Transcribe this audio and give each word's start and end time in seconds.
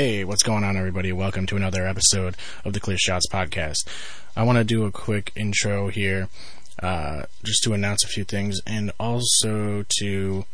Hey, 0.00 0.24
what's 0.24 0.42
going 0.42 0.64
on, 0.64 0.78
everybody? 0.78 1.12
Welcome 1.12 1.44
to 1.44 1.56
another 1.56 1.86
episode 1.86 2.34
of 2.64 2.72
the 2.72 2.80
Clear 2.80 2.96
Shots 2.96 3.26
Podcast. 3.30 3.86
I 4.34 4.44
want 4.44 4.56
to 4.56 4.64
do 4.64 4.86
a 4.86 4.90
quick 4.90 5.30
intro 5.36 5.88
here, 5.88 6.30
uh, 6.82 7.24
just 7.44 7.62
to 7.64 7.74
announce 7.74 8.02
a 8.02 8.08
few 8.08 8.24
things, 8.24 8.60
and 8.66 8.92
also 8.98 9.84
to 9.98 10.46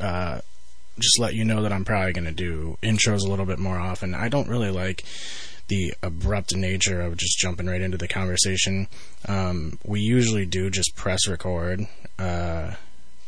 uh, 0.00 0.40
just 0.98 1.20
let 1.20 1.34
you 1.34 1.44
know 1.44 1.62
that 1.62 1.72
I'm 1.72 1.84
probably 1.84 2.12
going 2.12 2.24
to 2.24 2.32
do 2.32 2.78
intros 2.82 3.24
a 3.24 3.28
little 3.28 3.46
bit 3.46 3.60
more 3.60 3.78
often. 3.78 4.12
I 4.12 4.28
don't 4.28 4.48
really 4.48 4.72
like 4.72 5.04
the 5.68 5.94
abrupt 6.02 6.56
nature 6.56 7.00
of 7.00 7.16
just 7.16 7.38
jumping 7.38 7.68
right 7.68 7.80
into 7.80 7.96
the 7.96 8.08
conversation. 8.08 8.88
Um, 9.28 9.78
we 9.84 10.00
usually 10.00 10.46
do 10.46 10.68
just 10.68 10.96
press 10.96 11.28
record. 11.28 11.86
Uh, 12.18 12.72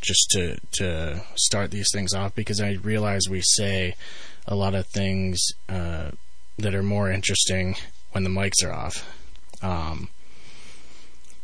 just 0.00 0.30
to 0.30 0.58
to 0.72 1.22
start 1.36 1.70
these 1.70 1.88
things 1.92 2.12
off 2.12 2.34
because 2.34 2.60
I 2.60 2.72
realize 2.82 3.28
we 3.30 3.40
say 3.40 3.94
a 4.46 4.54
lot 4.54 4.74
of 4.74 4.86
things 4.86 5.40
uh, 5.68 6.10
that 6.58 6.74
are 6.74 6.82
more 6.82 7.10
interesting 7.10 7.76
when 8.12 8.24
the 8.24 8.30
mics 8.30 8.64
are 8.64 8.72
off. 8.72 9.08
Um, 9.62 10.08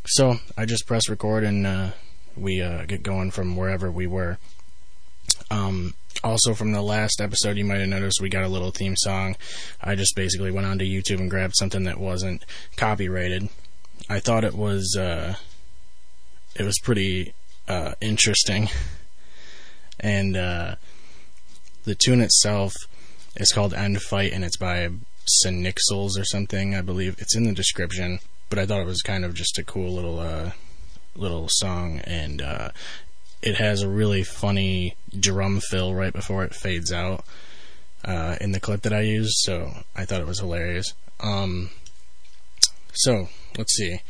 so 0.07 0.39
I 0.57 0.65
just 0.65 0.87
press 0.87 1.09
record 1.09 1.45
and 1.45 1.67
uh, 1.67 1.91
we 2.37 2.63
uh, 2.63 2.85
get 2.85 3.03
going 3.03 3.31
from 3.31 3.57
wherever 3.57 3.91
we 3.91 4.07
were. 4.07 4.39
Um, 5.51 5.95
also, 6.25 6.55
from 6.55 6.73
the 6.73 6.83
last 6.83 7.21
episode, 7.21 7.57
you 7.57 7.65
might 7.65 7.81
have 7.81 7.89
noticed 7.89 8.21
we 8.21 8.29
got 8.29 8.45
a 8.45 8.49
little 8.49 8.71
theme 8.71 8.97
song. 8.97 9.37
I 9.81 9.95
just 9.95 10.17
basically 10.17 10.51
went 10.51 10.67
onto 10.67 10.85
YouTube 10.85 11.21
and 11.21 11.31
grabbed 11.31 11.55
something 11.57 11.85
that 11.85 12.01
wasn't 12.01 12.45
copyrighted. 12.77 13.49
I 14.09 14.19
thought 14.19 14.45
it 14.45 14.55
was 14.55 14.97
uh, 14.99 15.37
it 16.57 16.65
was 16.65 16.79
pretty 16.83 17.35
uh, 17.69 17.95
interesting, 18.01 18.69
and 20.01 20.37
uh, 20.37 20.75
the 21.85 21.95
tune 21.95 22.21
itself 22.21 22.75
is 23.39 23.53
called 23.53 23.73
End 23.73 24.01
Fight, 24.03 24.33
and 24.33 24.45
it's 24.45 24.57
by 24.57 24.91
Synixels 25.45 26.19
or 26.19 26.25
something, 26.25 26.75
I 26.75 26.83
believe. 26.83 27.17
It's 27.19 27.37
in 27.37 27.45
the 27.45 27.53
description, 27.53 28.19
but 28.51 28.59
I 28.59 28.67
thought 28.67 28.81
it 28.81 28.87
was 28.87 29.03
kind 29.03 29.25
of 29.25 29.35
just 29.35 29.59
a 29.59 29.65
cool 29.65 29.93
little 29.93 30.19
uh, 30.19 30.51
little 31.15 31.49
song, 31.51 32.01
and 32.05 32.43
uh, 32.43 32.71
it 33.43 33.57
has 33.57 33.83
a 33.83 33.89
really 33.89 34.25
funny 34.25 34.97
drum 35.19 35.61
fill 35.61 35.95
right 35.95 36.13
before 36.13 36.45
it 36.45 36.55
fades 36.55 36.93
out 36.93 37.25
uh, 38.05 38.37
in 38.41 38.53
the 38.53 38.61
clip 38.61 38.83
that 38.83 38.93
I 38.93 39.01
used, 39.01 39.37
so 39.39 39.71
I 39.95 40.05
thought 40.05 40.21
it 40.21 40.27
was 40.27 40.41
hilarious. 40.41 40.95
Um, 41.21 41.71
so 42.93 43.29
let's 43.57 43.75
see. 43.75 44.01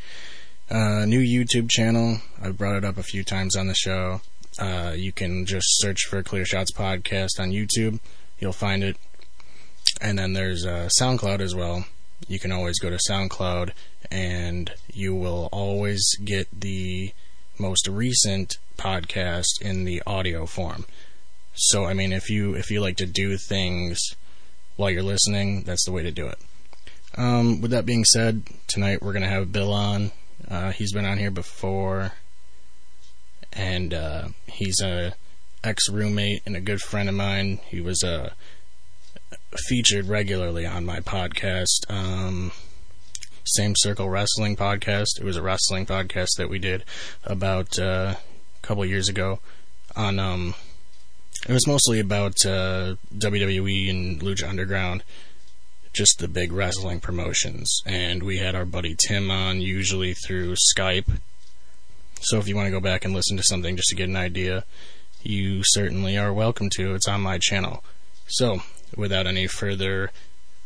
Uh, 0.69 1.05
new 1.05 1.19
YouTube 1.19 1.69
channel. 1.69 2.19
I've 2.41 2.57
brought 2.57 2.77
it 2.77 2.85
up 2.85 2.97
a 2.97 3.03
few 3.03 3.23
times 3.23 3.55
on 3.55 3.67
the 3.67 3.73
show. 3.73 4.21
Uh, 4.59 4.93
you 4.95 5.11
can 5.11 5.45
just 5.45 5.79
search 5.79 6.05
for 6.07 6.21
Clear 6.21 6.45
Shots 6.45 6.71
Podcast 6.71 7.39
on 7.39 7.51
YouTube. 7.51 7.99
You'll 8.39 8.53
find 8.53 8.83
it. 8.83 8.97
And 10.01 10.17
then 10.17 10.33
there's 10.33 10.65
uh, 10.65 10.89
SoundCloud 10.99 11.41
as 11.41 11.55
well. 11.55 11.85
You 12.27 12.39
can 12.39 12.51
always 12.51 12.79
go 12.79 12.89
to 12.89 12.99
SoundCloud 13.09 13.71
and 14.11 14.71
you 14.91 15.13
will 15.13 15.49
always 15.51 16.15
get 16.23 16.47
the 16.57 17.13
most 17.57 17.87
recent 17.87 18.57
podcast 18.77 19.61
in 19.61 19.83
the 19.83 20.01
audio 20.07 20.45
form. 20.45 20.85
So 21.53 21.85
I 21.85 21.93
mean 21.93 22.13
if 22.13 22.29
you 22.29 22.53
if 22.53 22.71
you 22.71 22.79
like 22.79 22.97
to 22.97 23.05
do 23.05 23.37
things 23.37 23.99
while 24.77 24.89
you're 24.89 25.03
listening, 25.03 25.63
that's 25.63 25.85
the 25.85 25.91
way 25.91 26.03
to 26.03 26.11
do 26.11 26.27
it. 26.27 26.39
Um, 27.17 27.59
with 27.59 27.71
that 27.71 27.85
being 27.85 28.05
said, 28.05 28.43
tonight 28.67 29.01
we're 29.01 29.13
gonna 29.13 29.27
have 29.27 29.51
Bill 29.51 29.73
on. 29.73 30.11
Uh, 30.47 30.71
he's 30.71 30.93
been 30.93 31.05
on 31.05 31.17
here 31.17 31.31
before, 31.31 32.13
and 33.51 33.93
uh, 33.93 34.29
he's 34.47 34.79
a 34.81 35.15
ex 35.63 35.89
roommate 35.89 36.41
and 36.45 36.55
a 36.55 36.61
good 36.61 36.79
friend 36.79 37.09
of 37.09 37.15
mine. 37.15 37.59
He 37.67 37.81
was 37.81 38.01
uh, 38.03 38.31
featured 39.67 40.07
regularly 40.07 40.65
on 40.65 40.85
my 40.85 40.99
podcast, 40.99 41.89
um, 41.89 42.51
Same 43.45 43.73
Circle 43.77 44.09
Wrestling 44.09 44.55
podcast. 44.55 45.19
It 45.19 45.23
was 45.23 45.37
a 45.37 45.41
wrestling 45.41 45.85
podcast 45.85 46.29
that 46.37 46.49
we 46.49 46.59
did 46.59 46.83
about 47.23 47.79
uh, 47.79 48.15
a 48.15 48.61
couple 48.61 48.85
years 48.85 49.09
ago. 49.09 49.39
On 49.95 50.19
um, 50.19 50.53
it 51.47 51.53
was 51.53 51.67
mostly 51.67 51.99
about 51.99 52.45
uh, 52.45 52.95
WWE 53.17 53.89
and 53.89 54.21
Lucha 54.21 54.47
Underground 54.47 55.03
just 55.93 56.19
the 56.19 56.27
big 56.27 56.51
wrestling 56.51 56.99
promotions. 56.99 57.81
And 57.85 58.23
we 58.23 58.37
had 58.37 58.55
our 58.55 58.65
buddy 58.65 58.95
Tim 59.07 59.31
on, 59.31 59.61
usually 59.61 60.13
through 60.13 60.55
Skype. 60.75 61.19
So 62.21 62.37
if 62.37 62.47
you 62.47 62.55
want 62.55 62.67
to 62.67 62.71
go 62.71 62.79
back 62.79 63.05
and 63.05 63.13
listen 63.13 63.37
to 63.37 63.43
something 63.43 63.75
just 63.75 63.89
to 63.89 63.95
get 63.95 64.09
an 64.09 64.15
idea, 64.15 64.65
you 65.23 65.61
certainly 65.63 66.17
are 66.17 66.33
welcome 66.33 66.69
to. 66.75 66.93
It's 66.93 67.07
on 67.07 67.21
my 67.21 67.37
channel. 67.37 67.83
So, 68.27 68.61
without 68.95 69.27
any 69.27 69.47
further 69.47 70.11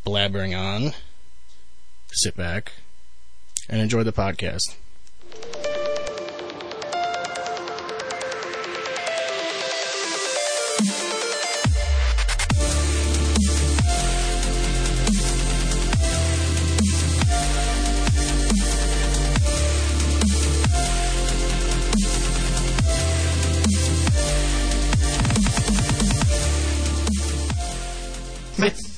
blabbering 0.05 0.57
on, 0.57 0.93
sit 2.11 2.35
back 2.35 2.73
and 3.69 3.81
enjoy 3.81 4.03
the 4.03 4.13
podcast. 4.13 4.75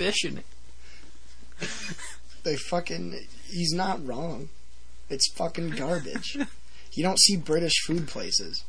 Fish 0.06 0.26
in 0.26 0.38
it. 0.40 0.46
They 2.44 2.58
fucking. 2.58 3.20
He's 3.50 3.74
not 3.74 4.06
wrong. 4.06 4.50
It's 5.10 5.32
fucking 5.34 5.72
garbage. 5.72 6.38
you 6.94 7.02
don't 7.04 7.20
see 7.20 7.38
British 7.38 7.74
food 7.88 8.08
places. 8.08 8.64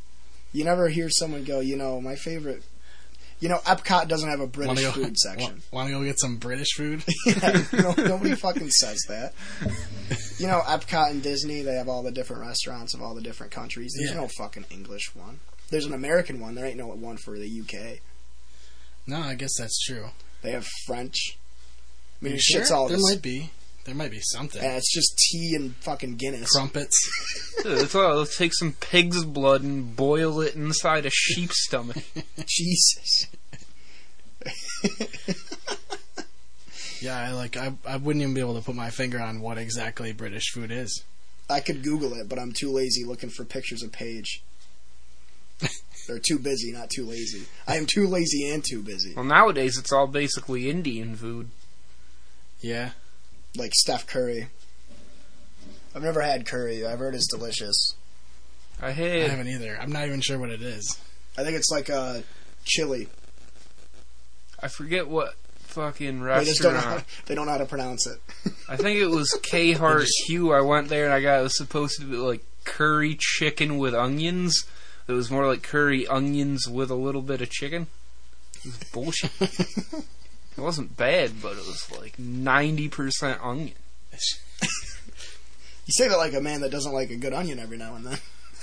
You 0.51 0.65
never 0.65 0.89
hear 0.89 1.11
someone 1.11 1.45
go, 1.45 1.61
you 1.61 1.77
know, 1.77 2.01
my 2.01 2.15
favorite. 2.17 2.63
You 3.39 3.51
know, 3.51 3.59
Epcot 3.67 4.09
doesn't 4.09 4.31
have 4.31 4.41
a 4.41 4.47
British 4.47 4.69
Wanna 4.69 4.81
go, 4.81 4.93
food 4.93 5.19
section. 5.19 5.61
Want 5.71 5.89
to 5.89 5.95
go 5.95 6.03
get 6.05 6.19
some 6.19 6.39
British 6.39 6.73
food? 6.75 7.05
yeah, 7.27 7.63
no, 7.75 7.93
nobody 7.99 8.35
fucking 8.35 8.71
says 8.71 8.99
that. 9.11 9.35
You 10.39 10.47
know, 10.47 10.61
Epcot 10.65 11.11
and 11.11 11.23
Disney, 11.23 11.61
they 11.61 11.75
have 11.75 11.87
all 11.91 12.03
the 12.03 12.11
different 12.13 12.47
restaurants 12.47 12.95
of 12.95 13.03
all 13.03 13.15
the 13.15 13.21
different 13.21 13.53
countries. 13.53 13.95
There's 13.99 14.13
Yeah. 14.13 14.23
no 14.23 14.29
fucking 14.39 14.65
English 14.71 15.15
one. 15.15 15.41
There's 15.69 15.85
an 15.85 15.93
American 15.93 16.41
one. 16.41 16.55
There 16.55 16.65
ain't 16.65 16.79
no 16.79 16.87
one 16.87 17.19
for 17.19 17.39
the 17.39 17.61
UK. 17.61 17.99
No, 19.07 19.19
I 19.21 19.35
guess 19.35 19.53
that's 19.59 19.79
true. 19.85 20.07
They 20.47 20.53
have 20.53 20.65
French. 20.87 21.37
I 22.23 22.25
mean, 22.25 22.35
You 22.35 22.39
shit's 22.41 22.69
sure? 22.69 22.77
all 22.77 22.87
there 22.87 22.99
this. 22.99 23.11
might 23.11 23.21
be. 23.21 23.51
There 23.85 23.97
might 23.97 24.13
be 24.13 24.21
something. 24.21 24.63
and 24.63 24.77
it's 24.77 24.95
just 24.95 25.19
tea 25.19 25.57
and 25.57 25.75
fucking 25.77 26.15
Guinness. 26.19 26.53
Crumpets. 26.53 26.97
Dude, 27.65 27.79
Let's, 27.79 27.93
let's 27.97 28.37
take 28.39 28.55
some 28.55 28.75
pig's 28.75 29.25
blood 29.25 29.63
and 29.65 29.97
boil 29.97 30.41
it 30.41 30.55
inside 30.55 31.05
a 31.05 31.11
sheep's 31.11 31.65
stomach. 31.65 31.97
Jesus. 32.47 33.27
Yeah, 37.01 37.19
I 37.19 37.33
like. 37.33 37.57
I 37.59 37.73
I 37.87 37.97
wouldn't 37.99 38.23
even 38.23 38.35
be 38.35 38.41
able 38.41 38.55
to 38.59 38.63
put 38.65 38.75
my 38.75 38.89
finger 38.91 39.21
on 39.21 39.41
what 39.41 39.59
exactly 39.59 40.13
British 40.13 40.51
food 40.53 40.71
is. 40.71 41.03
I 41.49 41.61
could 41.61 41.83
Google 41.83 42.15
it, 42.15 42.27
but 42.29 42.39
I'm 42.39 42.53
too 42.53 42.71
lazy 42.73 43.05
looking 43.05 43.29
for 43.31 43.45
pictures 43.45 43.83
of 43.83 43.93
Paige. 43.93 44.43
They're 46.07 46.19
too 46.19 46.39
busy, 46.39 46.73
not 46.73 46.91
too 46.91 47.05
lazy. 47.05 47.47
I 47.67 47.77
am 47.77 47.87
too 47.87 48.07
lazy 48.07 48.49
and 48.49 48.65
too 48.65 48.83
busy. 48.83 49.15
Well, 49.15 49.25
nowadays 49.25 49.77
it's 49.79 49.93
all 49.93 50.07
basically 50.07 50.71
Indian 50.71 51.17
food. 51.17 51.49
Yeah. 52.61 52.91
Like 53.57 53.73
Steph 53.75 54.07
Curry. 54.07 54.49
I've 55.95 56.03
never 56.03 56.21
had 56.21 56.47
curry. 56.47 56.87
I've 56.87 56.99
heard 56.99 57.15
it's 57.15 57.27
delicious. 57.27 57.95
I 58.83 58.89
I 58.89 58.91
haven't 58.93 59.49
either. 59.49 59.79
I'm 59.81 59.91
not 59.91 60.07
even 60.07 60.21
sure 60.21 60.39
what 60.39 60.51
it 60.51 60.61
is. 60.61 60.99
I 61.39 61.43
think 61.43 61.57
it's 61.57 61.71
like 61.71 61.89
a 61.89 62.23
chili. 62.65 63.09
I 64.63 64.69
forget 64.69 65.09
what 65.09 65.35
fucking 65.59 66.23
They 66.23 66.45
just 66.45 66.61
don't 66.63 66.75
know 66.75 66.81
how, 66.81 66.97
restaurant. 66.97 67.27
they 67.27 67.35
don't 67.35 67.47
know 67.47 67.53
how 67.53 67.59
to 67.59 67.67
pronounce 67.67 68.07
it. 68.07 68.19
I 68.69 68.77
think 68.77 68.99
it 68.99 69.07
was 69.07 69.39
K 69.43 69.73
Hart 69.73 70.07
Hugh. 70.27 70.53
I 70.53 70.61
went 70.61 70.89
there 70.89 71.05
and 71.07 71.15
I 71.15 71.21
got 71.23 71.41
it 71.41 71.43
was 71.45 71.57
supposed 71.57 71.99
to 72.01 72.05
be 72.07 72.17
like 72.17 72.43
curry 72.65 73.17
chicken 73.19 73.79
with 73.79 73.95
onions. 73.95 74.65
It 75.09 75.13
was 75.13 75.31
more 75.31 75.47
like 75.47 75.63
curry 75.63 76.07
onions 76.07 76.69
with 76.69 76.91
a 76.91 76.97
little 76.97 77.23
bit 77.23 77.41
of 77.41 77.51
chicken. 77.51 77.87
It 78.59 78.67
was 78.67 78.79
bullshit. 78.93 79.31
it 79.41 80.59
wasn't 80.61 80.97
bad, 80.97 81.41
but 81.41 81.53
it 81.53 81.67
was 81.67 81.89
like 81.97 82.19
ninety 82.19 82.89
percent 82.89 83.41
onion. 83.43 83.75
you 84.13 85.93
say 85.93 86.09
that 86.09 86.17
like 86.17 86.35
a 86.35 86.41
man 86.41 86.61
that 86.63 86.71
doesn't 86.71 86.93
like 86.93 87.11
a 87.11 87.17
good 87.17 87.33
onion 87.33 87.59
every 87.59 87.79
now 87.79 87.95
and 87.95 88.07
then. 88.07 88.19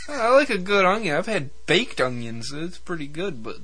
I 0.09 0.29
like 0.33 0.49
a 0.49 0.57
good 0.57 0.83
onion. 0.83 1.15
I've 1.15 1.27
had 1.27 1.49
baked 1.65 2.01
onions. 2.01 2.51
It's 2.53 2.77
pretty 2.77 3.07
good, 3.07 3.41
but 3.41 3.57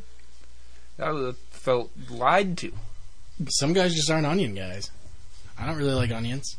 I 0.98 1.34
felt 1.52 1.92
lied 2.10 2.58
to. 2.60 2.72
Some 3.50 3.74
guys 3.74 3.94
just 3.94 4.10
aren't 4.10 4.26
onion 4.26 4.56
guys. 4.56 4.90
I 5.58 5.66
don't 5.66 5.78
really 5.78 5.94
like 5.94 6.12
onions. 6.12 6.56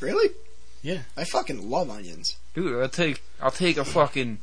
Really? 0.00 0.30
Yeah. 0.82 1.00
I 1.16 1.24
fucking 1.24 1.70
love 1.70 1.90
onions. 1.90 2.36
Dude, 2.54 2.80
I'll 2.80 2.88
take 2.88 3.22
I'll 3.40 3.50
take 3.50 3.76
a 3.76 3.84
fucking 3.84 4.38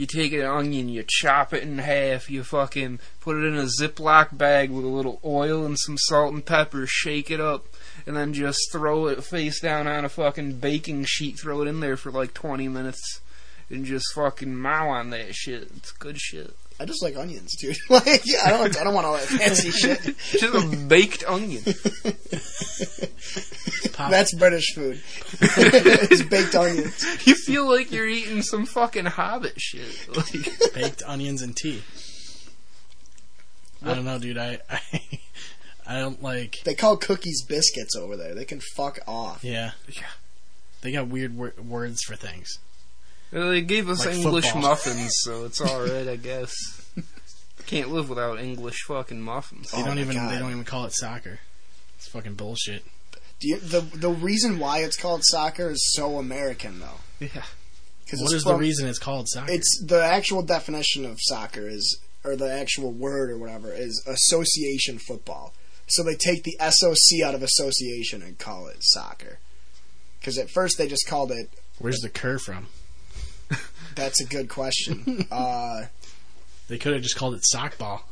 You 0.00 0.06
take 0.06 0.32
an 0.32 0.40
onion, 0.40 0.88
you 0.88 1.04
chop 1.06 1.52
it 1.52 1.62
in 1.62 1.76
half, 1.76 2.30
you 2.30 2.42
fucking 2.42 3.00
put 3.20 3.36
it 3.36 3.44
in 3.44 3.54
a 3.54 3.64
Ziploc 3.64 4.34
bag 4.34 4.70
with 4.70 4.86
a 4.86 4.88
little 4.88 5.20
oil 5.22 5.66
and 5.66 5.78
some 5.78 5.98
salt 5.98 6.32
and 6.32 6.42
pepper, 6.42 6.86
shake 6.86 7.30
it 7.30 7.38
up, 7.38 7.66
and 8.06 8.16
then 8.16 8.32
just 8.32 8.72
throw 8.72 9.08
it 9.08 9.22
face 9.22 9.60
down 9.60 9.86
on 9.86 10.06
a 10.06 10.08
fucking 10.08 10.54
baking 10.54 11.04
sheet, 11.04 11.38
throw 11.38 11.60
it 11.60 11.68
in 11.68 11.80
there 11.80 11.98
for 11.98 12.10
like 12.10 12.32
20 12.32 12.66
minutes, 12.66 13.20
and 13.68 13.84
just 13.84 14.06
fucking 14.14 14.56
mow 14.56 14.88
on 14.88 15.10
that 15.10 15.34
shit. 15.34 15.70
It's 15.76 15.92
good 15.92 16.18
shit. 16.18 16.56
I 16.80 16.86
just 16.86 17.02
like 17.02 17.14
onions, 17.14 17.54
dude. 17.60 17.76
like, 17.90 18.22
yeah, 18.24 18.38
I 18.46 18.50
don't, 18.50 18.80
I 18.80 18.84
don't 18.84 18.94
want 18.94 19.06
all 19.06 19.12
that 19.12 19.26
fancy 19.26 19.70
shit. 19.70 20.00
Just 20.16 20.42
a 20.42 20.76
baked 20.88 21.22
onion. 21.24 21.62
Pop- 23.92 24.10
That's 24.10 24.34
British 24.34 24.74
food. 24.74 24.98
it's 25.42 26.22
baked 26.22 26.54
onions. 26.54 27.26
You 27.26 27.34
feel 27.34 27.68
like 27.70 27.92
you're 27.92 28.08
eating 28.08 28.40
some 28.40 28.64
fucking 28.64 29.04
hobbit 29.04 29.60
shit. 29.60 30.08
Like, 30.16 30.72
baked 30.74 31.02
onions 31.06 31.42
and 31.42 31.54
tea. 31.54 31.82
I 33.84 33.94
don't 33.94 34.04
know, 34.06 34.18
dude. 34.18 34.38
I, 34.38 34.58
I 34.70 34.80
I 35.86 35.98
don't 35.98 36.22
like. 36.22 36.56
They 36.64 36.74
call 36.74 36.96
cookies 36.96 37.42
biscuits 37.42 37.94
over 37.96 38.16
there. 38.16 38.34
They 38.34 38.44
can 38.44 38.60
fuck 38.74 39.00
off. 39.06 39.42
Yeah, 39.44 39.72
Yeah. 39.88 40.02
They 40.82 40.92
got 40.92 41.08
weird 41.08 41.36
wor- 41.36 41.54
words 41.62 42.02
for 42.02 42.16
things. 42.16 42.58
Well, 43.32 43.50
they 43.50 43.62
gave 43.62 43.88
us 43.88 44.04
Like 44.04 44.16
English 44.16 44.46
football. 44.46 44.62
muffins, 44.70 45.12
so 45.20 45.44
it's 45.44 45.60
alright, 45.60 46.08
I 46.08 46.16
guess. 46.16 46.52
Can't 47.66 47.90
live 47.92 48.08
without 48.08 48.40
English 48.40 48.82
fucking 48.88 49.20
muffins. 49.20 49.70
They 49.70 49.78
Oh 49.82 49.84
don't 49.84 49.98
even 49.98 50.16
God. 50.16 50.30
they 50.32 50.38
don't 50.38 50.50
even 50.50 50.64
call 50.64 50.84
it 50.86 50.92
soccer. 50.92 51.38
It's 51.96 52.08
fucking 52.08 52.34
bullshit. 52.34 52.84
Do 53.38 53.48
you, 53.48 53.58
the 53.60 53.80
the 53.80 54.10
reason 54.10 54.58
why 54.58 54.78
it's 54.80 54.96
called 54.96 55.22
soccer 55.24 55.70
is 55.70 55.92
so 55.94 56.18
American 56.18 56.80
though. 56.80 57.00
Yeah. 57.20 57.42
Because 58.04 58.22
What 58.22 58.32
is 58.32 58.42
the 58.42 58.56
reason 58.56 58.88
it's 58.88 58.98
called 58.98 59.28
soccer? 59.28 59.52
It's 59.52 59.84
the 59.86 60.02
actual 60.02 60.42
definition 60.42 61.04
of 61.06 61.18
soccer 61.20 61.68
is, 61.68 62.00
or 62.24 62.34
the 62.34 62.52
actual 62.52 62.90
word 62.90 63.30
or 63.30 63.38
whatever 63.38 63.72
is 63.72 64.02
association 64.04 64.98
football. 64.98 65.54
So 65.86 66.02
they 66.02 66.16
take 66.16 66.42
the 66.42 66.56
SOC 66.58 67.24
out 67.24 67.36
of 67.36 67.42
association 67.44 68.20
and 68.22 68.36
call 68.36 68.66
it 68.66 68.78
soccer. 68.80 69.38
Because 70.18 70.38
at 70.38 70.50
first 70.50 70.76
they 70.76 70.88
just 70.88 71.06
called 71.06 71.30
it. 71.30 71.50
Where's 71.78 72.00
the 72.00 72.08
cur 72.08 72.38
from? 72.38 72.66
That's 73.94 74.20
a 74.20 74.24
good 74.26 74.48
question. 74.48 75.26
uh, 75.30 75.86
They 76.68 76.78
could 76.78 76.92
have 76.94 77.02
just 77.02 77.16
called 77.16 77.34
it 77.34 77.42
sock 77.44 77.76
ball. 77.78 78.08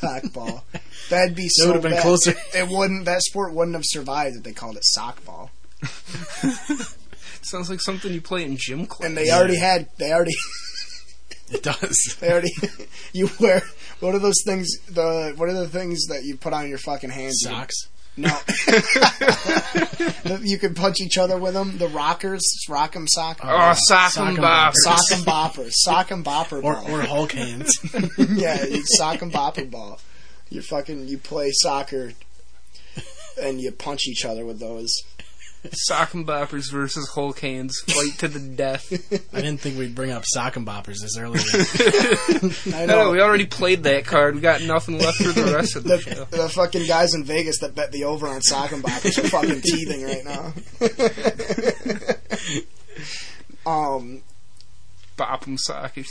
sock 0.00 0.32
ball. 0.32 0.64
That'd 1.10 1.34
be 1.36 1.48
so 1.50 1.68
would've 1.68 1.82
been 1.82 1.92
bad. 1.92 2.02
closer. 2.02 2.34
It 2.54 2.68
wouldn't. 2.68 3.04
That 3.06 3.22
sport 3.22 3.52
wouldn't 3.54 3.74
have 3.74 3.84
survived 3.86 4.36
if 4.36 4.42
they 4.42 4.52
called 4.52 4.76
it 4.76 4.84
sock 4.84 5.24
ball. 5.24 5.50
Sounds 7.42 7.68
like 7.70 7.80
something 7.80 8.12
you 8.12 8.20
play 8.20 8.44
in 8.44 8.56
gym 8.58 8.86
class. 8.86 9.06
And 9.08 9.16
they 9.16 9.30
already 9.30 9.56
had. 9.58 9.88
They 9.98 10.12
already. 10.12 10.32
It 11.50 11.62
does. 11.62 12.16
They 12.20 12.30
already. 12.30 12.50
you 13.12 13.28
wear. 13.38 13.62
What 14.00 14.14
are 14.14 14.18
those 14.18 14.42
things? 14.44 14.68
The 14.88 15.34
what 15.36 15.48
are 15.48 15.52
the 15.52 15.68
things 15.68 16.06
that 16.06 16.24
you 16.24 16.36
put 16.36 16.52
on 16.54 16.68
your 16.68 16.78
fucking 16.78 17.10
hands? 17.10 17.40
You 17.42 17.48
can- 17.50 17.58
Socks. 17.60 17.88
No. 18.16 18.36
You 20.42 20.58
can 20.58 20.74
punch 20.74 21.00
each 21.00 21.16
other 21.18 21.38
with 21.38 21.54
them. 21.54 21.78
The 21.78 21.88
rockers, 21.88 22.42
rock 22.68 22.96
'em 22.96 23.06
sock. 23.08 23.40
Oh, 23.42 23.72
sock 23.76 24.12
Sock 24.12 24.28
'em 24.28 24.36
'em 24.36 24.42
boppers. 24.42 24.72
sock 24.76 25.12
'em 25.12 25.24
boppers. 25.24 25.72
Sock 25.74 26.12
'em 26.12 26.24
bopper 26.24 26.62
Or 26.62 26.74
ball. 26.74 26.90
or 26.90 27.02
Hulk 27.02 27.32
hands. 27.32 27.70
yeah, 28.18 28.64
you 28.64 28.82
sock 28.86 29.20
'em 29.22 29.30
bopper 29.30 29.70
ball. 29.70 30.00
You 30.50 30.62
fucking 30.62 31.08
you 31.08 31.18
play 31.18 31.50
soccer 31.52 32.12
and 33.40 33.60
you 33.60 33.70
punch 33.72 34.06
each 34.06 34.24
other 34.24 34.44
with 34.46 34.60
those. 34.60 34.92
Sock 35.72 36.14
and 36.14 36.26
boppers 36.26 36.70
versus 36.70 37.08
Hulk 37.14 37.38
hands 37.40 37.80
fight 37.86 38.18
to 38.18 38.28
the 38.28 38.38
death. 38.38 38.84
I 39.34 39.40
didn't 39.40 39.60
think 39.60 39.78
we'd 39.78 39.94
bring 39.94 40.10
up 40.12 40.22
sock 40.26 40.56
and 40.56 40.66
boppers 40.66 41.00
this 41.00 41.16
early. 41.18 41.40
I 42.74 42.82
I 42.82 42.86
know. 42.86 43.04
know, 43.04 43.10
we 43.12 43.20
already 43.20 43.46
played 43.46 43.84
that 43.84 44.04
card. 44.04 44.34
We 44.34 44.40
got 44.42 44.60
nothing 44.62 44.98
left 44.98 45.18
for 45.18 45.32
the 45.32 45.54
rest 45.54 45.74
of 45.76 45.84
the 45.84 45.98
show. 45.98 46.24
the, 46.26 46.36
the 46.36 46.48
fucking 46.50 46.86
guys 46.86 47.14
in 47.14 47.24
Vegas 47.24 47.58
that 47.60 47.74
bet 47.74 47.92
the 47.92 48.04
over 48.04 48.26
on 48.28 48.42
sock 48.42 48.72
and 48.72 48.82
boppers 48.84 49.16
are 49.24 49.28
fucking 49.28 49.62
teething 49.62 50.04
right 50.04 50.24
now. 50.24 50.52
um, 53.70 54.22
Bop 55.16 55.46
'em 55.46 55.56
sockers. 55.56 56.08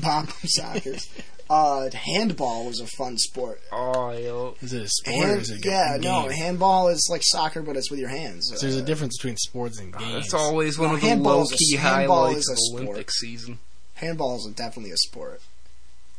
bop 0.00 0.28
'em 0.28 0.48
sockers. 0.48 1.08
Uh, 1.50 1.90
handball 1.92 2.64
was 2.66 2.80
a 2.80 2.86
fun 2.96 3.18
sport. 3.18 3.60
Oh, 3.70 4.10
yo. 4.12 4.54
Is 4.62 4.72
it 4.72 4.82
a 4.82 4.88
sport 4.88 5.16
or 5.16 5.26
Hand, 5.28 5.40
is 5.42 5.50
it 5.50 5.64
a 5.64 5.68
yeah, 5.68 5.98
game? 5.98 6.10
no, 6.10 6.28
handball 6.28 6.88
is 6.88 7.06
like 7.10 7.20
soccer, 7.22 7.60
but 7.62 7.76
it's 7.76 7.90
with 7.90 8.00
your 8.00 8.08
hands. 8.08 8.48
So 8.50 8.56
there's 8.58 8.76
a 8.76 8.82
Uh, 8.82 8.84
difference 8.84 9.18
between 9.18 9.36
sports 9.36 9.78
and 9.78 9.92
games. 9.96 10.12
That's 10.30 10.34
always 10.34 10.78
one 10.78 10.88
No, 10.88 10.94
of 10.94 11.00
the 11.02 11.06
handball 11.08 11.36
low 11.36 11.42
is 11.42 11.52
a- 11.52 11.56
key 11.56 11.76
highlights 11.76 12.38
is 12.38 12.48
a 12.48 12.52
of 12.52 12.58
sport. 12.58 12.82
Olympic 12.84 13.10
season. 13.10 13.58
handball 13.96 14.36
is 14.36 14.46
definitely 14.54 14.90
a 14.92 14.96
sport. 14.96 15.40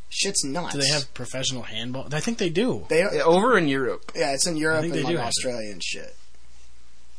Shit's 0.08 0.44
nuts. 0.44 0.74
Do 0.74 0.80
they 0.80 0.88
have 0.88 1.12
professional 1.12 1.62
handball? 1.64 2.06
I 2.12 2.20
think 2.20 2.38
they 2.38 2.48
do. 2.48 2.86
They, 2.88 3.00
Yeah, 3.00 3.22
over 3.24 3.58
in 3.58 3.66
Europe. 3.68 4.12
yeah, 4.14 4.32
it's 4.32 4.46
in 4.46 4.56
Europe 4.56 4.82
think 4.82 4.94
and 4.94 5.00
they 5.00 5.04
like 5.04 5.12
do 5.14 5.18
have. 5.18 5.26
Australia 5.26 5.72
and 5.72 5.82
shit. 5.82 6.14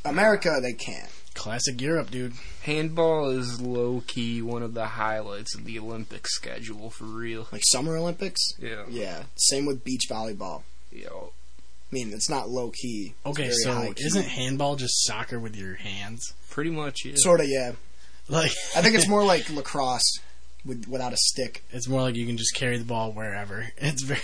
America, 0.06 0.60
they 0.62 0.74
can't. 0.74 1.10
Classic 1.38 1.80
Europe, 1.80 2.12
dude. 2.12 2.34
Handball 2.64 3.30
is 3.30 3.62
low 3.62 4.04
key 4.08 4.42
one 4.42 4.64
of 4.64 4.74
the 4.74 4.86
highlights 4.86 5.56
of 5.56 5.64
the 5.66 5.80
Olympic 5.80 6.28
schedule 6.28 6.90
for 6.90 7.06
real. 7.06 7.48
Like 7.52 7.62
Summer 7.66 7.96
Olympics. 7.96 8.42
Yeah. 8.60 8.84
Yeah, 8.90 9.24
same 9.36 9.66
with 9.66 9.84
beach 9.84 10.04
volleyball. 10.10 10.64
Yo. 10.92 11.32
I 11.92 11.96
mean, 11.96 12.12
it's 12.14 12.30
not 12.30 12.50
low 12.50 12.72
key. 12.72 13.14
It's 13.26 13.40
Okay, 13.40 13.52
so 13.52 13.94
key. 13.94 14.04
isn't 14.06 14.26
handball 14.28 14.76
just 14.76 15.06
soccer 15.06 15.40
with 15.40 15.56
your 15.56 15.76
hands? 15.76 16.34
Pretty 16.50 16.70
much, 16.72 17.06
yeah. 17.06 17.14
sort 17.16 17.40
of 17.40 17.48
yeah? 17.48 17.74
Like 18.28 18.52
I 18.76 18.82
think 18.82 18.96
it's 18.96 19.08
more 19.10 19.24
like 19.24 19.50
lacrosse 19.50 20.20
with 20.66 20.86
without 20.88 21.14
a 21.14 21.18
stick. 21.18 21.64
it's 21.72 21.88
more 21.88 22.02
like 22.02 22.16
you 22.16 22.26
can 22.26 22.36
just 22.38 22.56
carry 22.56 22.78
the 22.78 22.84
ball 22.84 23.12
wherever. 23.14 23.68
It's 23.78 24.02
very 24.04 24.20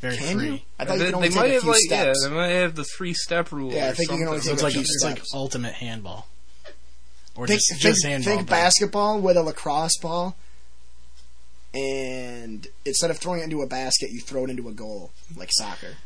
very 0.00 0.16
Can 0.16 0.38
free. 0.38 0.46
you? 0.50 0.58
I 0.78 0.84
thought 0.84 0.98
they, 0.98 1.04
you 1.06 1.06
can 1.06 1.14
only 1.16 1.28
they 1.28 1.34
take 1.34 1.40
might 1.42 1.50
a 1.50 1.54
have 1.54 1.62
few 1.62 1.70
like 1.72 1.80
steps. 1.80 2.18
yeah, 2.22 2.28
they 2.28 2.34
might 2.34 2.48
have 2.48 2.74
the 2.74 2.84
three 2.84 3.14
step 3.14 3.50
rule. 3.52 3.72
Yeah, 3.72 3.86
I 3.86 3.88
or 3.90 3.94
think 3.94 4.10
you 4.10 4.18
can 4.18 4.28
only 4.28 4.40
something. 4.40 4.40
So 4.40 4.50
take 4.50 4.52
it's 4.54 4.62
a 4.62 4.64
like 4.64 4.72
few 4.74 4.80
it's 4.82 5.32
like 5.32 5.40
ultimate 5.40 5.74
handball. 5.74 6.26
Or 7.34 7.46
think, 7.46 7.60
just, 7.60 7.82
think, 7.82 8.16
just 8.16 8.28
think 8.28 8.48
basketball 8.48 9.20
with 9.20 9.36
a 9.36 9.42
lacrosse 9.42 9.96
ball, 10.00 10.36
and 11.74 12.66
instead 12.84 13.10
of 13.10 13.18
throwing 13.18 13.40
it 13.40 13.44
into 13.44 13.62
a 13.62 13.66
basket, 13.66 14.10
you 14.10 14.20
throw 14.20 14.44
it 14.44 14.50
into 14.50 14.68
a 14.68 14.72
goal 14.72 15.12
like 15.36 15.48
soccer. 15.52 15.96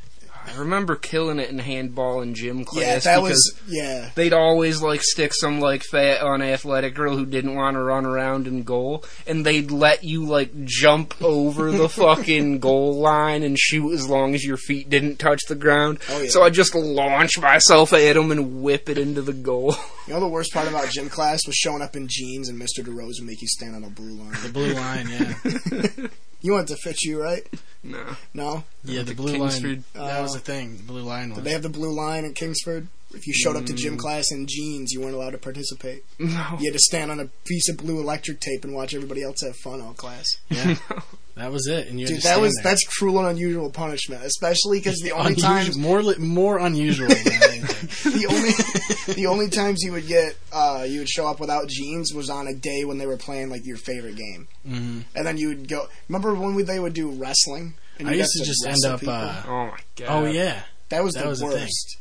I 0.46 0.56
remember 0.58 0.94
killing 0.96 1.38
it 1.38 1.50
in 1.50 1.58
handball 1.58 2.20
in 2.20 2.34
gym 2.34 2.64
class 2.64 3.04
yeah, 3.04 3.16
that 3.16 3.22
because 3.22 3.31
was 3.31 3.60
yeah. 3.69 4.10
they'd 4.14 4.32
always 4.32 4.81
like 4.81 5.02
stick 5.02 5.32
some 5.34 5.60
like 5.60 5.82
fat 5.82 6.20
unathletic 6.20 6.94
girl 6.94 7.16
who 7.16 7.26
didn't 7.26 7.54
want 7.54 7.75
to 7.75 7.82
run 7.82 8.06
around 8.06 8.46
in 8.46 8.62
goal 8.62 9.04
and 9.26 9.44
they'd 9.44 9.70
let 9.70 10.04
you 10.04 10.25
like 10.25 10.64
jump 10.64 11.14
over 11.20 11.70
the 11.72 11.88
fucking 11.88 12.60
goal 12.60 12.98
line 13.00 13.43
and 13.43 13.58
shoot 13.58 13.93
as 13.93 14.08
long 14.08 14.34
as 14.34 14.44
your 14.44 14.56
feet 14.56 14.88
didn't 14.88 15.16
touch 15.19 15.43
the 15.48 15.54
ground 15.56 15.98
Oh, 16.10 16.22
yeah. 16.22 16.31
so 16.31 16.43
i 16.43 16.50
just 16.50 16.75
launch 16.75 17.38
myself 17.38 17.93
at 17.93 18.14
them 18.14 18.31
and 18.31 18.62
whip 18.62 18.88
it 18.88 18.98
into 18.98 19.22
the 19.22 19.32
goal 19.32 19.74
You 20.06 20.15
know 20.15 20.20
the 20.20 20.29
worst 20.29 20.53
part 20.53 20.69
about 20.69 20.88
gym 20.91 21.08
class 21.08 21.41
was 21.46 21.56
showing 21.56 21.82
up 21.82 21.96
in 21.96 22.06
jeans 22.08 22.48
and 22.48 22.60
Mr. 22.60 22.84
DeRose 22.84 23.15
would 23.19 23.26
make 23.26 23.43
you 23.43 23.48
stand 23.48 23.74
on 23.74 23.82
a 23.82 23.91
blue 23.91 24.12
line. 24.15 24.36
The 24.41 24.48
blue 24.50 24.72
line, 24.72 25.08
yeah. 25.08 26.06
You 26.43 26.53
want 26.53 26.70
it 26.70 26.74
to 26.74 26.81
fit 26.81 27.03
you, 27.03 27.20
right? 27.20 27.44
No 27.86 28.16
No? 28.34 28.64
Yeah, 28.84 28.98
the 29.00 29.06
The 29.06 29.14
blue 29.14 29.32
Kingsford. 29.38 29.64
line. 29.64 29.84
That 29.94 30.20
was 30.22 30.32
Oh. 30.32 30.34
the 30.34 30.40
thing. 30.40 30.76
The 30.78 30.82
blue 30.82 31.02
line 31.02 31.31
was. 31.31 31.36
Did 31.38 31.44
they 31.44 31.52
have 31.52 31.62
the 31.62 31.69
blue 31.69 31.94
line 31.94 32.24
in 32.24 32.34
Kingsford? 32.34 32.88
If 33.14 33.26
you 33.26 33.32
showed 33.32 33.56
up 33.56 33.64
to 33.66 33.72
Mm. 33.72 33.76
gym 33.76 33.96
class 33.96 34.31
in 34.32 34.46
jeans, 34.48 34.93
you 34.93 35.00
weren't 35.00 35.14
allowed 35.14 35.31
to 35.31 35.38
participate. 35.38 36.05
no 36.19 36.56
You 36.60 36.66
had 36.66 36.72
to 36.74 36.78
stand 36.78 37.10
on 37.10 37.20
a 37.20 37.26
piece 37.46 37.69
of 37.69 37.76
blue 37.78 38.00
electric 38.00 38.40
tape 38.40 38.64
and 38.64 38.74
watch 38.74 38.94
everybody 38.94 39.22
else 39.22 39.40
have 39.43 39.56
fun 39.56 39.81
all 39.81 39.94
class. 39.94 40.26
Yeah, 40.50 40.76
that 41.36 41.52
was 41.52 41.66
it. 41.69 41.88
And 41.88 42.00
you 42.00 42.06
had 42.06 42.14
Dude, 42.14 42.22
to 42.22 42.22
that 42.22 42.28
stand 42.31 42.43
was 42.43 42.55
there. 42.56 42.64
that's 42.72 42.84
cruel 42.98 43.19
and 43.20 43.28
unusual 43.28 43.70
punishment, 43.70 44.24
especially 44.24 44.78
because 44.78 44.98
the 45.00 45.12
only 45.12 45.32
Unusual- 45.32 45.48
times 45.50 45.76
more 45.78 46.02
li- 46.02 46.16
more 46.19 46.58
unusual 46.58 47.08
than 47.08 47.16
the 47.24 48.26
only 48.28 49.14
the 49.14 49.26
only 49.26 49.48
times 49.50 49.82
you 49.82 49.93
would 49.93 50.06
get 50.06 50.36
uh, 50.52 50.84
you 50.88 51.00
would 51.00 51.08
show 51.08 51.26
up 51.26 51.38
without 51.38 51.69
jeans 51.69 52.12
was 52.14 52.31
on 52.31 52.46
a 52.46 52.55
day 52.55 52.84
when 52.84 52.98
they 52.98 53.06
were 53.06 53.16
playing 53.19 53.50
like 53.50 53.64
your 53.66 53.76
favorite 53.76 54.16
game, 54.16 54.48
hmm 54.66 55.00
and 55.14 55.26
then 55.26 55.36
you 55.36 55.48
would 55.48 55.69
go. 55.69 55.86
Remember 56.08 56.34
when 56.34 56.55
we, 56.55 56.62
they 56.62 56.81
would 56.81 56.94
do 56.94 57.10
wrestling? 57.10 57.74
And 57.98 58.08
I 58.08 58.12
you'd 58.12 58.19
used 58.19 58.38
have 58.38 58.44
to 58.44 58.50
just 58.50 58.66
end 58.66 58.93
up. 58.93 59.00
people? 59.00 59.14
Uh, 59.14 59.43
oh 59.46 59.66
my 59.66 59.78
god 59.96 60.06
oh 60.08 60.24
yeah, 60.31 60.62
that 60.88 61.05
was 61.05 61.14
that 61.14 61.24
the 61.24 61.28
was 61.31 61.40
thing. 61.40 61.48
worst. 61.50 61.98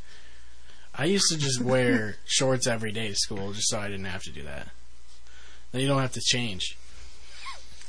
I 0.97 1.05
used 1.05 1.25
to 1.29 1.37
just 1.37 1.59
wear 1.61 2.15
shorts 2.25 2.67
every 2.67 2.91
day 2.93 3.09
to 3.09 3.15
school 3.15 3.51
just 3.51 3.69
so 3.69 3.79
I 3.79 3.89
didn't 3.89 4.05
have 4.05 4.23
to 4.23 4.31
do 4.31 4.43
that. 4.43 4.69
Then 5.73 5.81
you 5.81 5.87
don't 5.89 5.99
have 6.01 6.13
to 6.13 6.21
change. 6.21 6.77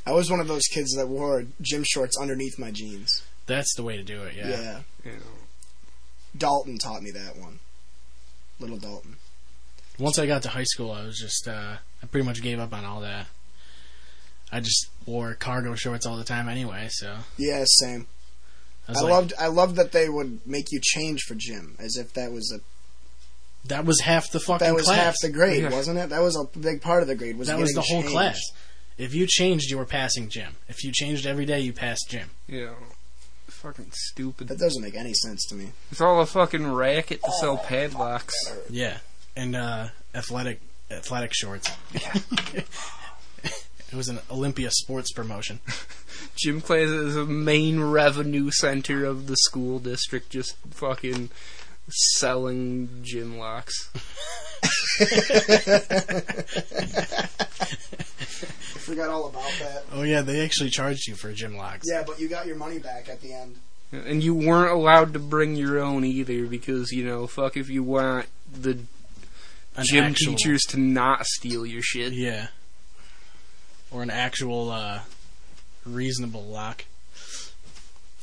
I 0.06 0.12
was 0.12 0.30
one 0.30 0.40
of 0.40 0.46
those 0.48 0.62
kids 0.72 0.94
that 0.94 1.08
wore 1.08 1.44
gym 1.60 1.82
shorts 1.84 2.16
underneath 2.20 2.58
my 2.58 2.70
jeans. 2.70 3.22
That's 3.46 3.74
the 3.74 3.82
way 3.82 3.96
to 3.96 4.02
do 4.02 4.22
it. 4.22 4.34
Yeah. 4.36 4.48
yeah. 4.48 4.80
Yeah. 5.04 5.12
Dalton 6.36 6.78
taught 6.78 7.02
me 7.02 7.10
that 7.12 7.36
one. 7.36 7.58
Little 8.60 8.78
Dalton. 8.78 9.16
Once 9.98 10.18
I 10.18 10.26
got 10.26 10.42
to 10.42 10.50
high 10.50 10.64
school, 10.64 10.92
I 10.92 11.04
was 11.04 11.18
just 11.18 11.48
uh, 11.48 11.76
I 12.02 12.06
pretty 12.06 12.26
much 12.26 12.42
gave 12.42 12.58
up 12.60 12.72
on 12.72 12.84
all 12.84 13.00
that. 13.00 13.26
I 14.52 14.60
just 14.60 14.88
wore 15.06 15.34
cargo 15.34 15.74
shorts 15.74 16.06
all 16.06 16.16
the 16.16 16.24
time 16.24 16.48
anyway, 16.48 16.88
so 16.90 17.16
Yeah, 17.36 17.64
same. 17.66 18.06
I 18.88 18.92
I, 18.92 19.00
like, 19.00 19.10
loved 19.10 19.32
I 19.40 19.46
loved 19.48 19.76
that 19.76 19.92
they 19.92 20.08
would 20.08 20.40
make 20.46 20.70
you 20.70 20.80
change 20.80 21.22
for 21.22 21.34
gym 21.34 21.74
as 21.80 21.96
if 21.96 22.12
that 22.12 22.30
was 22.30 22.52
a 22.54 22.60
that 23.68 23.84
was 23.84 24.00
half 24.00 24.30
the 24.30 24.38
fucking 24.38 24.64
that 24.66 24.74
was 24.74 24.84
class. 24.84 24.98
half 24.98 25.14
the 25.20 25.30
grade, 25.30 25.62
Yeah. 25.64 25.70
wasn't 25.70 25.98
it? 25.98 26.10
That 26.10 26.22
was 26.22 26.36
a 26.36 26.44
big 26.58 26.80
part 26.82 27.02
of 27.02 27.08
the 27.08 27.16
grade. 27.16 27.36
Was 27.36 27.48
that 27.48 27.58
was 27.58 27.72
the 27.72 27.80
whole 27.80 28.02
changed. 28.02 28.12
class. 28.12 28.40
If 28.98 29.14
you 29.14 29.26
changed, 29.26 29.70
you 29.70 29.78
were 29.78 29.84
passing 29.84 30.28
gym. 30.28 30.56
If 30.68 30.82
you 30.82 30.90
changed 30.92 31.26
every 31.26 31.44
day, 31.44 31.60
you 31.60 31.72
passed 31.72 32.06
gym. 32.08 32.30
Yeah. 32.46 32.74
Fucking 33.46 33.90
stupid. 33.92 34.48
That 34.48 34.58
doesn't 34.58 34.82
make 34.82 34.94
any 34.94 35.12
sense 35.14 35.44
to 35.46 35.54
me. 35.54 35.72
It's 35.90 36.00
all 36.00 36.20
a 36.20 36.26
fucking 36.26 36.72
racket 36.72 37.22
to 37.22 37.32
sell 37.40 37.58
padlocks. 37.58 38.34
Yeah, 38.70 38.98
and 39.36 39.54
uh, 39.54 39.88
athletic 40.14 40.60
athletic 40.90 41.32
shorts. 41.34 41.70
it 41.94 42.66
was 43.92 44.08
an 44.08 44.20
Olympia 44.30 44.70
sports 44.70 45.12
promotion. 45.12 45.60
Gym 46.36 46.60
class 46.60 46.88
is 46.88 47.14
the 47.14 47.24
main 47.24 47.82
revenue 47.82 48.50
center 48.50 49.04
of 49.04 49.26
the 49.26 49.36
school 49.36 49.78
district, 49.78 50.30
just 50.30 50.56
fucking 50.70 51.30
selling 51.88 52.88
gym 53.02 53.38
locks. 53.38 53.90
I 58.86 58.90
forgot 58.90 59.08
all 59.08 59.26
about 59.26 59.50
that. 59.60 59.84
Oh 59.92 60.02
yeah, 60.02 60.20
they 60.20 60.44
actually 60.44 60.70
charged 60.70 61.08
you 61.08 61.16
for 61.16 61.32
gym 61.32 61.56
locks. 61.56 61.86
Yeah, 61.90 62.04
but 62.06 62.20
you 62.20 62.28
got 62.28 62.46
your 62.46 62.56
money 62.56 62.78
back 62.78 63.08
at 63.08 63.20
the 63.20 63.32
end. 63.32 63.56
And 63.92 64.22
you 64.22 64.34
weren't 64.34 64.70
allowed 64.72 65.12
to 65.14 65.18
bring 65.18 65.56
your 65.56 65.78
own 65.80 66.04
either 66.04 66.46
because, 66.46 66.92
you 66.92 67.04
know, 67.04 67.26
fuck 67.26 67.56
if 67.56 67.68
you 67.68 67.82
want 67.82 68.26
the 68.52 68.78
An 69.76 69.84
gym 69.84 70.04
actual- 70.04 70.34
teachers 70.34 70.62
to 70.68 70.78
not 70.78 71.26
steal 71.26 71.66
your 71.66 71.82
shit. 71.82 72.12
Yeah. 72.12 72.48
Or 73.90 74.02
an 74.02 74.10
actual 74.10 74.70
uh, 74.70 75.00
reasonable 75.84 76.44
lock. 76.44 76.84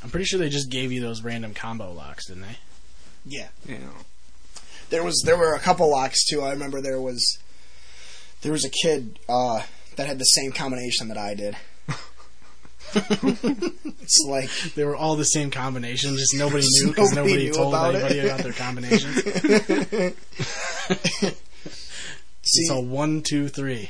I'm 0.03 0.09
pretty 0.09 0.25
sure 0.25 0.39
they 0.39 0.49
just 0.49 0.69
gave 0.69 0.91
you 0.91 1.01
those 1.01 1.23
random 1.23 1.53
combo 1.53 1.91
locks, 1.91 2.27
didn't 2.27 2.43
they? 2.43 2.57
Yeah. 3.25 3.47
You 3.67 3.75
know. 3.79 3.93
There 4.89 5.03
was 5.03 5.21
there 5.25 5.37
were 5.37 5.55
a 5.55 5.59
couple 5.59 5.89
locks 5.89 6.25
too. 6.25 6.41
I 6.41 6.51
remember 6.51 6.81
there 6.81 7.01
was 7.01 7.37
there 8.41 8.51
was 8.51 8.65
a 8.65 8.69
kid 8.69 9.17
uh, 9.29 9.63
that 9.97 10.07
had 10.07 10.19
the 10.19 10.25
same 10.25 10.51
combination 10.51 11.07
that 11.09 11.17
I 11.17 11.33
did. 11.33 11.55
it's 12.95 14.23
like 14.27 14.49
They 14.75 14.83
were 14.85 14.95
all 14.95 15.15
the 15.15 15.23
same 15.23 15.49
combination, 15.49 16.15
just 16.15 16.35
nobody 16.35 16.63
knew 16.81 16.89
because 16.89 17.11
Nobody 17.13 17.33
nobody, 17.33 17.45
knew 17.47 17.53
told 17.53 17.73
about 17.73 17.95
it. 17.95 18.03
anybody 18.03 18.19
about 18.19 18.39
their 18.41 18.53
combinations. 18.53 19.15
see, 22.43 22.65
so 22.67 22.79
one, 22.79 23.21
two, 23.21 23.47
three. 23.47 23.89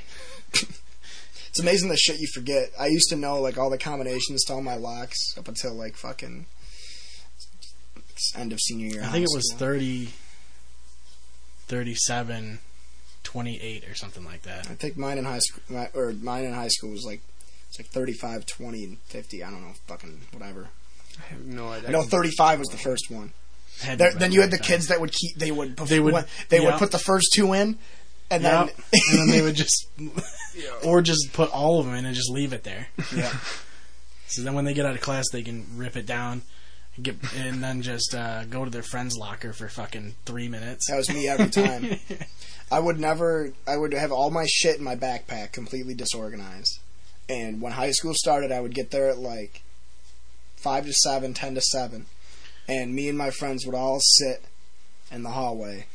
it's 0.54 1.60
amazing 1.60 1.90
the 1.90 1.98
shit 1.98 2.20
you 2.20 2.28
forget. 2.34 2.70
I 2.80 2.88
used 2.88 3.10
to 3.10 3.16
know 3.16 3.40
like 3.42 3.58
all 3.58 3.70
the 3.70 3.78
combinations 3.78 4.44
to 4.46 4.54
all 4.54 4.62
my 4.62 4.76
locks 4.76 5.18
up 5.38 5.48
until 5.48 5.74
like 5.74 5.96
fucking 5.98 6.46
end 8.38 8.54
of 8.54 8.60
senior 8.62 8.88
year. 8.88 9.04
I 9.04 9.08
think 9.08 9.26
it 9.26 9.36
was 9.36 9.50
school. 9.50 9.60
30, 9.60 10.10
37, 11.68 12.60
28 13.24 13.88
or 13.90 13.96
something 13.96 14.24
like 14.26 14.44
that. 14.44 14.68
I 14.70 14.74
think 14.76 14.98
mine 14.98 15.18
in 15.18 15.26
high 15.26 15.40
school, 15.40 15.88
or 15.96 16.14
mine 16.14 16.46
in 16.46 16.54
high 16.54 16.68
school 16.70 16.92
was 16.92 17.04
like 17.06 17.22
it's 17.70 17.80
like 17.80 17.88
35, 17.88 18.46
20, 18.46 18.84
and 18.84 18.98
50. 19.00 19.44
I 19.44 19.50
don't 19.52 19.62
know, 19.62 19.74
fucking 19.88 20.22
whatever. 20.32 20.68
I 21.20 21.34
have 21.34 21.46
no 21.46 21.70
idea. 21.70 21.90
I 21.90 21.92
know 21.92 22.04
35 22.04 22.60
was 22.60 22.68
the 22.70 22.78
first 22.78 23.10
one. 23.10 23.34
There, 23.98 24.12
then 24.14 24.32
you 24.32 24.42
had 24.42 24.52
the 24.52 24.58
right 24.58 24.66
kids 24.66 24.88
that 24.88 25.02
would 25.02 25.12
keep. 25.12 25.36
They 25.38 25.52
would. 25.52 25.76
They 25.78 26.00
would- 26.00 26.14
when- 26.14 26.26
They 26.50 26.60
would 26.60 26.76
put 26.76 26.92
the 26.92 27.00
first 27.00 27.34
two 27.34 27.54
in, 27.54 27.78
and 28.30 28.44
Yep. 28.44 28.68
then 28.68 28.70
and 29.12 29.20
then 29.20 29.30
they 29.30 29.42
would 29.42 29.56
just, 29.56 29.88
or 30.84 31.02
just 31.02 31.34
put 31.34 31.50
all 31.52 31.80
of 31.80 31.86
them 31.88 31.96
in 31.96 32.06
and 32.06 32.16
just 32.16 32.30
leave 32.30 32.54
it 32.54 32.64
there. 32.64 32.88
yeah. 33.16 33.34
So 34.28 34.42
then 34.42 34.56
when 34.56 34.66
they 34.66 34.74
get 34.74 34.86
out 34.88 34.96
of 34.96 35.02
class, 35.02 35.26
they 35.32 35.44
can 35.44 35.64
rip 35.78 35.96
it 35.96 36.08
down, 36.08 36.42
and 36.96 37.06
get, 37.06 37.16
and 37.36 37.64
then 37.64 37.82
just 37.82 38.14
uh, 38.16 38.46
go 38.46 38.66
to 38.66 38.72
their 38.72 38.84
friend's 38.84 39.18
locker 39.18 39.54
for 39.54 39.68
fucking 39.68 40.16
three 40.26 40.48
minutes. 40.48 40.90
That 40.90 40.98
was 40.98 41.10
me 41.10 41.28
every 41.28 41.50
time. 41.50 42.00
I 42.72 42.80
would 42.80 43.00
never. 43.00 43.54
I 43.68 43.78
would 43.78 43.94
have 43.94 44.12
all 44.12 44.32
my 44.32 44.46
shit 44.48 44.78
in 44.78 44.84
my 44.84 44.96
backpack 44.96 45.52
completely 45.52 45.94
disorganized. 45.94 46.80
And 47.30 47.62
when 47.62 47.74
high 47.74 47.92
school 47.92 48.14
started, 48.16 48.52
I 48.52 48.60
would 48.60 48.74
get 48.74 48.92
there 48.92 49.10
at 49.10 49.18
like 49.18 49.64
five 50.58 50.86
to 50.86 50.94
seven, 50.94 51.34
ten 51.34 51.56
to 51.56 51.62
seven, 51.62 52.06
and 52.68 52.96
me 52.96 53.10
and 53.10 53.18
my 53.18 53.30
friends 53.30 53.66
would 53.66 53.76
all 53.76 54.00
sit 54.00 54.46
in 55.12 55.24
the 55.24 55.32
hallway. 55.32 55.86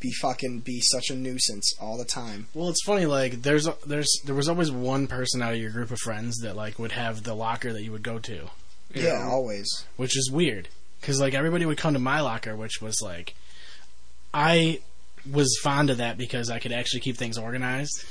Be 0.00 0.12
fucking 0.12 0.60
be 0.60 0.80
such 0.80 1.10
a 1.10 1.14
nuisance 1.14 1.72
all 1.80 1.96
the 1.96 2.04
time. 2.04 2.48
Well, 2.54 2.68
it's 2.68 2.84
funny. 2.84 3.06
Like 3.06 3.42
there's 3.42 3.68
there's 3.86 4.08
there 4.24 4.34
was 4.34 4.48
always 4.48 4.70
one 4.70 5.06
person 5.06 5.42
out 5.42 5.54
of 5.54 5.58
your 5.58 5.70
group 5.70 5.90
of 5.90 5.98
friends 5.98 6.38
that 6.42 6.56
like 6.56 6.78
would 6.78 6.92
have 6.92 7.22
the 7.22 7.34
locker 7.34 7.72
that 7.72 7.82
you 7.82 7.92
would 7.92 8.02
go 8.02 8.18
to, 8.20 8.50
Yeah, 9.02 9.24
know. 9.24 9.30
always. 9.30 9.84
which 9.96 10.16
is 10.16 10.30
weird 10.30 10.68
because 11.00 11.20
like 11.20 11.34
everybody 11.34 11.66
would 11.66 11.78
come 11.78 11.94
to 11.94 11.98
my 12.00 12.20
locker, 12.20 12.56
which 12.56 12.80
was 12.80 13.00
like 13.02 13.34
I 14.32 14.80
was 15.30 15.58
fond 15.62 15.90
of 15.90 15.98
that 15.98 16.18
because 16.18 16.50
I 16.50 16.58
could 16.58 16.72
actually 16.72 17.00
keep 17.00 17.16
things 17.16 17.38
organized 17.38 18.04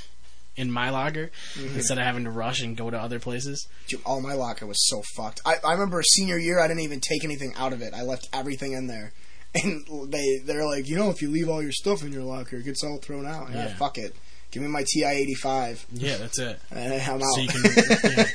in 0.55 0.71
my 0.71 0.89
locker 0.89 1.31
mm-hmm. 1.55 1.75
instead 1.75 1.97
of 1.97 2.03
having 2.03 2.23
to 2.23 2.31
rush 2.31 2.61
and 2.61 2.77
go 2.77 2.89
to 2.89 2.97
other 2.97 3.19
places. 3.19 3.67
Dude, 3.87 4.01
all 4.05 4.21
my 4.21 4.33
locker 4.33 4.65
was 4.65 4.87
so 4.87 5.01
fucked. 5.15 5.41
I, 5.45 5.55
I 5.65 5.73
remember 5.73 6.01
senior 6.01 6.37
year, 6.37 6.59
I 6.59 6.67
didn't 6.67 6.83
even 6.83 7.01
take 7.01 7.23
anything 7.23 7.53
out 7.57 7.73
of 7.73 7.81
it. 7.81 7.93
I 7.93 8.03
left 8.03 8.29
everything 8.33 8.73
in 8.73 8.87
there. 8.87 9.13
And 9.63 10.11
they, 10.11 10.39
they're 10.39 10.65
like, 10.65 10.89
you 10.89 10.97
know, 10.97 11.09
if 11.11 11.21
you 11.21 11.29
leave 11.29 11.47
all 11.47 11.63
your 11.63 11.71
stuff 11.71 12.03
in 12.03 12.11
your 12.11 12.23
locker, 12.23 12.57
it 12.57 12.65
gets 12.65 12.83
all 12.83 12.97
thrown 12.97 13.25
out. 13.25 13.51
Yeah, 13.51 13.67
Yeah. 13.67 13.75
fuck 13.75 13.97
it. 13.97 14.13
Give 14.51 14.61
me 14.61 14.67
my 14.67 14.83
TI 14.83 15.05
85. 15.05 15.85
Yeah, 15.93 16.17
that's 16.17 16.39
it. 16.39 16.59
And 16.71 17.01
I'm 17.01 17.21
out. 17.21 17.35
So 17.35 17.39
you 17.39 17.47
can. 17.47 17.63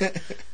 yeah. 0.01 0.09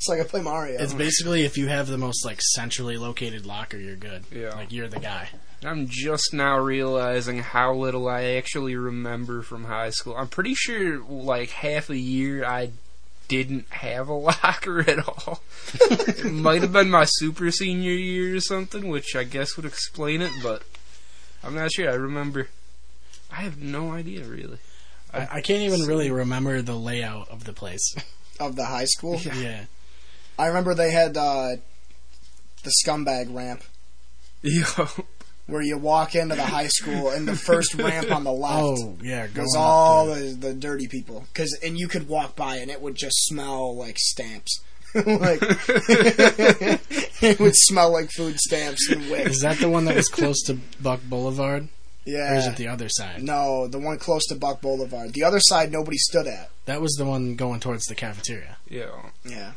it's 0.00 0.08
like 0.08 0.18
I 0.18 0.24
play 0.24 0.40
Mario. 0.40 0.80
It's 0.80 0.94
basically 0.94 1.44
if 1.44 1.58
you 1.58 1.68
have 1.68 1.86
the 1.86 1.98
most 1.98 2.24
like 2.24 2.40
centrally 2.40 2.96
located 2.96 3.44
locker, 3.44 3.76
you're 3.76 3.96
good. 3.96 4.24
Yeah. 4.32 4.54
Like 4.54 4.72
you're 4.72 4.88
the 4.88 4.98
guy. 4.98 5.28
I'm 5.62 5.88
just 5.90 6.32
now 6.32 6.58
realizing 6.58 7.40
how 7.40 7.74
little 7.74 8.08
I 8.08 8.22
actually 8.36 8.76
remember 8.76 9.42
from 9.42 9.64
high 9.64 9.90
school. 9.90 10.16
I'm 10.16 10.28
pretty 10.28 10.54
sure, 10.54 11.04
like, 11.04 11.50
half 11.50 11.90
a 11.90 11.98
year 11.98 12.46
I 12.46 12.70
didn't 13.28 13.66
have 13.68 14.08
a 14.08 14.14
locker 14.14 14.80
at 14.80 15.06
all. 15.06 15.42
it 15.74 16.32
might 16.32 16.62
have 16.62 16.72
been 16.72 16.88
my 16.88 17.04
super 17.04 17.50
senior 17.50 17.92
year 17.92 18.36
or 18.36 18.40
something, 18.40 18.88
which 18.88 19.14
I 19.14 19.24
guess 19.24 19.54
would 19.56 19.66
explain 19.66 20.22
it, 20.22 20.32
but 20.42 20.62
I'm 21.44 21.54
not 21.54 21.72
sure. 21.72 21.90
I 21.90 21.94
remember. 21.94 22.48
I 23.30 23.42
have 23.42 23.60
no 23.60 23.92
idea, 23.92 24.24
really. 24.24 24.60
I, 25.12 25.28
I 25.30 25.40
can't 25.42 25.62
even 25.62 25.86
really 25.86 26.10
remember 26.10 26.62
the 26.62 26.74
layout 26.74 27.28
of 27.28 27.44
the 27.44 27.52
place. 27.52 27.94
of 28.40 28.56
the 28.56 28.64
high 28.64 28.86
school. 28.86 29.20
yeah. 29.20 29.66
I 30.40 30.46
remember 30.48 30.74
they 30.74 30.90
had 30.90 31.16
uh, 31.16 31.56
the 32.62 32.72
scumbag 32.84 33.34
ramp 33.34 33.62
Yo. 34.42 34.64
where 35.46 35.62
you 35.62 35.76
walk 35.78 36.14
into 36.14 36.34
the 36.34 36.46
high 36.46 36.68
school 36.68 37.10
and 37.10 37.26
the 37.28 37.36
first 37.36 37.74
ramp 37.74 38.10
on 38.10 38.24
the 38.24 38.32
left 38.32 38.62
Oh 38.62 38.96
yeah, 39.02 39.26
going 39.26 39.44
was 39.44 39.54
up 39.56 39.62
all 39.62 40.06
the, 40.06 40.36
the 40.38 40.54
dirty 40.54 40.88
people. 40.88 41.26
Cause, 41.34 41.56
and 41.62 41.78
you 41.78 41.88
could 41.88 42.08
walk 42.08 42.36
by 42.36 42.56
and 42.56 42.70
it 42.70 42.80
would 42.80 42.94
just 42.96 43.16
smell 43.26 43.76
like 43.76 43.98
stamps. 43.98 44.60
like 44.94 45.40
it 47.22 47.38
would 47.38 47.54
smell 47.54 47.92
like 47.92 48.10
food 48.10 48.38
stamps 48.40 48.88
and 48.90 49.10
wicks. 49.10 49.30
Is 49.30 49.40
that 49.42 49.58
the 49.58 49.68
one 49.68 49.84
that 49.84 49.94
was 49.96 50.08
close 50.08 50.42
to 50.44 50.54
Buck 50.82 51.00
Boulevard, 51.04 51.68
Yeah. 52.04 52.32
or 52.32 52.36
is 52.38 52.46
it 52.46 52.56
the 52.56 52.68
other 52.68 52.88
side? 52.88 53.22
No, 53.22 53.68
the 53.68 53.78
one 53.78 53.98
close 53.98 54.24
to 54.28 54.34
Buck 54.34 54.60
Boulevard. 54.60 55.12
The 55.12 55.22
other 55.22 55.38
side 55.40 55.70
nobody 55.70 55.96
stood 55.98 56.26
at. 56.26 56.50
That 56.64 56.80
was 56.80 56.92
the 56.94 57.04
one 57.04 57.36
going 57.36 57.60
towards 57.60 57.86
the 57.86 57.94
cafeteria. 57.94 58.56
Yeah. 58.68 59.10
Yeah. 59.24 59.52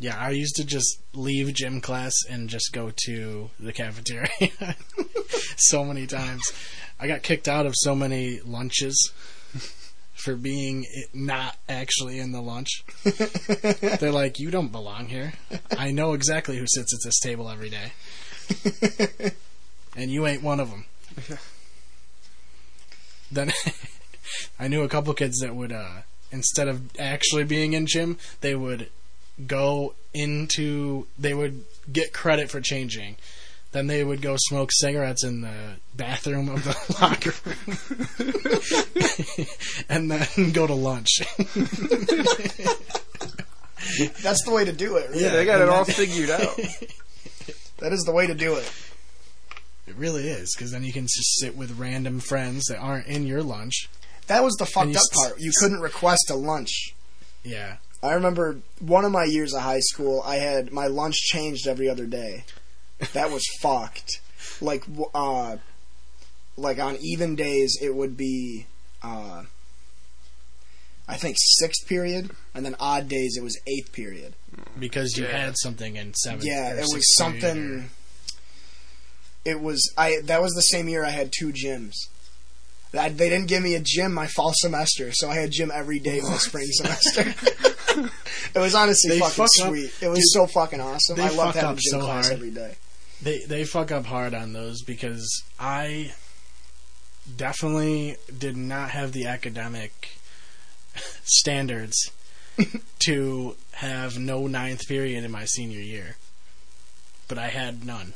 Yeah, 0.00 0.16
I 0.18 0.30
used 0.30 0.56
to 0.56 0.64
just 0.64 0.98
leave 1.12 1.52
gym 1.52 1.82
class 1.82 2.14
and 2.28 2.48
just 2.48 2.72
go 2.72 2.90
to 3.04 3.50
the 3.60 3.70
cafeteria 3.70 4.30
so 5.56 5.84
many 5.84 6.06
times. 6.06 6.42
I 6.98 7.06
got 7.06 7.22
kicked 7.22 7.48
out 7.48 7.66
of 7.66 7.74
so 7.76 7.94
many 7.94 8.40
lunches 8.40 9.12
for 10.14 10.36
being 10.36 10.86
not 11.12 11.58
actually 11.68 12.18
in 12.18 12.32
the 12.32 12.40
lunch. 12.40 12.82
They're 14.00 14.10
like, 14.10 14.38
"You 14.38 14.50
don't 14.50 14.72
belong 14.72 15.08
here. 15.08 15.34
I 15.76 15.90
know 15.90 16.14
exactly 16.14 16.56
who 16.56 16.66
sits 16.66 16.94
at 16.94 17.00
this 17.04 17.20
table 17.20 17.50
every 17.50 17.68
day, 17.68 17.92
and 19.94 20.10
you 20.10 20.26
ain't 20.26 20.42
one 20.42 20.60
of 20.60 20.70
them." 20.70 20.86
Then 23.32 23.52
I 24.58 24.66
knew 24.66 24.82
a 24.82 24.88
couple 24.88 25.14
kids 25.14 25.38
that 25.38 25.54
would, 25.54 25.70
uh, 25.70 26.02
instead 26.32 26.66
of 26.66 26.98
actually 26.98 27.44
being 27.44 27.74
in 27.74 27.86
gym, 27.86 28.18
they 28.40 28.56
would 28.56 28.88
go 29.46 29.94
into 30.14 31.06
they 31.18 31.34
would 31.34 31.64
get 31.92 32.12
credit 32.12 32.50
for 32.50 32.60
changing. 32.60 33.16
Then 33.72 33.86
they 33.86 34.02
would 34.02 34.20
go 34.20 34.34
smoke 34.36 34.70
cigarettes 34.72 35.22
in 35.22 35.42
the 35.42 35.76
bathroom 35.94 36.48
of 36.48 36.64
the 36.64 36.76
locker 37.00 37.32
room. 37.46 37.56
and 39.88 40.10
then 40.10 40.50
go 40.52 40.66
to 40.66 40.74
lunch. 40.74 41.20
That's 44.22 44.44
the 44.44 44.50
way 44.52 44.64
to 44.64 44.72
do 44.72 44.96
it. 44.96 45.10
Really. 45.10 45.22
Yeah, 45.22 45.30
they 45.30 45.44
got 45.44 45.60
it 45.60 45.62
and 45.62 45.70
all 45.70 45.84
figured 45.84 46.30
out. 46.30 46.56
That 47.78 47.92
is 47.92 48.00
the 48.02 48.12
way 48.12 48.26
to 48.26 48.34
do 48.34 48.56
it. 48.56 48.70
It 49.86 49.94
really 49.96 50.28
is, 50.28 50.54
because 50.54 50.70
then 50.70 50.84
you 50.84 50.92
can 50.92 51.04
just 51.04 51.38
sit 51.40 51.56
with 51.56 51.78
random 51.78 52.20
friends 52.20 52.64
that 52.66 52.78
aren't 52.78 53.06
in 53.06 53.26
your 53.26 53.42
lunch. 53.42 53.88
That 54.26 54.42
was 54.44 54.54
the 54.56 54.66
fucked 54.66 54.90
up 54.90 54.96
s- 54.96 55.08
part. 55.28 55.40
You 55.40 55.50
couldn't 55.60 55.80
request 55.80 56.30
a 56.30 56.34
lunch. 56.34 56.94
Yeah. 57.42 57.76
I 58.02 58.12
remember 58.14 58.58
one 58.78 59.04
of 59.04 59.12
my 59.12 59.24
years 59.24 59.52
of 59.52 59.62
high 59.62 59.80
school, 59.80 60.22
I 60.24 60.36
had 60.36 60.72
my 60.72 60.86
lunch 60.86 61.16
changed 61.16 61.66
every 61.66 61.88
other 61.88 62.06
day. 62.06 62.44
That 63.12 63.30
was 63.30 63.42
fucked. 63.60 64.20
Like, 64.60 64.84
uh, 65.14 65.56
like 66.56 66.78
on 66.78 66.96
even 67.00 67.36
days, 67.36 67.76
it 67.80 67.94
would 67.94 68.16
be, 68.16 68.66
uh, 69.02 69.44
I 71.08 71.16
think 71.16 71.36
sixth 71.38 71.86
period, 71.88 72.30
and 72.54 72.64
then 72.64 72.76
odd 72.80 73.08
days 73.08 73.36
it 73.36 73.42
was 73.42 73.58
eighth 73.66 73.92
period. 73.92 74.34
because 74.78 75.16
you 75.16 75.24
Yeah. 75.24 75.36
had 75.46 75.54
something 75.58 75.96
in 75.96 76.14
seventh. 76.14 76.44
Yeah, 76.44 76.72
or 76.72 76.76
it 76.76 76.80
was 76.82 76.92
sixth 77.16 77.18
period 77.18 77.44
or- 77.44 77.48
something. 77.78 77.90
It 79.44 79.60
was 79.60 79.92
I. 79.96 80.20
That 80.24 80.42
was 80.42 80.52
the 80.52 80.60
same 80.62 80.88
year 80.88 81.04
I 81.04 81.10
had 81.10 81.32
two 81.36 81.52
gyms. 81.52 81.94
I, 82.98 83.08
they 83.10 83.28
didn't 83.28 83.46
give 83.48 83.62
me 83.62 83.74
a 83.76 83.80
gym 83.80 84.12
my 84.12 84.26
fall 84.26 84.52
semester, 84.56 85.10
so 85.12 85.28
I 85.30 85.34
had 85.36 85.50
gym 85.52 85.70
every 85.72 85.98
day 86.00 86.20
my 86.20 86.36
spring 86.36 86.66
semester. 86.70 87.22
it 88.54 88.58
was 88.58 88.74
honestly 88.74 89.10
They 89.10 89.18
fucking 89.20 89.34
fuck 89.34 89.48
up- 89.62 89.68
sweet. 89.68 89.92
It 90.02 90.08
was 90.08 90.18
dude, 90.18 90.28
so 90.30 90.46
fucking 90.46 90.80
awesome. 90.80 91.16
they 91.16 91.24
I 91.24 91.30
loved 91.30 91.54
having 91.56 91.70
up 91.70 91.76
gym 91.76 91.90
so 91.92 92.00
class 92.00 92.26
hard. 92.28 92.38
every 92.38 92.50
day. 92.50 92.74
They 93.22 93.40
they 93.46 93.64
fuck 93.64 93.92
up 93.92 94.06
hard 94.06 94.34
on 94.34 94.52
those 94.54 94.82
because 94.82 95.42
I 95.58 96.12
definitely 97.36 98.16
did 98.36 98.56
not 98.56 98.90
have 98.90 99.12
the 99.12 99.26
academic 99.26 100.16
standards 101.24 102.10
to 103.00 103.56
have 103.72 104.18
no 104.18 104.46
ninth 104.46 104.86
period 104.88 105.22
in 105.24 105.30
my 105.30 105.44
senior 105.44 105.80
year. 105.80 106.16
But 107.28 107.38
I 107.38 107.48
had 107.48 107.84
none. 107.84 108.14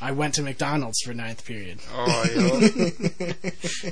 I 0.00 0.12
went 0.12 0.34
to 0.34 0.42
McDonald's 0.42 1.00
for 1.00 1.14
ninth 1.14 1.44
period. 1.44 1.80
Oh, 1.92 2.24
yeah. 2.34 2.40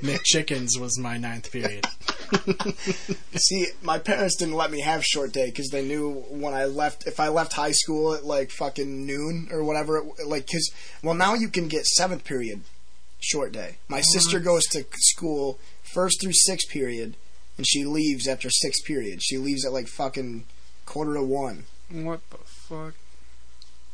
McChickens 0.02 0.78
was 0.78 0.98
my 0.98 1.16
ninth 1.16 1.50
period. 1.50 1.86
See, 3.36 3.66
my 3.82 3.98
parents 3.98 4.36
didn't 4.36 4.54
let 4.54 4.70
me 4.70 4.80
have 4.80 5.04
short 5.04 5.32
day 5.32 5.46
because 5.46 5.68
they 5.68 5.84
knew 5.84 6.24
when 6.30 6.54
I 6.54 6.64
left, 6.64 7.06
if 7.06 7.20
I 7.20 7.28
left 7.28 7.52
high 7.54 7.72
school 7.72 8.14
at 8.14 8.24
like 8.24 8.50
fucking 8.50 9.06
noon 9.06 9.48
or 9.50 9.64
whatever, 9.64 9.98
it, 9.98 10.26
like, 10.26 10.46
because, 10.46 10.70
well, 11.02 11.14
now 11.14 11.34
you 11.34 11.48
can 11.48 11.68
get 11.68 11.86
seventh 11.86 12.24
period 12.24 12.62
short 13.20 13.52
day. 13.52 13.76
My 13.88 13.98
uh-huh. 13.98 14.12
sister 14.12 14.40
goes 14.40 14.64
to 14.68 14.84
school 14.94 15.58
first 15.94 16.20
through 16.20 16.32
sixth 16.32 16.68
period, 16.68 17.16
and 17.56 17.66
she 17.66 17.84
leaves 17.84 18.26
after 18.26 18.50
sixth 18.50 18.84
period. 18.84 19.22
She 19.22 19.38
leaves 19.38 19.64
at 19.64 19.72
like 19.72 19.86
fucking 19.86 20.44
quarter 20.84 21.14
to 21.14 21.22
one. 21.22 21.64
what 21.90 22.20
the 22.30 22.38
fuck? 22.38 22.94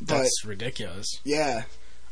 But, 0.00 0.18
That's 0.18 0.44
ridiculous. 0.44 1.20
yeah, 1.24 1.64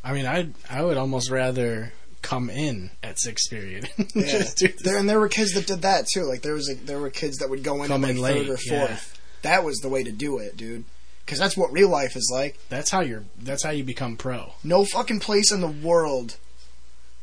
I 0.07 0.13
mean, 0.13 0.25
I 0.25 0.49
I 0.71 0.83
would 0.83 0.97
almost 0.97 1.31
rather 1.31 1.93
come 2.23 2.49
in 2.49 2.91
at 3.03 3.19
sixth 3.19 3.51
period. 3.51 3.89
yeah. 4.15 4.45
There, 4.85 4.97
and 4.97 5.09
there 5.09 5.19
were 5.19 5.29
kids 5.29 5.53
that 5.55 5.67
did 5.67 5.83
that 5.83 6.07
too. 6.07 6.23
Like, 6.23 6.43
there 6.43 6.55
was 6.55 6.71
a, 6.71 6.75
there 6.75 7.01
were 7.01 7.11
kids 7.11 7.39
that 7.39 7.51
would 7.51 7.65
go 7.65 7.83
in 7.83 7.89
Come 7.89 8.03
like 8.03 8.13
in 8.13 8.17
third 8.17 8.23
late, 8.23 8.49
or 8.49 8.59
yeah. 8.67 8.87
fourth. 8.87 9.21
That 9.43 9.65
was 9.65 9.79
the 9.79 9.89
way 9.89 10.05
to 10.05 10.13
do 10.13 10.39
it, 10.39 10.57
dude. 10.57 10.85
Because 11.25 11.41
that's 11.41 11.57
what 11.57 11.73
real 11.73 11.89
life 11.89 12.15
is 12.15 12.31
like. 12.33 12.57
That's 12.69 12.89
how 12.91 13.01
you're. 13.01 13.25
That's 13.37 13.65
how 13.65 13.71
you 13.71 13.83
become 13.83 14.17
pro. 14.17 14.53
No 14.63 14.85
fucking 14.85 15.19
place 15.19 15.51
in 15.51 15.61
the 15.61 15.67
world. 15.67 16.37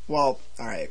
Well, 0.06 0.40
all 0.58 0.66
right. 0.66 0.90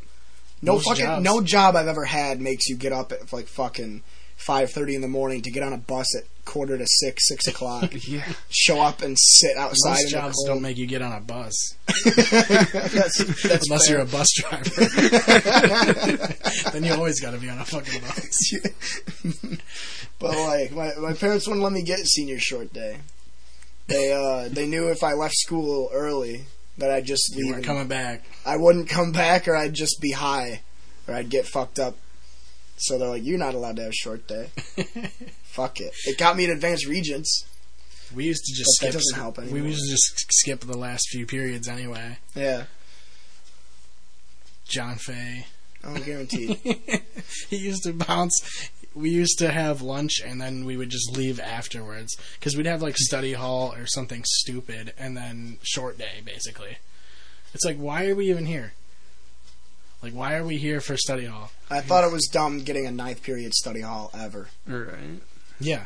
No 0.63 0.73
Most 0.73 0.87
fucking 0.87 1.05
jobs. 1.05 1.23
no 1.23 1.41
job 1.41 1.75
I've 1.75 1.87
ever 1.87 2.05
had 2.05 2.41
makes 2.41 2.67
you 2.69 2.75
get 2.75 2.91
up 2.91 3.11
at 3.11 3.31
like 3.31 3.45
fucking 3.45 4.01
five 4.35 4.71
thirty 4.71 4.95
in 4.95 5.01
the 5.01 5.07
morning 5.07 5.43
to 5.43 5.51
get 5.51 5.61
on 5.61 5.73
a 5.73 5.77
bus 5.77 6.07
at 6.17 6.23
quarter 6.45 6.77
to 6.77 6.85
six, 6.87 7.27
six 7.27 7.47
o'clock. 7.53 7.91
Yeah. 8.07 8.23
show 8.49 8.79
up 8.81 9.01
and 9.01 9.17
sit 9.19 9.57
outside. 9.57 9.89
Most 9.91 10.03
in 10.03 10.09
jobs 10.09 10.35
the 10.37 10.47
don't 10.47 10.61
make 10.61 10.77
you 10.77 10.85
get 10.85 11.01
on 11.01 11.11
a 11.13 11.19
bus 11.21 11.53
that's, 12.05 13.43
that's 13.43 13.67
unless 13.67 13.87
fair. 13.87 13.97
you're 13.97 14.01
a 14.01 14.05
bus 14.05 14.27
driver. 14.35 14.69
then 16.71 16.83
you 16.83 16.93
always 16.93 17.19
got 17.21 17.31
to 17.31 17.37
be 17.37 17.49
on 17.49 17.57
a 17.59 17.65
fucking 17.65 18.01
bus. 18.01 18.53
But 20.19 20.37
like 20.37 20.71
my 20.71 20.91
my 21.01 21.13
parents 21.13 21.47
wouldn't 21.47 21.63
let 21.63 21.73
me 21.73 21.83
get 21.83 21.99
senior 21.99 22.39
short 22.39 22.73
day. 22.73 22.97
They 23.87 24.13
uh 24.13 24.49
they 24.49 24.67
knew 24.67 24.89
if 24.89 25.03
I 25.03 25.13
left 25.13 25.35
school 25.35 25.89
early 25.93 26.45
that 26.77 26.89
I'd 26.89 27.05
just 27.05 27.29
You 27.35 27.37
leave. 27.37 27.45
weren't 27.47 27.55
and- 27.57 27.65
coming 27.65 27.87
back. 27.87 28.23
I 28.45 28.57
wouldn't 28.57 28.89
come 28.89 29.11
back, 29.11 29.47
or 29.47 29.55
I'd 29.55 29.73
just 29.73 29.97
be 30.01 30.11
high, 30.11 30.61
or 31.07 31.13
I'd 31.13 31.29
get 31.29 31.45
fucked 31.45 31.79
up. 31.79 31.97
So 32.77 32.97
they're 32.97 33.09
like, 33.09 33.23
"You're 33.23 33.37
not 33.37 33.53
allowed 33.53 33.75
to 33.77 33.83
have 33.83 33.93
short 33.93 34.27
day." 34.27 34.49
Fuck 35.53 35.79
it. 35.81 35.93
It 36.05 36.17
got 36.17 36.35
me 36.35 36.45
in 36.45 36.49
advanced 36.51 36.87
regents. 36.87 37.45
We 38.13 38.25
used 38.25 38.43
to 38.45 38.53
just 38.55 38.69
But 38.79 38.85
that 38.87 38.91
skip. 38.91 39.01
doesn't 39.01 39.19
help 39.19 39.51
we 39.51 39.61
used 39.61 39.83
to 39.85 39.89
just 39.91 40.25
skip 40.33 40.59
the 40.61 40.77
last 40.77 41.07
few 41.09 41.25
periods 41.25 41.67
anyway. 41.67 42.17
Yeah, 42.35 42.63
John 44.67 44.95
Fay. 44.95 45.45
oh, 45.83 45.95
guaranteed. 45.99 46.57
he 47.49 47.57
used 47.57 47.83
to 47.83 47.93
bounce. 47.93 48.69
We 48.95 49.09
used 49.09 49.39
to 49.39 49.51
have 49.51 49.81
lunch 49.81 50.21
and 50.23 50.39
then 50.39 50.65
we 50.65 50.77
would 50.77 50.89
just 50.89 51.15
leave 51.17 51.39
afterwards 51.39 52.15
because 52.39 52.55
we'd 52.55 52.67
have 52.67 52.81
like 52.83 52.95
study 52.97 53.33
hall 53.33 53.73
or 53.73 53.87
something 53.87 54.23
stupid 54.25 54.93
and 54.97 55.17
then 55.17 55.57
short 55.63 55.97
day 55.97 56.21
basically. 56.23 56.77
It's 57.55 57.65
like 57.65 57.77
why 57.77 58.07
are 58.07 58.15
we 58.15 58.29
even 58.29 58.45
here? 58.45 58.73
Like 60.03 60.13
why 60.13 60.35
are 60.35 60.45
we 60.45 60.57
here 60.57 60.79
for 60.79 60.95
study 60.97 61.25
hall? 61.25 61.51
I 61.71 61.81
thought 61.81 62.03
it 62.03 62.11
was 62.11 62.27
dumb 62.31 62.59
getting 62.63 62.85
a 62.85 62.91
ninth 62.91 63.23
period 63.23 63.53
study 63.55 63.81
hall 63.81 64.11
ever. 64.13 64.49
Right. 64.67 65.21
Yeah, 65.63 65.85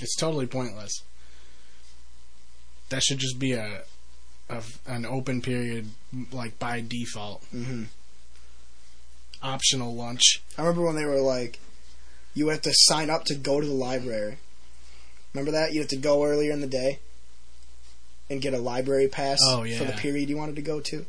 it's 0.00 0.16
totally 0.16 0.46
pointless. 0.46 1.02
That 2.90 3.02
should 3.02 3.18
just 3.18 3.38
be 3.38 3.52
a, 3.52 3.82
a 4.48 4.62
an 4.86 5.04
open 5.06 5.40
period 5.42 5.90
like 6.32 6.58
by 6.58 6.80
default. 6.86 7.42
hmm 7.50 7.84
Optional 9.42 9.94
lunch. 9.94 10.40
I 10.56 10.62
remember 10.62 10.82
when 10.86 10.94
they 10.94 11.04
were 11.04 11.20
like, 11.20 11.58
you 12.32 12.48
have 12.48 12.62
to 12.62 12.72
sign 12.72 13.10
up 13.10 13.24
to 13.24 13.34
go 13.34 13.60
to 13.60 13.66
the 13.66 13.72
library. 13.72 14.38
Remember 15.34 15.50
that? 15.50 15.72
You 15.72 15.80
have 15.80 15.88
to 15.90 15.96
go 15.96 16.24
earlier 16.24 16.52
in 16.52 16.60
the 16.60 16.66
day 16.68 17.00
and 18.30 18.40
get 18.40 18.54
a 18.54 18.58
library 18.58 19.08
pass 19.08 19.38
Oh, 19.42 19.64
for 19.76 19.84
the 19.84 19.92
period 19.92 20.28
you 20.30 20.36
wanted 20.36 20.56
to 20.56 20.62
go 20.62 20.78
to. 20.80 21.06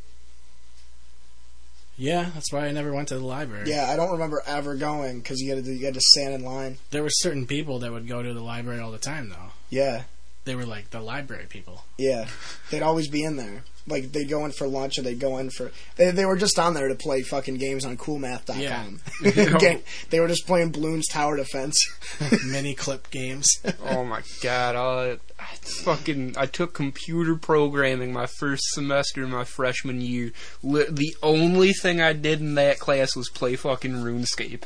Yeah, 1.97 2.32
that's 2.34 2.51
why 2.51 2.65
I 2.65 2.71
never 2.71 2.93
went 2.93 3.10
to 3.10 3.17
the 3.17 3.25
library. 3.25 3.69
Yeah, 3.69 3.88
I 3.89 3.95
don't 3.95 4.12
remember 4.12 4.41
ever 4.47 4.75
going 4.75 5.19
because 5.19 5.39
you 5.39 5.56
had 5.56 5.63
to 5.63 5.71
you 5.73 5.86
had 5.86 5.93
to 5.93 6.01
stand 6.01 6.34
in 6.34 6.43
line. 6.43 6.77
There 6.91 7.03
were 7.03 7.10
certain 7.10 7.45
people 7.45 7.79
that 7.79 7.91
would 7.91 8.08
go 8.08 8.23
to 8.23 8.34
the 8.34 8.41
library 8.41 8.79
all 8.79 8.91
the 8.91 8.97
time 8.97 9.29
though. 9.29 9.51
Yeah, 9.69 10.03
They 10.45 10.56
were 10.56 10.65
like 10.65 10.89
the 10.89 10.99
library 10.99 11.45
people. 11.47 11.86
yeah, 11.97 12.27
they'd 12.69 12.82
always 12.84 13.08
be 13.08 13.23
in 13.23 13.38
there. 13.38 13.63
Like 13.86 14.13
they'd 14.13 14.29
go 14.29 14.45
in 14.45 14.51
for 14.53 14.65
lunch 14.65 14.97
or 14.97 15.01
they'd 15.01 15.19
go 15.19 15.38
in 15.39 15.49
for 15.49 15.69
they, 15.97 16.10
they 16.12 16.25
were 16.25 16.38
just 16.38 16.58
on 16.58 16.73
there 16.73 16.88
to 16.88 16.95
play 16.95 17.21
fucking 17.21 17.56
games 17.58 17.84
on 17.84 17.97
coolmath.com. 17.97 18.58
Yeah. 18.62 18.86
Ga- 19.60 19.82
they 20.10 20.21
were 20.21 20.29
just 20.29 20.47
playing 20.47 20.71
Bloons 20.71 21.03
Tower 21.12 21.36
Defense. 21.36 21.75
Mini 22.45 22.75
clip 22.75 23.10
games. 23.12 23.45
Oh 23.86 24.06
my 24.06 24.21
god! 24.41 24.75
I, 24.77 25.17
I 25.38 25.56
fucking 25.84 26.36
I 26.38 26.45
took 26.45 26.73
computer 26.73 27.36
programming 27.36 28.13
my 28.13 28.25
first 28.39 28.63
semester 28.71 29.21
in 29.23 29.32
my 29.32 29.43
freshman 29.43 29.99
year. 29.99 30.32
Li- 30.62 30.86
the 30.89 31.13
only 31.21 31.73
thing 31.73 31.99
I 31.99 32.13
did 32.13 32.39
in 32.39 32.56
that 32.56 32.79
class 32.79 33.17
was 33.17 33.29
play 33.29 33.58
fucking 33.58 33.91
RuneScape. 33.95 34.63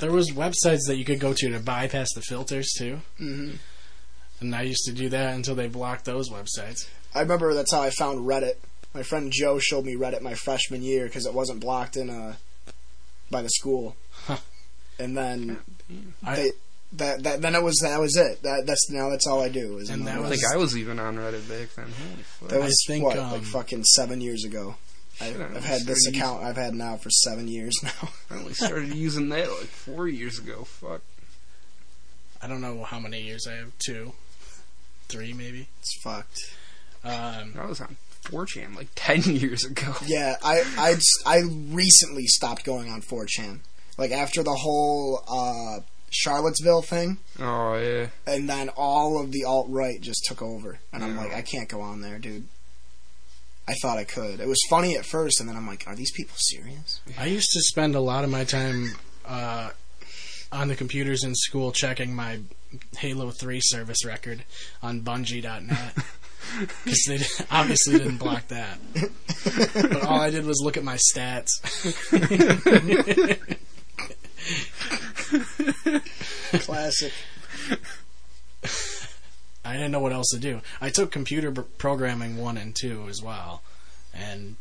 there 0.00 0.10
was 0.12 0.30
websites 0.32 0.86
that 0.88 0.96
you 0.96 1.04
could 1.04 1.20
go 1.20 1.32
to 1.34 1.50
to 1.50 1.60
bypass 1.60 2.08
the 2.14 2.22
filters 2.22 2.72
too. 2.76 3.00
hmm 3.18 3.50
And 4.40 4.54
I 4.54 4.62
used 4.62 4.84
to 4.84 4.92
do 4.92 5.08
that 5.08 5.34
until 5.34 5.54
they 5.54 5.66
blocked 5.68 6.04
those 6.04 6.30
websites. 6.30 6.86
I 7.14 7.20
remember 7.20 7.54
that's 7.54 7.72
how 7.72 7.82
I 7.82 7.90
found 7.90 8.20
Reddit. 8.26 8.54
My 8.94 9.02
friend 9.02 9.32
Joe 9.34 9.58
showed 9.58 9.84
me 9.84 9.96
Reddit 9.96 10.20
my 10.22 10.34
freshman 10.34 10.82
year 10.82 11.04
because 11.06 11.26
it 11.26 11.34
wasn't 11.34 11.60
blocked 11.60 11.96
in 11.96 12.08
uh 12.10 12.34
by 13.30 13.42
the 13.42 13.50
school. 13.50 13.96
Huh. 14.26 14.36
And 14.98 15.16
then 15.16 15.58
I- 16.24 16.36
they 16.36 16.50
that, 16.94 17.22
that 17.24 17.42
then 17.42 17.54
it 17.54 17.62
was 17.62 17.78
that 17.82 18.00
was 18.00 18.16
it. 18.16 18.40
That 18.42 18.62
that's 18.66 18.88
now 18.90 19.10
that's 19.10 19.26
all 19.26 19.42
I 19.42 19.48
do 19.50 19.76
is 19.78 19.90
And 19.90 20.06
that 20.06 20.12
the 20.14 20.18
I 20.18 20.20
was- 20.20 20.30
think 20.40 20.52
I 20.52 20.56
was 20.56 20.76
even 20.76 20.98
on 20.98 21.16
Reddit 21.16 21.46
back 21.48 21.74
then. 21.74 21.86
Holy! 22.40 22.50
That 22.50 22.60
was 22.60 22.84
I 22.88 22.92
think, 22.92 23.04
what 23.04 23.18
um, 23.18 23.32
like 23.32 23.42
fucking 23.42 23.84
seven 23.84 24.20
years 24.20 24.44
ago. 24.44 24.76
I, 25.20 25.32
Shit, 25.32 25.40
I 25.40 25.44
I've 25.56 25.64
had 25.64 25.80
this 25.84 26.02
started 26.02 26.16
account 26.16 26.44
I've 26.44 26.56
had 26.56 26.74
now 26.74 26.96
for 26.96 27.10
seven 27.10 27.48
years 27.48 27.74
now. 27.82 28.08
I 28.30 28.36
only 28.36 28.54
started 28.54 28.94
using 28.94 29.28
that 29.30 29.48
like 29.50 29.66
four 29.66 30.06
years 30.08 30.38
ago. 30.38 30.62
Fuck. 30.64 31.02
I 32.40 32.46
don't 32.46 32.60
know 32.60 32.84
how 32.84 33.00
many 33.00 33.20
years 33.22 33.46
I 33.48 33.54
have. 33.54 33.72
Two, 33.84 34.12
three, 35.08 35.32
maybe. 35.32 35.68
It's 35.80 36.00
fucked. 36.02 36.38
Um, 37.04 37.54
I 37.58 37.66
was 37.66 37.80
on 37.80 37.96
4chan 38.24 38.76
like 38.76 38.88
ten 38.94 39.22
years 39.22 39.64
ago. 39.64 39.94
Yeah, 40.06 40.36
I 40.42 40.62
I 40.76 40.94
I 41.26 41.40
recently 41.40 42.26
stopped 42.26 42.64
going 42.64 42.90
on 42.90 43.02
4chan. 43.02 43.60
Like 43.96 44.10
after 44.12 44.42
the 44.42 44.54
whole 44.54 45.22
uh, 45.28 45.80
Charlottesville 46.10 46.82
thing, 46.82 47.18
Oh 47.38 47.74
yeah. 47.76 48.06
and 48.26 48.48
then 48.48 48.68
all 48.76 49.20
of 49.20 49.32
the 49.32 49.44
alt 49.44 49.66
right 49.70 50.00
just 50.00 50.24
took 50.26 50.40
over, 50.42 50.78
and 50.92 51.02
I'm 51.02 51.16
like, 51.16 51.32
I 51.34 51.42
can't 51.42 51.68
go 51.68 51.80
on 51.80 52.00
there, 52.00 52.18
dude. 52.18 52.46
I 53.66 53.74
thought 53.82 53.98
I 53.98 54.04
could. 54.04 54.40
It 54.40 54.48
was 54.48 54.60
funny 54.70 54.96
at 54.96 55.04
first, 55.04 55.40
and 55.40 55.48
then 55.48 55.56
I'm 55.56 55.66
like, 55.66 55.84
are 55.86 55.94
these 55.94 56.10
people 56.12 56.34
serious? 56.38 57.00
I 57.18 57.26
used 57.26 57.50
to 57.52 57.60
spend 57.60 57.94
a 57.94 58.00
lot 58.00 58.24
of 58.24 58.30
my 58.30 58.44
time 58.44 58.92
uh, 59.26 59.70
on 60.50 60.68
the 60.68 60.76
computers 60.76 61.24
in 61.24 61.34
school 61.34 61.72
checking 61.72 62.14
my 62.14 62.40
Halo 62.98 63.30
3 63.30 63.60
service 63.62 64.04
record 64.04 64.44
on 64.82 65.00
Bungie.net. 65.02 65.94
Because 66.84 67.04
they 67.08 67.18
obviously 67.50 67.98
didn't 67.98 68.16
block 68.16 68.48
that. 68.48 68.78
But 69.74 70.04
all 70.04 70.20
I 70.20 70.30
did 70.30 70.46
was 70.46 70.60
look 70.62 70.76
at 70.76 70.84
my 70.84 70.96
stats. 70.96 71.50
Classic. 76.64 77.12
I 79.64 79.74
didn't 79.74 79.90
know 79.92 80.00
what 80.00 80.12
else 80.12 80.28
to 80.30 80.38
do. 80.38 80.62
I 80.80 80.88
took 80.88 81.10
computer 81.10 81.50
b- 81.50 81.62
programming 81.76 82.38
one 82.38 82.56
and 82.56 82.74
two 82.74 83.06
as 83.08 83.20
well, 83.22 83.62
and 84.14 84.56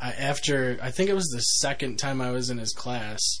I, 0.00 0.12
after 0.12 0.78
I 0.80 0.92
think 0.92 1.10
it 1.10 1.14
was 1.14 1.28
the 1.28 1.40
second 1.40 1.98
time 1.98 2.20
I 2.20 2.30
was 2.30 2.48
in 2.48 2.58
his 2.58 2.72
class, 2.72 3.40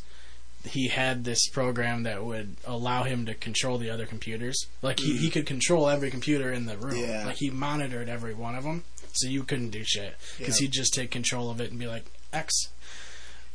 he 0.64 0.88
had 0.88 1.24
this 1.24 1.48
program 1.48 2.02
that 2.02 2.24
would 2.24 2.56
allow 2.66 3.04
him 3.04 3.26
to 3.26 3.34
control 3.34 3.78
the 3.78 3.90
other 3.90 4.06
computers. 4.06 4.66
Like 4.82 5.00
he, 5.00 5.16
he 5.16 5.26
mm-hmm. 5.26 5.32
could 5.32 5.46
control 5.46 5.88
every 5.88 6.10
computer 6.10 6.52
in 6.52 6.66
the 6.66 6.76
room. 6.76 6.96
Yeah. 6.96 7.26
Like 7.26 7.36
he 7.36 7.50
monitored 7.50 8.08
every 8.08 8.34
one 8.34 8.54
of 8.54 8.64
them, 8.64 8.84
so 9.12 9.28
you 9.28 9.44
couldn't 9.44 9.70
do 9.70 9.84
shit 9.84 10.16
because 10.38 10.60
Yeah. 10.60 10.66
he'd 10.66 10.72
just 10.72 10.94
take 10.94 11.10
control 11.10 11.50
of 11.50 11.60
it 11.60 11.70
and 11.70 11.78
be 11.78 11.86
like 11.86 12.06
X. 12.32 12.68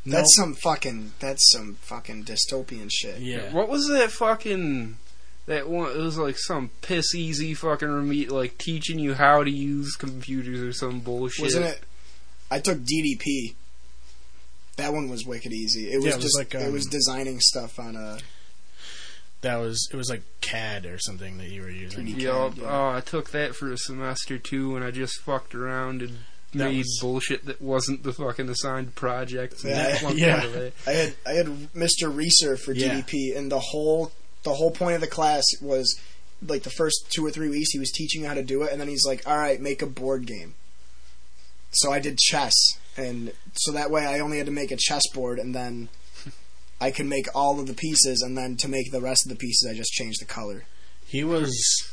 That's 0.06 0.36
some 0.36 0.54
fucking. 0.54 1.14
That's 1.20 1.50
some 1.52 1.76
fucking 1.82 2.26
dystopian 2.26 2.90
shit. 2.92 3.20
yeah. 3.20 3.54
What 3.54 3.70
was 3.70 3.88
that 3.88 4.12
fucking 4.12 4.98
that 5.46 5.70
one? 5.70 5.92
It 5.92 5.98
was 5.98 6.18
like 6.18 6.38
some 6.38 6.72
piss 6.82 7.16
easy 7.16 7.54
fucking 7.54 7.88
remote, 7.88 8.30
like 8.30 8.58
teaching 8.58 9.00
you 9.00 9.14
how 9.14 9.44
to 9.44 9.52
use 9.52 9.96
computers 9.96 10.62
or 10.62 10.74
some 10.74 11.00
bullshit. 11.00 11.44
Wasn't 11.44 11.66
it? 11.66 11.82
I 12.52 12.60
took 12.60 12.80
DDP. 12.80 13.56
That 14.78 14.92
one 14.94 15.10
was 15.10 15.26
wicked 15.26 15.54
easy. 15.54 15.92
It 15.92 15.98
was 15.98 16.06
Yeah, 16.06 16.12
it 16.12 16.16
was 16.16 16.24
just 16.26 16.38
like, 16.38 16.54
it 16.56 16.66
um, 16.68 16.74
was 16.74 16.86
designing 16.88 17.40
stuff 17.40 17.80
on 17.80 17.96
a. 17.96 18.18
That 19.42 19.58
was 19.58 19.90
it 19.92 19.96
was 19.98 20.10
like 20.10 20.22
CAD 20.42 20.86
or 20.86 20.98
something 21.00 21.38
that 21.38 21.50
you 21.50 21.62
were 21.62 21.70
using. 21.70 22.06
3D. 22.08 22.22
Yup. 22.22 22.58
Yeah. 22.58 22.64
Oh, 22.70 22.96
I 22.96 23.02
took 23.02 23.32
that 23.32 23.56
for 23.56 23.72
a 23.72 23.78
semester 23.78 24.38
too, 24.38 24.76
and 24.76 24.86
I 24.86 24.92
just 24.92 25.20
fucked 25.20 25.54
around 25.54 26.02
and 26.02 26.20
That 26.54 26.70
made 26.72 26.78
was- 26.78 26.98
bullshit 27.02 27.46
that 27.46 27.62
wasn't 27.62 28.04
the 28.04 28.14
fucking 28.14 28.48
assigned 28.50 28.96
project. 28.96 29.64
and 29.64 29.72
Yeah, 29.72 29.96
flunked 29.98 30.20
yeah. 30.20 30.38
out 30.38 30.46
of 30.46 30.56
it. 30.56 30.74
I 30.88 30.92
had 30.92 31.14
I 31.26 31.32
had 31.34 31.48
Mr. 31.74 32.14
Reeser 32.14 32.56
for 32.58 32.72
Yeah. 32.72 33.02
DDP, 33.02 33.36
and 33.38 33.52
the 33.52 33.60
whole 33.60 34.12
the 34.44 34.54
whole 34.54 34.72
point 34.72 34.96
of 34.96 35.02
the 35.02 35.08
class 35.08 35.44
was 35.62 35.94
like 36.48 36.64
the 36.64 36.70
first 36.70 37.06
two 37.10 37.26
or 37.26 37.32
three 37.32 37.50
weeks 37.50 37.72
he 37.72 37.80
was 37.80 37.92
teaching 37.92 38.22
you 38.24 38.28
how 38.28 38.34
to 38.34 38.44
do 38.44 38.64
it, 38.64 38.72
and 38.72 38.80
then 38.82 38.88
he's 38.88 39.06
like, 39.06 39.28
"All 39.28 39.38
right, 39.38 39.60
make 39.62 39.82
a 39.82 39.86
board 39.88 40.26
game." 40.26 40.56
So 41.72 41.92
I 41.92 42.00
did 42.00 42.18
chess, 42.18 42.54
and 42.98 43.34
so 43.54 43.72
that 43.72 43.92
way 43.92 44.06
I 44.06 44.20
only 44.20 44.38
had 44.38 44.46
to 44.48 44.52
make 44.52 44.72
a 44.72 44.78
chessboard, 44.78 45.40
and 45.40 45.54
then 45.54 45.90
I 46.80 46.92
could 46.92 47.06
make 47.06 47.28
all 47.36 47.60
of 47.60 47.68
the 47.68 47.74
pieces, 47.74 48.22
and 48.22 48.38
then 48.38 48.58
to 48.58 48.68
make 48.68 48.92
the 48.92 49.02
rest 49.02 49.26
of 49.26 49.30
the 49.30 49.38
pieces, 49.38 49.68
I 49.70 49.76
just 49.76 49.94
changed 49.94 50.22
the 50.22 50.26
color. 50.26 50.66
He 51.06 51.24
was 51.24 51.93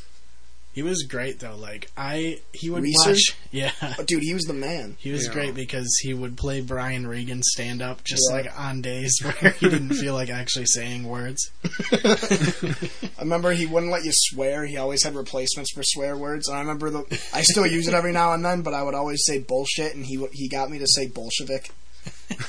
he 0.73 0.81
was 0.83 1.03
great 1.03 1.39
though. 1.39 1.55
Like 1.55 1.89
I 1.97 2.39
he 2.53 2.69
would 2.69 2.83
Reeser? 2.83 3.09
watch 3.11 3.35
yeah. 3.51 3.71
But 3.97 4.07
dude, 4.07 4.23
he 4.23 4.33
was 4.33 4.43
the 4.43 4.53
man. 4.53 4.95
He 4.99 5.11
was 5.11 5.25
Yeah. 5.27 5.33
great 5.33 5.55
because 5.55 5.87
he 6.01 6.13
would 6.13 6.37
play 6.37 6.61
Brian 6.61 7.05
Regan 7.07 7.41
stand 7.43 7.81
up 7.81 8.03
just 8.03 8.23
Yeah. 8.29 8.35
like 8.37 8.59
on 8.59 8.81
days 8.81 9.17
where 9.23 9.51
he 9.51 9.69
didn't 9.69 9.95
feel 9.95 10.13
like 10.13 10.29
actually 10.29 10.65
saying 10.67 11.03
words. 11.07 11.51
I 11.93 13.21
remember 13.21 13.51
he 13.51 13.65
wouldn't 13.65 13.91
let 13.91 14.03
you 14.05 14.11
swear. 14.13 14.65
He 14.65 14.77
always 14.77 15.03
had 15.03 15.15
replacements 15.15 15.71
for 15.73 15.83
swear 15.83 16.17
words, 16.17 16.47
and 16.47 16.57
I 16.57 16.61
remember 16.61 16.89
the. 16.89 17.21
I 17.33 17.41
still 17.41 17.67
use 17.67 17.87
it 17.87 17.93
every 17.93 18.11
now 18.13 18.33
and 18.33 18.43
then, 18.43 18.61
but 18.61 18.73
I 18.73 18.83
would 18.83 18.95
always 18.95 19.23
say 19.25 19.39
bullshit, 19.39 19.95
and 19.95 20.05
he 20.05 20.15
w- 20.15 20.31
he 20.33 20.47
got 20.47 20.69
me 20.69 20.79
to 20.79 20.87
say 20.87 21.07
Bolshevik, 21.07 21.69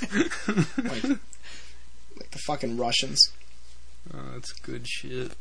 like 0.79 1.05
like 1.05 2.31
the 2.31 2.39
fucking 2.47 2.77
Russians. 2.77 3.21
Oh, 4.15 4.19
that's 4.35 4.53
good 4.53 4.87
shit. 4.89 5.33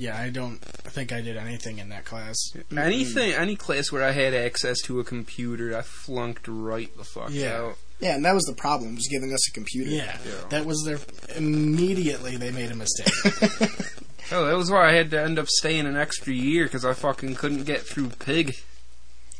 Yeah, 0.00 0.16
I 0.18 0.30
don't 0.30 0.58
think 0.62 1.12
I 1.12 1.20
did 1.20 1.36
anything 1.36 1.78
in 1.78 1.90
that 1.90 2.06
class. 2.06 2.36
Anything, 2.74 3.32
any 3.34 3.54
class 3.54 3.92
where 3.92 4.02
I 4.02 4.12
had 4.12 4.32
access 4.32 4.80
to 4.84 4.98
a 4.98 5.04
computer, 5.04 5.76
I 5.76 5.82
flunked 5.82 6.48
right 6.48 6.88
the 6.96 7.04
fuck 7.04 7.28
Yeah. 7.30 7.56
out. 7.58 7.76
Yeah, 8.00 8.14
and 8.14 8.24
that 8.24 8.32
was 8.32 8.44
the 8.44 8.54
problem 8.54 8.94
was 8.94 9.06
giving 9.10 9.30
us 9.34 9.46
a 9.50 9.52
computer. 9.52 9.90
Yeah, 9.90 10.16
Yeah. 10.24 10.32
that 10.48 10.64
was 10.64 10.82
their. 10.86 10.98
Immediately 11.36 12.38
they 12.38 12.50
made 12.50 12.70
a 12.70 12.74
mistake. 12.76 13.12
Oh, 14.32 14.46
that 14.46 14.56
was 14.56 14.70
why 14.70 14.88
I 14.88 14.92
had 14.94 15.10
to 15.10 15.20
end 15.20 15.40
up 15.40 15.48
staying 15.48 15.86
an 15.86 15.96
extra 15.96 16.32
year 16.32 16.62
because 16.64 16.84
I 16.84 16.92
fucking 16.92 17.34
couldn't 17.34 17.64
get 17.64 17.80
through 17.82 18.10
Pig. 18.10 18.54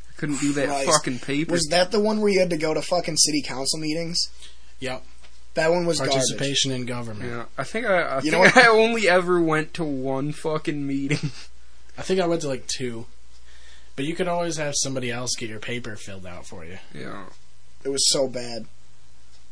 I 0.09 0.12
couldn't 0.16 0.40
do 0.40 0.53
that 0.55 0.66
Christ. 0.66 0.90
fucking 0.90 1.20
paper. 1.20 1.53
Was 1.53 1.68
that 1.70 1.92
the 1.92 2.01
one 2.01 2.20
where 2.20 2.33
you 2.33 2.40
had 2.40 2.51
to 2.51 2.57
go 2.57 2.75
to 2.75 2.83
fucking 2.83 3.16
city 3.16 3.40
council 3.40 3.79
meetings? 3.79 4.18
yep, 4.81 5.05
That 5.54 5.70
one 5.70 5.84
was 5.86 5.98
garbage. 5.98 6.14
participation 6.14 6.70
in 6.70 6.86
government. 6.86 7.28
yeah, 7.30 7.44
I 7.58 7.64
think 7.64 7.86
I, 7.86 8.00
I 8.02 8.14
You 8.16 8.20
think 8.22 8.32
know 8.32 8.38
what? 8.40 8.56
I 8.56 8.68
only 8.68 9.08
ever 9.08 9.40
went 9.40 9.74
to 9.74 9.84
one 9.84 10.32
fucking 10.32 10.86
meeting. 10.86 11.30
I 11.98 12.02
think 12.02 12.20
I 12.20 12.26
went 12.26 12.42
to 12.42 12.48
like 12.48 12.66
two, 12.68 13.06
but 13.96 14.04
you 14.04 14.14
could 14.14 14.28
always 14.28 14.56
have 14.58 14.74
somebody 14.76 15.10
else 15.10 15.30
get 15.36 15.48
your 15.50 15.58
paper 15.58 15.96
filled 15.96 16.24
out 16.24 16.46
for 16.46 16.64
you. 16.64 16.78
yeah, 16.94 17.24
It 17.84 17.88
was 17.88 18.08
so 18.10 18.28
bad. 18.28 18.66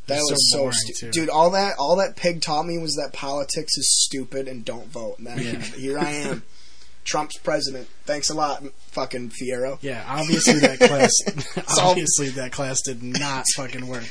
That 0.06 0.20
was 0.20 0.30
was 0.30 0.50
so 0.50 0.56
so, 0.56 0.58
boring, 0.62 0.72
stupid, 0.74 1.12
too. 1.12 1.20
dude. 1.20 1.28
All 1.28 1.50
that 1.50 1.74
all 1.78 1.96
that 1.96 2.16
pig 2.16 2.40
taught 2.40 2.64
me 2.64 2.78
was 2.78 2.94
that 2.94 3.12
politics 3.12 3.76
is 3.76 4.04
stupid 4.06 4.48
and 4.48 4.64
don't 4.64 4.86
vote. 4.86 5.18
And 5.18 5.26
then 5.26 5.38
Yeah. 5.38 5.60
here 5.76 5.98
I 5.98 6.10
am, 6.12 6.42
Trump's 7.08 7.38
president. 7.38 7.88
Thanks 8.04 8.28
a 8.28 8.34
lot, 8.34 8.62
fucking 8.92 9.30
Fiero. 9.30 9.78
Yeah, 9.80 10.04
obviously 10.06 10.58
that 10.60 10.78
class. 10.78 11.10
all- 11.78 11.90
obviously 11.90 12.28
that 12.30 12.52
class 12.52 12.82
did 12.82 13.02
not 13.02 13.44
fucking 13.56 13.86
work. 13.88 14.04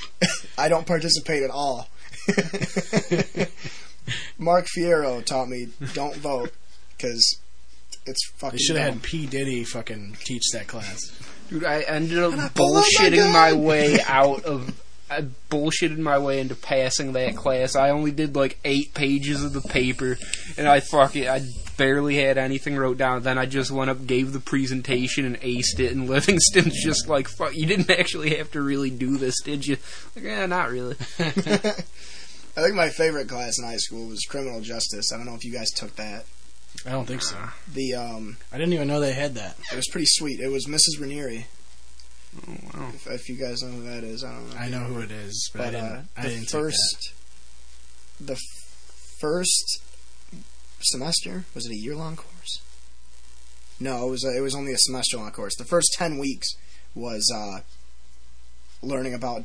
I 0.58 0.68
don't 0.68 0.88
participate 0.88 1.44
at 1.44 1.52
all. 1.52 1.90
Mark 4.38 4.68
Fiero 4.76 5.24
taught 5.24 5.50
me 5.50 5.68
don't 5.94 6.16
vote 6.18 6.52
because 6.98 7.40
it's 8.06 8.26
fucking. 8.38 8.58
They 8.58 8.64
should 8.64 8.78
have 8.78 8.94
had 8.96 9.04
P 9.04 9.26
Diddy 9.28 9.64
fucking 9.64 10.18
teach 10.24 10.44
that 10.54 10.68
class. 10.68 11.02
dude, 11.50 11.64
I 11.66 11.82
ended 11.82 12.18
up 12.20 12.34
I 12.34 12.50
pull 12.50 12.74
my 12.76 12.82
bullshitting 12.82 13.32
my 13.34 13.54
way 13.54 14.00
out 14.08 14.44
of. 14.44 14.82
I 15.10 15.22
bullshitted 15.50 15.98
my 15.98 16.18
way 16.18 16.40
into 16.40 16.56
passing 16.56 17.14
that 17.14 17.36
class. 17.36 17.76
I 17.76 17.90
only 17.92 18.12
did 18.12 18.36
like 18.36 18.60
eight 18.66 18.94
pages 18.94 19.44
of 19.44 19.54
the 19.54 19.62
paper, 19.62 20.18
and 20.58 20.68
I 20.68 20.82
fuck 20.82 21.16
it. 21.16 21.28
I 21.28 21.42
barely 21.78 22.18
had 22.18 22.38
anything 22.38 22.76
wrote 22.76 22.98
down. 22.98 23.24
Then 23.24 23.38
I 23.38 23.46
just 23.46 23.72
went 23.72 23.90
up, 23.90 24.06
gave 24.06 24.34
the 24.34 24.40
presentation, 24.40 25.26
and 25.26 25.40
aced 25.42 25.80
it. 25.80 25.94
And 25.94 26.10
Livingston's 26.10 26.84
just 26.84 27.08
like, 27.08 27.28
"Fuck, 27.30 27.56
you 27.56 27.66
didn't 27.66 27.90
actually 27.90 28.36
have 28.36 28.52
to 28.52 28.62
really 28.62 28.90
do 28.90 29.18
this, 29.18 29.36
did 29.44 29.66
you?" 29.66 29.78
Like, 30.16 30.26
yeah, 30.26 30.46
not 30.46 30.70
really. 30.70 30.96
I 31.20 32.62
think 32.62 32.76
my 32.76 32.90
favorite 32.90 33.30
class 33.30 33.60
in 33.60 33.66
high 33.66 33.78
school 33.78 34.08
was 34.08 34.26
criminal 34.28 34.62
justice. 34.62 35.14
I 35.14 35.18
don't 35.18 35.26
know 35.26 35.36
if 35.36 35.46
you 35.46 35.54
guys 35.54 35.70
took 35.72 35.96
that. 35.96 36.26
I 36.86 36.92
don't 36.92 37.06
think 37.06 37.22
so. 37.22 37.38
The 37.72 37.96
um, 37.96 38.38
I 38.52 38.58
didn't 38.58 38.74
even 38.74 38.88
know 38.88 39.00
they 39.00 39.14
had 39.14 39.36
that. 39.36 39.58
it 39.72 39.76
was 39.76 39.88
pretty 39.88 40.08
sweet. 40.08 40.40
It 40.40 40.50
was 40.50 40.66
Mrs. 40.66 41.00
Ranieri. 41.00 41.48
Oh 42.36 42.54
wow. 42.74 42.90
If, 42.94 43.08
if 43.08 43.30
you 43.30 43.36
guys 43.36 43.62
know 43.64 43.72
who 43.72 43.84
that 43.84 44.04
is, 44.04 44.24
I 44.24 44.32
don't 44.34 44.50
know. 44.50 44.58
I 44.58 44.70
know 44.70 44.80
who 44.80 45.00
it 45.02 45.12
is, 45.12 45.50
but, 45.54 45.62
I 45.68 45.72
didn't. 45.72 45.86
uh, 45.86 46.02
I 46.18 46.22
the 46.24 46.30
didn't 46.30 46.50
first, 46.50 47.14
the 48.20 48.34
f- 48.34 48.40
first 49.20 49.82
semester 50.82 51.46
was 51.56 51.66
it 51.66 51.72
a 51.72 51.76
year 51.78 51.96
long 51.96 52.16
course? 52.16 52.62
No, 53.80 54.08
it 54.08 54.12
was 54.12 54.24
a, 54.26 54.36
it 54.38 54.42
was 54.42 54.56
only 54.56 54.74
a 54.74 54.78
semester 54.78 55.18
long 55.18 55.32
course. 55.32 55.56
The 55.56 55.64
first 55.66 55.94
ten 55.98 56.18
weeks 56.18 56.50
was 56.96 57.32
uh, 57.34 57.62
learning 58.82 59.14
about 59.14 59.44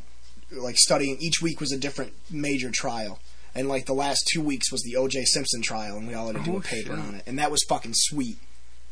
like 0.51 0.77
studying. 0.79 1.17
Each 1.21 1.41
week 1.43 1.61
was 1.61 1.73
a 1.73 1.79
different 1.79 2.13
major 2.31 2.71
trial, 2.71 3.21
and 3.55 3.69
like 3.69 3.87
the 3.87 3.93
last 3.95 4.29
two 4.33 4.41
weeks 4.43 4.71
was 4.73 4.83
the 4.83 4.97
O.J. 4.97 5.25
Simpson 5.25 5.63
trial, 5.63 5.97
and 5.99 6.07
we 6.09 6.15
all 6.15 6.27
had 6.29 6.37
to 6.37 6.43
do 6.43 6.55
Oh, 6.55 6.59
a 6.59 6.63
paper 6.63 6.91
shit. 6.97 6.99
on 6.99 7.15
it, 7.17 7.23
and 7.27 7.39
that 7.39 7.51
was 7.51 7.63
fucking 7.69 7.93
sweet. 7.95 8.39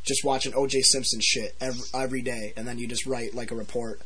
Just 0.05 0.25
watching 0.25 0.53
O.J. 0.55 0.81
Simpson 0.83 1.21
shit 1.23 1.55
every, 1.61 1.83
every 1.95 2.23
day, 2.23 2.53
and 2.57 2.67
then 2.67 2.79
you 2.79 2.87
just 2.87 3.07
write 3.07 3.35
like 3.35 3.51
a 3.51 3.55
report. 3.55 4.01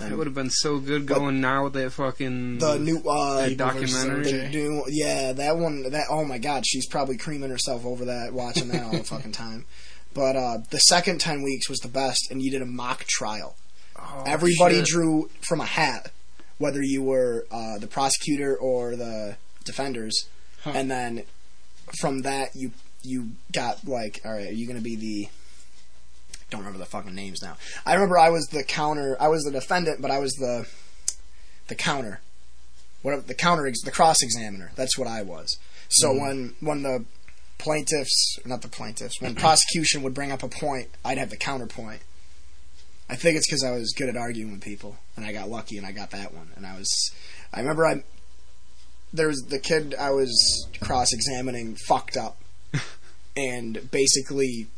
It 0.00 0.10
would 0.16 0.26
have 0.26 0.34
been 0.34 0.50
so 0.50 0.78
good 0.80 1.06
going 1.06 1.40
now 1.40 1.64
with 1.64 1.74
that 1.74 1.92
fucking 1.92 2.58
The 2.58 2.78
new 2.78 2.98
uh, 3.08 3.48
documentary. 3.50 4.24
The 4.24 4.48
new, 4.48 4.82
yeah, 4.88 5.32
that 5.34 5.56
one. 5.56 5.88
That 5.90 6.06
oh 6.10 6.24
my 6.24 6.38
god, 6.38 6.64
she's 6.66 6.86
probably 6.88 7.16
creaming 7.16 7.50
herself 7.50 7.84
over 7.86 8.06
that, 8.06 8.32
watching 8.32 8.68
that 8.68 8.82
all 8.82 8.90
the 8.92 9.04
fucking 9.04 9.30
time. 9.46 9.66
But 10.12 10.34
uh, 10.34 10.58
the 10.70 10.78
second 10.78 11.20
ten 11.20 11.42
weeks 11.42 11.68
was 11.68 11.78
the 11.78 11.88
best, 11.88 12.28
and 12.30 12.42
you 12.42 12.50
did 12.50 12.60
a 12.62 12.66
mock 12.66 13.04
trial. 13.04 13.54
Oh, 13.96 14.24
Everybody 14.26 14.76
shit. 14.76 14.86
drew 14.86 15.30
from 15.42 15.60
a 15.60 15.64
hat, 15.66 16.10
whether 16.58 16.82
you 16.82 17.02
were 17.02 17.46
uh, 17.52 17.78
the 17.78 17.86
prosecutor 17.86 18.56
or 18.56 18.96
the 18.96 19.36
defenders, 19.64 20.26
Huh. 20.62 20.72
and 20.74 20.90
then 20.90 21.22
from 22.00 22.22
that 22.22 22.56
you 22.56 22.72
you 23.04 23.30
got 23.52 23.86
like, 23.86 24.20
all 24.24 24.32
right, 24.32 24.48
are 24.48 24.52
you 24.52 24.66
going 24.66 24.78
to 24.78 24.84
be 24.84 24.96
the 24.96 25.28
don't 26.50 26.60
remember 26.60 26.78
the 26.78 26.86
fucking 26.86 27.14
names 27.14 27.42
now. 27.42 27.56
I 27.84 27.94
remember 27.94 28.18
I 28.18 28.30
was 28.30 28.46
the 28.46 28.62
counter. 28.62 29.16
I 29.18 29.28
was 29.28 29.42
the 29.42 29.50
defendant, 29.50 30.00
but 30.00 30.10
I 30.10 30.18
was 30.18 30.32
the 30.34 30.66
the 31.68 31.74
counter. 31.74 32.20
Whatever 33.02 33.22
the 33.22 33.34
counter, 33.34 33.70
the 33.84 33.90
cross 33.90 34.22
examiner. 34.22 34.70
That's 34.76 34.96
what 34.96 35.08
I 35.08 35.22
was. 35.22 35.58
So 35.88 36.10
mm-hmm. 36.10 36.20
when 36.20 36.54
when 36.60 36.82
the 36.82 37.04
plaintiffs, 37.58 38.38
not 38.44 38.62
the 38.62 38.68
plaintiffs, 38.68 39.20
when 39.20 39.34
prosecution 39.34 40.02
would 40.02 40.14
bring 40.14 40.30
up 40.30 40.42
a 40.42 40.48
point, 40.48 40.88
I'd 41.04 41.18
have 41.18 41.30
the 41.30 41.36
counterpoint. 41.36 42.02
I 43.08 43.16
think 43.16 43.36
it's 43.36 43.46
because 43.46 43.64
I 43.64 43.72
was 43.72 43.92
good 43.92 44.08
at 44.08 44.16
arguing 44.16 44.52
with 44.52 44.62
people, 44.62 44.96
and 45.16 45.26
I 45.26 45.32
got 45.32 45.50
lucky, 45.50 45.76
and 45.76 45.86
I 45.86 45.92
got 45.92 46.10
that 46.12 46.32
one. 46.32 46.48
And 46.56 46.66
I 46.66 46.76
was, 46.76 47.10
I 47.52 47.60
remember 47.60 47.86
I 47.86 48.02
there 49.12 49.28
was 49.28 49.42
the 49.42 49.58
kid 49.58 49.94
I 49.98 50.10
was 50.10 50.68
cross 50.80 51.12
examining 51.12 51.76
fucked 51.76 52.16
up, 52.16 52.36
and 53.36 53.90
basically 53.90 54.68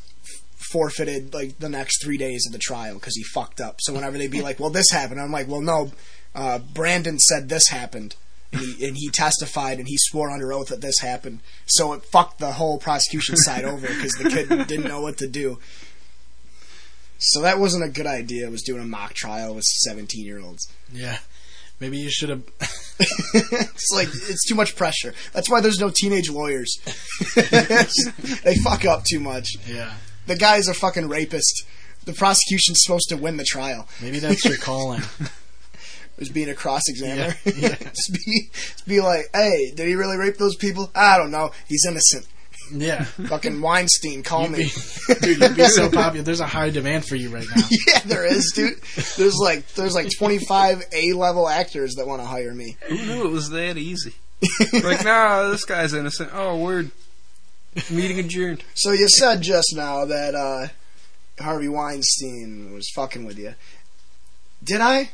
forfeited 0.70 1.32
like 1.32 1.58
the 1.58 1.68
next 1.68 2.02
three 2.02 2.16
days 2.16 2.44
of 2.46 2.52
the 2.52 2.58
trial 2.58 2.94
because 2.94 3.16
he 3.16 3.22
fucked 3.22 3.60
up. 3.60 3.76
So 3.80 3.92
whenever 3.92 4.18
they'd 4.18 4.30
be 4.30 4.42
like, 4.42 4.58
"Well, 4.58 4.70
this 4.70 4.90
happened," 4.90 5.20
I'm 5.20 5.32
like, 5.32 5.48
"Well, 5.48 5.60
no, 5.60 5.92
uh, 6.34 6.58
Brandon 6.58 7.18
said 7.18 7.48
this 7.48 7.68
happened." 7.68 8.16
And 8.52 8.60
he, 8.62 8.86
and 8.86 8.96
he 8.96 9.10
testified 9.10 9.78
and 9.78 9.88
he 9.88 9.96
swore 9.98 10.30
under 10.30 10.52
oath 10.52 10.68
that 10.68 10.80
this 10.80 11.00
happened. 11.00 11.40
So 11.66 11.92
it 11.92 12.04
fucked 12.04 12.38
the 12.38 12.52
whole 12.52 12.78
prosecution 12.78 13.36
side 13.36 13.64
over 13.72 13.86
because 13.86 14.12
the 14.12 14.30
kid 14.30 14.48
didn't 14.66 14.88
know 14.88 15.00
what 15.00 15.18
to 15.18 15.26
do. 15.26 15.58
So 17.18 17.40
that 17.40 17.58
wasn't 17.58 17.84
a 17.84 17.88
good 17.88 18.06
idea. 18.06 18.48
Was 18.50 18.62
doing 18.62 18.82
a 18.82 18.86
mock 18.86 19.14
trial 19.14 19.54
with 19.54 19.64
seventeen 19.64 20.24
year 20.24 20.40
olds. 20.40 20.68
Yeah. 20.92 21.18
Maybe 21.80 21.98
you 21.98 22.10
should 22.10 22.30
have. 22.30 22.42
it's 22.98 23.90
like 23.94 24.08
it's 24.08 24.46
too 24.48 24.54
much 24.54 24.76
pressure. 24.76 25.12
That's 25.32 25.50
why 25.50 25.60
there's 25.60 25.78
no 25.78 25.90
teenage 25.94 26.30
lawyers. 26.30 26.74
they 27.34 28.54
fuck 28.64 28.84
up 28.84 29.04
too 29.04 29.20
much. 29.20 29.48
yeah. 29.66 29.94
The 30.26 30.36
guy's 30.36 30.66
a 30.68 30.74
fucking 30.74 31.08
rapist. 31.08 31.64
The 32.04 32.12
prosecution's 32.12 32.82
supposed 32.82 33.08
to 33.10 33.16
win 33.16 33.36
the 33.36 33.44
trial. 33.44 33.86
Maybe 34.00 34.18
that's 34.18 34.44
your 34.44 34.56
calling. 34.60 35.02
Was 36.18 36.30
being 36.30 36.48
a 36.48 36.54
cross 36.54 36.82
examiner. 36.88 37.34
Yeah, 37.44 37.52
yeah. 37.56 37.74
just 37.76 38.12
be, 38.12 38.48
just 38.52 38.86
be 38.88 39.00
like, 39.00 39.26
hey, 39.34 39.72
did 39.74 39.86
he 39.86 39.94
really 39.94 40.16
rape 40.16 40.38
those 40.38 40.56
people? 40.56 40.90
I 40.94 41.18
don't 41.18 41.30
know. 41.30 41.50
He's 41.68 41.84
innocent. 41.86 42.26
Yeah. 42.72 43.04
Fucking 43.28 43.60
Weinstein, 43.60 44.22
call 44.22 44.42
You'd 44.42 44.52
me. 44.52 44.58
be, 44.58 45.14
dude, 45.20 45.40
you'd 45.40 45.56
be 45.56 45.64
so 45.66 45.90
popular. 45.90 46.22
There's 46.22 46.40
a 46.40 46.46
high 46.46 46.70
demand 46.70 47.06
for 47.06 47.16
you 47.16 47.30
right 47.30 47.46
now. 47.54 47.62
yeah, 47.86 48.00
there 48.04 48.24
is, 48.24 48.52
dude. 48.54 48.80
There's 49.16 49.36
like 49.40 49.66
there's 49.74 49.94
like 49.94 50.08
25 50.16 50.82
A 50.92 51.12
level 51.12 51.48
actors 51.48 51.94
that 51.94 52.06
want 52.06 52.22
to 52.22 52.26
hire 52.26 52.54
me. 52.54 52.76
Who 52.88 52.96
knew 52.96 53.24
it 53.26 53.30
was 53.30 53.50
that 53.50 53.76
easy? 53.76 54.14
like, 54.82 55.04
nah, 55.04 55.48
this 55.48 55.64
guy's 55.64 55.94
innocent. 55.94 56.30
Oh, 56.32 56.58
word. 56.58 56.90
Meeting 57.90 58.18
adjourned. 58.18 58.64
So 58.74 58.92
you 58.92 59.08
said 59.08 59.42
just 59.42 59.74
now 59.74 60.04
that 60.06 60.34
uh, 60.34 60.68
Harvey 61.42 61.68
Weinstein 61.68 62.72
was 62.72 62.90
fucking 62.94 63.24
with 63.26 63.38
you. 63.38 63.54
Did 64.64 64.80
I? 64.80 65.10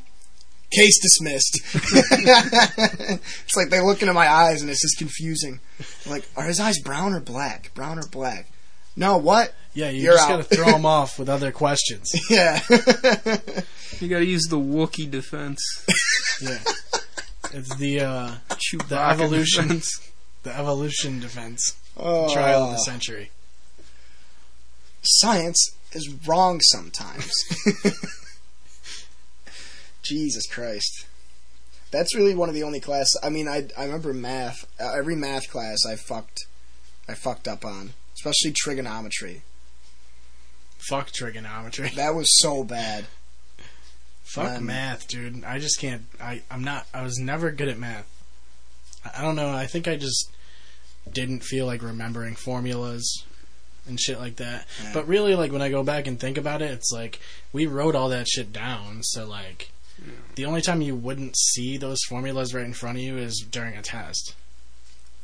Case 0.74 1.00
dismissed. 1.02 1.60
it's 1.74 3.56
like 3.56 3.68
they 3.70 3.80
look 3.80 4.00
into 4.02 4.14
my 4.14 4.28
eyes 4.28 4.62
and 4.62 4.70
it's 4.70 4.80
just 4.80 4.98
confusing. 4.98 5.60
Like, 6.06 6.28
are 6.36 6.44
his 6.44 6.60
eyes 6.60 6.80
brown 6.80 7.12
or 7.12 7.20
black? 7.20 7.72
Brown 7.74 7.98
or 7.98 8.06
black? 8.10 8.48
No, 8.96 9.16
what? 9.18 9.54
Yeah, 9.74 9.90
you 9.90 10.02
You're 10.02 10.14
just 10.14 10.28
out. 10.30 10.40
gotta 10.42 10.54
throw 10.56 10.72
them 10.72 10.86
off 10.98 11.18
with 11.18 11.28
other 11.28 11.50
questions. 11.52 12.10
Yeah. 12.30 12.60
You 14.00 14.08
gotta 14.08 14.24
use 14.24 14.46
the 14.48 14.58
Wookiee 14.58 15.10
defense. 15.10 15.60
Yeah. 16.40 16.58
It's 17.52 17.76
the 17.76 18.00
uh, 18.00 18.30
Chewbacca 18.48 18.88
the 18.88 18.98
evolution, 18.98 19.68
defense. 19.68 20.10
the 20.42 20.58
evolution 20.58 21.20
defense 21.20 21.76
oh, 21.96 22.32
trial 22.32 22.64
of 22.64 22.70
the 22.72 22.78
century. 22.78 23.30
Science 25.02 25.76
is 25.92 26.12
wrong 26.26 26.60
sometimes. 26.62 27.30
Jesus 30.02 30.46
Christ. 30.46 31.06
That's 31.90 32.14
really 32.14 32.34
one 32.34 32.48
of 32.48 32.54
the 32.54 32.62
only 32.62 32.80
classes. 32.80 33.18
I 33.22 33.28
mean, 33.28 33.46
I 33.48 33.68
I 33.76 33.84
remember 33.84 34.12
math. 34.14 34.64
Uh, 34.80 34.92
every 34.96 35.14
math 35.16 35.50
class 35.50 35.78
I 35.86 35.96
fucked, 35.96 36.46
I 37.08 37.14
fucked 37.14 37.46
up 37.46 37.64
on, 37.64 37.90
especially 38.14 38.52
trigonometry. 38.52 39.42
Fuck 40.88 41.12
trigonometry. 41.12 41.90
That 41.94 42.14
was 42.14 42.28
so 42.40 42.64
bad. 42.64 43.06
Fuck 44.24 44.58
Um, 44.58 44.66
math, 44.66 45.06
dude. 45.08 45.44
I 45.44 45.58
just 45.58 45.78
can't. 45.78 46.04
I 46.20 46.42
I'm 46.50 46.64
not. 46.64 46.86
I 46.94 47.02
was 47.02 47.18
never 47.18 47.50
good 47.50 47.68
at 47.68 47.78
math. 47.78 48.06
I, 49.04 49.18
I 49.18 49.22
don't 49.22 49.36
know. 49.36 49.50
I 49.50 49.66
think 49.66 49.86
I 49.86 49.96
just 49.96 50.30
didn't 51.10 51.40
feel 51.44 51.66
like 51.66 51.82
remembering 51.82 52.36
formulas 52.36 53.24
and 53.86 54.00
shit 54.00 54.18
like 54.18 54.36
that. 54.36 54.66
Yeah. 54.82 54.90
But 54.94 55.06
really, 55.08 55.34
like 55.34 55.52
when 55.52 55.60
I 55.62 55.68
go 55.68 55.82
back 55.82 56.06
and 56.06 56.18
think 56.18 56.38
about 56.38 56.62
it, 56.62 56.70
it's 56.70 56.90
like 56.90 57.20
we 57.52 57.66
wrote 57.66 57.94
all 57.94 58.08
that 58.08 58.28
shit 58.28 58.52
down. 58.52 59.02
So 59.02 59.26
like, 59.26 59.71
the 60.34 60.44
only 60.44 60.62
time 60.62 60.82
you 60.82 60.94
wouldn't 60.96 61.36
see 61.36 61.76
those 61.76 61.98
formulas 62.08 62.54
right 62.54 62.64
in 62.64 62.72
front 62.72 62.98
of 62.98 63.04
you 63.04 63.16
is 63.18 63.44
during 63.50 63.76
a 63.76 63.82
test. 63.82 64.34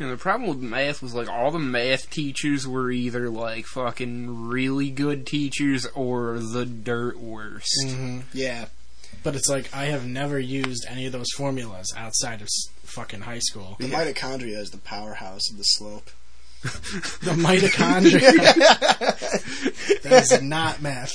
And 0.01 0.11
the 0.13 0.17
problem 0.17 0.49
with 0.49 0.59
math 0.59 1.03
was 1.03 1.15
like 1.15 1.29
all 1.29 1.51
the 1.51 1.59
math 1.59 2.09
teachers 2.11 2.69
were 2.69 2.91
either 2.91 3.29
like 3.29 3.67
fucking 3.67 4.49
really 4.49 4.91
good 4.91 5.27
teachers 5.27 5.87
or 5.87 6.39
the 6.39 6.65
dirt 6.65 7.19
worst. 7.19 7.67
Mm-hmm. 7.85 8.21
Yeah. 8.33 8.67
But 9.25 9.35
it's 9.35 9.49
like 9.49 9.75
I 9.75 9.87
have 9.87 10.07
never 10.07 10.39
used 10.39 10.85
any 10.89 11.07
of 11.07 11.13
those 11.13 11.31
formulas 11.37 11.93
outside 11.97 12.37
of 12.41 12.47
s- 12.47 12.69
fucking 12.85 13.23
high 13.23 13.41
school. 13.41 13.77
The 13.81 13.89
mitochondria 13.89 14.59
is 14.59 14.71
the 14.71 14.79
powerhouse 14.79 15.51
of 15.51 15.57
the 15.59 15.65
slope. 15.65 16.11
The 17.21 17.33
mitochondria. 17.33 18.31
that 20.03 20.23
is 20.23 20.43
not 20.43 20.83
math. 20.83 21.13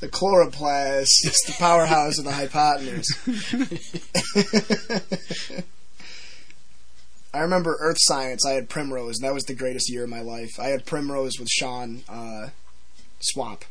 the 0.00 0.08
chloroplast 0.08 1.06
is 1.24 1.44
the 1.46 1.54
powerhouse 1.58 2.18
of 2.18 2.24
the 2.24 2.32
hypotenuse. 2.32 3.06
I 7.34 7.40
remember 7.40 7.76
Earth 7.80 7.98
Science. 8.00 8.44
I 8.46 8.52
had 8.52 8.68
Primrose, 8.68 9.18
and 9.18 9.24
that 9.24 9.34
was 9.34 9.44
the 9.44 9.54
greatest 9.54 9.90
year 9.90 10.04
of 10.04 10.10
my 10.10 10.20
life. 10.20 10.58
I 10.58 10.68
had 10.68 10.86
Primrose 10.86 11.38
with 11.38 11.48
Sean 11.48 12.02
uh, 12.08 12.48
Swamp. 13.20 13.64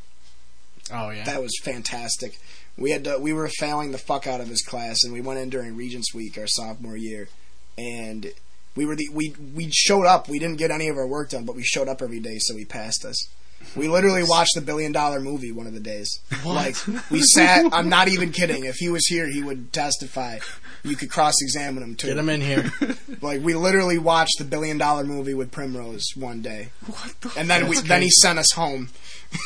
Oh 0.91 1.09
yeah. 1.09 1.23
That 1.23 1.41
was 1.41 1.51
fantastic. 1.63 2.39
We 2.77 2.91
had 2.91 3.03
to, 3.05 3.17
we 3.19 3.33
were 3.33 3.47
failing 3.47 3.91
the 3.91 3.97
fuck 3.97 4.27
out 4.27 4.41
of 4.41 4.47
his 4.47 4.63
class, 4.63 4.97
and 5.03 5.13
we 5.13 5.21
went 5.21 5.39
in 5.39 5.49
during 5.49 5.75
Regents 5.75 6.13
Week 6.13 6.37
our 6.37 6.47
sophomore 6.47 6.97
year, 6.97 7.29
and 7.77 8.31
we 8.75 8.85
were 8.85 8.95
the 8.95 9.07
we 9.13 9.35
we 9.53 9.69
showed 9.71 10.05
up. 10.05 10.27
We 10.29 10.39
didn't 10.39 10.57
get 10.57 10.71
any 10.71 10.87
of 10.87 10.97
our 10.97 11.07
work 11.07 11.29
done, 11.31 11.45
but 11.45 11.55
we 11.55 11.63
showed 11.63 11.87
up 11.87 12.01
every 12.01 12.19
day, 12.19 12.37
so 12.39 12.55
he 12.55 12.65
passed 12.65 13.05
us. 13.05 13.27
We 13.75 13.87
literally 13.87 14.23
watched 14.23 14.55
the 14.55 14.61
Billion 14.61 14.91
Dollar 14.91 15.19
Movie 15.19 15.51
one 15.51 15.67
of 15.67 15.73
the 15.73 15.79
days. 15.79 16.19
Like 16.45 16.75
we 17.09 17.21
sat. 17.33 17.65
I'm 17.73 17.89
not 17.89 18.07
even 18.07 18.31
kidding. 18.31 18.65
If 18.65 18.75
he 18.75 18.89
was 18.89 19.07
here, 19.07 19.27
he 19.27 19.41
would 19.41 19.71
testify. 19.73 20.39
You 20.83 20.95
could 20.95 21.09
cross 21.09 21.33
examine 21.41 21.81
him 21.81 21.95
too. 21.95 22.07
Get 22.07 22.17
him 22.17 22.29
in 22.29 22.41
here. 22.41 22.71
Like 23.21 23.41
we 23.41 23.53
literally 23.53 23.97
watched 23.97 24.37
the 24.37 24.43
Billion 24.43 24.77
Dollar 24.77 25.05
Movie 25.05 25.33
with 25.33 25.49
Primrose 25.49 26.03
one 26.13 26.41
day, 26.41 26.71
What 26.85 27.15
the 27.21 27.31
and 27.37 27.49
then 27.49 27.69
we 27.69 27.79
then 27.79 28.01
he 28.01 28.09
sent 28.09 28.37
us 28.37 28.51
home. 28.51 28.89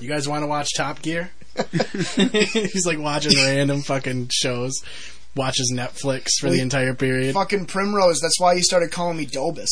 You 0.00 0.08
guys 0.08 0.28
want 0.28 0.42
to 0.42 0.46
watch 0.46 0.68
Top 0.76 1.02
Gear? 1.02 1.30
He's 1.72 2.86
like 2.86 2.98
watching 2.98 3.32
random 3.36 3.82
fucking 3.82 4.28
shows. 4.32 4.80
Watches 5.34 5.72
Netflix 5.74 6.30
for 6.40 6.50
the 6.50 6.60
entire 6.60 6.94
period. 6.94 7.34
Fucking 7.34 7.66
Primrose. 7.66 8.20
That's 8.20 8.40
why 8.40 8.54
he 8.56 8.62
started 8.62 8.90
calling 8.90 9.16
me 9.16 9.26
Dobus. 9.26 9.68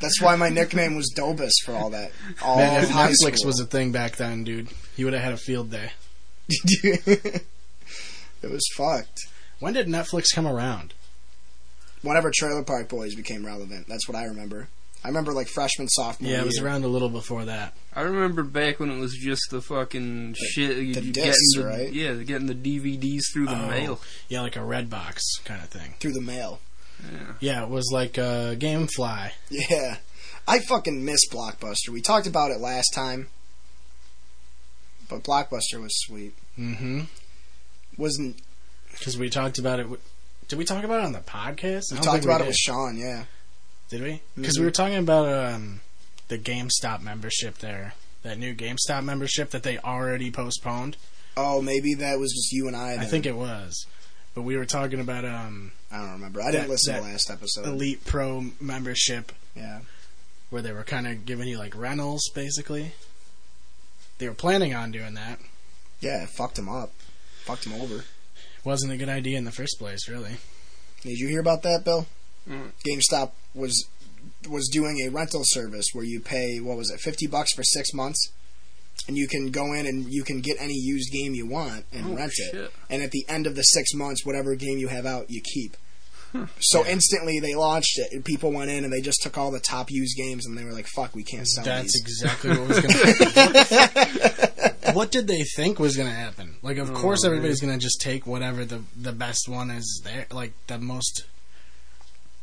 That's 0.00 0.20
why 0.20 0.36
my 0.36 0.48
nickname 0.48 0.94
was 0.94 1.12
Dobus 1.16 1.52
for 1.64 1.74
all 1.74 1.90
that. 1.90 2.12
All 2.42 2.56
Man, 2.56 2.82
if 2.84 2.90
high 2.90 3.08
Netflix 3.10 3.38
school. 3.38 3.46
was 3.48 3.60
a 3.60 3.66
thing 3.66 3.92
back 3.92 4.16
then, 4.16 4.44
dude, 4.44 4.68
he 4.96 5.04
would 5.04 5.12
have 5.12 5.22
had 5.22 5.32
a 5.32 5.38
field 5.38 5.70
day. 5.70 5.90
it 6.48 7.42
was 8.42 8.66
fucked. 8.76 9.20
When 9.58 9.74
did 9.74 9.88
Netflix 9.88 10.26
come 10.34 10.46
around? 10.46 10.94
Whenever 12.02 12.30
Trailer 12.32 12.62
Park 12.62 12.88
Boys 12.88 13.16
became 13.16 13.44
relevant, 13.44 13.86
that's 13.88 14.08
what 14.08 14.16
I 14.16 14.24
remember. 14.24 14.68
I 15.04 15.08
remember 15.08 15.32
like 15.32 15.48
freshman, 15.48 15.88
sophomore. 15.88 16.30
Yeah, 16.30 16.40
it 16.40 16.44
was 16.46 16.56
year. 16.56 16.66
around 16.66 16.84
a 16.84 16.88
little 16.88 17.08
before 17.08 17.44
that. 17.44 17.74
I 17.94 18.02
remember 18.02 18.42
back 18.42 18.80
when 18.80 18.90
it 18.90 18.98
was 18.98 19.14
just 19.14 19.42
the 19.50 19.60
fucking 19.62 20.34
shit. 20.38 20.94
The 20.94 21.12
discs, 21.12 21.54
the, 21.56 21.64
right? 21.64 21.92
Yeah, 21.92 22.14
getting 22.14 22.46
the 22.46 22.54
DVDs 22.54 23.22
through 23.32 23.46
the 23.46 23.52
Oh. 23.58 23.68
mail. 23.68 24.00
Yeah, 24.28 24.40
like 24.42 24.56
a 24.56 24.60
Redbox 24.60 25.20
kind 25.44 25.62
of 25.62 25.68
thing. 25.68 25.94
through 26.00 26.12
the 26.12 26.20
mail. 26.20 26.60
Yeah. 27.00 27.18
Yeah, 27.40 27.62
it 27.62 27.68
was 27.68 27.90
like 27.92 28.18
uh, 28.18 28.54
GameFly. 28.56 29.30
Yeah, 29.50 29.98
I 30.48 30.58
fucking 30.58 31.04
miss 31.04 31.20
Blockbuster. 31.28 31.90
We 31.90 32.00
talked 32.00 32.26
about 32.26 32.50
it 32.50 32.58
last 32.60 32.88
time, 32.94 33.28
but 35.08 35.22
Blockbuster 35.22 35.80
was 35.80 35.96
sweet. 36.00 36.34
Mm-hmm. 36.58 37.02
Wasn't 37.96 38.40
Because 38.92 39.16
we 39.16 39.30
talked 39.30 39.58
about 39.58 39.78
it. 39.80 39.84
w- 39.84 40.00
Did 40.48 40.58
we 40.58 40.64
talk 40.64 40.84
about 40.84 41.00
it 41.00 41.06
on 41.06 41.12
the 41.12 41.20
podcast? 41.20 41.84
We 41.92 41.98
talked 41.98 42.24
about 42.24 42.40
we 42.40 42.46
it 42.46 42.48
with. 42.48 42.56
Sean? 42.56 42.96
Yeah. 42.96 43.24
Did 43.90 44.02
we? 44.02 44.20
Because 44.36 44.56
Mhm. 44.56 44.60
we 44.60 44.64
were 44.66 44.70
talking 44.70 44.96
about 44.98 45.28
um, 45.54 45.80
the 46.28 46.38
GameStop 46.38 47.00
membership 47.02 47.58
there. 47.58 47.94
That 48.22 48.38
new 48.38 48.54
GameStop 48.54 49.04
membership 49.04 49.50
that 49.50 49.62
they 49.62 49.78
already 49.78 50.30
postponed. 50.30 50.96
Oh, 51.36 51.62
maybe 51.62 51.94
that 51.94 52.18
was 52.18 52.32
just 52.32 52.52
you 52.52 52.66
and 52.66 52.76
I. 52.76 52.94
I 53.00 53.04
think 53.06 53.24
it 53.26 53.36
was. 53.36 53.86
But 54.34 54.42
we 54.42 54.56
were 54.56 54.66
talking 54.66 55.00
about 55.00 55.24
um, 55.24 55.72
I 55.90 55.98
don't 55.98 56.12
remember. 56.12 56.42
I 56.42 56.50
didn't 56.50 56.68
listen 56.68 56.92
that 56.94 57.00
to 57.00 57.04
last 57.06 57.30
episode. 57.30 57.66
Elite 57.66 58.04
Pro 58.04 58.46
membership 58.60 59.32
Yeah. 59.56 59.80
where 60.50 60.60
they 60.62 60.72
were 60.72 60.84
kind 60.84 61.06
of 61.06 61.24
giving 61.24 61.48
you 61.48 61.58
like 61.58 61.74
rentals, 61.76 62.28
basically. 62.34 62.92
They 64.18 64.28
were 64.28 64.34
planning 64.34 64.74
on 64.74 64.90
doing 64.90 65.14
that. 65.14 65.38
Yeah, 66.00 66.24
it 66.24 66.28
fucked 66.28 66.56
them 66.56 66.68
up. 66.68 66.92
Fucked 67.44 67.64
them 67.64 67.74
over. 67.80 68.04
Wasn't 68.64 68.92
a 68.92 68.96
good 68.96 69.08
idea 69.08 69.38
in 69.38 69.44
the 69.44 69.52
first 69.52 69.78
place, 69.78 70.08
really. 70.08 70.36
Did 71.02 71.18
you 71.18 71.28
hear 71.28 71.40
about 71.40 71.62
that, 71.62 71.84
Bill? 71.84 72.06
Mm. 72.48 72.72
GameStop 72.86 73.30
was 73.58 73.86
was 74.48 74.68
doing 74.68 75.00
a 75.06 75.10
rental 75.10 75.42
service 75.44 75.86
where 75.92 76.04
you 76.04 76.20
pay 76.20 76.58
what 76.60 76.76
was 76.76 76.90
it, 76.90 77.00
fifty 77.00 77.26
bucks 77.26 77.52
for 77.54 77.62
six 77.62 77.92
months, 77.92 78.30
and 79.06 79.16
you 79.16 79.26
can 79.28 79.50
go 79.50 79.72
in 79.72 79.84
and 79.86 80.06
you 80.12 80.22
can 80.24 80.40
get 80.40 80.56
any 80.60 80.74
used 80.74 81.12
game 81.12 81.34
you 81.34 81.46
want 81.46 81.84
and 81.92 82.06
Oh, 82.12 82.16
rent 82.16 82.32
shit. 82.32 82.54
it. 82.54 82.70
And 82.88 83.02
at 83.02 83.10
the 83.10 83.24
end 83.28 83.46
of 83.46 83.54
the 83.56 83.62
six 83.62 83.92
months, 83.94 84.24
whatever 84.24 84.54
game 84.54 84.78
you 84.78 84.88
have 84.88 85.04
out, 85.06 85.26
you 85.28 85.40
keep. 85.54 85.76
So 86.60 86.84
instantly 86.86 87.40
they 87.40 87.54
launched 87.54 87.98
it, 87.98 88.12
and 88.12 88.22
people 88.22 88.52
went 88.52 88.70
in 88.70 88.84
and 88.84 88.92
they 88.92 89.00
just 89.00 89.22
took 89.22 89.38
all 89.38 89.50
the 89.50 89.60
top 89.60 89.90
used 89.90 90.14
games, 90.16 90.44
and 90.46 90.58
they 90.58 90.64
were 90.64 90.72
like, 90.74 90.86
"Fuck, 90.94 91.14
we 91.16 91.24
can't 91.24 91.48
sell 91.48 91.64
That's 91.64 91.84
these." 91.94 92.02
exactly 92.02 92.50
what 92.50 92.68
was 92.68 92.80
going 92.80 92.94
to 92.94 93.64
happen. 93.64 94.94
what 94.94 95.10
did 95.10 95.26
they 95.26 95.42
think 95.56 95.78
was 95.78 95.96
going 95.96 96.08
to 96.08 96.14
happen? 96.14 96.56
Like, 96.62 96.76
of 96.76 96.90
Oh, 96.90 96.94
course, 96.94 97.24
everybody's 97.24 97.60
going 97.62 97.72
to 97.72 97.82
just 97.82 98.00
take 98.02 98.26
whatever 98.26 98.66
the 98.66 98.82
the 98.94 99.12
best 99.12 99.48
one 99.48 99.70
is 99.70 100.02
there, 100.04 100.26
like 100.30 100.52
the 100.66 100.78
most, 100.78 101.24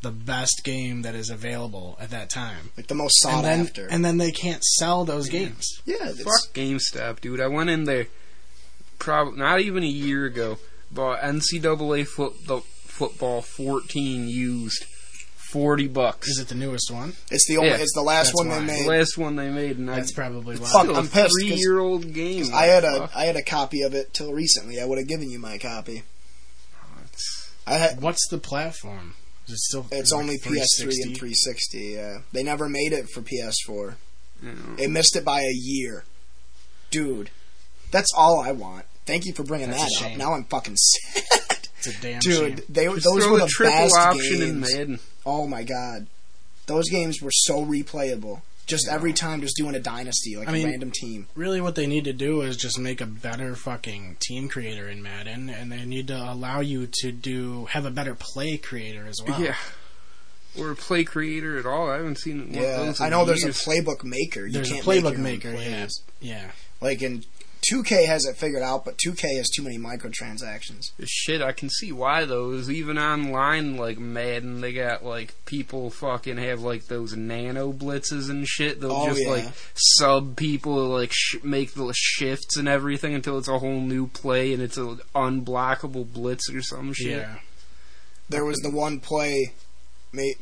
the 0.05 0.11
best 0.11 0.61
game 0.63 1.01
that 1.01 1.15
is 1.15 1.29
available 1.31 1.97
at 1.99 2.11
that 2.11 2.29
time. 2.29 2.69
Like 2.77 2.85
the 2.87 2.93
most 2.95 3.19
sought 3.21 3.43
And 3.43 3.45
then, 3.45 3.59
after. 3.61 3.87
and 3.87 4.05
then 4.05 4.17
they 4.19 4.31
can't 4.31 4.63
sell 4.63 5.03
those 5.03 5.27
games. 5.29 5.67
yeah, 5.85 5.95
it's, 6.09 6.21
Fuck 6.23 6.53
GameStop, 6.53 7.21
dude. 7.21 7.41
I 7.41 7.47
went 7.47 7.69
in 7.71 7.85
there, 7.85 8.05
probably 8.99 9.39
not 9.39 9.59
even 9.61 9.83
a 9.83 9.87
year 9.87 10.25
ago. 10.25 10.57
Bought 10.91 11.21
NCAA 11.21 12.05
foot, 12.07 12.33
the, 12.45 12.59
football 12.61 13.41
14 13.41 14.27
used, 14.29 14.85
40 15.51 15.87
bucks. 15.87 16.27
Is 16.29 16.39
it 16.39 16.47
the 16.49 16.55
newest 16.55 16.91
one? 16.91 17.13
it's 17.31 17.47
the 17.47 17.57
only. 17.57 17.69
Yeah, 17.71 17.77
it's 17.77 17.93
the 17.95 18.01
last 18.03 18.27
that's 18.27 18.35
one 18.37 18.49
why. 18.49 18.59
they 18.59 18.65
the 18.65 18.71
made. 18.71 18.87
last 18.87 19.17
one 19.17 19.35
they 19.35 19.49
made, 19.49 19.77
and 19.77 19.89
That's 19.89 20.13
I 20.13 20.15
probably 20.15 20.57
why. 20.57 20.67
Fuck, 20.67 20.83
still 20.83 20.95
I'm 20.95 21.05
a 21.05 21.29
three-year-old 21.29 22.13
game. 22.13 22.45
I 22.53 22.65
had 22.65 22.83
a 22.83 22.99
Fuck. 22.99 23.15
I 23.15 23.23
had 23.25 23.35
a 23.35 23.41
copy 23.43 23.81
of 23.81 23.93
it 23.95 24.13
till 24.13 24.31
recently. 24.31 24.79
I 24.79 24.85
would 24.85 24.97
have 24.99 25.07
given 25.07 25.29
you 25.31 25.39
my 25.39 25.57
copy. 25.57 26.03
Oh, 26.81 26.99
it's- 27.03 27.51
I 27.67 27.73
had. 27.73 28.01
What's 28.01 28.27
the 28.29 28.37
platform? 28.37 29.15
Is 29.47 29.53
it 29.53 29.57
still? 29.59 29.85
It's 29.91 30.11
like 30.11 30.21
only 30.21 30.37
PS3 30.37 30.83
and 31.03 31.17
360? 31.17 31.19
360. 31.19 31.79
Yeah, 31.95 32.17
they 32.31 32.43
never 32.43 32.67
made 32.69 32.93
it 32.93 33.09
for 33.09 33.21
PS4. 33.21 33.95
you. 34.43 34.51
They 34.77 34.87
missed 34.87 35.15
it 35.15 35.23
by 35.25 35.41
a 35.41 35.53
year, 35.53 36.03
dude. 36.91 37.29
That's 37.91 38.11
all 38.15 38.39
I 38.41 38.51
want. 38.51 38.85
Thank 39.05 39.25
you 39.25 39.33
for 39.33 39.43
bringing 39.43 39.69
That's 39.69 39.99
that 39.99 40.11
up. 40.13 40.17
Now 40.17 40.33
I'm 40.33 40.45
fucking 40.45 40.75
sad, 40.77 41.67
It's 41.77 41.87
a 41.87 42.01
damn 42.01 42.19
dude. 42.19 42.57
shame. 42.59 42.65
They 42.69 42.85
Just 42.87 43.03
those 43.05 43.27
were 43.27 43.37
the 43.37 43.45
the 43.45 43.51
triple 43.51 43.75
best 43.77 43.95
option 43.97 44.41
in 44.41 44.61
games. 44.61 44.73
Madden. 44.75 44.99
Oh 45.25 45.47
my 45.47 45.63
god, 45.63 46.07
those 46.65 46.89
games 46.89 47.21
were 47.21 47.31
so 47.31 47.63
replayable. 47.63 48.41
Just 48.65 48.87
every 48.87 49.13
time, 49.13 49.41
just 49.41 49.55
doing 49.57 49.75
a 49.75 49.79
dynasty 49.79 50.35
like 50.35 50.47
I 50.47 50.51
a 50.51 50.53
mean- 50.53 50.67
random 50.67 50.91
team. 50.91 51.27
Really, 51.35 51.61
what 51.61 51.75
they 51.75 51.85
need 51.85 52.05
to 52.05 52.13
do 52.13 52.41
is 52.41 52.57
just 52.57 52.79
make 52.79 52.99
a 52.99 53.05
better 53.05 53.55
fucking 53.55 54.17
team 54.19 54.49
creator 54.49 54.89
in 54.89 55.03
Madden, 55.03 55.49
and 55.49 55.71
they 55.71 55.85
need 55.85 56.07
to 56.07 56.17
allow 56.17 56.61
you 56.61 56.87
to 57.01 57.11
do 57.11 57.65
have 57.65 57.85
a 57.85 57.91
better 57.91 58.15
play 58.15 58.57
creator 58.57 59.05
as 59.07 59.17
well. 59.25 59.39
Yeah. 59.39 59.55
Or 60.57 60.71
a 60.71 60.75
play 60.75 61.03
creator 61.03 61.59
at 61.59 61.65
all. 61.65 61.89
I 61.91 61.97
haven't 61.97 62.17
seen 62.17 62.39
one 62.39 62.49
of 62.49 62.55
Yeah, 62.55 62.77
those. 62.77 63.01
I 63.01 63.05
in 63.07 63.11
know 63.11 63.25
there's 63.25 63.43
a 63.43 63.49
playbook 63.49 64.03
maker. 64.03 64.45
You 64.45 64.53
There's 64.53 64.71
a 64.71 64.75
can't 64.75 64.85
playbook 64.85 65.17
make 65.17 65.43
your 65.43 65.53
own 65.53 65.59
maker, 65.59 65.69
yeah. 65.69 65.87
Yeah. 66.21 66.51
Like 66.81 67.01
in 67.01 67.23
2K 67.71 68.05
has 68.05 68.25
it 68.25 68.35
figured 68.37 68.61
out, 68.61 68.85
but 68.85 68.97
2K 68.97 69.37
has 69.37 69.49
too 69.49 69.63
many 69.63 69.77
microtransactions. 69.77 70.91
Shit, 71.05 71.41
I 71.41 71.51
can 71.51 71.69
see 71.69 71.91
why 71.91 72.25
those. 72.25 72.69
Even 72.69 72.97
online, 72.97 73.77
like 73.77 73.97
Madden, 73.97 74.61
they 74.61 74.73
got 74.73 75.03
like 75.05 75.33
people 75.45 75.89
fucking 75.89 76.37
have 76.37 76.61
like 76.61 76.85
those 76.87 77.15
nano 77.15 77.71
blitzes 77.71 78.29
and 78.29 78.47
shit. 78.47 78.81
They'll 78.81 78.91
Oh, 78.91 79.07
just 79.09 79.21
yeah. 79.23 79.29
like 79.29 79.45
sub 79.75 80.35
people, 80.35 80.73
like 80.89 81.11
sh- 81.13 81.37
make 81.43 81.73
the 81.73 81.91
shifts 81.95 82.57
and 82.57 82.67
everything 82.67 83.13
until 83.13 83.37
it's 83.37 83.47
a 83.47 83.59
whole 83.59 83.81
new 83.81 84.07
play 84.07 84.53
and 84.53 84.61
it's 84.61 84.77
an 84.77 84.99
unblockable 85.15 86.11
blitz 86.11 86.49
or 86.53 86.61
some 86.61 86.93
shit. 86.93 87.17
Yeah. 87.19 87.35
There 88.29 88.45
was 88.45 88.57
the 88.59 88.69
one 88.71 88.99
play. 88.99 89.53
May, 90.11 90.33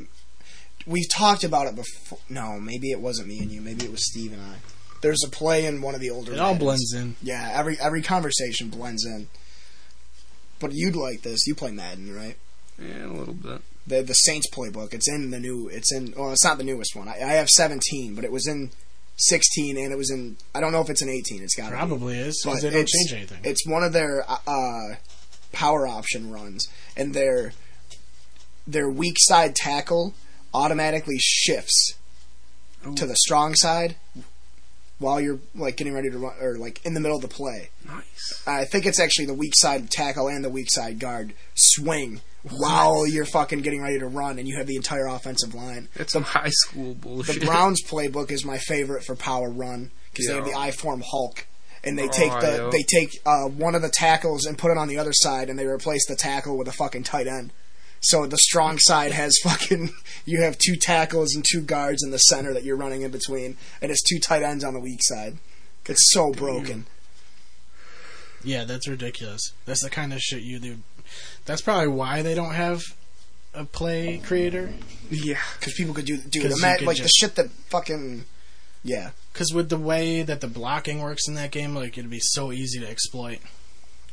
we 0.86 1.06
talked 1.08 1.44
about 1.44 1.68
it 1.68 1.76
before. 1.76 2.20
No, 2.30 2.60
maybe 2.60 2.92
it 2.92 3.00
wasn't 3.00 3.28
me 3.28 3.40
and 3.40 3.52
you. 3.52 3.62
Maybe 3.62 3.86
it 3.86 3.92
was 3.92 4.10
Steve 4.12 4.34
and 4.34 4.42
I. 4.42 4.56
There's 5.04 5.24
a 5.24 5.30
play 5.30 5.66
in 5.66 5.82
one 5.82 5.94
of 5.94 6.02
the 6.02 6.10
older. 6.10 6.32
It 6.34 6.40
all 6.40 6.54
Maddens. 6.54 6.64
blends 6.64 6.94
in. 6.94 7.16
Yeah, 7.22 7.52
every 7.54 7.78
every 7.80 8.02
conversation 8.02 8.70
blends 8.70 9.06
in. 9.06 9.28
But 10.60 10.72
you'd 10.74 10.96
like 10.96 11.22
this. 11.22 11.46
You 11.46 11.54
play 11.56 11.72
Madden, 11.72 12.16
right? 12.16 12.38
Yeah, 12.82 13.06
a 13.06 13.14
little 13.14 13.34
bit. 13.34 13.62
The 13.86 14.02
the 14.02 14.14
Saints 14.14 14.48
playbook. 14.50 14.94
It's 14.94 15.10
in 15.10 15.30
the 15.32 15.40
new. 15.40 15.68
It's 15.68 15.94
in. 15.94 16.14
Well, 16.18 16.32
it's 16.32 16.44
not 16.46 16.58
the 16.58 16.64
newest 16.64 16.96
one. 16.96 17.08
I, 17.10 17.16
I 17.16 17.34
have 17.34 17.50
17, 17.50 18.16
but 18.16 18.24
it 18.24 18.32
was 18.32 18.48
in 18.48 18.72
16, 19.18 19.78
and 19.78 19.92
it 19.92 19.98
was 19.98 20.10
in. 20.10 20.38
I 20.56 20.62
don't 20.62 20.72
know 20.72 20.80
if 20.82 20.90
it's 20.90 21.02
in 21.02 21.10
18. 21.10 21.44
It's 21.44 21.54
got 21.56 21.70
Probably 21.70 22.18
is. 22.18 22.42
But 22.46 22.62
they 22.62 22.70
don't 22.70 22.80
it's- 22.80 22.92
change 23.10 23.14
anything. 23.14 23.42
It's 23.44 23.68
one 23.68 23.84
of 23.84 23.92
their 23.94 24.24
uh, 24.26 24.38
uh, 24.48 24.96
power 25.52 25.86
option 25.86 26.32
runs, 26.32 26.66
and 26.96 27.14
their 27.14 27.52
their 28.66 28.90
weak 28.90 29.18
side 29.20 29.54
tackle 29.54 30.14
automatically 30.54 31.18
shifts 31.20 31.96
Ooh. 32.88 32.96
to 32.96 33.06
the 33.06 33.16
strong 33.18 33.54
side 33.56 33.98
while 35.04 35.22
you're 35.22 35.40
like 35.54 35.78
getting 35.78 35.94
ready 35.94 36.10
to 36.10 36.18
run 36.18 36.34
or 36.42 36.58
like 36.58 36.84
in 36.86 36.94
the 36.96 37.00
middle 37.00 37.18
of 37.18 37.22
the 37.22 37.28
play. 37.28 37.70
Nice. 37.88 38.44
I 38.48 38.66
think 38.66 38.86
it's 38.88 39.00
actually 39.00 39.26
the 39.28 39.34
weak 39.36 39.54
side 39.56 39.92
tackle 39.92 40.28
and 40.28 40.44
the 40.44 40.50
weak 40.50 40.72
side 40.72 40.98
guard 41.00 41.34
swing 41.54 42.22
while 42.58 43.06
you're 43.08 43.26
fucking 43.26 43.62
getting 43.62 43.82
ready 43.82 44.00
to 44.00 44.08
run, 44.08 44.38
and 44.40 44.48
you 44.48 44.58
have 44.58 44.68
the 44.68 44.76
entire 44.76 45.06
offensive 45.08 45.54
line. 45.54 45.88
It's 45.96 46.12
some 46.14 46.24
high 46.24 46.50
school 46.50 46.94
bullshit. 46.96 47.40
The. 47.42 47.46
Browns 47.46 47.82
playbook 47.84 48.32
is 48.32 48.44
my 48.44 48.58
favorite 48.58 49.04
for 49.04 49.16
power 49.16 49.50
run 49.50 49.92
because 50.12 50.28
they 50.28 50.36
have 50.36 50.46
the 50.46 50.54
I 50.54 50.72
form 50.72 51.04
Hulk, 51.10 51.46
and 51.86 51.98
they 51.98 52.04
Oh, 52.08 52.12
take 52.12 52.32
the 52.42 52.64
yeah. 52.64 52.70
they 52.72 52.84
take 52.84 53.10
uh, 53.26 53.46
one 53.48 53.76
of 53.76 53.82
the 53.82 53.90
tackles 53.90 54.46
and 54.46 54.58
put 54.58 54.72
it 54.72 54.78
on 54.78 54.88
the 54.88 54.98
other 54.98 55.14
side, 55.14 55.50
and 55.50 55.58
they 55.58 55.66
replace 55.66 56.06
the 56.08 56.16
tackle 56.16 56.58
with 56.58 56.68
a 56.68 56.72
fucking 56.74 57.04
tight 57.04 57.28
end. 57.28 57.52
So 58.04 58.26
the 58.28 58.38
strong 58.38 58.80
side 58.80 59.14
has 59.14 59.38
fucking 59.44 59.90
you 60.26 60.42
have 60.42 60.58
two 60.58 60.76
tackles 60.76 61.34
and 61.34 61.44
two 61.50 61.62
guards 61.62 62.04
in 62.04 62.12
the 62.12 62.18
center 62.18 62.54
that 62.54 62.64
you're 62.64 62.76
running 62.76 63.02
in 63.02 63.12
between, 63.12 63.58
and 63.82 63.92
it's 63.92 64.04
two 64.04 64.20
tight 64.20 64.44
ends 64.44 64.64
on 64.64 64.74
the 64.74 64.80
weak 64.80 65.00
side. 65.02 65.38
It's 65.86 66.12
so 66.12 66.32
broken. 66.32 66.86
Yeah, 68.44 68.66
that's 68.66 68.88
ridiculous. 68.88 69.54
That's 69.66 69.82
the 69.82 69.90
kind 69.90 70.14
of 70.14 70.20
shit 70.20 70.42
you 70.44 70.60
do. 70.60 70.78
That's 71.46 71.62
probably 71.62 71.88
why 71.88 72.22
they 72.22 72.36
don't 72.36 72.54
have 72.54 72.82
a 73.54 73.66
play 73.66 74.18
creator. 74.24 74.74
yeah. 75.10 75.40
Because 75.60 75.74
people 75.74 75.94
could 75.94 76.06
do 76.06 76.16
you 76.16 76.46
ima- 76.46 76.78
could 76.78 76.88
like 76.88 76.98
the 76.98 77.10
shit 77.10 77.36
that 77.36 77.50
fucking 77.70 78.26
yeah. 78.84 79.12
Because 79.32 79.54
with 79.54 79.70
the 79.70 79.78
way 79.78 80.24
that 80.24 80.42
the 80.42 80.48
blocking 80.48 81.02
works 81.02 81.28
in 81.28 81.36
that 81.36 81.52
game, 81.52 81.74
like 81.74 81.98
it'd 81.98 82.10
be 82.10 82.20
so 82.22 82.52
easy 82.52 82.80
to 82.80 82.88
exploit. 82.90 83.40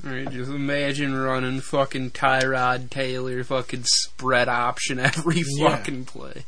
Alright, 0.04 0.30
just 0.30 0.50
imagine 0.50 1.14
running 1.14 1.60
fucking 1.60 2.12
Tyrod 2.12 2.88
Taylor 2.90 3.44
fucking 3.44 3.84
spread 3.84 4.48
option 4.48 4.98
every 4.98 5.42
Yeah. 5.56 5.76
fucking 5.76 6.06
play. 6.06 6.44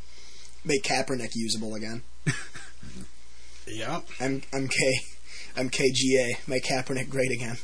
Make 0.65 0.83
Kaepernick 0.83 1.29
usable 1.35 1.75
again. 1.75 2.03
Yep. 3.65 4.03
M 4.19 4.41
MK 4.53 4.75
MKGA. 5.55 6.47
Make 6.47 6.65
Kaepernick 6.65 7.09
great 7.09 7.31
again. 7.31 7.57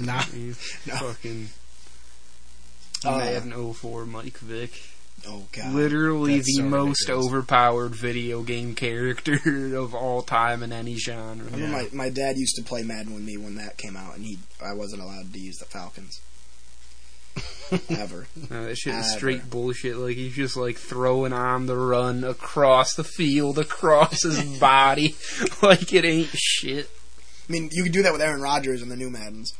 Nah. 0.00 0.22
You 0.34 0.54
No. 0.86 0.94
Fucking 0.96 1.48
Uh, 3.04 3.16
Madden 3.18 3.72
04 3.74 4.04
Mike 4.04 4.36
Vick. 4.38 4.72
Oh 5.26 5.44
god. 5.52 5.74
Literally 5.74 6.36
that's 6.36 6.46
the 6.46 6.62
so 6.62 6.68
most 6.68 7.00
ridiculous. 7.08 7.26
overpowered 7.26 7.94
video 7.94 8.42
game 8.42 8.74
character 8.74 9.76
of 9.76 9.94
all 9.94 10.22
time 10.22 10.62
in 10.62 10.72
any 10.72 10.96
genre. 10.96 11.46
I 11.46 11.54
remember 11.54 11.76
my, 11.76 11.88
my 11.92 12.08
dad 12.10 12.36
used 12.36 12.56
to 12.56 12.62
play 12.62 12.82
Madden 12.82 13.14
with 13.14 13.24
me 13.24 13.36
when 13.36 13.56
that 13.56 13.76
came 13.78 13.96
out, 13.96 14.16
and 14.16 14.24
he 14.24 14.38
I 14.64 14.74
wasn't 14.74 15.02
allowed 15.02 15.32
to 15.32 15.38
use 15.40 15.56
the 15.56 15.64
Falcons. 15.66 16.20
Ever. 17.90 18.26
No, 18.50 18.66
that 18.66 18.76
shit 18.78 18.94
is 18.94 19.12
straight 19.12 19.50
bullshit. 19.50 19.96
Like 19.96 20.16
he's 20.16 20.34
just 20.34 20.56
like 20.56 20.76
throwing 20.76 21.32
on 21.32 21.66
the 21.66 21.76
run 21.76 22.24
across 22.24 22.94
the 22.94 23.04
field, 23.04 23.58
across 23.58 24.22
his 24.22 24.58
body, 24.60 25.16
like 25.62 25.92
it 25.92 26.04
ain't 26.04 26.30
shit. 26.34 26.90
I 27.48 27.52
mean, 27.52 27.70
you 27.72 27.82
could 27.82 27.92
do 27.92 28.02
that 28.02 28.12
with 28.12 28.22
Aaron 28.22 28.40
Rodgers 28.40 28.82
in 28.82 28.88
the 28.88 28.96
new 28.96 29.10
Maddens. 29.10 29.52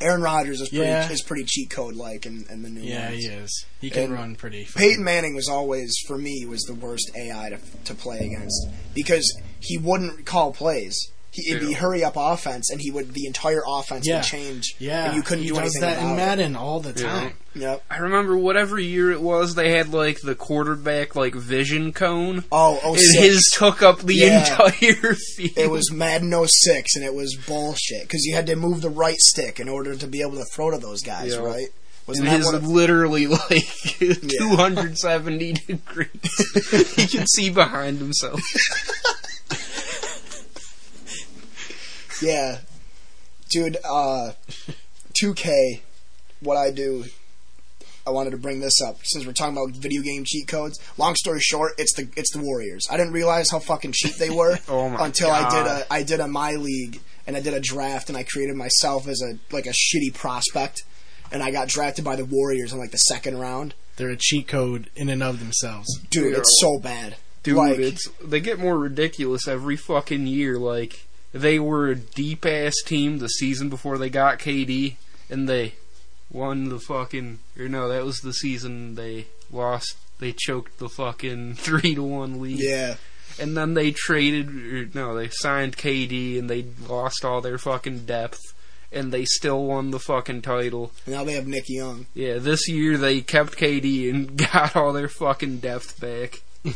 Aaron 0.00 0.22
Rodgers 0.22 0.60
is 0.60 0.68
pretty 0.68 0.84
Yeah. 0.86 1.10
is 1.10 1.22
pretty 1.22 1.44
cheat 1.44 1.70
code 1.70 1.94
like 1.94 2.26
in, 2.26 2.44
in 2.50 2.62
the 2.62 2.68
new 2.70 2.80
Yeah, 2.82 3.02
Maddens. 3.10 3.24
he 3.24 3.28
is. 3.30 3.64
He 3.80 3.90
can 3.90 4.04
And 4.04 4.12
run 4.12 4.34
pretty. 4.36 4.66
Peyton 4.74 5.04
Manning 5.04 5.34
was 5.34 5.48
always, 5.48 5.94
for 6.06 6.18
me, 6.18 6.44
was 6.46 6.62
the 6.62 6.74
worst 6.74 7.10
AI 7.16 7.50
to, 7.50 7.58
to 7.84 7.94
play 7.94 8.18
against 8.18 8.68
because 8.94 9.40
he 9.60 9.78
wouldn't 9.78 10.24
call 10.26 10.52
plays. 10.52 10.98
He, 11.32 11.50
it'd 11.50 11.66
be 11.66 11.72
hurry 11.72 12.04
up 12.04 12.14
offense, 12.16 12.70
and 12.70 12.78
he 12.80 12.90
would 12.90 13.14
the 13.14 13.26
entire 13.26 13.62
offense 13.66 14.06
Yeah. 14.06 14.16
would 14.18 14.24
change. 14.24 14.74
Yeah, 14.78 15.06
and 15.06 15.16
you 15.16 15.22
couldn't 15.22 15.44
he 15.44 15.48
do 15.48 15.54
does 15.54 15.74
anything 15.76 15.80
that 15.80 15.98
in 15.98 16.04
about 16.04 16.12
it. 16.12 16.16
Madden 16.16 16.56
all 16.56 16.80
the 16.80 17.00
Yeah. 17.00 17.08
time. 17.08 17.32
Yep. 17.54 17.84
I 17.90 17.96
remember 17.98 18.36
whatever 18.36 18.78
year 18.78 19.10
it 19.12 19.20
was, 19.22 19.54
they 19.54 19.70
had 19.72 19.92
like 19.94 20.20
the 20.22 20.34
quarterback 20.34 21.16
like 21.16 21.34
vision 21.34 21.92
cone, 21.92 22.44
Oh, 22.52 22.78
oh 22.84 22.92
and 22.92 23.00
six. 23.02 23.18
his 23.24 23.52
took 23.54 23.82
up 23.82 24.00
the 24.00 24.14
Yeah. 24.14 24.40
entire 24.40 25.14
field. 25.36 25.56
It 25.56 25.70
was 25.70 25.90
Madden 25.90 26.32
06, 26.46 26.96
and 26.96 27.04
it 27.04 27.14
was 27.14 27.34
bullshit 27.46 28.02
because 28.02 28.24
you 28.24 28.34
had 28.34 28.46
to 28.46 28.56
move 28.56 28.80
the 28.82 28.90
right 28.90 29.18
stick 29.20 29.58
in 29.58 29.68
order 29.70 29.94
to 29.96 30.06
be 30.06 30.20
able 30.20 30.36
to 30.36 30.44
throw 30.54 30.70
to 30.70 30.78
those 30.78 31.00
guys, 31.02 31.32
Yeah. 31.32 31.38
right? 31.40 31.68
Wasn't 32.06 32.26
and 32.26 32.36
his 32.36 32.52
of- 32.52 32.66
literally 32.66 33.26
like 33.50 33.64
270 33.98 35.52
degrees. 35.52 36.08
he 36.96 37.06
can 37.06 37.26
see 37.26 37.48
behind 37.50 37.98
himself. 37.98 38.40
Yeah, 42.22 42.58
dude. 43.50 43.76
Uh, 43.84 44.32
2K. 45.20 45.80
What 46.40 46.56
I 46.56 46.70
do. 46.70 47.04
I 48.04 48.10
wanted 48.10 48.30
to 48.30 48.36
bring 48.36 48.58
this 48.58 48.80
up 48.84 48.98
since 49.04 49.24
we're 49.24 49.32
talking 49.32 49.56
about 49.56 49.76
video 49.76 50.02
game 50.02 50.24
cheat 50.26 50.48
codes. 50.48 50.80
Long 50.98 51.14
story 51.14 51.38
short, 51.40 51.74
it's 51.78 51.94
the 51.94 52.08
it's 52.16 52.32
the 52.32 52.40
Warriors. 52.42 52.88
I 52.90 52.96
didn't 52.96 53.12
realize 53.12 53.48
how 53.50 53.60
fucking 53.60 53.92
cheap 53.92 54.16
they 54.16 54.28
were 54.30 54.58
Oh 54.68 54.88
my 54.88 55.06
until 55.06 55.30
I 55.30 55.48
did 55.50 55.66
a 55.68 55.86
I 55.92 56.02
did 56.02 56.18
a 56.18 56.26
my 56.26 56.52
league 56.54 57.00
and 57.28 57.36
I 57.36 57.40
did 57.40 57.54
a 57.54 57.60
draft 57.60 58.08
and 58.08 58.18
I 58.18 58.24
created 58.24 58.56
myself 58.56 59.06
as 59.06 59.22
a 59.22 59.38
like 59.54 59.66
a 59.66 59.70
shitty 59.72 60.14
prospect 60.14 60.82
and 61.30 61.44
I 61.44 61.52
got 61.52 61.68
drafted 61.68 62.04
by 62.04 62.16
the 62.16 62.24
Warriors 62.24 62.72
in 62.72 62.80
like 62.80 62.90
the 62.90 62.96
second 62.98 63.38
round. 63.38 63.74
They're 63.98 64.10
a 64.10 64.16
cheat 64.16 64.48
code 64.48 64.90
in 64.96 65.08
and 65.08 65.22
of 65.22 65.38
themselves. 65.38 65.86
Dude, 66.10 66.32
Yeah. 66.32 66.38
it's 66.38 66.58
so 66.60 66.80
bad. 66.80 67.14
Dude, 67.44 67.54
Like- 67.56 67.78
it's 67.78 68.08
they 68.20 68.40
get 68.40 68.58
more 68.58 68.76
ridiculous 68.76 69.46
every 69.46 69.76
fucking 69.76 70.26
year. 70.26 70.58
Like 70.58 71.04
they 71.32 71.58
were 71.58 71.88
a 71.88 71.96
deep 71.96 72.44
ass 72.44 72.74
team 72.84 73.18
the 73.18 73.28
season 73.28 73.68
before 73.68 73.98
they 73.98 74.10
got 74.10 74.38
KD, 74.38 74.96
and 75.30 75.48
they 75.48 75.74
won 76.30 76.68
the 76.68 76.78
fucking. 76.78 77.38
Or 77.58 77.68
no, 77.68 77.88
that 77.88 78.04
was 78.04 78.18
the 78.18 78.32
season 78.34 78.94
they 78.94 79.26
lost. 79.50 79.96
They 80.18 80.32
choked 80.32 80.78
the 80.78 80.88
fucking 80.88 81.54
three 81.56 81.94
to 81.94 82.02
one 82.02 82.40
lead. 82.40 82.58
Yeah. 82.60 82.96
And 83.40 83.56
then 83.56 83.74
they 83.74 83.92
traded. 83.92 84.48
Or 84.48 84.88
no, 84.94 85.14
they 85.14 85.28
signed 85.30 85.76
KD 85.76 86.38
and 86.38 86.50
they 86.50 86.66
lost 86.88 87.24
all 87.24 87.40
their 87.40 87.58
fucking 87.58 88.04
depth. 88.04 88.40
And 88.94 89.10
they 89.10 89.24
still 89.24 89.64
won 89.64 89.90
the 89.90 89.98
fucking 89.98 90.42
title. 90.42 90.92
Now 91.06 91.24
they 91.24 91.32
have 91.32 91.46
Nick 91.46 91.64
Young. 91.66 92.04
Yeah, 92.12 92.36
this 92.36 92.68
year 92.68 92.98
they 92.98 93.22
kept 93.22 93.56
KD 93.56 94.10
and 94.10 94.36
got 94.52 94.76
all 94.76 94.92
their 94.92 95.08
fucking 95.08 95.58
depth 95.58 96.00
back. 96.00 96.42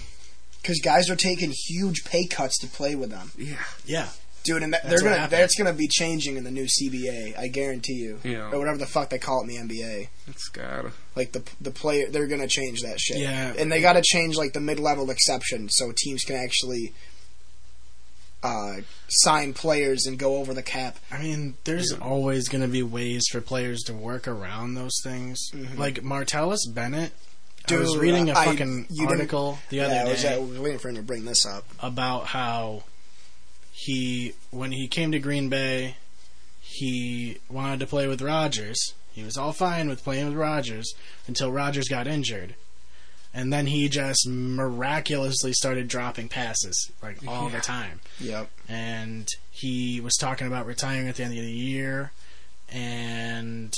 Because 0.63 0.81
guys 0.81 1.09
are 1.09 1.15
taking 1.15 1.53
huge 1.69 2.05
pay 2.05 2.27
cuts 2.27 2.59
to 2.59 2.67
play 2.67 2.97
with 2.97 3.11
them. 3.11 3.31
Yeah. 3.39 3.63
Yeah. 3.85 4.09
Dude, 4.47 4.63
and 4.63 4.73
that, 4.73 4.83
That's 4.85 5.03
they're 5.03 5.11
gonna 5.17 5.29
that's 5.29 5.57
gonna 5.57 5.73
be 5.73 5.89
changing 5.89 6.37
in 6.37 6.45
the 6.45 6.51
new 6.51 6.67
CBA. 6.67 7.39
I 7.39 7.49
guarantee 7.49 7.95
you, 7.95 8.19
Yeah. 8.25 8.51
or 8.51 8.59
whatever 8.59 8.79
the 8.79 8.87
fuck 8.87 9.11
they 9.11 9.19
call 9.19 9.41
it 9.43 9.51
in 9.51 9.69
the 9.69 9.75
NBA. 9.75 10.09
It's 10.29 10.49
gotta. 10.49 10.93
Like 11.15 11.33
the 11.33 11.43
the 11.61 11.71
player, 11.71 12.09
they're 12.11 12.27
gonna 12.27 12.49
change 12.49 12.83
that 12.83 12.99
shit. 13.01 13.19
Yeah. 13.19 13.53
and 13.59 13.71
they 13.73 13.81
got 13.81 13.95
to 13.95 14.03
change 14.03 14.37
like 14.37 14.53
the 14.53 14.61
mid 14.61 14.79
level 14.81 15.11
exception 15.11 15.69
so 15.71 15.93
teams 15.97 16.23
can 16.25 16.37
actually 16.37 16.93
uh, 18.43 18.77
sign 19.09 19.53
players 19.53 20.07
and 20.07 20.19
go 20.19 20.37
over 20.37 20.55
the 20.55 20.63
cap. 20.63 20.99
I 21.11 21.19
mean, 21.21 21.55
there's 21.65 21.93
always 21.93 22.49
going 22.49 22.63
to 22.63 22.69
be 22.69 22.83
ways 22.83 23.25
for 23.33 23.41
players 23.41 23.83
to 23.85 23.95
work 23.95 24.29
around 24.29 24.75
those 24.75 25.01
things. 25.03 25.39
Mhm. 25.53 25.77
Like 25.77 25.97
Martellus 26.03 26.59
Bennett. 26.73 27.13
Dude, 27.67 27.79
I 27.79 27.83
was 27.83 27.97
reading 27.97 28.31
a 28.31 28.35
fucking 28.37 28.87
article 29.09 29.59
the 29.71 29.81
other 29.81 29.95
yeah, 29.95 30.05
I 30.05 30.09
was, 30.09 30.23
day 30.23 30.35
I 30.35 30.39
was 30.39 30.59
waiting 30.61 30.79
for 30.79 30.91
him 30.91 30.97
to 30.97 31.03
bring 31.03 31.25
this 31.25 31.45
up. 31.45 31.65
about 31.81 32.27
how 32.27 32.85
he, 33.85 34.33
when 34.51 34.73
he 34.73 34.89
came 34.89 35.13
to 35.13 35.19
Green 35.19 35.49
Bay, 35.51 35.97
he 36.61 37.39
wanted 37.51 37.79
to 37.81 37.87
play 37.87 38.07
with 38.07 38.23
Rodgers. 38.23 38.95
He 39.13 39.23
was 39.23 39.37
all 39.37 39.53
fine 39.53 39.89
with 39.89 40.03
playing 40.03 40.27
with 40.29 40.35
Rodgers 40.37 40.95
until 41.27 41.53
Rodgers 41.53 41.89
got 41.89 42.07
injured. 42.07 42.55
And 43.35 43.53
then 43.53 43.67
he 43.67 43.89
just 43.91 44.27
miraculously 44.27 45.53
started 45.53 45.89
dropping 45.89 46.29
passes, 46.31 46.91
like 47.03 47.19
all 47.29 47.51
Yeah. 47.51 47.57
the 47.57 47.61
time. 47.61 48.01
Yep. 48.19 48.51
and 48.69 49.29
he 49.51 50.01
was 50.01 50.15
talking 50.17 50.47
about 50.47 50.67
retiring 50.67 51.07
at 51.09 51.17
the 51.17 51.23
end 51.25 51.33
of 51.39 51.45
the 51.45 51.51
year, 51.53 52.13
and 52.71 53.73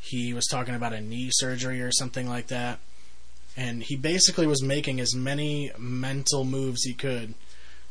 he 0.00 0.32
was 0.32 0.46
talking 0.46 0.74
about 0.74 0.92
a 0.92 1.00
knee 1.00 1.30
surgery 1.32 1.80
or 1.80 1.90
something 1.92 2.28
like 2.28 2.48
that. 2.48 2.78
And 3.56 3.82
he 3.82 3.96
basically 3.96 4.46
was 4.46 4.62
making 4.62 5.00
as 5.00 5.14
many 5.14 5.72
mental 5.78 6.44
moves 6.44 6.82
he 6.84 6.92
could 6.94 7.34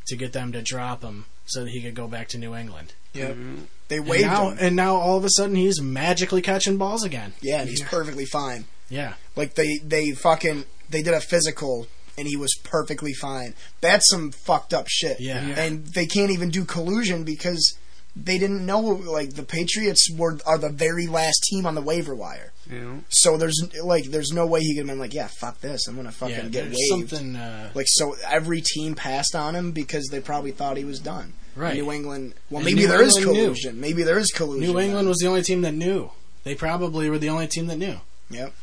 to 0.08 0.16
get 0.16 0.34
them 0.34 0.51
to 0.51 0.62
drop 0.62 1.01
him 1.03 1.26
so 1.45 1.64
that 1.64 1.70
he 1.72 1.82
could 1.82 1.95
go 1.95 2.08
back 2.08 2.28
to 2.30 2.38
New 2.38 2.56
England. 2.56 2.93
Yep. 3.14 3.36
Mhm. 3.36 3.60
They 3.88 3.97
And 3.97 4.22
now, 4.22 4.49
him. 4.49 4.58
and 4.60 4.76
now 4.76 4.95
all 4.95 5.18
of 5.18 5.24
a 5.26 5.30
sudden 5.30 5.56
he's 5.56 5.80
magically 5.82 6.41
catching 6.41 6.78
balls 6.78 7.03
again. 7.03 7.34
Yeah, 7.41 7.62
and 7.62 7.70
he's 7.70 7.80
Yeah. 7.82 7.88
perfectly 7.89 8.26
fine. 8.26 8.66
Yeah, 8.89 9.14
Like 9.36 9.56
they 9.56 9.80
they 9.84 10.12
fucking 10.12 10.66
they 10.89 11.01
did 11.01 11.14
a 11.14 11.22
physical 11.22 11.88
and 12.18 12.28
he 12.28 12.36
was 12.38 12.53
perfectly 12.64 13.14
fine. 13.14 13.56
That's 13.82 14.08
some 14.10 14.32
fucked 14.32 14.74
up 14.74 14.88
shit. 14.88 15.20
Yeah. 15.20 15.45
Yeah. 15.47 15.60
And 15.60 15.86
they 15.88 16.06
can't 16.06 16.32
even 16.32 16.49
do 16.49 16.64
collusion 16.66 17.24
because 17.24 17.76
they 18.16 18.38
didn't 18.38 18.66
know 18.66 18.80
like 18.80 19.34
the 19.34 19.43
Patriots 19.43 20.09
were 20.16 20.38
are 20.45 20.57
the 20.57 20.70
very 20.70 21.07
last 21.07 21.43
team 21.49 21.66
on 21.66 21.76
the 21.76 21.82
waiver 21.82 22.16
wire. 22.16 22.51
You 22.70 22.80
know? 22.80 23.03
So 23.09 23.38
there's 23.38 23.61
like 23.84 24.05
there's 24.05 24.32
no 24.32 24.45
way 24.47 24.61
he 24.61 24.74
could 24.74 24.80
have 24.82 24.88
been 24.88 24.99
like, 24.99 25.13
yeah, 25.13 25.28
fuck 25.39 25.59
this, 25.61 25.88
I'm 25.88 25.95
gonna 25.95 26.11
fucking 26.11 26.36
yeah. 26.36 26.41
get 26.49 26.63
There's 26.66 26.78
waived. 26.91 27.09
something. 27.09 27.36
Uh, 27.36 27.72
Like 27.76 27.88
so, 27.89 28.16
every 28.28 28.61
team 28.61 28.95
passed 28.95 29.36
on 29.36 29.55
him 29.55 29.72
because 29.72 30.07
they 30.11 30.20
probably 30.22 30.51
thought 30.51 30.78
he 30.78 30.86
was 30.86 30.99
done. 30.99 31.34
right. 31.55 31.76
New 31.76 31.91
England. 31.91 32.34
Well, 32.49 32.59
And 32.59 32.66
maybe 32.66 32.82
New 32.82 32.88
there 32.88 33.01
is 33.01 33.16
England 33.18 33.38
knew. 33.38 33.43
collusion. 33.45 33.80
Maybe 33.82 34.03
there 34.03 34.18
is 34.18 34.32
collusion. 34.32 34.72
New 34.74 34.80
England 34.80 35.07
was 35.07 35.18
the 35.18 35.28
only 35.28 35.43
team 35.43 35.61
that 35.61 35.74
knew. 35.74 36.09
They 36.43 36.55
probably 36.55 37.09
were 37.09 37.18
the 37.20 37.30
only 37.30 37.47
team 37.47 37.68
that 37.68 37.78
knew. 37.78 37.97
Yep. 38.30 38.53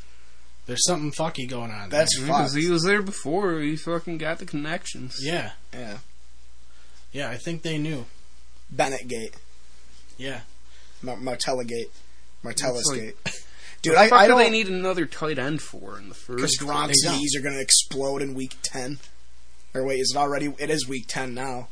There's 0.66 0.84
something 0.86 1.10
fucky 1.12 1.48
going 1.48 1.70
on. 1.72 1.88
That's 1.90 2.16
there. 2.16 2.26
Because 2.26 2.52
fucked. 2.52 2.62
he 2.62 2.70
was 2.70 2.84
there 2.84 3.02
before. 3.02 3.58
He 3.60 3.76
fucking 3.76 4.18
got 4.18 4.38
the 4.38 4.46
connections. 4.46 5.16
yeah, 5.20 5.52
Yeah. 5.72 5.98
yeah. 7.12 7.28
I 7.30 7.36
think 7.36 7.62
they 7.62 7.78
knew. 7.78 8.06
Bennett 8.72 9.06
Gate. 9.06 9.34
Yeah. 10.18 10.40
Mar- 11.02 11.16
Martella 11.18 11.64
Gate. 11.64 11.90
Martellus 12.44 12.86
like- 12.86 13.00
Gate. 13.00 13.16
Dude, 13.82 13.94
What 13.94 14.00
I, 14.00 14.04
the 14.04 14.10
fuck 14.10 14.18
I 14.20 14.22
do 14.26 14.28
don't. 14.28 14.38
they 14.38 14.50
need 14.50 14.68
another 14.68 15.06
tight 15.06 15.38
end 15.40 15.60
for 15.60 15.98
in 15.98 16.08
the 16.08 16.14
first. 16.14 16.36
Because 16.36 16.56
first? 16.56 16.70
Gronk's 16.70 17.04
knees 17.04 17.34
are 17.36 17.40
going 17.42 17.54
to 17.56 17.60
explode 17.60 18.22
in 18.22 18.32
week 18.34 18.54
10. 18.62 18.98
Or 19.74 19.84
wait, 19.84 19.98
is 19.98 20.12
it 20.14 20.18
already? 20.18 20.54
It 20.58 20.70
is 20.70 20.86
week 20.88 21.06
10 21.08 21.34
now. 21.34 21.66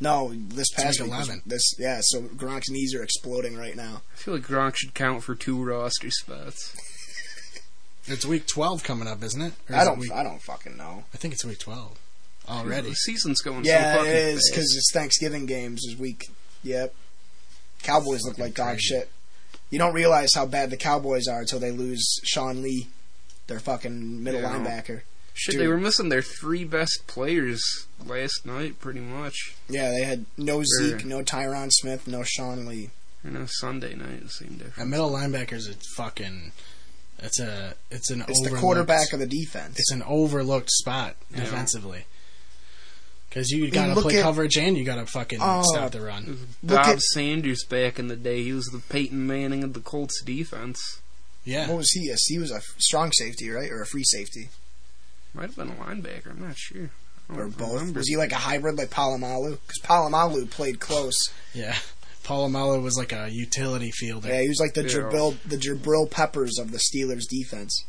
No, 0.00 0.32
this 0.34 0.68
past 0.74 1.00
week 1.00 1.10
week. 1.10 1.18
was- 1.18 1.28
11. 1.28 1.42
This 1.46 1.74
yeah, 1.78 2.00
so 2.02 2.22
Gronk's 2.22 2.70
knees 2.70 2.92
are 2.94 3.02
exploding 3.04 3.56
right 3.56 3.76
now. 3.76 4.02
I 4.14 4.16
feel 4.16 4.34
like 4.34 4.44
Gronk 4.44 4.74
should 4.76 4.94
count 4.94 5.22
for 5.22 5.34
two 5.36 5.62
roster 5.62 6.10
spots. 6.10 6.76
It's 8.06 8.24
week 8.26 8.46
12 8.46 8.82
coming 8.84 9.06
up, 9.06 9.22
isn't 9.22 9.40
it? 9.42 9.52
Or 9.68 9.76
I 9.76 9.80
is 9.80 9.86
it 9.86 9.90
don't. 9.90 9.98
week- 10.00 10.12
I 10.12 10.22
don't 10.24 10.40
fucking 10.42 10.76
know. 10.76 11.04
I 11.14 11.16
think 11.18 11.34
it's 11.34 11.44
week 11.44 11.58
12 11.60 11.98
already. 12.48 12.90
The 12.90 12.94
season's 12.94 13.40
going 13.40 13.64
so 13.64 13.70
Yeah, 13.70 13.96
fucking 13.96 14.10
it 14.10 14.16
is 14.16 14.50
because 14.50 14.74
it's 14.76 14.90
Thanksgiving 14.92 15.46
games 15.46 15.84
is 15.84 15.96
week. 15.96 16.24
Yep. 16.62 16.94
Cowboys 17.82 18.22
look 18.24 18.34
Fucking 18.36 18.44
like 18.44 18.54
dog 18.54 18.66
crazy. 18.74 18.80
shit. 18.82 19.10
You 19.70 19.78
don't 19.78 19.94
realize 19.94 20.30
how 20.34 20.46
bad 20.46 20.70
the 20.70 20.76
Cowboys 20.76 21.28
are 21.28 21.40
until 21.40 21.60
they 21.60 21.70
lose 21.70 22.20
Sean 22.24 22.62
Lee, 22.62 22.88
their 23.46 23.60
fucking 23.60 24.22
middle 24.22 24.40
Yeah. 24.40 24.48
linebacker. 24.58 25.02
Shit, 25.34 25.52
Dude. 25.52 25.60
they 25.62 25.68
were 25.68 25.78
missing 25.78 26.08
their 26.08 26.22
three 26.22 26.64
best 26.64 27.02
players 27.06 27.62
last 28.04 28.44
night, 28.44 28.80
pretty 28.80 28.98
much. 29.00 29.54
Yeah, 29.68 29.90
they 29.90 30.02
had 30.02 30.24
no 30.36 30.64
Zeke, 30.80 31.04
no 31.04 31.22
Tyron 31.22 31.70
Smith, 31.70 32.08
no 32.08 32.24
Sean 32.24 32.66
Lee. 32.66 32.90
I 33.24 33.28
know 33.30 33.46
Sunday 33.46 33.94
night 33.94 34.22
it 34.24 34.30
seemed 34.32 34.58
different. 34.58 34.88
A 34.88 34.90
middle 34.90 35.10
linebacker's 35.10 35.68
a 35.68 35.74
fucking. 35.96 36.50
It's 37.20 37.38
a. 37.38 37.74
It's 37.90 38.10
an. 38.10 38.24
It's 38.26 38.42
the 38.48 38.56
quarterback 38.56 39.12
of 39.12 39.20
the 39.20 39.26
defense. 39.26 39.76
It's 39.78 39.92
an 39.92 40.02
overlooked 40.04 40.70
spot 40.72 41.14
Yeah. 41.32 41.40
defensively. 41.40 42.06
Because 43.38 43.50
you 43.50 43.70
gotta 43.70 43.94
look 43.94 44.04
play 44.04 44.16
at- 44.18 44.22
coverage 44.22 44.56
and 44.56 44.76
you 44.76 44.84
gotta 44.84 45.06
fucking 45.06 45.38
Oh. 45.42 45.62
stop 45.72 45.92
the 45.92 46.00
run. 46.00 46.48
Bob 46.62 46.86
at- 46.86 47.00
Sanders 47.02 47.64
back 47.64 47.98
in 47.98 48.08
the 48.08 48.16
day, 48.16 48.42
he 48.42 48.52
was 48.52 48.66
the 48.66 48.80
Peyton 48.88 49.26
Manning 49.26 49.62
of 49.64 49.72
the 49.74 49.80
Colts 49.80 50.20
defense. 50.22 50.78
Yeah. 51.44 51.68
What 51.68 51.78
was 51.78 51.90
he? 51.92 52.06
Yes, 52.08 52.20
he 52.26 52.38
was 52.38 52.50
a 52.50 52.60
strong 52.78 53.10
safety, 53.12 53.48
right, 53.50 53.70
or 53.70 53.80
a 53.82 53.86
free 53.86 54.04
safety, 54.04 54.50
Might 55.34 55.46
have 55.46 55.56
been 55.56 55.68
a 55.68 55.74
linebacker, 55.74 56.30
I'm 56.30 56.40
not 56.42 56.56
sure. 56.58 56.90
Or 57.28 57.46
both. 57.48 57.72
remember. 57.74 58.00
Was 58.00 58.08
he 58.08 58.16
like 58.16 58.32
a 58.32 58.36
hybrid, 58.36 58.76
like 58.76 58.90
Polamalu? 58.90 59.58
Because 59.66 59.82
Polamalu 59.84 60.48
played 60.50 60.80
close. 60.80 61.16
Yeah. 61.54 61.76
Polamalu 62.24 62.82
was 62.82 62.96
like 62.96 63.12
a 63.12 63.28
utility 63.30 63.90
fielder. 63.90 64.28
Yeah, 64.28 64.40
he 64.42 64.48
was 64.48 64.58
like 64.60 64.74
the 64.74 64.82
Yeah. 64.82 64.88
Jabril, 64.88 65.36
the 65.46 65.56
Jabril 65.56 66.10
Peppers 66.10 66.58
of 66.58 66.72
the 66.72 66.78
Steelers 66.78 67.24
defense. 67.28 67.84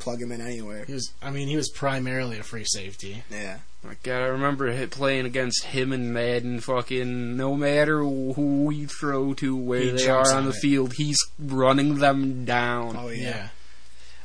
Plug 0.00 0.20
him 0.20 0.32
in 0.32 0.40
anywhere. 0.40 0.84
He 0.86 0.94
was. 0.94 1.12
I 1.22 1.30
mean, 1.30 1.46
he 1.48 1.56
was 1.56 1.68
primarily 1.70 2.38
a 2.38 2.42
free 2.42 2.64
safety. 2.64 3.22
Yeah. 3.30 3.58
My 3.84 3.94
God, 4.02 4.22
I 4.22 4.26
remember 4.26 4.70
hit 4.72 4.90
playing 4.90 5.24
against 5.26 5.64
him 5.64 5.92
and 5.92 6.12
Madden. 6.12 6.60
Fucking 6.60 7.36
no 7.36 7.54
matter 7.56 7.98
who 8.02 8.64
we 8.64 8.86
throw 8.86 9.32
to, 9.34 9.56
where 9.56 9.80
He 9.80 9.90
they 9.92 10.04
jumps 10.04 10.30
are 10.30 10.34
on 10.34 10.38
on 10.40 10.44
the 10.50 10.50
it. 10.56 10.60
field, 10.60 10.94
he's 10.94 11.16
running 11.38 11.96
them 11.98 12.44
down. 12.44 12.96
Oh 12.98 13.08
yeah. 13.08 13.20
Yeah. 13.28 13.48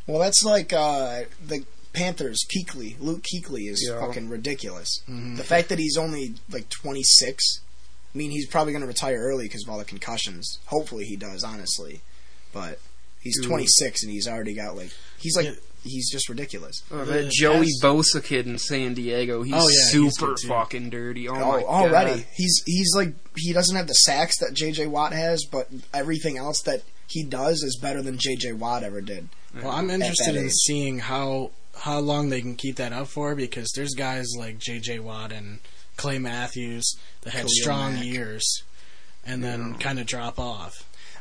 Well, 0.08 0.20
that's 0.20 0.44
like 0.44 0.74
uh, 0.74 1.22
the 1.46 1.64
Panthers. 1.94 2.40
Kuechly, 2.54 2.96
Luke 3.00 3.24
Kuechly 3.24 3.70
is 3.70 3.88
Yeah. 3.90 4.00
fucking 4.00 4.28
ridiculous. 4.30 5.00
Mhm. 5.10 5.38
The 5.38 5.44
fact 5.44 5.70
that 5.70 5.80
he's 5.80 5.98
only 5.98 6.36
like 6.52 6.70
26. 6.70 7.60
I 8.14 8.18
mean, 8.18 8.32
he's 8.32 8.48
probably 8.48 8.74
going 8.74 8.82
to 8.82 8.88
retire 8.88 9.18
early 9.20 9.46
because 9.46 9.64
of 9.64 9.70
all 9.70 9.78
the 9.78 9.86
concussions. 9.86 10.60
Hopefully, 10.68 11.06
he 11.06 11.16
does. 11.16 11.44
Honestly, 11.44 12.02
but 12.54 12.80
he's 13.22 13.36
Dude. 13.38 13.48
26 13.48 14.04
and 14.04 14.12
he's 14.12 14.28
already 14.28 14.54
got 14.54 14.76
like 14.76 14.92
he's 15.20 15.36
like 15.36 15.46
Yeah. 15.46 15.54
he's 15.84 16.10
just 16.12 16.30
ridiculous. 16.30 16.82
Oh, 16.92 17.06
that 17.06 17.30
Joey 17.32 17.68
past- 17.68 17.84
Bosa 17.84 18.24
kid 18.24 18.48
in 18.48 18.58
San 18.58 18.94
Diego, 18.94 19.44
he's 19.44 19.54
Oh, 19.56 19.68
yeah, 19.68 19.90
super 19.92 20.28
good, 20.28 20.38
too. 20.42 20.48
fucking 20.48 20.90
dirty. 20.90 21.28
Oh, 21.28 21.36
Oh, 21.36 21.38
my 21.38 21.64
already 21.64 22.22
God. 22.22 22.26
he's 22.36 22.62
he's 22.66 22.92
like 22.96 23.14
he 23.38 23.54
doesn't 23.54 23.76
have 23.76 23.88
the 23.88 23.94
sacks 23.94 24.38
that 24.40 24.54
J.J. 24.54 24.88
Watt 24.88 25.14
has, 25.14 25.44
but 25.46 25.68
everything 25.94 26.38
else 26.38 26.62
that 26.66 26.84
he 27.08 27.24
does 27.24 27.62
is 27.64 27.78
better 27.82 28.02
than 28.02 28.18
J.J. 28.18 28.54
Watt 28.54 28.84
ever 28.84 29.02
did. 29.02 29.30
Well, 29.54 29.70
I'm 29.72 29.90
interested 29.90 30.36
in 30.36 30.46
age. 30.48 30.52
seeing 30.54 31.00
how 31.00 31.52
how 31.80 32.00
long 32.00 32.30
they 32.30 32.40
can 32.42 32.56
keep 32.56 32.78
that 32.78 32.94
up 32.94 33.08
for 33.10 33.36
because 33.36 33.70
there's 33.76 33.94
guys 33.94 34.28
like 34.38 34.58
J.J. 34.60 35.00
Watt 35.00 35.32
and 35.34 35.60
Clay 35.98 36.18
Matthews 36.20 36.96
that 37.22 37.32
had 37.34 37.42
Khalil 37.44 37.50
strong 37.54 37.94
Mack. 37.96 38.06
years 38.06 38.64
and 39.26 39.44
then 39.44 39.72
Yeah. 39.74 39.78
kind 39.84 40.00
of 40.00 40.08
drop 40.08 40.40
off. 40.40 40.74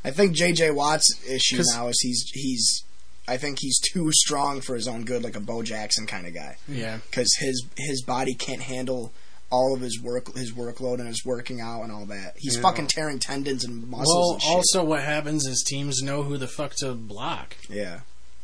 I 0.05 0.11
think 0.11 0.35
J.J. 0.35 0.71
Watt's 0.71 1.09
issue 1.29 1.63
now 1.73 1.89
is 1.89 1.99
he's 2.01 2.25
he's 2.35 2.83
I 3.27 3.37
think 3.37 3.59
he's 3.61 3.79
too 3.93 4.11
strong 4.13 4.61
for 4.61 4.75
his 4.75 4.87
own 4.89 5.05
good, 5.05 5.23
like 5.25 5.37
a 5.37 5.41
Bo 5.41 5.63
Jackson 5.63 6.07
kind 6.07 6.27
of 6.27 6.35
guy, 6.35 6.57
Yeah. 6.69 6.99
because 7.11 7.35
his 7.41 7.65
his 7.77 8.03
body 8.03 8.35
can't 8.35 8.63
handle 8.63 9.13
all 9.51 9.75
of 9.75 9.81
his 9.83 10.01
work 10.01 10.35
his 10.37 10.53
workload 10.53 10.99
and 10.99 11.07
his 11.07 11.25
working 11.25 11.61
out 11.61 11.83
and 11.83 11.93
all 11.93 12.07
that. 12.07 12.35
He's 12.39 12.57
Yeah. 12.57 12.63
fucking 12.63 12.89
tearing 12.89 13.19
tendons 13.21 13.65
and 13.65 13.89
muscles. 13.89 14.09
Well, 14.15 14.33
and 14.35 14.43
shit. 14.43 14.51
also 14.51 14.85
what 14.85 15.03
happens 15.03 15.47
is 15.47 15.63
teams 15.67 16.03
know 16.03 16.23
who 16.25 16.37
the 16.39 16.49
fuck 16.49 16.75
to 16.79 16.95
block. 16.95 17.57
yeah, 17.69 18.01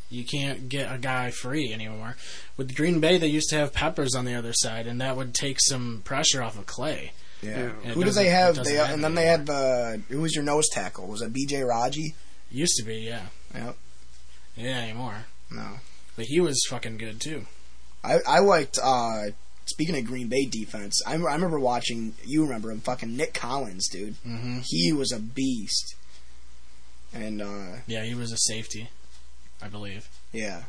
You 0.09 0.25
can't 0.25 0.69
get 0.69 0.93
a 0.95 0.99
guy 0.99 1.31
free 1.31 1.73
anymore. 1.73 2.17
With 2.57 2.75
Green 2.77 3.01
Bay, 3.01 3.17
they 3.19 3.27
used 3.29 3.49
to 3.51 3.57
have 3.57 3.73
Peppers 3.73 4.15
on 4.15 4.25
the 4.25 4.35
other 4.35 4.53
side, 4.53 4.87
and 4.87 5.01
that 5.01 5.17
would 5.17 5.35
take 5.35 5.59
some 5.61 6.03
pressure 6.05 6.43
off 6.43 6.57
of 6.59 6.67
Clay. 6.67 7.13
yeah. 7.43 7.51
Yeah. 7.51 7.73
And 7.85 7.93
Who 7.95 8.05
do 8.05 8.11
they 8.11 8.29
have? 8.29 8.57
doesn't 8.57 8.73
They 8.73 8.79
and 8.81 9.03
then 9.03 9.15
they 9.15 9.27
had 9.27 9.47
the 9.47 10.01
who 10.11 10.21
was 10.21 10.35
your 10.35 10.45
nose 10.45 10.69
tackle? 10.71 11.07
Was 11.07 11.23
it 11.23 11.33
B.J. 11.33 11.63
Raji? 11.63 12.15
Used 12.53 12.77
to 12.77 12.85
be, 12.85 12.97
yeah. 12.99 13.27
Yep. 13.55 13.77
Yeah, 14.61 14.81
anymore. 14.83 15.27
No. 15.51 15.81
But 16.17 16.27
he 16.27 16.41
was 16.41 16.65
fucking 16.69 16.99
good 16.99 17.21
too. 17.21 17.47
I 18.05 18.19
I 18.27 18.39
liked. 18.41 18.79
uh 18.83 19.31
Speaking 19.67 19.97
of 19.97 20.05
Green 20.05 20.27
Bay 20.29 20.47
defense, 20.47 21.01
I, 21.07 21.13
I 21.13 21.35
remember 21.35 21.59
watching. 21.61 22.15
You 22.25 22.43
remember 22.43 22.71
him, 22.73 22.81
fucking 22.81 23.17
Nick 23.17 23.35
Collins, 23.35 23.89
dude. 23.89 24.17
Mm-hmm. 24.27 24.61
He 24.65 24.93
was 24.93 25.13
a 25.13 25.21
beast. 25.21 25.95
And 27.15 27.41
uh 27.41 27.77
Yeah, 27.87 28.05
he 28.05 28.15
was 28.15 28.33
a 28.33 28.37
safety, 28.37 28.89
I 29.63 29.69
believe. 29.69 30.09
yeah, 30.33 30.65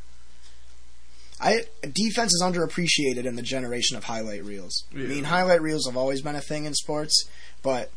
I 1.40 1.66
defense 1.82 2.34
is 2.34 2.42
underappreciated 2.44 3.26
in 3.26 3.36
the 3.36 3.42
generation 3.42 3.98
of 3.98 4.04
highlight 4.04 4.44
reels. 4.46 4.84
I 4.94 4.98
mean, 4.98 5.24
highlight 5.26 5.62
reels 5.62 5.86
have 5.88 5.98
always 5.98 6.22
been 6.22 6.36
a 6.36 6.42
thing 6.42 6.66
in 6.66 6.74
sports, 6.76 7.28
but 7.64 7.92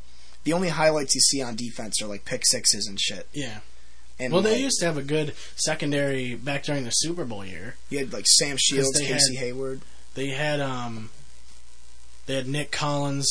the 0.45 0.53
only 0.55 0.69
highlights 0.71 1.15
you 1.15 1.21
see 1.21 1.43
on 1.43 1.57
defense 1.57 2.01
are 2.03 2.07
like 2.07 2.25
pick 2.25 2.43
sixes 2.47 2.87
and 2.87 2.99
shit. 3.01 3.29
Yeah. 3.33 3.61
And 4.19 4.33
Well, 4.33 4.43
they 4.43 4.53
like, 4.53 4.61
used 4.61 4.79
to 4.81 4.87
have 4.87 4.97
a 4.97 5.03
good 5.03 5.35
secondary 5.57 6.35
back 6.37 6.63
during 6.65 6.85
the 6.85 6.91
Super 6.91 7.25
Bowl 7.25 7.45
year. 7.45 7.75
you 7.91 7.99
had 7.99 8.13
like 8.13 8.27
Sam 8.29 8.57
Shields, 8.57 8.99
Casey 8.99 9.35
had- 9.37 9.45
Hayward. 9.45 9.81
They 10.15 10.29
had 10.29 10.61
um, 10.61 11.11
they 12.27 12.37
had 12.37 12.47
Nick 12.47 12.71
Collins, 12.71 13.29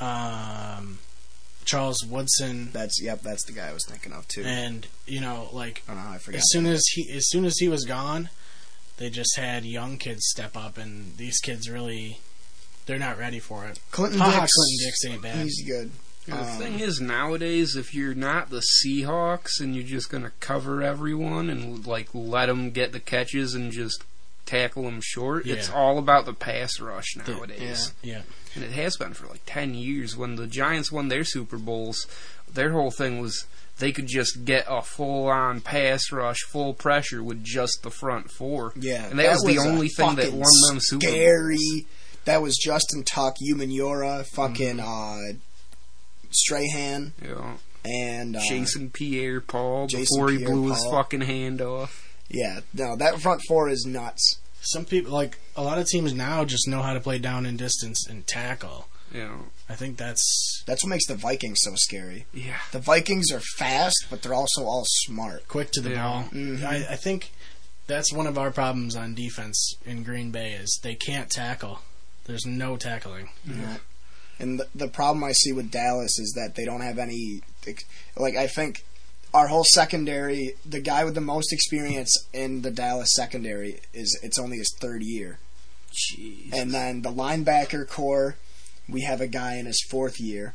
um, 0.00 0.98
Charles 1.66 2.04
Woodson, 2.08 2.70
That's 2.72 3.00
yep, 3.02 3.22
that's 3.22 3.44
the 3.44 3.52
guy 3.52 3.68
I 3.68 3.72
was 3.74 3.84
thinking 3.86 4.12
of 4.12 4.26
too. 4.28 4.42
and 4.44 4.86
you 5.06 5.20
know, 5.20 5.48
like 5.52 5.82
I 5.88 5.94
don't 5.94 6.04
know 6.04 6.10
I 6.10 6.18
forgot. 6.18 6.38
as 6.38 6.44
soon 6.48 6.66
as 6.66 6.82
he 6.94 7.10
as 7.14 7.28
soon 7.28 7.44
as 7.44 7.56
he 7.58 7.68
was 7.68 7.84
gone, 7.84 8.30
they 8.96 9.10
just 9.10 9.36
had 9.36 9.64
young 9.64 9.98
kids 9.98 10.22
step 10.26 10.56
up, 10.56 10.78
and 10.78 11.16
these 11.16 11.38
kids 11.40 11.68
really 11.68 12.20
they're 12.86 12.98
not 12.98 13.18
ready 13.18 13.38
for 13.38 13.66
it. 13.66 13.78
Clinton 13.90 14.18
Dix, 14.18 14.30
Clinton 14.32 14.78
Dix 14.84 15.04
ain't 15.06 15.22
bad. 15.22 15.36
he's 15.44 15.62
good. 15.66 15.90
The 16.26 16.38
Um, 16.40 16.58
thing 16.58 16.80
is, 16.80 17.00
nowadays, 17.00 17.76
if 17.76 17.92
you're 17.94 18.14
not 18.14 18.50
the 18.50 18.62
Seahawks 18.82 19.60
and 19.60 19.74
you're 19.74 19.84
just 19.84 20.08
gonna 20.10 20.32
cover 20.40 20.82
everyone 20.82 21.50
and 21.50 21.86
like 21.86 22.08
let 22.14 22.46
them 22.46 22.70
get 22.70 22.92
the 22.92 23.00
catches 23.00 23.54
and 23.54 23.70
just 23.72 24.04
tackle 24.46 24.84
them 24.84 25.00
short, 25.02 25.46
it's 25.46 25.68
all 25.70 25.98
about 25.98 26.24
the 26.26 26.32
pass 26.34 26.78
rush 26.80 27.16
nowadays. 27.16 27.92
Yeah, 28.02 28.14
yeah. 28.16 28.22
And 28.54 28.62
it 28.64 28.72
has 28.72 28.96
been 28.96 29.14
for 29.14 29.26
like 29.26 29.42
10 29.46 29.74
years. 29.74 30.16
When 30.16 30.36
the 30.36 30.46
Giants 30.46 30.92
won 30.92 31.08
their 31.08 31.24
Super 31.24 31.58
Bowls, 31.58 32.06
their 32.52 32.72
whole 32.72 32.90
thing 32.90 33.20
was 33.20 33.46
they 33.78 33.90
could 33.90 34.06
just 34.06 34.44
get 34.44 34.64
a 34.68 34.80
full 34.82 35.26
on 35.28 35.60
pass 35.60 36.12
rush, 36.12 36.38
full 36.42 36.72
pressure 36.74 37.22
with 37.22 37.42
just 37.42 37.80
the 37.82 37.90
front 37.90 38.30
four. 38.30 38.72
Yeah, 38.76 39.06
And 39.08 39.18
that, 39.18 39.32
was, 39.32 39.42
the 39.42 39.56
a 39.56 39.60
only 39.60 39.88
thing 39.88 40.14
that 40.14 40.32
won 40.32 40.44
them 40.68 40.78
Super 40.80 41.06
Scary. 41.06 41.56
Bowls. 41.56 41.82
That 42.26 42.40
was 42.40 42.56
Justin 42.56 43.02
Tuck, 43.02 43.34
Yura, 43.40 44.24
fucking 44.24 44.76
Mm-hmm. 44.78 45.34
uh, 45.34 45.38
Strahan, 46.34 47.12
Yeah. 47.22 47.56
and 47.84 48.36
uh, 48.36 48.40
Jason 48.48 48.90
Pierre 48.90 49.40
Paul 49.40 49.86
Jason 49.86 50.06
before 50.16 50.30
he 50.30 50.38
blew 50.44 50.68
his 50.68 50.78
Pierre-Paul. 50.78 50.92
fucking 51.02 51.20
hand 51.22 51.60
off. 51.60 52.14
Yeah, 52.28 52.60
no, 52.72 52.96
that 52.96 53.20
front 53.20 53.42
four 53.48 53.68
is 53.68 53.84
nuts. 53.86 54.38
some 54.62 54.84
people 54.86 55.12
like 55.12 55.38
a 55.56 55.62
lot 55.62 55.78
of 55.78 55.86
teams 55.86 56.14
now 56.14 56.44
just 56.44 56.66
know 56.68 56.80
how 56.82 56.94
to 56.94 57.00
play 57.00 57.18
down 57.18 57.44
and 57.46 57.58
distance 57.58 58.06
and 58.08 58.26
tackle. 58.26 58.88
Yeah. 59.12 59.36
I 59.68 59.74
think 59.76 59.96
that's 59.98 60.62
That's 60.66 60.82
what 60.82 60.88
makes 60.90 61.06
the 61.06 61.14
Vikings 61.14 61.58
so 61.60 61.72
scary. 61.76 62.26
Yeah. 62.32 62.56
The 62.72 62.78
Vikings 62.80 63.30
are 63.30 63.40
fast, 63.58 64.06
but 64.10 64.22
they're 64.22 64.34
also 64.34 64.64
all 64.64 64.84
smart. 64.86 65.46
quick 65.48 65.70
to 65.72 65.80
the 65.82 65.90
Yeah. 65.90 66.02
ball. 66.02 66.24
Mhm. 66.32 66.64
I, 66.64 66.76
I 66.92 66.96
think 66.96 67.30
that's 67.86 68.12
one 68.12 68.26
of 68.26 68.38
our 68.38 68.50
problems 68.50 68.96
on 68.96 69.14
defense 69.14 69.74
in 69.84 70.02
Green 70.02 70.30
Bay 70.30 70.52
is 70.54 70.80
they 70.82 70.94
can't 70.94 71.30
tackle. 71.30 71.80
There's 72.24 72.46
no 72.46 72.76
tackling. 72.78 73.28
And 74.38 74.60
the, 74.60 74.66
the 74.74 74.88
problem 74.88 75.22
I 75.22 75.32
see 75.32 75.52
with 75.52 75.70
Dallas 75.70 76.18
is 76.18 76.32
that 76.36 76.54
they 76.54 76.64
don't 76.64 76.80
have 76.80 76.98
any. 76.98 77.42
Like, 78.16 78.36
I 78.36 78.46
think 78.46 78.84
our 79.32 79.48
whole 79.48 79.64
secondary, 79.64 80.54
the 80.64 80.80
guy 80.80 81.04
with 81.04 81.14
the 81.14 81.20
most 81.20 81.52
experience 81.52 82.16
in 82.32 82.62
the 82.62 82.70
Dallas 82.70 83.10
secondary, 83.14 83.80
is 83.92 84.18
it's 84.22 84.38
only 84.38 84.58
his 84.58 84.74
third 84.80 85.02
year. 85.02 85.38
Jeez. 85.92 86.52
And 86.52 86.72
then 86.72 87.02
the 87.02 87.10
linebacker 87.10 87.88
core, 87.88 88.36
we 88.88 89.02
have 89.02 89.20
a 89.20 89.26
guy 89.26 89.56
in 89.56 89.66
his 89.66 89.84
fourth 89.90 90.20
year. 90.20 90.54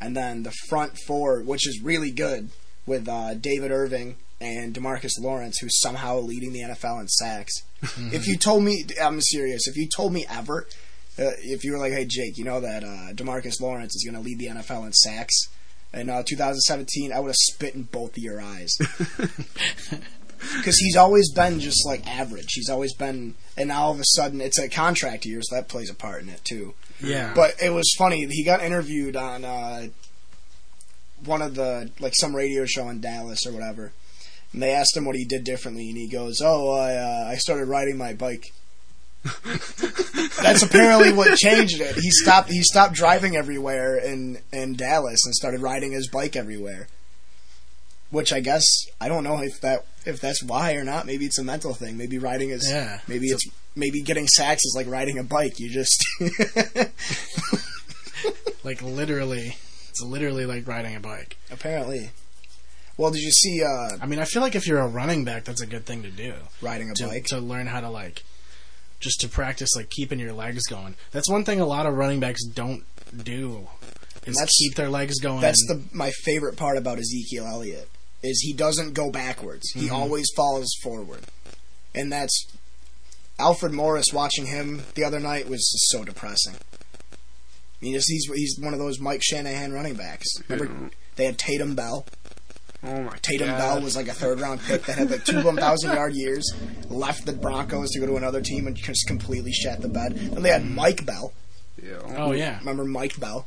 And 0.00 0.16
then 0.16 0.42
the 0.42 0.52
front 0.68 0.98
four, 1.06 1.40
which 1.40 1.66
is 1.66 1.82
really 1.82 2.10
good, 2.10 2.50
with 2.86 3.08
uh, 3.08 3.34
David 3.34 3.70
Irving 3.70 4.16
and 4.40 4.74
Demarcus 4.74 5.20
Lawrence, 5.20 5.58
who's 5.58 5.80
somehow 5.80 6.18
leading 6.18 6.52
the 6.52 6.60
NFL 6.60 7.00
in 7.00 7.08
sacks. 7.08 7.62
if 8.12 8.26
you 8.26 8.36
told 8.36 8.62
me, 8.62 8.84
I'm 9.02 9.20
serious, 9.20 9.66
if 9.66 9.76
you 9.76 9.88
told 9.88 10.12
me 10.12 10.26
ever, 10.28 10.66
if 11.18 11.64
you 11.64 11.72
were 11.72 11.78
like, 11.78 11.92
hey, 11.92 12.04
Jake, 12.04 12.38
you 12.38 12.44
know 12.44 12.60
that 12.60 12.84
uh, 12.84 13.12
Demarcus 13.12 13.60
Lawrence 13.60 13.94
is 13.94 14.04
going 14.04 14.14
to 14.14 14.26
lead 14.26 14.38
the 14.38 14.46
NFL 14.46 14.86
in 14.86 14.92
sacks 14.92 15.48
in 15.92 16.10
uh, 16.10 16.22
2017, 16.22 17.12
I 17.12 17.20
would 17.20 17.28
have 17.28 17.36
spit 17.36 17.74
in 17.74 17.84
both 17.84 18.16
of 18.16 18.22
your 18.22 18.40
eyes. 18.40 18.76
Because 20.56 20.76
he's 20.78 20.94
always 20.94 21.32
been 21.32 21.58
just 21.58 21.84
like 21.84 22.06
average. 22.06 22.52
He's 22.52 22.70
always 22.70 22.94
been, 22.94 23.34
and 23.56 23.70
now 23.70 23.86
all 23.86 23.90
of 23.90 23.98
a 23.98 24.04
sudden 24.04 24.40
it's 24.40 24.56
a 24.56 24.68
contract 24.68 25.26
year, 25.26 25.40
so 25.42 25.56
that 25.56 25.66
plays 25.66 25.90
a 25.90 25.94
part 25.94 26.22
in 26.22 26.28
it 26.28 26.44
too. 26.44 26.74
Yeah. 27.02 27.32
But 27.34 27.60
it 27.60 27.70
was 27.70 27.92
funny. 27.98 28.24
He 28.26 28.44
got 28.44 28.62
interviewed 28.62 29.16
on 29.16 29.44
uh, 29.44 29.88
one 31.24 31.42
of 31.42 31.56
the 31.56 31.90
like 31.98 32.12
some 32.16 32.36
radio 32.36 32.66
show 32.66 32.88
in 32.88 33.00
Dallas 33.00 33.48
or 33.48 33.52
whatever, 33.52 33.90
and 34.52 34.62
they 34.62 34.70
asked 34.70 34.96
him 34.96 35.04
what 35.04 35.16
he 35.16 35.24
did 35.24 35.42
differently, 35.42 35.88
and 35.88 35.98
he 35.98 36.06
goes, 36.06 36.40
"Oh, 36.40 36.70
I 36.70 36.94
uh, 36.94 37.24
I 37.32 37.34
started 37.34 37.66
riding 37.66 37.96
my 37.96 38.14
bike." 38.14 38.44
That's 40.42 40.62
apparently 40.62 41.12
what 41.12 41.36
changed 41.38 41.80
it. 41.80 41.96
He 41.96 42.10
stopped. 42.10 42.50
He 42.50 42.62
stopped 42.62 42.94
driving 42.94 43.36
everywhere 43.36 43.96
in 43.96 44.38
in 44.52 44.76
Dallas 44.76 45.20
and 45.24 45.34
started 45.34 45.60
riding 45.60 45.92
his 45.92 46.08
bike 46.08 46.36
everywhere. 46.36 46.88
Which 48.10 48.32
I 48.32 48.40
guess 48.40 48.64
I 49.00 49.08
don't 49.08 49.24
know 49.24 49.42
if 49.42 49.60
that 49.60 49.84
if 50.06 50.20
that's 50.20 50.42
why 50.42 50.74
or 50.74 50.84
not. 50.84 51.06
Maybe 51.06 51.26
it's 51.26 51.38
a 51.38 51.44
mental 51.44 51.74
thing. 51.74 51.96
Maybe 51.96 52.18
riding 52.18 52.50
is. 52.50 52.68
Yeah. 52.70 53.00
Maybe 53.08 53.26
it's 53.26 53.44
maybe 53.74 54.02
getting 54.02 54.28
sacks 54.28 54.64
is 54.64 54.74
like 54.76 54.86
riding 54.86 55.18
a 55.18 55.24
bike. 55.24 55.58
You 55.58 55.70
just. 55.70 56.04
like 58.64 58.82
literally, 58.82 59.56
it's 59.90 60.02
literally 60.02 60.46
like 60.46 60.66
riding 60.66 60.94
a 60.94 61.00
bike. 61.00 61.36
Apparently. 61.50 62.10
Well, 62.96 63.12
did 63.12 63.22
you 63.22 63.30
see 63.30 63.62
uh, 63.62 63.96
I 64.00 64.06
mean, 64.06 64.18
I 64.18 64.24
feel 64.24 64.42
like 64.42 64.54
if 64.54 64.66
you're 64.66 64.80
a 64.80 64.88
running 64.88 65.24
back, 65.24 65.44
that's 65.44 65.62
a 65.62 65.66
good 65.66 65.86
thing 65.86 66.02
to 66.02 66.10
do. 66.10 66.34
riding 66.60 66.90
a 66.90 66.94
to, 66.94 67.06
bike? 67.06 67.26
to 67.26 67.38
learn 67.38 67.66
how 67.66 67.80
to 67.80 67.90
like 67.90 68.24
just 69.00 69.20
to 69.20 69.28
practice 69.28 69.70
like 69.76 69.90
keeping 69.90 70.18
your 70.18 70.32
legs 70.32 70.62
going. 70.68 70.94
That's 71.12 71.28
one 71.28 71.44
thing 71.44 71.60
a 71.60 71.66
lot 71.66 71.86
of 71.86 71.94
running 71.94 72.20
backs 72.20 72.44
don't 72.46 72.84
do. 73.16 73.68
Is 74.26 74.34
That's- 74.36 74.56
keep 74.58 74.74
their 74.74 74.90
legs 74.90 75.18
going. 75.20 75.40
That's 75.40 75.64
the 75.68 75.82
my 75.92 76.10
favorite 76.24 76.56
part 76.56 76.76
about 76.76 76.98
Ezekiel 76.98 77.46
Elliott 77.46 77.88
is 78.22 78.40
he 78.42 78.52
doesn't 78.52 78.92
go 78.94 79.10
backwards. 79.10 79.70
He 79.74 79.86
Mhm. 79.88 79.92
always 79.92 80.26
falls 80.36 80.74
forward, 80.82 81.22
and 81.94 82.12
that's 82.12 82.46
Alfred 83.38 83.72
Morris. 83.72 84.06
Watching 84.12 84.46
him 84.46 84.82
the 84.94 85.04
other 85.04 85.20
night 85.20 85.48
was 85.48 85.60
just 85.72 85.88
so 85.90 86.04
depressing. 86.04 86.56
I 87.12 87.16
mean, 87.80 87.92
he's 87.94 88.06
he's 88.34 88.58
one 88.58 88.72
of 88.74 88.80
those 88.80 88.98
Mike 88.98 89.22
Shanahan 89.22 89.72
running 89.72 89.94
backs. 89.94 90.26
Remember, 90.48 90.90
they 91.16 91.24
had 91.26 91.38
Tatum 91.38 91.74
Bell. 91.76 92.04
Oh 92.82 93.02
my 93.02 93.16
Tatum 93.22 93.48
God. 93.48 93.58
Bell 93.58 93.80
was 93.82 93.96
like 93.96 94.06
a 94.08 94.12
third 94.12 94.40
round 94.40 94.60
pick 94.60 94.82
that 94.84 94.98
had 94.98 95.10
like 95.10 95.24
two 95.24 95.42
1,000 95.42 95.90
yard 95.94 96.14
years, 96.14 96.48
left 96.88 97.26
the 97.26 97.32
Broncos 97.32 97.90
to 97.90 98.00
go 98.00 98.06
to 98.06 98.16
another 98.16 98.40
team 98.40 98.66
and 98.66 98.76
just 98.76 99.06
completely 99.08 99.52
shat 99.52 99.82
the 99.82 99.88
bed. 99.88 100.14
Then 100.14 100.42
they 100.42 100.50
had 100.50 100.64
Mike 100.64 101.04
Bell. 101.04 101.32
Yeah. 101.82 101.98
oh 102.16 102.32
yeah, 102.32 102.58
Remember 102.60 102.84
Mike 102.84 103.18
Bell? 103.18 103.46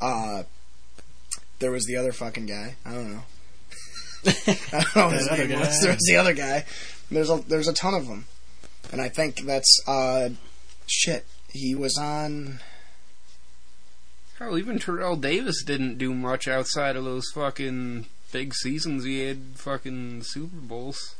Uh, 0.00 0.44
there 1.58 1.70
was 1.70 1.84
the 1.84 1.96
other 1.96 2.12
fucking 2.12 2.46
guy. 2.46 2.76
I 2.84 2.92
don't 2.92 3.12
know. 3.12 3.22
I 4.72 4.84
don't 4.94 4.96
know 4.96 5.08
his 5.10 5.30
name 5.30 5.58
was. 5.58 5.80
There 5.80 5.92
was 5.92 6.06
the 6.06 6.16
other 6.16 6.34
guy. 6.34 6.64
There's 7.10 7.30
a 7.30 7.36
there's 7.46 7.68
a 7.68 7.72
ton 7.72 7.94
of 7.94 8.06
them, 8.06 8.26
and 8.90 9.00
I 9.00 9.08
think 9.08 9.40
that's 9.40 9.80
uh, 9.86 10.30
shit. 10.86 11.26
He 11.50 11.74
was 11.74 11.96
on. 11.98 12.60
Hell, 14.38 14.58
even 14.58 14.78
Terrell 14.78 15.16
Davis 15.16 15.62
didn't 15.64 15.96
do 15.96 16.12
much 16.12 16.46
outside 16.46 16.96
of 16.96 17.04
those 17.04 17.30
fucking 17.34 18.06
big 18.32 18.54
seasons 18.54 19.04
he 19.04 19.20
had 19.26 19.38
fucking 19.54 20.22
Super 20.24 20.56
Bowls. 20.56 21.14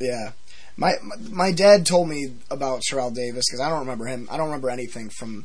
Yeah, 0.00 0.32
my 0.76 0.94
my, 1.02 1.16
my 1.30 1.52
dad 1.52 1.86
told 1.86 2.08
me 2.08 2.32
about 2.50 2.82
Terrell 2.82 3.10
Davis 3.10 3.44
because 3.48 3.60
I 3.60 3.68
don't 3.68 3.80
remember 3.80 4.06
him. 4.06 4.28
I 4.30 4.36
don't 4.36 4.46
remember 4.46 4.70
anything 4.70 5.10
from. 5.10 5.44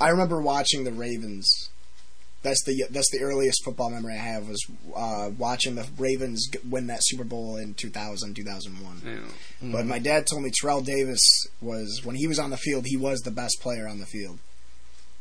I 0.00 0.08
remember 0.08 0.40
watching 0.40 0.84
the 0.84 0.92
Ravens. 0.92 1.70
That's 2.42 2.62
the 2.64 2.84
that's 2.90 3.10
the 3.10 3.20
earliest 3.22 3.64
football 3.64 3.90
memory 3.90 4.14
I 4.14 4.22
have 4.22 4.48
was 4.48 4.62
uh, 4.94 5.30
watching 5.38 5.76
the 5.76 5.88
Ravens 5.96 6.50
win 6.68 6.88
that 6.88 7.00
Super 7.02 7.24
Bowl 7.24 7.56
in 7.56 7.72
2000 7.74 8.34
2001. 8.34 9.02
You 9.04 9.20
know. 9.62 9.72
But 9.72 9.86
my 9.86 9.98
dad 9.98 10.26
told 10.26 10.42
me 10.42 10.50
Terrell 10.50 10.82
Davis 10.82 11.22
was 11.62 12.02
when 12.04 12.16
he 12.16 12.26
was 12.26 12.38
on 12.38 12.50
the 12.50 12.58
field, 12.58 12.84
he 12.86 12.98
was 12.98 13.20
the 13.20 13.30
best 13.30 13.56
player 13.62 13.88
on 13.88 13.98
the 13.98 14.06
field. 14.06 14.38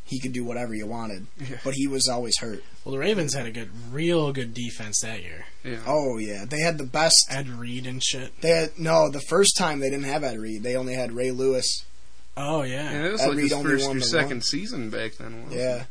He 0.05 0.19
could 0.19 0.33
do 0.33 0.43
whatever 0.43 0.73
you 0.75 0.85
wanted, 0.85 1.27
Yeah. 1.39 1.57
but 1.63 1.73
he 1.75 1.87
was 1.87 2.07
always 2.07 2.37
hurt. 2.39 2.63
well 2.83 2.91
the 2.93 2.99
Ravens 2.99 3.33
had 3.33 3.45
a 3.45 3.51
good, 3.51 3.69
real 3.91 4.31
good 4.33 4.53
defense 4.53 4.99
that 5.01 5.21
year. 5.23 5.45
Yeah. 5.63 5.79
Oh 5.87 6.17
yeah, 6.17 6.45
they 6.45 6.59
had 6.59 6.77
the 6.77 6.83
best. 6.85 7.15
Ed 7.29 7.47
Reed 7.47 7.87
and 7.87 8.03
shit. 8.03 8.39
They 8.41 8.49
had 8.49 8.77
no. 8.77 9.09
The 9.09 9.21
first 9.29 9.55
time 9.57 9.79
they 9.79 9.89
didn't 9.89 10.05
have 10.05 10.23
Ed 10.23 10.37
Reed. 10.37 10.61
They 10.63 10.75
only 10.75 10.93
had 10.93 11.13
Ray 11.13 11.31
Lewis. 11.31 11.85
Oh 12.35 12.63
yeah, 12.63 12.91
Yeah, 12.91 13.05
it 13.07 13.11
was 13.13 13.21
Ed 13.21 13.27
like 13.27 13.37
Reed 13.37 13.51
his 13.51 13.61
first 13.61 13.87
or 13.89 13.99
second 14.01 14.29
one. 14.37 14.41
season 14.41 14.89
back 14.89 15.13
then. 15.15 15.43
Wasn't 15.45 15.61
Yeah, 15.61 15.83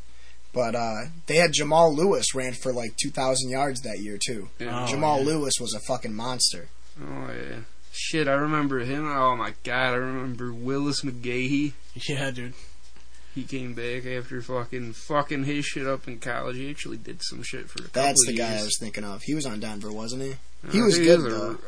But 0.53 0.75
uh, 0.75 1.05
they 1.27 1.37
had 1.37 1.53
Jamal 1.53 1.95
Lewis 1.95 2.35
ran 2.35 2.53
for 2.53 2.73
like 2.73 2.97
2,000 3.01 3.49
yards 3.49 3.81
that 3.83 4.01
year 4.01 4.19
too. 4.25 4.51
Yeah. 4.59 4.85
Oh, 4.85 4.87
Jamal 4.89 5.21
yeah. 5.21 5.27
Lewis 5.27 5.55
was 5.61 5.73
a 5.73 5.81
fucking 5.81 6.15
monster. 6.15 6.69
Oh 7.01 7.29
yeah. 7.33 7.61
Shit, 7.93 8.27
I 8.29 8.33
remember 8.33 8.81
him. 8.81 9.07
Oh 9.09 9.37
my 9.37 9.55
god, 9.65 9.93
I 9.95 9.97
remember 9.97 10.53
Willis 10.53 11.03
McGahee. 11.03 11.73
Yeah, 11.95 12.31
dude. 12.31 12.55
He 13.35 13.45
came 13.45 13.73
back 13.75 14.05
after 14.05 14.43
fucking 14.43 14.93
fucking 14.93 15.45
his 15.45 15.65
shit 15.65 15.87
up 15.87 16.07
in 16.07 16.19
college. 16.19 16.57
He 16.57 16.69
actually 16.71 16.99
did 16.99 17.23
some 17.23 17.43
shit 17.43 17.69
for 17.71 17.79
a 17.79 17.87
couple 17.89 18.03
That's 18.03 18.27
the 18.27 18.33
of 18.33 18.39
guy 18.39 18.59
I 18.59 18.63
was 18.63 18.77
thinking 18.79 19.05
of. 19.05 19.23
He 19.25 19.35
was 19.35 19.47
on 19.47 19.61
Denver, 19.61 19.91
wasn't 19.91 20.23
he? 20.23 20.35
I 20.69 20.71
he 20.73 20.83
was 20.83 20.95
think 20.97 21.07
good, 21.07 21.21
a- 21.21 21.23
though. 21.31 21.59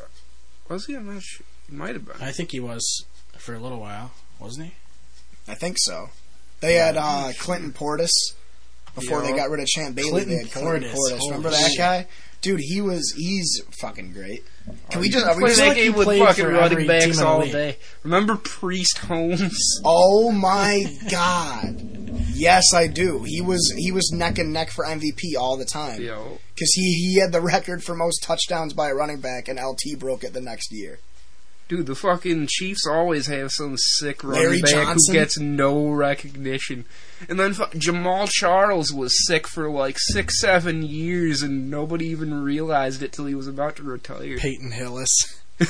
Was 0.68 0.84
he? 0.86 0.94
I'm 0.94 1.12
not 1.12 1.22
sure. 1.22 1.46
He 1.70 1.74
might 1.76 1.94
have 1.94 2.04
been. 2.04 2.16
I 2.20 2.32
think 2.32 2.50
he 2.52 2.60
was 2.60 3.06
for 3.38 3.54
a 3.54 3.58
little 3.58 3.80
while, 3.80 4.12
wasn't 4.38 4.66
he? 4.66 4.74
I 5.50 5.54
think 5.54 5.76
so. 5.78 6.10
They 6.60 6.74
had 6.74 6.96
uh, 6.98 7.32
Clinton 7.38 7.72
Portis 7.72 8.10
before 8.94 9.22
they 9.22 9.32
got 9.32 9.48
rid 9.50 9.60
of 9.60 9.66
Champ 9.66 9.94
Bailey. 9.96 10.10
Clinton 10.10 10.30
they 10.36 10.42
had 10.44 10.52
Clinton 10.52 10.90
Portis. 10.90 10.94
Portis. 11.12 11.20
Remember 11.28 11.50
that 11.50 11.68
shit. 11.70 11.78
guy? 11.78 12.06
Dude, 12.45 12.61
he 12.61 12.82
was 12.82 13.14
he's 13.16 13.62
fucking 13.80 14.12
great. 14.12 14.45
Can 14.90 15.01
we 15.01 15.09
just 15.09 15.24
can 15.24 15.34
are 15.34 15.42
we 15.42 15.49
just 15.49 15.61
like 15.62 15.78
he 15.78 15.84
game 15.84 15.95
with 15.95 16.05
played 16.05 16.20
fucking 16.20 16.45
for 16.45 16.51
running 16.53 16.72
every 16.72 16.82
team 16.82 16.88
backs 16.88 17.18
the 17.18 17.26
all 17.26 17.38
league. 17.38 17.53
day. 17.53 17.78
Remember 18.03 18.36
Priest 18.36 18.99
Holmes? 18.99 19.80
Oh 19.82 20.30
my 20.30 20.84
god. 21.11 21.80
Yes, 22.34 22.64
I 22.74 22.86
do. 22.86 23.22
He 23.22 23.40
was 23.40 23.72
he 23.78 23.90
was 23.92 24.12
neck 24.12 24.38
and 24.38 24.53
neck 24.53 24.70
for 24.70 24.84
MVP 24.84 25.36
all 25.38 25.57
the 25.57 25.64
time. 25.64 26.03
Yo, 26.03 26.38
Because 26.55 26.72
he, 26.74 26.82
he 27.12 27.18
had 27.18 27.32
the 27.32 27.40
record 27.40 27.82
for 27.82 27.95
most 27.95 28.22
touchdowns 28.22 28.74
by 28.74 28.90
a 28.90 28.95
running 28.95 29.20
back, 29.20 29.49
and 29.49 29.59
LT 29.59 29.99
broke 29.99 30.22
it 30.22 30.34
the 30.34 30.42
next 30.42 30.70
year. 30.70 30.99
Dude, 31.66 31.86
the 31.86 31.94
fucking 31.94 32.46
Chiefs 32.48 32.86
always 32.86 33.26
have 33.26 33.50
some 33.50 33.76
sick 33.78 34.22
running 34.22 34.42
Larry 34.42 34.60
back 34.60 34.70
Johnson? 34.70 34.98
who 35.06 35.12
gets 35.14 35.38
no 35.38 35.88
recognition. 35.88 36.84
And 37.28 37.40
then 37.40 37.54
fu- 37.54 37.64
Jamaal 37.78 38.28
Charles 38.30 38.92
was 38.92 39.26
sick 39.26 39.48
for 39.48 39.70
like 39.70 39.96
six, 39.98 40.38
seven 40.40 40.82
years, 40.82 41.42
and 41.42 41.70
nobody 41.70 42.06
even 42.08 42.42
realized 42.42 43.02
it 43.02 43.12
till 43.12 43.24
he 43.26 43.34
was 43.34 43.48
about 43.48 43.76
to 43.76 43.82
retire. 43.82 44.36
Peyton 44.36 44.72
Hillis. 44.72 45.10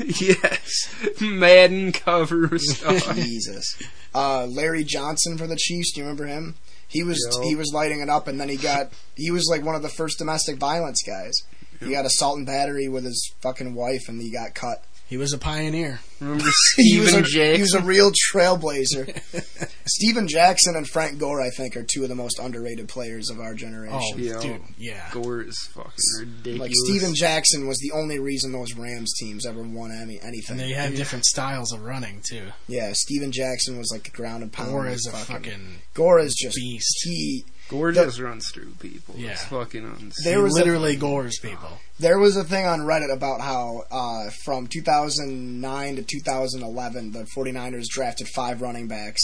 yes, 0.00 0.94
Madden 1.20 1.92
cover 1.92 2.50
star. 2.58 3.14
Jesus. 3.14 3.76
Uh, 4.14 4.46
Larry 4.46 4.84
Johnson 4.84 5.36
for 5.36 5.46
the 5.46 5.56
Chiefs. 5.56 5.92
Do 5.92 6.00
you 6.00 6.04
remember 6.06 6.26
him? 6.26 6.54
He 6.88 7.02
was 7.02 7.18
Yo. 7.32 7.42
he 7.42 7.54
was 7.54 7.72
lighting 7.74 8.00
it 8.00 8.08
up, 8.08 8.28
and 8.28 8.40
then 8.40 8.48
he 8.48 8.56
got 8.56 8.92
he 9.16 9.30
was 9.30 9.46
like 9.50 9.64
one 9.64 9.74
of 9.74 9.82
the 9.82 9.88
first 9.88 10.18
domestic 10.18 10.56
violence 10.56 11.02
guys. 11.02 11.32
He 11.80 11.90
got 11.90 12.06
assault 12.06 12.38
and 12.38 12.46
battery 12.46 12.88
with 12.88 13.04
his 13.04 13.32
fucking 13.42 13.74
wife, 13.74 14.08
and 14.08 14.22
he 14.22 14.30
got 14.30 14.54
cut. 14.54 14.82
He 15.06 15.18
was 15.18 15.32
a 15.32 15.38
pioneer. 15.38 16.00
Remember 16.18 16.44
he 16.76 16.98
was 16.98 17.12
a, 17.12 17.20
Jackson? 17.22 17.54
He 17.56 17.60
was 17.60 17.74
a 17.74 17.82
real 17.82 18.10
trailblazer. 18.32 19.68
Steven 19.86 20.26
Jackson 20.26 20.76
and 20.76 20.88
Frank 20.88 21.18
Gore, 21.18 21.42
I 21.42 21.50
think, 21.50 21.76
are 21.76 21.82
two 21.82 22.02
of 22.04 22.08
the 22.08 22.14
most 22.14 22.38
underrated 22.38 22.88
players 22.88 23.28
of 23.30 23.38
our 23.38 23.54
generation. 23.54 24.00
Oh, 24.14 24.16
Yo. 24.16 24.40
dude, 24.40 24.62
yeah. 24.78 25.10
Gore 25.12 25.42
is 25.42 25.58
fucking 25.74 25.92
ridiculous. 26.18 26.60
Like 26.60 26.70
Steven 26.74 27.14
Jackson 27.14 27.66
was 27.66 27.78
the 27.78 27.92
only 27.92 28.18
reason 28.18 28.52
those 28.52 28.74
Rams 28.74 29.12
teams 29.20 29.44
ever 29.46 29.62
won 29.62 29.92
any 29.92 30.18
anything. 30.22 30.58
And 30.58 30.60
they 30.60 30.72
had 30.72 30.94
different 30.94 31.26
styles 31.26 31.72
of 31.72 31.84
running 31.84 32.22
too. 32.26 32.46
yeah, 32.66 32.92
Steven 32.94 33.30
Jackson 33.30 33.76
was 33.76 33.90
like 33.92 34.08
a 34.08 34.10
ground 34.10 34.42
and 34.42 34.52
pound. 34.52 34.70
Gore 34.70 34.88
is 34.88 35.06
a 35.06 35.16
fucking 35.16 35.80
Gore 35.92 36.18
is 36.18 36.34
just 36.34 36.56
beast. 36.56 37.00
he. 37.02 37.44
Gore 37.78 37.92
the- 37.92 38.04
just 38.04 38.20
runs 38.20 38.50
through 38.52 38.72
people. 38.80 39.14
Yeah. 39.18 39.30
It's 39.32 39.44
fucking 39.44 39.82
insane. 39.84 40.12
There 40.24 40.38
he 40.38 40.42
was 40.42 40.54
a- 40.54 40.58
literally 40.58 40.96
gores 40.96 41.38
people. 41.40 41.78
There 41.98 42.18
was 42.18 42.36
a 42.36 42.44
thing 42.44 42.66
on 42.66 42.80
Reddit 42.80 43.12
about 43.12 43.40
how 43.40 43.82
uh, 43.90 44.30
from 44.44 44.66
2009 44.66 45.96
to 45.96 46.02
2011, 46.02 47.12
the 47.12 47.26
49ers 47.36 47.84
drafted 47.88 48.28
five 48.28 48.60
running 48.60 48.88
backs. 48.88 49.22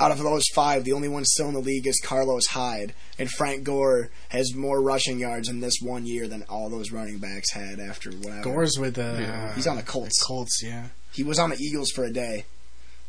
Out 0.00 0.10
of 0.10 0.18
those 0.18 0.42
five, 0.56 0.82
the 0.82 0.92
only 0.92 1.06
one 1.08 1.24
still 1.24 1.46
in 1.48 1.54
the 1.54 1.60
league 1.60 1.86
is 1.86 2.00
Carlos 2.04 2.46
Hyde, 2.50 2.94
and 3.16 3.30
Frank 3.30 3.62
Gore 3.62 4.10
has 4.30 4.52
more 4.52 4.82
rushing 4.82 5.20
yards 5.20 5.48
in 5.48 5.60
this 5.60 5.74
one 5.80 6.04
year 6.04 6.26
than 6.26 6.42
all 6.48 6.68
those 6.68 6.90
running 6.90 7.18
backs 7.18 7.52
had 7.52 7.78
after 7.78 8.10
whatever. 8.10 8.42
Gore's 8.42 8.76
with 8.76 8.94
the. 8.96 9.18
Yeah. 9.20 9.54
He's 9.54 9.68
on 9.68 9.76
the 9.76 9.84
Colts. 9.84 10.20
Colts, 10.20 10.60
yeah. 10.64 10.88
He 11.12 11.22
was 11.22 11.38
on 11.38 11.50
the 11.50 11.56
Eagles 11.58 11.92
for 11.92 12.02
a 12.04 12.12
day, 12.12 12.44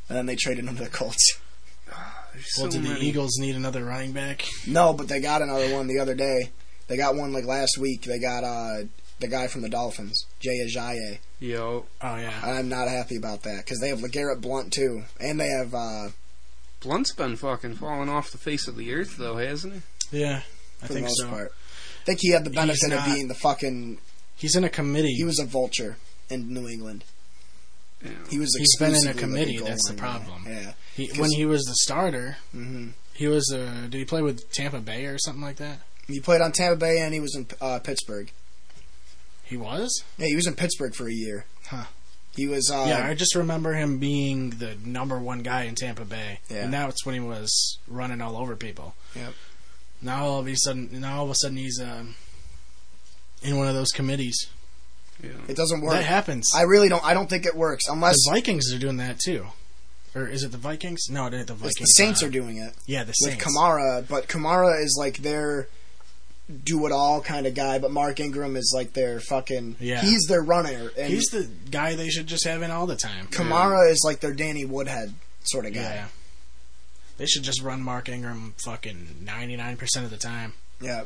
and 0.09 0.15
then 0.15 0.27
they 0.27 0.35
traded 0.35 0.65
him 0.65 0.77
to 0.77 0.83
the 0.83 0.89
Colts. 0.89 1.39
There's 2.35 2.51
Well, 2.57 2.71
so 2.71 2.79
did 2.81 2.83
the. 2.89 3.01
Eagles 3.01 3.37
need 3.39 3.55
another 3.55 3.83
running 3.83 4.11
back? 4.11 4.45
No, 4.67 4.93
but 4.93 5.07
they 5.07 5.19
got 5.19 5.41
another 5.41 5.73
one 5.73 5.87
the 5.87 5.99
other 5.99 6.15
day. 6.15 6.51
They 6.87 6.97
got 6.97 7.15
one 7.15 7.33
like 7.33 7.45
last 7.45 7.77
week. 7.77 8.03
They 8.03 8.19
got 8.19 8.43
uh, 8.43 8.83
the 9.19 9.27
guy 9.27 9.47
from 9.47 9.61
the 9.61 9.69
Dolphins, 9.69 10.25
Jay 10.39 10.59
Ajayi. 10.67 11.19
Yo, 11.39 11.85
Oh 12.01 12.15
yeah. 12.15 12.33
I'm 12.43 12.69
not 12.69 12.87
happy 12.87 13.17
about 13.17 13.43
that 13.43 13.65
because 13.65 13.79
they 13.79 13.89
have 13.89 13.99
LeGarrette 13.99 14.41
Blunt 14.41 14.71
too, 14.71 15.03
and 15.19 15.39
they 15.39 15.49
have 15.49 15.73
uh, 15.73 16.09
Blunt's 16.79 17.13
been 17.13 17.35
fucking 17.35 17.75
falling 17.75 18.09
off 18.09 18.31
the 18.31 18.37
face 18.37 18.67
of 18.67 18.75
the 18.77 18.93
earth, 18.93 19.17
though, 19.17 19.37
hasn't 19.37 19.73
he? 19.73 20.19
Yeah, 20.21 20.41
I 20.81 20.87
for 20.87 20.87
the 20.87 20.93
think 20.93 21.05
most 21.05 21.19
so. 21.21 21.27
part. 21.29 21.51
I 22.01 22.05
think 22.05 22.19
he 22.21 22.31
had 22.31 22.43
the 22.43 22.51
benefit 22.51 22.91
He's 22.91 22.99
of 22.99 23.05
being 23.05 23.27
the 23.27 23.33
fucking. 23.35 23.97
He's 24.35 24.55
in 24.55 24.63
a 24.63 24.69
committee. 24.69 25.13
He 25.13 25.23
was 25.23 25.39
a 25.39 25.45
vulture 25.45 25.97
in 26.29 26.53
New 26.53 26.67
England. 26.67 27.03
Yeah. 28.05 28.11
He 28.29 28.39
was. 28.39 28.55
He's 28.57 28.75
been 28.77 28.89
in 28.89 28.93
a 28.93 28.97
exclusively, 29.09 29.13
like, 29.13 29.19
committee, 29.19 29.57
that's 29.59 29.83
the 29.89 29.93
line 29.93 29.97
guy. 29.97 30.25
problem. 30.25 30.43
Yeah. 30.47 30.73
He, 30.95 31.07
'cause- 31.07 31.17
when 31.17 31.31
he 31.31 31.45
was 31.45 31.63
the 31.65 31.75
starter, 31.75 32.37
hmm 32.51 32.89
he 33.13 33.27
was. 33.27 33.51
Uh, 33.53 33.87
did 33.89 33.93
he 33.99 34.05
play 34.05 34.21
with 34.21 34.51
Tampa 34.51 34.79
Bay 34.79 35.05
or 35.05 35.17
something 35.17 35.41
like 35.43 35.55
that? 35.57 35.79
He 36.07 36.19
played 36.19 36.41
on 36.41 36.51
Tampa 36.51 36.75
Bay 36.77 36.99
and 36.99 37.13
he 37.13 37.19
was 37.19 37.35
in 37.35 37.47
uh, 37.61 37.79
Pittsburgh. 37.79 38.31
He 39.43 39.57
was. 39.57 40.03
Yeah, 40.17 40.27
he 40.27 40.35
was 40.35 40.47
in 40.47 40.55
Pittsburgh 40.55 40.93
for 40.95 41.07
a 41.07 41.13
year. 41.13 41.45
Huh. 41.67 41.85
He 42.35 42.47
was. 42.47 42.69
Uh, 42.69 42.85
yeah, 42.89 43.07
I 43.07 43.13
just 43.13 43.33
remember 43.35 43.73
him 43.73 43.97
being 43.99 44.49
the 44.51 44.75
number 44.83 45.17
one 45.17 45.39
guy 45.43 45.63
in 45.63 45.75
Tampa 45.75 46.03
Bay, 46.03 46.39
Yeah. 46.49 46.65
and 46.65 46.73
that's 46.73 47.05
when 47.05 47.15
he 47.15 47.21
was 47.21 47.77
running 47.87 48.21
all 48.21 48.35
over 48.37 48.55
people. 48.57 48.95
Yep. 49.15 49.33
Now 50.01 50.25
all 50.25 50.39
of 50.39 50.47
a 50.47 50.55
sudden, 50.55 50.89
now 50.99 51.19
all 51.19 51.23
of 51.25 51.31
a 51.31 51.35
sudden 51.35 51.55
he's 51.57 51.79
um, 51.81 52.15
in 53.41 53.55
one 53.57 53.67
of 53.67 53.73
those 53.75 53.91
committees. 53.91 54.47
Yeah. 55.23 55.29
It 55.47 55.55
doesn't 55.55 55.81
work. 55.81 55.93
That 55.93 56.03
happens. 56.03 56.51
I 56.55 56.63
really 56.63 56.89
don't. 56.89 57.03
I 57.03 57.13
don't 57.13 57.29
think 57.29 57.45
it 57.45 57.55
works 57.55 57.85
unless 57.87 58.15
the 58.25 58.31
Vikings 58.33 58.73
are 58.73 58.79
doing 58.79 58.97
that 58.97 59.19
too, 59.19 59.47
or 60.13 60.27
is 60.27 60.43
it 60.43 60.51
the 60.51 60.57
Vikings? 60.57 61.09
No, 61.09 61.29
they're 61.29 61.43
the 61.43 61.53
Vikings. 61.53 61.73
it's 61.79 61.97
the 61.97 62.03
Saints 62.03 62.23
uh, 62.23 62.27
are 62.27 62.29
doing 62.29 62.57
it 62.57 62.73
Yeah, 62.85 63.03
the 63.03 63.13
with 63.21 63.37
Kamara, 63.37 64.07
but 64.07 64.27
Kamara 64.27 64.83
is 64.83 64.95
like 64.99 65.17
their 65.17 65.67
do 66.63 66.85
it 66.85 66.91
all 66.91 67.21
kind 67.21 67.47
of 67.47 67.55
guy, 67.55 67.79
but 67.79 67.91
Mark 67.91 68.19
Ingram 68.19 68.55
is 68.55 68.71
like 68.75 68.93
their 68.93 69.19
fucking. 69.19 69.77
Yeah. 69.79 70.01
He's 70.01 70.25
their 70.27 70.43
runner, 70.43 70.91
and 70.97 71.11
He's 71.11 71.25
the 71.25 71.49
guy 71.71 71.95
they 71.95 72.09
should 72.09 72.27
just 72.27 72.45
have 72.45 72.61
in 72.61 72.71
all 72.71 72.85
the 72.85 72.95
time. 72.95 73.27
Kamara 73.27 73.89
is 73.91 74.03
like 74.05 74.19
their 74.19 74.33
Danny 74.33 74.65
Woodhead 74.65 75.13
sort 75.43 75.65
of 75.65 75.73
guy. 75.73 75.81
Yeah. 75.81 76.07
They 77.17 77.25
should 77.25 77.43
just 77.43 77.61
run 77.61 77.81
Mark 77.81 78.09
Ingram 78.09 78.53
fucking 78.63 79.19
ninety 79.23 79.55
nine 79.55 79.77
percent 79.77 80.05
of 80.05 80.11
the 80.11 80.17
time. 80.17 80.53
Yeah. 80.81 81.03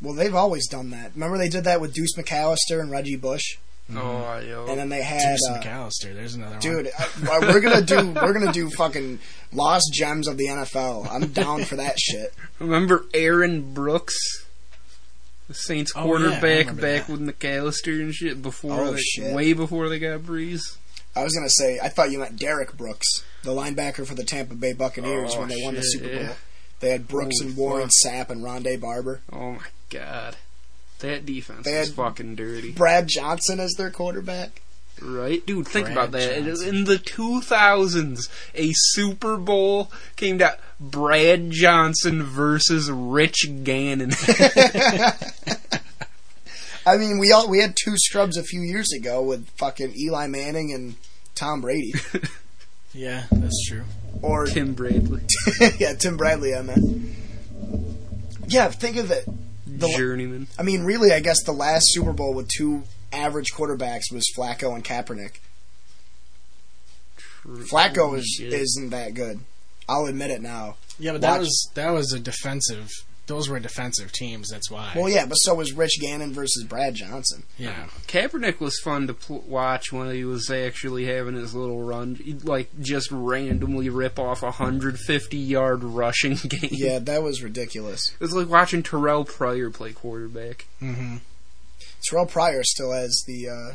Well, 0.00 0.14
they've 0.14 0.34
always 0.34 0.68
done 0.68 0.90
that. 0.90 1.12
Remember 1.14 1.38
they 1.38 1.48
did 1.48 1.64
that 1.64 1.80
with 1.80 1.92
Deuce 1.92 2.14
McAllister 2.16 2.80
and 2.80 2.90
Reggie 2.90 3.16
Bush, 3.16 3.56
Oh, 3.94 4.38
yo. 4.38 4.66
and 4.68 4.78
then 4.78 4.88
they 4.90 5.02
had 5.02 5.20
Deuce 5.36 5.48
uh, 5.50 5.60
McAllister. 5.60 6.14
There's 6.14 6.34
another 6.34 6.52
one. 6.52 6.60
dude. 6.60 6.90
uh, 6.98 7.38
we're 7.42 7.60
gonna 7.60 7.82
do 7.82 8.10
we're 8.12 8.32
gonna 8.32 8.52
do 8.52 8.70
fucking 8.70 9.18
lost 9.52 9.90
gems 9.92 10.28
of 10.28 10.36
the 10.36 10.46
NFL. 10.46 11.08
I'm 11.10 11.28
down 11.32 11.64
for 11.64 11.76
that 11.76 11.98
shit. 11.98 12.32
Remember 12.60 13.06
Aaron 13.14 13.72
Brooks? 13.74 14.16
The 15.48 15.54
Saints 15.54 15.92
Oh, 15.96 16.00
yeah, 16.00 16.04
quarterback 16.04 16.42
remember 16.42 16.82
back 16.82 17.06
that. 17.06 17.12
with 17.12 17.20
McAllister 17.38 18.00
and 18.02 18.14
shit 18.14 18.42
before 18.42 18.80
Oh, 18.80 18.92
they, 18.92 19.00
shit. 19.00 19.34
way 19.34 19.52
before 19.54 19.88
they 19.88 19.98
got 19.98 20.20
Brees. 20.20 20.60
I 21.16 21.24
was 21.24 21.34
gonna 21.34 21.48
say 21.50 21.80
I 21.82 21.88
thought 21.88 22.10
you 22.10 22.18
meant 22.18 22.38
Derrick 22.38 22.76
Brooks, 22.76 23.24
the 23.42 23.50
linebacker 23.52 24.06
for 24.06 24.14
the 24.14 24.24
Tampa 24.24 24.54
Bay 24.54 24.74
Buccaneers 24.74 25.32
Oh, 25.34 25.40
when 25.40 25.48
they 25.48 25.56
won 25.64 25.74
the 25.74 25.80
shit, 25.80 26.02
Super 26.02 26.08
yeah. 26.14 26.26
Bowl. 26.26 26.36
They 26.80 26.90
had 26.90 27.08
Brooks 27.08 27.36
Holy 27.40 27.48
and 27.50 27.58
Warren 27.58 27.88
fuck. 27.88 28.12
Sapp 28.12 28.30
and 28.30 28.44
Rondé 28.44 28.78
Barber. 28.78 29.22
Oh 29.32 29.52
my 29.52 29.64
god. 29.90 30.36
That 31.00 31.24
defense 31.26 31.64
They 31.64 31.78
is 31.78 31.92
fucking 31.92 32.34
dirty. 32.34 32.72
Brad 32.72 33.06
Johnson 33.08 33.60
as 33.60 33.72
their 33.78 33.90
quarterback. 33.90 34.62
Right? 35.00 35.46
Dude, 35.46 35.68
think 35.68 35.86
Brad 35.86 35.96
about 35.96 36.10
that. 36.12 36.44
Johnson. 36.44 36.68
In 36.74 36.84
the 36.84 36.96
2000s, 36.96 38.28
a 38.56 38.70
Super 38.74 39.36
Bowl 39.36 39.92
came 40.16 40.38
down. 40.38 40.54
Brad 40.80 41.50
Johnson 41.52 42.24
versus 42.24 42.90
Rich 42.90 43.48
Gannon. 43.62 44.10
I 46.86 46.96
mean, 46.96 47.18
we 47.18 47.30
all 47.32 47.48
we 47.48 47.60
had 47.60 47.76
two 47.76 47.94
scrubs 47.96 48.36
a 48.36 48.42
few 48.42 48.60
years 48.62 48.92
ago 48.92 49.22
with 49.22 49.48
fucking 49.50 49.94
Eli 49.96 50.26
Manning 50.26 50.72
and 50.72 50.96
Tom 51.34 51.60
Brady, 51.60 51.92
Yeah, 52.94 53.24
that's 53.30 53.68
true. 53.68 53.84
or 54.22 54.46
Tim 54.46 54.72
Bradley. 54.74 55.22
yeah, 55.78 55.92
Tim 55.94 56.16
Bradley. 56.16 56.54
I 56.54 56.62
meant. 56.62 57.14
Yeah, 58.48 58.68
think 58.68 58.96
of 58.96 59.10
it. 59.10 59.28
The- 59.80 59.94
Journeyman. 59.96 60.46
I 60.58 60.62
mean, 60.62 60.84
really, 60.84 61.12
I 61.12 61.20
guess 61.20 61.42
the 61.44 61.52
last 61.52 61.84
Super 61.88 62.12
Bowl 62.12 62.34
with 62.34 62.48
two 62.48 62.84
average 63.12 63.52
quarterbacks 63.54 64.12
was 64.12 64.24
Flacco 64.36 64.74
and 64.74 64.84
Kaepernick. 64.84 65.36
Flacco 67.46 68.16
is, 68.18 68.40
isn't 68.42 68.90
that 68.90 69.14
good. 69.14 69.40
I'll 69.88 70.06
admit 70.06 70.30
it 70.30 70.42
now. 70.42 70.76
Yeah, 70.98 71.12
but 71.12 71.22
that 71.22 71.40
was 71.40 71.70
that 71.74 71.90
was 71.90 72.12
a 72.12 72.20
defensive 72.20 72.90
those 73.28 73.48
were 73.48 73.60
defensive 73.60 74.10
teams. 74.10 74.48
That's 74.50 74.68
why. 74.70 74.92
Well, 74.96 75.08
yeah, 75.08 75.24
but 75.26 75.36
so 75.36 75.54
was 75.54 75.72
Rich 75.72 76.00
Gannon 76.00 76.32
versus 76.32 76.64
Brad 76.64 76.94
Johnson. 76.94 77.44
yeah. 77.56 77.86
Kaepernick 78.08 78.58
was 78.58 78.78
fun 78.80 79.06
to 79.06 79.14
pl- 79.14 79.44
watch 79.46 79.92
when 79.92 80.10
he 80.12 80.24
was 80.24 80.50
actually 80.50 81.04
having 81.06 81.34
his 81.36 81.54
little 81.54 81.82
run. 81.82 82.16
He'd 82.16 82.44
like 82.44 82.68
just 82.80 83.10
randomly 83.12 83.88
rip 83.88 84.18
off 84.18 84.42
a 84.42 84.46
150 84.46 85.36
yard 85.36 85.84
rushing 85.84 86.34
game. 86.48 86.70
Yeah, 86.72 86.98
that 86.98 87.22
was 87.22 87.42
ridiculous. 87.42 88.00
It 88.14 88.20
was 88.20 88.34
like 88.34 88.48
watching 88.48 88.82
Terrelle 88.82 89.26
Pryor 89.26 89.70
play 89.70 89.92
quarterback. 89.92 90.66
Mm-hmm. 90.82 91.16
Terrelle 92.10 92.28
Pryor 92.28 92.62
still 92.64 92.92
has 92.92 93.22
the 93.26 93.48
uh, 93.48 93.74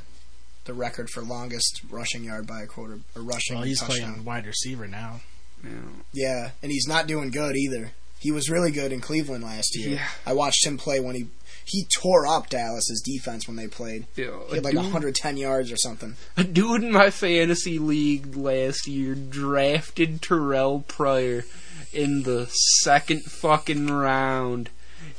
the 0.66 0.74
record 0.74 1.10
for 1.10 1.22
longest 1.22 1.82
rushing 1.90 2.24
yard 2.24 2.48
by 2.48 2.62
a 2.62 2.66
quarter 2.68 3.00
or 3.16 3.22
rushing 3.22 3.56
Well, 3.58 3.66
he's 3.66 3.80
touchdown. 3.80 4.12
playing 4.14 4.26
wide 4.26 4.46
receiver 4.46 4.88
now. 4.88 5.22
Yeah. 5.64 5.70
Yeah, 6.14 6.50
and 6.62 6.72
he's 6.72 6.88
not 6.88 7.06
doing 7.08 7.32
good 7.32 7.56
either. 7.56 7.92
He 8.24 8.32
was 8.32 8.50
really 8.50 8.72
good 8.72 8.92
in 8.92 9.02
Cleveland 9.02 9.44
last 9.44 9.76
year. 9.78 9.90
Yeah. 9.98 10.08
I 10.26 10.32
watched 10.34 10.66
him 10.66 10.78
play 10.78 11.00
when 11.00 11.14
he 11.16 11.28
he 11.66 11.86
tore 12.02 12.26
up 12.28 12.50
Dallas's 12.50 13.02
defense 13.06 13.48
when 13.48 13.56
they 13.58 13.68
played. 13.68 14.06
Yeah, 14.16 14.32
He 14.50 14.56
had 14.56 14.64
like 14.66 14.74
dude- 14.74 14.84
110 14.84 15.38
yards 15.38 15.72
or 15.72 15.78
something. 15.78 16.16
A 16.36 16.44
dude 16.44 16.84
in 16.84 16.92
my 16.92 17.10
fantasy 17.10 17.80
league 17.80 18.36
last 18.36 18.88
year 18.88 19.14
drafted 19.16 20.22
Terrelle 20.22 20.86
Pryor 20.88 21.46
in 21.94 22.24
the 22.24 22.48
second 22.82 23.24
fucking 23.26 23.88
round. 23.88 24.70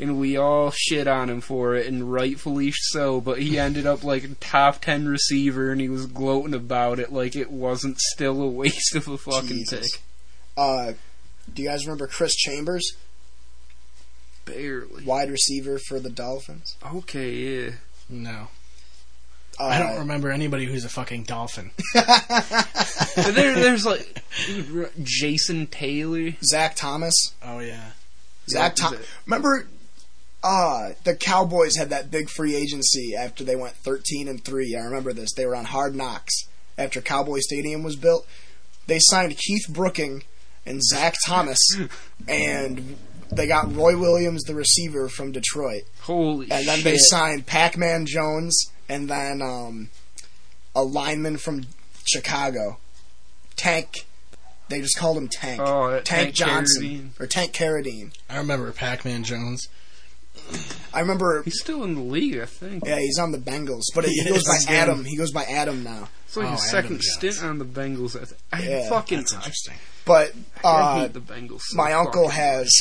And 0.01 0.19
we 0.19 0.37
all 0.37 0.71
shit 0.71 1.07
on 1.07 1.31
him 1.31 1.41
for 1.41 1.75
it, 1.77 1.87
and 1.87 2.11
rightfully 2.13 2.73
so. 2.75 3.21
But 3.21 3.41
he 3.41 3.59
ended 3.59 3.87
up 3.87 4.03
like 4.03 4.25
a 4.25 4.29
top 4.35 4.81
ten 4.81 5.07
receiver, 5.07 5.71
and 5.71 5.81
he 5.81 5.89
was 5.89 6.07
gloating 6.07 6.55
about 6.55 6.99
it 6.99 7.13
like 7.13 7.37
it 7.37 7.51
wasn't 7.51 8.01
still 8.01 8.43
a 8.43 8.49
waste 8.49 8.95
of 8.97 9.07
a 9.07 9.17
fucking 9.19 9.49
Jesus. 9.49 9.93
pick. 9.93 10.01
Uh, 10.57 10.93
do 11.55 11.63
you 11.63 11.69
guys 11.69 11.87
remember 11.87 12.07
Chris 12.07 12.35
Chambers, 12.35 12.95
Barely. 14.45 15.05
wide 15.05 15.31
receiver 15.31 15.79
for 15.79 15.99
the 16.01 16.11
Dolphins? 16.11 16.77
Okay, 16.95 17.33
yeah. 17.33 17.71
No, 18.09 18.49
Uh, 19.59 19.65
I 19.65 19.79
don't 19.79 19.99
remember 20.01 20.31
anybody 20.31 20.67
who's 20.67 20.85
a 20.85 20.89
fucking 20.91 21.25
dolphin. 21.25 21.71
There, 23.17 23.55
there's 23.55 23.87
like 23.87 24.23
Jason 25.03 25.69
Taylor. 25.69 26.33
Zach 26.43 26.75
Thomas. 26.75 27.15
Oh 27.43 27.61
yeah. 27.61 27.91
Zach 28.49 28.77
Yeah, 28.77 28.85
Thomas. 28.85 29.07
Remember, 29.25 29.69
uh, 30.43 30.91
the 31.05 31.15
Cowboys 31.15 31.77
had 31.77 31.91
that 31.91 32.11
big 32.11 32.29
free 32.29 32.57
agency 32.57 33.15
after 33.17 33.45
they 33.45 33.55
went 33.57 33.75
13 33.77 34.27
and 34.29 34.45
three. 34.45 34.75
I 34.77 34.81
remember 34.85 35.13
this. 35.13 35.33
They 35.35 35.47
were 35.47 35.55
on 35.55 35.67
Hard 35.67 35.95
Knocks 35.95 36.35
after 36.77 37.01
Cowboy 37.01 37.39
Stadium 37.41 37.83
was 37.85 37.95
built. 37.97 38.27
They 38.89 38.99
signed 39.01 39.37
Keith 39.39 39.67
Brooking 39.69 40.25
and 40.67 40.83
Zach 40.83 41.15
Thomas, 41.27 41.59
and 42.29 42.97
they 43.31 43.47
got 43.47 43.75
Roy 43.75 43.99
Williams, 43.99 44.43
the 44.45 44.55
receiver 44.55 45.09
from 45.09 45.33
Detroit, 45.33 45.83
Holy 46.03 46.51
and 46.51 46.67
then 46.67 46.77
shit! 46.79 46.85
they 46.85 46.97
signed 46.99 47.47
Pac-Man 47.47 48.07
Jones, 48.07 48.57
and 48.89 49.09
then 49.09 49.43
um, 49.43 49.91
a 50.75 50.83
lineman 50.83 51.37
from 51.37 51.67
Chicago, 52.07 52.79
Tank. 53.57 54.07
They 54.71 54.81
just 54.81 54.97
called 54.99 55.19
him 55.19 55.29
Tank. 55.29 55.61
Oh, 55.63 55.91
Tank, 55.91 56.05
Tank 56.05 56.35
Johnson 56.35 56.83
Carradine. 56.83 57.21
or 57.21 57.27
Tank 57.27 57.53
Carradine. 57.53 58.13
I 58.31 58.39
remember 58.39 58.73
Pac-Man 58.73 59.23
Jones. 59.23 59.69
I 60.93 61.01
remember. 61.01 61.43
He's 61.43 61.61
still 61.61 61.85
in 61.85 61.95
the 61.95 62.01
league, 62.01 62.39
I 62.39 62.47
think. 62.47 62.85
Yeah, 62.87 62.99
he's 62.99 63.19
on 63.19 63.31
the 63.33 63.39
Bengals, 63.39 63.83
but 63.95 64.05
he 64.05 64.11
He 64.13 64.29
goes 64.31 64.43
by 64.45 64.55
he's 64.55 64.67
good. 64.67 64.75
Adam. 64.75 65.05
He 65.05 65.17
goes 65.17 65.31
by 65.33 65.45
Adam 65.45 65.85
now. 65.85 66.09
It's 66.27 66.37
like 66.37 66.47
Oh, 66.49 66.51
his 66.53 66.61
Adam 66.61 66.71
second 66.71 66.97
Jones. 67.03 67.13
stint 67.37 67.43
on 67.45 67.59
the 67.59 67.65
Bengals. 67.65 68.17
I, 68.17 68.25
th- 68.25 68.41
I 68.53 68.63
Yeah, 68.63 68.89
fucking 68.89 69.19
That's 69.19 69.33
interesting. 69.35 69.75
But 70.07 70.33
I, 70.63 70.69
I 70.69 70.71
uh, 70.83 71.01
hate 71.03 71.13
the 71.15 71.21
Bengals. 71.21 71.61
so 71.63 71.77
my 71.77 71.93
uncle 71.93 72.29
has 72.29 72.73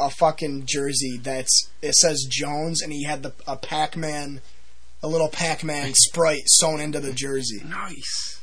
a 0.00 0.10
fucking 0.10 0.64
jersey 0.66 1.16
that's 1.22 1.70
it 1.80 1.94
says 1.94 2.26
Jones, 2.28 2.82
and 2.82 2.92
he 2.92 3.04
had 3.04 3.22
the 3.22 3.32
a 3.46 3.56
Pac-Man, 3.56 4.40
a 5.02 5.08
little 5.08 5.28
Pac-Man 5.28 5.92
sprite 5.94 6.42
sewn 6.46 6.80
into 6.80 7.00
the 7.00 7.12
jersey. 7.12 7.62
nice. 7.64 8.38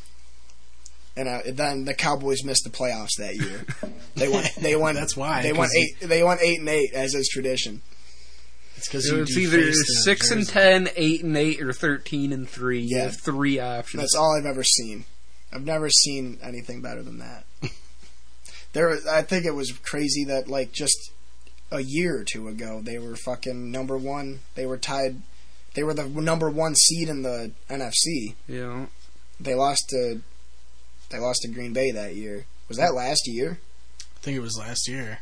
And 1.18 1.28
uh, 1.28 1.39
then 1.51 1.84
the 1.84 1.93
Cowboys 1.93 2.45
missed 2.45 2.64
the 2.64 2.70
playoffs 2.70 3.16
that 3.18 3.36
year. 3.36 3.66
They 4.16 4.28
went. 4.28 4.49
They 4.60 4.76
went. 4.76 4.97
That's 4.97 5.16
why, 5.16 5.41
they 5.43 5.53
went 5.53 5.72
'cause 5.72 5.78
eight. 6.01 6.07
They 6.10 6.24
went 6.24 6.41
eight 6.41 6.60
and 6.60 6.68
eight 6.70 6.93
as 6.93 7.14
is 7.14 7.30
tradition. 7.32 7.82
It's 8.76 8.88
because 8.88 9.05
you 9.07 9.22
It's 9.22 9.38
either 9.38 9.72
six 10.03 10.30
and 10.32 10.47
ten, 10.47 10.89
eight 10.97 11.24
and 11.24 11.36
eight, 11.38 11.62
or 11.62 11.72
thirteen 11.74 12.34
and 12.34 12.49
three. 12.49 12.82
You 12.82 12.97
Yeah. 12.97 13.03
have 13.03 13.22
three 13.22 13.60
options. 13.60 14.01
That's 14.01 14.16
all 14.16 14.38
I've 14.38 14.45
ever 14.45 14.64
seen. 14.64 15.05
I've 15.53 15.64
never 15.66 15.89
seen 15.89 16.38
anything 16.43 16.82
better 16.82 17.01
than 17.03 17.20
that. 17.20 17.45
There, 18.74 18.98
I 19.10 19.22
think 19.22 19.46
it 19.46 19.56
was 19.56 19.72
crazy 19.84 20.24
that 20.26 20.48
like 20.48 20.72
just 20.72 21.12
a 21.72 21.82
year 21.82 22.20
or 22.20 22.24
two 22.24 22.48
ago 22.48 22.82
they 22.84 22.98
were 22.98 23.16
fucking 23.16 23.72
number 23.72 23.98
one. 23.98 24.40
They 24.56 24.66
were 24.66 24.78
tied. 24.78 25.22
They 25.76 25.84
were 25.84 25.94
the 25.94 26.08
number 26.08 26.50
one 26.50 26.76
seed 26.76 27.10
in 27.10 27.22
the 27.22 27.52
NFC. 27.70 28.36
you 28.48 28.62
know. 28.68 28.88
They 29.40 29.54
lost 29.56 29.90
to. 29.90 30.22
They 31.10 31.18
lost 31.20 31.42
to 31.44 31.48
Green 31.48 31.74
Bay 31.74 31.92
that 31.92 32.16
year. 32.16 32.46
Was 32.68 32.78
that 32.78 32.94
last 32.94 33.22
year? 33.26 33.60
I 34.18 34.20
think 34.22 34.36
it 34.38 34.42
was 34.42 34.58
last 34.58 34.88
year. 34.88 35.20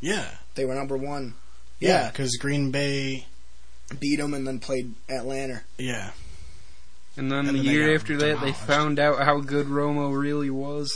Yeah. 0.00 0.26
They 0.54 0.64
were 0.64 0.74
number 0.74 0.96
one. 0.96 1.34
Yeah, 1.78 1.88
Yeah, 2.04 2.10
because 2.10 2.36
Green 2.40 2.70
Bay. 2.70 3.26
beat 4.00 4.16
them 4.16 4.34
and 4.34 4.46
then 4.46 4.58
played 4.58 4.94
Atlanta. 5.08 5.62
Yeah. 5.78 6.10
And 7.16 7.30
then 7.30 7.40
And 7.40 7.48
the 7.50 7.52
then 7.62 7.64
year 7.64 7.86
got 7.88 7.94
after 8.00 8.16
that, 8.16 8.40
they 8.40 8.52
found 8.52 8.98
out 8.98 9.22
how 9.24 9.40
good 9.40 9.66
Romo 9.66 10.18
really 10.18 10.48
was. 10.50 10.90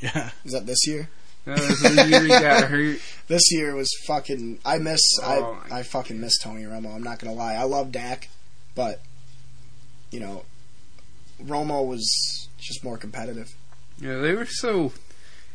Yeah. 0.00 0.30
Is 0.44 0.52
that 0.52 0.66
this 0.66 0.86
year? 0.86 1.08
That 1.46 1.60
was 1.60 2.10
year 2.10 2.22
he 2.22 2.28
got 2.28 2.64
hurt. 2.70 2.98
This 3.28 3.52
year 3.52 3.74
was 3.74 3.88
fucking. 4.06 4.58
I 4.64 4.78
miss. 4.78 5.00
Oh, 5.22 5.62
I 5.70 5.78
I 5.78 5.82
fucking 5.84 6.20
miss 6.20 6.38
Tony 6.42 6.64
Romo. 6.64 6.94
I'm 6.94 7.02
not 7.04 7.20
gonna 7.20 7.34
lie. 7.36 7.54
I 7.54 7.62
love 7.62 7.92
Dak, 7.92 8.28
but 8.74 9.00
you 10.10 10.18
know, 10.18 10.44
Romo 11.42 11.86
was 11.86 12.48
just 12.58 12.82
more 12.82 12.98
competitive. 12.98 13.54
Yeah, 14.00 14.18
they 14.18 14.34
were 14.34 14.46
so. 14.46 14.92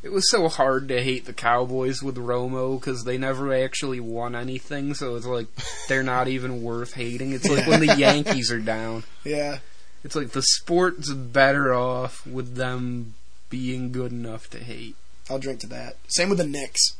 It 0.01 0.11
was 0.11 0.31
so 0.31 0.47
hard 0.47 0.87
to 0.87 1.03
hate 1.03 1.25
the 1.25 1.33
Cowboys 1.33 2.01
with 2.01 2.15
Romo 2.15 2.79
because 2.79 3.03
they 3.03 3.19
never 3.19 3.53
actually 3.53 3.99
won 3.99 4.35
anything. 4.35 4.95
So 4.95 5.15
it's 5.15 5.27
like 5.27 5.45
they're 5.87 6.01
not 6.01 6.27
even 6.27 6.63
worth 6.63 6.93
hating. 6.93 7.33
It's 7.33 7.47
like 7.47 7.67
when 7.67 7.81
the 7.85 7.95
Yankees 7.97 8.51
are 8.51 8.59
down. 8.59 9.03
Yeah, 9.23 9.59
It's 10.03 10.15
like 10.15 10.31
the 10.31 10.41
sport's 10.41 11.13
better 11.13 11.71
off 11.71 12.25
with 12.25 12.55
them 12.55 13.13
being 13.51 13.91
good 13.91 14.11
enough 14.11 14.49
to 14.49 14.57
hate. 14.57 14.95
I'll 15.29 15.37
drink 15.37 15.59
to 15.59 15.67
that. 15.67 15.97
Same 16.07 16.29
with 16.29 16.39
the 16.39 16.47
Knicks. 16.47 16.95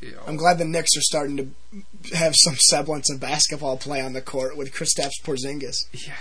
Know. 0.00 0.08
I'm 0.26 0.36
glad 0.36 0.56
the 0.56 0.64
Knicks 0.64 0.96
are 0.96 1.02
starting 1.02 1.36
to 1.36 2.16
have 2.16 2.34
some 2.36 2.56
semblance 2.56 3.10
of 3.10 3.20
basketball 3.20 3.76
play 3.76 4.00
on 4.00 4.14
the 4.14 4.22
court 4.22 4.56
with 4.56 4.72
Kristaps 4.72 5.22
Porzingis. 5.22 5.76
Yeah. 5.92 6.14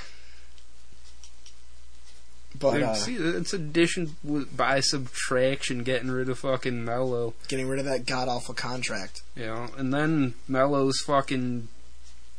But 2.57 2.81
uh, 2.81 2.93
see, 2.95 3.15
it's 3.15 3.53
addition 3.53 4.15
by 4.55 4.79
subtraction, 4.79 5.83
getting 5.83 6.09
rid 6.09 6.29
of 6.29 6.39
fucking 6.39 6.85
Melo. 6.85 7.33
getting 7.49 7.67
rid 7.67 7.79
of 7.79 7.85
that 7.85 8.05
god 8.05 8.29
awful 8.29 8.53
contract. 8.53 9.21
You 9.35 9.47
know, 9.47 9.67
and 9.77 9.93
then 9.93 10.35
Melo's 10.47 10.99
fucking 11.05 11.67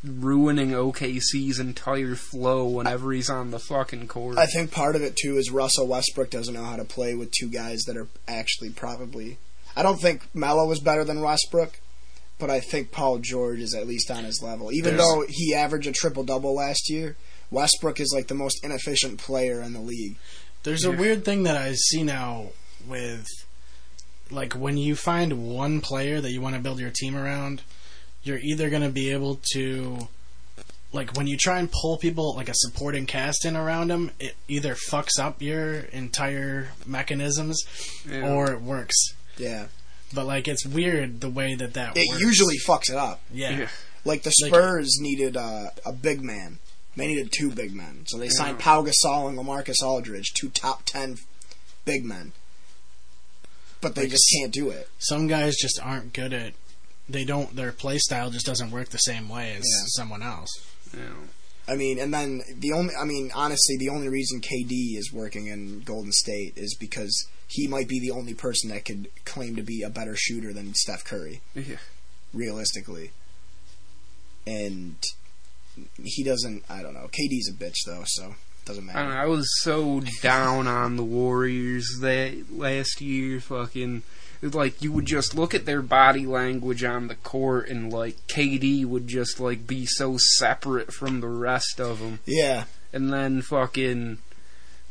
ruining 0.05 0.71
OKC's 0.71 1.59
entire 1.59 2.15
flow 2.15 2.65
whenever 2.67 3.13
he's 3.13 3.31
on 3.31 3.51
the 3.51 3.59
fucking 3.59 4.09
court. 4.09 4.39
I 4.39 4.47
think 4.47 4.71
part 4.71 4.97
of 4.97 5.03
it 5.03 5.17
too 5.17 5.37
is 5.37 5.51
Russell 5.51 5.87
Westbrook 5.89 6.31
doesn't 6.31 6.55
know 6.55 6.65
how 6.65 6.77
to 6.77 6.85
play 6.85 7.15
with 7.15 7.31
two 7.33 7.49
guys 7.49 7.83
that 7.83 7.97
are 7.97 8.09
actually 8.29 8.71
probably. 8.71 9.39
I 9.75 9.83
don't 9.83 10.01
think 10.01 10.23
Melo 10.35 10.67
was 10.67 10.81
better 10.81 11.05
than 11.05 11.21
Westbrook, 11.21 11.81
but 12.39 12.51
I 12.51 12.61
think 12.61 12.93
Paul 12.93 13.19
George 13.19 13.61
is 13.61 13.75
at 13.75 13.87
least 13.87 14.11
on 14.11 14.25
his 14.25 14.43
level. 14.43 14.73
Even 14.73 14.97
There's- 14.97 15.03
though 15.09 15.25
he 15.29 15.55
averaged 15.55 15.89
a 15.89 15.93
triple 15.93 16.25
double 16.25 16.55
last 16.55 16.89
year, 16.89 17.17
Westbrook 17.51 18.01
is 18.01 18.13
like 18.15 18.29
the 18.29 18.35
most 18.35 18.65
inefficient 18.65 19.19
player 19.19 19.61
in 19.61 19.73
the 19.73 19.81
league. 19.81 20.17
There's 20.63 20.85
a 20.85 20.91
weird 20.93 21.25
thing 21.25 21.45
that 21.45 21.57
I 21.57 21.75
see 21.75 22.03
now 22.03 22.51
with 22.87 23.27
like 24.31 24.55
when 24.55 24.77
you 24.77 24.97
find 24.97 25.49
one 25.55 25.81
player 25.81 26.21
that 26.21 26.33
you 26.33 26.41
want 26.41 26.57
to 26.57 26.61
build 26.61 26.81
your 26.81 26.91
team 26.91 27.17
around, 27.17 27.63
you're 28.27 28.39
either 28.39 28.71
going 28.71 28.83
to 28.83 28.89
be 28.91 29.11
able 29.13 29.41
to 29.55 30.09
like 30.93 31.17
when 31.17 31.27
you 31.27 31.37
try 31.37 31.59
and 31.59 31.71
pull 31.71 31.97
people 31.99 32.35
like 32.37 32.49
a 32.49 32.55
supporting 32.55 33.07
cast 33.07 33.45
in 33.45 33.57
around 33.57 33.89
them, 33.89 34.11
it 34.19 34.35
either 34.49 34.75
fucks 34.75 35.19
up 35.21 35.43
your 35.43 35.81
entire 35.93 36.69
mechanisms 36.87 37.63
Yeah. 38.09 38.29
or 38.33 38.53
it 38.53 38.61
works. 38.63 38.95
Yeah, 39.37 39.67
But 40.15 40.27
like 40.27 40.49
it's 40.49 40.65
weird 40.65 41.21
the 41.21 41.29
way 41.31 41.55
that 41.55 41.75
that 41.75 41.97
it 41.97 42.09
works. 42.09 42.21
usually 42.23 42.57
fucks 42.67 42.89
it 42.91 42.97
up. 42.97 43.21
yeah. 43.33 43.59
Yeah. 43.59 43.69
Like 44.05 44.23
the 44.23 44.33
Like- 44.43 44.53
Spurs 44.55 44.97
needed 45.01 45.37
uh, 45.37 45.71
a 45.85 45.93
big 45.93 46.23
man. 46.23 46.59
They 46.97 47.09
needed 47.09 47.31
two 47.37 47.51
big 47.51 47.75
men, 47.75 48.05
so 48.07 48.17
they 48.17 48.31
signed 48.31 48.59
Pau 48.59 48.83
Gasol 48.83 49.29
and 49.29 49.37
Lamarcus 49.37 49.83
Aldridge, 49.83 50.33
two 50.33 50.49
top 50.49 50.85
ten 50.87 51.19
big 51.85 52.07
men. 52.07 52.33
But 53.83 53.95
they 53.95 54.03
Like 54.03 54.13
just 54.13 54.25
can't 54.41 54.51
do 54.53 54.71
it. 54.71 54.89
Some 54.99 55.27
guys 55.27 55.57
just 55.61 55.79
aren't 55.83 56.15
good 56.15 56.33
at 56.33 56.55
they 57.09 57.25
don't 57.25 57.55
their 57.57 57.73
play 57.73 57.99
style 57.99 58.31
just 58.31 58.47
doesn't 58.47 58.71
work 58.71 58.89
the 58.91 58.99
same 58.99 59.29
way 59.29 59.53
as 59.53 59.65
Yeah. 59.65 59.85
someone 59.89 60.23
else. 60.23 60.49
Know. 60.93 61.01
I 61.69 61.75
mean, 61.77 61.99
and 61.99 62.15
then 62.15 62.43
the 62.59 62.73
only, 62.73 62.95
I 62.95 63.05
mean, 63.05 63.31
honestly, 63.35 63.77
the 63.77 63.89
only 63.89 64.09
reason 64.09 64.41
KD 64.41 64.97
is 64.97 65.13
working 65.13 65.47
in 65.49 65.81
Golden 65.81 66.13
State 66.13 66.53
is 66.57 66.77
because 66.79 67.27
he 67.49 67.67
might 67.67 67.89
be 67.89 67.99
the 68.01 68.11
only 68.13 68.35
person 68.35 68.71
that 68.71 68.85
could 68.85 69.09
claim 69.25 69.57
to 69.57 69.63
be 69.63 69.83
a 69.83 69.91
better 69.91 70.15
shooter 70.17 70.53
than 70.53 70.75
Steph 70.75 71.05
Curry. 71.05 71.41
Yeah. 71.55 71.77
realistically. 72.33 73.11
And 74.47 74.97
he 76.03 76.23
doesn't. 76.23 76.65
I 76.69 76.83
don't 76.83 76.95
know. 76.95 77.09
KD's 77.09 77.49
a 77.49 77.53
bitch 77.53 77.85
though, 77.85 78.03
so 78.07 78.27
it 78.29 78.65
doesn't 78.65 78.87
matter. 78.87 79.01
don't 79.01 79.11
know, 79.11 79.17
I 79.17 79.27
was 79.27 79.49
so 79.63 80.03
down 80.23 80.67
on 80.69 80.97
the 80.97 81.03
Warriors 81.05 81.87
that 82.01 82.47
last 82.51 83.01
year. 83.01 83.41
Fucking, 83.41 84.03
like 84.43 84.83
you 84.83 84.93
would 84.93 85.07
just 85.07 85.35
look 85.35 85.55
at 85.55 85.65
their 85.67 85.83
body 85.83 86.27
language 86.27 86.85
on 86.85 87.09
the 87.09 87.15
court, 87.17 87.69
and 87.69 87.93
like 87.93 88.17
KD 88.29 88.85
would 88.85 89.09
just 89.09 89.41
like 89.41 89.67
be 89.67 89.87
so 89.87 90.17
separate 90.19 90.93
from 90.93 91.21
the 91.21 91.29
rest 91.29 91.81
of 91.81 92.01
them. 92.01 92.21
Yeah, 92.27 92.65
And 92.93 93.13
then 93.13 93.43
fucking 93.43 94.19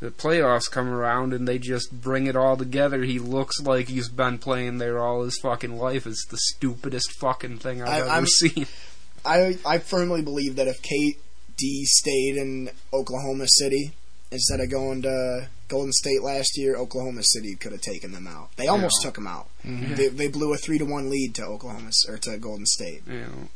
the 0.02 0.12
playoffs 0.12 0.70
come 0.70 0.90
around, 0.90 1.34
and 1.34 1.48
they 1.48 1.58
just 1.58 1.90
bring 2.02 2.28
it 2.28 2.36
all 2.36 2.58
together. 2.58 3.04
He 3.04 3.18
looks 3.18 3.60
like 3.62 3.88
he's 3.88 4.10
been 4.10 4.38
playing 4.38 4.78
there 4.80 5.00
all 5.00 5.24
his 5.24 5.40
fucking 5.42 5.78
life. 5.78 6.06
It's 6.06 6.26
the 6.28 6.38
stupidest 6.38 7.12
fucking 7.20 7.60
thing 7.60 7.82
I've 7.82 7.88
I- 7.90 8.00
ever 8.02 8.10
I'm- 8.10 8.26
seen. 8.28 8.68
I 9.26 9.58
I 9.66 9.78
firmly 9.80 10.22
believe 10.22 10.56
that 10.58 10.68
if 10.68 10.82
KD 10.84 11.84
stayed 11.86 12.38
in 12.38 12.70
Oklahoma 12.94 13.46
City 13.48 13.92
instead 14.32 14.60
of 14.60 14.70
going 14.70 15.02
to 15.04 15.48
Golden 15.68 15.92
State 15.94 16.22
last 16.22 16.58
year, 16.58 16.76
Oklahoma 16.76 17.22
City 17.24 17.56
could 17.56 17.72
have 17.72 17.82
taken 17.82 18.12
them 18.12 18.28
out. 18.28 18.56
They 18.56 18.68
almost 18.68 18.98
Yeah. 19.02 19.08
took 19.08 19.16
them 19.16 19.28
out. 19.28 19.50
Mhm. 19.66 19.96
They, 19.96 20.08
they 20.10 20.28
blew 20.28 20.54
a 20.54 20.58
three 20.58 20.78
to 20.78 20.86
one 20.86 21.10
lead 21.10 21.34
to 21.36 21.44
Oklahoma 21.46 21.90
or 22.08 22.18
to 22.20 22.38
Golden 22.38 22.66
State. 22.66 23.08
Know, 23.08 23.50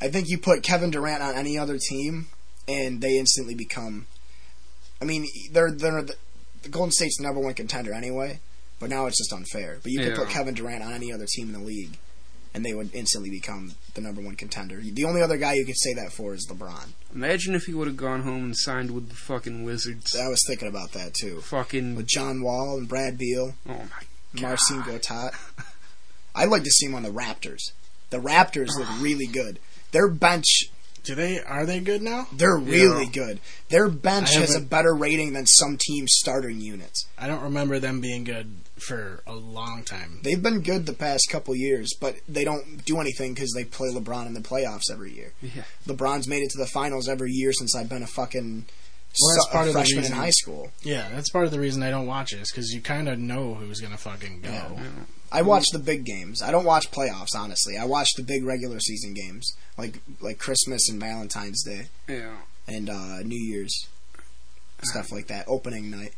I 0.00 0.08
think 0.08 0.28
you 0.28 0.38
put 0.38 0.62
Kevin 0.62 0.90
Durant 0.90 1.22
on 1.22 1.34
any 1.34 1.56
other 1.58 1.78
team, 1.78 2.28
and 2.66 3.00
they 3.00 3.18
instantly 3.18 3.54
become. 3.54 4.06
I 5.00 5.04
mean, 5.04 5.26
they're 5.50 5.70
they're 5.70 6.02
the, 6.02 6.14
the 6.62 6.68
Golden 6.68 6.92
State's 6.92 7.18
the 7.18 7.24
number 7.24 7.40
one 7.40 7.54
contender 7.54 7.92
anyway, 7.92 8.40
but 8.80 8.88
now 8.90 9.06
it's 9.06 9.18
just 9.18 9.32
unfair. 9.32 9.78
But 9.82 9.92
you 9.92 10.00
could 10.00 10.14
put 10.16 10.28
Kevin 10.30 10.54
Durant 10.54 10.82
on 10.82 10.92
any 10.92 11.12
other 11.12 11.26
team 11.26 11.48
in 11.48 11.52
the 11.60 11.66
league, 11.66 11.98
and 12.54 12.64
they 12.64 12.74
would 12.74 12.94
instantly 12.94 13.30
become 13.30 13.72
the 13.94 14.00
number 14.00 14.20
one 14.20 14.36
contender. 14.36 14.80
The 14.82 15.04
only 15.04 15.22
other 15.22 15.36
guy 15.38 15.54
you 15.54 15.64
could 15.64 15.78
say 15.78 15.94
that 15.94 16.12
for 16.12 16.34
is 16.34 16.46
LeBron. 16.50 16.88
imagine 17.14 17.54
if 17.54 17.64
he 17.64 17.74
would 17.74 17.86
have 17.88 17.96
gone 17.96 18.22
home 18.22 18.44
and 18.44 18.56
signed 18.56 18.90
with 18.90 19.08
the 19.08 19.14
fucking 19.14 19.64
Wizards. 19.64 20.14
I 20.16 20.28
was 20.28 20.42
thinking 20.46 20.68
about 20.68 20.92
that 20.92 21.14
too. 21.14 21.40
Fucking 21.40 21.94
With 21.96 22.06
John 22.06 22.42
Wall 22.42 22.76
and 22.78 22.88
Brad 22.88 23.16
Beal, 23.18 23.54
oh 23.68 23.72
my 23.72 24.40
Marcin 24.40 24.82
Gortat. 24.82 25.34
I'd 26.34 26.48
like 26.48 26.64
to 26.64 26.70
see 26.70 26.86
him 26.86 26.94
on 26.94 27.02
the 27.02 27.10
Raptors. 27.10 27.72
The 28.10 28.18
Raptors 28.18 28.70
look 28.78 28.88
really 29.00 29.26
good. 29.26 29.58
Their 29.92 30.08
bench 30.08 30.64
Do 31.04 31.14
they 31.14 31.40
are 31.42 31.66
they 31.66 31.80
good 31.80 32.00
now? 32.00 32.28
They're 32.32 32.56
really 32.56 33.04
Yeah. 33.06 33.10
good. 33.12 33.40
Their 33.70 33.88
bench 33.88 34.34
has 34.34 34.54
a 34.54 34.60
better 34.60 34.94
rating 34.94 35.32
than 35.32 35.46
some 35.46 35.76
teams' 35.78 36.12
starting 36.14 36.60
units. 36.60 37.06
I 37.18 37.26
don't 37.26 37.42
remember 37.42 37.78
them 37.78 38.00
being 38.00 38.24
good 38.24 38.54
for 38.82 39.22
a 39.26 39.34
long 39.34 39.82
time. 39.84 40.20
They've 40.22 40.42
been 40.42 40.60
good 40.60 40.86
the 40.86 40.92
past 40.92 41.28
couple 41.30 41.54
years, 41.54 41.92
but 42.00 42.16
they 42.28 42.44
don't 42.44 42.84
do 42.84 43.00
anything 43.00 43.34
because 43.34 43.52
they 43.54 43.64
play 43.64 43.88
LeBron 43.90 44.26
in 44.26 44.34
the 44.34 44.40
playoffs 44.40 44.90
every 44.92 45.12
year. 45.14 45.32
Yeah. 45.40 45.62
LeBron's 45.86 46.28
made 46.28 46.42
it 46.42 46.50
to 46.50 46.58
the 46.58 46.66
finals 46.66 47.08
every 47.08 47.30
year 47.32 47.52
since 47.52 47.74
I've 47.76 47.88
been 47.88 48.02
a 48.02 48.06
fucking 48.06 48.66
Well, 49.20 49.34
that's 49.34 49.46
su- 49.46 49.52
part 49.52 49.66
a 49.66 49.68
of 49.68 49.74
the 49.74 49.80
freshman 49.80 50.04
in 50.04 50.12
high 50.12 50.30
school. 50.30 50.70
Yeah, 50.82 51.08
that's 51.10 51.30
part 51.30 51.44
of 51.44 51.50
the 51.50 51.60
reason 51.60 51.82
I 51.82 51.90
don't 51.90 52.06
watch 52.06 52.32
it 52.32 52.40
is 52.40 52.50
because 52.50 52.72
you 52.72 52.80
kind 52.80 53.08
of 53.08 53.18
know 53.18 53.54
who's 53.54 53.80
gonna 53.80 53.96
fucking 53.98 54.40
go. 54.42 54.48
Yeah. 54.50 54.72
Yeah. 54.74 54.88
I 55.34 55.40
watch 55.42 55.64
the 55.72 55.78
big 55.78 56.04
games. 56.04 56.42
I 56.42 56.50
don't 56.50 56.64
watch 56.66 56.90
playoffs, 56.90 57.34
honestly. 57.34 57.78
I 57.78 57.86
watch 57.86 58.08
the 58.16 58.22
big 58.22 58.44
regular 58.44 58.80
season 58.80 59.14
games, 59.14 59.50
like 59.78 60.00
like 60.20 60.38
Christmas 60.38 60.90
and 60.90 61.00
Valentine's 61.00 61.62
Day 61.64 61.86
Yeah. 62.06 62.36
and 62.68 62.90
uh, 62.90 63.20
New 63.22 63.40
Year's, 63.42 63.86
stuff 64.82 65.10
like 65.10 65.28
that. 65.28 65.46
Opening 65.48 65.90
night. 65.90 66.12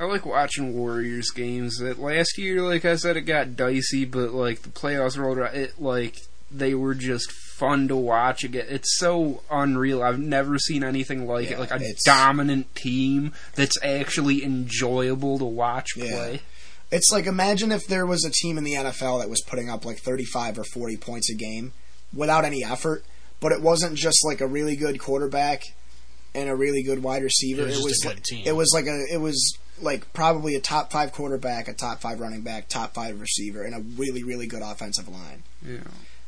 I 0.00 0.04
like 0.04 0.24
watching 0.24 0.72
Warriors 0.74 1.30
games. 1.30 1.76
That 1.78 1.98
last 2.00 2.38
year, 2.38 2.62
like 2.62 2.86
I 2.86 2.96
said, 2.96 3.18
it 3.18 3.22
got 3.22 3.54
dicey, 3.54 4.06
but 4.06 4.32
like 4.32 4.62
the 4.62 4.70
playoffs 4.70 5.18
rolled 5.18 5.36
around, 5.36 5.54
it 5.54 5.80
like 5.80 6.16
they 6.50 6.74
were 6.74 6.94
just 6.94 7.30
fun 7.58 7.86
to 7.88 7.96
watch 7.96 8.42
again. 8.42 8.64
It's 8.70 8.96
so 8.96 9.42
unreal. 9.50 10.02
I've 10.02 10.18
never 10.18 10.58
seen 10.58 10.82
anything 10.82 11.26
like 11.26 11.50
Yeah, 11.50 11.56
it. 11.56 11.60
Like 11.60 11.70
a 11.72 11.76
it's- 11.76 12.02
dominant 12.04 12.74
team 12.74 13.32
that's 13.54 13.76
actually 13.82 14.42
enjoyable 14.42 15.38
to 15.38 15.44
watch 15.44 15.88
Yeah. 15.96 16.10
play. 16.10 16.40
It's 16.90 17.12
like 17.12 17.26
imagine 17.26 17.70
if 17.70 17.86
there 17.86 18.06
was 18.06 18.24
a 18.24 18.30
team 18.30 18.56
in 18.56 18.64
the 18.64 18.74
NFL 18.76 19.18
that 19.20 19.28
was 19.28 19.42
putting 19.42 19.68
up 19.68 19.84
like 19.84 19.98
35 19.98 20.58
or 20.58 20.64
40 20.64 20.96
points 20.96 21.30
a 21.30 21.34
game 21.34 21.72
without 22.12 22.44
any 22.46 22.64
effort, 22.64 23.04
but 23.38 23.52
it 23.52 23.60
wasn't 23.60 23.94
just 23.96 24.24
like 24.24 24.40
a 24.40 24.46
really 24.46 24.74
good 24.76 24.98
quarterback 24.98 25.62
and 26.34 26.48
a 26.48 26.56
really 26.56 26.82
good 26.82 27.02
wide 27.02 27.22
receiver. 27.22 27.62
It 27.62 27.76
was 27.76 27.84
just 27.84 28.04
a 28.04 28.08
like, 28.08 28.16
good 28.16 28.24
team. 28.24 28.42
It 28.46 28.56
was 28.56 28.72
like 28.74 28.86
a 28.86 29.04
it 29.12 29.20
was 29.20 29.56
like 29.82 30.12
probably 30.12 30.54
a 30.54 30.60
top 30.60 30.90
5 30.90 31.12
quarterback, 31.12 31.68
a 31.68 31.72
top 31.72 32.00
5 32.00 32.20
running 32.20 32.42
back, 32.42 32.68
top 32.68 32.94
5 32.94 33.20
receiver 33.20 33.62
and 33.62 33.74
a 33.74 33.80
really 33.80 34.22
really 34.22 34.46
good 34.46 34.62
offensive 34.62 35.08
line. 35.08 35.42
Yeah. 35.64 35.80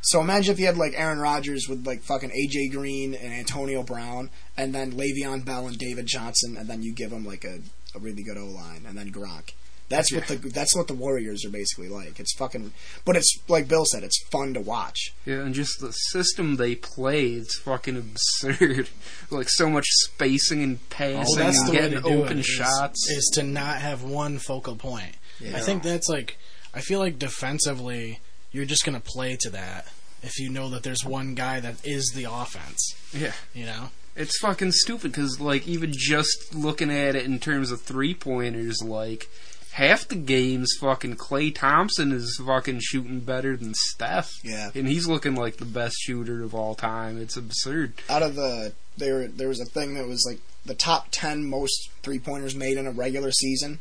So 0.03 0.20
imagine 0.20 0.53
if 0.53 0.59
you 0.59 0.66
had 0.66 0.76
like 0.76 0.94
Aaron 0.96 1.20
Rodgers 1.20 1.68
with 1.68 1.86
like 1.86 2.03
fucking 2.03 2.30
AJ 2.30 2.72
Green 2.72 3.14
and 3.14 3.32
Antonio 3.32 3.82
Brown 3.82 4.30
and 4.57 4.74
then 4.74 4.92
Le'Veon 4.92 5.44
Bell 5.44 5.68
and 5.68 5.78
David 5.78 6.07
Johnson 6.07 6.57
and 6.57 6.68
then 6.68 6.82
you 6.82 6.92
give 6.92 7.11
them 7.11 7.24
like 7.24 7.44
a, 7.44 7.61
a 7.94 8.00
really 8.00 8.24
good 8.24 8.36
O 8.36 8.46
line 8.46 8.84
and 8.86 8.98
then 8.98 9.12
Gronk. 9.12 9.53
That's 9.93 10.12
what 10.12 10.26
the 10.26 10.36
that's 10.36 10.74
what 10.74 10.88
the 10.88 10.95
Warriors 10.95 11.45
are 11.45 11.51
basically 11.51 11.88
like. 11.88 12.18
It's 12.18 12.34
fucking, 12.34 12.72
but 13.05 13.14
it's 13.14 13.38
like 13.47 13.68
Bill 13.68 13.84
said, 13.84 14.03
it's 14.03 14.20
fun 14.30 14.55
to 14.55 14.61
watch. 14.61 15.12
Yeah, 15.26 15.40
and 15.40 15.55
just 15.55 15.80
the 15.80 15.93
system 15.93 16.57
they 16.57 16.74
play, 16.74 17.32
it's 17.34 17.59
fucking 17.61 17.97
absurd. 17.97 18.88
like 19.30 19.49
so 19.51 19.68
much 19.68 19.86
spacing 19.88 20.62
and 20.62 20.88
passing 20.90 21.18
Well, 21.18 21.34
that's 21.36 21.59
and 21.59 21.68
the 21.68 21.72
way 21.72 21.78
getting 21.78 22.03
to 22.03 22.09
do 22.09 22.22
open 22.22 22.38
it, 22.38 22.40
is- 22.40 22.47
shots. 22.47 23.09
Is, 23.11 23.30
to 23.34 23.43
not 23.43 23.76
have 23.82 24.03
one 24.03 24.38
focal 24.38 24.76
point. 24.76 25.16
Yeah. 25.40 25.57
I 25.57 25.61
think 25.61 25.82
that's 25.82 26.09
like. 26.09 26.38
I 26.74 26.80
feel 26.80 26.99
like 27.01 27.18
defensively, 27.18 28.20
you're 28.51 28.64
just 28.64 28.84
gonna 28.84 28.99
play 29.01 29.36
to 29.43 29.51
that 29.51 29.86
if 30.22 30.38
you 30.38 30.49
know 30.49 30.70
that 30.70 30.82
there's 30.84 31.05
one 31.05 31.34
guy 31.34 31.61
that 31.61 31.76
is 31.84 32.12
the 32.14 32.24
offense. 32.24 32.95
yeah. 33.12 33.32
You 33.53 33.66
know. 33.66 33.90
It's 34.14 34.38
fucking 34.40 34.72
stupid 34.72 35.12
because, 35.12 35.40
like, 35.40 35.66
even 35.66 35.90
just 35.97 36.55
looking 36.55 36.90
at 36.90 37.16
it 37.16 37.24
in 37.24 37.38
terms 37.38 37.70
of 37.70 37.80
three 37.80 38.12
pointers, 38.12 38.82
like, 38.84 39.26
half 39.72 40.08
the 40.08 40.14
games, 40.16 40.72
fucking 40.80 41.16
Klay 41.16 41.54
Thompson 41.54 42.12
is 42.12 42.40
fucking 42.44 42.80
shooting 42.82 43.20
better 43.20 43.56
than 43.56 43.74
Steph. 43.74 44.30
Yeah. 44.44 44.70
And 44.74 44.86
he's 44.86 45.06
looking 45.06 45.34
like 45.34 45.56
the 45.56 45.64
best 45.64 45.96
shooter 46.00 46.42
of 46.42 46.54
all 46.54 46.74
time. 46.74 47.20
It's 47.20 47.36
absurd. 47.36 47.94
Out 48.08 48.22
of 48.22 48.34
the 48.34 48.72
there, 48.96 49.26
there 49.28 49.48
was 49.48 49.60
a 49.60 49.64
thing 49.64 49.94
that 49.94 50.06
was 50.06 50.24
like 50.28 50.40
the 50.64 50.74
top 50.74 51.08
ten 51.10 51.44
most 51.44 51.90
three 52.02 52.18
pointers 52.18 52.54
made 52.54 52.76
in 52.76 52.86
a 52.86 52.92
regular 52.92 53.30
season. 53.32 53.78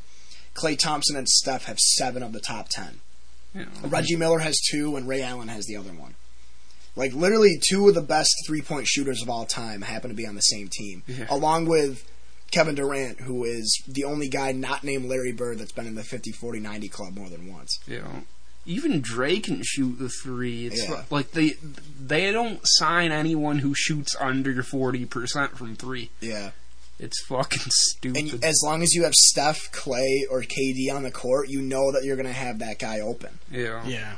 Klay 0.55 0.77
Thompson 0.77 1.15
and 1.15 1.29
Steph 1.29 1.65
have 1.65 1.79
seven 1.79 2.23
of 2.23 2.33
the 2.33 2.41
top 2.41 2.67
ten. 2.69 2.99
Know. 3.53 3.65
Reggie 3.83 4.15
Miller 4.15 4.39
has 4.39 4.59
two, 4.71 4.95
and 4.95 5.07
Ray 5.07 5.21
Allen 5.21 5.49
has 5.49 5.65
the 5.65 5.75
other 5.75 5.91
one. 5.91 6.15
Like 6.95 7.13
literally, 7.13 7.57
two 7.69 7.87
of 7.87 7.95
the 7.95 8.01
best 8.01 8.33
three 8.45 8.61
point 8.61 8.87
shooters 8.87 9.21
of 9.21 9.29
all 9.29 9.45
time 9.45 9.81
happen 9.81 10.09
to 10.09 10.15
be 10.15 10.25
on 10.27 10.35
the 10.35 10.41
same 10.41 10.67
team, 10.69 11.03
Yeah. 11.07 11.25
along 11.29 11.65
with 11.65 12.05
Kevin 12.51 12.75
Durant, 12.75 13.21
who 13.21 13.43
is 13.45 13.81
the 13.87 14.03
only 14.03 14.27
guy 14.27 14.51
not 14.51 14.83
named 14.83 15.05
Larry 15.05 15.31
Bird 15.31 15.57
that's 15.57 15.71
been 15.71 15.87
in 15.87 15.95
the 15.95 16.03
50, 16.03 16.31
40, 16.31 16.59
90 16.59 16.89
club 16.89 17.15
more 17.15 17.29
than 17.29 17.51
once. 17.51 17.79
You 17.87 17.99
know. 17.99 18.23
Even 18.65 19.01
Dre 19.01 19.39
can 19.39 19.63
shoot 19.63 19.97
the 19.97 20.09
three. 20.09 20.67
It's 20.67 20.87
Yeah. 20.87 21.03
like 21.09 21.31
they 21.31 21.55
they 21.99 22.31
don't 22.31 22.59
sign 22.63 23.11
anyone 23.11 23.59
who 23.59 23.73
shoots 23.73 24.15
under 24.19 24.61
forty 24.61 25.05
percent 25.05 25.57
from 25.57 25.75
three. 25.75 26.11
Yeah, 26.19 26.51
It's 26.99 27.19
fucking 27.25 27.63
stupid. 27.71 28.33
and 28.33 28.45
as 28.45 28.61
long 28.63 28.83
as 28.83 28.93
you 28.93 29.03
have 29.05 29.15
Steph, 29.15 29.71
Clay, 29.71 30.27
or 30.29 30.41
KD 30.43 30.91
on 30.93 31.01
the 31.01 31.09
court, 31.09 31.49
you 31.49 31.59
know 31.59 31.91
that 31.91 32.03
you're 32.03 32.15
going 32.17 32.27
to 32.27 32.33
have 32.33 32.59
that 32.59 32.77
guy 32.77 32.99
open. 32.99 33.39
yeah. 33.51 33.83
Yeah. 33.87 34.15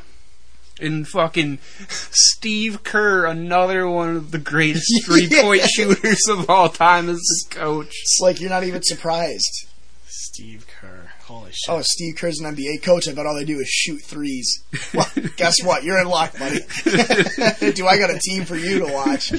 And 0.82 1.07
fucking 1.07 1.59
Steve 1.88 2.84
Kerr, 2.84 3.26
another 3.26 3.88
one 3.88 4.15
of 4.15 4.32
the 4.32 4.39
greatest 4.39 4.91
three 5.05 5.30
point 5.41 5.61
Yeah. 5.61 5.67
shooters 5.67 6.21
of 6.30 6.49
all 6.49 6.69
time, 6.69 7.09
as 7.09 7.17
the 7.17 7.55
coach. 7.55 7.88
It's 7.89 8.19
like 8.21 8.41
you're 8.41 8.49
not 8.49 8.63
even 8.63 8.82
surprised. 8.84 9.67
Steve 10.07 10.65
Kerr. 10.67 11.11
Holy 11.26 11.51
shit. 11.51 11.69
Oh, 11.69 11.82
Steve 11.84 12.15
Kerr's 12.17 12.39
an 12.39 12.53
NBA 12.55 12.82
coach. 12.82 13.07
I 13.07 13.13
bet 13.13 13.26
all 13.28 13.36
they 13.36 13.45
do 13.45 13.59
is 13.59 13.67
shoot 13.69 14.01
threes. 14.03 14.63
Well, 14.93 15.05
guess 15.38 15.61
what? 15.63 15.84
You're 15.84 15.99
in 16.01 16.07
luck, 16.07 16.38
buddy. 16.38 16.59
do 17.74 17.86
I 17.88 17.97
got 17.99 18.09
a 18.09 18.19
team 18.19 18.43
for 18.43 18.55
you 18.57 18.80
to 18.80 18.91
watch? 18.91 19.32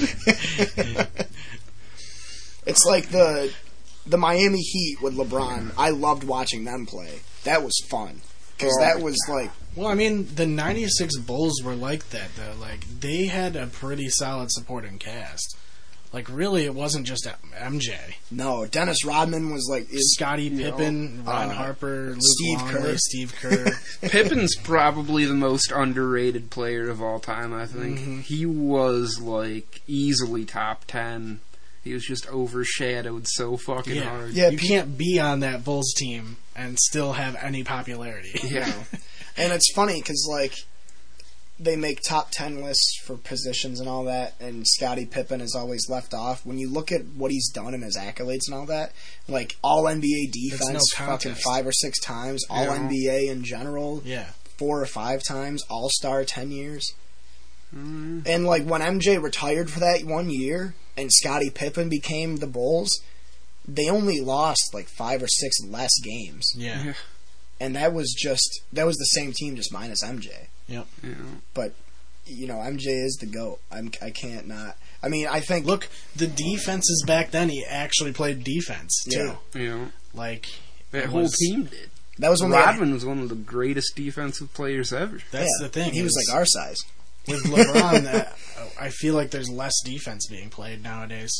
it's 2.65 2.85
like 2.85 3.09
the 3.09 3.51
the 4.07 4.17
Miami 4.17 4.59
Heat 4.61 4.97
with 5.01 5.15
LeBron. 5.15 5.71
I 5.77 5.89
loved 5.89 6.23
watching 6.23 6.63
them 6.63 6.85
play. 6.85 7.19
That 7.43 7.63
was 7.63 7.73
fun 7.89 8.21
because 8.57 8.75
Oh 8.79 8.83
that 8.83 8.97
my 8.97 9.03
was 9.03 9.17
like 9.29 9.51
Well, 9.75 9.87
I 9.87 9.93
mean, 9.93 10.27
the 10.35 10.45
'96 10.45 11.17
Bulls 11.19 11.61
were 11.63 11.75
like 11.75 12.09
that 12.09 12.35
though. 12.35 12.53
Like 12.59 12.85
they 12.99 13.25
had 13.25 13.55
a 13.55 13.67
pretty 13.67 14.09
solid 14.09 14.51
supporting 14.51 14.97
cast. 14.97 15.57
Like 16.13 16.29
really, 16.29 16.63
it 16.63 16.73
wasn't 16.73 17.05
just 17.05 17.27
MJ. 17.57 17.97
no. 18.31 18.65
Dennis 18.65 19.03
Rodman 19.03 19.51
was 19.51 19.67
like 19.69 19.91
is 19.91 20.13
Scottie 20.15 20.49
know, 20.49 20.71
Pippen, 20.71 21.25
Ron 21.25 21.49
uh, 21.49 21.53
Harper, 21.53 22.11
Luke 22.11 22.19
Steve 22.21 22.61
Longley, 22.61 22.81
Kerr. 22.81 22.97
Steve 22.97 23.35
Kerr. 23.41 23.71
Pippen's 24.01 24.55
probably 24.55 25.25
the 25.25 25.33
most 25.33 25.73
underrated 25.75 26.51
player 26.51 26.89
of 26.89 27.01
all 27.01 27.19
time, 27.19 27.53
I 27.53 27.65
think. 27.65 27.99
Mm-hmm. 27.99 28.19
He 28.21 28.45
was, 28.45 29.19
like, 29.19 29.81
easily 29.87 30.45
top 30.45 30.85
10. 30.85 31.41
He 31.83 31.93
was 31.93 32.05
just 32.05 32.29
overshadowed 32.29 33.27
so 33.27 33.57
fucking 33.57 33.95
yeah, 33.97 34.03
hard. 34.03 34.31
Yeah, 34.31 34.49
You 34.51 34.57
pe- 34.57 34.67
can't 34.67 34.97
be 34.97 35.19
on 35.19 35.41
that 35.41 35.65
Bulls 35.65 35.93
team 35.97 36.37
and 36.55 36.79
still 36.79 37.11
have 37.13 37.35
any 37.35 37.65
popularity. 37.65 38.39
Yeah. 38.41 38.71
and 39.37 39.51
it's 39.53 39.71
funny 39.73 40.01
because 40.01 40.27
like 40.29 40.53
they 41.57 41.77
make 41.77 42.01
top 42.01 42.31
10 42.31 42.61
lists 42.61 42.99
for 43.05 43.15
positions 43.15 43.79
and 43.79 43.87
all 43.87 44.03
that, 44.03 44.33
and 44.41 44.67
Scottie 44.67 45.05
Pippen 45.05 45.39
is 45.39 45.55
always 45.55 45.87
left 45.89 46.13
off. 46.13 46.45
When 46.45 46.57
you 46.57 46.69
look 46.69 46.91
at 46.91 47.05
what 47.15 47.31
he's 47.31 47.49
done 47.49 47.73
and 47.73 47.81
his 47.83 47.97
accolades 47.97 48.47
and 48.47 48.55
all 48.55 48.65
that, 48.65 48.91
like 49.29 49.55
all 49.63 49.83
NBA 49.85 50.31
defense, 50.33 50.83
no 50.99 51.05
fucking 51.05 51.35
five 51.35 51.65
or 51.65 51.71
six 51.71 51.97
times, 52.01 52.43
all 52.49 52.65
Yeah. 52.65 52.77
NBA 52.89 53.29
in 53.29 53.43
general, 53.45 54.01
Yeah. 54.03 54.31
four 54.57 54.81
or 54.81 54.85
five 54.85 55.23
times, 55.23 55.63
all 55.69 55.89
star 55.89 56.25
10 56.25 56.51
years. 56.51 56.93
Mm, 57.73 58.23
And 58.27 58.45
like 58.45 58.63
when 58.65 58.81
MJ 58.81 59.17
retired 59.21 59.69
for 59.69 59.79
that 59.79 60.03
one 60.03 60.29
year 60.29 60.75
and 60.97 61.09
Scottie 61.11 61.49
Pippen 61.49 61.87
became 61.89 62.37
the 62.37 62.47
Bulls, 62.47 62.99
they 63.67 63.89
only 63.89 64.19
lost 64.19 64.73
like 64.73 64.87
five 64.89 65.23
or 65.23 65.27
six 65.27 65.55
less 65.65 65.91
games. 66.03 66.45
Yeah. 66.55 66.93
And 67.59 67.75
that 67.75 67.93
was 67.93 68.13
just, 68.17 68.61
that 68.73 68.85
was 68.85 68.97
the 68.97 69.05
same 69.05 69.31
team 69.33 69.55
just 69.55 69.71
minus 69.71 70.03
MJ. 70.03 70.47
you 70.67 70.77
know. 71.03 71.71
you 72.25 72.47
know, 72.47 72.55
MJ 72.55 72.87
is 73.05 73.17
the 73.19 73.27
goat. 73.27 73.59
I'm 73.71 73.91
I 74.01 74.09
can't 74.09 74.47
not. 74.47 74.77
I 75.03 75.09
mean, 75.09 75.27
I 75.27 75.39
think 75.39 75.65
Look, 75.65 75.87
the 76.15 76.27
defenses 76.27 77.03
back 77.05 77.31
then, 77.31 77.49
he 77.49 77.63
actually 77.63 78.11
played 78.13 78.43
defense 78.43 79.03
too. 79.09 79.33
Yeah. 79.53 79.61
You 79.61 79.69
know, 79.69 79.87
Like 80.13 80.47
that 80.91 81.05
whole 81.05 81.21
was- 81.23 81.37
team 81.37 81.65
did. 81.65 81.89
that 82.17 82.29
was 82.29 82.41
when 82.41 82.51
they 82.51 82.57
had- 82.57 82.71
Rodman 82.71 82.93
was 82.93 83.05
one 83.05 83.19
of 83.19 83.29
the 83.29 83.35
greatest 83.35 83.95
defensive 83.95 84.53
players 84.53 84.91
ever. 84.91 85.19
That's 85.31 85.49
yeah, 85.61 85.67
the 85.67 85.69
thing. 85.69 85.93
He 85.93 86.01
was 86.01 86.15
like 86.27 86.35
our 86.35 86.45
size. 86.45 86.77
With 87.27 87.43
LeBron. 87.43 88.03
that 88.03 88.35
I 88.79 88.89
feel 88.89 89.13
like 89.15 89.31
there's 89.31 89.49
less 89.49 89.73
defense 89.83 90.27
being 90.27 90.49
played 90.49 90.83
nowadays. 90.83 91.31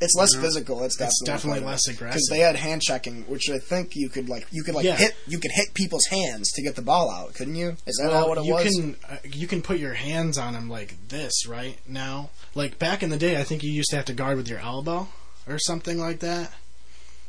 It's 0.00 0.14
less 0.14 0.30
Yeah. 0.34 0.40
physical. 0.42 0.84
It's 0.84 0.96
definitely, 0.96 1.06
It's 1.06 1.22
definitely 1.24 1.60
less 1.60 1.88
aggressive 1.88 2.14
because 2.14 2.28
they 2.30 2.40
had 2.40 2.56
hand 2.56 2.82
checking, 2.82 3.22
which 3.22 3.48
I 3.48 3.58
think 3.58 3.92
you 3.94 4.08
could 4.08 4.28
like 4.28 4.46
you 4.50 4.62
could 4.62 4.74
like 4.74 4.84
Yeah. 4.84 4.96
hit 4.96 5.14
you 5.26 5.38
could 5.38 5.50
hit 5.54 5.72
people's 5.74 6.04
hands 6.06 6.50
to 6.52 6.62
get 6.62 6.74
the 6.76 6.82
ball 6.82 7.10
out, 7.10 7.34
couldn't 7.34 7.54
you? 7.56 7.76
Is 7.86 7.96
that 8.02 8.08
Well, 8.10 8.28
what 8.28 8.38
it 8.38 8.44
you 8.44 8.54
was? 8.54 8.64
can 8.64 8.96
uh, 9.08 9.16
you 9.24 9.46
can 9.46 9.62
put 9.62 9.78
your 9.78 9.94
hands 9.94 10.36
on 10.36 10.54
him 10.54 10.68
like 10.68 11.08
this 11.08 11.46
right 11.46 11.78
now. 11.88 12.30
Like 12.54 12.78
back 12.78 13.02
in 13.02 13.10
the 13.10 13.16
day, 13.16 13.38
I 13.40 13.44
think 13.44 13.62
you 13.62 13.70
used 13.72 13.90
to 13.90 13.96
have 13.96 14.04
to 14.06 14.12
guard 14.12 14.36
with 14.36 14.48
your 14.48 14.58
elbow 14.60 15.08
or 15.48 15.58
something 15.58 15.98
like 15.98 16.20
that. 16.20 16.52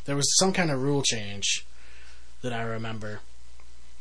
There 0.05 0.15
was 0.15 0.37
some 0.37 0.53
kind 0.53 0.69
of 0.71 0.81
rule 0.81 1.01
change 1.01 1.65
that 2.41 2.53
I 2.53 2.61
remember, 2.61 3.21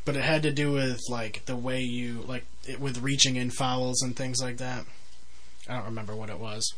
but 0.05 0.15
it 0.15 0.23
had 0.23 0.43
to 0.43 0.51
do 0.51 0.71
with 0.71 1.01
like 1.09 1.45
the 1.45 1.55
way 1.55 1.81
you 1.81 2.23
like 2.27 2.45
it, 2.67 2.79
with 2.79 3.01
reaching 3.01 3.35
in 3.35 3.49
fouls 3.51 4.01
and 4.01 4.15
things 4.15 4.41
like 4.41 4.57
that. 4.57 4.85
I 5.67 5.75
don't 5.75 5.85
remember 5.85 6.15
what 6.15 6.29
it 6.29 6.39
was. 6.39 6.73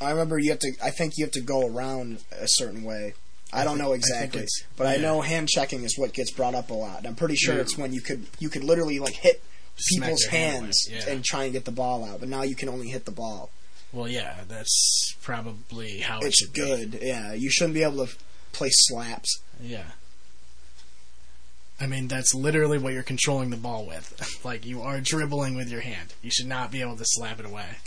I 0.00 0.10
remember 0.10 0.38
you 0.38 0.50
have 0.50 0.58
to. 0.60 0.72
I 0.82 0.90
think 0.90 1.14
you 1.16 1.24
have 1.24 1.32
to 1.32 1.40
go 1.40 1.66
around 1.66 2.18
a 2.32 2.46
certain 2.46 2.84
way. 2.84 3.14
I, 3.52 3.60
I 3.60 3.64
don't 3.64 3.76
think- 3.78 3.88
know 3.88 3.92
exactly, 3.94 4.40
it's- 4.40 4.64
but 4.76 4.86
I 4.86 4.96
know 4.96 5.20
hand 5.22 5.48
checking 5.48 5.84
is 5.84 5.96
what 5.98 6.12
gets 6.12 6.30
brought 6.30 6.54
up 6.54 6.70
a 6.70 6.74
lot. 6.74 6.98
And 6.98 7.06
I'm 7.06 7.14
pretty 7.14 7.36
sure 7.36 7.54
Yeah. 7.54 7.60
it's 7.62 7.78
when 7.78 7.92
you 7.92 8.00
could 8.00 8.26
you 8.38 8.48
could 8.48 8.64
literally 8.64 8.98
like 8.98 9.14
hit 9.14 9.42
people's 9.90 10.20
their 10.30 10.30
hand 10.40 10.62
hands 10.64 10.88
yeah. 10.90 11.08
and 11.08 11.24
try 11.24 11.44
and 11.44 11.52
get 11.52 11.64
the 11.64 11.70
ball 11.70 12.04
out. 12.04 12.20
But 12.20 12.28
now 12.28 12.42
you 12.42 12.54
can 12.54 12.68
only 12.68 12.88
hit 12.88 13.04
the 13.04 13.10
ball. 13.10 13.50
Well, 13.92 14.08
yeah, 14.08 14.40
that's 14.48 15.14
probably 15.22 16.00
how 16.00 16.18
it 16.20 16.26
It's 16.26 16.38
should 16.40 16.52
be. 16.52 16.60
good. 16.60 16.98
Yeah, 17.00 17.32
you 17.32 17.48
shouldn't 17.50 17.74
be 17.74 17.82
able 17.82 18.04
to 18.06 18.12
play 18.52 18.68
slaps. 18.70 19.40
Yeah. 19.62 19.84
I 21.78 21.86
mean, 21.86 22.08
that's 22.08 22.34
literally 22.34 22.78
what 22.78 22.94
you're 22.94 23.02
controlling 23.02 23.50
the 23.50 23.56
ball 23.56 23.84
with. 23.84 24.40
like, 24.44 24.64
you 24.64 24.82
are 24.82 25.00
dribbling 25.00 25.56
with 25.56 25.70
your 25.70 25.82
hand. 25.82 26.14
You 26.22 26.30
should 26.30 26.46
not 26.46 26.70
be 26.70 26.80
able 26.80 26.96
to 26.96 27.04
slap 27.06 27.38
it 27.38 27.46
away. 27.46 27.66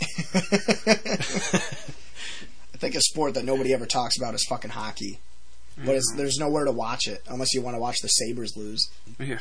I 2.72 2.78
think 2.78 2.94
a 2.94 3.00
sport 3.00 3.34
that 3.34 3.44
nobody 3.44 3.74
ever 3.74 3.86
talks 3.86 4.16
about 4.16 4.34
is 4.34 4.46
fucking 4.48 4.70
hockey. 4.70 5.18
But 5.76 5.96
it's, 5.96 6.12
there's 6.16 6.36
nowhere 6.38 6.66
to 6.66 6.72
watch 6.72 7.08
it 7.08 7.22
unless 7.28 7.54
you 7.54 7.62
want 7.62 7.74
to 7.74 7.80
watch 7.80 7.96
the 8.02 8.08
Sabres 8.08 8.54
lose. 8.56 8.86
Yeah. 9.18 9.38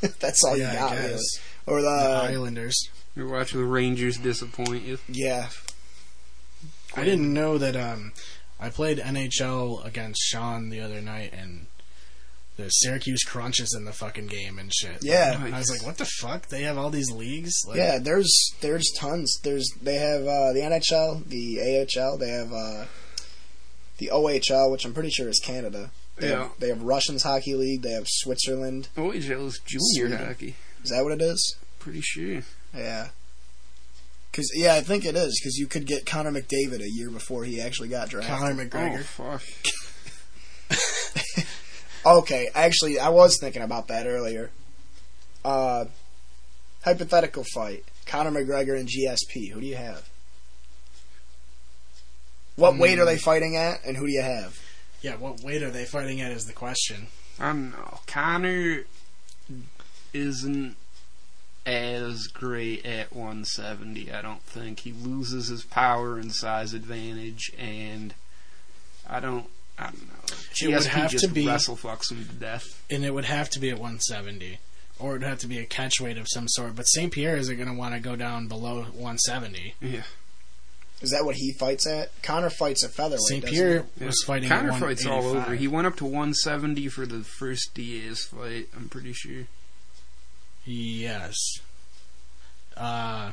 That's 0.20 0.44
all 0.44 0.56
yeah, 0.56 0.72
you 0.72 0.78
got, 0.78 0.96
really. 0.98 1.22
Or 1.66 1.80
the, 1.80 1.88
the 1.88 2.32
Islanders. 2.32 2.90
You're 3.16 3.30
watching 3.30 3.60
the 3.60 3.66
Rangers 3.66 4.18
disappoint 4.18 4.82
you. 4.84 4.98
yeah, 5.08 5.48
I 6.94 7.04
didn't 7.04 7.32
know 7.32 7.58
that, 7.58 7.76
um, 7.76 8.12
I 8.60 8.68
played 8.70 8.98
NHL 8.98 9.84
against 9.84 10.20
Sean 10.22 10.68
the 10.68 10.80
other 10.80 11.00
night, 11.00 11.32
and 11.32 11.66
the 12.56 12.68
Syracuse 12.68 13.22
Crunches 13.24 13.74
in 13.76 13.84
the 13.84 13.92
fucking 13.92 14.28
game 14.28 14.58
and 14.58 14.72
shit. 14.72 15.02
Yeah. 15.02 15.40
I 15.52 15.58
was 15.58 15.70
like, 15.70 15.84
what 15.84 15.98
the 15.98 16.04
fuck? 16.20 16.46
They 16.48 16.62
have 16.62 16.78
all 16.78 16.90
these 16.90 17.10
leagues? 17.10 17.52
Like, 17.66 17.76
yeah. 17.78 17.98
There's 17.98 18.32
there's 18.60 18.90
tons. 18.98 19.38
There's 19.42 19.68
they 19.82 19.96
have 19.96 20.22
uh, 20.22 20.52
the 20.52 20.60
NHL, 20.60 21.26
the 21.26 21.60
AHL. 22.00 22.16
They 22.18 22.28
have 22.30 22.52
uh, 22.52 22.84
the 23.98 24.10
OHL, 24.12 24.70
which 24.70 24.84
I'm 24.84 24.94
pretty 24.94 25.10
sure 25.10 25.28
is 25.28 25.40
Canada. 25.44 25.90
They 26.16 26.28
Yeah. 26.30 26.44
have, 26.44 26.52
they 26.60 26.68
have 26.68 26.82
Russians 26.82 27.24
hockey 27.24 27.54
league. 27.54 27.82
They 27.82 27.90
have 27.92 28.06
Switzerland. 28.06 28.88
OHL 28.96 29.46
is 29.48 29.60
junior 29.64 30.08
Sweden. 30.10 30.26
hockey. 30.26 30.54
Is 30.84 30.90
that 30.90 31.02
what 31.02 31.12
it 31.12 31.22
is? 31.22 31.56
Pretty 31.80 32.02
sure. 32.02 32.42
Yeah. 32.72 33.08
Cause 34.32 34.50
yeah, 34.54 34.74
I 34.74 34.80
think 34.80 35.04
it 35.04 35.14
is 35.16 35.40
because 35.40 35.56
you 35.58 35.66
could 35.66 35.86
get 35.86 36.06
Connor 36.06 36.30
McDavid 36.32 36.80
a 36.80 36.90
year 36.90 37.08
before 37.10 37.44
he 37.44 37.60
actually 37.60 37.88
got 37.88 38.08
drafted. 38.10 38.34
Conor 38.36 38.64
McGregor. 38.64 39.00
Oh, 39.20 39.38
fuck. 39.38 39.42
Okay, 42.06 42.48
actually, 42.54 42.98
I 42.98 43.08
was 43.08 43.38
thinking 43.38 43.62
about 43.62 43.88
that 43.88 44.06
earlier. 44.06 44.50
Uh, 45.44 45.86
hypothetical 46.84 47.44
fight: 47.44 47.84
Conor 48.06 48.30
McGregor 48.30 48.78
and 48.78 48.88
GSP. 48.88 49.50
Who 49.50 49.60
do 49.60 49.66
you 49.66 49.76
have? 49.76 50.08
What 52.56 52.76
weight 52.76 52.98
are 52.98 53.04
they 53.04 53.18
fighting 53.18 53.56
at, 53.56 53.84
and 53.84 53.96
who 53.96 54.06
do 54.06 54.12
you 54.12 54.22
have? 54.22 54.58
Yeah, 55.02 55.16
what 55.16 55.42
weight 55.42 55.62
are 55.62 55.70
they 55.70 55.84
fighting 55.84 56.20
at 56.20 56.30
is 56.30 56.46
the 56.46 56.52
question. 56.52 57.08
I 57.40 57.46
don't 57.46 57.70
know. 57.72 58.00
Conor 58.06 58.84
isn't 60.12 60.76
as 61.66 62.26
great 62.28 62.86
at 62.86 63.12
170. 63.12 64.12
I 64.12 64.22
don't 64.22 64.42
think 64.42 64.80
he 64.80 64.92
loses 64.92 65.48
his 65.48 65.64
power 65.64 66.18
and 66.18 66.32
size 66.32 66.74
advantage, 66.74 67.50
and 67.58 68.14
I 69.08 69.20
don't. 69.20 69.46
I 69.78 69.84
don't 69.86 70.08
know. 70.08 70.13
It 70.62 70.68
would 70.68 70.84
have 70.86 71.10
just 71.10 71.24
to 71.24 71.30
be- 71.30 71.46
wrestle 71.46 71.76
fucks 71.76 72.10
him 72.10 72.24
to 72.26 72.32
death. 72.34 72.64
and 72.90 73.04
it 73.04 73.12
would 73.12 73.24
have 73.26 73.50
to 73.50 73.58
be 73.60 73.70
at 73.70 73.76
170, 73.78 74.58
or 74.98 75.16
it'd 75.16 75.26
have 75.28 75.38
to 75.40 75.46
be 75.46 75.58
a 75.58 75.64
catch 75.66 76.00
weight 76.00 76.18
of 76.18 76.26
some 76.28 76.46
sort. 76.48 76.74
But 76.76 76.84
St. 76.84 77.12
Pierre 77.12 77.36
isn't 77.36 77.56
going 77.56 77.68
to 77.68 77.74
want 77.74 77.94
to 77.94 78.00
go 78.00 78.16
down 78.16 78.46
below 78.48 78.82
170. 78.84 79.74
Yeah. 79.80 80.02
Is 81.02 81.10
that 81.10 81.24
what 81.24 81.36
he 81.36 81.52
fights 81.52 81.86
at? 81.86 82.10
Conor 82.22 82.48
fights 82.50 82.82
at 82.84 82.90
featherweight. 82.92 83.20
St. 83.20 83.42
doesn't 83.42 83.54
Pierre 83.56 83.86
Yeah. 84.00 84.06
was 84.06 84.22
fighting. 84.24 84.48
Conor 84.48 84.72
at 84.72 84.80
fights 84.80 85.04
all 85.04 85.26
over. 85.26 85.54
He 85.56 85.66
went 85.68 85.86
up 85.86 85.96
to 85.96 86.04
170 86.04 86.88
for 86.88 87.04
the 87.04 87.24
first 87.24 87.74
Diaz 87.74 88.22
fight. 88.22 88.68
I'm 88.74 88.88
pretty 88.88 89.12
sure. 89.12 89.44
Yes. 90.64 91.34
Uh, 92.76 93.32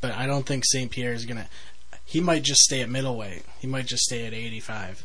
but 0.00 0.12
I 0.12 0.26
don't 0.26 0.46
think 0.46 0.64
St. 0.66 0.90
Pierre 0.90 1.12
is 1.14 1.24
going 1.24 1.38
to. 1.38 1.46
He 2.04 2.20
might 2.20 2.44
just 2.44 2.60
stay 2.60 2.80
at 2.80 2.88
middleweight. 2.88 3.42
He 3.58 3.66
might 3.66 3.86
just 3.86 4.04
stay 4.04 4.24
at 4.26 4.32
85. 4.32 5.04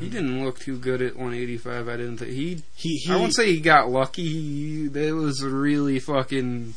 He 0.00 0.08
didn't 0.08 0.42
look 0.44 0.58
too 0.60 0.78
good 0.78 1.02
at 1.02 1.16
185. 1.16 1.88
I 1.88 1.96
didn't 1.96 2.18
think 2.18 2.30
he. 2.30 2.62
He, 2.74 2.96
he 2.96 3.12
I 3.12 3.16
won't 3.16 3.34
say 3.34 3.52
he 3.52 3.60
got 3.60 3.90
lucky. 3.90 4.22
He, 4.26 4.86
that 4.88 5.14
was 5.14 5.42
really 5.44 5.98
fucking. 5.98 6.74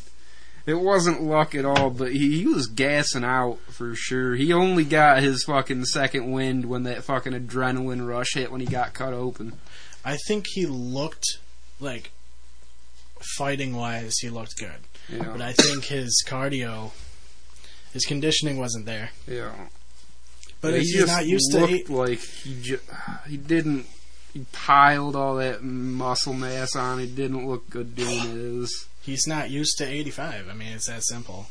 It 0.65 0.79
wasn't 0.79 1.21
luck 1.21 1.53
at 1.55 1.63
all, 1.63 1.91
but 1.91 2.11
he, 2.11 2.39
he 2.39 2.47
was 2.47 2.65
gassing 2.67 3.23
out 3.23 3.59
for 3.69 3.93
sure. 3.95 4.35
He 4.35 4.51
only 4.51 4.83
got 4.83 5.21
his 5.21 5.43
fucking 5.43 5.85
second 5.85 6.31
wind 6.31 6.65
when 6.65 6.83
that 6.83 7.03
fucking 7.03 7.33
adrenaline 7.33 8.05
rush 8.07 8.33
hit 8.33 8.51
when 8.51 8.61
he 8.61 8.67
got 8.67 8.93
cut 8.93 9.13
open. 9.13 9.53
I 10.03 10.17
think 10.27 10.45
he 10.49 10.65
looked 10.65 11.25
like 11.79 12.11
fighting 13.37 13.75
wise, 13.75 14.13
he 14.19 14.29
looked 14.29 14.57
good. 14.57 14.71
Yeah, 15.07 15.31
But 15.31 15.41
I 15.41 15.53
think 15.53 15.85
his 15.85 16.23
cardio, 16.27 16.91
his 17.93 18.03
conditioning 18.05 18.57
wasn't 18.57 18.85
there. 18.87 19.11
yeah. 19.27 19.53
But 20.65 20.73
he 20.75 20.79
he's 20.81 20.93
just 20.95 21.07
not 21.07 21.25
used 21.25 21.51
to. 21.51 21.59
looked 21.61 21.73
Eight, 21.73 21.89
like 21.89 22.19
he 22.19 22.61
ju- 22.61 22.79
he 23.27 23.37
didn't. 23.37 23.85
He 24.33 24.45
piled 24.51 25.15
all 25.15 25.35
that 25.35 25.63
muscle 25.63 26.33
mass 26.33 26.75
on. 26.75 26.99
He 26.99 27.07
didn't 27.07 27.47
look 27.47 27.69
good 27.69 27.95
doing 27.95 28.19
it. 28.19 28.35
It 28.35 28.59
was 28.59 28.87
he's 29.01 29.25
not 29.27 29.49
used 29.49 29.77
to 29.77 29.85
85. 29.87 30.49
I 30.49 30.53
mean, 30.53 30.73
it's 30.73 30.87
that 30.87 31.03
simple. 31.03 31.47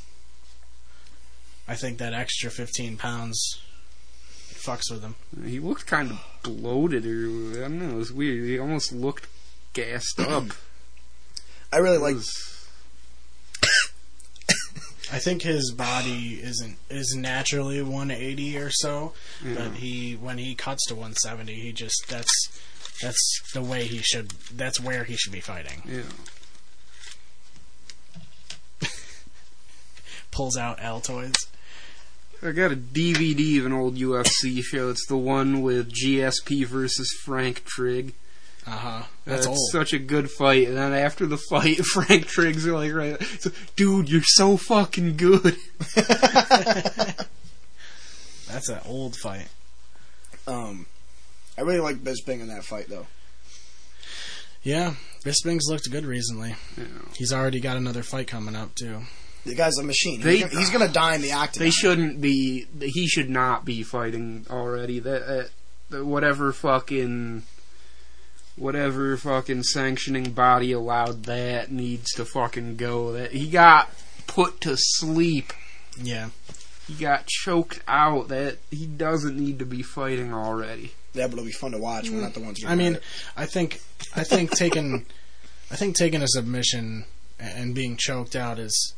I 1.66 1.74
think 1.76 1.96
that 1.98 2.12
extra 2.12 2.50
15 2.50 2.98
pounds 2.98 3.58
fucks 4.52 4.90
with 4.90 5.02
him. 5.02 5.14
He 5.46 5.58
looked 5.60 5.86
kind 5.86 6.10
of 6.10 6.20
bloated, 6.42 7.06
or 7.06 7.58
I 7.64 7.68
don't 7.68 7.78
know. 7.78 7.90
It 7.94 7.98
was 7.98 8.12
weird. 8.12 8.44
He 8.44 8.58
almost 8.58 8.92
looked 8.92 9.28
gassed 9.72 10.20
up. 10.20 10.48
I 11.72 11.78
really 11.78 11.96
It 11.96 12.02
like. 12.02 12.14
was- 12.16 12.50
I 15.14 15.20
think 15.20 15.42
his 15.42 15.70
body 15.70 16.40
isn't 16.42 16.76
is 16.90 17.14
naturally 17.16 17.80
180 17.80 18.58
or 18.58 18.70
so, 18.70 19.12
but 19.40 19.48
mm-hmm. 19.48 19.74
he 19.74 20.14
when 20.14 20.38
he 20.38 20.56
cuts 20.56 20.84
to 20.86 20.94
170, 20.94 21.54
he 21.54 21.72
just 21.72 22.06
that's 22.08 22.60
that's 23.00 23.52
the 23.54 23.62
way 23.62 23.84
he 23.84 23.98
should. 23.98 24.30
That's 24.52 24.80
where 24.80 25.04
he 25.04 25.14
should 25.14 25.30
be 25.30 25.38
fighting. 25.38 25.84
yeah. 25.86 26.02
Pulls 30.32 30.56
out 30.56 30.78
Altoids. 30.78 31.46
I 32.42 32.50
got 32.50 32.72
a 32.72 32.76
DVD 32.76 33.60
of 33.60 33.66
an 33.66 33.72
old 33.72 33.94
UFC 33.94 34.64
show. 34.64 34.90
It's 34.90 35.06
the 35.06 35.16
one 35.16 35.62
with 35.62 35.92
GSP 35.92 36.66
versus 36.66 37.16
Frank 37.22 37.64
Trigg. 37.64 38.14
Uh 38.66 38.70
huh. 38.70 39.02
That's, 39.26 39.46
That's, 39.46 39.58
old. 39.58 39.70
such 39.72 39.92
a 39.92 39.98
good 39.98 40.30
fight. 40.30 40.68
And 40.68 40.76
then 40.76 40.92
after 40.94 41.26
the 41.26 41.36
fight, 41.36 41.76
Frank 41.84 42.26
Triggs 42.26 42.66
are 42.66 42.72
like, 42.72 42.92
right, 42.94 43.22
so, 43.40 43.50
dude, 43.76 44.08
you're 44.08 44.22
so 44.24 44.56
fucking 44.56 45.16
good. 45.16 45.56
That's 48.48 48.68
an 48.68 48.80
old 48.86 49.16
fight. 49.16 49.48
Um, 50.46 50.86
I 51.58 51.62
really 51.62 51.80
like 51.80 51.96
Bisping 51.96 52.40
in 52.40 52.48
that 52.48 52.64
fight 52.64 52.88
though. 52.88 53.06
Yeah, 54.62 54.94
Bisping's 55.24 55.68
looked 55.68 55.90
good 55.90 56.04
recently. 56.06 56.54
Yeah. 56.76 56.84
He's 57.16 57.32
already 57.32 57.60
got 57.60 57.76
another 57.76 58.02
fight 58.02 58.26
coming 58.28 58.56
up 58.56 58.74
too. 58.74 59.00
The 59.44 59.54
guy's 59.54 59.76
a 59.76 59.82
machine. 59.82 60.20
They- 60.22 60.36
he's, 60.38 60.44
gonna, 60.46 60.58
he's 60.58 60.70
gonna 60.70 60.88
die 60.88 61.14
in 61.16 61.20
the 61.22 61.32
octagon. 61.32 61.66
They 61.66 61.70
shouldn't 61.70 62.20
be. 62.20 62.66
He 62.80 63.06
should 63.06 63.28
not 63.28 63.64
be 63.64 63.82
fighting 63.82 64.46
already. 64.48 65.00
That, 65.00 65.26
that, 65.26 65.50
that 65.90 66.04
whatever 66.06 66.50
fucking, 66.52 67.42
whatever 68.56 69.16
fucking 69.16 69.62
sanctioning 69.64 70.30
body 70.32 70.72
allowed 70.72 71.24
that 71.24 71.70
needs 71.70 72.10
to 72.12 72.24
fucking 72.24 72.76
go. 72.76 73.12
That 73.12 73.32
he 73.32 73.48
got 73.48 73.90
put 74.26 74.60
to 74.62 74.76
sleep. 74.76 75.52
Yeah, 76.00 76.30
He 76.88 76.94
got 76.94 77.26
choked 77.26 77.80
out. 77.86 78.28
That 78.28 78.58
he 78.70 78.86
doesn't 78.86 79.36
need 79.36 79.58
to 79.60 79.66
be 79.66 79.82
fighting 79.82 80.32
already. 80.34 80.92
yeah, 81.12 81.26
but 81.26 81.34
it'll 81.34 81.44
be 81.44 81.52
fun 81.52 81.72
to 81.72 81.78
watch. 81.78 82.10
We're 82.10 82.20
not 82.20 82.34
the 82.34 82.40
ones. 82.40 82.62
who 82.62 82.68
I 82.68 82.74
mean, 82.74 82.94
it. 82.96 83.02
I 83.36 83.46
think, 83.46 83.80
I 84.16 84.24
think 84.24 84.50
taking, 84.50 85.06
I 85.70 85.76
think 85.76 85.94
taking 85.96 86.22
a 86.22 86.28
submission 86.28 87.04
and 87.38 87.74
being 87.74 87.96
choked 87.96 88.34
out 88.34 88.58
is 88.58 88.94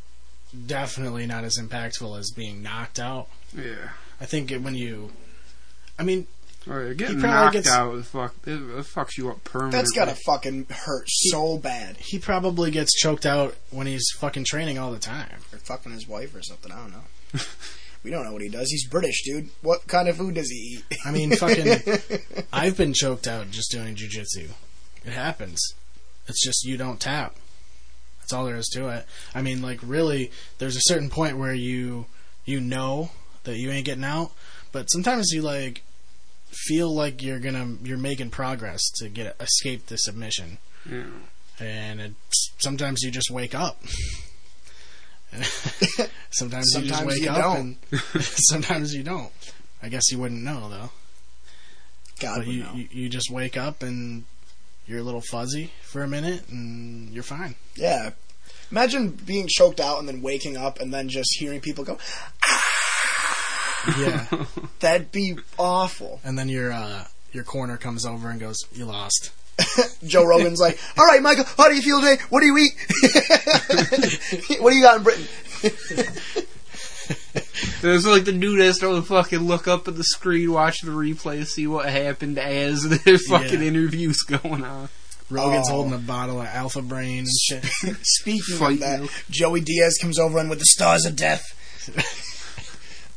definitely 0.67 1.27
not 1.27 1.45
as 1.45 1.59
impactful 1.59 2.19
as 2.19 2.31
being 2.31 2.63
knocked 2.63 2.99
out. 2.99 3.29
Yeah. 3.55 3.91
I 4.21 4.25
think 4.25 4.51
it, 4.51 4.63
when 4.63 4.75
you, 4.75 5.11
I 5.99 6.03
mean, 6.03 6.27
Or 6.69 6.95
getting 6.95 7.21
probably 7.21 7.29
knocked 7.29 7.53
gets- 7.53 7.71
out, 7.71 8.05
fuck, 8.07 8.35
it, 8.45 8.51
it 8.55 8.85
fucks 8.87 9.17
you 9.17 9.31
up 9.31 9.45
permanently. 9.45 9.79
that's 9.79 9.93
gotta 9.93 10.17
fucking 10.27 10.67
hurt 10.71 11.05
so 11.09 11.59
bad. 11.59 11.97
he 11.99 12.19
probably 12.19 12.71
gets 12.71 12.93
choked 12.95 13.25
out 13.25 13.55
when 13.71 13.87
he's 13.87 14.09
fucking 14.19 14.45
training 14.49 14.79
all 14.79 14.91
the 14.93 14.99
time. 14.99 15.39
Or 15.53 15.59
fucking 15.59 15.93
his 15.93 16.09
wife 16.09 16.35
or 16.35 16.43
something. 16.43 16.73
I 16.73 16.77
don't 16.77 16.93
know. 16.93 17.41
we 18.03 18.11
don't 18.11 18.25
know 18.25 18.33
what 18.33 18.43
he 18.43 18.49
does. 18.49 18.69
He's 18.71 18.89
British, 18.89 19.23
dude. 19.25 19.51
What 19.63 19.87
kind 19.87 20.09
of 20.09 20.17
food 20.17 20.35
does 20.35 20.51
he 20.51 20.57
eat? 20.91 20.99
I 21.05 21.13
mean, 21.13 21.37
fucking, 21.37 21.83
I've 22.53 22.77
been 22.77 22.93
choked 22.95 23.29
out 23.29 23.51
just 23.51 23.71
doing 23.71 23.95
jujitsu. 23.95 24.51
It 25.05 25.13
happens. 25.13 25.61
It's 26.27 26.45
just 26.45 26.65
you 26.65 26.77
don't 26.77 26.99
tap. 26.99 27.37
That's 28.21 28.33
all 28.33 28.45
there 28.47 28.57
is 28.57 28.67
to 28.75 28.89
it. 28.89 29.07
I 29.37 29.43
mean, 29.43 29.63
like 29.63 29.79
really, 29.85 30.33
there's 30.59 30.75
a 30.75 30.81
certain 30.83 31.11
point 31.11 31.39
where 31.39 31.55
you 31.55 32.07
you 32.45 32.59
know 32.61 33.11
that 33.45 33.57
you 33.57 33.71
ain't 33.71 33.87
getting 33.87 34.03
out, 34.03 34.33
but 34.73 34.91
sometimes 34.91 35.31
you 35.31 35.43
like 35.43 35.85
feel 36.51 36.93
like 36.95 37.23
you're 37.23 37.39
gonna 37.41 37.77
you're 37.83 37.99
making 37.99 38.31
progress 38.31 38.89
to 38.97 39.09
get 39.09 39.37
escape 39.41 39.87
the 39.87 39.97
submission, 39.97 40.59
Yeah. 40.91 41.05
and 41.61 42.01
it's, 42.01 42.51
sometimes 42.59 43.03
you 43.03 43.11
just 43.11 43.31
wake 43.31 43.55
up. 43.55 43.83
sometimes, 46.31 46.73
you 46.77 46.83
just 46.89 47.05
wake 47.05 47.23
you 47.23 47.31
up, 47.31 47.37
don't. 47.57 47.77
and 47.91 48.01
sometimes 48.23 48.95
you 48.95 49.03
don't. 49.03 49.33
I 49.83 49.89
guess 49.89 50.11
you 50.11 50.19
wouldn't 50.19 50.43
know 50.43 50.69
though. 50.69 50.91
God 52.21 52.39
But 52.39 52.47
would 52.47 52.55
you, 52.55 52.63
know. 52.63 52.73
you 52.75 52.89
you 52.91 53.09
just 53.09 53.31
wake 53.31 53.57
up 53.57 53.83
and 53.83 54.25
you're 54.87 55.01
a 55.01 55.03
little 55.03 55.21
fuzzy 55.21 55.73
for 55.83 56.03
a 56.03 56.09
minute 56.09 56.49
and 56.49 57.11
you're 57.11 57.23
fine. 57.23 57.57
Yeah. 57.75 58.11
Imagine 58.71 59.11
being 59.11 59.47
choked 59.49 59.81
out 59.81 59.99
and 59.99 60.09
then 60.09 60.23
waking 60.23 60.57
up 60.57 60.81
and 60.81 60.93
then 60.95 61.09
just 61.09 61.29
hearing 61.39 61.61
people 61.61 61.85
go. 61.85 61.99
Ah, 62.45 62.63
Yeah. 63.99 64.27
That'd 64.81 65.13
be 65.13 65.37
awful. 65.59 66.21
and 66.25 66.39
then 66.39 66.49
your 66.49 66.73
uh, 66.73 67.05
your 67.33 67.45
corner 67.45 67.77
comes 67.77 68.05
over 68.07 68.29
and 68.31 68.41
goes, 68.41 68.57
"You 68.73 68.85
lost." 68.87 69.33
Joe 70.07 70.25
Rogan's 70.27 70.61
like, 70.61 70.79
"All 70.99 71.07
right, 71.07 71.23
Michael, 71.23 71.45
how 71.57 71.69
do 71.69 71.75
you 71.77 71.83
feel 71.83 72.01
today? 72.01 72.17
What 72.31 72.41
do 72.41 72.47
you 72.47 72.59
eat? 72.59 72.73
what 74.61 74.71
do 74.71 74.77
you 74.77 74.83
got 74.83 74.99
in 74.99 75.03
Britain?" 75.03 75.27
There's 77.81 78.07
like 78.07 78.25
the 78.25 78.33
dude 78.33 78.61
has 78.61 78.79
to 78.79 79.01
fucking 79.03 79.39
look 79.41 79.69
up 79.69 79.87
at 79.89 79.97
the 79.97 80.05
screen, 80.05 80.53
watch 80.53 80.81
the 80.83 80.91
replay, 80.91 81.47
see 81.47 81.67
what 81.67 81.89
happened 81.89 82.39
as 82.39 82.83
the 82.83 82.99
fucking 83.29 83.61
Yeah. 83.63 83.69
interview's 83.69 84.23
going 84.23 84.65
on. 84.65 84.89
Rogan's 85.31 85.69
Oh. 85.69 85.73
holding 85.75 85.93
a 85.93 85.99
bottle 85.99 86.41
of 86.41 86.47
Alpha 86.47 86.83
Brain 86.83 87.21
and 87.21 87.29
shit. 87.63 87.65
Speaking 88.03 88.57
Fight 88.59 88.75
of 88.75 88.81
that, 88.81 88.99
milk. 89.01 89.11
Joey 89.31 89.61
Diaz 89.61 89.99
comes 90.01 90.19
over 90.19 90.39
and 90.39 90.49
with 90.51 90.59
the 90.59 90.67
stars 90.67 91.05
of 91.05 91.17
death. 91.17 91.43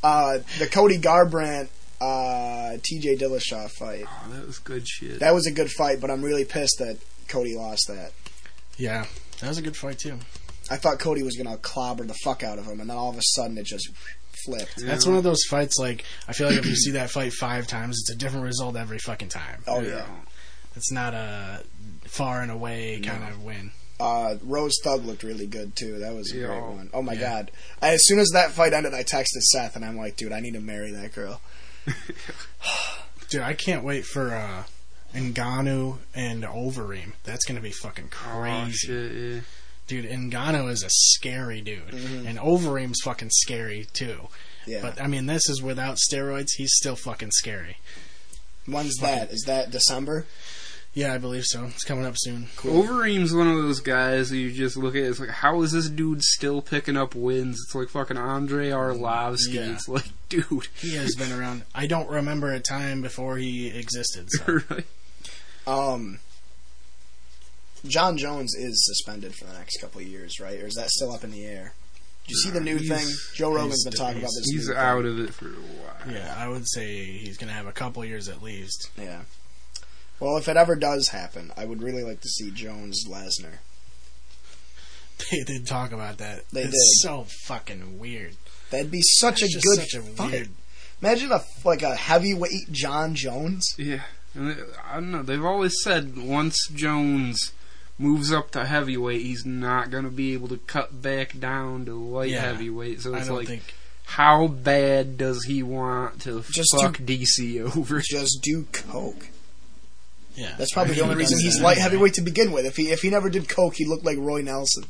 Uh, 0.02 0.38
the 0.58 0.66
Cody 0.66 0.98
Garbrandt, 0.98 1.68
uh, 2.00 2.76
T.J. 2.82 3.16
Dillashaw 3.16 3.70
fight. 3.70 4.04
Oh, 4.08 4.30
that 4.32 4.46
was 4.46 4.58
good 4.58 4.86
shit. 4.88 5.20
That 5.20 5.34
was 5.34 5.46
a 5.46 5.50
good 5.52 5.70
fight, 5.70 6.00
but 6.00 6.10
I'm 6.10 6.22
really 6.22 6.44
pissed 6.44 6.78
that 6.78 6.98
Cody 7.28 7.54
lost 7.56 7.86
that. 7.88 8.12
yeah, 8.76 9.06
that 9.40 9.48
was 9.48 9.58
a 9.58 9.62
good 9.62 9.76
fight 9.76 9.98
too. 9.98 10.18
I 10.70 10.76
thought 10.76 10.98
Cody 11.00 11.22
was 11.22 11.36
gonna 11.36 11.56
clobber 11.56 12.04
the 12.04 12.14
fuck 12.24 12.42
out 12.42 12.58
of 12.58 12.64
him, 12.66 12.80
and 12.80 12.88
then 12.88 12.96
all 12.96 13.10
of 13.10 13.16
a 13.18 13.22
sudden 13.22 13.58
it 13.58 13.66
just 13.66 13.90
flipped. 14.46 14.76
That's 14.78 15.04
one 15.06 15.16
of 15.16 15.24
those 15.24 15.42
fights. 15.48 15.78
Like 15.78 16.04
I 16.28 16.32
feel 16.32 16.46
like 16.48 16.58
if 16.58 16.66
you 16.66 16.76
see 16.76 16.92
that 16.92 17.10
fight 17.10 17.32
five 17.32 17.66
times, 17.66 17.98
it's 18.00 18.10
a 18.10 18.16
different 18.16 18.44
result 18.44 18.76
every 18.76 18.98
fucking 18.98 19.28
time. 19.28 19.62
Oh 19.66 19.80
yeah. 19.80 20.06
It's 20.76 20.92
not 20.92 21.12
a 21.14 21.62
far 22.04 22.42
and 22.42 22.50
away 22.50 23.00
kind 23.04 23.24
of 23.24 23.42
win. 23.42 23.72
Uh, 24.00 24.36
Rose 24.42 24.78
Thug 24.82 25.04
looked 25.04 25.22
really 25.22 25.46
good 25.46 25.76
too. 25.76 25.98
That 25.98 26.14
was 26.14 26.32
a 26.32 26.36
Yeah. 26.38 26.46
great 26.46 26.62
one. 26.62 26.90
Oh 26.94 27.02
my 27.02 27.12
Yeah. 27.12 27.20
god! 27.20 27.50
I, 27.82 27.90
as 27.90 28.06
soon 28.06 28.18
as 28.18 28.30
that 28.32 28.52
fight 28.52 28.72
ended, 28.72 28.94
I 28.94 29.02
texted 29.02 29.42
Seth 29.52 29.76
and 29.76 29.84
I'm 29.84 29.96
like, 29.96 30.16
dude, 30.16 30.32
I 30.32 30.40
need 30.40 30.54
to 30.54 30.60
marry 30.60 30.90
that 30.92 31.12
girl. 31.14 31.40
Dude, 33.28 33.42
I 33.42 33.52
can't 33.54 33.84
wait 33.84 34.04
for 34.04 34.34
uh, 34.34 34.64
Ngannou 35.14 35.98
and 36.14 36.42
Overeem. 36.42 37.12
That's 37.24 37.44
gonna 37.44 37.60
be 37.60 37.70
fucking 37.70 38.06
Oh, 38.12 38.40
crazy. 38.40 38.72
shit, 38.72 39.12
yeah. 39.12 39.40
Dude, 39.86 40.04
Ngannou 40.06 40.68
is 40.70 40.82
a 40.82 40.90
scary 40.90 41.60
dude, 41.60 41.92
and 41.92 42.38
Overeem's 42.38 43.00
fucking 43.04 43.30
scary 43.32 43.86
too. 43.92 44.28
Yeah. 44.66 44.80
But 44.82 45.00
I 45.00 45.06
mean, 45.06 45.26
this 45.26 45.48
is 45.48 45.62
without 45.62 45.96
steroids. 45.98 46.48
He's 46.56 46.72
still 46.74 46.96
fucking 46.96 47.30
scary. 47.32 47.76
When's 48.66 48.96
that? 48.96 49.30
Is 49.30 49.44
that 49.46 49.70
December? 49.70 50.26
Yeah, 50.92 51.14
I 51.14 51.18
believe 51.18 51.44
so. 51.44 51.66
It's 51.66 51.84
coming 51.84 52.04
up 52.04 52.14
soon. 52.16 52.46
Overeem's 52.64 53.32
one 53.32 53.46
of 53.46 53.56
those 53.56 53.78
guys 53.78 54.30
that 54.30 54.36
you 54.38 54.50
just 54.50 54.76
look 54.76 54.96
at. 54.96 55.02
It's 55.04 55.20
like, 55.20 55.28
how 55.28 55.62
is 55.62 55.70
this 55.70 55.88
dude 55.88 56.20
still 56.22 56.60
picking 56.62 56.96
up 56.96 57.14
wins? 57.14 57.60
It's 57.64 57.74
like 57.76 57.88
fucking 57.90 58.16
Andrei 58.16 58.70
Arlovsky. 58.70 59.54
Yeah. 59.54 59.72
It's 59.72 59.88
like, 59.88 60.06
dude, 60.28 60.66
He 60.74 60.96
has 60.96 61.14
been 61.14 61.30
around. 61.32 61.62
I 61.76 61.86
don't 61.86 62.10
remember 62.10 62.52
a 62.52 62.58
time 62.58 63.02
before 63.02 63.36
he 63.36 63.68
existed. 63.68 64.26
So. 64.30 64.60
right? 64.70 64.84
Um, 65.66 66.18
Jon 67.86 68.18
Jones 68.18 68.54
is 68.56 68.84
suspended 68.84 69.34
for 69.36 69.44
the 69.44 69.54
next 69.54 69.80
couple 69.80 70.00
of 70.00 70.06
years, 70.08 70.40
right? 70.40 70.60
Or 70.60 70.66
is 70.66 70.74
that 70.74 70.90
still 70.90 71.12
up 71.12 71.22
in 71.22 71.30
the 71.30 71.44
air? 71.46 71.72
Do 72.26 72.34
you 72.34 72.40
see 72.42 72.50
the 72.50 72.60
new 72.60 72.76
He's- 72.76 73.00
thing? 73.04 73.14
Joe 73.36 73.52
Rogan's 73.54 73.82
he's- 73.82 73.84
been 73.84 73.92
talking 73.92 74.18
about 74.18 74.30
this. 74.36 74.44
He's 74.52 74.68
new 74.68 74.74
out 74.74 75.02
thing. 75.04 75.12
of 75.12 75.20
it 75.20 75.34
for 75.34 75.46
a 75.46 75.50
while. 75.50 76.12
Yeah, 76.14 76.34
I 76.36 76.48
would 76.48 76.68
say 76.68 77.04
he's 77.04 77.38
gonna 77.38 77.52
have 77.52 77.66
a 77.66 77.72
couple 77.72 78.04
years 78.04 78.28
at 78.28 78.42
least. 78.42 78.90
Yeah. 78.98 79.20
Well, 80.20 80.36
if 80.36 80.48
it 80.48 80.56
ever 80.56 80.76
does 80.76 81.08
happen, 81.08 81.50
I 81.56 81.64
would 81.64 81.82
really 81.82 82.02
like 82.04 82.20
to 82.20 82.28
see 82.28 82.50
Jones 82.50 83.04
Lesnar. 83.08 83.54
They 85.30 85.42
did 85.44 85.66
talk 85.66 85.92
about 85.92 86.18
that. 86.18 86.48
They 86.50 86.62
it's 86.62 86.70
did. 86.72 87.08
so 87.08 87.26
fucking 87.44 87.98
weird. 87.98 88.36
That'd 88.70 88.90
be 88.90 89.02
such 89.02 89.42
It's 89.42 89.54
a 89.54 89.58
just 89.60 89.66
good 89.66 89.80
such 89.80 89.94
a 89.94 90.02
fight. 90.02 90.32
weird. 90.32 90.48
Imagine 91.02 91.32
a 91.32 91.42
like 91.64 91.82
a 91.82 91.94
heavyweight 91.94 92.70
Jon 92.72 93.14
Jones. 93.14 93.66
Yeah, 93.78 94.02
and 94.34 94.50
they- 94.50 94.62
I 94.86 94.94
don't 94.94 95.10
know. 95.10 95.22
They've 95.22 95.44
always 95.44 95.74
said 95.82 96.16
once 96.18 96.56
Jones 96.74 97.52
moves 97.98 98.32
up 98.32 98.50
to 98.52 98.64
heavyweight, 98.66 99.20
he's 99.22 99.44
not 99.44 99.90
going 99.90 100.04
to 100.04 100.10
be 100.10 100.32
able 100.32 100.48
to 100.48 100.58
cut 100.58 101.02
back 101.02 101.38
down 101.38 101.84
to 101.86 101.94
light 101.94 102.30
Yeah. 102.30 102.40
heavyweight. 102.42 103.02
So 103.02 103.14
I 103.14 103.18
it's 103.18 103.28
don't 103.28 103.36
like, 103.38 103.46
think. 103.48 103.74
how 104.04 104.46
bad 104.46 105.18
does 105.18 105.44
he 105.44 105.62
want 105.62 106.20
to 106.22 106.42
Just 106.50 106.74
fuck 106.80 106.96
DC 106.98 107.60
over? 107.76 108.00
Just 108.00 108.40
do 108.42 108.66
coke. 108.72 109.28
Yeah, 110.36 110.54
That's 110.58 110.72
probably 110.72 110.94
the 110.94 111.00
only 111.02 111.16
reason 111.22 111.38
he's 111.40 111.56
that 111.56 111.62
light 111.62 111.76
anyway. 111.76 111.82
heavyweight 111.82 112.14
to 112.14 112.20
begin 112.22 112.52
with. 112.52 112.64
If 112.66 112.76
he 112.76 112.90
if 112.90 113.00
he 113.02 113.10
never 113.10 113.28
did 113.28 113.48
coke, 113.48 113.74
he 113.76 113.84
looked 113.84 114.04
like 114.04 114.16
Roy 114.18 114.42
Nelson. 114.42 114.84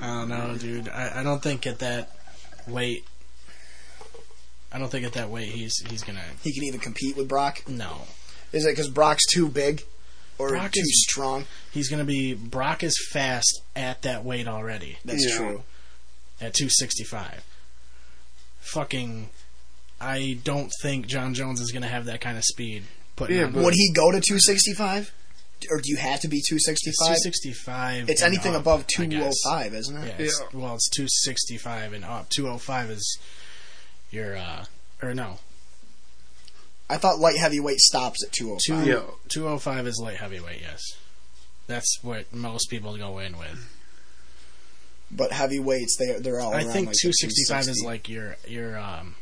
I 0.00 0.06
don't 0.06 0.28
know, 0.28 0.56
dude. 0.58 0.88
I, 0.88 1.20
I 1.20 1.22
don't 1.22 1.42
think 1.42 1.66
at 1.66 1.78
that 1.80 2.10
weight. 2.66 3.04
I 4.72 4.78
don't 4.78 4.90
think 4.90 5.06
at 5.06 5.12
that 5.14 5.30
weight 5.30 5.48
he's 5.48 5.78
he's 5.88 6.02
gonna. 6.02 6.22
He 6.42 6.52
can 6.52 6.64
even 6.64 6.80
compete 6.80 7.16
with 7.16 7.28
Brock. 7.28 7.62
No, 7.68 8.02
Is 8.52 8.66
it 8.66 8.72
because 8.72 8.88
Brock's 8.88 9.24
too 9.32 9.48
big 9.48 9.84
or 10.38 10.48
Brock 10.50 10.72
too 10.72 10.80
is- 10.80 11.04
strong? 11.08 11.44
he's 11.72 11.88
gonna 11.88 12.04
be. 12.04 12.34
Brock 12.34 12.82
is 12.82 12.94
fast 13.10 13.62
at 13.74 14.02
that 14.02 14.24
weight 14.24 14.48
already 14.48 14.98
That's 15.04 15.24
Yeah. 15.28 15.36
true. 15.36 15.62
at 16.40 16.52
265. 16.54 17.42
Fucking, 18.60 19.30
I 20.00 20.38
don't 20.44 20.70
think 20.82 21.06
Jon 21.06 21.34
Jones 21.34 21.60
is 21.60 21.72
gonna 21.72 21.88
have 21.88 22.04
that 22.06 22.20
kind 22.20 22.36
of 22.36 22.44
speed. 22.44 22.84
Putting 23.16 23.38
Yeah, 23.38 23.46
Would 23.46 23.74
he 23.74 23.92
go 23.92 24.10
to 24.12 24.20
265? 24.20 25.12
Or 25.70 25.80
do 25.80 25.90
you 25.90 25.96
have 25.96 26.20
to 26.20 26.28
be 26.28 26.42
265? 26.46 27.06
265. 27.06 28.10
It's 28.10 28.20
anything 28.20 28.54
up, 28.54 28.60
above 28.60 28.86
205, 28.88 29.74
isn't 29.74 29.96
it? 29.96 30.06
Yeah, 30.06 30.26
it's, 30.26 30.38
Yeah. 30.40 30.58
well, 30.60 30.74
it's 30.74 30.90
265 30.90 31.94
and 31.94 32.04
up. 32.04 32.28
205 32.28 32.90
is 32.90 33.18
your, 34.10 34.36
uh, 34.36 34.66
or 35.02 35.14
no. 35.14 35.38
I 36.90 36.98
thought 36.98 37.18
light 37.18 37.38
heavyweight 37.38 37.78
stops 37.80 38.22
at 38.22 38.32
205. 38.32 38.84
Two, 38.84 38.90
Yeah. 38.90 39.02
205 39.28 39.86
is 39.86 39.98
light 39.98 40.18
heavyweight, 40.18 40.60
yes. 40.60 40.82
That's 41.66 41.98
what 42.02 42.32
most 42.32 42.68
people 42.70 42.96
go 42.98 43.18
in 43.18 43.38
with. 43.38 43.66
But 45.10 45.32
heavyweights, 45.32 45.96
they 45.96 46.18
they're 46.20 46.40
all. 46.40 46.52
I 46.52 46.58
around, 46.58 46.72
think 46.72 46.86
like, 46.88 46.94
the 46.94 47.12
265 47.12 47.68
is 47.68 47.82
like 47.84 48.08
your 48.08 48.36
your 48.46 48.78
um 48.78 49.16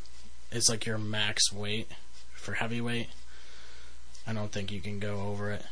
is 0.52 0.68
like 0.68 0.86
your 0.86 0.98
max 0.98 1.52
weight 1.52 1.88
for 2.34 2.54
heavyweight. 2.54 3.08
I 4.26 4.32
don't 4.32 4.52
think 4.52 4.72
you 4.72 4.80
can 4.80 4.98
go 4.98 5.20
over 5.22 5.50
it. 5.50 5.64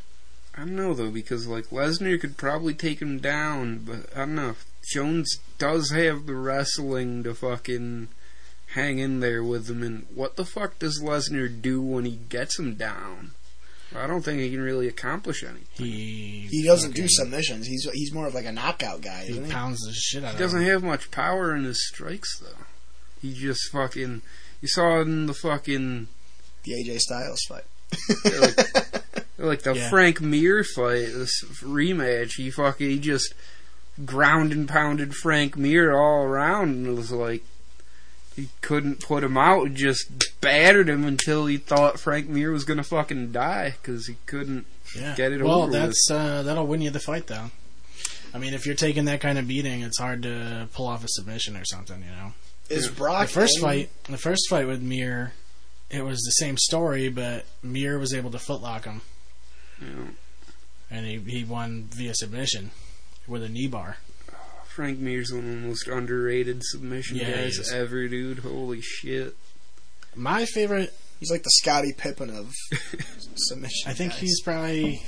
I 0.55 0.59
don't 0.59 0.75
know 0.75 0.93
though 0.93 1.09
because 1.09 1.47
like 1.47 1.65
Lesnar 1.69 2.19
could 2.19 2.37
probably 2.37 2.73
take 2.73 3.01
him 3.01 3.19
down, 3.19 3.79
but 3.79 4.05
I 4.15 4.19
don't 4.19 4.35
know. 4.35 4.55
Jones 4.93 5.37
does 5.57 5.89
have 5.91 6.25
the 6.27 6.35
wrestling 6.35 7.23
to 7.23 7.33
fucking 7.33 8.09
hang 8.75 8.99
in 8.99 9.19
there 9.19 9.43
with 9.43 9.69
him. 9.69 9.81
And 9.81 10.05
what 10.13 10.35
the 10.35 10.45
fuck 10.45 10.77
does 10.79 11.01
Lesnar 11.01 11.49
do 11.61 11.81
when 11.81 12.05
he 12.05 12.17
gets 12.29 12.59
him 12.59 12.75
down? 12.75 13.31
I 13.95 14.07
don't 14.07 14.23
think 14.23 14.39
he 14.39 14.49
can 14.49 14.61
really 14.61 14.87
accomplish 14.87 15.43
anything. 15.43 15.85
He 15.85 16.47
He 16.51 16.63
doesn't 16.63 16.95
do 16.95 17.05
submissions. 17.07 17.67
He's 17.67 17.87
he's 17.93 18.11
more 18.13 18.27
of 18.27 18.33
like 18.35 18.45
a 18.45 18.51
knockout 18.51 19.01
guy, 19.01 19.23
He 19.25 19.31
isn't 19.31 19.45
he? 19.45 19.51
pounds 19.51 19.79
the 19.81 19.93
shit 19.93 20.23
out 20.23 20.29
He 20.29 20.33
of 20.35 20.39
doesn't 20.39 20.61
him. 20.61 20.69
have 20.69 20.83
much 20.83 21.09
power 21.11 21.55
in 21.55 21.63
his 21.63 21.87
strikes 21.87 22.37
though. 22.39 22.65
He 23.21 23.33
just 23.33 23.69
fucking. 23.71 24.21
You 24.63 24.69
saw 24.69 24.99
it 24.99 25.07
in 25.07 25.25
the 25.25 25.33
fucking 25.33 26.07
The 26.63 26.71
AJ 26.71 26.99
Styles 27.01 27.41
fight. 27.49 27.65
like, 28.23 29.25
like 29.37 29.61
the 29.63 29.73
Yeah. 29.75 29.89
Frank 29.89 30.21
Mir 30.21 30.63
fight, 30.63 31.07
this 31.13 31.43
rematch. 31.61 32.37
He 32.37 32.49
fucking 32.49 32.89
he 32.89 32.97
just 32.97 33.33
ground 34.05 34.53
and 34.53 34.65
pounded 34.69 35.15
Frank 35.15 35.57
Mir 35.57 35.91
all 35.91 36.23
around, 36.23 36.69
and 36.69 36.87
it 36.87 36.93
was 36.93 37.11
like 37.11 37.43
he 38.37 38.47
couldn't 38.61 39.01
put 39.01 39.21
him 39.21 39.37
out. 39.37 39.65
and 39.67 39.75
Just 39.75 40.39
battered 40.39 40.87
him 40.87 41.03
until 41.03 41.45
he 41.47 41.57
thought 41.57 41.99
Frank 41.99 42.29
Mir 42.29 42.49
was 42.49 42.63
gonna 42.63 42.83
fucking 42.83 43.33
die 43.33 43.75
because 43.81 44.07
he 44.07 44.15
couldn't. 44.27 44.65
Yeah. 44.97 45.13
Get 45.17 45.33
it 45.33 45.41
well, 45.43 45.63
over 45.63 45.71
with. 45.71 45.81
that's 45.81 46.09
uh, 46.09 46.41
that'll 46.43 46.67
win 46.67 46.79
you 46.81 46.89
the 46.89 47.01
fight, 47.01 47.27
though. 47.27 47.51
I 48.33 48.37
mean, 48.37 48.53
if 48.53 48.65
you're 48.65 48.75
taking 48.75 49.03
that 49.05 49.19
kind 49.19 49.37
of 49.37 49.45
beating, 49.45 49.81
it's 49.81 49.99
hard 49.99 50.23
to 50.23 50.69
pull 50.73 50.87
off 50.87 51.03
a 51.03 51.07
submission 51.09 51.57
or 51.57 51.65
something, 51.65 51.99
you 51.99 52.11
know. 52.11 52.31
Is 52.69 52.85
Yeah. 52.87 52.91
Brock 52.95 53.27
The 53.27 53.33
first 53.33 53.55
in- 53.57 53.61
fight, 53.61 53.89
the 54.09 54.17
first 54.17 54.47
fight 54.49 54.67
with 54.67 54.81
Mir, 54.81 55.33
it 55.89 56.01
was 56.03 56.21
the 56.21 56.31
same 56.31 56.57
story, 56.57 57.09
but 57.09 57.45
Mir 57.61 57.99
was 57.99 58.13
able 58.13 58.31
to 58.31 58.37
footlock 58.37 58.85
him, 58.85 59.01
You 59.81 59.87
know, 59.87 60.07
and 60.89 61.05
he 61.05 61.19
he 61.39 61.43
won 61.43 61.89
via 61.91 62.13
submission 62.15 62.71
with 63.27 63.43
a 63.43 63.49
knee 63.49 63.67
bar. 63.67 63.97
Frank 64.67 64.97
Mir's 64.99 65.31
one 65.31 65.43
of 65.45 65.49
the 65.61 65.67
most 65.67 65.87
underrated 65.87 66.61
submission 66.63 67.17
Yeah, 67.17 67.31
guys 67.31 67.71
ever, 67.71 68.07
dude. 68.07 68.39
Holy 68.39 68.81
shit! 68.81 69.35
My 70.15 70.45
favorite, 70.45 70.93
He's 71.19 71.29
like 71.31 71.43
the 71.43 71.51
Scottie 71.51 71.93
Pippen 71.93 72.29
of 72.29 72.51
submission. 73.35 73.89
I 73.89 73.93
think 73.93 74.11
guys. 74.13 74.19
he's 74.21 74.41
probably. 74.41 75.01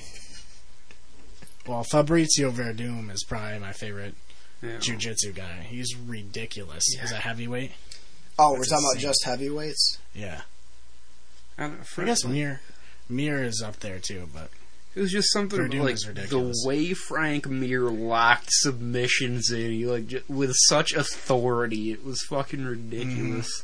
Well, 1.67 1.83
Fabrício 1.83 2.51
Werdum 2.51 3.11
is 3.11 3.23
probably 3.27 3.57
my 3.59 3.71
favorite 3.73 4.13
Yeah. 4.61 4.77
jiu-jitsu 4.79 5.33
guy. 5.33 5.65
He's 5.69 5.95
ridiculous 5.95 6.83
as 7.01 7.11
a 7.11 7.17
heavyweight. 7.17 7.71
Oh, 8.39 8.51
we're 8.53 8.57
That's 8.59 8.69
talking 8.69 8.85
about 8.91 9.01
just 9.01 9.23
heavyweights. 9.25 9.99
Yeah, 10.13 10.41
I, 11.57 11.67
don't 11.67 11.79
I 11.97 12.03
guess 12.05 12.23
Mir, 12.25 12.61
Mir 13.07 13.43
is 13.43 13.61
up 13.65 13.77
there 13.81 13.99
too, 13.99 14.27
but 14.33 14.49
It 14.95 15.01
was 15.01 15.11
just 15.11 15.31
something 15.31 15.59
Werdum 15.59 15.83
like 15.83 15.93
is 15.95 16.01
the 16.01 16.09
ridiculous. 16.09 16.63
way 16.65 16.93
Frank 16.93 17.47
Mir 17.47 17.81
locked 17.89 18.47
submissions 18.51 19.51
in, 19.51 19.71
he 19.71 19.85
like 19.85 20.07
j- 20.07 20.23
with 20.27 20.53
such 20.67 20.93
authority. 20.93 21.91
It 21.91 22.03
was 22.03 22.21
fucking 22.29 22.65
ridiculous. 22.65 23.63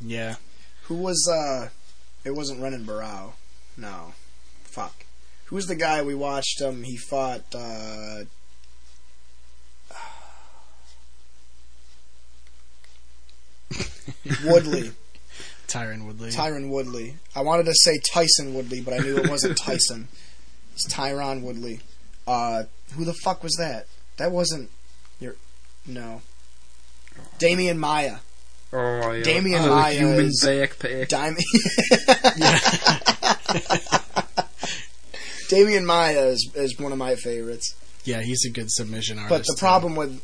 yeah, 0.00 0.36
Who 0.84 0.94
was 0.96 1.28
uh? 1.28 1.70
It 2.24 2.34
wasn't 2.34 2.60
Renan 2.60 2.84
Barao. 2.84 3.32
No, 3.76 4.12
fuck. 4.64 5.04
Who 5.46 5.56
was 5.56 5.66
the 5.66 5.76
guy 5.76 6.02
we 6.02 6.14
watched? 6.14 6.60
Um, 6.60 6.82
he 6.82 6.96
fought. 6.96 7.42
uh... 7.54 8.24
Woodley, 14.44 14.92
Tyron 15.68 16.06
Woodley. 16.06 16.30
Tyron 16.30 16.68
Woodley. 16.70 17.16
I 17.34 17.42
wanted 17.42 17.66
to 17.66 17.74
say 17.74 17.98
Tyson 17.98 18.54
Woodley, 18.54 18.80
but 18.80 18.94
I 18.94 18.98
knew 18.98 19.16
it 19.18 19.28
wasn't 19.30 19.56
Tyson. 19.58 20.08
It's 20.74 20.86
Tyron 20.92 21.42
Woodley. 21.42 21.80
Uh, 22.26 22.64
who 22.94 23.04
the 23.04 23.14
fuck 23.14 23.42
was 23.42 23.54
that? 23.58 23.86
That 24.18 24.32
wasn't 24.32 24.70
your. 25.20 25.36
No. 25.86 26.22
Demian 27.38 27.78
Maia. 27.78 28.16
Oh 28.72 29.12
yeah, 29.12 29.22
Damian 29.22 29.62
the 29.62 29.68
Maya 29.68 29.94
human 29.94 30.26
is- 30.26 30.44
backpack. 30.44 31.08
Dami- 31.08 31.40
Demian 35.48 35.84
Maia 35.84 36.26
is, 36.26 36.50
is 36.54 36.78
one 36.78 36.92
of 36.92 36.98
my 36.98 37.14
favorites. 37.14 37.74
yeah, 38.04 38.20
he's 38.22 38.44
a 38.44 38.50
good 38.50 38.70
submission 38.70 39.18
artist. 39.18 39.30
But 39.30 39.46
the 39.46 39.54
too. 39.56 39.60
problem 39.60 39.96
with 39.96 40.20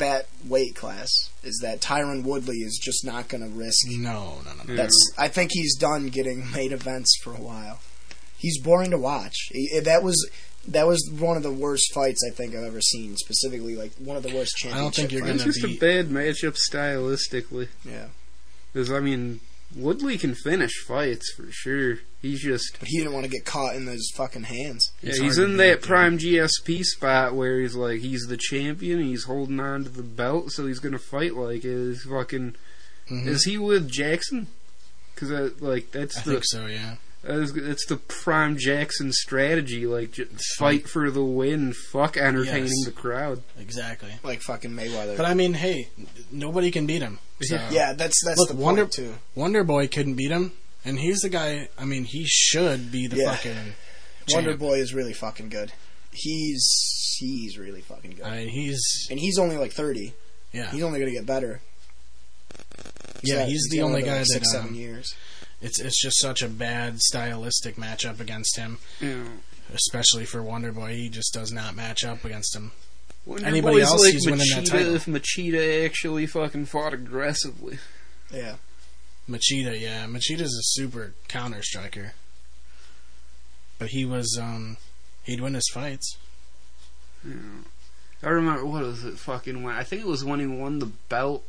that 0.00 0.26
weight 0.46 0.74
class 0.74 1.08
is 1.42 1.60
that 1.62 1.80
Tyron 1.80 2.22
Woodley 2.24 2.56
is 2.58 2.78
just 2.82 3.04
not 3.06 3.28
going 3.28 3.42
to 3.42 3.48
risk. 3.48 3.86
no, 3.88 4.38
no, 4.44 4.52
no, 4.52 4.64
no. 4.66 4.76
That's. 4.76 5.12
I 5.16 5.28
think 5.28 5.50
he's 5.52 5.76
done 5.76 6.08
getting 6.08 6.50
main 6.50 6.72
events 6.72 7.16
for 7.22 7.32
a 7.32 7.40
while. 7.40 7.80
He's 8.36 8.60
boring 8.60 8.90
to 8.90 8.98
watch. 8.98 9.36
He- 9.52 9.70
eh, 9.74 9.80
that 9.80 10.02
was 10.02 10.28
that 10.68 10.86
was 10.86 11.10
one 11.10 11.36
of 11.38 11.42
the 11.42 11.52
worst 11.52 11.92
fights 11.94 12.20
I 12.30 12.34
think 12.34 12.54
I've 12.54 12.64
ever 12.64 12.80
seen. 12.82 13.16
Specifically, 13.16 13.76
like 13.76 13.92
one 13.98 14.16
of 14.16 14.22
the 14.22 14.34
worst 14.34 14.52
I 14.66 14.76
don't 14.76 14.94
think 14.94 15.12
you're 15.12 15.22
gonna 15.22 15.34
be 15.34 15.44
just 15.44 15.64
a 15.64 15.78
bad 15.78 16.08
matchup 16.10 16.56
stylistically. 16.70 17.68
Yeah, 17.84 18.06
Because 18.72 18.90
I 18.92 19.00
mean, 19.00 19.40
Woodley 19.76 20.18
can 20.18 20.34
finish 20.34 20.72
fights 20.86 21.32
for 21.36 21.46
sure. 21.50 21.98
He's 22.20 22.42
just 22.42 22.76
but 22.80 22.88
he 22.88 22.98
didn't 22.98 23.12
want 23.14 23.24
to 23.24 23.30
get 23.30 23.44
caught 23.44 23.76
in 23.76 23.86
those 23.86 24.08
fucking 24.14 24.42
hands. 24.42 24.90
yeah, 25.02 25.10
It's 25.10 25.18
he's 25.20 25.38
in 25.38 25.56
that 25.58 25.80
dude. 25.80 25.88
prime 25.88 26.18
GSP 26.18 26.82
spot 26.84 27.34
where 27.34 27.60
he's 27.60 27.74
like 27.76 28.00
he's 28.00 28.26
the 28.26 28.36
champion. 28.36 29.00
He's 29.02 29.24
holding 29.24 29.60
on 29.60 29.84
to 29.84 29.90
the 29.90 30.02
belt, 30.02 30.50
so 30.52 30.66
he's 30.66 30.80
gonna 30.80 30.98
fight 30.98 31.34
like 31.34 31.64
it. 31.64 31.88
He's 31.88 32.02
fucking. 32.02 32.56
Mhm. 33.10 33.26
Is 33.26 33.44
he 33.44 33.58
with 33.58 33.88
Jackson? 33.90 34.48
Because 35.14 35.60
like 35.60 35.90
that's 35.92 36.18
I 36.18 36.22
the 36.22 36.30
think 36.32 36.44
so. 36.46 36.66
Yeah. 36.66 36.96
That's, 37.22 37.52
that's 37.52 37.84
the 37.86 37.96
prime 37.98 38.56
Jackson 38.56 39.12
strategy. 39.12 39.86
Like, 39.86 40.12
j- 40.12 40.24
Fight. 40.24 40.40
fight 40.58 40.88
for 40.88 41.10
the 41.10 41.22
win. 41.22 41.74
Fuck 41.74 42.16
entertaining 42.16 42.68
Yes. 42.68 42.84
the 42.86 42.92
crowd. 42.92 43.42
Exactly. 43.58 44.14
Like 44.22 44.40
fucking 44.40 44.70
Mayweather. 44.70 45.18
But 45.18 45.26
I 45.26 45.34
mean, 45.34 45.52
hey, 45.52 45.88
nobody 46.32 46.70
can 46.70 46.86
beat 46.86 47.02
him. 47.02 47.18
So. 47.42 47.54
Yeah. 47.56 47.70
yeah, 47.70 47.92
that's 47.94 48.22
that's 48.24 48.38
Look, 48.38 48.48
the 48.50 48.56
Wonder- 48.56 48.82
point 48.84 48.92
too. 48.92 49.14
Wonder 49.34 49.64
Boy 49.64 49.88
couldn't 49.88 50.14
beat 50.14 50.30
him, 50.30 50.52
and 50.84 50.98
he's 50.98 51.20
the 51.20 51.28
guy. 51.30 51.68
I 51.78 51.84
mean, 51.84 52.04
he 52.04 52.24
should 52.26 52.90
be 52.92 53.06
the 53.06 53.16
Yeah. 53.16 53.34
fucking. 53.34 53.74
Wonder. 54.32 54.56
Boy 54.56 54.74
is 54.80 54.92
really 54.94 55.12
fucking 55.14 55.48
good. 55.48 55.72
He's 56.12 57.16
he's 57.18 57.58
really 57.58 57.80
fucking 57.80 58.12
good, 58.16 58.24
I 58.24 58.38
mean, 58.40 58.48
he's 58.48 59.06
and 59.10 59.18
he's 59.18 59.38
only 59.38 59.56
like 59.56 59.72
thirty. 59.72 60.14
yeah, 60.52 60.70
He's 60.70 60.82
only 60.82 60.98
gonna 61.00 61.10
get 61.12 61.26
better. 61.26 61.60
yeah. 63.22 63.44
He's 63.46 63.68
the 63.70 63.78
got 63.78 63.84
only 63.84 64.02
guy 64.02 64.18
like, 64.18 64.20
that. 64.20 64.26
six 64.26 64.54
um, 64.54 64.62
seven 64.62 64.74
years. 64.76 65.14
it's 65.60 65.80
it's 65.80 66.00
just 66.00 66.18
such 66.20 66.42
a 66.42 66.48
bad 66.48 67.00
stylistic 67.00 67.76
matchup 67.76 68.20
against 68.20 68.56
him, 68.56 68.78
Yeah. 69.00 69.24
especially 69.74 70.24
for 70.24 70.42
Wonder 70.42 70.72
Boy. 70.72 70.94
He 70.94 71.08
just 71.08 71.32
does 71.32 71.52
not 71.52 71.74
match 71.76 72.04
up 72.04 72.24
against 72.24 72.54
him. 72.56 72.72
Wonder 73.26 73.46
Anybody 73.46 73.82
else, 73.82 74.02
like 74.04 74.12
he's 74.14 74.26
winning 74.26 74.46
that 74.54 74.66
title. 74.66 74.94
if 74.94 75.04
Machida 75.06 75.84
actually 75.84 76.26
fucking 76.26 76.66
fought 76.66 76.94
aggressively. 76.94 77.78
Yeah, 78.32 78.56
Machida, 79.28 79.78
yeah, 79.78 80.06
Machida's 80.06 80.54
a 80.56 80.62
super 80.62 81.14
counter 81.28 81.62
striker, 81.62 82.12
but 83.78 83.88
he 83.88 84.04
was 84.04 84.38
um 84.40 84.76
he'd 85.24 85.40
win 85.40 85.54
his 85.54 85.68
fights. 85.72 86.16
Yeah. 87.24 87.34
I 88.22 88.28
remember 88.30 88.64
what 88.66 88.82
was 88.82 89.04
it 89.04 89.18
fucking 89.18 89.62
when 89.62 89.74
I 89.74 89.82
think 89.84 90.02
it 90.02 90.06
was 90.08 90.24
when 90.24 90.40
he 90.40 90.46
won 90.46 90.78
the 90.78 90.90
belt. 91.08 91.44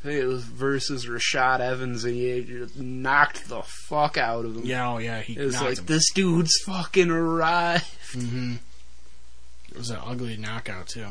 I 0.00 0.08
think 0.08 0.20
it 0.22 0.26
was 0.26 0.44
versus 0.44 1.06
Rashad 1.06 1.60
Evans 1.60 2.04
and 2.04 2.14
he 2.16 2.42
just 2.42 2.76
knocked 2.76 3.48
the 3.48 3.62
fuck 3.88 4.18
out 4.18 4.44
of 4.44 4.56
him. 4.56 4.62
Yeah, 4.64 4.90
oh 4.90 4.98
yeah, 4.98 5.20
he 5.20 5.34
It 5.38 5.44
was 5.44 5.60
like 5.60 5.78
him. 5.78 5.86
this 5.86 6.10
dude's 6.12 6.52
fucking 6.66 7.10
arrived. 7.10 7.86
hmm 8.12 8.56
It 9.74 9.78
was 9.78 9.90
an 9.90 9.98
ugly 10.04 10.36
knockout 10.36 10.88
too. 10.88 11.06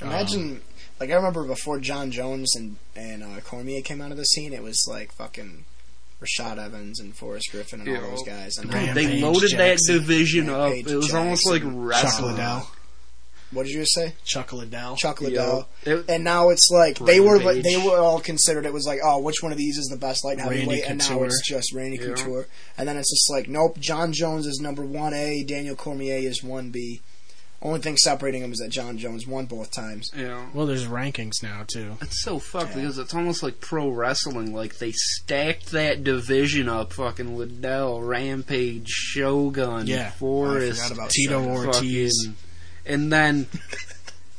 imagine. 0.00 0.60
like 1.00 1.10
I 1.10 1.14
remember 1.14 1.44
before 1.44 1.80
Jon 1.80 2.10
Jones 2.10 2.54
and 2.56 2.76
and 2.94 3.22
uh, 3.22 3.40
Cormier 3.40 3.82
came 3.82 4.00
out 4.00 4.10
of 4.10 4.16
the 4.16 4.24
scene, 4.24 4.52
it 4.52 4.62
was 4.62 4.86
like 4.88 5.12
fucking 5.12 5.64
Rashad 6.20 6.58
Evans 6.58 7.00
and 7.00 7.14
Forrest 7.16 7.48
Griffin 7.52 7.80
and 7.80 7.88
Yeah. 7.88 8.02
all 8.02 8.10
those 8.10 8.22
guys. 8.24 8.56
And 8.58 8.72
Rampage 8.72 8.94
they 8.94 9.20
loaded 9.20 9.50
that 9.52 9.78
Jackson. 9.78 9.94
division 9.96 10.48
up. 10.50 10.70
Rampage 10.72 10.92
It 10.92 10.96
was 10.96 11.14
almost 11.14 11.48
like 11.48 11.62
wrestling. 11.64 12.32
Liddell, 12.32 12.70
what 13.52 13.64
did 13.64 13.72
you 13.72 13.80
just 13.80 13.94
say? 13.94 14.14
Chuck 14.24 14.52
Liddell. 14.52 14.96
Chuck 14.96 15.20
Yeah. 15.20 15.28
Liddell. 15.84 16.04
And 16.08 16.24
now 16.24 16.48
it's 16.50 16.68
like 16.70 16.98
they 16.98 17.20
were 17.20 17.38
Rampage. 17.38 17.64
they 17.64 17.76
were 17.76 17.98
all 17.98 18.20
considered. 18.20 18.66
It 18.66 18.72
was 18.72 18.86
like, 18.86 18.98
oh, 19.04 19.20
which 19.20 19.42
one 19.42 19.52
of 19.52 19.58
these 19.58 19.78
is 19.78 19.86
the 19.86 19.96
best 19.96 20.24
light 20.24 20.38
Randy 20.38 20.56
heavyweight? 20.58 20.84
And 20.86 20.98
now 20.98 21.22
it's 21.22 21.42
just 21.46 21.72
Randy 21.72 21.96
Yeah. 21.98 22.06
Couture. 22.14 22.46
And 22.76 22.88
then 22.88 22.96
it's 22.96 23.10
just 23.10 23.30
like, 23.30 23.48
nope. 23.48 23.78
Jon 23.78 24.12
Jones 24.12 24.46
is 24.46 24.58
number 24.60 24.84
one 24.84 25.14
A. 25.14 25.44
Daniel 25.44 25.76
Cormier 25.76 26.16
is 26.28 26.42
one 26.42 26.70
B. 26.70 27.00
Only 27.62 27.80
thing 27.80 27.96
separating 27.96 28.42
them 28.42 28.52
is 28.52 28.58
that 28.58 28.68
Jon 28.68 28.98
Jones 28.98 29.26
won 29.26 29.46
both 29.46 29.70
times. 29.70 30.10
You 30.14 30.24
know, 30.24 30.46
Well, 30.52 30.66
there's 30.66 30.84
rankings 30.86 31.42
now 31.42 31.64
too. 31.66 31.96
it's 32.02 32.22
so 32.22 32.38
fucked 32.38 32.70
Yeah. 32.76 32.82
because 32.82 32.98
it's 32.98 33.14
almost 33.14 33.42
like 33.42 33.60
pro 33.60 33.88
wrestling. 33.88 34.54
Like 34.54 34.76
they 34.76 34.92
stacked 34.92 35.70
that 35.72 36.04
division 36.04 36.68
up, 36.68 36.92
fucking 36.92 37.36
Liddell, 37.38 38.02
Rampage, 38.02 38.88
Shogun, 38.88 39.86
Yeah. 39.86 40.10
Forrest, 40.10 40.82
I 41.00 41.08
Tito 41.08 41.42
Shogun. 41.42 41.66
Ortiz. 41.66 42.28
Fucking- 42.86 42.94
and 42.94 43.12
then 43.12 43.46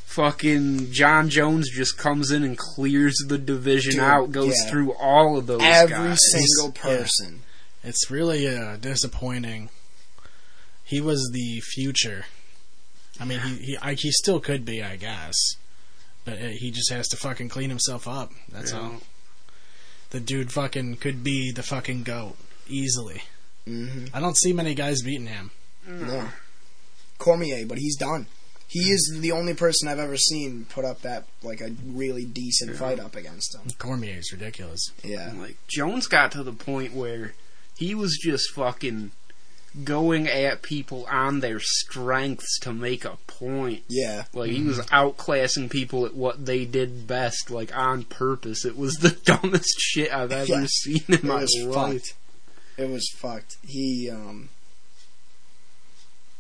fucking 0.06 0.91
Jon 0.91 1.30
Jones 1.30 1.69
just 1.72 1.98
comes 1.98 2.32
in 2.32 2.44
and 2.44 2.57
clears 2.57 3.15
the 3.28 3.38
division 3.38 3.94
Dude, 3.94 3.99
out, 4.02 4.32
goes 4.32 4.53
yeah. 4.64 4.69
through 4.72 4.94
all 4.94 5.38
of 5.38 5.48
those 5.48 5.61
Every 5.61 5.94
guys. 5.95 6.19
single 6.32 6.74
Yeah. 6.76 6.82
person. 6.98 7.41
It's 7.84 8.10
really 8.10 8.48
uh, 8.48 8.78
disappointing. 8.78 9.69
He 10.84 10.99
was 11.02 11.30
the 11.34 11.60
future. 11.61 12.26
I 13.19 13.26
mean, 13.26 13.40
he 13.40 13.56
he 13.57 13.78
I, 13.82 13.94
he 13.94 14.11
still 14.11 14.40
could 14.40 14.64
be, 14.65 14.82
I 14.84 14.95
guess, 14.95 15.36
but 16.26 16.40
uh 16.40 16.48
he 16.48 16.72
just 16.72 16.91
has 16.91 17.07
to 17.10 17.18
fucking 17.18 17.49
clean 17.49 17.69
himself 17.69 18.07
up. 18.07 18.32
That's 18.49 18.72
You 18.72 18.78
all. 18.80 18.91
The 20.11 20.19
dude 20.19 20.52
fucking 20.52 20.98
could 20.98 21.24
be 21.24 21.52
the 21.52 21.64
fucking 21.64 22.03
goat 22.03 22.38
easily. 22.68 23.24
hmm 23.65 24.06
I 24.14 24.19
don't 24.19 24.38
see 24.38 24.53
many 24.53 24.74
guys 24.74 25.02
beating 25.02 25.28
him. 25.28 25.52
No. 25.86 26.30
Cormier, 27.18 27.65
but 27.65 27.78
he's 27.80 27.98
done. 27.98 28.28
He 28.69 28.89
is 28.91 29.18
the 29.22 29.31
only 29.31 29.53
person 29.53 29.88
I've 29.88 29.98
ever 29.99 30.18
seen 30.18 30.65
put 30.69 30.84
up 30.84 31.02
that 31.02 31.26
like 31.41 31.61
a 31.61 31.72
really 31.85 32.26
decent 32.26 32.72
Yeah. 32.72 32.77
fight 32.77 32.99
up 32.99 33.15
against 33.15 33.56
him. 33.56 33.61
Cormier 33.80 34.18
is 34.18 34.31
ridiculous. 34.34 34.91
Yeah. 35.03 35.31
Like 35.38 35.56
Jones 35.68 36.07
got 36.07 36.31
to 36.34 36.44
the 36.44 36.52
point 36.53 36.94
where 36.94 37.34
he 37.77 37.95
was 37.95 38.18
just 38.22 38.52
fucking 38.53 39.11
going 39.84 40.27
at 40.27 40.64
people 40.64 41.06
on 41.10 41.39
their 41.39 41.60
strengths 41.61 42.57
to 42.60 42.73
make 42.73 43.06
a 43.06 43.18
point. 43.27 43.84
Yeah. 43.88 44.26
Like 44.34 44.52
he 44.52 44.64
was 44.64 44.80
outclassing 44.88 45.69
people 45.69 46.06
at 46.06 46.14
what 46.15 46.45
they 46.45 46.65
did 46.65 47.07
best, 47.07 47.49
like 47.49 47.73
on 47.77 48.03
purpose. 48.03 48.65
It 48.65 48.76
was 48.77 48.95
the 49.02 49.11
dumbest 49.11 49.80
shit 49.80 50.11
I've 50.11 50.31
ever 50.34 50.45
Yeah. 50.61 50.65
seen 50.68 51.03
in 51.07 51.14
It 51.14 51.23
my 51.23 51.41
was 51.41 51.56
life. 51.64 51.94
fucked. 51.94 52.14
It 52.77 52.89
was 52.89 53.07
fucked. 53.15 53.56
He 53.65 54.10
um 54.11 54.49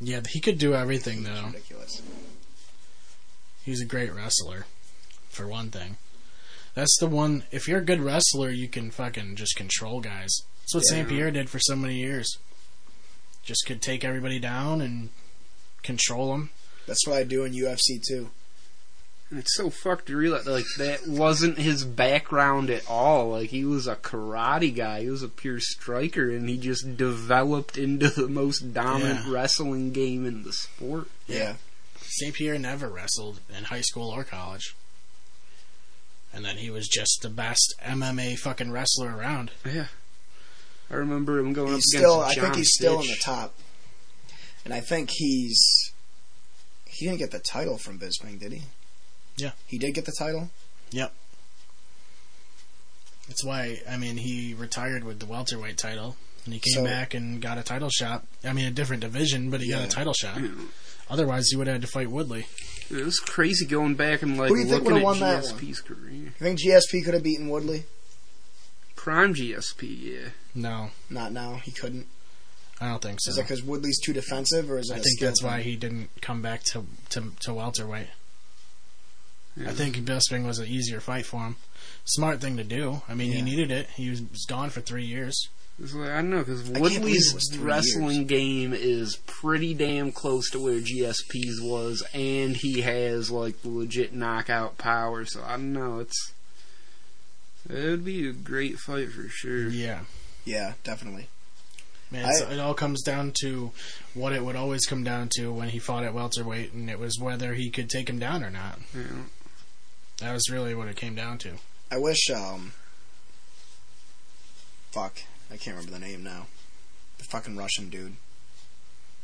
Yeah, 0.01 0.21
he 0.29 0.39
could 0.39 0.57
do 0.57 0.73
everything 0.75 1.23
though. 1.23 1.45
ridiculous. 1.47 2.01
He's 3.67 3.81
a 3.81 3.85
great 3.85 4.13
wrestler, 4.15 4.65
for 5.29 5.45
one 5.45 5.71
thing. 5.71 5.97
That's 6.73 6.95
the 7.01 7.07
one. 7.07 7.43
If 7.51 7.67
you're 7.67 7.79
a 7.79 7.85
good 7.85 7.99
wrestler, 7.99 8.49
you 8.49 8.69
can 8.69 8.91
fucking 8.91 9.35
just 9.35 9.57
control 9.57 9.99
guys. 9.99 10.29
That's 10.61 10.73
what 10.75 10.83
Yeah. 10.89 10.95
St. 10.99 11.09
Pierre 11.09 11.31
did 11.31 11.49
for 11.49 11.59
so 11.59 11.75
many 11.75 11.97
years. 11.97 12.37
Just 13.43 13.65
could 13.65 13.81
take 13.81 14.05
everybody 14.05 14.39
down 14.39 14.79
and 14.79 15.09
control 15.83 16.31
them. 16.31 16.49
That's 16.85 17.05
what 17.05 17.17
I 17.17 17.23
do 17.23 17.43
in 17.43 17.51
UFC 17.53 17.99
too. 18.07 18.29
And 19.29 19.37
it's 19.39 19.53
so 19.57 19.69
fucked 19.69 20.05
to 20.07 20.15
realize 20.15 20.45
like 20.45 20.63
that 20.77 21.05
wasn't 21.05 21.57
his 21.57 21.83
background 21.83 22.69
at 22.69 22.89
all. 22.89 23.31
Like 23.31 23.49
he 23.49 23.65
was 23.65 23.85
a 23.85 23.97
karate 23.97 24.73
guy. 24.73 25.01
He 25.01 25.09
was 25.09 25.23
a 25.23 25.27
pure 25.27 25.59
striker, 25.59 26.29
and 26.29 26.47
he 26.47 26.57
just 26.57 26.95
developed 26.95 27.77
into 27.77 28.07
the 28.09 28.29
most 28.29 28.73
dominant 28.73 29.25
Yeah. 29.25 29.33
wrestling 29.33 29.91
game 29.91 30.25
in 30.25 30.43
the 30.43 30.53
sport. 30.53 31.09
Yeah. 31.27 31.55
St. 32.19 32.33
Pierre 32.33 32.57
never 32.57 32.89
wrestled 32.89 33.39
in 33.55 33.65
high 33.65 33.81
school 33.81 34.09
or 34.09 34.23
college. 34.23 34.75
And 36.33 36.43
then 36.43 36.57
he 36.57 36.69
was 36.69 36.87
just 36.87 37.19
the 37.21 37.29
best 37.29 37.73
MMA 37.83 38.37
fucking 38.37 38.71
wrestler 38.71 39.15
around. 39.15 39.51
Yeah. 39.65 39.87
I 40.89 40.95
remember 40.95 41.39
him 41.39 41.53
going 41.53 41.73
He's 41.73 41.93
up 41.95 41.99
still 41.99 42.21
against 42.21 42.37
I 42.37 42.41
think 42.41 42.55
he's 42.55 42.73
still 42.73 42.99
in 43.01 43.07
the 43.07 43.17
top. 43.23 43.53
And 44.65 44.73
I 44.73 44.79
think 44.79 45.09
he's 45.13 45.91
he 46.85 47.05
didn't 47.05 47.19
get 47.19 47.31
the 47.31 47.39
title 47.39 47.77
from 47.77 47.99
Bisping, 47.99 48.39
did 48.39 48.51
he? 48.51 48.63
Yeah. 49.37 49.51
He 49.67 49.77
did 49.77 49.93
get 49.93 50.05
the 50.05 50.15
title? 50.17 50.49
Yep. 50.91 51.13
That's 53.27 53.43
why, 53.43 53.81
I 53.89 53.97
mean, 53.97 54.17
he 54.17 54.53
retired 54.53 55.03
with 55.03 55.19
the 55.19 55.25
welterweight 55.25 55.77
title. 55.77 56.15
And 56.45 56.53
he 56.53 56.59
came 56.59 56.75
So- 56.75 56.83
back 56.85 57.13
and 57.13 57.41
got 57.41 57.57
a 57.57 57.63
title 57.63 57.89
shot. 57.89 58.25
I 58.43 58.53
mean, 58.53 58.65
a 58.65 58.71
different 58.71 59.01
division, 59.01 59.49
but 59.49 59.61
he 59.61 59.69
got 59.69 59.83
a 59.83 59.87
title 59.89 60.13
shot. 60.13 60.39
Yeah. 61.07 61.13
Otherwise, 61.13 61.47
he 61.49 61.55
would 61.57 61.67
have 61.67 61.75
had 61.75 61.81
to 61.81 61.87
fight 61.87 62.09
Woodley. 62.11 62.47
It 62.89 63.03
was 63.03 63.19
crazy 63.19 63.65
going 63.65 63.95
back 63.95 64.21
and 64.21 64.37
like 64.37 64.49
Who 64.49 64.55
do 64.55 64.61
you 64.61 64.67
think 64.67 64.83
looking 64.85 64.85
would've 64.85 65.01
at 65.01 65.03
won 65.03 65.19
that 65.19 65.43
GSP's 65.43 65.81
career. 65.81 66.09
You 66.11 66.29
think 66.31 66.59
GSP 66.59 67.03
could 67.03 67.13
have 67.13 67.23
beaten 67.23 67.49
Woodley? 67.49 67.83
Prime 68.95 69.33
GSP, 69.33 69.81
yeah. 70.01 70.29
No, 70.55 70.89
Not 71.09 71.31
now. 71.31 71.55
He 71.63 71.71
couldn't. 71.71 72.07
I 72.79 72.89
don't 72.89 73.01
think 73.01 73.19
so. 73.21 73.31
Is 73.31 73.37
it 73.37 73.41
because 73.43 73.63
Woodley's 73.63 73.99
too 73.99 74.13
defensive, 74.13 74.69
or 74.69 74.77
is 74.77 74.89
it? 74.89 74.93
I 74.93 74.97
a 74.97 74.99
think 75.01 75.17
skill 75.17 75.27
that's 75.29 75.43
why 75.43 75.57
thing? 75.57 75.63
he 75.65 75.75
didn't 75.75 76.09
come 76.21 76.41
back 76.41 76.63
to 76.65 76.85
to, 77.09 77.31
to 77.41 77.53
welterweight. 77.53 78.07
yeah. 79.55 79.69
I 79.69 79.73
think 79.73 79.97
Bisping 79.97 80.45
was 80.45 80.59
an 80.59 80.67
easier 80.67 80.99
fight 80.99 81.25
for 81.25 81.41
him. 81.41 81.55
Smart 82.05 82.39
thing 82.39 82.55
to 82.57 82.63
do. 82.63 83.01
I 83.09 83.15
mean, 83.15 83.31
he 83.31 83.39
Yeah. 83.39 83.43
needed 83.45 83.71
it. 83.71 83.87
He 83.95 84.09
was 84.09 84.21
gone 84.47 84.69
for 84.69 84.81
three 84.81 85.05
years. 85.05 85.47
It's 85.79 85.93
like, 85.93 86.09
I 86.09 86.15
don't 86.15 86.31
know 86.31 86.39
because 86.39 86.61
can't 86.63 86.73
believe 86.73 86.91
it 86.97 86.99
Woodley's 87.01 87.31
was 87.35 87.49
three 87.53 87.63
wrestling 87.63 88.25
game 88.25 88.73
is 88.73 89.17
pretty 89.27 89.75
damn 89.75 90.11
close 90.11 90.49
to 90.51 90.59
where 90.59 90.79
GSP's 90.79 91.61
was, 91.61 92.03
and 92.13 92.55
he 92.57 92.81
has 92.81 93.29
like 93.29 93.55
legit 93.63 94.11
knockout 94.13 94.77
power. 94.79 95.23
So 95.25 95.43
I 95.45 95.51
don't 95.51 95.73
know. 95.73 95.99
It's 95.99 96.33
it 97.69 97.75
would 97.89 98.05
be 98.05 98.27
a 98.27 98.33
great 98.33 98.79
fight 98.79 99.09
for 99.11 99.27
sure. 99.29 99.67
Yeah, 99.67 100.01
Yeah, 100.45 100.73
definitely. 100.83 101.27
man. 102.09 102.25
I- 102.25 102.53
it 102.53 102.59
all 102.59 102.73
comes 102.73 103.03
down 103.03 103.33
to 103.41 103.71
what 104.15 104.33
it 104.33 104.43
would 104.43 104.55
always 104.55 104.85
come 104.87 105.03
down 105.03 105.29
to 105.35 105.51
when 105.53 105.69
he 105.69 105.77
fought 105.79 106.03
at 106.05 106.13
welterweight, 106.13 106.73
and 106.73 106.89
it 106.89 106.97
was 106.97 107.19
whether 107.19 107.53
he 107.53 107.69
could 107.69 107.89
take 107.89 108.09
him 108.09 108.17
down 108.17 108.43
or 108.43 108.49
not. 108.49 108.79
You 108.95 109.01
know? 109.01 109.23
That 110.21 110.33
was 110.33 110.49
really 110.49 110.73
what 110.73 110.87
it 110.87 110.95
came 110.95 111.13
down 111.13 111.37
to. 111.39 111.57
I 111.91 111.97
wish. 111.99 112.31
um 112.31 112.71
Fuck, 114.91 115.21
I 115.51 115.57
can't 115.57 115.77
remember 115.77 115.91
the 115.99 116.05
name 116.05 116.23
now. 116.23 116.47
The 117.17 117.23
fucking 117.25 117.57
Russian 117.57 117.89
dude. 117.89 118.15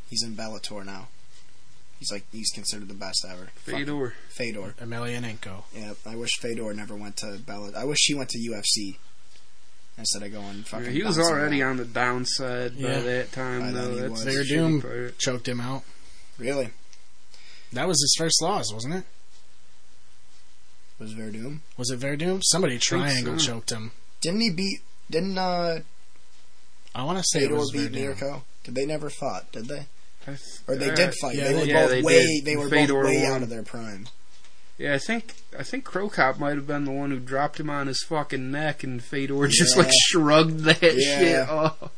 He's 0.09 0.23
in 0.23 0.35
Bellator 0.35 0.85
now. 0.85 1.07
He's 1.99 2.11
like 2.11 2.25
he's 2.31 2.49
considered 2.51 2.87
the 2.89 2.93
best 2.93 3.25
ever. 3.29 3.49
Fuck- 3.55 3.75
Fedor. 3.75 4.13
Fedor. 4.29 4.75
Emelianenko. 4.81 5.63
Yeah, 5.75 5.93
I 6.05 6.15
wish 6.15 6.31
Fedor 6.39 6.73
never 6.73 6.95
went 6.95 7.17
to 7.17 7.37
Bellator. 7.45 7.75
I 7.75 7.85
wish 7.85 7.99
he 8.05 8.13
went 8.13 8.29
to 8.29 8.39
UFC 8.39 8.97
instead 9.97 10.23
of 10.23 10.31
going 10.33 10.63
fucking. 10.63 10.85
Yeah, 10.87 10.91
he 10.91 11.03
was 11.03 11.19
already 11.19 11.61
around. 11.61 11.71
on 11.71 11.77
the 11.77 11.85
downside 11.85 12.73
Yeah. 12.73 12.95
by 12.95 12.99
that 13.01 13.31
time, 13.31 13.61
then 13.61 13.73
though. 13.73 13.95
That's 13.95 14.11
was. 14.11 14.21
a 14.25 14.31
Fair 14.31 14.43
shitty 14.43 14.47
Doom 14.49 14.81
fight. 14.81 15.19
choked 15.19 15.47
him 15.47 15.61
out. 15.61 15.83
Really? 16.37 16.71
That 17.71 17.87
was 17.87 18.01
his 18.01 18.15
first 18.17 18.41
loss, 18.41 18.71
wasn't 18.73 18.95
it? 18.95 19.03
Was 20.99 21.13
Werdum? 21.15 21.59
Was 21.77 21.89
it 21.89 21.99
Werdum? 21.99 22.41
Somebody 22.43 22.77
triangle 22.79 23.39
so. 23.39 23.45
choked 23.53 23.71
him. 23.71 23.91
Didn't 24.21 24.41
he 24.41 24.49
beat? 24.51 24.79
Didn't 25.09 25.37
uh, 25.37 25.79
I 26.95 27.03
want 27.03 27.17
to 27.17 27.23
say 27.27 27.43
it 27.43 27.51
was 27.51 27.71
beat 27.71 27.91
Werdum. 27.91 28.01
Mirko? 28.05 28.43
Did 28.63 28.75
they 28.75 28.85
never 28.85 29.09
fought? 29.09 29.51
Did 29.51 29.65
they? 29.67 29.85
I 30.25 30.31
th- 30.35 30.39
Or 30.67 30.75
they 30.75 30.89
uh, 30.91 30.95
did 30.95 31.13
fight? 31.15 31.35
yeah, 31.35 31.47
they 31.49 31.55
were 31.55 31.65
yeah, 31.65 31.81
both 31.81 31.89
they 31.91 32.01
way. 32.01 32.19
did. 32.37 32.45
They 32.45 32.55
were 32.55 32.69
Fedor 32.69 32.93
both 32.93 33.05
way 33.05 33.23
won. 33.23 33.31
out 33.31 33.43
of 33.43 33.49
their 33.49 33.63
prime. 33.63 34.07
Yeah, 34.77 34.93
I 34.95 34.97
think 34.99 35.33
I 35.57 35.63
think 35.63 35.83
Cro 35.83 36.09
Cop 36.09 36.39
might 36.39 36.55
have 36.55 36.65
been 36.67 36.85
the 36.85 36.91
one 36.91 37.11
who 37.11 37.19
dropped 37.19 37.59
him 37.59 37.69
on 37.69 37.87
his 37.87 38.03
fucking 38.07 38.51
neck, 38.51 38.83
and 38.83 39.03
Fedor 39.03 39.47
just 39.49 39.75
Yeah. 39.75 39.83
like 39.83 39.91
shrugged 40.09 40.59
that 40.61 40.81
Yeah. 40.81 41.19
shit 41.19 41.49
off. 41.49 41.91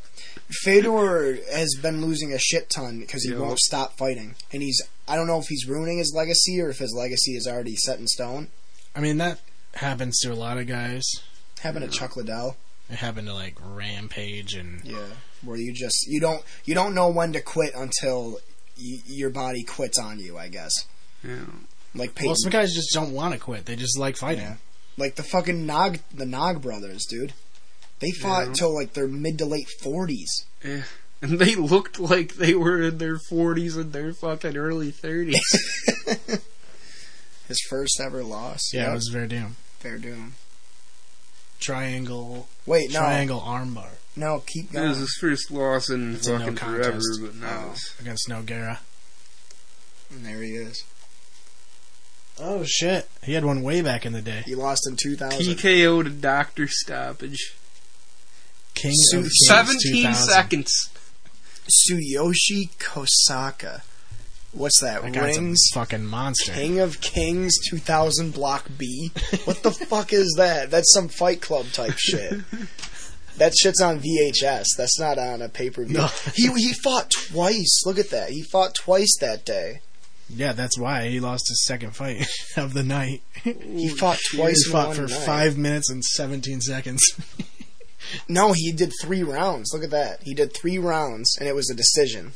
Fedor 0.64 1.38
has 1.52 1.76
been 1.82 2.02
losing 2.06 2.34
a 2.34 2.38
shit 2.40 2.70
ton 2.70 3.00
because 3.00 3.24
he 3.24 3.32
Yeah. 3.32 3.40
won't 3.40 3.60
stop 3.60 3.98
fighting, 3.98 4.36
and 4.52 4.62
he's. 4.62 4.82
I 5.08 5.16
don't 5.16 5.28
know 5.28 5.40
if 5.40 5.48
he's 5.48 5.68
ruining 5.68 5.98
his 6.00 6.14
legacy 6.16 6.60
or 6.62 6.70
if 6.70 6.80
his 6.80 6.94
legacy 6.94 7.36
is 7.36 7.48
already 7.48 7.76
set 7.76 8.00
in 8.00 8.08
stone. 8.08 8.48
I 8.96 9.02
mean, 9.02 9.18
that 9.18 9.40
happens 9.76 10.18
to 10.22 10.32
a 10.32 10.36
lot 10.36 10.58
of 10.58 10.68
guys. 10.68 11.04
Happened 11.62 11.90
to 11.92 11.96
Chuck 11.98 12.16
Liddell. 12.16 12.58
It 12.90 12.98
happened 12.98 13.28
to 13.28 13.34
like 13.34 13.58
Rampage 13.62 14.54
and 14.54 14.82
Yeah, 14.84 15.08
where 15.44 15.58
you 15.58 15.74
just 15.74 16.06
you 16.08 16.20
don't 16.20 16.44
you 16.66 16.76
don't 16.76 16.94
know 16.94 17.10
when 17.10 17.34
to 17.34 17.42
quit 17.42 17.74
until 17.76 18.40
y- 18.78 19.00
your 19.08 19.30
body 19.32 19.64
quits 19.64 19.98
on 20.00 20.20
you. 20.20 20.38
I 20.38 20.48
guess 20.50 20.72
Yeah. 21.24 21.46
like 21.96 22.14
Peyton, 22.16 22.28
well, 22.30 22.36
some 22.38 22.52
guys 22.52 22.74
just 22.74 22.94
don't 22.94 23.12
want 23.14 23.34
to 23.34 23.40
quit. 23.40 23.66
They 23.66 23.76
just 23.76 23.98
like 23.98 24.18
fighting. 24.18 24.44
Yeah. 24.44 24.56
like 24.98 25.16
the 25.16 25.24
fucking 25.24 25.66
Nog 25.66 26.00
the 26.14 26.26
Nog 26.28 26.62
brothers, 26.62 27.06
dude. 27.10 27.34
They 28.00 28.12
fought 28.12 28.48
Yeah. 28.48 28.54
till 28.54 28.74
like 28.76 28.94
their 28.94 29.08
mid 29.08 29.38
to 29.40 29.46
late 29.46 29.70
forties. 29.82 30.46
Yeah. 30.64 30.84
And 31.22 31.40
they 31.40 31.56
looked 31.56 31.98
like 32.00 32.36
they 32.36 32.54
were 32.54 32.82
in 32.82 32.98
their 33.00 33.18
40s 33.18 33.78
and 33.78 33.94
their 33.94 34.14
fucking 34.14 34.56
early 34.58 34.92
30s. 34.92 35.34
His 37.48 37.60
first 37.70 38.00
ever 38.04 38.24
loss. 38.24 38.62
Yeah, 38.74 38.82
Yep. 38.84 38.90
it 38.90 38.94
was 38.96 39.12
Werdum. 39.14 39.52
fair 39.80 39.98
doom. 39.98 40.34
Triangle, 41.66 42.48
Wait, 42.66 42.92
no, 42.94 43.00
triangle 43.00 43.42
armbar 43.42 43.90
no, 44.16 44.42
keep 44.46 44.72
That 44.72 44.88
was 44.88 45.00
his 45.00 45.18
first 45.20 45.52
loss 45.52 45.90
in 45.90 46.16
It's 46.16 46.28
a 46.28 46.38
no 46.40 46.46
forever, 46.56 46.84
contest. 46.92 47.20
but 47.22 47.36
now 47.36 47.74
Oh. 47.74 47.80
against 48.00 48.30
Nogueira. 48.30 48.78
And 50.12 50.26
there 50.26 50.42
he 50.42 50.52
is. 50.52 50.84
Oh 52.40 52.64
shit! 52.66 53.10
He 53.24 53.34
had 53.34 53.44
one 53.46 53.62
way 53.64 53.82
back 53.82 54.06
in 54.06 54.14
the 54.14 54.22
day. 54.22 54.44
He 54.46 54.56
lost 54.56 54.86
in 54.88 54.96
two 54.96 55.16
thousand. 55.18 55.40
TKO 55.56 56.04
to 56.04 56.10
doctor 56.10 56.68
stoppage. 56.68 57.54
King 58.74 58.92
Su- 58.94 59.18
of 59.20 59.24
Kings 59.24 59.34
17 59.48 60.04
2000. 60.04 60.30
seconds. 60.34 60.90
Tsuyoshi 61.68 62.70
Kosaka. 62.78 63.82
What's 64.56 64.82
that? 64.82 65.02
That 65.14 65.22
Rings. 65.22 65.60
fucking 65.74 66.06
monster. 66.06 66.54
King 66.54 66.80
of 66.80 67.02
Kings 67.02 67.54
2000 67.70 68.34
Block 68.34 68.66
B. 68.78 69.12
What 69.44 69.62
the 69.64 69.72
fuck 69.90 70.14
is 70.14 70.34
that? 70.38 70.72
That's 70.72 70.92
some 70.94 71.10
Fight 71.10 71.42
Club 71.42 71.68
type 71.72 71.96
shit. 71.98 72.40
That 73.38 73.54
shit's 73.54 73.82
on 73.82 74.00
VHS. 74.00 74.66
That's 74.78 74.98
not 74.98 75.18
on 75.18 75.42
a 75.42 75.50
pay 75.50 75.70
per 75.70 75.84
view. 75.84 75.98
No. 75.98 76.08
He 76.36 76.48
he 76.54 76.72
fought 76.72 77.12
twice. 77.12 77.84
Look 77.86 78.00
at 78.00 78.10
that. 78.12 78.30
He 78.30 78.44
fought 78.44 78.74
twice 78.76 79.14
that 79.20 79.44
day. 79.44 79.82
Yeah, 80.30 80.54
that's 80.54 80.80
why 80.80 81.10
he 81.10 81.20
lost 81.20 81.50
his 81.50 81.62
second 81.66 81.98
fight 81.98 82.26
of 82.58 82.74
the 82.74 82.82
night. 82.82 83.24
He 83.44 83.90
fought 83.90 84.20
twice. 84.34 84.64
he 84.66 84.72
fought 84.72 84.96
for 84.96 85.02
night. 85.02 85.12
five 85.26 85.58
minutes 85.58 85.90
and 85.90 86.02
seventeen 86.02 86.62
seconds. 86.62 87.04
No, 88.30 88.54
he 88.54 88.72
did 88.72 88.94
three 89.02 89.22
rounds. 89.22 89.72
Look 89.74 89.84
at 89.84 89.90
that. 89.92 90.24
He 90.24 90.34
did 90.34 90.54
three 90.54 90.78
rounds, 90.78 91.36
and 91.38 91.50
it 91.50 91.56
was 91.56 91.70
a 91.70 91.76
decision. 91.76 92.32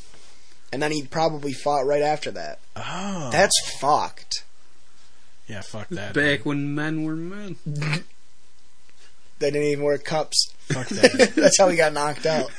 And 0.72 0.82
then 0.82 0.92
he 0.92 1.04
probably 1.04 1.54
fought 1.54 1.86
right 1.86 2.02
after 2.04 2.32
that. 2.32 2.60
oh, 2.76 3.30
That's 3.32 3.56
fucked. 3.80 4.44
yeah. 5.48 5.62
Fuck 5.62 5.90
that. 5.90 6.14
Back 6.14 6.46
when 6.46 6.76
men 6.76 7.04
were 7.04 7.16
men. 7.16 7.56
They 9.40 9.52
didn't 9.52 9.64
even 9.70 9.84
wear 9.84 9.98
cups. 9.98 10.52
Fuck 10.68 10.88
that. 10.90 11.34
That's 11.36 11.58
how 11.58 11.70
he 11.70 11.78
got 11.78 11.94
knocked 11.94 12.26
out. 12.26 12.52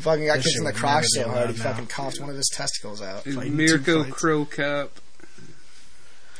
Fucking 0.00 0.26
got 0.26 0.36
That 0.38 0.44
kicked 0.44 0.56
in 0.58 0.64
the 0.64 0.70
would 0.72 0.74
crotch 0.76 1.04
so 1.08 1.28
hard 1.28 1.50
he 1.50 1.56
now. 1.56 1.62
fucking 1.62 1.86
coughed 1.86 2.20
one 2.20 2.30
of 2.30 2.36
his 2.36 2.50
testicles 2.52 3.00
out. 3.00 3.24
Fighting 3.24 3.56
Mirko 3.56 3.78
two 3.78 4.04
fights. 4.04 4.16
Cro 4.16 4.44
Cop, 4.44 4.92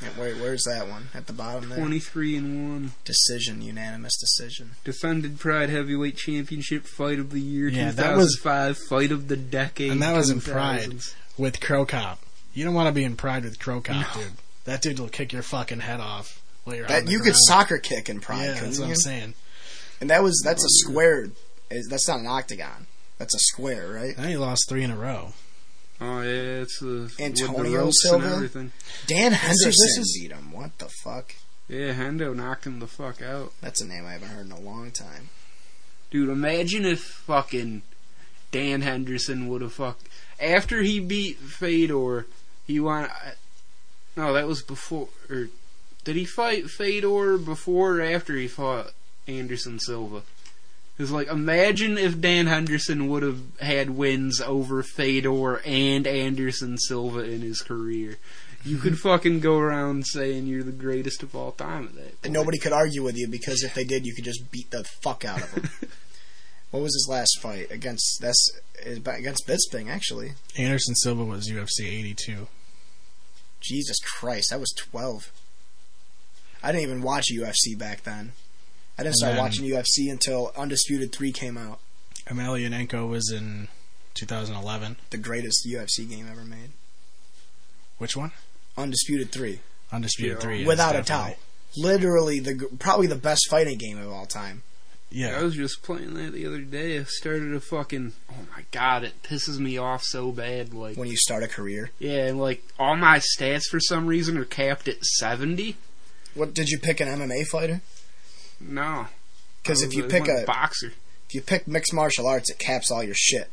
Yeah, 0.02 0.08
wait, 0.20 0.36
where's 0.36 0.64
that 0.64 0.88
one? 0.88 1.08
At 1.14 1.26
the 1.26 1.32
bottom 1.32 1.70
there. 1.70 1.78
23 1.78 2.36
and 2.36 2.72
1. 2.72 2.92
Decision, 3.04 3.62
unanimous 3.62 4.16
decision. 4.18 4.72
Defended 4.84 5.38
Pride 5.40 5.70
Heavyweight 5.70 6.16
Championship 6.16 6.86
Fight 6.86 7.18
of 7.18 7.30
the 7.30 7.40
Year 7.40 7.68
Yeah, 7.68 7.90
that 7.92 8.16
was- 8.16 8.36
2005, 8.42 8.78
Fight 8.88 9.10
of 9.12 9.28
the 9.28 9.36
Decade. 9.36 9.90
And 9.92 10.02
that 10.02 10.14
was 10.14 10.28
in 10.28 10.40
Pride. 10.40 11.00
with 11.38 11.60
Cro 11.60 11.86
Cop. 11.86 12.20
You 12.52 12.64
don't 12.64 12.74
want 12.74 12.88
to 12.88 12.92
be 12.92 13.04
in 13.04 13.16
pride 13.16 13.44
with 13.44 13.58
Cro 13.58 13.80
Cop, 13.80 14.14
dude. 14.14 14.32
That 14.64 14.82
dude 14.82 14.98
will 14.98 15.08
kick 15.08 15.32
your 15.32 15.42
fucking 15.42 15.80
head 15.80 16.00
off 16.00 16.40
while 16.64 16.74
you're 16.76 16.90
on 16.92 17.04
the 17.04 17.10
you 17.12 17.20
could 17.20 17.34
soccer 17.36 17.78
kick 17.78 18.08
in 18.08 18.20
Pride, 18.20 18.44
Yeah, 18.46 18.60
that's 18.60 18.78
what 18.78 18.86
you? 18.86 18.92
I'm 18.92 18.96
saying. 18.96 19.34
And 20.00 20.10
that 20.10 20.22
was 20.22 20.42
that's 20.44 20.64
a 20.64 20.68
square. 20.68 21.26
Eh, 21.70 21.76
that's 21.88 22.08
not 22.08 22.20
an 22.20 22.26
octagon. 22.26 22.86
That's 23.18 23.34
a 23.34 23.38
square, 23.38 23.88
right? 23.92 24.14
And 24.16 24.26
he 24.28 24.36
lost 24.36 24.68
three 24.68 24.82
in 24.84 24.90
a 24.90 24.96
row. 24.96 25.32
Oh 26.00 26.20
yeah, 26.20 26.60
it's 26.62 26.82
uh, 26.82 27.08
the 27.16 27.24
Antonio 27.24 27.88
Silva? 27.90 28.24
and 28.26 28.34
everything. 28.34 28.72
Dan 29.06 29.32
Henderson 29.32 29.70
this 29.70 29.98
is- 29.98 30.18
beat 30.20 30.32
him. 30.32 30.52
What 30.52 30.78
the 30.78 30.88
fuck? 31.02 31.34
Yeah, 31.68 31.94
Hendo 31.94 32.34
knocked 32.34 32.64
him 32.66 32.78
the 32.78 32.86
fuck 32.86 33.20
out. 33.20 33.52
That's 33.60 33.80
a 33.80 33.86
name 33.86 34.04
I 34.06 34.12
haven't 34.12 34.28
heard 34.28 34.46
in 34.46 34.52
a 34.52 34.60
long 34.60 34.92
time. 34.92 35.30
Dude, 36.10 36.28
imagine 36.28 36.84
if 36.86 37.00
fucking 37.00 37.82
Dan 38.52 38.82
Henderson 38.82 39.48
would 39.48 39.62
have 39.62 39.72
fucked 39.72 40.06
after 40.38 40.82
he 40.82 41.00
beat 41.00 41.38
Fedor. 41.38 42.26
He 42.66 42.78
won. 42.78 43.04
Uh, 43.04 43.30
no, 44.16 44.32
that 44.32 44.46
was 44.46 44.62
before. 44.62 45.08
Or 45.28 45.48
did 46.04 46.14
he 46.16 46.24
fight 46.24 46.70
Fedor 46.70 47.38
before 47.38 47.98
or 47.98 48.02
after 48.02 48.36
he 48.36 48.46
fought 48.48 48.92
Anderson 49.26 49.78
Silva? 49.80 50.22
Because 50.96 51.12
like, 51.12 51.28
imagine 51.28 51.98
if 51.98 52.20
Dan 52.20 52.46
Henderson 52.46 53.08
would 53.08 53.22
have 53.22 53.40
had 53.60 53.90
wins 53.90 54.40
over 54.40 54.82
Fedor 54.82 55.60
and 55.66 56.06
Anderson 56.06 56.78
Silva 56.78 57.20
in 57.20 57.42
his 57.42 57.60
career. 57.60 58.16
You 58.64 58.78
could 58.78 58.98
fucking 58.98 59.40
go 59.40 59.58
around 59.58 60.06
saying 60.06 60.46
you're 60.46 60.64
the 60.64 60.72
greatest 60.72 61.22
of 61.22 61.36
all 61.36 61.52
time 61.52 61.84
at 61.84 61.94
that. 61.96 62.14
And 62.24 62.32
nobody 62.32 62.58
could 62.58 62.72
argue 62.72 63.02
with 63.02 63.16
you 63.16 63.28
because 63.28 63.62
if 63.62 63.74
they 63.74 63.84
did, 63.84 64.06
you 64.06 64.14
could 64.14 64.24
just 64.24 64.50
beat 64.50 64.70
the 64.70 64.84
fuck 65.02 65.24
out 65.24 65.42
of 65.42 65.54
them. 65.54 65.70
what 66.70 66.82
was 66.82 66.94
his 66.94 67.06
last 67.08 67.38
fight 67.40 67.70
against? 67.70 68.18
That's 68.20 68.50
against 68.84 69.46
Bisping 69.46 69.88
actually. 69.88 70.32
Anderson 70.58 70.94
Silva 70.94 71.24
was 71.24 71.48
UFC 71.48 71.86
82. 71.86 72.48
Jesus 73.60 73.98
Christ, 74.00 74.50
that 74.50 74.60
was 74.60 74.72
twelve. 74.76 75.32
I 76.62 76.72
didn't 76.72 76.84
even 76.84 77.02
watch 77.02 77.26
UFC 77.32 77.78
back 77.78 78.02
then. 78.02 78.32
I 78.98 79.02
didn't 79.02 79.08
And 79.08 79.16
start 79.16 79.34
then- 79.34 79.42
watching 79.42 79.64
UFC 79.66 80.10
until 80.10 80.52
Undisputed 80.56 81.12
Three 81.12 81.32
came 81.32 81.56
out. 81.58 81.80
Emelianenko 82.26 83.08
was 83.08 83.30
in 83.30 83.68
2011. 84.14 84.96
The 85.10 85.18
greatest 85.18 85.66
UFC 85.66 86.08
game 86.08 86.26
ever 86.30 86.44
made. 86.44 86.70
Which 87.98 88.16
one? 88.16 88.32
Undisputed 88.76 89.32
Three, 89.32 89.60
Undisputed 89.92 90.40
3. 90.40 90.58
yes, 90.60 90.66
without 90.66 90.94
a 90.94 90.98
definitely. 91.02 91.30
doubt. 91.32 91.38
Literally 91.78 92.40
the 92.40 92.68
probably 92.78 93.06
the 93.06 93.14
best 93.16 93.48
fighting 93.48 93.78
game 93.78 93.98
of 93.98 94.10
all 94.10 94.26
time. 94.26 94.62
Yeah. 95.10 95.38
I 95.38 95.42
was 95.44 95.54
just 95.54 95.82
playing 95.82 96.14
that 96.14 96.32
the 96.32 96.46
other 96.46 96.60
day. 96.60 96.98
I 96.98 97.04
started 97.04 97.54
a 97.54 97.60
fucking. 97.60 98.12
Oh 98.30 98.34
my 98.56 98.64
god, 98.72 99.04
it 99.04 99.22
pisses 99.22 99.58
me 99.58 99.78
off 99.78 100.02
so 100.02 100.32
bad. 100.32 100.74
Like, 100.74 100.96
When 100.96 101.08
you 101.08 101.16
start 101.16 101.42
a 101.42 101.48
career, 101.48 101.90
yeah, 101.98 102.26
and 102.26 102.38
like 102.40 102.62
all 102.78 102.96
my 102.96 103.20
stats 103.20 103.64
for 103.70 103.78
some 103.80 104.06
reason 104.06 104.36
are 104.36 104.44
capped 104.44 104.88
at 104.88 105.04
seventy. 105.04 105.76
what 106.34 106.52
did 106.54 106.68
you 106.70 106.78
pick 106.78 107.00
an 107.00 107.08
MMA 107.08 107.44
fighter? 107.46 107.82
No, 108.60 109.06
Because 109.62 109.82
if 109.82 109.94
you 109.94 110.04
pick 110.04 110.28
a 110.28 110.44
boxer, 110.46 110.92
if 111.28 111.34
you 111.34 111.42
pick 111.42 111.66
mixed 111.66 111.92
martial 111.92 112.26
arts, 112.26 112.50
it 112.50 112.58
caps 112.58 112.90
all 112.90 113.02
your 113.02 113.14
shit. 113.14 113.50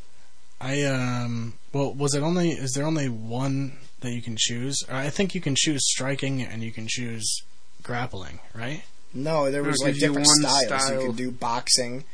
I, 0.62 0.84
um, 0.84 1.54
well, 1.74 1.94
was 1.94 2.16
it 2.16 2.22
only, 2.24 2.52
is 2.52 2.72
there 2.74 2.86
only 2.86 3.10
one 3.10 3.74
that 4.02 4.12
you 4.12 4.22
can 4.22 4.36
choose? 4.38 4.84
I 4.90 5.10
think 5.10 5.36
you 5.36 5.42
can 5.42 5.56
choose 5.58 5.82
striking 5.90 6.42
and 6.42 6.64
you 6.64 6.72
can 6.72 6.88
choose 6.88 7.42
grappling, 7.82 8.40
right? 8.54 8.84
No, 9.14 9.52
there 9.52 9.64
was 9.64 9.82
like 9.84 9.96
different 9.96 10.28
styles. 10.28 10.66
style. 10.66 11.02
You 11.02 11.08
could 11.08 11.18
do 11.18 11.32
boxing. 11.32 12.06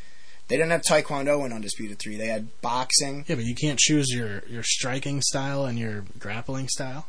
They 0.47 0.57
didn't 0.57 0.71
have 0.71 0.81
taekwondo 0.81 1.45
in 1.45 1.53
Undisputed 1.53 1.99
Three. 1.99 2.17
They 2.17 2.27
had 2.27 2.59
boxing. 2.61 3.23
Yeah, 3.27 3.35
but 3.35 3.45
you 3.45 3.55
can't 3.55 3.77
choose 3.77 4.09
your, 4.09 4.41
your 4.49 4.63
striking 4.63 5.21
style 5.21 5.65
and 5.65 5.77
your 5.77 6.05
grappling 6.17 6.67
style. 6.69 7.05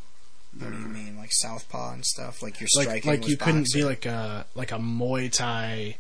What 0.59 0.73
do 0.73 0.79
you 0.79 0.89
mean, 0.89 1.17
like 1.17 1.31
southpaw 1.33 1.93
and 1.93 2.05
stuff? 2.05 2.43
Like 2.43 2.61
you're 2.61 2.69
striking. 2.69 3.09
like 3.11 3.21
was 3.21 3.31
you 3.31 3.37
couldn't 3.37 3.69
be 3.73 3.85
like 3.85 4.05
a, 4.07 4.47
like 4.55 4.73
a 4.73 4.79
Muay 4.79 5.31
Thai, 5.33 5.97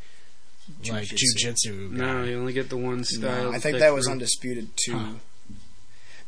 like 0.90 1.08
Jiu-jitsu. 1.08 1.90
jujitsu 1.90 1.90
no, 1.92 2.24
you 2.24 2.38
only 2.38 2.52
get 2.52 2.68
the 2.68 2.76
one 2.76 3.04
style. 3.04 3.50
No, 3.50 3.52
I 3.52 3.58
think 3.58 3.78
that 3.78 3.94
was 3.94 4.06
from. 4.06 4.12
undisputed 4.12 4.70
too. 4.76 4.96
Huh. 4.98 5.12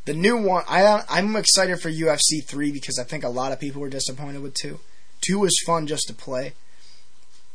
The 0.05 0.15
new 0.15 0.36
one, 0.36 0.65
I 0.69 1.03
I'm 1.09 1.36
excited 1.36 1.81
for 1.81 1.90
UFC 1.90 2.44
three 2.47 2.73
because 2.73 2.99
I 2.99 3.05
think 3.05 3.23
a 3.24 3.28
lot 3.28 3.53
of 3.53 3.61
people 3.61 3.81
were 3.81 3.89
disappointed 3.89 4.43
with 4.43 4.55
two. 4.55 4.81
Two 5.20 5.39
was 5.40 5.57
fun 5.65 5.86
just 5.86 6.09
to 6.09 6.15
play, 6.15 6.55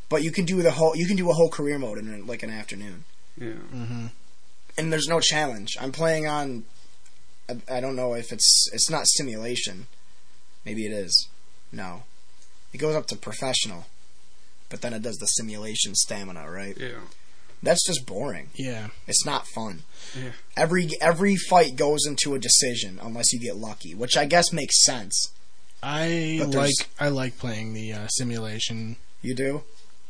but 0.09 0.23
you 0.23 0.31
can 0.31 0.45
do 0.45 0.61
the 0.61 0.71
whole 0.71 0.95
you 0.95 1.05
can 1.07 1.17
do 1.17 1.29
a 1.29 1.33
whole 1.33 1.49
career 1.49 1.77
mode 1.79 1.97
in 1.97 2.25
like 2.27 2.43
an 2.43 2.49
afternoon, 2.49 3.03
Yeah, 3.37 3.51
hmm 3.53 4.05
and 4.77 4.93
there's 4.93 5.07
no 5.07 5.19
challenge. 5.19 5.75
I'm 5.81 5.91
playing 5.91 6.27
on, 6.27 6.63
I, 7.49 7.57
I 7.77 7.79
don't 7.81 7.95
know 7.95 8.13
if 8.13 8.31
it's 8.31 8.69
it's 8.71 8.89
not 8.89 9.07
simulation, 9.07 9.87
maybe 10.67 10.85
it 10.85 10.91
is. 10.91 11.27
No, 11.71 12.03
it 12.73 12.77
goes 12.77 12.95
up 12.95 13.07
to 13.07 13.15
professional, 13.15 13.87
but 14.69 14.81
then 14.81 14.93
it 14.93 15.01
does 15.01 15.17
the 15.17 15.25
simulation 15.25 15.95
stamina, 15.95 16.49
right? 16.51 16.77
yeah. 16.77 16.99
That's 17.63 17.85
just 17.87 18.05
boring. 18.05 18.49
Yeah. 18.53 18.89
It's 19.07 19.25
not 19.25 19.47
fun. 19.47 19.81
Yeah. 20.15 20.31
Every 20.55 20.89
every 21.01 21.35
fight 21.35 21.75
goes 21.75 22.05
into 22.05 22.35
a 22.35 22.39
decision 22.39 22.99
unless 23.01 23.33
you 23.33 23.39
get 23.39 23.55
lucky, 23.55 23.95
which 23.95 24.15
I 24.15 24.25
guess 24.25 24.53
makes 24.53 24.83
sense. 24.83 25.31
I 25.81 26.37
But 26.39 26.53
like 26.53 26.89
I 26.99 27.09
like 27.09 27.39
playing 27.39 27.73
the 27.73 27.93
uh, 27.93 28.07
simulation. 28.09 28.97
You 29.23 29.33
do? 29.33 29.63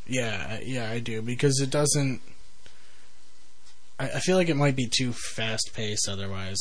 Yeah, 0.05 0.59
yeah, 0.63 0.89
I 0.89 0.99
do 0.99 1.21
because 1.21 1.59
it 1.61 1.69
doesn't. 1.69 2.21
I, 3.97 4.09
I 4.09 4.19
feel 4.19 4.35
like 4.35 4.49
it 4.49 4.55
might 4.57 4.75
be 4.75 4.87
too 4.87 5.13
fast 5.13 5.71
paced 5.73 6.09
otherwise. 6.09 6.59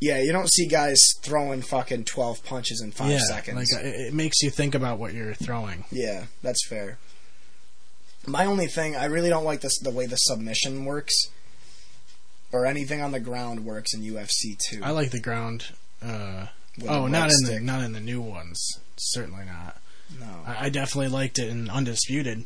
Yeah, 0.00 0.20
you 0.20 0.30
don't 0.30 0.50
see 0.50 0.66
guys 0.66 1.00
throwing 1.22 1.62
fucking 1.62 2.04
twelve 2.04 2.44
punches 2.44 2.80
in 2.80 2.92
five 2.92 3.10
yeah, 3.10 3.18
seconds. 3.18 3.72
like 3.72 3.84
it, 3.84 3.94
it 4.08 4.14
makes 4.14 4.40
you 4.42 4.50
think 4.50 4.74
about 4.74 4.98
what 4.98 5.12
you're 5.12 5.34
throwing. 5.34 5.84
yeah, 5.90 6.26
that's 6.42 6.66
fair. 6.68 6.98
My 8.26 8.44
only 8.46 8.66
thing, 8.66 8.94
I 8.94 9.06
really 9.06 9.30
don't 9.30 9.44
like 9.44 9.60
this 9.60 9.78
the 9.78 9.90
way 9.90 10.06
the 10.06 10.16
submission 10.16 10.84
works, 10.84 11.14
or 12.52 12.66
anything 12.66 13.00
on 13.00 13.12
the 13.12 13.20
ground 13.20 13.64
works 13.64 13.94
in 13.94 14.02
UFC 14.02 14.56
two. 14.68 14.80
I 14.84 14.90
like 14.90 15.10
the 15.10 15.20
ground. 15.20 15.72
Uh, 16.02 16.46
oh, 16.86 17.06
not 17.06 17.30
red 17.30 17.32
in 17.40 17.54
the 17.54 17.60
not 17.60 17.82
in 17.82 17.92
the 17.92 18.00
new 18.00 18.20
ones. 18.20 18.78
Certainly 18.96 19.46
not. 19.46 19.80
no. 20.20 20.26
I, 20.46 20.66
I 20.66 20.68
definitely 20.68 21.08
liked 21.08 21.38
it 21.38 21.48
in 21.48 21.68
Undisputed. 21.68 22.44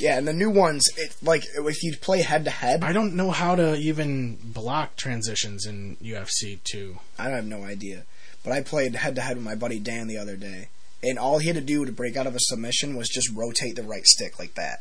Yeah, 0.00 0.16
and 0.16 0.26
the 0.26 0.32
new 0.32 0.50
ones, 0.50 0.88
it 0.96 1.14
like 1.22 1.44
if 1.54 1.82
you 1.82 1.94
play 1.96 2.22
head 2.22 2.44
to 2.46 2.50
head, 2.50 2.82
I 2.82 2.92
don't 2.92 3.14
know 3.14 3.30
how 3.30 3.54
to 3.54 3.76
even 3.76 4.36
block 4.42 4.96
transitions 4.96 5.66
in 5.66 5.96
UFC 6.02 6.58
two. 6.64 6.98
I 7.18 7.28
have 7.28 7.44
no 7.46 7.64
idea. 7.64 8.04
But 8.42 8.54
I 8.54 8.62
played 8.62 8.94
head 8.94 9.14
to 9.16 9.20
head 9.20 9.36
with 9.36 9.44
my 9.44 9.54
buddy 9.54 9.78
Dan 9.78 10.08
the 10.08 10.16
other 10.16 10.36
day, 10.36 10.68
and 11.02 11.18
all 11.18 11.38
he 11.38 11.48
had 11.48 11.56
to 11.56 11.60
do 11.60 11.84
to 11.84 11.92
break 11.92 12.16
out 12.16 12.26
of 12.26 12.34
a 12.34 12.40
submission 12.40 12.96
was 12.96 13.08
just 13.10 13.30
rotate 13.34 13.76
the 13.76 13.82
right 13.82 14.06
stick 14.06 14.38
like 14.38 14.54
that, 14.54 14.80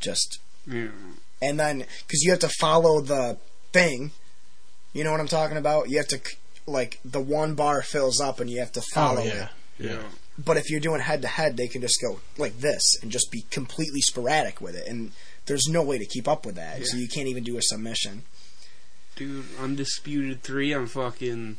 just 0.00 0.38
Yeah. 0.66 0.90
and 1.42 1.58
then 1.58 1.78
because 2.06 2.22
you 2.22 2.30
have 2.30 2.38
to 2.40 2.48
follow 2.60 3.00
the 3.00 3.38
thing, 3.72 4.12
you 4.92 5.02
know 5.02 5.10
what 5.10 5.20
I'm 5.20 5.26
talking 5.26 5.56
about. 5.56 5.90
You 5.90 5.96
have 5.96 6.08
to 6.08 6.20
like 6.66 7.00
the 7.04 7.20
one 7.20 7.54
bar 7.56 7.82
fills 7.82 8.20
up 8.20 8.38
and 8.38 8.48
you 8.48 8.60
have 8.60 8.72
to 8.72 8.80
oh, 8.80 8.94
follow 8.94 9.22
oh 9.22 9.24
yeah, 9.24 9.48
it. 9.78 9.86
Yeah. 9.90 10.02
But 10.42 10.56
if 10.56 10.70
you're 10.70 10.80
doing 10.80 11.00
head 11.00 11.22
to 11.22 11.28
head, 11.28 11.56
they 11.56 11.68
can 11.68 11.80
just 11.80 12.00
go 12.00 12.20
like 12.38 12.60
this 12.60 12.82
and 13.02 13.10
just 13.10 13.30
be 13.30 13.42
completely 13.50 14.00
sporadic 14.00 14.60
with 14.60 14.74
it, 14.74 14.86
and 14.86 15.12
there's 15.46 15.66
no 15.68 15.82
way 15.82 15.98
to 15.98 16.06
keep 16.06 16.28
up 16.28 16.46
with 16.46 16.54
that. 16.54 16.86
So 16.86 16.96
you 16.96 17.08
can't 17.08 17.28
even 17.28 17.44
do 17.44 17.56
a 17.56 17.62
submission. 17.62 18.22
Dude, 19.16 19.46
undisputed 19.60 20.42
three. 20.42 20.72
I'm 20.72 20.86
fucking. 20.86 21.56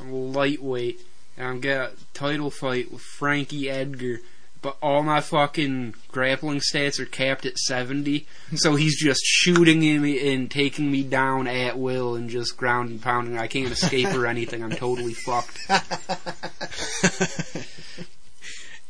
I'm 0.00 0.12
lightweight, 0.12 1.00
and 1.36 1.46
I'm 1.46 1.60
got 1.60 1.92
a 1.92 1.96
title 2.14 2.50
fight 2.50 2.92
with 2.92 3.02
Frankie 3.02 3.70
Edgar. 3.70 4.20
But 4.60 4.76
all 4.82 5.04
my 5.04 5.20
fucking 5.20 5.94
grappling 6.08 6.60
stats 6.60 6.98
are 6.98 7.06
capped 7.06 7.46
at 7.46 7.56
70, 7.58 8.26
so 8.56 8.74
he's 8.74 9.00
just 9.00 9.20
shooting 9.24 9.78
me 9.78 10.34
and 10.34 10.50
taking 10.50 10.90
me 10.90 11.04
down 11.04 11.46
at 11.46 11.78
will 11.78 12.16
and 12.16 12.28
just 12.28 12.56
ground 12.56 12.90
and 12.90 13.00
pounding. 13.00 13.38
I 13.38 13.46
can't 13.46 13.70
escape 13.70 14.12
or 14.14 14.26
anything. 14.26 14.64
I'm 14.64 14.72
totally 14.72 15.14
fucked. 15.14 15.60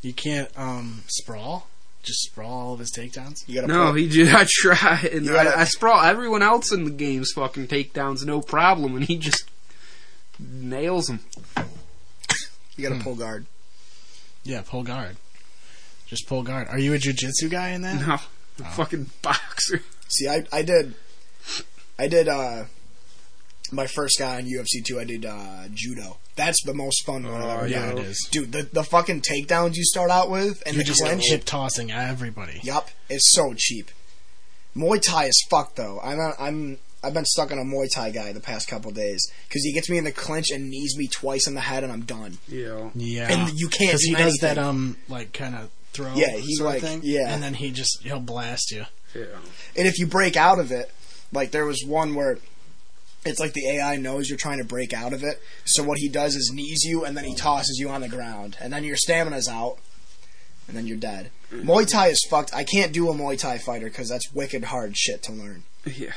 You 0.02 0.12
can't 0.12 0.50
um 0.56 1.02
sprawl. 1.08 1.66
Just 2.02 2.20
sprawl 2.30 2.50
all 2.52 2.72
of 2.74 2.78
his 2.78 2.92
takedowns. 2.92 3.46
You 3.48 3.56
gotta 3.56 3.66
No, 3.66 3.90
put- 3.90 4.00
he 4.00 4.08
just 4.08 4.32
I 4.34 4.46
try 4.48 5.08
and 5.12 5.26
You 5.26 5.32
gotta- 5.32 5.56
I, 5.58 5.62
I 5.62 5.64
sprawl 5.64 6.00
everyone 6.02 6.42
else 6.42 6.72
in 6.72 6.84
the 6.84 6.90
game's 6.90 7.32
fucking 7.34 7.66
takedowns 7.68 8.24
no 8.24 8.40
problem, 8.40 8.94
and 8.96 9.04
he 9.04 9.18
just 9.18 9.44
nails 10.38 11.06
them. 11.06 11.20
you 12.76 12.88
gotta 12.88 13.02
pull 13.02 13.16
guard. 13.16 13.46
Yeah, 14.44 14.62
pull 14.64 14.84
guard. 14.84 15.16
Just 16.06 16.26
pull 16.26 16.42
guard. 16.42 16.68
Are 16.68 16.78
you 16.78 16.94
a 16.94 16.98
jujitsu 16.98 17.50
guy 17.50 17.70
in 17.70 17.82
that? 17.82 18.06
No, 18.06 18.16
the 18.56 18.64
fucking 18.64 19.10
boxer. 19.20 19.82
See, 20.08 20.26
I 20.28 20.46
I 20.52 20.62
did, 20.62 20.94
I 21.98 22.08
did. 22.08 22.28
uh 22.28 22.64
My 23.72 23.86
first 23.86 24.18
guy 24.18 24.36
on 24.36 24.44
UFC 24.44 24.84
two, 24.84 24.98
I 25.00 25.04
did 25.04 25.24
uh 25.26 25.64
judo. 25.72 26.16
That's 26.36 26.62
the 26.64 26.74
most 26.74 27.04
fun 27.04 27.24
one 27.24 27.34
I've 27.42 27.44
Oh, 27.44 27.50
ever 27.58 27.66
yeah, 27.68 27.86
done. 27.88 27.98
it 27.98 28.04
is. 28.06 28.28
Dude, 28.30 28.52
the 28.52 28.62
the 28.72 28.84
fucking 28.84 29.22
takedowns 29.22 29.76
you 29.76 29.84
start 29.84 30.10
out 30.10 30.30
with 30.30 30.62
and 30.66 30.74
You're 30.76 30.84
the 30.84 30.88
just 30.88 31.02
clinch. 31.02 31.24
hip 31.28 31.44
tossing 31.44 31.90
everybody. 31.90 32.60
Yup, 32.62 32.88
it's 33.10 33.32
so 33.34 33.54
cheap. 33.56 33.90
Muay 34.76 35.00
Thai 35.02 35.26
is 35.26 35.46
fucked 35.50 35.76
though. 35.76 36.00
I'm 36.02 36.18
not, 36.18 36.34
I'm 36.38 36.78
I've 37.02 37.14
been 37.14 37.24
stuck 37.24 37.50
on 37.52 37.58
a 37.58 37.62
Muay 37.64 37.88
Thai 37.92 38.10
guy 38.10 38.32
the 38.32 38.40
past 38.40 38.68
couple 38.68 38.90
days 38.90 39.26
because 39.48 39.62
he 39.64 39.72
gets 39.72 39.88
me 39.90 39.98
in 39.98 40.04
the 40.04 40.12
clinch 40.12 40.50
and 40.50 40.68
knees 40.70 40.96
me 40.96 41.06
twice 41.08 41.46
in 41.46 41.54
the 41.54 41.60
head 41.60 41.82
and 41.84 41.92
I'm 41.92 42.02
done. 42.02 42.38
Yeah. 42.48 42.90
Yeah, 42.94 43.32
And 43.32 43.50
you 43.58 43.68
can't 43.68 43.90
because 43.90 44.02
he 44.02 44.14
do 44.14 44.22
does 44.24 44.38
that 44.40 44.58
um 44.58 44.96
like 45.08 45.32
kind 45.32 45.54
of 45.54 45.70
throw. 45.92 46.14
Yeah, 46.14 46.36
he 46.36 46.54
sort 46.56 46.76
of 46.76 46.82
like- 46.82 46.90
thing. 46.90 47.00
yeah. 47.04 47.32
and 47.34 47.42
then 47.42 47.54
he 47.54 47.70
just 47.70 48.02
he'll 48.02 48.20
blast 48.20 48.70
you. 48.70 48.84
Yeah. 49.14 49.24
And 49.76 49.86
if 49.88 49.98
you 49.98 50.06
break 50.06 50.36
out 50.36 50.58
of 50.58 50.70
it, 50.70 50.90
like 51.32 51.50
there 51.50 51.64
was 51.66 51.82
one 51.84 52.14
where 52.14 52.38
it's 53.24 53.40
like 53.40 53.52
the 53.52 53.68
AI 53.68 53.96
knows 53.96 54.28
you're 54.28 54.38
trying 54.38 54.58
to 54.58 54.64
break 54.64 54.92
out 54.92 55.12
of 55.12 55.22
it. 55.22 55.40
So 55.64 55.82
what 55.82 55.98
he 55.98 56.08
does 56.08 56.34
is 56.34 56.52
knees 56.52 56.84
you 56.84 57.04
and 57.04 57.16
then 57.16 57.24
he 57.24 57.34
tosses 57.34 57.78
you 57.78 57.88
on 57.88 58.00
the 58.00 58.08
ground. 58.08 58.56
And 58.60 58.72
then 58.72 58.84
your 58.84 58.96
stamina's 58.96 59.48
out. 59.48 59.78
And 60.66 60.76
then 60.76 60.86
you're 60.86 60.98
dead. 60.98 61.30
Muay 61.50 61.88
Thai 61.88 62.08
is 62.08 62.22
fucked. 62.28 62.54
I 62.54 62.62
can't 62.62 62.92
do 62.92 63.08
a 63.08 63.14
Muay 63.14 63.38
Thai 63.38 63.56
fighter 63.56 63.86
because 63.86 64.08
that's 64.08 64.32
wicked 64.32 64.64
hard 64.64 64.96
shit 64.96 65.22
to 65.24 65.32
learn. 65.32 65.62
Yeah. 65.86 66.12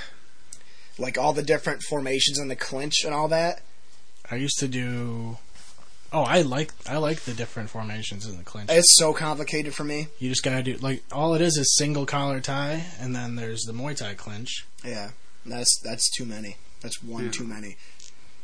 Like 0.98 1.18
all 1.18 1.32
the 1.32 1.42
different 1.42 1.84
formations 1.84 2.38
in 2.38 2.50
the 2.50 2.56
clinch 2.56 3.06
and 3.06 3.14
all 3.14 3.30
that. 3.30 3.62
I 4.30 4.36
used 4.36 4.60
to 4.60 4.68
do. 4.68 5.38
Oh, 6.14 6.24
I 6.24 6.42
like 6.42 6.74
I 6.86 6.98
like 6.98 7.22
the 7.22 7.34
different 7.34 7.70
formations 7.70 8.28
in 8.28 8.38
the 8.38 8.44
clinch. 8.44 8.70
It's 8.70 8.98
so 8.98 9.14
complicated 9.14 9.74
for 9.74 9.86
me. 9.86 10.08
You 10.20 10.28
just 10.28 10.44
gotta 10.44 10.62
do 10.62 10.76
like 10.78 11.04
all 11.12 11.34
it 11.34 11.42
is 11.42 11.56
is 11.56 11.76
single 11.78 12.06
collar 12.06 12.42
tie, 12.42 12.86
and 13.00 13.16
then 13.16 13.38
there's 13.38 13.62
the 13.62 13.72
Muay 13.72 13.96
Thai 13.96 14.16
clinch. 14.16 14.66
Yeah, 14.84 15.12
that's 15.46 15.80
that's 15.82 16.10
too 16.10 16.26
many. 16.26 16.58
That's 16.82 17.02
one 17.04 17.26
Yeah. 17.26 17.32
too 17.32 17.44
many. 17.46 17.78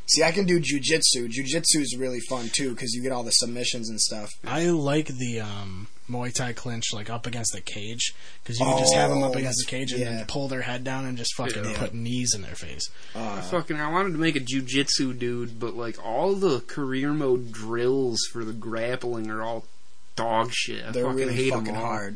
See, 0.10 0.24
I 0.24 0.32
can 0.32 0.46
do 0.46 0.58
jujitsu. 0.62 1.28
Jujitsu 1.28 1.82
is 1.82 1.98
really 1.98 2.22
fun 2.30 2.50
too 2.54 2.70
because 2.74 2.94
you 2.94 3.02
get 3.02 3.12
all 3.12 3.24
the 3.24 3.32
submissions 3.32 3.90
and 3.90 4.00
stuff. 4.00 4.32
I 4.46 4.68
like 4.68 5.08
the 5.08 5.42
um, 5.42 5.90
Muay 6.10 6.34
Thai 6.34 6.54
clinch 6.54 6.94
like 6.94 7.10
up 7.10 7.28
against 7.28 7.52
the 7.52 7.60
cage 7.60 8.14
because 8.42 8.58
you 8.58 8.66
can 8.66 8.78
just 8.80 8.94
have 8.94 9.10
them 9.10 9.22
up 9.22 9.36
Oh, 9.36 9.38
against 9.40 9.66
the 9.66 9.70
cage 9.70 9.92
and 9.92 10.00
yeah. 10.00 10.12
then 10.12 10.26
pull 10.28 10.48
their 10.48 10.62
head 10.62 10.86
down 10.86 11.04
and 11.06 11.18
just 11.18 11.36
fucking 11.36 11.66
Yeah. 11.66 11.78
put 11.78 11.94
knees 11.94 12.34
in 12.34 12.42
their 12.42 12.56
face. 12.56 12.88
Uh, 13.14 13.42
Fucking, 13.42 13.76
I 13.82 13.92
wanted 13.92 14.14
to 14.14 14.18
make 14.18 14.38
a 14.38 14.40
jujitsu 14.40 15.20
dude, 15.20 15.60
but 15.60 15.76
like 15.76 16.02
all 16.02 16.36
the 16.36 16.62
career 16.62 17.12
mode 17.12 17.52
drills 17.52 18.20
for 18.32 18.46
the 18.46 18.54
grappling 18.54 19.30
are 19.30 19.42
all 19.44 19.66
dog 20.16 20.52
shit. 20.54 20.86
I 20.86 20.92
they're 20.92 21.04
fucking 21.04 21.18
really 21.18 21.34
hate 21.34 21.50
fucking 21.52 21.66
them 21.66 21.76
all. 21.76 21.82
hard. 21.82 22.16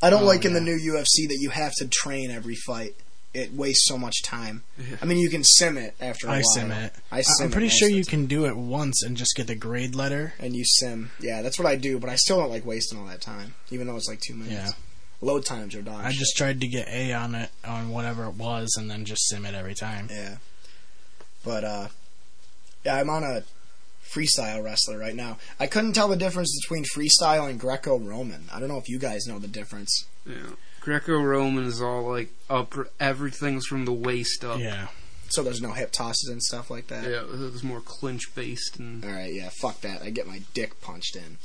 I 0.00 0.10
don't 0.10 0.22
Oh, 0.22 0.26
like 0.26 0.44
in 0.44 0.52
the 0.52 0.60
new 0.60 0.76
UFC 0.78 1.26
that 1.28 1.38
you 1.40 1.50
have 1.50 1.72
to 1.78 1.88
train 1.88 2.30
every 2.30 2.54
fight. 2.54 2.94
It 3.34 3.52
wastes 3.54 3.86
so 3.88 3.96
much 3.96 4.22
time. 4.22 4.62
Yeah. 4.78 4.96
I 5.00 5.06
mean, 5.06 5.16
you 5.18 5.30
can 5.30 5.42
sim 5.42 5.78
it 5.78 5.94
after 6.00 6.26
a 6.26 6.30
I 6.30 6.34
while. 6.36 6.42
sim 6.54 6.70
it. 6.70 6.92
I 7.10 7.22
sim 7.22 7.32
it. 7.40 7.44
I'm 7.46 7.50
pretty 7.50 7.68
most 7.68 7.78
sure 7.78 7.88
you 7.88 8.04
can 8.04 8.26
do 8.26 8.44
it 8.44 8.56
once 8.56 9.02
and 9.02 9.16
just 9.16 9.34
get 9.36 9.46
the 9.46 9.54
grade 9.54 9.94
letter. 9.94 10.34
And 10.38 10.54
you 10.54 10.64
sim. 10.66 11.10
Yeah, 11.18 11.40
that's 11.40 11.58
what 11.58 11.66
I 11.66 11.76
do, 11.76 11.98
but 11.98 12.10
I 12.10 12.16
still 12.16 12.38
don't 12.38 12.50
like 12.50 12.66
wasting 12.66 12.98
all 12.98 13.06
that 13.06 13.22
time, 13.22 13.54
even 13.70 13.86
though 13.86 13.96
it's 13.96 14.08
like 14.08 14.20
two 14.20 14.34
minutes. 14.34 14.52
Yeah. 14.54 14.70
Load 15.22 15.44
times 15.46 15.74
are 15.74 15.82
dog 15.82 16.04
I 16.04 16.10
shit. 16.10 16.18
just 16.18 16.36
tried 16.36 16.60
to 16.60 16.66
get 16.66 16.88
A 16.88 17.12
on 17.14 17.34
it 17.34 17.50
on 17.64 17.90
whatever 17.90 18.24
it 18.24 18.34
was 18.34 18.74
and 18.76 18.90
then 18.90 19.04
just 19.04 19.26
sim 19.28 19.46
it 19.46 19.54
every 19.54 19.74
time. 19.74 20.08
Yeah. 20.10 20.36
But 21.44 21.64
uh 21.64 21.88
yeah, 22.84 22.96
I'm 22.96 23.08
on 23.08 23.22
a 23.22 23.44
freestyle 24.04 24.62
wrestler 24.62 24.98
right 24.98 25.14
now. 25.14 25.38
I 25.58 25.68
couldn't 25.68 25.92
tell 25.94 26.08
the 26.08 26.16
difference 26.16 26.54
between 26.62 26.84
freestyle 26.84 27.48
and 27.48 27.58
Greco-Roman. 27.58 28.46
I 28.52 28.58
don't 28.60 28.68
know 28.68 28.76
if 28.78 28.88
you 28.88 28.98
guys 28.98 29.26
know 29.26 29.38
the 29.38 29.48
difference. 29.48 30.04
Yeah. 30.26 30.34
Greco-Roman 30.82 31.64
is 31.64 31.80
all 31.80 32.02
like 32.10 32.30
up. 32.50 32.74
Everything's 33.00 33.66
from 33.66 33.84
the 33.84 33.92
waist 33.92 34.44
up. 34.44 34.58
Yeah. 34.60 34.88
So 35.28 35.42
there's 35.42 35.62
no 35.62 35.72
hip 35.72 35.92
tosses 35.92 36.28
and 36.28 36.42
stuff 36.42 36.70
like 36.70 36.88
that. 36.88 37.04
Yeah, 37.08 37.22
it's 37.32 37.62
more 37.62 37.80
clinch 37.80 38.34
based 38.34 38.78
and 38.78 39.02
All 39.04 39.10
right, 39.10 39.32
yeah, 39.32 39.48
fuck 39.60 39.80
that. 39.80 40.02
I 40.02 40.10
get 40.10 40.26
my 40.26 40.42
dick 40.52 40.80
punched 40.82 41.16
in. 41.16 41.38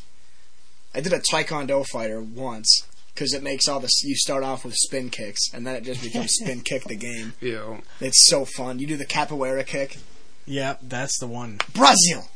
I 0.94 1.00
did 1.00 1.14
a 1.14 1.20
taekwondo 1.20 1.86
fighter 1.86 2.20
once 2.22 2.82
because 3.14 3.34
it 3.34 3.42
makes 3.44 3.68
all 3.68 3.80
the 3.80 3.90
You 4.04 4.16
start 4.16 4.44
off 4.44 4.66
with 4.66 4.74
spin 4.76 5.10
kicks, 5.10 5.54
and 5.54 5.66
then 5.66 5.76
it 5.76 5.84
just 5.84 6.02
becomes 6.04 6.32
spin 6.42 6.62
kick 6.62 6.84
the 6.84 6.96
game. 6.96 7.34
you 7.40 7.54
know. 7.54 7.80
It's 8.02 8.28
so 8.28 8.44
fun. 8.46 8.80
You 8.80 8.88
do 8.88 8.98
the 8.98 9.06
capoeira 9.06 9.66
kick, 9.66 9.98
Yeah, 10.46 10.76
that's 10.82 11.18
the 11.20 11.28
one. 11.28 11.60
Brazil. 11.74 12.30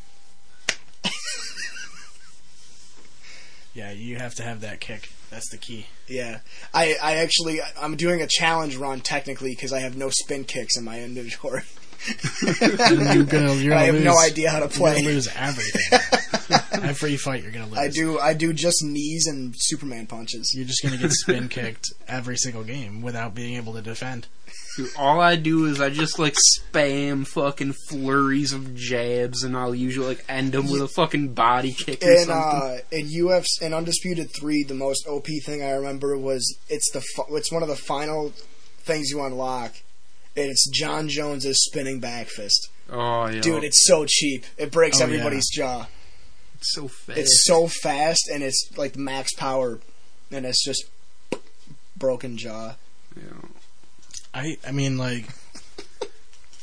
Yeah, 3.73 3.91
you 3.91 4.17
have 4.17 4.35
to 4.35 4.43
have 4.43 4.59
that 4.61 4.81
kick. 4.81 5.11
That's 5.31 5.49
the 5.49 5.57
key. 5.57 5.87
Yeah, 6.07 6.39
I, 6.73 6.95
I 7.01 7.15
actually 7.15 7.59
I'm 7.81 7.95
doing 7.95 8.21
a 8.21 8.27
challenge 8.27 8.75
run 8.75 8.99
technically 9.01 9.51
because 9.55 9.73
I 9.73 9.79
have 9.79 9.95
no 9.97 10.09
spin 10.11 10.43
kicks 10.43 10.77
in 10.77 10.83
my 10.83 11.01
inventory. 11.01 11.63
You're 12.61 12.77
gonna, 12.77 13.13
you're 13.13 13.23
gonna 13.25 13.75
I 13.75 13.83
have 13.85 13.93
lose, 13.95 14.03
no 14.03 14.17
idea 14.17 14.49
how 14.49 14.57
to 14.59 14.65
You're 14.65 14.69
play. 14.69 14.95
gonna 15.01 15.05
lose 15.13 15.27
everything. 15.35 15.99
Every 16.83 17.15
fight, 17.15 17.43
you're 17.43 17.51
gonna 17.51 17.67
lose. 17.67 17.77
I 17.77 17.87
do 17.89 18.19
I 18.19 18.33
do 18.33 18.51
just 18.53 18.83
knees 18.83 19.27
and 19.27 19.53
Superman 19.55 20.07
punches. 20.07 20.51
You're 20.55 20.65
just 20.65 20.81
gonna 20.83 20.97
get 20.97 21.11
spin 21.11 21.47
kicked 21.47 21.93
every 22.07 22.37
single 22.37 22.63
game 22.63 23.01
without 23.03 23.35
being 23.35 23.55
able 23.55 23.73
to 23.73 23.81
defend. 23.83 24.27
Dude, 24.77 24.89
all 24.97 25.19
I 25.19 25.35
do 25.35 25.65
is 25.65 25.81
I 25.81 25.89
just 25.89 26.17
like 26.17 26.35
spam 26.57 27.27
fucking 27.27 27.73
flurries 27.89 28.53
of 28.53 28.73
jabs, 28.73 29.43
and 29.43 29.57
I'll 29.57 29.75
usually 29.75 30.07
like 30.07 30.25
end 30.29 30.53
them 30.53 30.69
with 30.71 30.81
a 30.81 30.87
fucking 30.87 31.33
body 31.33 31.73
kick 31.73 32.01
or 32.03 32.09
In 32.11 32.25
something. 32.25 32.33
uh, 32.35 32.77
in 32.91 33.07
UFC 33.09 33.61
in 33.61 33.73
Undisputed 33.73 34.29
Three, 34.33 34.63
the 34.63 34.73
most 34.73 35.05
OP 35.07 35.27
thing 35.45 35.61
I 35.61 35.71
remember 35.71 36.17
was 36.17 36.57
it's 36.69 36.89
the 36.91 37.01
fu- 37.01 37.35
it's 37.35 37.51
one 37.51 37.63
of 37.63 37.67
the 37.69 37.75
final 37.75 38.33
things 38.83 39.09
you 39.11 39.21
unlock. 39.23 39.73
And 40.37 40.49
it's 40.49 40.69
Jon 40.69 41.09
Jones's 41.09 41.61
spinning 41.65 41.99
back 41.99 42.27
fist, 42.27 42.69
oh 42.89 43.27
yeah, 43.27 43.41
dude. 43.41 43.65
It's 43.65 43.85
so 43.85 44.05
cheap. 44.07 44.45
It 44.57 44.71
breaks 44.71 45.01
Oh, 45.01 45.03
everybody's 45.03 45.49
jaw. 45.49 45.87
it's 46.55 46.71
so 46.73 46.87
fast. 46.87 47.19
It's 47.19 47.43
so 47.45 47.67
fast 47.67 48.29
and 48.33 48.41
it's 48.41 48.69
like 48.77 48.95
max 48.95 49.33
power, 49.33 49.81
and 50.31 50.45
it's 50.45 50.63
just 50.63 50.85
broken 51.97 52.37
jaw. 52.37 52.75
know. 53.17 53.49
I, 54.33 54.57
I 54.65 54.71
mean, 54.71 54.97
like, 54.97 55.25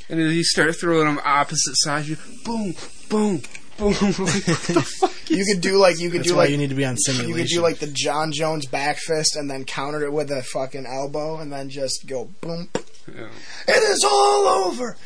And 0.09 0.19
then 0.21 0.31
you 0.31 0.45
start 0.45 0.75
throwing 0.77 1.07
them 1.07 1.21
opposite 1.25 1.75
sides. 1.77 2.09
You 2.09 2.17
boom, 2.45 2.75
boom, 3.11 3.43
boom. 3.77 3.93
like, 4.01 4.15
what 4.17 4.63
the 4.67 4.83
fuck? 5.01 5.13
You 5.31 5.45
could 5.45 5.61
do 5.61 5.77
like 5.77 6.01
you 6.01 6.09
could 6.11 6.21
that's 6.21 6.31
do 6.31 6.37
why 6.37 6.45
like 6.45 6.51
you 6.51 6.57
need 6.57 6.71
to 6.71 6.75
be 6.75 6.87
on 6.87 6.97
simulation. 6.97 7.29
You 7.31 7.37
could 7.37 7.49
do 7.51 7.61
like 7.61 7.79
the 7.79 7.87
Jon 7.89 8.33
Jones 8.33 8.67
back 8.67 8.97
fist 8.97 9.37
and 9.37 9.51
then 9.51 9.65
counter 9.65 10.03
it 10.05 10.13
with 10.13 10.31
a 10.31 10.43
fucking 10.43 10.87
elbow 10.87 11.37
and 11.39 11.53
then 11.53 11.69
just 11.69 12.07
go 12.07 12.31
boom. 12.41 12.71
Yeah. 13.15 13.29
It 13.69 13.83
is 13.83 14.05
all 14.05 14.47
over. 14.67 14.97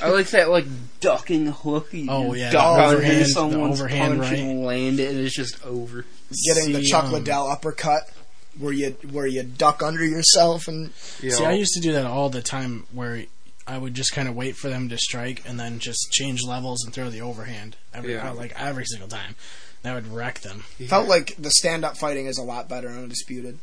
I 0.00 0.08
like 0.10 0.28
that 0.30 0.50
like 0.50 0.66
ducking 1.00 1.46
hook. 1.46 1.92
You 1.92 2.06
Oh, 2.08 2.34
yeah, 2.34 2.50
duck 2.52 2.76
the 2.76 2.82
under 2.84 2.96
overhand- 2.98 3.20
the 3.20 3.24
someone's 3.26 3.80
overhand 3.80 4.18
punch 4.20 4.30
right. 4.30 4.38
and 4.40 4.64
land 4.64 5.00
it, 5.00 5.10
and 5.10 5.18
it's 5.20 5.34
just 5.34 5.64
over. 5.64 6.04
Getting 6.46 6.72
the 6.72 6.82
See, 6.82 6.90
Chuck 6.90 7.04
um, 7.06 7.12
Liddell 7.12 7.48
uppercut 7.48 8.08
where 8.58 8.72
you 8.72 8.90
where 9.10 9.26
you 9.26 9.42
duck 9.42 9.82
under 9.82 10.04
yourself 10.04 10.68
and 10.68 10.90
You 11.20 11.30
See, 11.30 11.42
know. 11.42 11.48
I 11.48 11.52
used 11.52 11.72
to 11.74 11.80
do 11.80 11.92
that 11.92 12.06
all 12.06 12.28
the 12.30 12.42
time 12.42 12.86
where 12.92 13.24
I 13.66 13.78
would 13.78 13.94
just 13.94 14.12
kind 14.12 14.28
of 14.28 14.34
wait 14.34 14.56
for 14.56 14.68
them 14.68 14.88
to 14.88 14.98
strike 14.98 15.42
and 15.48 15.58
then 15.58 15.78
just 15.78 16.10
change 16.10 16.42
levels 16.44 16.84
and 16.84 16.92
throw 16.92 17.08
the 17.10 17.20
overhand. 17.20 17.76
Every, 17.94 18.14
Yeah. 18.14 18.30
like 18.32 18.52
every 18.60 18.84
single 18.86 19.08
time. 19.08 19.36
That 19.82 19.94
would 19.94 20.06
wreck 20.12 20.40
them. 20.40 20.64
felt 20.88 21.08
like 21.08 21.34
the 21.38 21.50
stand 21.50 21.84
up 21.84 21.96
fighting 21.96 22.26
is 22.26 22.38
a 22.38 22.42
lot 22.42 22.68
better 22.68 22.88
on 22.88 22.98
Undisputed. 22.98 23.58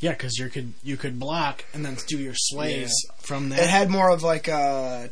Yeah, 0.00 0.12
because 0.12 0.38
you 0.38 0.48
could 0.48 0.72
you 0.82 0.96
could 0.96 1.18
block 1.20 1.64
and 1.74 1.84
then 1.84 1.98
do 2.08 2.18
your 2.18 2.32
sways 2.34 2.90
from 3.18 3.50
there. 3.50 3.60
It 3.62 3.68
had 3.68 3.90
more 3.90 4.08
of 4.10 4.22
like 4.22 4.48
uh 4.48 5.08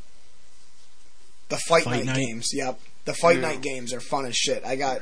the 1.49 1.57
fight, 1.69 1.85
Fight 1.85 2.05
night, 2.05 2.07
night? 2.07 2.17
games. 2.17 2.51
Yep. 2.53 2.81
The 3.05 3.15
fight 3.15 3.37
Yeah. 3.37 3.43
night 3.43 3.61
games 3.63 3.93
are 3.93 4.01
fun 4.01 4.27
as 4.27 4.37
shit. 4.37 4.65
I 4.65 4.77
got 4.77 5.01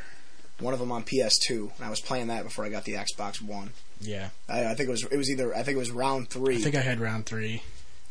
one 0.60 0.72
of 0.74 0.80
them 0.80 0.90
on 0.92 1.04
PS2 1.04 1.72
and 1.76 1.84
I 1.84 1.90
was 1.90 2.00
playing 2.00 2.28
that 2.28 2.44
before 2.44 2.64
I 2.64 2.68
got 2.68 2.84
the 2.84 2.94
Xbox 2.94 3.40
One. 3.42 3.72
Yeah, 4.00 4.30
I, 4.48 4.66
I 4.66 4.74
think 4.74 4.88
it 4.88 4.92
was 4.92 5.04
it 5.04 5.16
was 5.16 5.30
either 5.30 5.54
I 5.54 5.62
think 5.62 5.76
it 5.76 5.78
was 5.78 5.90
round 5.90 6.28
3. 6.30 6.56
I 6.56 6.60
think 6.60 6.74
I 6.76 6.80
had 6.80 7.00
round 7.00 7.26
three. 7.26 7.62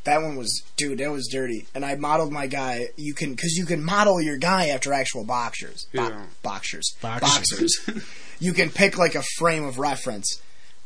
That 0.04 0.22
one 0.22 0.36
was, 0.36 0.62
dude, 0.78 1.00
that 1.00 1.10
was 1.12 1.28
dirty. 1.32 1.66
And 1.74 1.84
I 1.84 1.96
modeled 1.96 2.32
my 2.32 2.46
guy. 2.46 2.90
You 2.96 3.16
can, 3.16 3.32
because 3.32 3.56
you 3.58 3.66
can 3.66 3.84
model 3.84 4.22
your 4.22 4.38
guy 4.38 4.68
after 4.68 4.94
actual 4.94 5.24
boxers. 5.24 5.88
Bo- 5.96 6.04
Yeah. 6.10 6.26
boxers. 6.44 6.94
Boxers. 7.02 7.32
Boxers. 7.82 8.06
you 8.40 8.54
can 8.54 8.70
pick 8.70 9.00
like 9.00 9.16
a 9.16 9.24
frame 9.40 9.64
of 9.64 9.80
reference. 9.80 10.40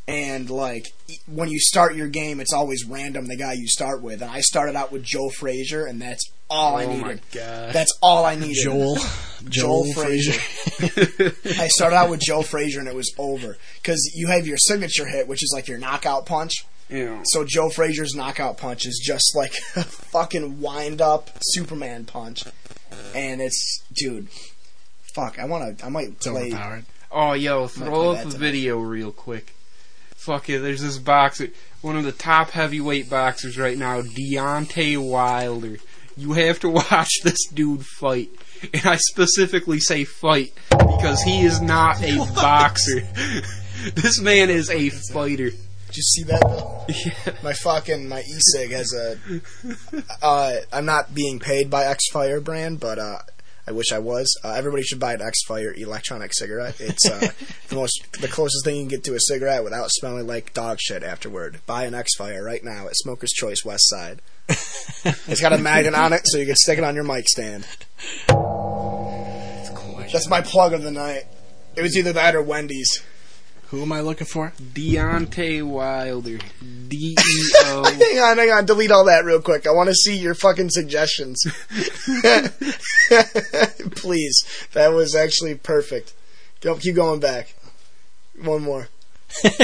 And 0.09 0.49
like 0.49 0.87
when 1.27 1.49
you 1.49 1.59
start 1.59 1.95
your 1.95 2.07
game, 2.07 2.39
it's 2.39 2.51
always 2.53 2.83
random 2.83 3.27
the 3.27 3.35
guy 3.37 3.53
you 3.53 3.67
start 3.67 4.01
with. 4.01 4.21
And 4.23 4.31
I 4.31 4.41
started 4.41 4.75
out 4.75 4.91
with 4.91 5.03
Joe 5.03 5.29
Frazier, 5.29 5.85
and 5.85 6.01
that's 6.01 6.23
all 6.49 6.77
I 6.77 6.85
oh 6.85 6.89
needed. 6.89 7.05
my 7.05 7.19
god. 7.31 7.73
That's 7.73 7.95
all 8.01 8.25
I 8.25 8.33
needed. 8.35 8.57
Joel. 8.63 8.95
Joel 9.49 9.83
Joel 9.85 9.93
Frazier. 9.93 10.39
I 11.61 11.67
started 11.67 11.95
out 11.95 12.09
with 12.09 12.21
Joe 12.21 12.41
Frazier, 12.41 12.79
and 12.79 12.87
it 12.89 12.95
was 12.95 13.13
over 13.19 13.57
because 13.81 14.11
you 14.15 14.27
have 14.27 14.47
your 14.47 14.57
signature 14.57 15.05
hit, 15.05 15.27
which 15.27 15.43
is 15.43 15.51
like 15.53 15.67
your 15.67 15.77
knockout 15.77 16.25
punch. 16.25 16.65
yeah. 16.89 17.21
So 17.25 17.45
Joe 17.47 17.69
Frazier's 17.69 18.15
knockout 18.15 18.57
punch 18.57 18.87
is 18.87 18.99
just 19.05 19.35
like 19.35 19.53
a 19.75 19.83
fucking 19.83 20.59
wind 20.59 21.01
up 21.01 21.29
Superman 21.41 22.05
punch, 22.05 22.43
and 23.13 23.41
it's 23.41 23.83
dude. 23.93 24.27
Fuck, 25.13 25.37
I 25.37 25.45
want 25.45 25.77
to. 25.77 25.85
I 25.85 25.89
might 25.89 26.19
play. 26.19 26.51
Oh, 27.11 27.33
yo, 27.33 27.67
throw 27.67 28.11
up 28.11 28.25
a 28.25 28.29
video 28.29 28.79
real 28.79 29.11
quick. 29.11 29.53
Fuck 30.25 30.49
it, 30.49 30.59
there's 30.59 30.81
this 30.81 30.97
boxer, 30.97 31.49
one 31.81 31.95
of 31.95 32.03
the 32.03 32.11
top 32.11 32.51
heavyweight 32.51 33.09
boxers 33.09 33.57
right 33.57 33.77
now, 33.77 34.01
Deontay 34.01 34.97
Wilder. 34.97 35.77
You 36.17 36.33
have 36.33 36.59
to 36.59 36.69
watch 36.91 37.09
this 37.23 37.47
dude 37.53 37.85
fight. 37.85 38.29
And 38.73 38.85
I 38.85 38.97
specifically 38.97 39.79
say 39.79 40.03
fight 40.03 40.51
because 40.69 41.21
he 41.21 41.41
is 41.41 41.61
not 41.61 42.03
a 42.03 42.17
boxer. 42.35 43.01
this 43.95 44.19
man 44.19 44.49
is 44.49 44.69
a 44.69 44.89
fighter. 44.89 45.51
Did 45.51 45.97
you 45.97 46.03
see 46.03 46.23
that? 46.23 46.41
Bill? 46.41 46.85
Yeah. 46.89 47.33
My 47.41 47.53
fucking 47.53 48.09
my 48.09 48.19
e-cig 48.19 48.71
has 48.71 48.93
a. 48.93 49.17
Uh, 50.21 50.57
I'm 50.71 50.85
not 50.85 51.15
being 51.15 51.39
paid 51.39 51.69
by 51.69 51.85
X 51.85 52.09
Fire 52.11 52.41
brand, 52.41 52.79
but 52.79 52.99
uh, 52.99 53.19
I 53.69 53.71
wish 53.71 53.91
I 53.91 53.99
was. 53.99 54.35
Uh, 54.43 54.53
everybody 54.53 54.81
should 54.81 54.99
buy 54.99 55.13
an 55.13 55.21
X 55.21 55.43
Fire 55.43 55.71
electronic 55.77 56.33
cigarette. 56.33 56.81
It's 56.81 57.07
uh, 57.07 57.19
the 57.67 57.75
most, 57.75 58.19
the 58.19 58.27
closest 58.27 58.65
thing 58.65 58.77
you 58.77 58.81
can 58.81 58.89
get 58.89 59.03
to 59.03 59.13
a 59.13 59.19
cigarette 59.19 59.63
without 59.63 59.91
smelling 59.91 60.25
like 60.25 60.55
dog 60.55 60.79
shit 60.81 61.03
afterward. 61.03 61.59
Buy 61.67 61.85
an 61.85 61.93
X 61.93 62.15
Fire 62.15 62.43
right 62.43 62.63
now 62.63 62.87
at 62.87 62.95
Smoker's 62.95 63.31
Choice 63.31 63.63
West 63.63 63.87
Side. 63.87 64.23
it's 64.49 65.39
got 65.39 65.53
a 65.53 65.59
magnet 65.59 65.93
on 65.93 66.13
it, 66.13 66.21
so 66.25 66.39
you 66.39 66.47
can 66.47 66.55
stick 66.55 66.79
it 66.79 66.83
on 66.83 66.95
your 66.95 67.03
mic 67.03 67.29
stand. 67.29 67.67
That's 70.11 70.27
my 70.27 70.41
plug 70.41 70.73
of 70.73 70.81
the 70.81 70.89
night. 70.89 71.25
It 71.75 71.83
was 71.83 71.95
either 71.95 72.13
that 72.13 72.33
or 72.33 72.41
Wendy's. 72.41 73.03
Who 73.69 73.83
am 73.83 73.91
I 73.91 74.01
looking 74.01 74.25
for? 74.25 74.51
Deontay 74.59 75.61
Wilder. 75.61 76.39
D 76.87 77.15
E 77.15 77.51
O. 77.65 77.83
Hang 77.99 78.19
on, 78.19 78.37
hang 78.39 78.51
on. 78.51 78.65
Delete 78.65 78.89
all 78.89 79.05
that 79.05 79.25
real 79.25 79.41
quick. 79.41 79.67
I 79.67 79.71
want 79.71 79.89
to 79.89 79.93
see 79.93 80.17
your 80.17 80.33
fucking 80.33 80.71
suggestions. 80.71 81.39
Please. 83.91 84.43
That 84.73 84.87
was 84.87 85.13
actually 85.13 85.53
perfect. 85.53 86.13
Go, 86.61 86.77
keep 86.77 86.95
going 86.95 87.19
back. 87.19 87.53
One 88.41 88.63
more. 88.63 88.87
Delete 89.43 89.59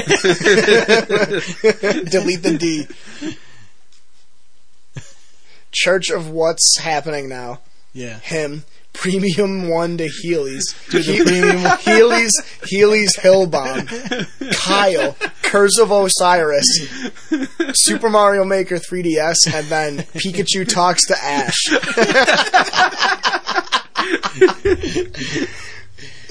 the 2.43 2.57
D. 2.59 2.87
Church 5.71 6.11
of 6.11 6.29
what's 6.29 6.77
happening 6.77 7.27
now. 7.27 7.61
Yeah. 7.91 8.19
Him. 8.19 8.65
Premium 8.95 9.67
one 9.69 9.97
to 9.97 10.07
Heelys. 10.23 10.63
Dude, 10.89 11.05
the 11.05 11.11
He- 11.13 11.23
premium. 11.23 11.57
Heelys 11.63 12.31
Heelys 12.61 13.17
Hillbomb. 13.19 14.53
Kyle. 14.55 15.15
Curse 15.43 15.77
of 15.79 15.91
Osiris. 15.91 16.67
Super 17.73 18.09
Mario 18.09 18.43
Maker 18.43 18.75
3DS, 18.77 19.35
and 19.53 19.65
then 19.67 19.97
Pikachu 20.15 20.67
talks 20.67 21.05
to 21.07 21.15
Ash. 21.23 21.69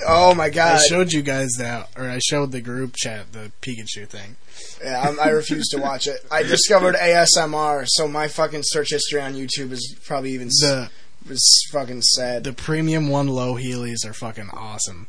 oh 0.07 0.35
my 0.35 0.51
god! 0.51 0.77
I 0.77 0.83
showed 0.89 1.13
you 1.13 1.23
guys 1.23 1.53
that, 1.59 1.89
or 1.97 2.09
I 2.09 2.19
showed 2.19 2.53
the 2.53 2.61
group 2.61 2.95
chat 2.97 3.33
the 3.33 3.53
Pikachu 3.63 4.07
thing. 4.07 4.37
Yeah, 4.83 5.01
I'm, 5.09 5.19
I 5.21 5.31
refuse 5.31 5.69
to 5.69 5.79
watch 5.81 6.07
it. 6.07 6.19
I 6.31 6.43
discovered 6.43 6.95
ASMR, 6.97 7.87
so 7.89 8.07
my 8.09 8.29
fucking 8.29 8.63
search 8.65 8.91
history 8.91 9.21
on 9.21 9.35
YouTube 9.35 9.73
is 9.73 9.97
probably 10.05 10.33
even 10.33 10.49
s- 10.49 10.61
The 10.61 10.91
was 11.29 11.43
fucking 11.73 12.03
sad. 12.03 12.45
the 12.45 12.53
premium 12.53 13.09
one 13.09 13.29
low 13.29 13.55
Heelys 13.55 14.05
are 14.07 14.13
fucking 14.13 14.51
awesome. 14.53 15.09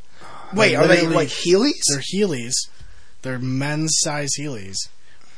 Wait, 0.53 0.71
they're 0.71 0.81
are 0.81 0.87
they 0.87 0.95
literally- 1.01 1.15
like 1.15 1.27
Heelys? 1.29 1.81
They're 1.89 2.03
Heelys. 2.13 2.53
They're 3.21 3.39
men's 3.39 3.95
size 3.99 4.29
Heelys 4.39 4.75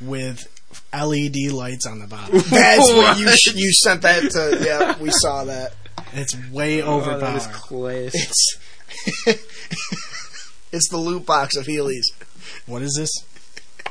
with 0.02 0.48
LED 0.94 1.52
lights 1.52 1.86
on 1.88 2.00
the 2.00 2.08
bottom. 2.08 2.38
That's 2.50 2.80
what 2.94 3.18
you 3.18 3.30
sh- 3.30 3.56
you 3.56 3.72
sent 3.74 4.02
that 4.04 4.30
to. 4.32 4.58
Yeah, 4.64 4.98
we 5.00 5.10
saw 5.12 5.46
that. 5.46 5.74
It's 6.14 6.36
way 6.52 6.82
Oh, 6.82 7.00
that 7.02 7.10
overpowered. 7.24 7.38
is 7.38 7.48
class. 7.48 8.12
It's 8.14 8.58
it's 10.72 10.90
the 10.90 10.98
loot 10.98 11.26
box 11.26 11.56
of 11.56 11.66
Heelys. 11.66 12.06
what 12.66 12.82
is 12.82 12.96
this? 12.98 13.10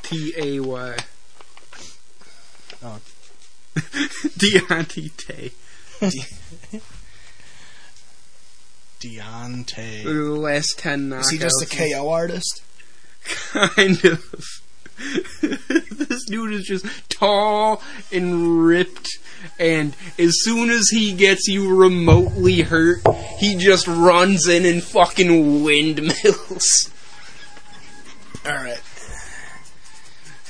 T 0.02 0.32
A 0.36 0.60
Y. 0.60 0.96
Oh. 2.84 3.00
Deontay 3.76 5.16
Tay. 5.16 5.50
Deontay. 9.00 10.04
Look 10.04 10.14
at 10.14 10.18
the 10.18 10.40
last 10.40 10.74
ten 10.78 11.10
knockouts. 11.10 11.20
Is 11.20 11.30
he 11.30 11.38
just 11.38 11.62
a 11.62 11.66
KO 11.66 12.08
artist? 12.08 12.62
Kind 13.52 14.04
of. 14.04 14.24
this 15.42 16.24
dude 16.24 16.54
is 16.54 16.64
just 16.64 16.86
tall 17.10 17.82
and 18.10 18.66
ripped, 18.66 19.08
and 19.58 19.94
as 20.18 20.32
soon 20.42 20.70
as 20.70 20.88
he 20.90 21.12
gets 21.12 21.48
you 21.48 21.76
remotely 21.76 22.62
hurt, 22.62 23.02
he 23.38 23.56
just 23.56 23.86
runs 23.86 24.48
in 24.48 24.64
and 24.64 24.82
fucking 24.82 25.62
windmills. 25.62 26.90
All 28.46 28.54
right. 28.54 28.80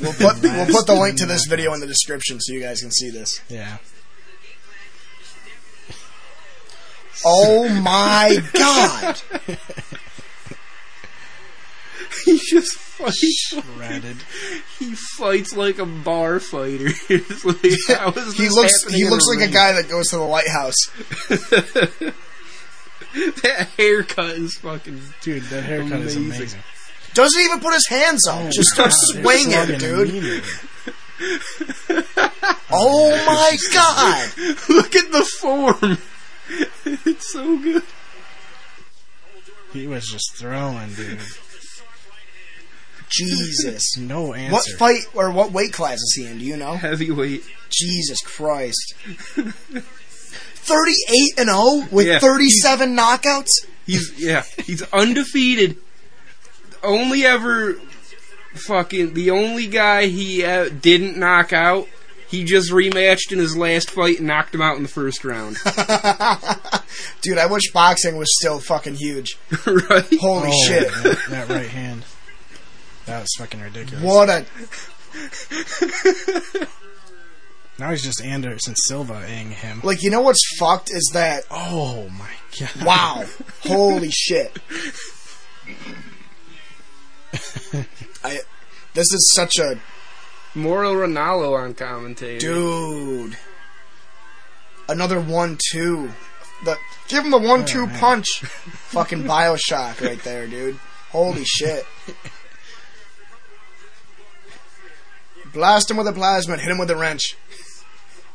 We'll 0.01 0.13
put 0.13 0.43
we'll 0.43 0.67
put 0.67 0.87
the 0.87 0.97
link 1.01 1.17
to 1.19 1.27
this 1.27 1.47
video 1.47 1.73
in 1.73 1.81
the 1.81 1.87
description 1.87 2.39
so 2.41 2.53
you 2.53 2.61
guys 2.61 2.83
can 2.83 2.91
see 2.91 3.11
this. 3.11 3.41
Yeah. 3.49 3.79
Oh 7.25 7.69
my 7.69 8.37
god! 8.53 9.21
He 12.25 12.41
just 12.51 12.73
fights. 12.75 13.19
Shredded. 13.49 14.17
He 14.79 14.95
fights 14.95 15.55
like 15.57 15.79
a 15.79 15.87
bar 15.87 16.41
fighter. 16.41 16.87
Like, 17.45 17.73
how 17.89 18.11
is 18.11 18.37
He 18.37 18.49
looks 18.49 18.85
he 18.93 19.03
in 19.05 19.11
looks 19.11 19.25
like 19.35 19.49
a 19.49 19.53
guy 19.53 19.73
that 19.73 19.89
goes 19.89 20.09
to 20.11 20.17
the 20.17 20.23
lighthouse. 20.23 20.75
That 23.43 23.69
haircut 23.79 24.31
is 24.31 24.57
fucking. 24.57 25.01
Dude, 25.23 25.43
that 25.45 25.63
haircut 25.65 26.01
is 26.01 26.17
Amazing. 26.17 26.37
amazing. 26.41 26.61
Doesn't 27.15 27.41
even 27.41 27.61
put 27.61 27.73
his 27.75 27.87
hands 27.89 28.27
up. 28.29 28.51
Just 28.51 28.71
starts 28.71 28.97
They're 29.15 29.23
swinging, 29.23 29.53
slugging 29.53 29.79
dude. 29.79 30.43
Oh 32.71 33.25
my 33.27 33.57
god! 33.73 34.29
Look 34.69 34.95
at 34.97 35.11
the 35.13 35.25
form. 35.41 35.99
It's 37.05 37.33
so 37.33 37.59
good. 37.59 37.83
He 39.73 39.87
was 39.87 40.07
just 40.07 40.37
throwing, 40.37 40.95
dude. 40.95 41.21
Jesus. 43.09 43.97
No 43.97 44.35
answer. 44.35 44.53
What 44.53 44.65
fight 44.79 45.05
or 45.15 45.31
what 45.31 45.53
weight 45.53 45.73
class 45.73 45.99
is 45.99 46.15
he 46.17 46.27
in? 46.27 46.39
Do 46.39 46.45
you 46.45 46.57
know? 46.57 46.75
Heavyweight. 46.75 47.45
Jesus 47.71 48.21
Christ. 48.23 48.95
38 49.35 49.55
and 51.39 51.49
0 51.49 51.89
with 51.91 52.07
Yeah, 52.07 52.19
37 52.19 52.97
knockouts? 52.97 53.51
He's 53.87 54.13
yeah, 54.19 54.43
he's 54.65 54.83
undefeated. 54.93 55.77
Only 56.83 57.25
ever 57.25 57.75
fucking 58.55 59.15
the 59.15 59.31
only 59.31 59.69
guy 59.69 60.07
he 60.07 60.45
uh, 60.45 60.69
didn't 60.69 61.17
knock 61.17 61.53
out. 61.53 61.89
He 62.29 62.43
just 62.45 62.71
rematched 62.73 63.31
in 63.33 63.39
his 63.39 63.57
last 63.57 63.91
fight 63.91 64.19
and 64.19 64.27
knocked 64.27 64.55
him 64.55 64.61
out 64.63 64.77
in 64.77 64.83
the 64.83 64.89
first 64.89 65.25
round. 65.25 65.57
Dude, 67.23 67.39
I 67.39 67.47
wish 67.47 67.71
boxing 67.73 68.17
was 68.17 68.29
still 68.39 68.59
fucking 68.59 68.97
huge. 68.97 69.39
right? 69.67 70.05
Holy 70.21 70.51
Oh, 70.53 70.65
shit. 70.67 70.89
That, 70.89 71.27
that 71.31 71.49
right 71.49 71.69
hand. 71.69 72.03
That 73.07 73.21
was 73.21 73.29
fucking 73.39 73.61
ridiculous. 73.61 74.03
What 74.05 74.29
a 74.29 74.45
Now 77.79 77.91
he's 77.91 78.03
just 78.03 78.23
Anderson 78.25 78.75
Silva-ing 78.75 79.51
him. 79.51 79.81
like 79.85 80.03
you 80.03 80.11
know 80.11 80.23
what's 80.23 80.41
fucked 80.59 80.91
is 80.91 81.11
that 81.13 81.45
Oh 81.51 82.09
my 82.09 82.31
god. 82.59 82.85
wow. 82.85 83.25
Holy 83.61 84.11
shit. 84.11 84.59
I 88.25 88.41
this 88.95 89.13
is 89.13 89.33
such 89.35 89.59
a 89.59 89.79
Mauro 90.57 90.93
Ranallo 90.95 91.57
on 91.57 91.75
commentator. 91.75 92.39
dude. 92.41 93.37
Another 94.89 95.21
one 95.21 95.59
two. 95.71 96.11
The 96.65 96.77
give 97.09 97.25
him 97.25 97.31
the 97.31 97.39
one 97.39 97.65
two 97.67 97.83
Oh, 97.83 97.87
man. 97.87 97.99
punch. 97.99 98.41
Fucking 98.43 99.25
Bioshock 99.25 100.01
right 100.01 100.23
there, 100.25 100.47
dude. 100.47 100.79
Holy 101.11 101.45
shit. 101.45 101.85
Blast 105.53 105.91
him 105.91 105.97
with 105.97 106.07
a 106.09 106.13
plasma, 106.13 106.57
hit 106.57 106.71
him 106.71 106.79
with 106.79 106.91
a 106.91 106.97
wrench. 106.97 107.37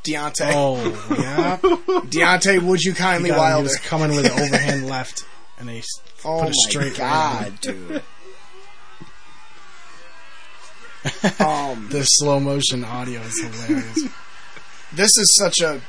Deontay. 0.03 0.51
Oh, 0.55 0.77
yeah. 1.19 1.57
Deontay, 1.61 2.61
would 2.63 2.81
you 2.81 2.93
He, 2.93 2.97
kindly 2.97 3.29
got 3.29 3.51
him. 3.51 3.57
he 3.57 3.63
was 3.63 3.77
coming 3.77 4.11
with 4.15 4.25
an 4.25 4.31
overhand 4.31 4.87
left, 4.89 5.25
and 5.59 5.69
they 5.69 5.83
Oh 6.25 6.39
put 6.39 6.43
my 6.43 6.49
a 6.49 6.53
straight 6.53 6.95
god, 6.97 7.43
right 7.51 7.61
dude. 7.61 8.03
um, 11.39 11.87
The 11.89 12.03
slow 12.03 12.39
motion 12.39 12.83
audio 12.83 13.21
is 13.21 13.39
hilarious. 13.41 14.03
this 14.93 15.09
is 15.17 15.35
such 15.39 15.61
a, 15.61 15.81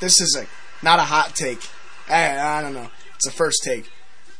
this 0.00 0.20
is 0.20 0.38
a 0.40 0.84
not 0.84 0.98
a 0.98 1.02
hot 1.02 1.34
take. 1.34 1.60
I, 2.08 2.58
I 2.58 2.62
don't 2.62 2.74
know. 2.74 2.88
It's 3.16 3.26
a 3.26 3.32
first 3.32 3.62
take. 3.64 3.90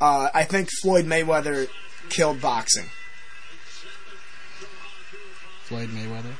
Uh, 0.00 0.30
I 0.32 0.44
think 0.44 0.70
Floyd 0.82 1.04
Mayweather 1.04 1.68
killed 2.08 2.40
boxing. 2.40 2.86
Floyd 5.64 5.90
Mayweather. 5.90 6.32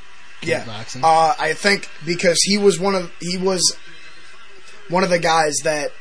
Yeah. 0.42 0.64
Boxing. 0.64 1.02
Uh, 1.04 1.34
I 1.38 1.52
think 1.54 1.88
because 2.06 2.38
he 2.42 2.58
was 2.58 2.80
one 2.80 2.94
of 2.94 3.12
he 3.20 3.36
was 3.36 3.76
one 4.88 5.04
of 5.04 5.10
the 5.10 5.18
guys 5.18 5.54
that 5.64 5.92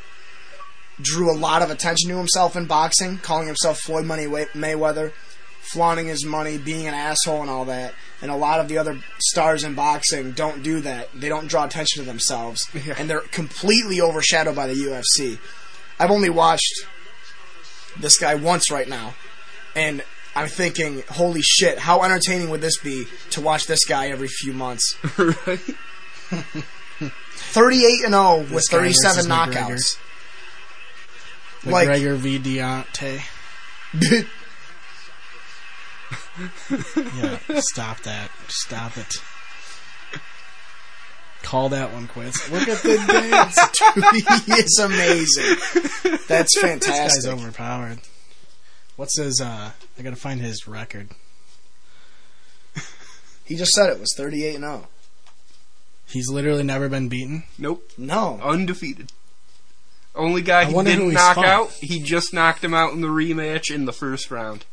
drew 1.02 1.32
a 1.32 1.38
lot 1.38 1.62
of 1.62 1.70
attention 1.70 2.10
to 2.10 2.18
himself 2.18 2.56
in 2.56 2.66
boxing, 2.66 3.18
calling 3.20 3.48
himself 3.48 3.80
Floyd 3.80 4.06
Money 4.06 4.26
Mayweather, 4.26 5.12
flaunting 5.72 6.08
his 6.08 6.26
money, 6.26 6.58
being 6.58 6.88
an 6.88 6.94
asshole, 6.94 7.42
and 7.42 7.50
all 7.50 7.66
that. 7.66 7.94
And 8.22 8.30
a 8.32 8.36
lot 8.36 8.60
of 8.60 8.68
the 8.68 8.78
other 8.78 8.98
stars 9.20 9.64
in 9.64 9.76
boxing 9.76 10.32
don't 10.32 10.62
do 10.64 10.80
that. 10.82 11.10
They 11.14 11.30
don't 11.30 11.48
draw 11.48 11.66
attention 11.66 12.04
to 12.04 12.08
themselves, 12.08 12.68
Yeah. 12.86 12.96
and 12.98 13.10
they're 13.10 13.20
completely 13.22 14.02
overshadowed 14.02 14.56
by 14.56 14.68
the 14.68 14.74
UFC. 14.76 15.40
I've 16.00 16.12
only 16.12 16.30
watched 16.30 16.74
this 18.00 18.18
guy 18.18 18.36
once 18.36 18.72
right 18.72 18.88
now, 18.88 19.14
and 19.76 20.04
I'm 20.36 20.48
thinking, 20.48 21.04
holy 21.10 21.42
shit, 21.42 21.80
how 21.80 22.04
entertaining 22.04 22.50
would 22.52 22.62
this 22.62 22.78
be 22.78 23.06
to 23.32 23.42
watch 23.42 23.66
this 23.68 23.84
guy 23.86 24.08
every 24.10 24.28
few 24.28 24.54
months? 24.54 24.96
right? 25.18 25.60
38 27.42 28.04
and 28.06 28.14
0 28.14 28.46
with 28.54 28.66
37 28.70 28.94
versus 29.16 29.28
McGregor. 29.28 29.54
knockouts. 29.54 29.98
like- 31.66 31.88
McGregor 31.90 32.16
v. 32.18 32.38
Deontay. 32.40 33.22
Yeah, 37.18 37.40
stop 37.60 38.02
that. 38.02 38.30
Stop 38.48 38.98
it. 38.98 39.14
Call 41.42 41.70
that 41.70 41.94
one 41.94 42.08
quits. 42.08 42.50
Look 42.52 42.68
at 42.68 42.82
the 42.84 42.98
dance. 43.08 43.58
he 44.46 44.54
is 44.54 44.80
amazing. 44.80 46.20
That's 46.28 46.54
This 46.54 46.62
guy's 46.64 46.72
fantastic. 46.86 47.32
overpowered. 47.32 48.00
What's 48.98 49.18
his, 49.18 49.40
uh, 49.42 49.72
I 49.98 50.02
gotta 50.02 50.16
find 50.18 50.42
his 50.42 50.68
record. 50.68 51.10
He 53.46 53.56
just 53.56 53.72
said 53.72 53.90
it 53.90 54.00
was 54.00 54.14
38 54.16 54.56
and 54.56 54.66
oh. 54.66 54.68
0. 54.68 54.88
He's 56.12 56.30
literally 56.30 56.64
never 56.64 56.88
been 56.90 57.10
beaten. 57.10 57.44
Nope. 57.58 57.92
No. 57.98 58.40
Undefeated. 58.44 59.12
Only 60.16 60.42
guy 60.42 60.62
I 60.62 60.66
he 60.66 60.74
didn't 60.84 61.14
knock 61.14 61.36
fought. 61.36 61.46
out, 61.46 61.72
he 61.72 62.00
just 62.00 62.34
knocked 62.34 62.64
him 62.64 62.74
out 62.74 62.94
in 62.94 63.02
the 63.02 63.08
rematch 63.08 63.74
in 63.74 63.86
the 63.86 63.94
first 63.94 64.30
round. 64.30 64.66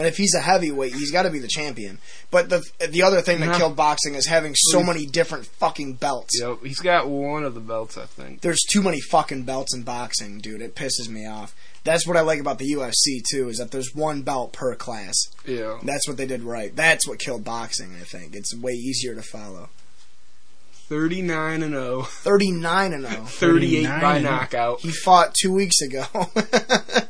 And 0.00 0.06
if 0.06 0.16
he's 0.16 0.34
a 0.34 0.40
heavyweight, 0.40 0.94
he's 0.94 1.10
got 1.10 1.24
to 1.24 1.30
be 1.30 1.40
the 1.40 1.46
champion. 1.46 1.98
But 2.30 2.48
the 2.48 2.64
the 2.88 3.02
other 3.02 3.20
thing 3.20 3.40
that 3.40 3.48
No. 3.48 3.58
killed 3.58 3.76
boxing 3.76 4.14
is 4.14 4.26
having 4.26 4.54
so 4.56 4.82
many 4.82 5.04
different 5.04 5.44
fucking 5.44 5.96
belts. 5.96 6.40
Yep, 6.40 6.60
he's 6.64 6.80
got 6.80 7.06
one 7.06 7.44
of 7.44 7.52
the 7.52 7.60
belts, 7.60 7.98
I 7.98 8.06
think. 8.06 8.40
There's 8.40 8.62
too 8.62 8.80
many 8.80 8.98
fucking 8.98 9.42
belts 9.42 9.74
in 9.74 9.82
boxing, 9.82 10.38
dude. 10.38 10.62
It 10.62 10.74
pisses 10.74 11.10
me 11.10 11.26
off. 11.26 11.54
That's 11.84 12.06
what 12.06 12.16
I 12.16 12.22
like 12.22 12.40
about 12.40 12.56
the 12.56 12.72
UFC 12.72 13.22
too, 13.30 13.50
is 13.50 13.58
that 13.58 13.72
there's 13.72 13.94
one 13.94 14.22
belt 14.22 14.54
per 14.54 14.74
class. 14.74 15.16
Yeah. 15.46 15.78
That's 15.82 16.08
what 16.08 16.16
they 16.16 16.24
did 16.24 16.44
right. 16.44 16.74
That's 16.74 17.06
what 17.06 17.18
killed 17.18 17.44
boxing, 17.44 17.94
I 18.00 18.04
think. 18.04 18.34
It's 18.34 18.56
way 18.56 18.72
easier 18.72 19.14
to 19.14 19.22
follow. 19.22 19.68
39 20.88 21.62
and 21.62 21.74
0, 21.74 22.02
39 22.04 22.92
and 22.94 23.06
0. 23.06 23.24
38 23.26 23.84
by 23.84 23.90
39 24.00 24.16
and 24.16 24.26
oh. 24.26 24.30
knockout. 24.30 24.80
He 24.80 24.92
fought 24.92 25.34
two 25.34 25.52
weeks 25.52 25.82
ago. 25.82 26.04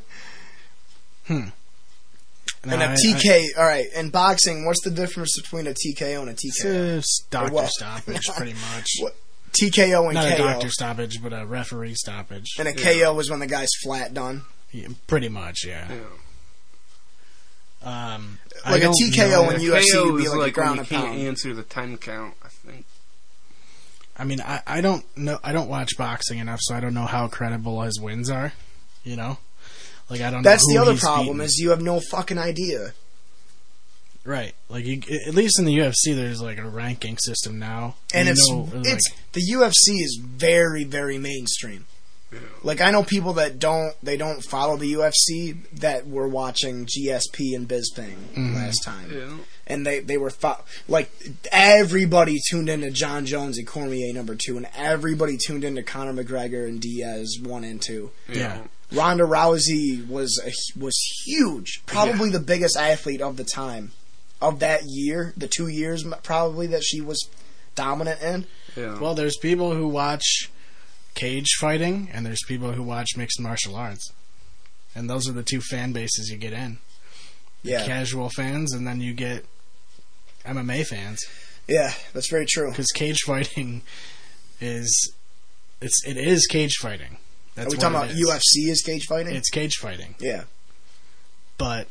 Hmm. 1.26 1.50
No, 2.64 2.74
and 2.74 2.82
a 2.82 2.90
I- 2.90 2.94
TK, 2.94 3.46
all 3.58 3.64
right. 3.64 3.86
In 3.96 4.10
boxing, 4.10 4.66
what's 4.66 4.82
the 4.82 4.90
difference 4.90 5.32
between 5.40 5.66
a 5.66 5.72
TKO 5.74 6.20
and 6.20 6.28
a 6.30 6.34
TKO? 6.34 6.98
a 6.98 7.02
doctor 7.30 7.54
Well, 7.54 7.68
stoppage, 7.68 8.26
pretty 8.36 8.52
much. 8.52 8.88
What? 9.00 9.16
TKO 9.52 10.04
and 10.06 10.14
Not 10.14 10.32
a 10.32 10.36
doctor 10.36 10.68
stoppage, 10.70 11.22
but 11.22 11.32
a 11.32 11.44
referee 11.46 11.94
stoppage. 11.94 12.56
And 12.58 12.68
a 12.68 12.72
Yeah. 12.72 13.04
KO 13.04 13.18
is 13.18 13.30
when 13.30 13.40
the 13.40 13.46
guy's 13.46 13.70
flat 13.82 14.12
done. 14.14 14.42
Yeah, 14.72 14.88
pretty 15.06 15.28
much, 15.28 15.64
yeah. 15.66 15.88
Yeah. 15.90 15.96
Um, 17.82 18.38
Like 18.68 18.82
a 18.82 18.88
TKO 18.88 19.30
know- 19.30 19.42
when 19.48 19.60
you- 19.60 19.72
UFC 19.72 20.04
would 20.04 20.18
be 20.18 20.24
is 20.24 20.34
like 20.34 20.48
a 20.48 20.52
ground 20.52 20.70
when 20.70 20.76
you 20.76 20.80
and 20.80 20.88
can't 20.88 21.06
pound. 21.06 21.20
answer 21.20 21.54
the 21.54 21.62
10 21.62 21.96
count, 21.96 22.34
I 22.44 22.48
think. 22.48 22.84
I 24.16 24.24
mean, 24.24 24.40
I, 24.42 24.60
I 24.66 24.80
don't 24.82 25.04
know. 25.16 25.38
I 25.42 25.52
don't 25.52 25.68
watch 25.68 25.96
boxing 25.96 26.38
enough, 26.40 26.58
so 26.62 26.74
I 26.74 26.80
don't 26.80 26.92
know 26.92 27.06
how 27.06 27.26
credible 27.28 27.80
his 27.82 27.98
wins 27.98 28.28
are. 28.28 28.52
You 29.02 29.16
know, 29.16 29.38
like 30.10 30.20
I 30.20 30.30
don't. 30.30 30.42
That's 30.42 30.66
know 30.68 30.74
the 30.84 30.90
other 30.90 30.98
problem 31.00 31.36
beaten. 31.38 31.40
is 31.46 31.58
you 31.58 31.70
have 31.70 31.80
no 31.82 32.00
fucking 32.10 32.38
idea. 32.38 32.92
right. 34.24 34.54
Like 34.68 34.84
you, 34.84 35.00
at 35.26 35.34
least 35.34 35.58
in 35.58 35.64
the 35.64 35.76
UFC, 35.78 36.14
there's 36.14 36.40
like 36.42 36.58
a 36.58 36.68
ranking 36.68 37.16
system 37.18 37.58
now, 37.58 37.96
And 38.14 38.26
You 38.26 38.32
it's 38.32 38.50
know, 38.50 38.68
like, 38.72 38.86
it's 38.86 39.10
the 39.32 39.40
UFC 39.40 40.02
is 40.02 40.20
very 40.22 40.84
very 40.84 41.18
mainstream. 41.18 41.86
Like 42.62 42.80
I 42.80 42.92
know 42.92 43.02
people 43.02 43.32
that 43.34 43.58
don't 43.58 43.94
they 44.02 44.16
don't 44.16 44.40
follow 44.44 44.76
the 44.76 44.92
UFC 44.92 45.56
that 45.80 46.06
were 46.06 46.28
watching 46.28 46.86
GSP 46.86 47.54
and 47.56 47.68
Bisping 47.68 48.16
Mhm. 48.36 48.54
last 48.54 48.84
time, 48.84 49.10
Yeah. 49.12 49.36
and 49.66 49.84
they 49.84 49.98
they 49.98 50.16
were 50.16 50.30
fo- 50.30 50.62
like 50.86 51.10
everybody 51.50 52.38
tuned 52.50 52.68
into 52.68 52.90
Jon 52.92 53.26
Jones 53.26 53.58
and 53.58 53.66
Cormier 53.66 54.12
number 54.12 54.36
two, 54.36 54.56
and 54.56 54.68
everybody 54.76 55.38
tuned 55.44 55.64
into 55.64 55.82
Conor 55.82 56.22
McGregor 56.22 56.68
and 56.68 56.80
Diaz 56.80 57.36
one 57.42 57.64
and 57.64 57.82
two. 57.82 58.12
Yeah. 58.32 58.60
Ronda 58.92 59.24
Rousey 59.24 60.06
was 60.08 60.40
a, 60.44 60.52
was 60.78 60.96
huge, 61.24 61.82
probably 61.86 62.30
the 62.30 62.40
biggest 62.40 62.76
athlete 62.76 63.20
of 63.20 63.36
the 63.36 63.44
time, 63.44 63.92
of 64.40 64.58
that 64.60 64.82
year, 64.86 65.32
the 65.36 65.46
two 65.48 65.68
years 65.68 66.04
probably 66.22 66.66
that 66.68 66.82
she 66.82 67.00
was 67.00 67.28
dominant 67.74 68.20
in. 68.20 68.46
Yeah. 68.76 68.98
well, 68.98 69.14
there's 69.14 69.36
people 69.36 69.74
who 69.74 69.86
watch 69.88 70.50
cage 71.14 71.48
fighting, 71.60 72.08
and 72.12 72.24
there's 72.26 72.42
people 72.46 72.72
who 72.72 72.82
watch 72.82 73.16
mixed 73.16 73.40
martial 73.40 73.76
arts, 73.76 74.12
and 74.94 75.08
those 75.08 75.28
are 75.28 75.32
the 75.32 75.42
two 75.42 75.60
fan 75.60 75.92
bases 75.92 76.28
you 76.30 76.36
get 76.36 76.52
in. 76.52 76.78
Yeah, 77.62 77.84
Casual 77.84 78.30
fans, 78.30 78.72
and 78.72 78.86
then 78.86 79.00
you 79.00 79.12
get 79.12 79.44
MMA 80.46 80.86
fans. 80.86 81.20
yeah, 81.68 81.92
that's 82.12 82.30
very 82.30 82.46
true. 82.46 82.70
because 82.70 82.86
cage 82.94 83.18
fighting 83.26 83.82
is 84.60 85.12
it's 85.80 86.02
it 86.06 86.16
is 86.16 86.46
cage 86.46 86.74
fighting. 86.80 87.18
Are 87.66 87.70
we 87.70 87.76
talking 87.76 87.96
about 87.96 88.10
is. 88.10 88.28
UFC 88.28 88.70
is 88.70 88.82
cage 88.82 89.06
fighting? 89.06 89.34
It's 89.34 89.50
cage 89.50 89.76
fighting, 89.76 90.14
yeah, 90.18 90.44
but 91.58 91.88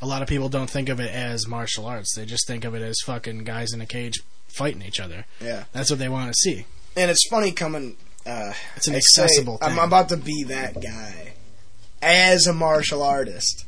a 0.00 0.06
lot 0.06 0.20
of 0.22 0.28
people 0.28 0.48
don't 0.48 0.68
think 0.70 0.88
of 0.88 1.00
it 1.00 1.10
as 1.10 1.46
martial 1.46 1.86
arts. 1.86 2.14
They 2.16 2.24
just 2.26 2.46
think 2.46 2.64
of 2.64 2.74
it 2.74 2.82
as 2.82 2.96
fucking 3.04 3.44
guys 3.44 3.72
in 3.72 3.80
a 3.80 3.86
cage 3.86 4.22
fighting 4.48 4.82
each 4.82 5.00
other. 5.00 5.24
yeah, 5.40 5.64
That's 5.72 5.88
what 5.90 5.98
they 5.98 6.08
want 6.08 6.28
to 6.32 6.34
see. 6.34 6.66
and 6.96 7.10
it's 7.10 7.26
funny 7.28 7.52
coming. 7.52 7.96
Uh, 8.26 8.52
It's 8.76 8.86
an 8.88 8.94
I 8.94 9.00
say- 9.00 9.22
accessible 9.24 9.58
I'm 9.62 9.78
about 9.78 10.08
to 10.10 10.16
be 10.16 10.44
that 10.44 10.80
guy 10.80 11.32
as 12.02 12.46
a 12.46 12.52
martial 12.52 13.02
artist. 13.02 13.64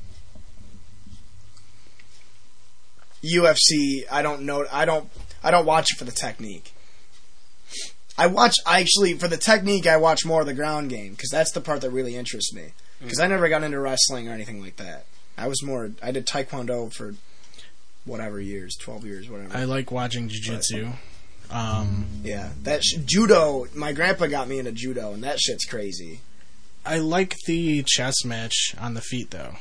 UFC, 3.22 4.04
I 4.10 4.22
don't 4.22 4.42
know. 4.42 4.66
I 4.70 4.84
don't. 4.84 5.08
I 5.42 5.50
don't 5.50 5.64
watch 5.66 5.92
it 5.92 5.98
for 5.98 6.04
the 6.04 6.12
technique. 6.12 6.73
I 8.16 8.26
watch 8.28 8.54
I 8.66 8.80
actually 8.80 9.14
for 9.14 9.28
the 9.28 9.36
technique. 9.36 9.86
I 9.86 9.96
watch 9.96 10.24
more 10.24 10.40
of 10.40 10.46
the 10.46 10.54
ground 10.54 10.90
game 10.90 11.12
because 11.12 11.30
that's 11.30 11.52
the 11.52 11.60
part 11.60 11.80
that 11.80 11.90
really 11.90 12.16
interests 12.16 12.52
me. 12.52 12.72
Because 13.00 13.20
I 13.20 13.26
never 13.26 13.48
got 13.48 13.62
into 13.62 13.78
wrestling 13.78 14.28
or 14.28 14.32
anything 14.32 14.62
like 14.62 14.76
that. 14.76 15.04
I 15.36 15.48
was 15.48 15.62
more. 15.62 15.90
I 16.02 16.10
did 16.12 16.26
taekwondo 16.26 16.92
for 16.92 17.14
whatever 18.04 18.40
years, 18.40 18.76
twelve 18.76 19.04
years, 19.04 19.28
whatever. 19.28 19.56
I 19.56 19.64
like 19.64 19.90
watching 19.90 20.28
jujitsu. 20.28 20.92
Um, 21.50 22.06
yeah, 22.22 22.50
that 22.62 22.84
sh- 22.84 22.98
judo. 23.04 23.66
My 23.74 23.92
grandpa 23.92 24.26
got 24.26 24.48
me 24.48 24.58
into 24.58 24.72
judo, 24.72 25.12
and 25.12 25.22
that 25.24 25.38
shit's 25.40 25.64
crazy. 25.64 26.20
I 26.86 26.98
like 26.98 27.34
the 27.46 27.82
chess 27.86 28.24
match 28.24 28.74
on 28.78 28.94
the 28.94 29.00
feet 29.00 29.30
though. 29.30 29.56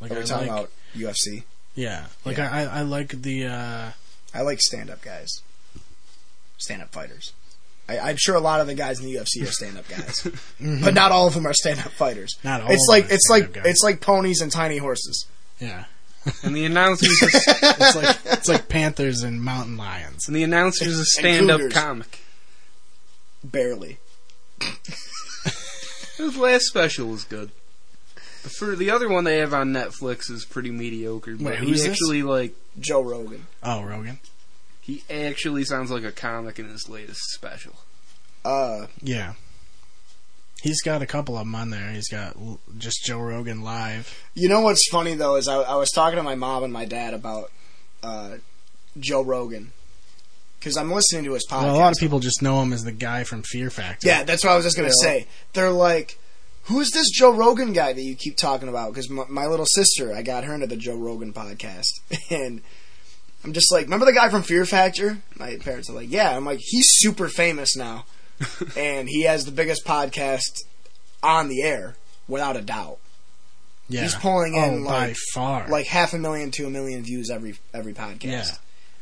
Like 0.00 0.10
Are 0.12 0.14
we 0.14 0.20
I 0.22 0.24
talking 0.24 0.48
like, 0.48 0.58
about 0.58 0.70
UFC? 0.96 1.44
yeah, 1.74 2.06
like 2.24 2.38
Yeah. 2.38 2.50
I, 2.50 2.62
I 2.62 2.78
I 2.78 2.82
like 2.82 3.22
the 3.22 3.46
uh, 3.46 3.90
I 4.34 4.42
like 4.42 4.60
stand 4.60 4.88
up 4.90 5.02
guys, 5.02 5.28
stand 6.56 6.82
up 6.82 6.90
fighters. 6.92 7.32
I, 7.88 7.98
I'm 7.98 8.16
sure 8.18 8.34
a 8.34 8.40
lot 8.40 8.60
of 8.60 8.66
the 8.66 8.74
guys 8.74 9.00
in 9.00 9.06
the 9.06 9.14
UFC 9.14 9.42
are 9.42 9.50
stand 9.50 9.78
up 9.78 9.88
guys, 9.88 10.20
but 10.24 10.32
mm-hmm. 10.60 10.94
not 10.94 11.10
all 11.12 11.26
of 11.26 11.34
them 11.34 11.46
are 11.46 11.54
stand 11.54 11.78
up 11.80 11.90
fighters. 11.92 12.36
Not 12.44 12.60
all 12.62 12.70
It's 12.70 12.86
of 12.88 12.92
like 12.92 13.04
them 13.04 13.12
are 13.12 13.14
it's 13.14 13.28
like 13.30 13.52
guys. 13.52 13.64
it's 13.66 13.82
like 13.82 14.00
ponies 14.00 14.40
and 14.40 14.52
tiny 14.52 14.78
horses. 14.78 15.26
yeah. 15.60 15.84
And 16.42 16.54
the 16.54 16.66
announcers, 16.66 17.16
It's 17.22 17.96
like 17.96 18.18
it's 18.26 18.48
like 18.48 18.68
panthers 18.68 19.22
and 19.22 19.40
mountain 19.42 19.76
lions. 19.78 20.26
and 20.26 20.36
the 20.36 20.42
annoucer's 20.42 20.98
a 20.98 21.04
stand-up 21.06 21.70
comic. 21.70 22.18
Barely. 23.42 23.96
His 26.18 26.36
last 26.36 26.64
special 26.66 27.06
was 27.08 27.24
good. 27.24 27.50
The 28.42 28.50
fir- 28.50 28.74
the 28.76 28.90
other 28.90 29.08
one 29.08 29.24
they 29.24 29.38
have 29.38 29.54
on 29.54 29.72
Netflix 29.72 30.30
is 30.30 30.44
pretty 30.44 30.70
mediocre. 30.70 31.36
But 31.36 31.44
Wait, 31.44 31.58
he 31.60 31.66
who's 31.68 31.82
this? 31.84 31.92
actually 31.92 32.22
like 32.22 32.54
Joe 32.78 33.00
Rogan. 33.02 33.46
Oh, 33.62 33.82
Rogan. 33.82 34.18
He 34.88 35.02
actually 35.10 35.64
sounds 35.64 35.90
like 35.92 36.02
a 36.02 36.10
comic 36.10 36.58
in 36.58 36.68
his 36.68 36.88
latest 36.88 37.20
special. 37.34 37.74
Uh, 38.44 38.86
Yeah. 39.02 39.34
He's 40.62 40.80
got 40.82 41.02
a 41.02 41.06
couple 41.06 41.36
of 41.36 41.44
them 41.44 41.54
on 41.54 41.70
there. 41.70 41.92
He's 41.92 42.08
got 42.08 42.36
just 42.78 43.04
Joe 43.04 43.20
Rogan 43.20 43.62
live. 43.62 44.12
you 44.34 44.48
know 44.48 44.60
what's 44.62 44.88
funny 44.90 45.14
though 45.14 45.36
is 45.36 45.46
I, 45.46 45.56
I 45.58 45.76
was 45.76 45.90
talking 45.90 46.16
to 46.16 46.22
my 46.24 46.34
mom 46.34 46.64
and 46.64 46.72
my 46.72 46.84
dad 46.84 47.14
about 47.14 47.52
uh, 48.02 48.38
Joe 48.98 49.22
Rogan 49.22 49.70
because 50.58 50.76
I'm 50.76 50.90
listening 50.90 51.24
to 51.24 51.34
his 51.34 51.46
podcast. 51.46 51.62
Well, 51.64 51.76
a 51.76 51.78
lot 51.78 51.92
of 51.92 51.98
people 51.98 52.18
just 52.18 52.42
know 52.42 52.60
him 52.62 52.72
as 52.72 52.82
the 52.82 52.90
guy 52.90 53.22
from 53.24 53.42
Fear 53.42 53.70
Factor. 53.70 54.08
Yeah, 54.08 54.24
that's 54.24 54.42
what 54.42 54.52
I 54.52 54.56
was 54.56 54.64
just 54.64 54.76
gonna 54.76 54.88
Yeah. 54.88 55.08
say. 55.20 55.26
They're 55.52 55.70
like, 55.70 56.18
"Who's 56.64 56.90
this 56.90 57.08
Joe 57.10 57.32
Rogan 57.32 57.72
guy 57.72 57.92
that 57.92 58.02
you 58.02 58.16
keep 58.16 58.36
talking 58.36 58.68
about?" 58.68 58.92
Because 58.92 59.08
my, 59.08 59.26
my 59.28 59.46
little 59.46 59.66
sister, 59.66 60.12
I 60.12 60.22
got 60.22 60.42
her 60.42 60.54
into 60.54 60.66
the 60.66 60.76
Joe 60.76 60.96
Rogan 60.96 61.32
podcast, 61.32 61.86
and 62.30 62.62
I'm 63.48 63.54
just 63.54 63.72
like, 63.72 63.84
"Remember 63.86 64.04
the 64.04 64.12
guy 64.12 64.28
from 64.28 64.42
Fear 64.42 64.66
Factor?" 64.66 65.18
My 65.38 65.56
parents 65.56 65.88
are 65.88 65.94
like, 65.94 66.10
"Yeah." 66.10 66.36
I'm 66.36 66.44
like, 66.44 66.60
"He's 66.62 66.84
super 66.86 67.28
famous 67.28 67.74
now, 67.76 68.04
and 68.76 69.08
he 69.08 69.22
has 69.22 69.44
the 69.46 69.52
biggest 69.52 69.86
podcast 69.86 70.42
on 71.22 71.48
the 71.48 71.62
air, 71.62 71.96
without 72.28 72.56
a 72.56 72.60
doubt. 72.60 72.98
yeah. 73.88 74.02
He's 74.02 74.14
pulling 74.14 74.54
oh, 74.56 74.64
in 74.64 74.84
by 74.84 75.08
like 75.08 75.16
far. 75.34 75.66
like 75.68 75.86
half 75.86 76.12
a 76.12 76.18
million 76.18 76.50
to 76.52 76.66
a 76.66 76.70
million 76.70 77.02
views 77.02 77.30
every 77.30 77.56
every 77.72 77.94
podcast." 77.94 78.22
Yeah. 78.22 78.44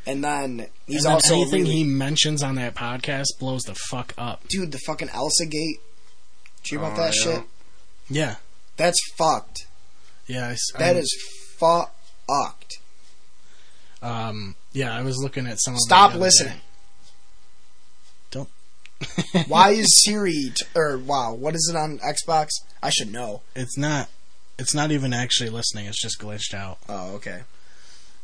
And 0.08 0.22
then 0.22 0.68
he's 0.86 0.98
and 0.98 1.06
then 1.06 1.12
also 1.14 1.34
anything 1.34 1.62
really- 1.62 1.74
he 1.78 1.84
mentions 1.84 2.44
on 2.44 2.54
that 2.54 2.76
podcast 2.76 3.26
blows 3.40 3.62
the 3.64 3.74
fuck 3.74 4.14
up. 4.16 4.46
dude, 4.48 4.70
the 4.70 4.78
fucking 4.86 5.08
Elsagate. 5.08 5.80
Did 6.62 6.70
you 6.70 6.78
hear 6.78 6.86
about 6.86 6.92
Oh, 6.98 7.02
that 7.02 7.16
yeah. 7.16 7.22
shit? 7.22 7.42
Yeah, 8.08 8.34
That's 8.76 9.00
fucked. 9.18 9.66
yeah. 10.28 10.50
I 10.50 10.56
That 10.78 10.94
is 10.94 11.12
fucked. 11.58 12.78
Um, 14.06 14.54
yeah, 14.72 14.94
I 14.96 15.02
was 15.02 15.18
looking 15.22 15.46
at 15.46 15.60
some. 15.60 15.74
Of 15.74 15.80
Stop 15.80 16.14
listening. 16.14 16.60
Don't. 18.30 18.48
Why 19.48 19.70
is 19.70 20.02
Siri 20.04 20.32
t- 20.32 20.64
or 20.74 20.98
wow? 20.98 21.34
What 21.34 21.54
is 21.54 21.70
it 21.72 21.76
on 21.76 21.98
Xbox? 21.98 22.48
I 22.82 22.90
should 22.90 23.12
know. 23.12 23.42
It's 23.54 23.76
not. 23.76 24.08
It's 24.58 24.74
not 24.74 24.90
even 24.90 25.12
actually 25.12 25.50
listening. 25.50 25.86
It's 25.86 26.00
just 26.00 26.18
glitched 26.20 26.54
out. 26.54 26.78
Oh, 26.88 27.14
okay. 27.16 27.42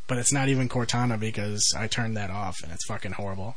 But 0.07 0.19
it's 0.19 0.33
not 0.33 0.49
even 0.49 0.69
Cortana 0.69 1.19
because 1.19 1.75
I 1.77 1.87
turned 1.87 2.17
that 2.17 2.31
off 2.31 2.57
and 2.63 2.73
it's 2.73 2.87
fucking 2.87 3.13
horrible. 3.13 3.57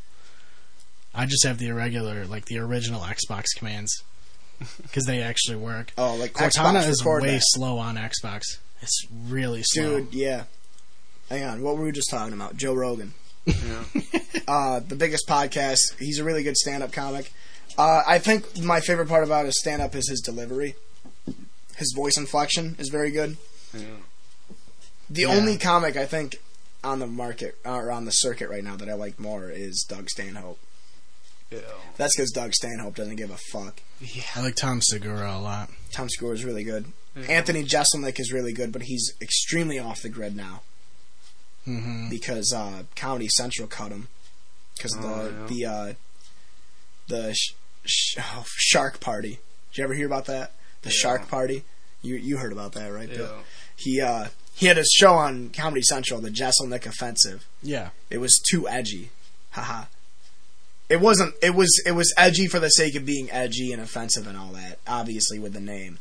I 1.14 1.26
just 1.26 1.46
have 1.46 1.58
the 1.58 1.68
irregular, 1.68 2.26
like 2.26 2.46
the 2.46 2.60
original 2.60 3.02
Xbox 3.02 3.46
commands 3.58 4.04
because 4.82 5.06
they 5.06 5.22
actually 5.22 5.58
work. 5.58 5.94
Oh, 5.98 6.16
like 6.16 6.34
Cortana 6.34 6.82
Xbox 6.82 6.90
is 6.90 7.06
way 7.06 7.32
that. 7.36 7.42
slow 7.46 7.78
on 7.78 7.96
Xbox. 7.96 8.42
It's 8.82 9.06
really 9.28 9.64
slow. 9.64 10.02
dude. 10.02 10.14
Yeah. 10.14 10.44
Hang 11.30 11.44
on. 11.44 11.62
What 11.62 11.78
were 11.78 11.86
we 11.86 11.92
just 11.92 12.10
talking 12.10 12.34
about? 12.34 12.56
Joe 12.58 12.74
Rogan. 12.74 13.14
Yeah. 13.46 13.84
Uh, 14.48 14.80
the 14.80 14.96
biggest 14.96 15.28
podcast. 15.28 15.80
He's 15.98 16.20
a 16.20 16.24
really 16.24 16.44
good 16.44 16.56
stand-up 16.56 16.92
comic. 16.92 17.32
Uh, 17.80 18.04
I 18.06 18.20
think 18.20 18.60
my 18.62 18.80
favorite 18.80 19.08
part 19.10 19.24
about 19.24 19.46
his 19.48 19.60
stand-up 19.60 19.96
is 19.96 20.08
his 20.08 20.22
delivery. 20.22 20.76
His 21.78 21.94
voice 21.96 22.16
inflection 22.16 22.76
is 22.78 22.90
very 22.90 23.10
good. 23.10 23.38
yeah. 23.74 23.82
The 25.10 25.22
Yeah. 25.24 25.30
only 25.30 25.58
comic 25.58 25.98
I 25.98 26.06
think 26.06 26.36
on 26.84 27.00
the 27.00 27.08
market 27.08 27.58
or 27.66 27.90
on 27.90 28.06
the 28.06 28.12
circuit 28.12 28.52
right 28.52 28.64
now 28.64 28.76
that 28.76 28.88
I 28.88 28.94
like 28.94 29.20
more 29.20 29.50
is 29.50 29.84
Doug 29.90 30.12
Stanhope. 30.12 30.60
Yeah. 31.50 31.60
That's 31.98 32.16
because 32.16 32.30
Doug 32.30 32.54
Stanhope 32.54 32.94
doesn't 32.96 33.16
give 33.16 33.32
a 33.32 33.38
fuck. 33.52 33.82
I 34.36 34.42
like 34.44 34.56
Tom 34.56 34.80
Segura 34.80 35.36
a 35.38 35.40
lot. 35.40 35.72
Tom 35.92 36.08
Segura 36.08 36.36
is 36.36 36.46
really 36.46 36.64
good. 36.64 36.86
Yeah. 37.16 37.24
Anthony 37.30 37.64
Jeselnik 37.64 38.20
is 38.20 38.32
really 38.32 38.54
good, 38.54 38.72
but 38.72 38.84
he's 38.84 39.14
extremely 39.20 39.80
off 39.80 40.04
the 40.04 40.10
grid 40.10 40.36
now 40.36 40.62
hmm 41.66 42.10
because 42.10 42.54
uh, 42.56 42.84
Comedy 42.96 43.28
Central 43.30 43.68
cut 43.68 43.92
him 43.92 44.08
because 44.76 44.96
Oh, 45.00 45.02
the 45.48 45.54
yeah. 45.56 45.66
the 45.66 45.66
uh, 45.66 45.94
the 47.08 47.34
sh- 47.34 47.54
sh- 47.86 48.18
oh, 48.20 48.46
Shark 48.48 49.00
Party. 49.00 49.40
Did 49.72 49.78
you 49.80 49.84
ever 49.84 49.94
hear 49.94 50.06
about 50.08 50.26
that? 50.26 50.52
The 50.84 50.90
Yeah. 50.90 50.96
Shark 50.96 51.28
Party. 51.28 51.64
You 52.02 52.16
you 52.16 52.38
heard 52.38 52.52
about 52.52 52.74
that, 52.74 52.88
right? 52.90 53.10
Yeah. 53.10 53.30
He 53.76 54.00
uh, 54.02 54.28
he 54.54 54.68
had 54.68 54.78
his 54.78 54.92
show 54.96 55.14
on 55.14 55.50
Comedy 55.50 55.82
Central, 55.82 56.22
the 56.22 56.30
Jeselnik 56.30 56.86
Offensive. 56.86 57.46
Yeah. 57.62 57.90
It 58.10 58.20
was 58.20 58.40
too 58.50 58.68
edgy. 58.70 59.10
Haha. 59.52 59.86
It 60.88 61.02
wasn't 61.02 61.34
it 61.42 61.56
was 61.56 61.70
it 61.86 61.94
was 61.94 62.14
edgy 62.18 62.48
for 62.48 62.60
the 62.60 62.70
sake 62.70 62.96
of 62.96 63.06
being 63.06 63.32
edgy 63.32 63.72
and 63.74 63.82
offensive 63.82 64.28
and 64.28 64.38
all 64.38 64.50
that, 64.52 64.78
obviously 64.88 65.40
with 65.40 65.54
the 65.54 65.60
name. 65.60 65.98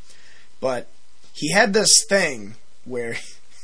But 0.60 0.88
he 1.32 1.52
had 1.52 1.72
this 1.72 2.04
thing 2.08 2.54
where 2.84 3.16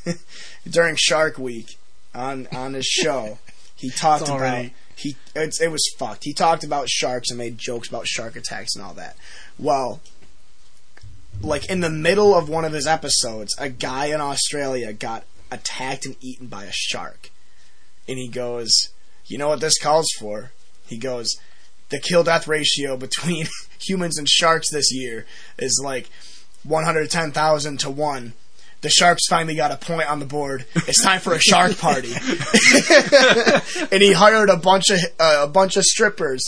during 0.68 0.96
Shark 0.98 1.36
Week 1.38 1.76
on 2.14 2.48
on 2.52 2.74
his 2.74 2.86
show, 2.86 3.38
he 3.76 3.90
talked 3.90 4.24
about 4.24 4.40
already- 4.40 4.74
he 4.96 5.16
it's, 5.34 5.60
it 5.60 5.70
was 5.70 5.82
fucked. 5.98 6.24
He 6.24 6.34
talked 6.34 6.62
about 6.62 6.88
sharks 6.90 7.30
and 7.30 7.38
made 7.38 7.56
jokes 7.56 7.88
about 7.88 8.06
shark 8.06 8.36
attacks 8.36 8.74
and 8.74 8.84
all 8.84 8.92
that. 8.94 9.16
Well, 9.58 10.00
like 11.40 11.70
in 11.70 11.80
the 11.80 11.88
middle 11.90 12.34
of 12.34 12.48
one 12.48 12.64
of 12.66 12.72
his 12.72 12.86
episodes, 12.86 13.54
a 13.58 13.70
guy 13.70 14.06
in 14.06 14.20
Australia 14.20 14.92
got 14.92 15.24
attacked 15.50 16.04
and 16.04 16.16
eaten 16.20 16.48
by 16.48 16.64
a 16.64 16.72
shark. 16.72 17.30
And 18.06 18.18
he 18.18 18.28
goes, 18.28 18.70
You 19.26 19.38
know 19.38 19.48
what 19.48 19.60
this 19.60 19.78
calls 19.78 20.08
for? 20.18 20.52
He 20.86 20.98
goes, 20.98 21.36
The 21.88 21.98
kill 21.98 22.24
death 22.24 22.46
ratio 22.46 22.96
between 22.96 23.46
humans 23.80 24.18
and 24.18 24.28
sharks 24.28 24.70
this 24.70 24.92
year 24.92 25.24
is 25.58 25.80
like 25.82 26.10
110,000 26.64 27.80
to 27.80 27.90
1. 27.90 28.32
The 28.82 28.88
sharks 28.88 29.26
finally 29.28 29.54
got 29.54 29.70
a 29.70 29.76
point 29.76 30.08
on 30.08 30.20
the 30.20 30.26
board. 30.26 30.64
It's 30.74 31.02
time 31.02 31.20
for 31.20 31.34
a 31.34 31.38
shark 31.40 31.76
party. 31.78 32.12
and 33.92 34.02
he 34.02 34.12
hired 34.12 34.48
a 34.48 34.56
bunch 34.56 34.90
of 34.90 34.98
uh, 35.18 35.40
a 35.42 35.48
bunch 35.48 35.76
of 35.76 35.84
strippers 35.84 36.42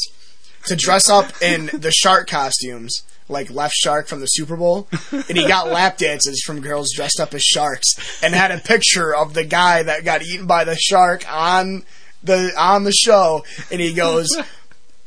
to 0.66 0.76
dress 0.76 1.10
up 1.10 1.30
in 1.42 1.66
the 1.74 1.90
shark 1.90 2.28
costumes, 2.28 3.02
like 3.28 3.50
Left 3.50 3.74
Shark 3.74 4.06
from 4.06 4.20
the 4.20 4.26
Super 4.26 4.56
Bowl, 4.56 4.88
and 5.10 5.36
he 5.36 5.46
got 5.46 5.68
lap 5.68 5.98
dances 5.98 6.42
from 6.42 6.60
girls 6.60 6.88
dressed 6.94 7.20
up 7.20 7.34
as 7.34 7.42
sharks, 7.42 8.22
and 8.22 8.34
had 8.34 8.50
a 8.50 8.58
picture 8.58 9.14
of 9.14 9.34
the 9.34 9.44
guy 9.44 9.82
that 9.82 10.04
got 10.04 10.22
eaten 10.22 10.46
by 10.46 10.64
the 10.64 10.76
shark 10.76 11.30
on 11.30 11.82
the 12.22 12.52
on 12.56 12.84
the 12.84 12.92
show, 12.92 13.44
and 13.70 13.80
he 13.80 13.92
goes. 13.92 14.28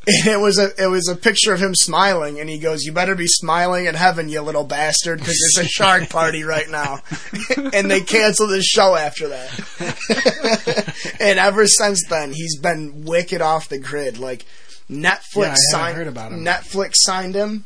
And 0.07 0.27
it 0.27 0.39
was 0.39 0.59
a 0.59 0.71
it 0.81 0.87
was 0.87 1.07
a 1.07 1.15
picture 1.15 1.53
of 1.53 1.59
him 1.59 1.73
smiling, 1.73 2.39
and 2.39 2.49
he 2.49 2.59
goes, 2.59 2.83
"You 2.83 2.91
better 2.91 3.15
be 3.15 3.27
smiling 3.27 3.85
in 3.85 3.95
heaven, 3.95 4.29
you 4.29 4.41
little 4.41 4.63
bastard, 4.63 5.19
because 5.19 5.35
it's 5.35 5.57
a 5.57 5.67
shark 5.67 6.09
party 6.09 6.43
right 6.43 6.69
now." 6.69 6.99
and 7.73 7.89
they 7.89 8.01
canceled 8.01 8.51
his 8.51 8.65
show 8.65 8.95
after 8.95 9.27
that. 9.29 11.15
and 11.19 11.39
ever 11.39 11.67
since 11.67 12.03
then, 12.09 12.33
he's 12.33 12.57
been 12.57 13.05
wicked 13.05 13.41
off 13.41 13.69
the 13.69 13.79
grid. 13.79 14.17
Like 14.17 14.45
Netflix 14.89 15.35
Yeah, 15.35 15.55
signed 15.71 15.97
heard 15.97 16.07
about 16.07 16.31
him. 16.31 16.45
Netflix 16.45 16.95
signed 16.97 17.35
him 17.35 17.65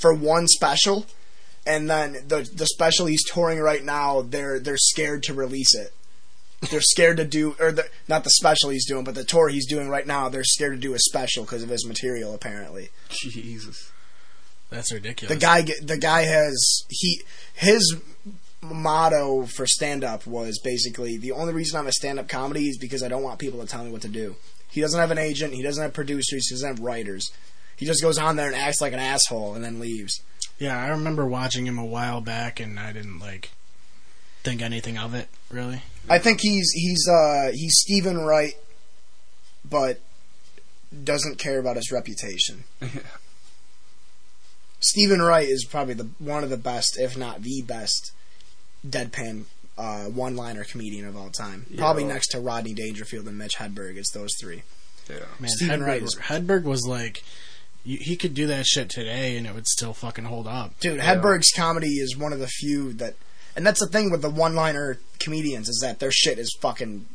for 0.00 0.12
one 0.12 0.48
special, 0.48 1.06
and 1.66 1.88
then 1.88 2.12
the 2.26 2.48
the 2.52 2.66
special 2.66 3.06
he's 3.06 3.24
touring 3.24 3.60
right 3.60 3.84
now, 3.84 4.22
they're 4.22 4.58
they're 4.58 4.76
scared 4.76 5.22
to 5.24 5.34
release 5.34 5.74
it. 5.74 5.92
They're 6.70 6.80
scared 6.80 7.18
to 7.18 7.24
do, 7.24 7.54
or 7.60 7.70
the, 7.70 7.86
not 8.08 8.24
the 8.24 8.30
special 8.30 8.70
he's 8.70 8.86
doing, 8.86 9.04
but 9.04 9.14
the 9.14 9.24
tour 9.24 9.48
he's 9.48 9.66
doing 9.66 9.88
right 9.88 10.06
now. 10.06 10.28
They're 10.28 10.42
scared 10.42 10.72
to 10.72 10.80
do 10.80 10.94
a 10.94 10.98
special 10.98 11.44
because 11.44 11.62
of 11.62 11.68
his 11.68 11.86
material. 11.86 12.34
Apparently, 12.34 12.88
Jesus. 13.10 13.92
That's 14.70 14.90
ridiculous. 14.90 15.34
the 15.34 15.40
guy, 15.40 15.62
the 15.82 15.98
guy 15.98 16.22
has 16.22 16.84
he 16.88 17.22
his 17.54 17.96
motto 18.62 19.46
for 19.46 19.66
stand 19.66 20.02
up 20.02 20.26
was 20.26 20.58
basically 20.58 21.16
the 21.18 21.32
only 21.32 21.52
reason 21.52 21.78
I'm 21.78 21.86
a 21.86 21.92
stand 21.92 22.18
up 22.18 22.28
comedy 22.28 22.68
is 22.68 22.78
because 22.78 23.02
I 23.02 23.08
don't 23.08 23.22
want 23.22 23.38
people 23.38 23.60
to 23.60 23.66
tell 23.66 23.84
me 23.84 23.92
what 23.92 24.02
to 24.02 24.08
do. 24.08 24.36
He 24.70 24.80
doesn't 24.80 24.98
have 24.98 25.10
an 25.10 25.18
agent. 25.18 25.54
He 25.54 25.62
doesn't 25.62 25.82
have 25.82 25.92
producers. 25.94 26.48
He 26.48 26.54
doesn't 26.54 26.68
have 26.68 26.80
writers. 26.80 27.30
He 27.76 27.86
just 27.86 28.02
goes 28.02 28.18
on 28.18 28.36
there 28.36 28.46
and 28.46 28.56
acts 28.56 28.80
like 28.80 28.92
an 28.92 28.98
asshole 28.98 29.54
and 29.54 29.62
then 29.62 29.78
leaves. 29.78 30.20
Yeah, 30.58 30.78
I 30.78 30.88
remember 30.88 31.26
watching 31.26 31.66
him 31.66 31.78
a 31.78 31.84
while 31.84 32.22
back, 32.22 32.60
and 32.60 32.78
I 32.80 32.92
didn't 32.92 33.18
like 33.18 33.50
think 34.42 34.62
anything 34.62 34.96
of 34.96 35.14
it 35.14 35.28
really. 35.50 35.82
I 36.08 36.18
think 36.18 36.40
he's 36.40 36.70
he's 36.72 37.08
uh 37.08 37.50
he's 37.52 37.74
Steven 37.80 38.18
Wright, 38.24 38.54
but 39.68 40.00
doesn't 41.04 41.38
care 41.38 41.58
about 41.58 41.76
his 41.76 41.90
reputation. 41.92 42.64
Steven 44.80 45.20
Wright 45.22 45.48
is 45.48 45.64
probably 45.68 45.94
the 45.94 46.08
one 46.18 46.44
of 46.44 46.50
the 46.50 46.56
best, 46.56 46.98
if 46.98 47.16
not 47.16 47.42
the 47.42 47.62
best, 47.62 48.12
deadpan 48.86 49.44
uh, 49.78 50.04
one-liner 50.04 50.64
comedian 50.64 51.06
of 51.06 51.16
all 51.16 51.30
time. 51.30 51.66
Probably 51.76 52.04
next 52.04 52.28
to 52.28 52.40
Rodney 52.40 52.72
Dangerfield 52.74 53.26
and 53.26 53.36
Mitch 53.36 53.56
Hedberg. 53.56 53.96
It's 53.96 54.12
those 54.12 54.34
three. 54.40 54.62
Yeah. 55.10 55.16
Man, 55.40 55.48
Steven 55.50 55.80
Hedberg, 55.80 55.86
Wright 55.86 56.02
is- 56.02 56.16
Hedberg 56.24 56.62
was 56.64 56.86
like, 56.86 57.22
he 57.84 58.16
could 58.16 58.34
do 58.34 58.46
that 58.48 58.64
shit 58.66 58.88
today, 58.88 59.36
and 59.36 59.46
it 59.46 59.54
would 59.54 59.66
still 59.66 59.92
fucking 59.92 60.24
hold 60.24 60.46
up. 60.46 60.78
Dude, 60.80 60.96
Yeah. 60.96 61.14
Hedberg's 61.16 61.52
comedy 61.54 61.96
is 61.98 62.16
one 62.16 62.32
of 62.32 62.38
the 62.38 62.46
few 62.48 62.92
that, 62.94 63.14
and 63.56 63.66
that's 63.66 63.80
the 63.80 63.88
thing 63.88 64.10
with 64.10 64.22
the 64.22 64.30
one-liner 64.30 64.98
comedians 65.18 65.68
is 65.68 65.80
that 65.82 65.98
their 65.98 66.12
shit 66.12 66.38
is 66.38 66.56
fucking 66.60 67.06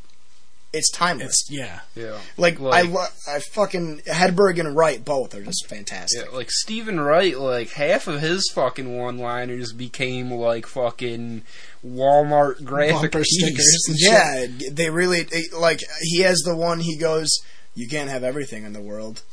it's 0.74 0.90
timeless. 0.90 1.44
It's 1.50 1.52
yeah. 1.52 1.82
Yeah. 1.96 2.18
like, 2.38 2.60
I, 2.62 2.84
lo- 2.84 3.06
I 3.28 3.40
fucking 3.40 4.02
Hedberg 4.08 4.58
and 4.60 4.74
Wright 4.76 5.04
both 5.04 5.36
are 5.36 5.44
just 5.44 5.68
fantastic. 5.68 6.26
Yeah, 6.26 6.36
like 6.36 6.50
Steven 6.50 7.00
Wright, 7.00 7.38
like 7.38 7.72
half 7.72 8.08
of 8.08 8.22
his 8.22 8.50
fucking 8.54 8.98
one-liners 8.98 9.74
became 9.74 10.32
like 10.32 10.66
fucking 10.66 11.42
Walmart 11.86 12.64
graphic 12.64 13.12
stickers. 13.26 13.86
and 13.90 13.98
shit. 14.00 14.12
Yeah, 14.12 14.48
they 14.72 14.90
really 14.90 15.28
it- 15.30 15.54
like. 15.54 15.82
He 16.04 16.22
has 16.22 16.40
the 16.46 16.56
one. 16.56 16.80
He 16.80 16.96
goes, 16.96 17.30
"You 17.76 17.90
can't 17.90 18.10
have 18.10 18.24
everything 18.24 18.64
in 18.64 18.72
the 18.72 18.82
world. 18.82 19.24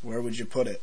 Where 0.00 0.22
would 0.22 0.38
you 0.38 0.46
put 0.46 0.66
it?" 0.66 0.82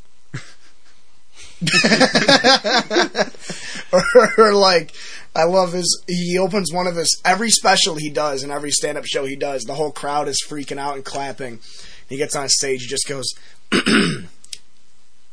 or, 3.92 4.04
or 4.38 4.54
like, 4.54 4.94
I 5.36 5.44
love 5.44 5.74
his. 5.74 6.04
He 6.08 6.38
opens 6.38 6.74
one 6.74 6.88
of 6.88 6.96
his 6.96 7.22
every 7.24 7.50
special 7.50 7.96
he 7.96 8.10
does 8.10 8.44
and 8.44 8.52
every 8.52 8.72
stand-up 8.72 9.06
show 9.06 9.26
he 9.26 9.36
does. 9.36 9.64
The 9.64 9.76
whole 9.76 9.92
crowd 9.92 10.28
is 10.28 10.44
freaking 10.48 10.80
out 10.80 10.96
and 10.96 11.06
clapping. 11.06 11.60
He 12.08 12.18
gets 12.18 12.36
on 12.36 12.50
stage. 12.50 12.82
He 12.82 12.88
just 12.88 13.08
goes, 13.08 13.34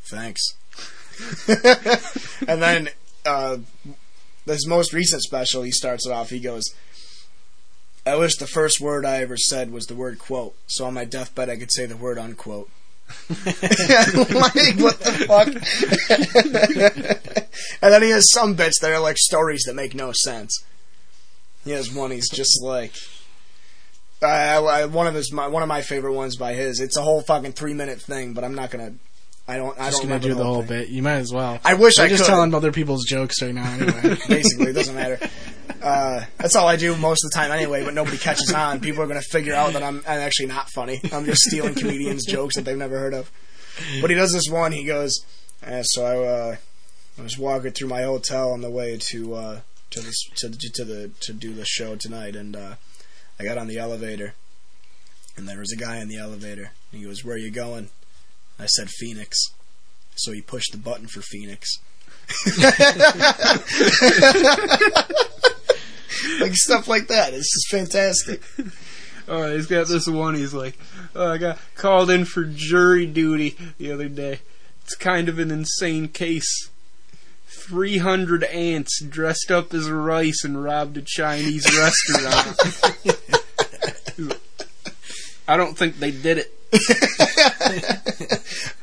"Thanks." 0.05 0.55
and 2.47 2.61
then 2.63 2.91
uh, 3.25 3.57
this 4.45 4.67
most 4.67 4.93
recent 4.93 5.23
special, 5.23 5.63
he 5.63 5.71
starts 5.71 6.07
it 6.07 6.13
off. 6.13 6.29
He 6.29 6.41
goes, 6.41 6.65
"I 8.05 8.17
wish 8.17 8.37
the 8.37 8.47
first 8.47 8.81
word 8.81 9.07
I 9.07 9.23
ever 9.23 9.39
said 9.39 9.73
was 9.73 9.87
the 9.87 9.95
word 9.95 10.19
quote, 10.19 10.55
so 10.67 10.85
on 10.85 10.95
my 10.95 11.07
deathbed 11.07 11.49
I 11.49 11.57
could 11.57 11.73
say 11.73 11.87
the 11.87 11.97
word 11.97 12.19
unquote." 12.19 12.69
like 13.29 14.79
what 14.79 15.01
the 15.01 15.25
fuck? 15.27 15.49
and 17.83 17.93
then 17.93 18.03
he 18.03 18.11
has 18.11 18.31
some 18.33 18.55
bits 18.55 18.81
that 18.81 18.93
are 18.93 19.01
like 19.01 19.17
stories 19.19 19.63
that 19.67 19.75
make 19.75 19.95
no 19.95 20.13
sense. 20.25 20.65
He 21.65 21.73
has 21.73 21.93
one. 21.93 22.11
He's 22.13 22.31
just 22.31 22.63
like. 22.63 22.93
I, 24.23 24.57
I, 24.57 24.87
one 24.87 25.07
of 25.07 25.15
his, 25.15 25.31
my, 25.31 25.47
one 25.47 25.63
of 25.63 25.69
my 25.69 25.83
favorite 25.83 26.15
ones 26.15 26.37
by 26.37 26.55
his. 26.55 26.81
It's 26.81 26.97
a 26.97 27.03
whole 27.03 27.21
fucking 27.21 27.53
three 27.53 27.75
minute 27.75 28.01
thing, 28.01 28.33
but 28.33 28.45
I'm 28.45 28.55
not 28.55 28.71
gonna. 28.71 28.95
I 29.49 29.57
don't. 29.59 29.79
I 29.79 29.91
Just 29.91 30.03
don't 30.03 30.09
gonna 30.09 30.21
do 30.21 30.35
the 30.35 30.43
whole 30.45 30.63
thing. 30.63 30.81
bit. 30.81 30.89
You 30.89 31.03
might 31.03 31.17
as 31.17 31.33
well. 31.33 31.61
I 31.65 31.75
wish 31.75 31.99
I'm 31.99 32.07
I 32.07 32.09
just 32.09 32.25
could. 32.25 32.31
telling 32.31 32.55
other 32.55 32.73
people's 32.73 33.05
jokes 33.05 33.43
right 33.43 33.55
now. 33.55 33.71
Anyway. 33.73 34.17
Basically, 34.29 34.71
it 34.71 34.73
doesn't 34.73 34.95
matter. 34.95 35.19
Uh, 35.83 36.25
that's 36.39 36.57
all 36.57 36.67
I 36.67 36.77
do 36.77 36.97
most 36.97 37.25
of 37.25 37.31
the 37.31 37.37
time 37.37 37.51
anyway. 37.51 37.85
But 37.85 37.95
nobody 37.95 38.19
catches 38.19 38.53
on. 38.53 38.81
People 38.81 39.03
are 39.03 39.07
going 39.07 39.21
to 39.21 39.29
figure 39.31 39.55
out 39.55 39.75
that 39.75 39.83
I'm, 39.83 39.99
I'm 40.07 40.21
actually 40.21 40.47
not 40.47 40.71
funny. 40.71 41.01
I'm 41.13 41.25
just 41.25 41.43
stealing 41.43 41.75
comedians' 41.75 42.27
jokes 42.27 42.57
that 42.57 42.65
they've 42.65 42.77
never 42.77 42.99
heard 42.99 43.15
of. 43.15 43.31
But 44.01 44.11
he 44.11 44.17
does 44.17 44.33
this 44.33 44.49
one. 44.51 44.73
He 44.73 44.85
goes, 44.85 45.25
uh, 45.65 45.83
"So 45.83 46.05
I, 46.05 46.27
uh, 46.27 46.57
I 47.19 47.23
was 47.23 47.39
walking 47.39 47.73
through 47.73 47.89
my 47.89 48.03
hotel 48.03 48.53
on 48.53 48.63
the 48.63 48.71
way 48.71 48.97
to 48.97 49.35
uh, 49.35 49.61
to 49.91 50.01
this 50.01 50.25
to, 50.37 50.51
to 50.51 50.85
the 50.85 51.11
to 51.21 51.33
do 51.33 51.55
the 51.55 51.65
show 51.65 51.97
tonight, 51.97 52.37
and 52.37 52.57
uh, 52.57 52.75
I 53.39 53.45
got 53.45 53.59
on 53.59 53.67
the 53.67 53.79
elevator, 53.79 54.35
and 55.37 55.49
there 55.49 55.59
was 55.59 55.73
a 55.73 55.77
guy 55.77 55.99
in 55.99 56.09
the 56.09 56.19
elevator. 56.19 56.73
He 56.91 57.05
goes, 57.05 57.25
"Where 57.25 57.35
are 57.35 57.39
you 57.39 57.51
going?" 57.51 57.91
I 58.59 58.67
said, 58.67 58.91
"Phoenix." 58.91 59.37
So 60.17 60.33
he 60.33 60.41
pushed 60.41 60.73
the 60.73 60.79
button 60.79 61.09
for 61.09 61.21
Phoenix. 61.21 61.69
like 66.41 66.55
stuff 66.55 66.89
like 66.89 67.09
that. 67.09 67.35
It's 67.35 67.53
just 67.53 67.71
fantastic. 67.71 68.43
Oh, 69.29 69.53
he's 69.53 69.67
got 69.67 69.89
this 69.89 70.07
one. 70.07 70.37
He's 70.37 70.55
like, 70.55 70.79
oh, 71.17 71.33
I 71.33 71.39
got 71.39 71.59
called 71.75 72.11
in 72.11 72.27
for 72.27 72.45
jury 72.45 73.07
duty 73.07 73.57
the 73.77 73.91
other 73.91 74.09
day. 74.09 74.39
It's 74.85 74.95
kind 74.95 75.29
of 75.29 75.41
an 75.41 75.51
insane 75.51 76.07
case. 76.07 76.71
300 77.49 78.45
ants 78.45 79.03
dressed 79.03 79.51
up 79.51 79.75
as 79.75 79.91
rice 79.91 80.45
and 80.45 80.63
robbed 80.63 80.97
a 80.97 81.03
Chinese 81.03 81.67
restaurant. 81.77 82.57
I 85.49 85.57
don't 85.57 85.77
think 85.77 85.99
they 85.99 86.13
did 86.13 86.39
it. 86.39 86.53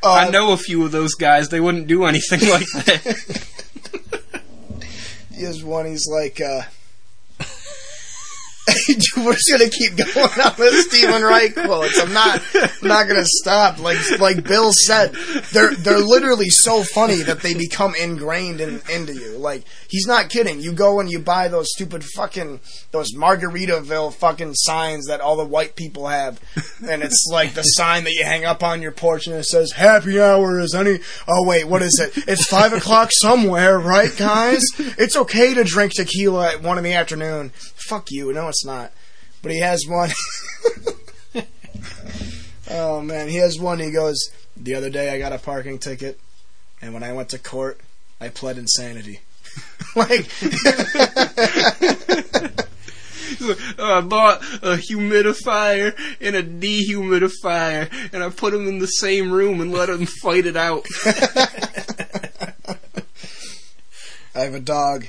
Uh, 0.04 0.12
I 0.12 0.30
know 0.30 0.52
a 0.52 0.58
few 0.58 0.84
of 0.84 0.92
those 0.92 1.14
guys. 1.14 1.48
They 1.48 1.62
wouldn't 1.62 1.88
do 1.88 2.04
anything 2.04 2.42
like 2.50 2.68
that. 2.86 3.46
He 5.34 5.44
has 5.44 5.64
one. 5.64 5.86
He's 5.86 6.08
like, 6.12 6.42
uh, 6.42 6.64
we're 9.18 9.34
just 9.34 9.50
gonna 9.52 9.70
keep 9.70 9.96
going 9.98 10.42
on 10.42 10.54
with 10.58 10.74
Steven 10.88 11.22
Wright 11.22 11.54
quotes. 11.54 12.00
I'm 12.00 12.14
not, 12.14 12.42
I'm 12.56 12.88
not 12.88 13.08
gonna 13.08 13.26
stop. 13.26 13.80
Like, 13.80 13.98
like 14.20 14.44
Bill 14.44 14.72
said, 14.72 15.14
they're 15.52 15.76
they're 15.76 16.00
literally 16.00 16.50
so 16.50 16.84
funny 16.84 17.22
that 17.24 17.42
they 17.42 17.54
become 17.54 17.94
ingrained 17.96 18.62
in, 18.62 18.82
into 18.90 19.14
you. 19.14 19.38
Like, 19.38 19.64
he's 19.90 20.08
not 20.08 20.30
kidding. 20.30 20.62
You 20.62 20.72
go 20.72 21.02
and 21.02 21.12
you 21.12 21.20
buy 21.20 21.50
those 21.50 21.68
stupid 21.74 22.06
fucking 22.06 22.62
those 22.92 23.14
Margaritaville 23.14 24.14
fucking 24.14 24.54
signs 24.54 25.08
that 25.08 25.20
all 25.20 25.36
the 25.36 25.46
white 25.46 25.76
people 25.76 26.08
have, 26.08 26.40
and 26.88 27.04
it's 27.04 27.28
like 27.30 27.56
the 27.56 27.64
sign 27.64 28.06
that 28.06 28.14
you 28.14 28.24
hang 28.24 28.46
up 28.46 28.64
on 28.64 28.82
your 28.82 28.94
porch 28.94 29.28
and 29.28 29.36
it 29.36 29.46
says 29.46 29.74
"Happy 29.74 30.22
Hour 30.22 30.60
is 30.60 30.74
any." 30.74 31.00
Oh 31.28 31.46
wait, 31.46 31.66
what 31.66 31.82
is 31.82 32.00
it? 32.00 32.24
It's 32.30 32.48
five 32.48 32.72
o'clock 32.72 33.10
somewhere, 33.12 33.78
right, 33.78 34.16
guys? 34.18 34.64
It's 34.98 35.18
okay 35.18 35.54
to 35.54 35.66
drink 35.66 35.94
tequila 35.94 36.54
at 36.54 36.64
one 36.64 36.78
in 36.78 36.86
the 36.86 36.94
afternoon. 36.94 37.52
Fuck 37.76 38.10
you. 38.10 38.32
No, 38.32 38.53
it's 38.54 38.66
not. 38.66 38.92
But 39.42 39.52
he 39.52 39.60
has 39.60 39.86
one. 39.88 40.12
oh 42.70 43.02
man, 43.02 43.28
he 43.28 43.38
has 43.38 43.60
one. 43.60 43.80
He 43.80 43.92
goes. 43.92 44.30
The 44.56 44.76
other 44.76 44.92
day, 44.92 45.10
I 45.10 45.18
got 45.18 45.34
a 45.34 45.40
parking 45.40 45.80
ticket, 45.80 46.20
and 46.80 46.94
when 46.94 47.02
I 47.02 47.12
went 47.14 47.30
to 47.30 47.40
court, 47.40 47.82
I 48.22 48.30
pled 48.30 48.60
insanity. 48.60 49.22
like, 49.96 50.30
I 53.80 54.02
bought 54.02 54.44
a 54.62 54.78
humidifier 54.78 55.98
and 56.22 56.36
a 56.36 56.44
dehumidifier, 56.44 57.92
and 58.14 58.24
I 58.24 58.30
put 58.30 58.54
them 58.54 58.68
in 58.68 58.78
the 58.78 58.86
same 58.86 59.32
room 59.32 59.60
and 59.60 59.72
let 59.72 59.88
them 59.88 60.06
fight 60.06 60.46
it 60.46 60.56
out. 60.56 60.86
I 64.36 64.42
have 64.42 64.54
a 64.54 64.60
dog. 64.60 65.08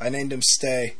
I 0.00 0.08
named 0.08 0.32
him 0.32 0.42
Stay. 0.42 0.94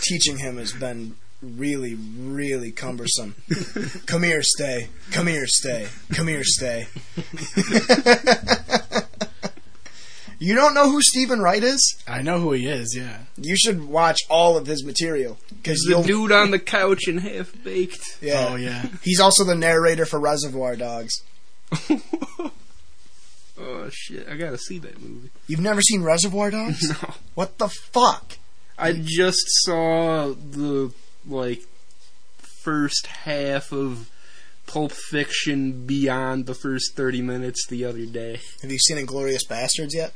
Teaching 0.00 0.38
him 0.38 0.56
has 0.58 0.72
been 0.72 1.16
really, 1.42 1.94
really 1.94 2.70
cumbersome. 2.72 3.34
Come 4.06 4.22
here, 4.22 4.42
Stay. 4.42 4.88
Come 5.10 5.26
here, 5.26 5.46
Stay. 5.46 5.88
Come 6.12 6.28
here, 6.28 6.44
Stay. 6.44 6.86
you 10.38 10.54
don't 10.54 10.74
know 10.74 10.90
who 10.90 11.00
Steven 11.02 11.40
Wright 11.40 11.62
is? 11.62 11.96
I 12.06 12.22
know 12.22 12.40
who 12.40 12.52
he 12.52 12.66
is. 12.66 12.94
Yeah. 12.96 13.18
You 13.36 13.56
should 13.56 13.86
watch 13.88 14.18
all 14.28 14.56
of 14.56 14.66
his 14.66 14.84
material 14.84 15.38
because 15.50 15.80
The 15.84 15.90
you'll. 15.90 16.02
dude 16.02 16.32
on 16.32 16.50
the 16.50 16.58
couch 16.58 17.06
and 17.06 17.20
half 17.20 17.52
baked. 17.62 18.18
yeah. 18.20 18.48
Oh 18.50 18.56
yeah. 18.56 18.86
He's 19.02 19.20
also 19.20 19.44
the 19.44 19.54
narrator 19.54 20.04
for 20.06 20.18
Reservoir 20.18 20.76
Dogs. 20.76 21.14
Oh 23.64 23.88
shit! 23.92 24.26
I 24.28 24.36
gotta 24.36 24.58
see 24.58 24.78
that 24.78 25.00
movie. 25.00 25.30
You've 25.46 25.60
never 25.60 25.80
seen 25.82 26.02
Reservoir 26.02 26.50
Dogs? 26.50 26.82
No, 26.88 27.14
What 27.34 27.58
the 27.58 27.68
fuck? 27.68 28.38
I 28.82 28.92
just 29.04 29.42
saw 29.64 30.28
the 30.34 30.92
like 31.26 31.62
first 32.62 33.06
half 33.06 33.72
of 33.72 34.10
Pulp 34.66 34.92
Fiction 34.92 35.86
beyond 35.86 36.46
the 36.46 36.54
first 36.54 36.94
thirty 36.96 37.22
minutes 37.22 37.66
the 37.68 37.84
other 37.84 38.06
day. 38.06 38.40
Have 38.62 38.70
you 38.70 38.78
seen 38.78 38.96
Inglourious 38.98 39.46
Basterds 39.48 39.92
yet? 39.94 40.12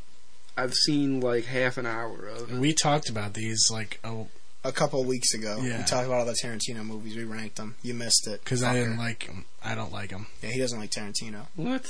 I've 0.56 0.74
seen 0.74 1.20
like 1.20 1.44
half 1.44 1.76
an 1.76 1.86
hour 1.86 2.26
of 2.26 2.50
it. 2.52 2.58
We 2.58 2.72
talked 2.72 3.08
about 3.10 3.34
these 3.34 3.68
like 3.70 4.00
oh 4.04 4.28
A 4.64 4.72
couple 4.72 5.00
of 5.00 5.06
weeks 5.06 5.32
ago, 5.34 5.60
Yeah. 5.62 5.78
we 5.78 5.84
talked 5.84 6.06
about 6.06 6.20
all 6.20 6.24
the 6.24 6.36
Tarantino 6.42 6.84
movies. 6.84 7.14
We 7.16 7.24
ranked 7.24 7.56
them. 7.56 7.76
You 7.82 7.94
missed 7.94 8.26
it 8.26 8.42
because 8.42 8.62
I 8.62 8.74
fucker. 8.74 8.78
didn't 8.84 8.98
like 8.98 9.28
'em. 9.28 9.44
I 9.62 9.74
don't 9.74 9.92
like 9.92 10.10
them. 10.10 10.26
Yeah, 10.42 10.50
he 10.50 10.58
doesn't 10.58 10.78
like 10.78 10.90
Tarantino. 10.90 11.46
What? 11.56 11.86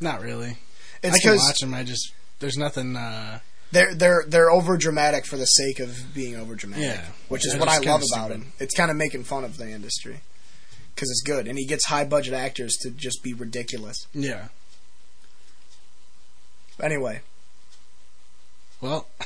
Not 0.00 0.20
really. 0.22 0.56
It's 1.02 1.16
I 1.16 1.18
can 1.18 1.32
because 1.32 1.40
watch 1.40 1.62
him. 1.62 1.74
I 1.74 1.82
just 1.82 2.12
there's 2.40 2.56
nothing. 2.56 2.96
uh 2.96 3.40
they're 3.72 3.94
they're 3.94 4.24
they're 4.28 4.50
over 4.50 4.76
dramatic 4.76 5.26
for 5.26 5.36
the 5.36 5.46
sake 5.46 5.80
of 5.80 6.14
being 6.14 6.36
over 6.36 6.54
dramatic. 6.54 6.84
Yeah. 6.84 7.04
which 7.28 7.46
is 7.46 7.56
what 7.56 7.68
I 7.68 7.78
love 7.78 8.02
about 8.12 8.28
stupid. 8.30 8.32
him. 8.32 8.52
It's 8.60 8.74
kind 8.74 8.90
of 8.90 8.96
making 8.96 9.24
fun 9.24 9.44
of 9.44 9.56
the 9.56 9.68
industry 9.68 10.20
because 10.94 11.10
it's 11.10 11.22
good, 11.22 11.48
and 11.48 11.58
he 11.58 11.64
gets 11.66 11.86
high 11.86 12.04
budget 12.04 12.34
actors 12.34 12.76
to 12.82 12.90
just 12.90 13.22
be 13.22 13.32
ridiculous. 13.34 13.96
Yeah. 14.14 14.48
Anyway, 16.80 17.20
Well, 18.80 19.06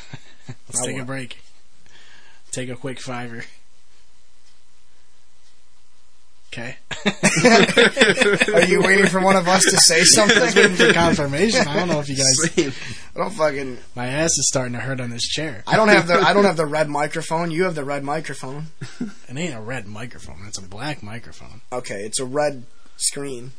let's 0.48 0.80
Now 0.80 0.86
take 0.86 0.98
a 1.00 1.04
break. 1.04 1.38
Take 2.50 2.68
a 2.68 2.76
quick 2.76 3.00
fiver. 3.00 3.44
Okay. 6.56 6.76
are 8.54 8.64
you 8.64 8.80
waiting 8.80 9.06
for 9.08 9.20
one 9.20 9.36
of 9.36 9.46
us 9.46 9.62
to 9.62 9.76
say 9.76 10.02
something? 10.04 10.38
Just 10.38 10.56
waiting 10.56 10.74
for 10.74 10.90
confirmation. 10.90 11.68
I 11.68 11.76
don't 11.76 11.88
know 11.88 12.00
if 12.00 12.08
you 12.08 12.16
guys. 12.16 12.54
Same. 12.54 12.72
I 13.14 13.18
don't 13.18 13.30
fucking. 13.30 13.78
My 13.94 14.06
ass 14.06 14.30
is 14.30 14.48
starting 14.48 14.72
to 14.72 14.78
hurt 14.78 14.98
on 14.98 15.10
this 15.10 15.22
chair. 15.22 15.62
I 15.66 15.76
don't 15.76 15.88
have 15.88 16.06
the 16.06 16.14
I 16.14 16.32
don't 16.32 16.44
have 16.46 16.56
the 16.56 16.64
red 16.64 16.88
microphone. 16.88 17.50
You 17.50 17.64
have 17.64 17.74
the 17.74 17.84
red 17.84 18.04
microphone. 18.04 18.66
It 19.28 19.36
ain't 19.36 19.54
a 19.54 19.60
red 19.60 19.86
microphone. 19.86 20.44
It's 20.46 20.56
a 20.56 20.62
black 20.62 21.02
microphone. 21.02 21.60
Okay, 21.70 22.02
it's 22.02 22.20
a 22.20 22.24
red 22.24 22.64
screen. 22.96 23.50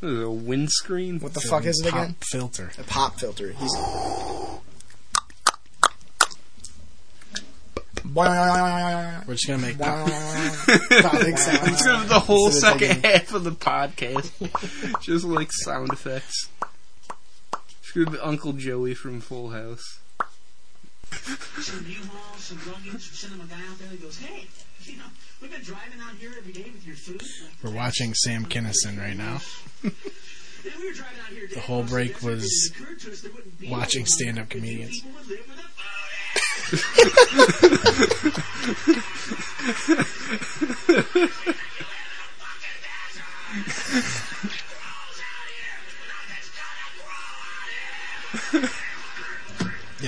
What 0.00 0.08
is 0.08 0.18
it, 0.18 0.24
a 0.24 0.30
windscreen? 0.30 1.20
What 1.20 1.34
the 1.34 1.38
It's 1.38 1.46
a 1.46 1.50
fuck 1.50 1.64
is 1.64 1.80
it 1.80 1.90
pop 1.90 2.02
again? 2.02 2.16
Filter. 2.20 2.72
A 2.78 2.82
pop 2.82 3.20
filter. 3.20 3.52
He's 3.52 3.76
We're 8.04 9.34
just 9.34 9.46
gonna 9.46 9.58
make 9.62 9.78
Popping 9.78 11.36
sounds. 11.36 11.68
It's 11.68 11.84
gonna 11.84 12.02
be 12.02 12.08
the 12.08 12.20
whole 12.20 12.46
Instead 12.46 12.74
of 12.74 12.80
second 12.80 13.02
taking- 13.02 13.10
half 13.10 13.34
of 13.34 13.44
the 13.44 13.50
podcast. 13.52 15.00
Just 15.02 15.24
like 15.24 15.50
sound 15.52 15.92
effects. 15.92 16.48
It's 17.80 17.92
gonna 17.94 18.10
be 18.10 18.18
Uncle 18.18 18.52
Joey 18.54 18.94
from 18.94 19.20
Full 19.20 19.50
House. 19.50 19.98
some 21.60 21.84
U-Hauls, 21.88 22.40
some 22.42 22.58
luggage, 22.66 23.02
send 23.12 23.34
him 23.34 23.40
a 23.42 23.44
guy 23.44 23.56
out 23.70 23.78
there 23.78 23.88
that 23.88 24.00
goes, 24.02 24.18
hey, 24.18 24.46
you 24.84 24.96
know, 24.96 25.04
we've 25.40 25.50
been 25.52 25.60
driving 25.62 26.00
out 26.00 26.14
here 26.18 26.32
every 26.38 26.52
day 26.52 26.70
with 26.72 26.86
your 26.86 26.96
food. 26.96 27.22
We're 27.62 27.70
watching 27.74 28.14
Sam 28.14 28.46
Kinison 28.46 28.98
right 28.98 29.16
now. 29.16 29.40
Then 30.64 30.72
we 30.80 30.86
were 30.90 30.94
driving 30.94 31.18
out 31.26 31.32
here 31.32 31.48
The 31.52 31.58
whole 31.58 31.82
break 31.82 32.22
was 32.22 32.72
watching 33.68 34.06
stand-up 34.06 34.48
comedians. 34.48 35.02
Yeah, 36.72 36.78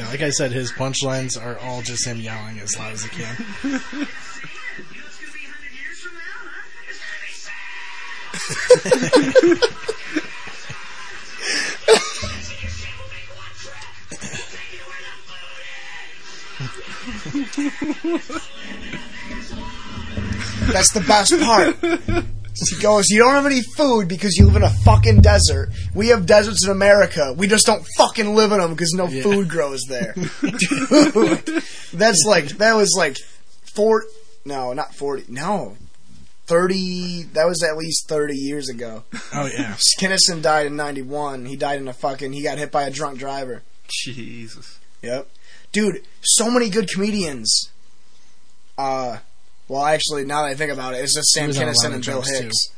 like 0.09 0.23
I 0.23 0.31
said, 0.31 0.53
his 0.53 0.73
punchlines 0.73 1.39
are 1.41 1.59
all 1.59 1.83
just 1.83 2.07
him 2.07 2.19
yelling 2.19 2.59
as 2.59 2.79
loud 2.79 2.95
as 2.95 3.05
he 3.05 3.11
can. 3.11 3.37
That's 20.73 20.93
the 20.93 21.05
best 21.07 21.33
part. 21.41 21.77
He 22.57 22.81
goes, 22.81 23.07
You 23.11 23.19
don't 23.19 23.33
have 23.35 23.47
any 23.47 23.63
food 23.77 24.09
because 24.09 24.37
you 24.37 24.47
live 24.47 24.57
in 24.57 24.63
a 24.63 24.71
fucking 24.71 25.21
desert. 25.21 25.71
We 25.95 26.09
have 26.09 26.25
deserts 26.27 26.65
in 26.65 26.71
America. 26.71 27.35
We 27.37 27.47
just 27.49 27.67
don't 27.67 27.85
fucking 27.97 28.35
live 28.35 28.53
in 28.53 28.59
them 28.59 28.71
because 28.73 28.93
no 28.95 29.07
Yeah. 29.09 29.23
food 29.23 29.49
grows 29.49 29.83
there. 29.89 30.15
Dude, 30.41 31.63
that's 31.93 32.25
like, 32.27 32.47
that 32.59 32.75
was 32.75 32.95
like 32.97 33.17
four, 33.75 34.05
no, 34.45 34.73
not 34.73 34.95
40, 34.95 35.25
no. 35.29 35.77
30, 36.47 37.23
that 37.33 37.47
was 37.47 37.63
at 37.63 37.77
least 37.77 38.07
30 38.09 38.35
years 38.37 38.69
ago. 38.69 39.03
Oh 39.33 39.47
yeah, 39.47 39.77
Kinison 39.99 40.43
died 40.43 40.67
in 40.67 40.77
91. 40.77 41.47
He 41.47 41.57
died 41.57 41.81
in 41.81 41.89
a 41.89 41.95
fucking, 41.95 42.33
he 42.35 42.43
got 42.43 42.59
hit 42.59 42.71
by 42.71 42.83
a 42.85 42.91
drunk 42.91 43.19
driver. 43.19 43.63
Jesus. 43.89 44.79
Yep. 45.03 45.27
Dude, 45.75 46.03
so 46.23 46.49
many 46.49 46.71
good 46.71 46.89
comedians. 46.89 47.69
Uh, 48.79 49.19
well, 49.67 49.85
actually, 49.85 50.25
now 50.25 50.43
that 50.43 50.49
I 50.49 50.55
think 50.55 50.73
about 50.73 50.95
it, 50.95 50.99
it's 50.99 51.17
just 51.17 51.33
Sam 51.33 51.49
was 51.49 51.59
on 51.59 51.65
a 51.65 51.67
lot 51.67 51.77
Kinison 51.77 51.95
and 51.95 52.07
Bill 52.07 52.23
Hicks. 52.23 52.69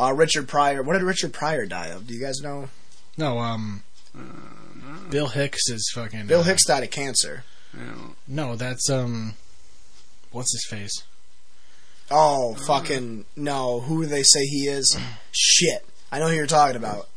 Uh, 0.00 0.14
Richard 0.14 0.48
Pryor. 0.48 0.82
What 0.82 0.94
did 0.94 1.02
Richard 1.02 1.34
Pryor 1.34 1.66
die 1.66 1.88
of? 1.88 2.06
Do 2.06 2.14
you 2.14 2.20
guys 2.20 2.40
know? 2.40 2.70
no, 3.18 3.38
um, 3.38 3.82
Bill 5.10 5.28
Hicks 5.28 5.68
is 5.68 5.92
fucking. 5.94 6.26
Bill 6.26 6.40
uh, 6.40 6.44
Hicks 6.44 6.66
died 6.66 6.82
of 6.82 6.90
cancer. 6.90 7.44
No, 8.26 8.56
that's 8.56 8.88
um, 8.88 9.34
what's 10.32 10.52
his 10.52 10.66
face? 10.70 11.02
Oh, 12.10 12.54
fucking 12.54 13.26
no! 13.36 13.80
Who 13.80 14.02
do 14.02 14.08
they 14.08 14.22
say 14.22 14.46
he 14.46 14.66
is? 14.66 14.98
Shit! 15.32 15.84
I 16.10 16.20
know 16.20 16.28
who 16.28 16.34
you're 16.34 16.46
talking 16.46 16.76
about. 16.76 17.08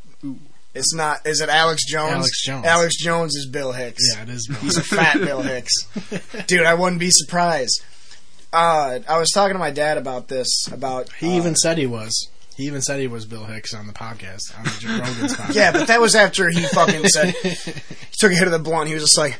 It's 0.75 0.93
not. 0.93 1.25
Is 1.25 1.41
it 1.41 1.49
Alex 1.49 1.83
Jones? 1.87 2.13
Alex 2.13 2.45
Jones. 2.45 2.65
Alex 2.65 2.95
Jones 2.97 3.35
is 3.35 3.47
Bill 3.47 3.71
Hicks. 3.71 4.03
Yeah, 4.15 4.23
it 4.23 4.29
is. 4.29 4.47
Bill 4.47 4.59
He's 4.59 4.77
a 4.77 4.83
fat 4.83 5.17
Bill 5.17 5.41
Hicks. 5.41 5.73
Dude, 6.47 6.65
I 6.65 6.75
wouldn't 6.75 6.99
be 6.99 7.09
surprised. 7.11 7.83
Uh, 8.53 8.99
I 9.07 9.17
was 9.17 9.29
talking 9.33 9.53
to 9.55 9.59
my 9.59 9.71
dad 9.71 9.97
about 9.97 10.27
this. 10.27 10.67
About 10.71 11.11
He 11.13 11.33
uh, 11.33 11.37
even 11.37 11.55
said 11.55 11.77
he 11.77 11.87
was. 11.87 12.29
He 12.55 12.65
even 12.65 12.81
said 12.81 12.99
he 12.99 13.07
was 13.07 13.25
Bill 13.25 13.45
Hicks 13.45 13.73
on 13.73 13.87
the 13.87 13.93
podcast 13.93 14.57
on 14.57 14.65
the 14.65 14.75
Joe 14.79 14.89
Rogan's 14.89 15.33
podcast. 15.37 15.55
Yeah, 15.55 15.71
but 15.71 15.87
that 15.87 16.01
was 16.01 16.13
after 16.13 16.49
he 16.49 16.61
fucking 16.63 17.05
said 17.05 17.33
he 17.35 17.49
took 18.19 18.31
a 18.31 18.35
hit 18.35 18.47
of 18.47 18.51
the 18.51 18.59
blunt. 18.59 18.89
He 18.89 18.93
was 18.93 19.03
just 19.03 19.17
like, 19.17 19.39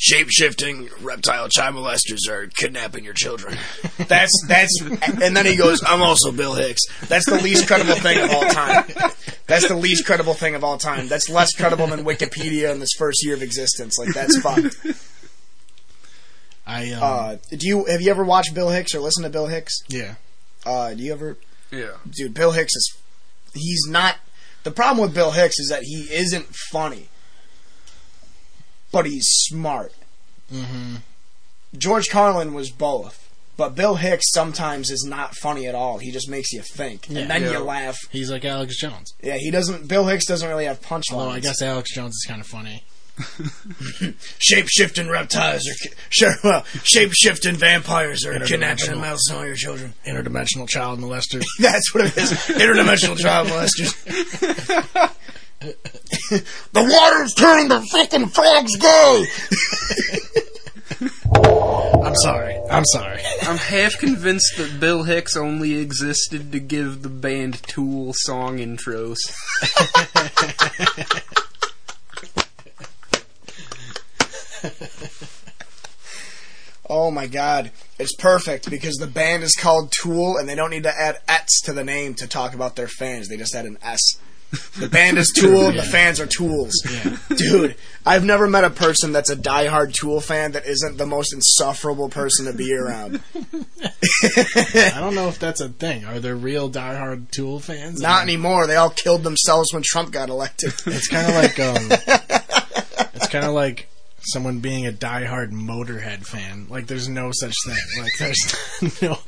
shape 0.00 0.28
shifting 0.30 0.88
reptile 1.02 1.46
child 1.48 1.76
molesters 1.76 2.26
are 2.28 2.46
kidnapping 2.46 3.04
your 3.04 3.12
children. 3.12 3.56
That's 4.08 4.32
that's, 4.48 4.80
and 4.80 5.36
then 5.36 5.44
he 5.44 5.56
goes, 5.56 5.82
"I'm 5.86 6.02
also 6.02 6.32
Bill 6.32 6.54
Hicks." 6.54 6.80
That's 7.06 7.26
the 7.26 7.36
least 7.36 7.66
credible 7.66 7.94
thing 7.96 8.18
of 8.18 8.30
all 8.30 8.44
time. 8.48 8.84
That's 9.46 9.68
the 9.68 9.76
least 9.76 10.06
credible 10.06 10.34
thing 10.34 10.54
of 10.54 10.64
all 10.64 10.78
time. 10.78 11.08
That's 11.08 11.28
less 11.28 11.52
credible 11.54 11.86
than 11.86 12.04
Wikipedia 12.04 12.72
in 12.72 12.80
this 12.80 12.94
first 12.96 13.24
year 13.24 13.34
of 13.34 13.42
existence. 13.42 13.98
Like 13.98 14.14
that's 14.14 14.40
fucked. 14.40 14.76
I 16.66 16.92
um, 16.92 17.02
Uh, 17.02 17.36
do 17.50 17.66
you 17.66 17.84
have 17.84 18.00
you 18.00 18.10
ever 18.10 18.24
watched 18.24 18.54
Bill 18.54 18.70
Hicks 18.70 18.94
or 18.94 19.00
listened 19.00 19.24
to 19.24 19.30
Bill 19.30 19.48
Hicks? 19.48 19.74
yeah. 19.88 20.14
Uh, 20.64 20.94
do 20.94 21.02
you 21.02 21.12
ever 21.12 21.36
yeah. 21.70 21.92
dude, 22.10 22.34
Bill 22.34 22.52
Hicks 22.52 22.74
is 22.74 22.96
he's 23.54 23.86
not 23.88 24.16
the 24.62 24.70
problem 24.70 25.02
with 25.04 25.14
Bill 25.14 25.30
Hicks 25.32 25.58
is 25.58 25.68
that 25.68 25.82
he 25.84 26.02
isn't 26.12 26.46
funny. 26.70 27.08
But 28.92 29.06
he's 29.06 29.26
smart. 29.26 29.92
Mm-hmm. 30.52 30.96
George 31.78 32.08
Carlin 32.10 32.54
was 32.54 32.70
both. 32.70 33.26
But 33.56 33.74
Bill 33.74 33.96
Hicks 33.96 34.30
sometimes 34.32 34.90
is 34.90 35.04
not 35.06 35.36
funny 35.36 35.66
at 35.66 35.74
all. 35.74 35.98
He 35.98 36.10
just 36.10 36.28
makes 36.30 36.50
you 36.52 36.62
think. 36.62 37.08
Yeah. 37.10 37.20
and 37.20 37.30
then 37.30 37.42
Yeah. 37.42 37.52
you 37.52 37.58
laugh. 37.58 37.98
He's 38.10 38.30
like 38.30 38.44
Alex 38.44 38.78
Jones. 38.80 39.12
Yeah, 39.22 39.36
he 39.36 39.50
doesn't 39.50 39.86
Bill 39.86 40.06
Hicks 40.06 40.24
doesn't 40.26 40.48
really 40.48 40.64
have 40.64 40.80
punchlines. 40.80 41.12
Although 41.12 41.30
I 41.30 41.40
guess 41.40 41.60
Alex 41.60 41.94
Jones 41.94 42.14
is 42.14 42.24
kind 42.26 42.40
of 42.40 42.46
funny. 42.46 42.82
shape 44.38 44.66
shifting 44.68 45.08
reptiles 45.08 45.68
are 45.68 45.74
ki- 45.88 45.94
sure 46.08 46.32
well, 46.42 46.64
shape 46.84 47.10
shifting 47.12 47.54
vampires 47.54 48.24
are 48.24 48.38
kidnapping 48.40 48.92
and 48.92 49.00
melting 49.02 49.34
all 49.36 49.44
your 49.44 49.56
children. 49.56 49.92
Interdimensional 50.06 50.66
child 50.66 50.98
molesters. 51.00 51.44
That's 51.58 51.94
what 51.94 52.06
it 52.06 52.16
is. 52.16 52.30
Interdimensional 52.32 53.18
child 53.18 53.48
molesters. 53.48 55.10
the 56.30 56.42
water's 56.74 57.34
turning 57.34 57.68
the 57.68 57.82
fucking 57.92 58.28
frogs 58.28 58.76
gay. 58.76 59.26
I'm 62.02 62.14
sorry. 62.22 62.56
I'm 62.70 62.84
sorry. 62.86 63.20
I'm 63.42 63.56
half 63.58 63.98
convinced 63.98 64.54
that 64.56 64.80
Bill 64.80 65.02
Hicks 65.04 65.36
only 65.36 65.74
existed 65.74 66.52
to 66.52 66.60
give 66.60 67.02
the 67.02 67.10
band 67.10 67.62
Tool 67.64 68.12
song 68.16 68.58
intros. 68.58 69.18
Oh 76.92 77.12
my 77.12 77.28
god. 77.28 77.70
It's 78.00 78.16
perfect 78.16 78.68
because 78.68 78.96
the 78.96 79.06
band 79.06 79.44
is 79.44 79.54
called 79.54 79.92
Tool 80.02 80.36
and 80.36 80.48
they 80.48 80.56
don't 80.56 80.70
need 80.70 80.82
to 80.82 80.92
add 80.92 81.20
S 81.28 81.60
to 81.62 81.72
the 81.72 81.84
name 81.84 82.14
to 82.14 82.26
talk 82.26 82.52
about 82.52 82.74
their 82.74 82.88
fans. 82.88 83.28
They 83.28 83.36
just 83.36 83.54
add 83.54 83.64
an 83.64 83.78
S. 83.80 84.00
The 84.78 84.88
band 84.88 85.18
is 85.18 85.32
Tool, 85.34 85.68
and 85.68 85.78
the 85.78 85.82
fans 85.82 86.18
are 86.18 86.26
Tools. 86.26 86.72
Yeah. 86.90 87.16
Dude, 87.36 87.76
I've 88.04 88.24
never 88.24 88.48
met 88.48 88.64
a 88.64 88.70
person 88.70 89.12
that's 89.12 89.30
a 89.30 89.36
diehard 89.36 89.94
Tool 89.94 90.20
fan 90.20 90.52
that 90.52 90.66
isn't 90.66 90.96
the 90.96 91.06
most 91.06 91.32
insufferable 91.32 92.08
person 92.08 92.46
to 92.46 92.52
be 92.52 92.74
around. 92.74 93.22
I 93.34 94.96
don't 94.98 95.14
know 95.14 95.28
if 95.28 95.38
that's 95.38 95.60
a 95.60 95.68
thing. 95.68 96.04
Are 96.04 96.18
there 96.18 96.34
real 96.34 96.68
diehard 96.68 97.30
Tool 97.30 97.60
fans? 97.60 98.00
Not 98.00 98.22
anymore. 98.22 98.66
They 98.66 98.76
all 98.76 98.90
killed 98.90 99.22
themselves 99.22 99.72
when 99.72 99.82
Trump 99.84 100.10
got 100.10 100.28
elected. 100.30 100.72
It's 100.86 101.08
kind 101.08 101.28
of 101.28 101.34
like 101.34 101.60
um, 101.60 101.88
it's 103.14 103.28
kind 103.28 103.44
of 103.44 103.52
like 103.52 103.88
someone 104.22 104.60
being 104.60 104.86
a 104.86 104.92
diehard 104.92 105.50
Motorhead 105.52 106.26
fan. 106.26 106.66
Like, 106.68 106.86
there's 106.86 107.08
no 107.08 107.30
such 107.32 107.54
thing. 107.66 107.76
Like, 107.98 108.12
there's 108.18 109.02
no 109.02 109.18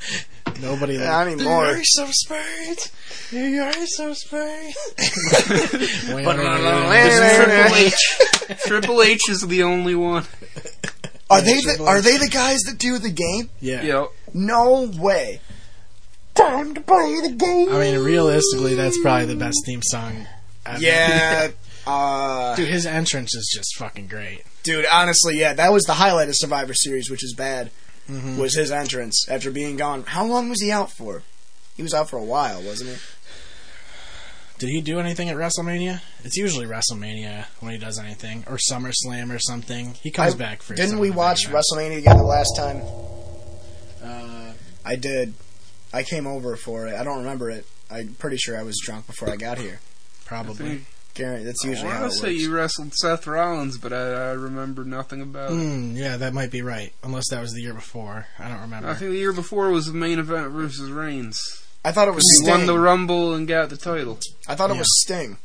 nobody. 0.61 0.97
Like, 0.97 1.07
Not 1.07 1.27
anymore. 1.27 1.67
You're 1.67 1.83
so 1.83 2.07
smart. 2.11 2.91
You're 3.31 3.73
so 3.87 4.13
smart. 4.13 4.73
Triple 6.43 7.75
H. 7.75 8.59
Triple 8.65 9.01
H 9.01 9.21
is 9.29 9.41
the 9.47 9.63
only 9.63 9.95
one. 9.95 10.25
Are 11.29 11.41
they 11.41 11.61
the, 11.61 11.83
are 11.85 12.01
they 12.01 12.17
the 12.17 12.29
guys 12.29 12.59
that 12.61 12.77
do 12.77 12.99
the 12.99 13.09
game? 13.09 13.49
yeah. 13.59 13.81
Yep. 13.81 14.07
No 14.35 14.91
way. 14.97 15.39
Time 16.35 16.73
to 16.73 16.81
play 16.81 17.19
the 17.21 17.29
game. 17.29 17.69
I 17.69 17.79
mean, 17.79 17.99
realistically, 18.03 18.73
that's 18.75 18.99
probably 19.01 19.27
the 19.27 19.35
best 19.35 19.57
theme 19.65 19.81
song. 19.83 20.27
Ever. 20.65 20.79
Yeah. 20.79 21.51
Uh, 21.85 22.55
Dude, 22.55 22.69
his 22.69 22.85
entrance 22.85 23.35
is 23.35 23.51
just 23.53 23.75
fucking 23.77 24.07
great. 24.07 24.43
dude, 24.63 24.85
honestly, 24.91 25.37
yeah, 25.37 25.53
that 25.53 25.73
was 25.73 25.83
the 25.83 25.93
highlight 25.95 26.29
of 26.29 26.35
Survivor 26.37 26.73
Series, 26.73 27.09
which 27.09 27.23
is 27.23 27.33
bad. 27.33 27.71
Mhm. 28.09 28.37
Was 28.37 28.53
his 28.55 28.71
entrance 28.71 29.25
after 29.29 29.51
being 29.51 29.75
gone? 29.77 30.03
How 30.07 30.25
long 30.25 30.49
was 30.49 30.61
he 30.61 30.71
out 30.71 30.91
for? 30.91 31.23
He 31.75 31.83
was 31.83 31.93
out 31.93 32.09
for 32.09 32.17
a 32.17 32.23
while, 32.23 32.61
wasn't 32.61 32.91
he? 32.91 32.95
Did 34.59 34.69
he 34.69 34.81
do 34.81 34.99
anything 34.99 35.29
at 35.29 35.35
WrestleMania? 35.35 36.01
It's 36.23 36.37
usually 36.37 36.65
WrestleMania 36.65 37.45
when 37.59 37.73
he 37.73 37.77
does 37.77 37.97
anything, 37.99 38.43
or 38.47 38.57
SummerSlam 38.57 39.33
or 39.33 39.39
something. 39.39 39.95
He 40.01 40.11
comes 40.11 40.35
I- 40.35 40.37
back 40.37 40.61
for. 40.61 40.75
Didn't 40.75 40.99
we 40.99 41.09
watch 41.11 41.41
big 41.43 41.49
events. 41.49 41.71
WrestleMania 41.73 41.95
together 41.95 42.21
last 42.23 42.55
time? 42.55 42.81
Uh, 44.03 44.53
I 44.85 44.95
did. 44.95 45.33
I 45.91 46.03
came 46.03 46.27
over 46.27 46.55
for 46.55 46.87
it. 46.87 46.95
I 46.95 47.03
don't 47.03 47.17
remember 47.19 47.49
it. 47.49 47.65
I'm 47.89 48.15
pretty 48.19 48.37
sure 48.37 48.57
I 48.57 48.63
was 48.63 48.79
drunk 48.83 49.07
before 49.07 49.29
I 49.29 49.35
got 49.35 49.57
here. 49.57 49.79
probably. 50.25 50.85
Gary, 51.13 51.43
that's 51.43 51.63
usually 51.63 51.89
I 51.89 51.93
how 51.93 51.97
it 51.97 51.99
to 51.99 52.05
works. 52.05 52.21
say 52.21 52.31
you 52.33 52.51
wrestled 52.53 52.93
Seth 52.95 53.27
Rollins, 53.27 53.77
but 53.77 53.93
I, 53.93 54.29
I 54.29 54.31
remember 54.31 54.83
nothing 54.83 55.21
about 55.21 55.51
it. 55.51 55.55
Mm, 55.55 55.95
yeah, 55.95 56.17
that 56.17 56.33
might 56.33 56.49
be 56.51 56.61
right. 56.61 56.91
Unless 57.03 57.29
that 57.29 57.39
was 57.41 57.53
the 57.53 57.61
year 57.61 57.73
before. 57.73 58.25
I 58.39 58.49
don't 58.49 58.61
remember. 58.61 58.89
I 58.89 58.95
think 58.95 59.11
the 59.11 59.17
year 59.17 59.33
before 59.33 59.69
was 59.69 59.85
the 59.85 59.93
main 59.93 60.17
event 60.19 60.51
versus 60.51 60.89
Reigns. 60.89 61.39
I 61.85 61.91
thought 61.91 62.07
it 62.07 62.15
was 62.15 62.23
He 62.31 62.37
Sting. 62.45 62.49
won 62.49 62.65
the 62.65 62.79
Rumble 62.79 63.33
and 63.33 63.47
got 63.47 63.69
the 63.69 63.77
title. 63.77 64.19
I 64.47 64.55
thought 64.55 64.69
it 64.71 64.73
Yeah. 64.73 64.79
was 64.79 65.01
Sting. 65.01 65.37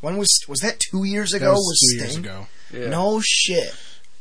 When 0.00 0.16
was 0.16 0.28
was 0.46 0.60
that? 0.60 0.78
Two 0.78 1.02
years 1.04 1.30
that 1.30 1.38
ago 1.38 1.52
was 1.52 1.58
was, 1.58 1.88
two 1.92 1.98
years 1.98 2.12
Sting. 2.12 2.24
ago. 2.24 2.46
Yeah. 2.72 2.88
No 2.88 3.20
shit. 3.24 3.74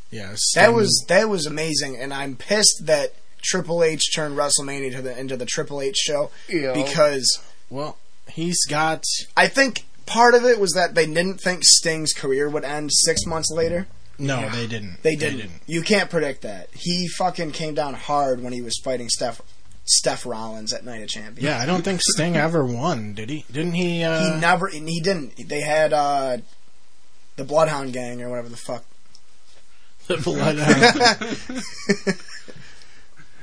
Yeah, 0.09 0.35
That 0.55 0.73
was 0.73 1.05
that 1.09 1.27
was 1.29 1.45
amazing, 1.45 1.97
and 1.97 2.13
I'm 2.13 2.35
pissed 2.37 2.83
that 2.85 3.13
Triple 3.43 3.83
H 3.83 4.15
turned 4.15 4.37
WrestleMania 4.37 4.95
to 4.95 5.01
the 5.01 5.19
into 5.19 5.35
the 5.37 5.45
Triple 5.45 5.81
H 5.81 5.97
show 5.97 6.31
Yeah. 6.49 6.73
because 6.73 7.39
well. 7.69 7.97
He's 8.29 8.65
got 8.65 9.03
I 9.37 9.47
think 9.47 9.85
part 10.07 10.33
of 10.33 10.43
it 10.45 10.59
was 10.59 10.71
that 10.73 10.95
they 10.95 11.05
didn't 11.05 11.39
think 11.39 11.63
Sting's 11.63 12.13
career 12.13 12.49
would 12.49 12.63
end 12.63 12.89
six 12.91 13.25
months 13.27 13.51
later. 13.51 13.85
no, 14.17 14.49
they 14.49 14.65
didn't. 14.65 14.97
They 15.03 15.15
didn't. 15.15 15.51
You 15.67 15.83
can't 15.83 16.09
predict 16.09 16.41
that. 16.41 16.69
He 16.73 17.07
fucking 17.17 17.51
came 17.51 17.75
down 17.75 17.93
hard 17.93 18.41
when 18.41 18.53
he 18.53 18.61
was 18.61 18.79
fighting 18.83 19.09
Seth 19.09 19.41
Seth 19.85 20.25
Rollins 20.25 20.73
at 20.73 20.83
Night 20.83 21.01
of 21.03 21.07
Champions. 21.09 21.41
Yeah, 21.43 21.59
I 21.59 21.65
don't 21.65 21.83
think 21.83 22.01
Sting 22.03 22.35
ever 22.35 22.65
won. 22.65 23.13
Did 23.13 23.29
he? 23.29 23.45
Didn't 23.51 23.73
he? 23.73 24.03
Uh, 24.03 24.33
he 24.33 24.39
never. 24.39 24.67
and 24.67 24.89
He 24.89 24.99
didn't. 24.99 25.47
They 25.47 25.61
had 25.61 25.93
uh, 25.93 26.37
the 27.37 27.43
Bloodhound 27.45 27.93
Gang 27.93 28.21
or 28.21 28.29
whatever 28.29 28.49
the 28.49 28.57
fuck. 28.57 28.83
the 30.07 30.17
bloodhound. 30.23 32.13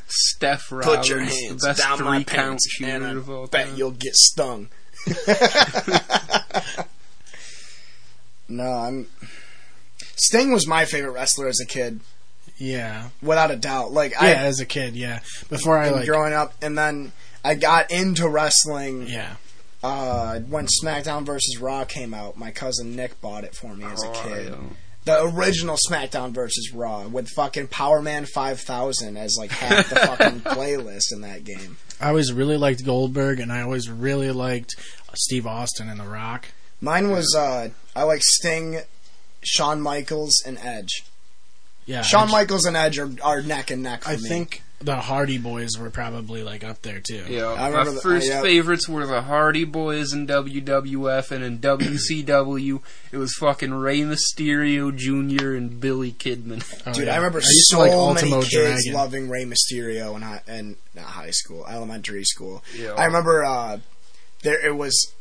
Seth 0.07 0.71
Rollins, 0.71 1.07
put 1.09 1.09
the 1.09 1.59
best 1.63 1.99
three 1.99 2.25
count 2.25 2.61
shooter 2.69 2.91
and 2.93 3.05
I 3.05 3.11
of 3.11 3.51
bet 3.51 3.77
you'll 3.77 3.91
get 3.91 4.15
stung. 4.15 4.69
no, 8.49 8.65
I'm. 8.65 9.07
Sting 10.17 10.53
was 10.53 10.67
my 10.67 10.85
favorite 10.85 11.13
wrestler 11.13 11.49
as 11.49 11.61
a 11.61 11.67
kid, 11.67 12.01
yeah, 12.57 13.09
without 13.21 13.51
a 13.51 13.57
doubt. 13.57 13.93
Like 13.93 14.13
yeah. 14.13 14.19
I, 14.21 14.29
As 14.35 14.61
a 14.61 14.67
kid, 14.67 14.95
yeah. 14.95 15.21
Before 15.51 15.77
I 15.77 15.87
and 15.89 15.97
like, 15.97 16.07
growing 16.07 16.33
up, 16.33 16.55
and 16.63 16.79
then 16.79 17.13
I 17.45 17.55
got 17.55 17.91
into 17.91 18.29
wrestling 18.29 19.07
yeah, 19.09 19.37
uh, 19.83 20.39
when 20.41 20.67
SmackDown 20.83 21.25
versus 21.27 21.59
Raw 21.59 21.85
came 21.85 22.15
out. 22.15 22.39
My 22.39 22.51
cousin 22.51 22.95
Nick 22.97 23.21
bought 23.21 23.45
it 23.45 23.55
for 23.55 23.75
me 23.75 23.85
as 23.85 24.03
a 24.03 24.09
Oh, 24.09 24.23
kid. 24.25 24.55
The 25.05 25.23
original 25.23 25.77
SmackDown 25.91 26.33
versus 26.33 26.73
Raw 26.73 27.07
with 27.09 27.29
fucking 27.29 27.69
Powerman 27.69 28.27
5000 28.27 29.17
as 29.19 29.37
like 29.39 29.51
half 29.51 29.91
the 29.91 29.97
fucking 30.17 30.41
playlist 30.41 31.13
in 31.13 31.21
that 31.21 31.45
game. 31.45 31.77
I 32.01 32.09
always 32.09 32.33
really 32.33 32.57
liked 32.57 32.85
Goldberg, 32.85 33.39
and 33.39 33.53
I 33.53 33.61
always 33.61 33.91
really 33.91 34.31
liked 34.31 34.75
Steve 35.15 35.47
Austin 35.47 35.89
and 35.91 36.01
The 36.01 36.09
Rock. 36.09 36.47
Mine 36.81 37.11
was 37.11 37.35
uh, 37.37 37.69
I 37.95 38.03
like 38.05 38.23
Sting, 38.23 38.81
Shawn 39.43 39.81
Michaels, 39.81 40.43
and 40.47 40.59
Edge. 40.59 41.05
Yeah, 41.87 42.01
Shawn 42.03 42.29
I, 42.29 42.33
Michaels 42.33 42.65
and 42.65 42.77
Edge 42.77 42.99
are, 42.99 43.11
are 43.23 43.43
neck 43.43 43.71
and 43.71 43.83
neck 43.83 44.05
for 44.05 44.11
I 44.11 44.17
me. 44.17 44.27
think 44.29 44.63
the 44.85 44.97
Hardy 44.97 45.39
Boys 45.39 45.79
were 45.79 45.89
probably 45.91 46.43
like 46.43 46.63
up 46.63 46.83
there 46.83 47.01
too. 47.01 47.25
Yeah, 47.29 47.53
I 47.53 47.71
my 47.71 47.85
the- 47.85 47.93
first 48.01 48.31
uh, 48.31 48.35
yeah. 48.35 48.43
favorites 48.43 48.89
were 48.89 49.07
the 49.07 49.23
Hardy 49.23 49.65
Boys 49.65 50.13
in 50.13 50.27
WWF, 50.27 51.31
and 51.31 51.43
in 51.43 51.59
WCW, 51.59 52.81
it 53.11 53.17
was 53.17 53.33
fucking 53.35 53.73
Rey 53.73 54.01
Mysterio 54.01 54.95
Jr. 54.95 55.55
and 55.55 55.81
Billy 55.81 56.13
Kidman. 56.13 56.63
Oh, 56.87 56.93
Dude, 56.93 57.07
yeah. 57.07 57.15
I 57.15 57.17
remember 57.17 57.39
used 57.39 57.71
to 57.71 57.77
so 57.77 57.79
like 57.79 57.91
many 57.91 58.01
Ultimo 58.01 58.41
kids 58.43 58.53
Dragon. 58.85 58.93
loving 58.93 59.29
Rey 59.31 59.45
Mysterio 59.45 60.15
in 60.17 60.23
high, 60.23 60.43
in 60.47 60.77
not 60.95 61.07
high 61.07 61.31
school, 61.31 61.65
elementary 61.67 62.25
school. 62.25 62.63
Yeah. 62.77 62.93
I 62.93 63.07
remember 63.07 63.43
uh, 63.45 63.79
there 64.43 64.65
it 64.65 64.77
was 64.77 65.13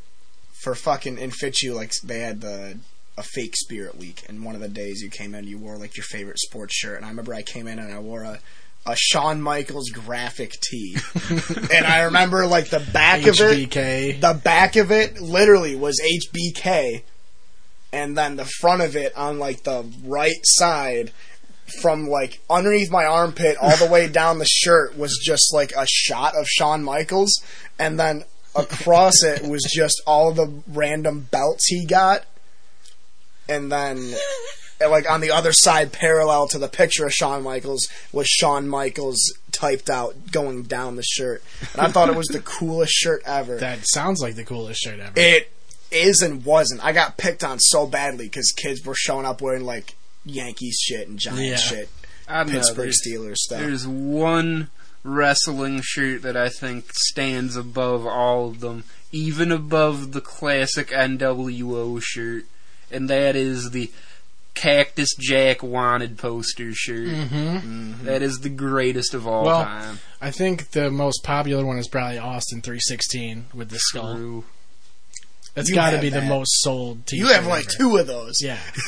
for 0.61 0.75
fucking 0.75 1.17
in 1.17 1.31
Fitzhugh, 1.31 1.73
like 1.73 1.91
they 2.03 2.19
had 2.19 2.41
the 2.41 2.77
a 3.17 3.23
fake 3.23 3.55
spirit 3.55 3.95
week, 3.97 4.23
and 4.27 4.43
one 4.43 4.55
of 4.55 4.61
the 4.61 4.67
days 4.67 5.01
you 5.01 5.09
came 5.09 5.35
in, 5.35 5.45
you 5.45 5.57
wore 5.57 5.77
like 5.77 5.95
your 5.95 6.03
favorite 6.03 6.39
sports 6.39 6.75
shirt, 6.75 6.97
and 6.97 7.05
I 7.05 7.09
remember 7.09 7.33
I 7.33 7.43
came 7.43 7.67
in 7.67 7.79
and 7.79 7.93
I 7.93 7.99
wore 7.99 8.23
a. 8.23 8.39
A 8.85 8.95
Shawn 8.97 9.41
Michaels 9.41 9.89
graphic 9.91 10.51
tee, 10.59 10.97
and 11.73 11.85
I 11.85 12.01
remember 12.01 12.45
like 12.45 12.69
the 12.69 12.81
back 12.81 13.19
of 13.29 13.35
it. 13.39 13.71
The 14.19 14.33
back 14.33 14.75
of 14.75 14.91
it 14.91 15.21
literally 15.21 15.73
was 15.75 16.01
HBK, 16.01 17.03
and 17.93 18.17
then 18.17 18.35
the 18.35 18.43
front 18.43 18.81
of 18.81 18.97
it 18.97 19.15
on 19.15 19.39
like 19.39 19.63
the 19.63 19.85
right 20.03 20.35
side, 20.43 21.11
from 21.81 22.07
like 22.07 22.41
underneath 22.49 22.91
my 22.91 23.05
armpit 23.05 23.55
all 23.61 23.77
the 23.77 23.87
way 23.89 24.09
down 24.09 24.39
the 24.39 24.45
shirt 24.45 24.97
was 24.97 25.17
just 25.23 25.53
like 25.53 25.71
a 25.77 25.87
shot 25.87 26.35
of 26.37 26.45
Shawn 26.47 26.83
Michaels, 26.83 27.41
and 27.79 27.97
then 27.97 28.25
across 28.53 29.23
it 29.23 29.47
was 29.47 29.61
just 29.73 30.01
all 30.05 30.33
the 30.33 30.61
random 30.67 31.27
belts 31.31 31.67
he 31.67 31.85
got, 31.85 32.25
and 33.47 33.71
then. 33.71 34.13
And, 34.83 34.91
Like 34.91 35.09
on 35.09 35.21
the 35.21 35.31
other 35.31 35.51
side, 35.53 35.91
parallel 35.91 36.47
to 36.49 36.59
the 36.59 36.67
picture 36.67 37.05
of 37.05 37.13
Shawn 37.13 37.41
Michaels, 37.43 37.87
was 38.11 38.27
Shawn 38.27 38.67
Michaels 38.67 39.19
typed 39.51 39.89
out 39.89 40.31
going 40.31 40.63
down 40.63 40.95
the 40.95 41.03
shirt, 41.03 41.43
and 41.73 41.81
I 41.81 41.89
thought 41.91 42.09
it 42.09 42.15
was 42.15 42.27
the 42.27 42.39
coolest 42.43 42.93
shirt 42.93 43.21
ever. 43.25 43.57
that 43.57 43.79
sounds 43.87 44.21
like 44.21 44.35
the 44.35 44.43
coolest 44.43 44.81
shirt 44.81 44.99
ever. 44.99 45.13
It 45.15 45.51
is 45.91 46.21
and 46.21 46.43
wasn't. 46.43 46.83
I 46.83 46.91
got 46.91 47.17
picked 47.17 47.43
on 47.43 47.59
so 47.59 47.85
badly 47.85 48.25
because 48.25 48.51
kids 48.55 48.83
were 48.85 48.95
showing 48.95 49.25
up 49.25 49.41
wearing 49.41 49.63
like 49.63 49.95
Yankees 50.25 50.79
shit 50.81 51.07
and 51.07 51.19
Giants 51.19 51.41
Yeah. 51.43 51.55
shit, 51.57 51.89
I 52.27 52.43
don't 52.43 52.51
Pittsburgh 52.53 52.89
Steelers 52.91 53.35
stuff. 53.37 53.59
there's 53.59 53.85
one 53.87 54.69
wrestling 55.03 55.81
shirt 55.83 56.21
that 56.23 56.37
I 56.37 56.47
think 56.49 56.85
stands 56.93 57.55
above 57.57 58.07
all 58.07 58.47
of 58.47 58.59
them, 58.61 58.85
even 59.11 59.51
above 59.51 60.13
the 60.13 60.21
classic 60.21 60.87
NWO 60.91 61.99
shirt, 62.01 62.45
and 62.89 63.09
that 63.09 63.35
is 63.35 63.71
the 63.71 63.91
Cactus 64.53 65.09
Jack 65.19 65.63
Wanted 65.63 66.17
poster 66.17 66.71
shirt. 66.73 67.07
hmm 67.07 67.93
That 68.05 68.21
is 68.21 68.39
the 68.39 68.49
greatest 68.49 69.13
of 69.13 69.25
all 69.27 69.45
Well, 69.45 69.63
time. 69.63 69.99
I 70.21 70.31
think 70.31 70.71
the 70.71 70.89
most 70.91 71.23
popular 71.23 71.65
one 71.65 71.77
is 71.79 71.87
probably 71.87 72.17
Austin 72.19 72.61
316 72.61 73.45
with 73.53 73.69
the 73.69 73.79
skull. 73.79 74.15
True. 74.15 74.43
That's 75.55 75.69
You 75.69 75.75
got 75.75 75.91
to 75.91 75.97
have 75.97 76.01
be 76.01 76.09
the 76.09 76.21
most 76.23 76.61
sold 76.61 77.05
t 77.05 77.17
you 77.17 77.27
have 77.27 77.45
like 77.45 77.67
two 77.67 77.97
of 77.97 78.07
those. 78.07 78.37
Yeah. 78.41 78.57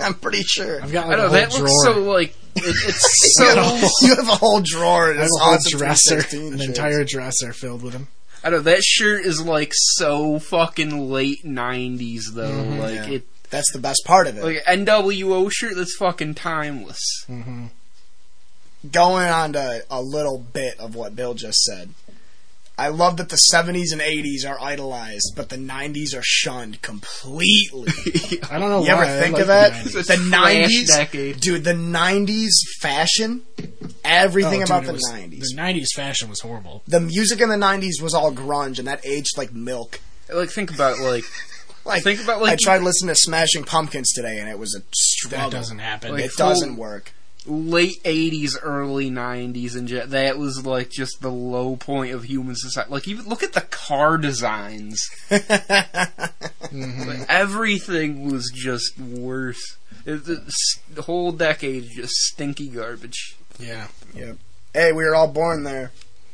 I'm 0.00 0.14
pretty 0.14 0.42
sure. 0.42 0.80
I've 0.82 0.92
got 0.92 1.06
I 1.06 1.16
know 1.16 1.26
a 1.26 1.30
that 1.30 1.50
whole 1.52 1.60
looks 1.62 1.82
drawer. 1.82 1.94
so 1.94 2.02
like 2.02 2.30
it, 2.54 2.62
it's 2.64 3.36
You 3.40 3.46
so. 3.46 3.62
have 3.62 3.82
a- 3.82 3.88
you 4.06 4.14
have 4.16 4.28
a 4.28 4.36
whole 4.36 4.60
drawer. 4.64 5.10
And 5.10 5.18
I 5.18 5.22
have 5.22 5.26
it's 5.26 5.36
a 5.36 5.44
whole 5.44 5.78
dresser, 5.78 6.16
an 6.18 6.22
shirts. 6.22 6.64
entire 6.64 7.04
dresser 7.04 7.52
filled 7.52 7.82
with 7.82 7.92
them. 7.94 8.08
I 8.44 8.50
know 8.50 8.60
that 8.60 8.82
shirt 8.84 9.24
is 9.26 9.40
like 9.42 9.72
so 9.74 10.38
fucking 10.38 11.10
late 11.10 11.44
'90s 11.44 12.32
though. 12.32 12.48
Mhm. 12.48 12.78
like 12.78 12.94
Yeah. 12.94 13.10
it, 13.16 13.26
That's 13.56 13.72
the 13.72 13.78
best 13.78 14.02
part 14.04 14.26
of 14.26 14.36
it. 14.36 14.44
like 14.44 14.62
NWO 14.66 15.50
shirt 15.50 15.74
that's 15.76 15.96
fucking 15.96 16.34
timeless. 16.34 17.00
hmm 17.26 17.66
Going 18.92 19.26
on 19.28 19.52
to 19.54 19.82
a 19.90 20.00
little 20.02 20.38
bit 20.38 20.78
of 20.78 20.94
what 20.94 21.16
Bill 21.16 21.34
just 21.34 21.58
said. 21.62 21.90
I 22.78 22.88
love 22.88 23.16
that 23.16 23.30
the 23.30 23.40
70s 23.52 23.90
and 23.92 24.02
80s 24.02 24.46
are 24.48 24.60
idolized, 24.60 25.32
but 25.34 25.48
the 25.48 25.56
90s 25.56 26.14
are 26.14 26.22
shunned 26.22 26.82
completely. 26.82 27.90
I 28.50 28.58
don't 28.58 28.68
know 28.68 28.82
You 28.84 28.94
why. 28.94 29.02
ever 29.02 29.04
I 29.04 29.20
think 29.20 29.32
like 29.32 29.40
of 29.42 29.48
that? 29.48 29.72
The 29.84 29.90
90s. 29.90 29.96
It's 29.96 30.08
The 30.08 30.14
a 30.14 30.16
trash 30.28 30.66
90s? 30.68 30.86
decade. 30.88 31.40
Dude, 31.40 31.64
the 31.64 31.72
90s 31.72 32.50
fashion, 32.80 33.42
everything 34.04 34.60
Oh, 34.60 34.64
about 34.66 34.80
dude, 34.82 34.88
the 34.90 34.92
was- 34.92 35.10
90s. 35.10 35.40
The 35.40 35.54
90s 35.56 35.86
fashion 35.96 36.28
was 36.28 36.40
horrible. 36.40 36.82
The 36.86 37.00
music 37.00 37.40
in 37.40 37.48
the 37.48 37.56
90s 37.56 38.02
was 38.02 38.12
all 38.12 38.30
grunge, 38.30 38.78
and 38.78 38.86
that 38.86 39.04
aged 39.06 39.38
like 39.38 39.52
milk. 39.54 40.00
Like 40.32 40.50
think 40.50 40.70
about 40.72 40.98
like 40.98 41.24
Like, 41.86 42.02
think 42.02 42.22
about 42.22 42.40
like 42.42 42.52
I 42.52 42.56
tried 42.60 42.82
listening 42.82 43.14
to 43.14 43.20
Smashing 43.20 43.64
Pumpkins 43.64 44.12
today, 44.12 44.38
and 44.38 44.48
it 44.48 44.58
was 44.58 44.74
a 44.74 44.82
struggle. 44.94 45.50
That 45.50 45.56
doesn't 45.56 45.78
happen. 45.78 46.12
Like- 46.12 46.24
it 46.24 46.32
doesn't 46.36 46.76
work. 46.76 47.12
late 47.46 48.02
'80s, 48.04 48.56
early 48.60 49.08
'90s, 49.10 49.76
and 49.76 49.86
ju- 49.86 50.04
that 50.04 50.36
was 50.36 50.66
like 50.66 50.90
just 50.90 51.20
the 51.20 51.30
low 51.30 51.76
point 51.76 52.12
of 52.12 52.24
human 52.24 52.56
society. 52.56 52.90
Like 52.90 53.06
even 53.06 53.26
look 53.26 53.42
at 53.44 53.52
the 53.52 53.60
car 53.60 54.18
designs. 54.18 55.00
Mhm. 55.30 56.30
Like, 57.06 57.26
everything 57.30 58.30
was 58.30 58.50
just 58.54 58.98
worse. 58.98 59.76
It, 60.04 60.24
the, 60.24 60.52
the 60.92 61.02
whole 61.02 61.32
decade 61.32 61.84
is 61.84 61.90
just 61.90 62.12
stinky 62.14 62.68
garbage. 62.68 63.36
Yeah. 63.58 63.86
yep 64.14 64.36
Hey, 64.74 64.92
we 64.92 65.04
were 65.04 65.14
all 65.14 65.28
born 65.28 65.62
there. 65.62 65.92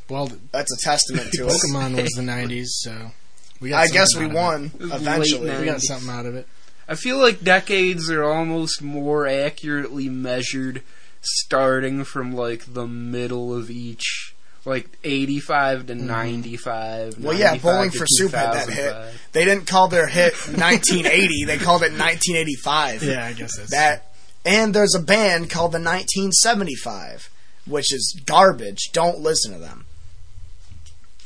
Well, 0.08 0.30
That's 0.50 0.72
a 0.72 0.82
testament 0.82 1.28
to 1.34 1.46
us. 1.46 1.52
Pokemon 1.64 1.94
was 2.00 2.10
the 2.10 2.22
90s, 2.26 2.66
so 2.68 2.90
we 2.90 2.96
got 2.98 3.12
I 3.70 3.86
guess 3.88 4.08
we 4.16 4.22
something 4.22 4.38
out 4.38 4.54
of 4.54 4.80
won 4.80 4.92
eventually. 4.92 5.50
We 5.58 5.64
got 5.66 5.82
something 5.82 6.10
out 6.10 6.26
of 6.26 6.34
it. 6.34 6.46
I 6.88 6.94
feel 6.94 7.18
like 7.18 7.42
decades 7.42 8.10
are 8.10 8.24
almost 8.24 8.82
more 8.82 9.26
accurately 9.26 10.08
measured 10.08 10.82
starting 11.20 12.04
from 12.04 12.34
like 12.34 12.74
the 12.74 12.86
middle 12.86 13.56
of 13.56 13.70
each. 13.70 14.34
Like 14.64 14.96
85 15.02 15.86
to 15.86 15.94
mm-hmm. 15.94 16.06
95. 16.06 17.18
Well, 17.18 17.36
yeah, 17.36 17.56
Bowling 17.56 17.90
for 17.90 18.06
Soup 18.06 18.30
had 18.30 18.52
that 18.52 18.68
hit. 18.68 18.94
They 19.32 19.44
didn't 19.44 19.66
call 19.66 19.88
their 19.88 20.06
hit 20.06 20.34
1980; 20.34 21.46
they 21.46 21.58
called 21.58 21.82
it 21.82 21.90
1985. 21.92 23.02
Yeah, 23.02 23.26
I 23.26 23.32
guess 23.32 23.56
that's 23.56 23.70
That, 23.70 24.14
and 24.44 24.72
there's 24.72 24.94
a 24.94 25.02
band 25.02 25.50
called 25.50 25.72
the 25.72 25.80
1975, 25.80 27.28
which 27.66 27.92
is 27.92 28.20
garbage. 28.24 28.90
Don't 28.92 29.18
listen 29.18 29.52
to 29.52 29.58
them. 29.58 29.86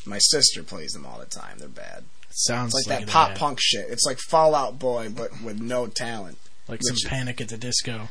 My 0.07 0.19
sister 0.19 0.63
plays 0.63 0.93
them 0.93 1.05
all 1.05 1.19
the 1.19 1.27
time. 1.27 1.59
They're 1.59 1.69
bad. 1.69 2.05
Sounds 2.39 2.75
It's 2.75 2.87
like 2.87 3.01
that 3.01 3.09
pop 3.09 3.31
yeah. 3.31 3.37
punk 3.39 3.59
shit. 3.61 3.87
It's 3.89 4.05
like 4.05 4.19
Fall 4.19 4.55
Out 4.55 4.79
Boy, 4.79 5.09
but 5.09 5.31
with 5.43 5.59
no 5.59 5.87
talent. 5.87 6.37
like 6.69 6.81
some 6.83 7.09
Panic 7.11 7.41
at 7.41 7.49
the 7.49 7.57
Disco. 7.57 8.11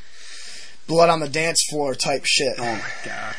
Blood 0.87 1.09
on 1.09 1.19
the 1.19 1.29
dance 1.29 1.63
floor 1.69 1.93
type 1.93 2.23
shit. 2.25 2.55
Oh 2.57 2.63
my 2.63 2.89
god. 3.05 3.35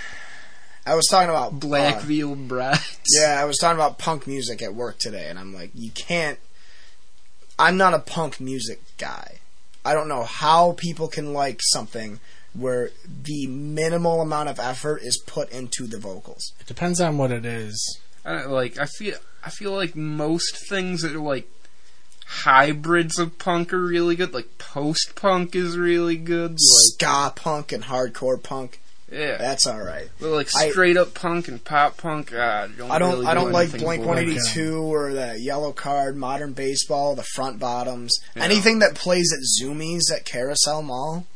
I 0.86 0.94
was 0.94 1.08
talking 1.10 1.28
about 1.28 1.58
Black 1.58 1.96
uh, 1.96 2.00
veiled 2.00 2.46
brides. 2.46 3.00
Yeah, 3.18 3.40
I 3.40 3.44
was 3.46 3.58
talking 3.58 3.76
about 3.76 3.98
punk 3.98 4.28
music 4.28 4.62
at 4.62 4.74
work 4.74 4.98
today, 4.98 5.26
and 5.28 5.38
I'm 5.40 5.52
like, 5.52 5.70
you 5.74 5.90
can't. 5.90 6.38
I'm 7.58 7.76
not 7.76 7.92
a 7.92 7.98
punk 7.98 8.40
music 8.40 8.80
guy. 8.96 9.38
I 9.84 9.92
don't 9.92 10.06
know 10.08 10.22
how 10.22 10.72
people 10.72 11.08
can 11.08 11.32
like 11.32 11.60
something 11.64 12.20
where 12.54 12.90
the 13.24 13.48
minimal 13.48 14.20
amount 14.20 14.48
of 14.50 14.60
effort 14.60 15.02
is 15.02 15.20
put 15.26 15.50
into 15.50 15.88
the 15.88 15.98
vocals. 15.98 16.52
It 16.60 16.66
depends 16.66 17.00
on 17.00 17.18
what 17.18 17.32
it 17.32 17.44
is. 17.44 17.98
I 18.24 18.44
like 18.44 18.78
I 18.78 18.86
feel 18.86 19.16
I 19.46 19.50
feel 19.50 19.72
like 19.72 19.94
most 19.96 20.68
things 20.68 21.02
that 21.02 21.14
are 21.14 21.20
like 21.20 21.48
hybrids 22.26 23.18
of 23.18 23.38
punk 23.38 23.72
are 23.72 23.78
really 23.80 24.16
good. 24.16 24.34
Like 24.34 24.58
post 24.58 25.12
punk 25.14 25.54
is 25.54 25.78
really 25.78 26.16
good. 26.16 26.52
Like 26.52 26.58
Ska 26.58 27.32
punk 27.36 27.72
and 27.72 27.84
hardcore 27.84 28.42
punk, 28.42 28.80
yeah, 29.10 29.36
that's 29.36 29.66
all 29.66 29.80
right. 29.80 30.08
but 30.20 30.30
like 30.30 30.48
I- 30.56 30.70
straight 30.70 30.96
up 30.96 31.14
punk 31.14 31.48
and 31.48 31.62
pop 31.64 31.96
punk, 31.96 32.32
uh, 32.34 32.66
don't 32.76 32.90
I 32.90 32.98
don't. 32.98 33.12
really 33.14 33.26
I 33.26 33.34
do 33.34 33.40
don't 33.40 33.52
like 33.52 33.68
anything 33.68 33.80
Blink 33.86 34.04
One. 34.04 34.18
Eighty 34.18 34.36
Two 34.52 34.78
or 34.82 35.12
that 35.14 35.40
Yellow 35.40 35.72
Card, 35.72 36.16
Modern 36.16 36.52
Baseball, 36.52 37.14
the 37.14 37.22
Front 37.34 37.58
Bottoms, 37.60 38.12
Yeah. 38.34 38.42
anything 38.44 38.80
that 38.80 38.94
plays 38.94 39.32
at 39.32 39.40
Zoomies 39.64 40.02
at 40.14 40.24
Carousel 40.24 40.82
Mall. 40.82 41.26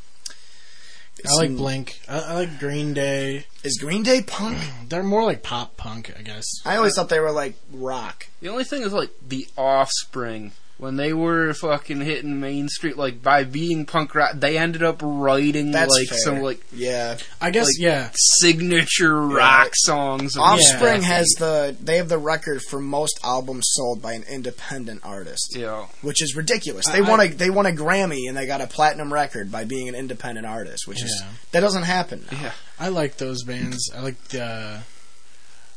I 1.28 1.34
like 1.34 1.56
Blink. 1.56 2.00
I, 2.08 2.18
I 2.20 2.34
like 2.34 2.58
Green 2.58 2.94
Day. 2.94 3.46
Is 3.62 3.78
Green 3.78 4.02
Day 4.02 4.22
punk? 4.22 4.58
They're 4.88 5.02
more 5.02 5.24
like 5.24 5.42
pop 5.42 5.76
punk, 5.76 6.12
I 6.18 6.22
guess. 6.22 6.46
I 6.64 6.76
always 6.76 6.94
thought 6.94 7.08
they 7.08 7.20
were 7.20 7.32
like 7.32 7.54
rock. 7.72 8.26
The 8.40 8.48
only 8.48 8.64
thing 8.64 8.82
is 8.82 8.92
like 8.92 9.10
the 9.26 9.46
Offspring 9.56 10.52
when 10.80 10.96
they 10.96 11.12
were 11.12 11.52
fucking 11.54 12.00
hitting 12.00 12.40
Main 12.40 12.68
Street, 12.68 12.96
like 12.96 13.22
by 13.22 13.44
being 13.44 13.84
punk 13.86 14.14
rock, 14.14 14.32
they 14.34 14.56
ended 14.58 14.82
up 14.82 15.00
writing 15.04 15.70
That's 15.72 15.90
like 15.94 16.08
fair. 16.08 16.18
some 16.18 16.40
like 16.40 16.60
Yeah, 16.72 17.18
I 17.40 17.50
guess 17.50 17.66
Like- 17.66 17.78
yeah. 17.78 18.10
signature 18.14 19.20
rock 19.20 19.70
songs. 19.74 20.36
of 20.36 20.42
Offspring 20.42 21.02
Jeffy. 21.02 21.04
has 21.04 21.26
the 21.38 21.76
they 21.80 21.98
have 21.98 22.08
the 22.08 22.18
record 22.18 22.62
for 22.70 22.80
most 22.80 23.20
albums 23.22 23.66
sold 23.72 24.00
by 24.00 24.14
an 24.14 24.24
independent 24.24 25.00
artist, 25.04 25.54
yeah. 25.54 25.86
which 26.02 26.22
is 26.22 26.34
ridiculous. 26.34 26.86
I- 26.88 26.92
They 26.92 27.02
won 27.02 27.20
a 27.20 27.28
they 27.28 27.50
won 27.50 27.66
a 27.66 27.72
Grammy 27.72 28.26
and 28.28 28.36
they 28.36 28.46
got 28.46 28.60
a 28.60 28.66
platinum 28.66 29.12
record 29.12 29.52
by 29.52 29.64
being 29.64 29.88
an 29.88 29.94
independent 29.94 30.46
artist, 30.46 30.88
which 30.88 31.02
is 31.02 31.22
that 31.52 31.60
doesn't 31.60 31.82
happen. 31.84 32.24
Now. 32.32 32.38
Yeah. 32.40 32.52
I 32.78 32.88
like 32.88 33.18
those 33.18 33.42
bands. 33.44 33.90
I 33.94 34.00
like 34.00 34.22
the 34.28 34.80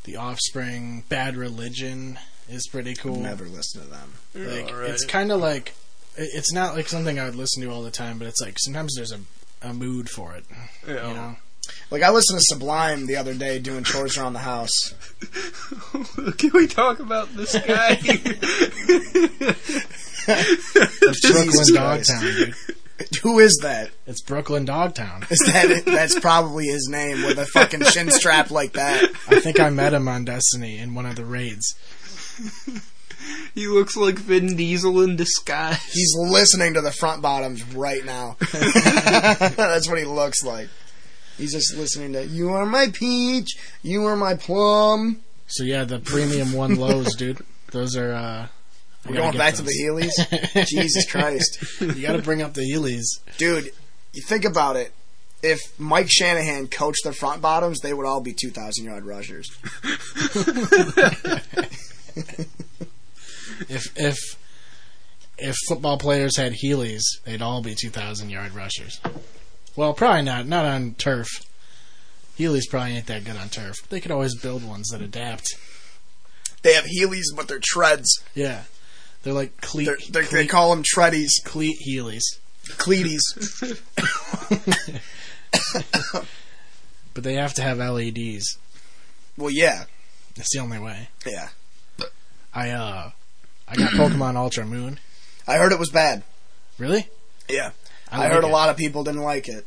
the 0.06 0.16
Offspring. 0.18 1.04
Bad 1.10 1.36
Religion 1.36 2.18
is 2.54 2.68
pretty 2.68 2.94
cool. 2.96 3.18
Never 3.18 3.46
listen 3.46 3.82
to 3.82 3.88
them. 3.88 4.14
Mm. 4.36 4.52
Like 4.52 4.74
Alright. 4.74 4.90
it's 4.92 5.06
kind 5.06 5.32
of 5.32 5.42
like 5.42 5.74
it's 6.16 6.54
not 6.54 6.76
like 6.76 6.88
something 6.88 7.20
I 7.20 7.26
would 7.26 7.36
listen 7.36 7.64
to 7.64 7.70
all 7.70 7.82
the 7.84 7.92
time, 7.92 8.20
but 8.20 8.28
it's 8.28 8.42
like 8.42 8.58
sometimes 8.60 8.94
there's 8.96 9.12
a 9.12 9.20
a 9.62 9.74
mood 9.74 10.10
for 10.10 10.34
it. 10.36 10.46
Yeah. 10.88 11.08
You 11.08 11.14
know, 11.14 11.36
Like 11.90 12.04
I 12.04 12.10
listened 12.12 12.40
to 12.40 12.46
Sublime 12.46 13.08
the 13.08 13.16
other 13.16 13.34
day 13.34 13.60
doing 13.60 13.84
chores 13.84 14.18
around 14.18 14.34
the 14.34 14.40
house. 14.40 14.94
Can 16.38 16.52
we 16.54 16.68
talk 16.68 17.00
about 17.00 17.34
this 17.34 17.54
guy? 17.54 17.98
it's 20.28 21.22
Brooklyn 21.32 21.66
Dogtown, 21.74 22.22
dude. 22.22 22.56
Who 23.24 23.40
is 23.40 23.60
that? 23.64 23.90
It's 24.06 24.22
Brooklyn 24.22 24.66
Dogtown. 24.66 25.26
Is 25.30 25.40
that 25.48 25.70
it? 25.70 25.86
That's 25.86 26.20
probably 26.20 26.68
his 26.68 26.88
name 26.90 27.24
with 27.26 27.38
a 27.40 27.46
fucking 27.46 27.84
shin 27.86 28.12
strap 28.12 28.52
like 28.52 28.74
that. 28.74 29.04
I 29.28 29.40
think 29.40 29.60
I 29.60 29.70
met 29.70 29.94
him 29.94 30.08
on 30.08 30.26
Destiny 30.26 30.78
in 30.78 30.94
one 30.94 31.06
of 31.06 31.16
the 31.16 31.26
raids. 31.26 31.76
he 33.56 33.68
looks 33.68 33.96
like 33.96 34.16
Vin 34.20 34.56
Diesel 34.56 35.02
in 35.02 35.16
disguise. 35.16 35.82
He's 35.94 36.14
listening 36.18 36.74
to 36.76 36.82
the 36.82 36.92
front 36.92 37.22
bottoms 37.22 37.64
right 37.74 38.04
now. 38.06 38.38
That's 38.52 39.88
what 39.90 39.98
he 40.00 40.06
looks 40.06 40.44
like. 40.44 40.70
He's 41.38 41.52
just 41.54 41.76
listening 41.76 42.14
to 42.14 42.26
"You 42.26 42.52
Are 42.52 42.66
My 42.66 42.88
Peach, 42.94 43.56
You 43.82 44.06
Are 44.06 44.16
My 44.16 44.36
Plum." 44.36 45.22
So 45.48 45.64
yeah, 45.64 45.84
the 45.84 46.00
premium 46.00 46.54
one 46.54 46.76
lows, 46.76 47.16
dude. 47.16 47.40
Those 47.72 47.96
are. 47.98 48.14
uh 48.14 48.48
We're 49.08 49.16
going 49.16 49.32
get 49.32 49.38
back 49.40 49.54
to 49.56 49.62
the 49.64 49.72
Heelys. 49.84 50.68
Jesus 50.68 51.10
Christ, 51.10 51.82
You 51.82 52.02
got 52.02 52.14
to 52.14 52.22
bring 52.22 52.42
up 52.42 52.54
the 52.54 52.62
Heelys. 52.62 53.20
dude! 53.38 53.72
You 54.14 54.22
think 54.28 54.46
about 54.46 54.76
it. 54.76 54.94
If 55.42 55.60
Mike 55.78 56.08
Shanahan 56.10 56.68
coached 56.68 57.04
the 57.04 57.12
front 57.12 57.42
bottoms, 57.42 57.80
they 57.82 57.94
would 57.94 58.06
all 58.06 58.22
be 58.22 58.34
two 58.34 58.52
thousand 58.52 58.86
yard 58.86 59.04
rushers. 59.06 59.50
If 63.69 63.85
if 63.98 64.18
if 65.38 65.56
football 65.68 65.98
players 65.98 66.38
had 66.38 66.53
Heelys, 66.53 67.02
they'd 67.23 67.41
all 67.41 67.61
be 67.61 67.76
two 67.76 67.90
thousand 67.90 68.30
yard 68.30 68.53
rushers. 68.56 68.99
Well, 69.76 69.94
probably 69.94 70.23
not. 70.23 70.48
Not 70.48 70.65
on 70.65 70.95
turf. 70.95 71.27
Heelys 72.38 72.64
probably 72.69 72.94
ain't 72.94 73.06
that 73.07 73.26
good 73.26 73.35
on 73.35 73.49
turf. 73.49 73.76
They 73.90 73.99
could 73.99 74.11
always 74.11 74.35
build 74.35 74.64
ones 74.68 74.90
that 74.90 75.02
adapt. 75.02 75.49
They 76.64 76.73
have 76.73 76.85
Heelys, 76.85 77.26
but 77.35 77.48
they're 77.48 77.60
treads. 77.61 78.23
Yeah, 78.34 78.64
they're 79.23 79.34
like 79.34 79.60
cleat. 79.61 79.85
They're, 79.85 79.98
they're, 80.10 80.23
they 80.23 80.30
cleat, 80.30 80.49
call 80.49 80.69
them 80.73 80.84
treadies, 80.84 81.31
cleat 81.44 81.77
Heelys. 81.88 82.23
cleaties. 82.77 83.22
But 87.14 87.23
they 87.23 87.35
have 87.35 87.53
to 87.56 87.61
have 87.61 87.77
LEDs. 87.77 88.57
well, 89.38 89.52
yeah, 89.52 89.84
That's 90.35 90.52
the 90.52 90.60
only 90.60 90.80
way. 90.80 91.10
yeah. 91.27 91.49
I 92.56 92.70
uh, 92.72 93.12
I 93.68 93.76
got 93.76 93.92
Pokemon 93.92 94.36
Ultra 94.36 94.66
Moon. 94.66 95.00
I 95.48 95.58
heard 95.58 95.72
it 95.72 95.80
was 95.80 95.90
bad. 95.90 96.24
Really? 96.78 97.08
Yeah, 97.50 97.72
I, 98.12 98.20
like 98.20 98.32
heard 98.32 98.44
a 98.44 98.48
lot 98.48 98.70
of 98.70 98.78
people 98.78 99.04
didn't 99.04 99.22
like 99.24 99.48
it. 99.48 99.66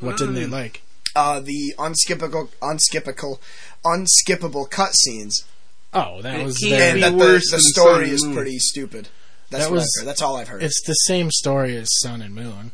What 0.00 0.16
didn't 0.18 0.34
Mm. 0.34 0.38
they 0.38 0.46
like? 0.46 0.82
Uh, 1.14 1.40
the 1.40 1.74
unskippable, 1.78 2.50
unskippable, 2.60 3.38
unskippable 3.84 4.68
cutscenes, 4.68 5.32
Oh, 5.94 6.20
that 6.20 6.40
It 6.40 6.44
was 6.44 6.58
can't 6.58 6.70
their, 6.78 6.88
and 6.90 6.94
be 6.96 7.00
that 7.00 7.10
the, 7.12 7.16
worse 7.16 7.50
the 7.50 7.56
than 7.56 7.60
story 7.62 8.10
is 8.10 8.22
pretty 8.24 8.58
stupid. 8.58 9.08
That's 9.50 9.64
That 9.66 9.72
was- 9.72 10.02
That's 10.04 10.20
all 10.20 10.36
I've 10.36 10.48
heard. 10.48 10.62
It's 10.62 10.82
the 10.86 10.92
same 10.92 11.30
story 11.30 11.76
as 11.76 11.88
Sun 12.00 12.20
and 12.20 12.34
Moon. 12.34 12.72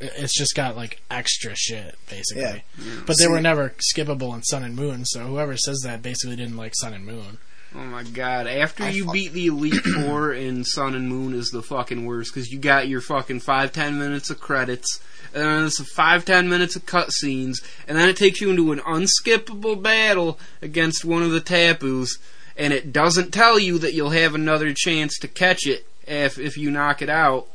It's 0.00 0.32
just 0.36 0.54
got 0.54 0.74
like 0.76 1.02
extra 1.10 1.54
shit, 1.54 1.96
basically. 2.08 2.42
Yeah. 2.42 2.60
But 3.06 3.18
they 3.18 3.24
See- 3.24 3.28
were 3.28 3.40
never 3.42 3.74
skippable 3.94 4.34
in 4.34 4.42
Sun 4.44 4.64
and 4.64 4.74
Moon, 4.74 5.04
so 5.04 5.26
whoever 5.26 5.56
says 5.58 5.80
that 5.84 6.00
basically 6.02 6.36
didn't 6.36 6.56
like 6.56 6.72
Sun 6.76 6.94
and 6.94 7.04
Moon. 7.04 7.38
Oh 7.74 7.84
my 7.84 8.02
god! 8.02 8.46
After 8.46 8.84
I 8.84 8.90
you 8.90 9.06
fu- 9.06 9.12
beat 9.12 9.32
the 9.32 9.46
Elite 9.46 9.74
Four 10.04 10.32
in 10.32 10.64
Sun 10.64 10.94
and 10.94 11.08
Moon 11.08 11.32
is 11.34 11.48
the 11.48 11.62
fucking 11.62 12.04
worst 12.04 12.34
because 12.34 12.50
you 12.50 12.58
got 12.58 12.88
your 12.88 13.00
fucking 13.00 13.40
five 13.40 13.72
ten 13.72 13.98
minutes 13.98 14.28
of 14.28 14.40
credits, 14.40 15.00
and 15.32 15.42
then 15.42 15.64
it's 15.64 15.80
five 15.94 16.24
ten 16.24 16.48
minutes 16.48 16.76
of 16.76 16.84
cutscenes, 16.84 17.56
and 17.88 17.96
then 17.96 18.08
it 18.10 18.16
takes 18.16 18.40
you 18.40 18.50
into 18.50 18.72
an 18.72 18.80
unskippable 18.80 19.80
battle 19.80 20.38
against 20.60 21.04
one 21.04 21.22
of 21.22 21.30
the 21.30 21.40
Tapus, 21.40 22.18
and 22.58 22.74
it 22.74 22.92
doesn't 22.92 23.32
tell 23.32 23.58
you 23.58 23.78
that 23.78 23.94
you'll 23.94 24.10
have 24.10 24.34
another 24.34 24.74
chance 24.76 25.18
to 25.20 25.28
catch 25.28 25.66
it 25.66 25.86
if 26.06 26.38
if 26.38 26.58
you 26.58 26.70
knock 26.70 27.00
it 27.00 27.08
out, 27.08 27.48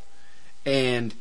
and 0.66 1.14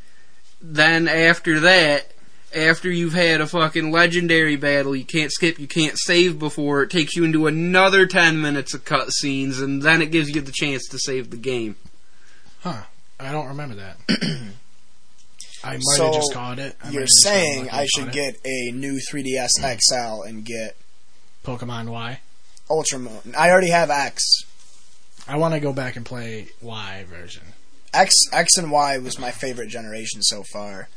then 0.63 1.07
after 1.07 1.61
that. 1.61 2.13
After 2.57 2.91
you've 2.91 3.13
had 3.13 3.43
a 3.43 3.47
fucking 3.47 3.93
legendary 3.93 4.57
battle, 4.57 4.97
you 4.97 5.05
can't 5.05 5.31
skip, 5.31 5.59
you 5.59 5.67
can't 5.67 5.99
save 5.99 6.39
before 6.39 6.83
it 6.83 6.91
takes 6.91 7.15
you 7.15 7.23
into 7.25 7.47
another 7.47 8.07
10 8.07 8.41
minutes 8.41 8.73
of 8.73 8.85
cutscenes, 8.85 9.63
and 9.63 9.83
then 9.83 10.01
it 10.01 10.11
gives 10.11 10.31
you 10.31 10.41
the 10.41 10.53
chance 10.53 10.87
to 10.89 10.99
save 10.99 11.31
the 11.31 11.37
game. 11.37 11.77
Huh. 12.61 12.83
I 13.21 13.31
don't 13.31 13.49
remember 13.49 13.75
that. 13.77 13.97
I 15.65 15.73
might 15.73 15.81
So, 15.97 16.05
have 16.07 16.15
just 16.15 16.33
caught 16.33 16.59
it. 16.59 16.77
I 16.83 16.91
You're 16.91 17.03
have 17.03 17.09
just 17.09 17.25
gotten 17.25 17.43
saying 17.43 17.71
I 17.71 17.87
should 17.87 18.05
caught 18.07 18.17
it. 18.17 18.35
get 18.43 18.47
a 18.47 18.71
new 18.73 19.01
3DS 19.13 19.49
hmm. 19.61 19.79
XL 19.79 20.23
and 20.23 20.45
get 20.45 20.77
Pokemon 21.45 21.91
Y. 21.91 22.21
Ultra 22.71 22.99
Moon. 22.99 23.35
I 23.37 23.51
already 23.51 23.71
have 23.71 23.91
X. 23.91 24.23
I 25.29 25.37
want 25.37 25.55
to 25.55 25.61
go 25.61 25.73
back 25.73 25.97
and 25.97 26.07
play 26.07 26.49
Y 26.63 27.05
version. 27.09 27.43
X 27.93 28.15
X 28.33 28.57
and 28.57 28.71
Y 28.71 28.99
was 28.99 29.19
my 29.19 29.31
favorite 29.31 29.69
generation 29.69 30.23
so 30.23 30.43
far. 30.53 30.89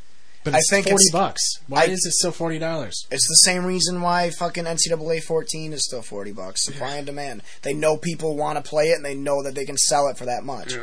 But 0.51 0.57
I 0.57 0.61
think 0.69 0.87
40 0.87 0.93
it's- 0.93 1.11
bucks. 1.11 1.41
Why 1.67 1.81
I- 1.81 1.85
is 1.85 2.05
it 2.05 2.13
still 2.13 2.31
$40? 2.31 3.05
It's 3.11 3.27
the 3.27 3.35
same 3.49 3.65
reason 3.65 4.01
why 4.01 4.29
fucking 4.31 4.65
NCAA 4.65 5.19
14 5.21 5.73
is 5.73 5.85
still 5.85 6.01
40 6.01 6.31
bucks. 6.31 6.63
Supply 6.65 6.95
and 6.97 7.05
demand. 7.05 7.41
They 7.61 7.73
know 7.73 7.97
people 7.97 8.35
want 8.35 8.63
to 8.63 8.67
play 8.69 8.89
it 8.89 8.95
and 8.95 9.05
they 9.05 9.15
know 9.15 9.43
that 9.43 9.55
they 9.55 9.65
can 9.65 9.77
sell 9.77 10.07
it 10.07 10.17
for 10.17 10.25
that 10.25 10.43
much. 10.43 10.73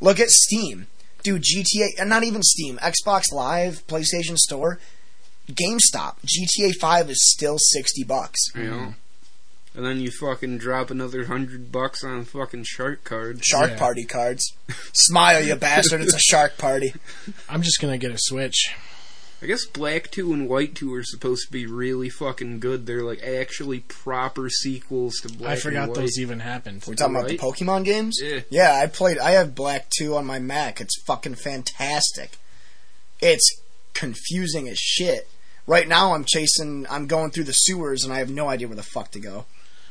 Look 0.00 0.20
at 0.20 0.30
Steam. 0.30 0.86
Dude, 1.22 1.42
GTA, 1.42 1.88
and 1.98 2.10
not 2.10 2.22
even 2.22 2.42
Steam, 2.42 2.78
Xbox 2.82 3.32
Live, 3.32 3.86
PlayStation 3.86 4.36
Store, 4.36 4.78
GameStop. 5.50 6.16
GTA 6.24 6.72
5 6.78 7.08
is 7.10 7.32
still 7.32 7.56
60 7.58 8.04
bucks. 8.04 8.40
You 8.54 8.62
know? 8.64 8.70
Mm-hmm. 8.76 8.90
And 9.76 9.84
then 9.84 10.00
you 10.00 10.10
fucking 10.12 10.58
drop 10.58 10.90
another 10.92 11.24
hundred 11.24 11.72
bucks 11.72 12.04
on 12.04 12.24
fucking 12.24 12.62
shark 12.64 13.02
card. 13.02 13.44
Shark 13.44 13.70
Yeah. 13.72 13.78
Party 13.78 14.04
cards. 14.04 14.52
Smile, 14.92 15.42
you 15.44 15.56
bastard. 15.56 16.00
It's 16.00 16.14
a 16.14 16.18
shark 16.20 16.56
party. 16.58 16.94
I'm 17.48 17.62
just 17.62 17.80
going 17.80 17.92
to 17.92 17.98
get 17.98 18.14
a 18.14 18.18
Switch. 18.18 18.72
I 19.44 19.46
guess 19.46 19.66
Black 19.66 20.10
2 20.10 20.32
and 20.32 20.48
White 20.48 20.74
2 20.74 20.94
are 20.94 21.04
supposed 21.04 21.44
to 21.46 21.52
be 21.52 21.66
really 21.66 22.08
fucking 22.08 22.60
good. 22.60 22.86
They're 22.86 23.02
like 23.02 23.22
actually 23.22 23.80
proper 23.80 24.48
sequels 24.48 25.16
to 25.16 25.28
Black 25.28 25.50
I 25.50 25.52
and 25.52 25.62
forgot 25.62 25.88
White. 25.90 25.98
those 25.98 26.18
even 26.18 26.40
happened. 26.40 26.82
We're 26.88 26.94
talking 26.94 27.14
about 27.14 27.28
the 27.28 27.36
Pokemon 27.36 27.84
games. 27.84 28.18
Yeah. 28.22 28.40
Yeah, 28.48 28.80
I 28.82 28.86
played. 28.86 29.18
I 29.18 29.32
have 29.32 29.54
Black 29.54 29.90
Two 29.90 30.16
on 30.16 30.24
my 30.24 30.38
Mac. 30.38 30.80
It's 30.80 30.98
fucking 31.06 31.34
fantastic. 31.34 32.38
It's 33.20 33.60
confusing 33.92 34.66
as 34.66 34.78
shit. 34.78 35.28
Right 35.66 35.86
now, 35.86 36.14
I'm 36.14 36.24
chasing. 36.24 36.86
I'm 36.88 37.06
going 37.06 37.30
through 37.30 37.44
the 37.44 37.52
sewers, 37.52 38.02
and 38.02 38.14
I 38.14 38.20
have 38.20 38.30
no 38.30 38.48
idea 38.48 38.66
where 38.66 38.76
the 38.76 38.82
fuck 38.82 39.10
to 39.10 39.20
go. 39.20 39.44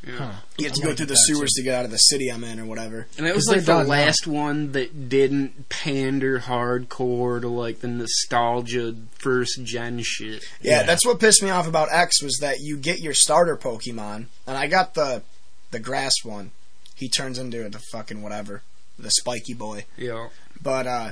Yeah. 0.06 0.36
You 0.58 0.66
have 0.66 0.74
to 0.76 0.82
I'm 0.82 0.82
go 0.82 0.82
gonna 0.84 0.96
through 0.96 1.06
the 1.06 1.16
sewers 1.16 1.54
too. 1.54 1.62
to 1.62 1.64
get 1.64 1.76
out 1.76 1.86
of 1.86 1.92
the 1.92 1.98
city 1.98 2.30
I'm 2.30 2.44
in, 2.44 2.60
or 2.60 2.66
whatever. 2.66 3.08
And 3.18 3.26
that 3.26 3.34
was 3.36 3.48
like 3.48 3.62
the 3.62 3.66
done 3.68 3.86
now. 3.86 3.92
last 3.92 4.28
one 4.28 4.74
that 4.74 5.08
didn't 5.10 5.70
pander 5.70 6.40
hardcore 6.40 7.40
to 7.42 7.48
like 7.48 7.80
the 7.80 7.88
nostalgia 7.88 8.96
first 9.20 9.64
gen 9.64 10.02
shit. 10.04 10.44
Yeah, 10.62 10.80
Yeah. 10.80 10.84
that's 10.84 11.06
what 11.06 11.20
pissed 11.20 11.42
me 11.42 11.50
off 11.50 11.68
about 11.68 11.88
X 11.92 12.22
was 12.22 12.38
that 12.42 12.60
you 12.60 12.76
get 12.78 13.00
your 13.00 13.14
starter 13.14 13.56
Pokemon, 13.56 14.26
and 14.46 14.58
I 14.58 14.68
got 14.68 14.94
the 14.94 15.24
the 15.72 15.80
grass 15.80 16.14
one. 16.24 16.52
He 16.96 17.08
turns 17.10 17.40
into 17.40 17.68
the 17.70 17.80
fucking 17.92 18.22
whatever, 18.22 18.62
the 19.00 19.10
spiky 19.10 19.54
boy. 19.54 19.86
Yeah. 19.98 20.28
But 20.62 20.86
uh, 20.86 21.12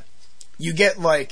you 0.57 0.73
get 0.73 0.99
like 0.99 1.31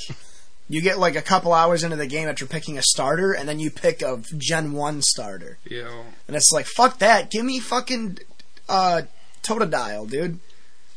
you 0.70 0.82
get 0.82 1.00
like 1.00 1.16
a 1.16 1.22
couple 1.22 1.52
hours 1.54 1.84
into 1.84 1.96
the 1.98 2.08
game 2.08 2.28
after 2.30 2.46
picking 2.46 2.78
a 2.78 2.82
starter, 2.84 3.34
and 3.34 3.50
then 3.50 3.60
you 3.60 3.72
pick 3.72 4.02
a 4.02 4.22
Gen 4.38 4.72
One 4.74 5.02
starter, 5.02 5.58
Yeah. 5.70 6.04
and 6.28 6.36
it's 6.36 6.52
like 6.54 6.66
fuck 6.68 7.00
that. 7.00 7.32
Give 7.32 7.44
me 7.44 7.60
fucking 7.60 8.20
uh, 8.70 9.02
Totodile, 9.44 10.08
dude, 10.10 10.40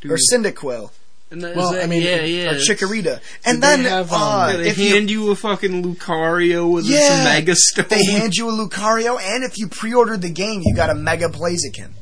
Dude. 0.02 0.12
or 0.12 0.16
Cyndaquil, 0.30 0.90
And 1.30 1.40
that, 1.42 1.56
Well, 1.56 1.72
that, 1.72 1.84
I 1.84 1.86
mean, 1.86 2.02
yeah, 2.02 2.20
yeah. 2.22 2.50
or 2.50 2.54
Chikorita, 2.56 3.20
and 3.46 3.62
they 3.62 3.66
then 3.76 3.84
have, 3.84 4.12
um, 4.12 4.20
uh, 4.22 4.48
Yeah, 4.50 4.56
they 4.58 4.68
if 4.68 4.76
you 4.78 4.94
hand 4.94 5.10
you, 5.10 5.30
a 5.30 5.36
fucking 5.36 5.82
Lucario 5.82 6.70
with 6.70 6.84
Yeah, 6.84 6.98
its 6.98 7.24
Mega 7.24 7.54
Stone. 7.56 7.86
they 7.88 8.04
hand 8.04 8.34
you 8.36 8.50
a 8.50 8.52
Lucario, 8.52 9.18
and 9.18 9.42
if 9.42 9.56
you 9.56 9.68
pre-ordered 9.68 10.20
the 10.20 10.28
game, 10.30 10.60
you 10.66 10.74
got 10.74 10.90
a 10.90 10.94
Mega 10.94 11.28
Blaziken. 11.30 11.92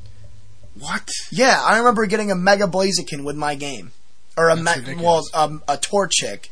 what? 0.78 1.08
Yeah, 1.30 1.62
I 1.62 1.78
remember 1.78 2.06
getting 2.06 2.30
a 2.32 2.34
Mega 2.34 2.66
Blaziken 2.66 3.22
with 3.24 3.36
my 3.36 3.54
game, 3.54 3.92
or 4.36 4.48
a 4.48 4.56
That's 4.56 4.86
me- 4.86 4.94
well, 4.96 5.22
um, 5.34 5.62
a 5.68 5.76
Torchic, 5.76 6.48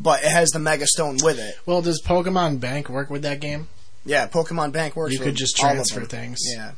but 0.00 0.22
it 0.24 0.30
has 0.30 0.50
the 0.50 0.58
Mega 0.58 0.86
Stone 0.86 1.18
with 1.22 1.38
it. 1.38 1.54
Well, 1.66 1.82
does 1.82 2.02
Pokemon 2.04 2.60
Bank 2.60 2.88
work 2.88 3.10
with 3.10 3.22
that 3.22 3.40
game? 3.40 3.68
Yeah, 4.04 4.26
Pokemon 4.28 4.72
Bank 4.72 4.96
works. 4.96 5.12
You 5.12 5.18
with 5.18 5.28
could 5.28 5.34
just 5.36 5.58
all 5.62 5.68
of 5.70 5.74
transfer 5.74 6.00
them. 6.00 6.08
things. 6.08 6.38
Yeah, 6.54 6.72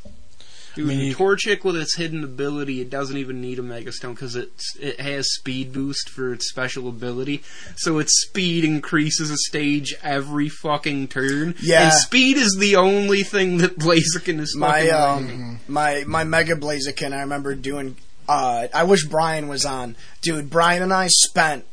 Dude, 0.74 0.86
mean, 0.88 1.00
you- 1.00 1.14
Torchic 1.16 1.64
with 1.64 1.76
its 1.76 1.96
hidden 1.96 2.22
ability, 2.24 2.80
it 2.80 2.90
doesn't 2.90 3.16
even 3.16 3.40
need 3.40 3.58
a 3.58 3.62
Mega 3.62 3.92
Stone 3.92 4.14
because 4.14 4.36
it's 4.36 4.76
it 4.80 5.00
has 5.00 5.26
speed 5.34 5.72
boost 5.72 6.08
for 6.08 6.32
its 6.32 6.48
special 6.48 6.88
ability. 6.88 7.42
So 7.76 7.98
its 7.98 8.12
speed 8.22 8.64
increases 8.64 9.30
a 9.30 9.36
stage 9.36 9.94
every 10.02 10.48
fucking 10.48 11.08
turn. 11.08 11.54
Yeah. 11.60 11.84
and 11.84 11.92
speed 11.92 12.36
is 12.36 12.56
the 12.58 12.76
only 12.76 13.22
thing 13.22 13.58
that 13.58 13.78
Blaziken 13.78 14.40
is 14.40 14.56
my 14.56 14.86
fucking 14.88 15.30
um, 15.30 15.60
my 15.68 16.04
my 16.06 16.24
Mega 16.24 16.54
Blaziken. 16.56 17.12
I 17.12 17.20
remember 17.20 17.54
doing. 17.54 17.96
Uh, 18.28 18.68
I 18.72 18.84
wish 18.84 19.04
Brian 19.06 19.48
was 19.48 19.64
on, 19.66 19.96
dude. 20.22 20.50
Brian 20.50 20.82
and 20.82 20.92
I 20.92 21.08
spent 21.08 21.64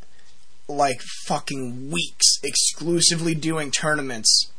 like 0.68 1.02
fucking 1.26 1.92
weeks 1.92 2.40
exclusively 2.44 3.34
doing 3.34 3.72
tournaments 3.72 4.52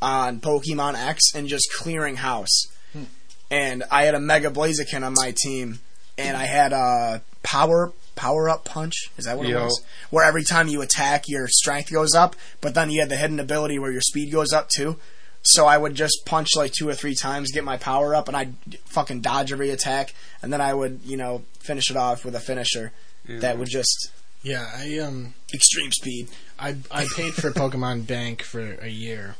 on 0.00 0.40
Pokemon 0.40 0.94
X 0.94 1.34
and 1.34 1.48
just 1.48 1.72
clearing 1.72 2.16
house. 2.16 2.66
Hmm. 2.92 3.04
And 3.50 3.84
I 3.90 4.04
had 4.04 4.14
a 4.14 4.20
Mega 4.20 4.50
Blaziken 4.50 5.04
on 5.04 5.14
my 5.16 5.34
team, 5.36 5.80
and 6.18 6.36
I 6.36 6.44
had 6.44 6.72
a 6.72 7.22
power 7.42 7.92
power 8.14 8.48
up 8.48 8.64
punch. 8.64 9.10
Is 9.16 9.24
that 9.24 9.38
what 9.38 9.46
it 9.46 9.54
was? 9.54 9.82
Where 10.10 10.24
every 10.24 10.44
time 10.44 10.68
you 10.68 10.82
attack, 10.82 11.28
your 11.28 11.48
strength 11.48 11.90
goes 11.90 12.14
up, 12.14 12.36
but 12.60 12.74
then 12.74 12.90
you 12.90 13.00
had 13.00 13.08
the 13.08 13.16
hidden 13.16 13.40
ability 13.40 13.78
where 13.78 13.90
your 13.90 14.02
speed 14.02 14.30
goes 14.30 14.52
up 14.52 14.68
too. 14.68 14.98
So 15.42 15.66
I 15.66 15.76
would 15.76 15.94
just 15.94 16.22
punch 16.24 16.50
like 16.54 16.72
two 16.72 16.88
or 16.88 16.94
three 16.94 17.16
times, 17.16 17.50
get 17.50 17.64
my 17.64 17.76
power 17.76 18.14
up, 18.14 18.28
and 18.28 18.36
I'd 18.36 18.54
fucking 18.84 19.22
dodge 19.22 19.50
every 19.50 19.70
attack, 19.70 20.14
and 20.40 20.52
then 20.52 20.60
I 20.60 20.72
would, 20.72 21.00
you 21.04 21.16
know, 21.16 21.42
finish 21.58 21.90
it 21.90 21.96
off 21.96 22.24
with 22.24 22.36
a 22.36 22.40
finisher 22.40 22.92
that 23.26 23.58
would 23.58 23.68
just 23.68 24.10
Yeah, 24.42 24.68
I 24.74 24.98
um, 24.98 25.34
extreme 25.54 25.92
speed. 25.92 26.28
I 26.58 26.76
I 26.90 27.06
paid 27.16 27.34
for 27.34 27.50
Pokemon 27.50 28.06
Bank 28.08 28.42
for 28.42 28.74
a 28.80 28.88
year, 28.88 29.36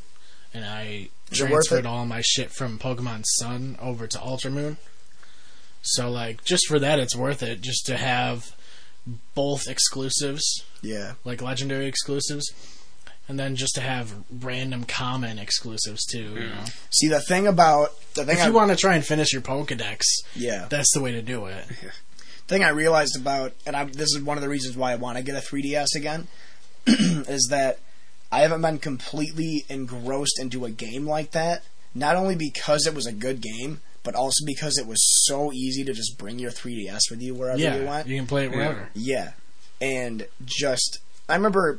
and 0.55 0.65
I 0.65 1.09
Is 1.31 1.41
it 1.41 1.45
worth 1.45 1.67
transferred 1.69 1.79
it? 1.81 1.87
all 1.87 2.07
my 2.07 2.21
shit 2.21 2.51
from 2.53 2.79
Pokemon 2.79 3.25
Sun 3.39 3.77
over 3.81 4.07
to 4.07 4.23
Ultra 4.23 4.51
Moon. 4.51 4.77
So 5.83 6.09
like, 6.11 6.45
just 6.45 6.67
for 6.69 6.79
that, 6.79 6.99
it's 7.01 7.17
worth 7.17 7.43
it. 7.43 7.61
Just 7.61 7.87
to 7.87 7.97
have 7.97 8.55
both 9.35 9.67
exclusives, 9.69 10.63
Yeah. 10.81 11.15
like 11.25 11.43
legendary 11.43 11.87
exclusives, 11.87 12.49
and 13.27 13.37
then 13.41 13.57
just 13.57 13.75
to 13.75 13.81
have 13.81 14.15
random 14.31 14.85
common 14.85 15.41
exclusives 15.41 16.05
too. 16.07 16.35
You 16.35 16.49
know, 16.51 16.65
See 16.91 17.09
the 17.09 17.21
thing 17.21 17.49
about 17.49 17.91
the 18.15 18.25
thing 18.25 18.37
if 18.37 18.45
I 18.45 18.47
you 18.47 18.53
want 18.53 18.71
to 18.71 18.77
try 18.77 18.95
and 18.95 19.05
finish 19.05 19.33
your 19.33 19.43
Pokedex, 19.43 20.03
yeah 20.37 20.67
that's 20.71 20.93
the 20.95 21.01
way 21.01 21.11
to 21.11 21.23
do 21.23 21.47
it. 21.47 21.65
thing 22.53 22.65
I 22.65 22.69
realized 22.71 23.17
about, 23.19 23.53
and 23.67 23.75
I, 23.75 23.85
this 23.85 24.15
is 24.15 24.23
one 24.23 24.37
of 24.37 24.43
the 24.43 24.49
reasons 24.49 24.77
why 24.77 24.93
I 24.93 24.97
want 24.97 25.17
to 25.19 25.23
get 25.25 25.35
a 25.35 25.39
3DS 25.47 25.95
again, 25.97 26.29
is 26.87 27.49
that 27.51 27.79
I 28.31 28.41
haven't 28.41 28.63
been 28.63 28.79
completely 28.79 29.65
engrossed 29.69 30.39
into 30.41 30.65
a 30.65 30.71
game 30.71 31.07
like 31.07 31.33
that. 31.33 31.63
Not 31.95 32.17
only 32.17 32.35
because 32.37 32.87
it 32.87 32.95
was 32.95 33.07
a 33.07 33.13
good 33.13 33.41
game, 33.41 33.81
but 34.03 34.15
also 34.15 34.45
because 34.47 34.79
it 34.79 34.87
was 34.87 34.99
so 35.27 35.53
easy 35.53 35.85
to 35.85 35.93
just 35.93 36.17
bring 36.19 36.39
your 36.39 36.51
3DS 36.51 37.11
with 37.11 37.21
you 37.21 37.35
wherever 37.35 37.59
you 37.59 37.65
Yeah, 37.65 37.85
went. 37.85 38.07
you 38.09 38.17
can 38.17 38.27
play 38.27 38.47
it 38.47 38.51
wherever. 38.51 38.89
Yeah, 38.95 39.33
and 39.81 40.27
just 40.45 40.99
I 41.29 41.35
remember 41.37 41.79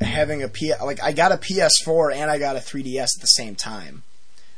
having 0.00 0.42
a 0.42 0.48
P 0.48 0.72
like 0.82 1.02
I 1.02 1.12
got 1.12 1.30
a 1.32 1.36
PS4 1.36 2.14
and 2.14 2.30
I 2.30 2.38
got 2.38 2.56
a 2.56 2.60
3DS 2.60 3.16
at 3.16 3.20
the 3.20 3.26
same 3.26 3.54
time, 3.54 4.02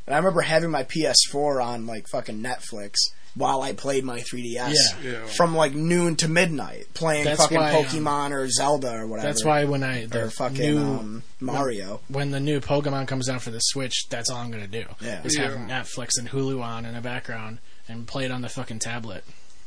and 0.07 0.15
I 0.15 0.17
remember 0.17 0.41
having 0.41 0.71
my 0.71 0.83
PS4 0.83 1.63
on 1.63 1.85
like 1.85 2.07
fucking 2.07 2.41
Netflix 2.41 2.95
while 3.35 3.61
I 3.61 3.73
played 3.73 4.03
my 4.05 4.21
3DS 4.21 4.55
Yeah. 4.55 4.73
Yeah. 5.03 5.25
from 5.25 5.53
like 5.55 5.73
noon 5.73 6.15
to 6.17 6.27
midnight 6.29 6.85
playing 6.93 7.25
That's 7.25 7.41
fucking 7.41 7.57
why, 7.57 7.71
um, 7.75 7.83
Pokemon 7.83 8.31
or 8.31 8.49
Zelda 8.49 8.93
or 8.95 9.07
whatever. 9.07 9.27
That's 9.27 9.43
why 9.43 9.65
when 9.65 9.83
I 9.83 10.05
the 10.05 10.23
or 10.25 10.29
fucking 10.29 10.57
new 10.57 10.77
um, 10.79 11.23
Mario. 11.41 11.99
when 12.07 12.31
the 12.31 12.39
new 12.39 12.61
Pokemon 12.61 13.07
comes 13.07 13.27
out 13.29 13.41
for 13.41 13.51
the 13.51 13.59
Switch, 13.59 14.05
that's 14.09 14.29
all 14.29 14.37
I'm 14.37 14.51
gonna 14.51 14.67
do. 14.67 14.85
Yeah. 15.01 15.21
Is 15.23 15.35
have 15.35 15.51
Netflix 15.53 16.17
and 16.17 16.29
Hulu 16.29 16.61
on 16.63 16.85
in 16.85 16.93
the 16.95 17.01
background 17.01 17.59
and 17.89 18.07
play 18.07 18.25
it 18.25 18.31
on 18.31 18.41
the 18.41 18.49
fucking 18.49 18.79
tablet. 18.79 19.23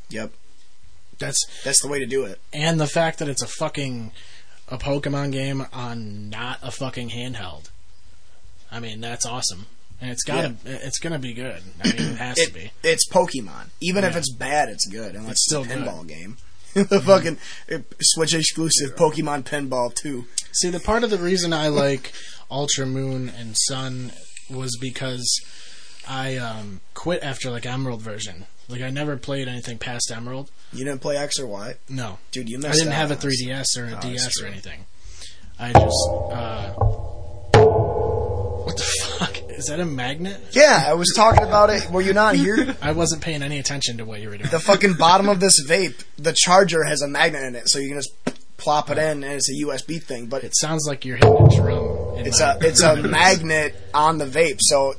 Yep, 0.09 0.31
That's 1.19 1.39
that's 1.63 1.81
the 1.83 1.87
way 1.87 1.99
to 1.99 2.07
do 2.07 2.23
it. 2.25 2.39
and 2.51 2.79
the 2.81 2.87
fact 2.87 3.19
that 3.19 3.29
it's 3.29 3.43
a 3.43 3.47
fucking 3.47 4.11
a 4.67 4.77
Pokemon 4.79 5.31
game 5.31 5.65
on 5.71 6.29
not 6.29 6.57
a 6.63 6.71
fucking 6.71 7.09
handheld. 7.09 7.69
I 8.71 8.79
mean, 8.79 8.99
that's 9.01 9.25
awesome. 9.25 9.65
And 10.01 10.11
it's 10.11 10.23
gotta 10.23 10.55
it's 10.65 10.99
gonna 10.99 11.19
be 11.19 11.33
good. 11.33 11.61
I 11.83 11.87
mean 11.87 11.95
it 12.13 12.17
has 12.17 12.37
to 12.37 12.53
be. 12.53 12.71
it's 12.83 13.07
Pokemon. 13.09 13.67
Even 13.81 14.03
if 14.03 14.15
it's 14.15 14.31
bad, 14.33 14.69
it's 14.69 14.87
good. 14.87 15.15
Unless 15.15 15.31
It's 15.33 15.45
still 15.47 15.63
a 15.63 15.67
good. 15.67 15.77
pinball 15.79 16.07
game. 16.07 16.37
the 16.73 17.01
fucking 17.01 17.37
uh, 17.71 17.79
Switch 18.01 18.33
exclusive 18.33 18.95
Pokemon 18.95 19.43
Pinball 19.43 19.93
2. 19.93 20.25
See, 20.53 20.69
the 20.69 20.79
part 20.79 21.03
of 21.03 21.09
the 21.09 21.17
reason 21.17 21.51
I 21.51 21.67
like 21.67 22.13
Ultra 22.51 22.85
Moon 22.85 23.27
and 23.29 23.55
Sun 23.57 24.11
was 24.49 24.77
because 24.79 25.27
I 26.07 26.37
um, 26.37 26.81
quit 26.93 27.21
after 27.23 27.49
like 27.49 27.65
Emerald 27.65 28.01
version. 28.01 28.45
Like 28.69 28.81
I 28.83 28.91
never 28.91 29.17
played 29.17 29.47
anything 29.47 29.79
past 29.79 30.11
Emerald. 30.15 30.51
You 30.71 30.85
didn't 30.85 31.01
play 31.01 31.17
X 31.17 31.39
or 31.39 31.47
Y? 31.47 31.73
No, 31.89 32.19
Dude, 32.31 32.47
you 32.47 32.59
missed. 32.59 32.75
I 32.75 32.77
didn't 32.77 32.93
have 32.93 33.09
a 33.09 33.15
3DS 33.15 33.65
or 33.77 33.85
a 33.85 33.97
Oh, 33.97 34.01
DS 34.01 34.41
or 34.41 34.45
anything. 34.45 34.85
I 35.59 35.73
just 35.73 36.09
uh, 36.31 36.73
what 37.53 38.77
the 38.77 38.83
fuck 39.17 39.37
is 39.59 39.65
that 39.67 39.79
a 39.79 39.85
magnet? 39.85 40.39
Yeah, 40.51 40.83
I 40.87 40.93
was 40.93 41.13
talking 41.15 41.43
about 41.43 41.69
it. 41.69 41.89
Were 41.91 42.01
you 42.01 42.13
not 42.13 42.35
here? 42.35 42.75
I 42.81 42.93
wasn't 42.93 43.21
paying 43.21 43.43
any 43.43 43.59
attention 43.59 43.97
to 43.97 44.05
what 44.05 44.21
you 44.21 44.29
were 44.29 44.37
doing. 44.37 44.49
the 44.49 44.59
fucking 44.59 44.93
bottom 44.93 45.29
of 45.29 45.39
this 45.39 45.63
vape, 45.67 46.03
the 46.17 46.33
charger 46.33 46.83
has 46.83 47.01
a 47.01 47.07
magnet 47.07 47.43
in 47.43 47.55
it, 47.55 47.69
so 47.69 47.77
you 47.79 47.89
can 47.89 47.97
just 47.97 48.11
plop 48.57 48.89
it 48.89 48.97
in, 48.97 49.23
and 49.23 49.33
it's 49.33 49.49
a 49.49 49.65
USB 49.65 50.01
thing. 50.01 50.27
But 50.27 50.43
It 50.43 50.53
sounds 50.57 50.85
like 50.87 51.05
you're 51.05 51.17
hitting 51.17 51.31
a 51.47 51.55
drum. 51.55 52.15
it's 52.25 52.39
my- 52.39 52.53
a 52.53 52.57
it's 52.67 52.81
a 52.81 52.95
magnet 53.03 53.75
on 53.93 54.17
the 54.17 54.25
vape. 54.25 54.57
So 54.61 54.95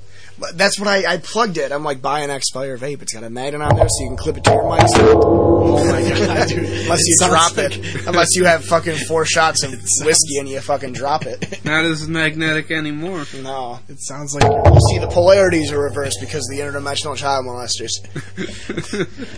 that's 0.55 0.79
what 0.79 0.89
I, 0.89 1.15
I 1.15 1.17
plugged 1.19 1.57
it. 1.59 1.73
I'm 1.73 1.85
like, 1.85 2.01
buy 2.03 2.21
an 2.21 2.31
Xfire 2.31 2.79
vape. 2.79 3.03
It's 3.03 3.13
got 3.13 3.25
a 3.25 3.31
magnet 3.31 3.61
on 3.63 3.77
there, 3.77 3.89
so 3.89 4.03
you 4.05 4.09
can 4.11 4.17
clip 4.17 4.37
it 4.39 4.45
to 4.45 4.51
your 4.53 4.69
mic. 4.71 4.81
oh 4.97 5.85
my 5.87 6.01
god, 6.27 6.49
dude! 6.49 6.59
Unless 6.65 7.01
you 7.07 7.17
drop 7.29 7.57
like- 7.57 7.77
it, 7.79 8.07
unless 8.07 8.29
you 8.37 8.45
have 8.45 8.65
fucking 8.65 8.97
four 9.07 9.25
shots 9.27 9.63
of 9.63 9.73
whiskey 9.73 10.39
and 10.39 10.49
you 10.49 10.61
fucking 10.61 10.93
drop 10.93 11.27
it. 11.27 11.65
Not 11.65 11.85
as 11.85 12.09
magnetic 12.09 12.71
anymore. 12.71 13.25
No, 13.43 13.79
It 13.89 14.01
sounds 14.01 14.35
like 14.35 14.45
you're 14.45 14.81
see 14.91 14.99
the 14.99 15.09
polarities 15.11 15.73
are 15.73 15.81
reversed 15.81 16.19
because 16.21 16.49
of 16.51 16.57
the 16.57 16.63
interdimensional 16.63 17.17
child 17.17 17.47
molesters, 17.47 17.91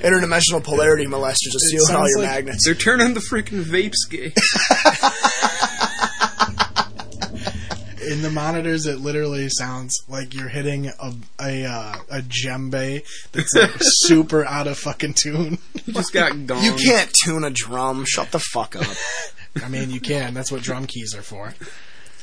interdimensional 0.03 0.63
polarity 0.63 1.07
molesters 1.07 1.55
are 1.55 1.59
stealing 1.59 1.97
all 1.97 2.09
your 2.09 2.19
like- 2.21 2.29
magnets. 2.29 2.65
They're 2.65 2.75
turning 2.75 3.15
the 3.15 3.21
freaking 3.21 3.63
vapes 3.65 4.09
gay. 4.09 4.33
In 8.11 8.23
the 8.23 8.31
monitors. 8.31 8.87
It 8.87 9.01
literally 9.01 9.49
sounds 9.49 9.95
like 10.09 10.35
you're 10.35 10.49
hitting 10.49 10.89
a 10.89 11.15
a 11.41 11.65
uh, 11.65 11.97
a 12.11 12.21
djembe 12.21 13.03
that's 13.33 13.55
like 13.55 13.71
super 13.81 14.45
out 14.45 14.67
of 14.67 14.79
fucking 14.79 15.15
tune. 15.15 15.59
You 15.85 15.95
just 15.95 16.13
got 16.13 16.47
gone. 16.47 16.65
You 16.65 16.75
can't 16.75 17.13
tune 17.25 17.45
a 17.45 17.51
drum. 17.51 18.05
Shut 18.07 18.31
the 18.33 18.39
fuck 18.39 18.77
up. 18.77 18.97
I 19.63 19.69
mean, 19.69 19.91
you 19.91 20.01
can. 20.01 20.35
That's 20.35 20.51
what 20.51 20.63
drum 20.63 20.87
keys 20.87 21.15
are 21.15 21.23
for. 21.23 21.55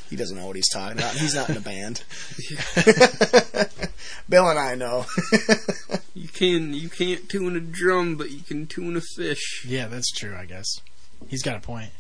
He 0.10 0.16
doesn't 0.16 0.36
know 0.36 0.48
what 0.48 0.56
he's 0.56 0.70
talking 0.70 0.98
about. 0.98 1.14
He's 1.14 1.36
not 1.36 1.50
in 1.52 1.58
a 1.58 1.62
band. 1.62 2.04
Bill 4.30 4.50
and 4.50 4.58
I 4.58 4.74
know. 4.74 5.06
You 6.16 6.28
can 6.28 6.74
you 6.74 6.90
can't 6.90 7.30
tune 7.30 7.56
a 7.56 7.60
drum, 7.60 8.16
but 8.16 8.32
you 8.32 8.42
can 8.42 8.66
tune 8.66 8.98
a 8.98 9.02
fish. 9.02 9.64
Yeah, 9.68 9.88
that's 9.88 10.12
true. 10.12 10.36
I 10.36 10.46
guess 10.46 10.68
he's 11.28 11.44
got 11.44 11.58
a 11.58 11.60
point. 11.60 11.92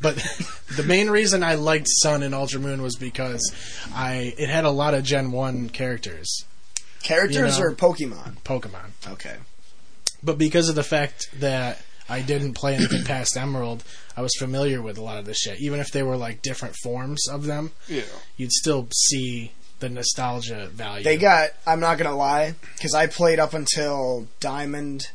But 0.00 0.16
the 0.76 0.82
main 0.82 1.10
reason 1.10 1.42
I 1.42 1.54
liked 1.54 1.86
Sun 1.88 2.22
and 2.22 2.34
Ultra 2.34 2.60
Moon 2.60 2.82
was 2.82 2.96
because 2.96 3.40
I 3.94 4.34
it 4.38 4.48
had 4.48 4.64
a 4.64 4.70
lot 4.70 4.94
of 4.94 5.04
Gen 5.04 5.32
One 5.32 5.68
characters, 5.68 6.44
Characters 7.02 7.58
You 7.58 7.64
know. 7.64 7.70
or 7.70 7.74
Pokemon? 7.74 8.38
Pokemon. 8.42 8.90
Okay. 9.12 9.36
But 10.22 10.38
because 10.38 10.68
of 10.68 10.74
the 10.74 10.82
fact 10.82 11.28
that 11.40 11.80
I 12.08 12.20
didn't 12.22 12.54
play 12.54 12.74
anything 12.74 13.04
past 13.04 13.36
Emerald, 13.36 13.82
I 14.16 14.22
was 14.22 14.34
familiar 14.38 14.80
with 14.82 14.98
a 14.98 15.02
lot 15.02 15.18
of 15.18 15.24
this 15.24 15.38
shit. 15.38 15.60
Even 15.60 15.80
if 15.80 15.90
they 15.90 16.02
were 16.02 16.16
like 16.16 16.42
different 16.42 16.74
forms 16.82 17.26
of 17.28 17.44
them, 17.44 17.72
Yeah. 17.88 18.02
you'd 18.36 18.52
still 18.52 18.88
see 18.94 19.52
the 19.80 19.88
nostalgia 19.88 20.68
value. 20.68 21.04
They 21.04 21.16
got. 21.18 21.50
I'm 21.66 21.80
not 21.80 21.98
gonna 21.98 22.16
lie, 22.16 22.54
because 22.76 22.94
I 22.94 23.06
played 23.06 23.38
up 23.38 23.52
until 23.54 24.28
Diamond, 24.40 25.06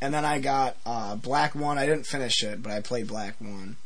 and 0.00 0.12
then 0.14 0.24
I 0.24 0.38
got 0.38 0.76
uh, 0.86 1.16
Black 1.16 1.54
One. 1.54 1.78
I 1.78 1.86
didn't 1.86 2.06
finish 2.06 2.42
it, 2.42 2.62
but 2.62 2.72
I 2.72 2.80
played 2.80 3.06
Black 3.08 3.40
One. 3.40 3.76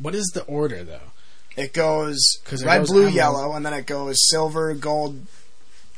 what 0.00 0.14
is 0.14 0.30
the 0.34 0.42
order 0.44 0.82
though? 0.84 1.10
It 1.56 1.72
goes 1.72 2.18
'Cause 2.44 2.62
it 2.62 2.66
red, 2.66 2.78
goes 2.80 2.90
blue, 2.90 2.98
emerald. 3.02 3.14
yellow, 3.14 3.52
and 3.54 3.64
then 3.64 3.72
it 3.72 3.86
goes 3.86 4.16
silver, 4.28 4.74
gold, 4.74 5.26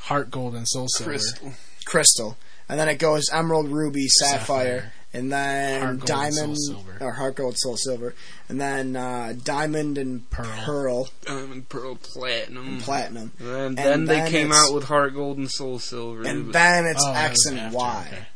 Heart 0.03 0.31
Gold 0.31 0.55
and 0.55 0.67
Soul 0.69 0.87
Silver. 0.89 1.11
Crystal. 1.13 1.53
crystal, 1.85 2.37
and 2.69 2.79
then 2.79 2.89
it 2.89 2.99
goes 2.99 3.25
emerald, 3.33 3.69
ruby, 3.69 4.07
sapphire, 4.09 4.39
Sapphire. 4.39 4.93
and 5.13 5.33
then 5.33 5.81
Heart 5.81 5.99
gold 5.99 6.01
and 6.01 6.07
diamond 6.09 6.59
soul 6.59 6.77
silver. 6.85 6.97
or 7.01 7.13
heart 7.13 7.35
gold, 7.37 7.59
soul 7.59 7.77
silver, 7.77 8.15
and 8.49 8.61
then 8.61 8.95
uh, 8.95 9.35
diamond 9.43 9.99
and 9.99 10.29
Pearl. 10.31 10.63
pearl, 10.65 11.09
Diamond, 11.25 11.69
Pearl, 11.69 11.97
Platinum. 11.97 12.81
platinum, 12.81 13.33
and 13.41 13.77
then 13.77 13.93
And 13.93 14.09
they 14.09 14.17
then 14.21 14.31
came 14.31 14.53
out 14.53 14.73
with 14.73 14.85
Heart 14.85 15.15
Gold 15.15 15.39
and 15.39 15.51
Soul 15.51 15.79
Silver. 15.81 16.23
and 16.25 16.53
then 16.53 16.87
it's 16.87 17.03
Oh, 17.05 17.13
X 17.13 17.47
and 17.47 17.59
after, 17.59 17.77
Y. 17.77 18.05
okay. 18.13 18.27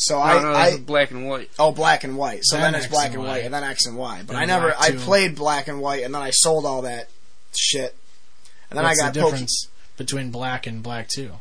So 0.00 0.14
no, 0.14 0.20
I, 0.22 0.42
no, 0.42 0.52
I 0.52 0.78
black 0.78 1.10
and 1.10 1.28
white. 1.28 1.50
Oh, 1.58 1.72
black 1.72 2.04
and 2.04 2.16
white. 2.16 2.40
So 2.44 2.56
Then 2.56 2.72
then, 2.72 2.74
it's 2.76 2.84
X 2.84 2.92
black 2.94 3.06
and 3.06 3.16
and 3.16 3.24
white, 3.24 3.44
and 3.44 3.52
then 3.52 3.64
X 3.64 3.84
and 3.86 3.96
Y. 3.96 4.18
But 4.24 4.34
Then 4.34 4.42
I 4.42 4.44
never. 4.44 4.72
I 4.78 4.92
played 4.92 5.34
black 5.34 5.66
and 5.66 5.80
white, 5.80 6.04
and 6.04 6.14
then 6.14 6.22
I 6.22 6.30
sold 6.30 6.64
all 6.64 6.82
that 6.82 7.08
shit. 7.56 7.96
And 8.70 8.78
then 8.78 8.84
What's 8.84 9.00
I 9.02 9.06
got 9.06 9.14
the 9.14 9.20
Poke- 9.22 9.30
difference 9.32 9.66
between 9.96 10.30
Black 10.30 10.66
and 10.68 10.82
Black 10.84 11.08
Two? 11.08 11.32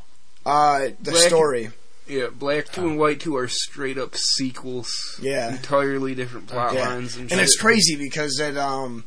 Uh, 0.45 0.87
the 1.01 1.11
Black- 1.11 1.27
story. 1.27 1.69
Yeah, 2.07 2.27
Black 2.33 2.69
Two 2.71 2.87
and 2.87 2.97
White 2.97 3.19
Two 3.19 3.35
are 3.35 3.47
straight 3.47 3.97
up 3.99 4.15
sequels. 4.15 4.89
Yeah. 5.21 5.49
entirely 5.51 6.15
different 6.15 6.47
plot 6.47 6.73
Yeah. 6.73 6.87
lines 6.89 7.15
and, 7.17 7.31
And 7.31 7.39
it's 7.41 7.57
crazy 7.57 7.95
because 7.95 8.39
it 8.39 8.57
um, 8.57 9.03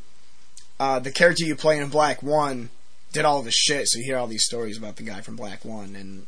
uh, 0.79 0.99
the 1.01 1.11
character 1.11 1.45
you 1.45 1.57
play 1.57 1.79
in 1.79 1.89
Black 1.89 2.23
One 2.23 2.69
did 3.13 3.25
all 3.25 3.43
this 3.43 3.55
shit. 3.57 3.89
So 3.89 3.99
you 3.99 4.05
hear 4.05 4.17
all 4.19 4.27
these 4.29 4.45
stories 4.45 4.77
about 4.79 4.95
the 4.97 5.03
guy 5.03 5.23
from 5.23 5.35
Black 5.35 5.65
One, 5.65 5.97
and 5.97 6.27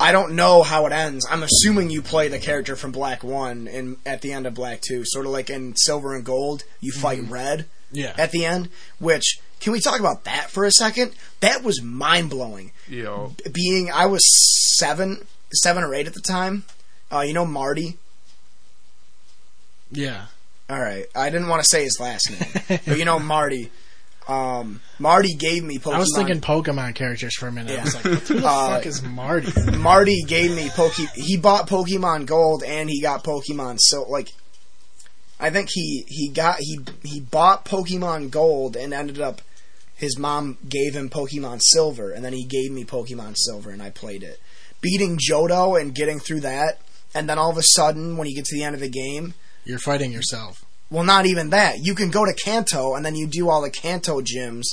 I 0.00 0.12
don't 0.12 0.36
know 0.36 0.62
how 0.62 0.86
it 0.86 0.92
ends. 0.92 1.26
I'm 1.28 1.42
assuming 1.42 1.90
you 1.90 2.02
play 2.02 2.28
the 2.28 2.38
character 2.38 2.76
from 2.76 2.92
Black 2.92 3.24
One, 3.24 3.66
and 3.66 3.96
at 4.06 4.20
the 4.22 4.32
end 4.32 4.46
of 4.46 4.54
Black 4.54 4.80
Two, 4.80 5.02
sort 5.04 5.26
of 5.26 5.32
like 5.32 5.50
in 5.50 5.74
Silver 5.76 6.14
and 6.14 6.24
Gold, 6.24 6.62
you 6.80 6.92
fight 6.92 7.22
Red. 7.28 7.66
Yeah. 7.90 8.14
at 8.18 8.32
the 8.32 8.44
end, 8.44 8.68
which 8.98 9.38
can 9.60 9.72
we 9.72 9.80
talk 9.80 9.98
about 9.98 10.24
that 10.24 10.50
for 10.50 10.64
a 10.66 10.70
second? 10.70 11.12
That 11.40 11.62
was 11.64 11.82
mind 11.82 12.28
blowing. 12.28 12.72
Yeah, 12.86 13.28
Being 13.50 13.90
I 13.90 14.04
was 14.04 14.22
seven, 14.78 15.26
seven 15.54 15.82
or 15.82 15.94
eight 15.94 16.06
at 16.06 16.12
the 16.12 16.20
time. 16.20 16.64
Uh, 17.10 17.20
you 17.20 17.32
know 17.32 17.46
Marty. 17.46 17.96
yeah. 19.90 20.26
All 20.70 20.78
right, 20.78 21.06
I 21.16 21.30
didn't 21.30 21.48
want 21.48 21.62
to 21.62 21.68
say 21.68 21.82
his 21.84 21.98
last 21.98 22.30
name, 22.30 22.80
but 22.86 22.98
you 22.98 23.06
know 23.06 23.18
Marty. 23.34 23.70
Um, 24.28 24.80
Marty 24.98 25.34
gave 25.34 25.64
me 25.64 25.78
Pokemon. 25.78 25.94
I 25.94 25.98
was 25.98 26.12
thinking 26.14 26.40
Pokemon 26.40 26.94
characters 26.94 27.34
for 27.36 27.48
a 27.48 27.52
minute. 27.52 27.78
I 27.78 27.84
was 27.84 27.94
like, 27.94 28.04
who 28.04 28.38
the 28.40 28.46
Uh, 28.46 28.68
fuck 28.76 28.86
is 28.86 29.02
Marty? 29.02 29.52
Marty 29.78 30.22
gave 30.26 30.54
me 30.54 30.68
Poke. 30.70 30.92
He 31.14 31.36
bought 31.38 31.66
Pokemon 31.68 32.26
Gold 32.26 32.62
and 32.62 32.90
he 32.90 33.00
got 33.00 33.24
Pokemon 33.24 33.76
So 33.78 34.02
Like, 34.02 34.28
I 35.40 35.50
think 35.50 35.70
he 35.72 36.04
he 36.08 36.28
got 36.28 36.56
he 36.58 36.80
he 37.04 37.20
bought 37.20 37.64
Pokemon 37.64 38.30
Gold 38.30 38.76
and 38.76 38.92
ended 38.92 39.20
up. 39.20 39.40
His 39.94 40.16
mom 40.18 40.58
gave 40.68 40.94
him 40.94 41.10
Pokemon 41.10 41.60
Silver, 41.60 42.12
and 42.12 42.24
then 42.24 42.32
he 42.32 42.44
gave 42.44 42.70
me 42.70 42.84
Pokemon 42.84 43.34
Silver, 43.36 43.70
and 43.70 43.82
I 43.82 43.90
played 43.90 44.22
it. 44.22 44.40
Beating 44.80 45.18
Johto 45.18 45.80
and 45.80 45.92
getting 45.92 46.20
through 46.20 46.40
that, 46.42 46.78
and 47.14 47.28
then 47.28 47.36
all 47.36 47.50
of 47.50 47.56
a 47.58 47.62
sudden, 47.64 48.16
when 48.16 48.28
you 48.28 48.36
get 48.36 48.44
to 48.44 48.54
the 48.56 48.62
end 48.62 48.76
of 48.76 48.80
the 48.80 48.88
game, 48.88 49.34
You're 49.64 49.80
fighting 49.80 50.12
yourself. 50.12 50.64
Well, 50.90 51.04
not 51.04 51.26
even 51.26 51.50
that. 51.50 51.76
You 51.80 51.94
can 51.94 52.10
go 52.10 52.24
to 52.24 52.32
Kanto, 52.34 52.94
and 52.94 53.04
then 53.04 53.14
you 53.14 53.26
do 53.26 53.48
all 53.50 53.62
the 53.62 53.70
Kanto 53.70 54.20
gyms, 54.20 54.64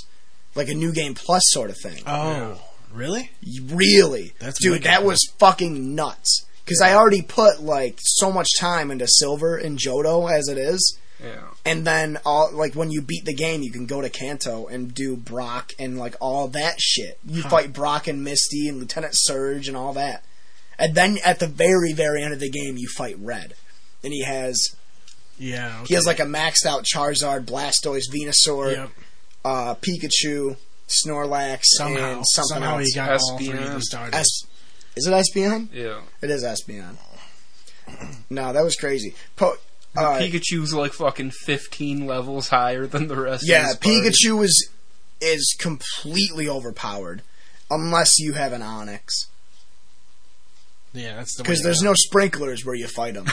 like 0.55 0.69
a 0.69 0.73
New 0.73 0.93
Game 0.93 1.13
Plus 1.15 1.43
sort 1.47 1.69
of 1.69 1.77
thing. 1.81 2.03
Oh, 2.07 2.61
really? 2.93 3.31
Really? 3.67 4.33
That's 4.39 4.59
Dude, 4.59 4.71
wicked. 4.71 4.85
that 4.87 5.03
was 5.03 5.19
fucking 5.39 5.93
nuts. 5.95 6.45
Because 6.63 6.81
I 6.81 6.93
already 6.95 7.21
put, 7.21 7.61
like, 7.61 7.99
so 8.01 8.31
much 8.31 8.47
time 8.59 8.89
into 8.89 9.05
Silver 9.07 9.55
and 9.57 9.77
Johto 9.77 10.31
as 10.31 10.47
it 10.47 10.57
is. 10.57 10.97
yeah. 11.23 11.41
And 11.63 11.85
then, 11.85 12.17
all 12.25 12.49
like, 12.53 12.73
when 12.73 12.89
you 12.91 13.01
beat 13.01 13.25
the 13.25 13.35
game, 13.35 13.61
you 13.61 13.71
can 13.71 13.85
go 13.85 14.01
to 14.01 14.09
Kanto 14.09 14.65
and 14.67 14.93
do 14.93 15.15
Brock 15.15 15.73
and, 15.77 15.97
like, 15.99 16.15
all 16.19 16.47
that 16.49 16.75
shit. 16.79 17.19
You 17.25 17.43
Huh. 17.43 17.49
fight 17.49 17.73
Brock 17.73 18.07
and 18.07 18.23
Misty 18.23 18.67
and 18.67 18.79
Lieutenant 18.79 19.13
Surge 19.15 19.67
and 19.67 19.77
all 19.77 19.93
that. 19.93 20.23
And 20.79 20.95
then, 20.95 21.19
at 21.23 21.39
the 21.39 21.47
very, 21.47 21.93
very 21.93 22.23
end 22.23 22.33
of 22.33 22.39
the 22.39 22.49
game, 22.49 22.77
you 22.77 22.87
fight 22.97 23.15
Red. 23.19 23.53
And 24.03 24.11
he 24.11 24.23
has, 24.23 24.59
Yeah. 25.37 25.83
he 25.85 25.93
has, 25.95 26.05
like, 26.05 26.19
a 26.19 26.23
maxed 26.25 26.65
out 26.65 26.85
Charizard, 26.85 27.45
Blastoise, 27.45 28.03
Venusaur, 28.13 28.75
Yep. 28.75 28.89
uh, 29.43 29.75
Pikachu, 29.75 30.55
Snorlax, 30.87 31.61
Somehow, 31.63 32.17
and 32.17 32.23
something 32.27 32.55
somehow 32.55 32.77
else. 32.77 32.87
he 32.87 32.93
got 32.95 33.19
all 33.21 33.37
three 33.37 33.49
of 33.49 33.73
the 33.73 33.81
starters. 33.81 34.13
Es- 34.19 34.41
is 34.95 35.07
it 35.07 35.11
Espeon? 35.11 35.67
Yeah, 35.73 36.01
It 36.21 36.29
is 36.29 36.43
Espeon. 36.43 36.95
No, 38.29 38.53
that 38.53 38.63
was 38.63 38.75
crazy. 38.75 39.13
Po- 39.35 39.57
uh, 39.95 40.17
Pikachu's 40.19 40.73
like 40.73 40.93
fucking 40.93 41.31
fifteen 41.45 42.05
levels 42.07 42.49
higher 42.49 42.87
than 42.87 43.07
the 43.07 43.15
rest. 43.15 43.43
yeah, 43.47 43.61
of 43.61 43.67
his 43.67 43.75
party. 43.77 44.01
Pikachu 44.27 44.43
is 44.43 44.69
is 45.21 45.55
completely 45.59 46.47
overpowered 46.49 47.21
unless 47.71 48.17
you 48.19 48.33
have 48.33 48.51
an 48.53 48.61
Onix 48.61 49.27
yeah, 50.95 51.15
that's 51.15 51.35
the 51.37 51.43
because 51.43 51.61
there's 51.61 51.81
no 51.83 51.93
sprinklers 51.95 52.65
where 52.65 52.75
you 52.75 52.87
fight 52.87 53.13
them, 53.13 53.25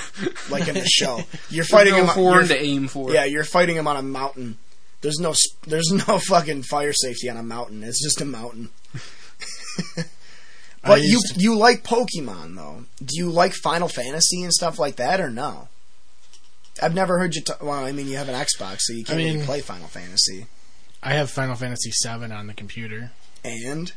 like 0.50 0.68
in 0.68 0.74
the 0.74 0.84
show. 0.86 1.20
You're 1.50 1.64
fighting 1.64 1.94
no 1.94 2.06
horn 2.06 2.34
you're- 2.46 2.48
to 2.48 2.62
aim 2.62 2.88
for. 2.88 3.12
yeah, 3.12 3.24
you're 3.24 3.44
fighting 3.44 3.76
him 3.76 3.86
on 3.88 3.96
a 3.96 4.02
mountain. 4.02 4.58
There's 5.00 5.18
no 5.18 5.34
there's 5.66 5.90
no 6.08 6.18
fucking 6.18 6.64
fire 6.64 6.92
safety 6.92 7.28
on 7.30 7.36
a 7.36 7.42
mountain. 7.42 7.82
It's 7.82 8.02
just 8.02 8.20
a 8.20 8.24
mountain. 8.24 8.70
But 10.84 11.02
you 11.02 11.20
to- 11.20 11.40
you 11.40 11.56
like 11.56 11.84
Pokemon 11.84 12.56
though? 12.56 12.84
Do 12.98 13.16
you 13.16 13.30
like 13.30 13.52
Final 13.54 13.86
Fantasy 13.88 14.42
and 14.42 14.52
stuff 14.52 14.80
like 14.80 14.96
that 14.96 15.20
or 15.20 15.30
no? 15.30 15.68
I've 16.82 16.94
never 16.94 17.20
heard 17.20 17.36
you. 17.36 17.42
T- 17.42 17.52
well, 17.60 17.84
I 17.84 17.92
mean, 17.92 18.08
you 18.08 18.16
have 18.16 18.28
an 18.28 18.34
Xbox, 18.34 18.78
so 18.80 18.92
you 18.94 19.04
can't 19.04 19.20
I 19.20 19.22
really 19.24 19.44
play 19.44 19.60
Final 19.60 19.86
Fantasy. 19.86 20.46
I 21.02 21.12
have 21.14 21.30
Final 21.30 21.54
Fantasy 21.54 21.92
VII 22.04 22.32
on 22.32 22.48
the 22.48 22.54
computer. 22.54 23.12
And 23.44 23.92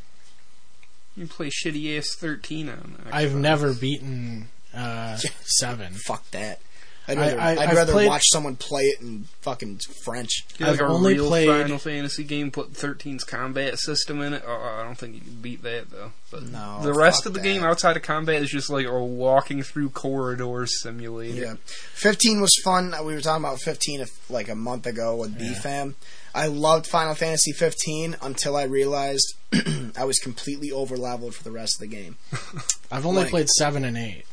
You 1.15 1.27
play 1.27 1.49
shitty 1.49 1.97
ass 1.97 2.07
thirteen 2.17 2.69
on 2.69 2.97
that. 3.05 3.13
I've 3.13 3.35
never 3.35 3.73
beaten 3.73 4.47
uh, 4.73 5.17
seven. 5.43 5.93
fuck 5.93 6.29
that. 6.31 6.59
I'd 7.07 7.19
rather, 7.19 7.39
I- 7.39 7.43
I, 7.43 7.51
I've 7.51 7.69
would 7.69 7.75
rather 7.75 7.91
played- 7.93 8.07
watch 8.07 8.23
someone 8.33 8.55
play 8.55 8.81
it 8.85 8.99
in 8.99 9.25
fucking 9.41 9.79
French. 10.03 10.43
Get 10.57 10.67
like 10.69 10.81
I've 10.81 10.89
a 10.89 10.91
only 10.91 11.13
real 11.13 11.27
played- 11.27 11.47
Final 11.47 11.77
Fantasy 11.77 12.23
game, 12.23 12.49
put 12.49 12.73
13's 12.73 13.23
combat 13.23 13.77
system 13.77 14.21
in 14.23 14.33
it. 14.33 14.43
Oh, 14.45 14.51
I 14.79 14.83
don't 14.83 14.97
think 14.97 15.13
you 15.13 15.21
can 15.21 15.39
beat 15.39 15.61
that 15.61 15.91
though. 15.91 16.13
But 16.31 16.49
No, 16.49 16.79
the 16.81 16.93
rest 16.95 17.19
fuck 17.23 17.27
of 17.27 17.33
the 17.35 17.39
that. 17.41 17.43
game 17.45 17.63
outside 17.63 17.95
of 17.95 18.01
combat 18.01 18.41
is 18.41 18.49
just 18.49 18.71
like 18.71 18.87
a 18.87 19.03
walking 19.03 19.61
through 19.61 19.91
corridors 19.91 20.81
simulator. 20.81 21.39
Yeah, 21.41 21.53
fifteen 21.93 22.41
was 22.41 22.51
fun. 22.63 22.93
We 23.05 23.13
were 23.13 23.21
talking 23.21 23.45
about 23.45 23.59
fifteen 23.61 24.01
if, 24.01 24.29
like 24.31 24.49
a 24.49 24.55
month 24.55 24.87
ago 24.87 25.15
with 25.15 25.39
BFAM. 25.39 25.93
I 26.36 26.48
loved 26.48 26.86
Final 26.86 27.16
Fantasy 27.16 27.52
fifteen 27.53 28.16
until 28.22 28.56
I 28.57 28.64
realized 28.64 29.26
I 29.98 30.03
was 30.03 30.20
completely 30.20 30.70
over 30.72 30.98
leveled 30.98 31.34
for 31.34 31.44
the 31.44 31.52
rest 31.52 31.76
of 31.82 31.90
the 31.90 31.95
game. 31.95 32.18
I've 32.91 33.06
only 33.06 33.22
Like- 33.22 33.32
played 33.32 33.48
seven 33.57 33.84
and 33.86 33.98
eight. 33.98 34.26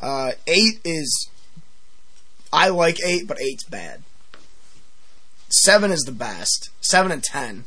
Uh, 0.00 0.32
eight 0.46 0.80
is 0.84 1.30
I 2.52 2.68
like 2.68 2.98
eight, 3.04 3.26
but 3.26 3.40
eight's 3.40 3.64
bad. 3.64 4.02
Seven 5.50 5.90
is 5.90 6.00
the 6.02 6.12
best. 6.12 6.70
Seven 6.80 7.10
and 7.10 7.22
ten. 7.22 7.64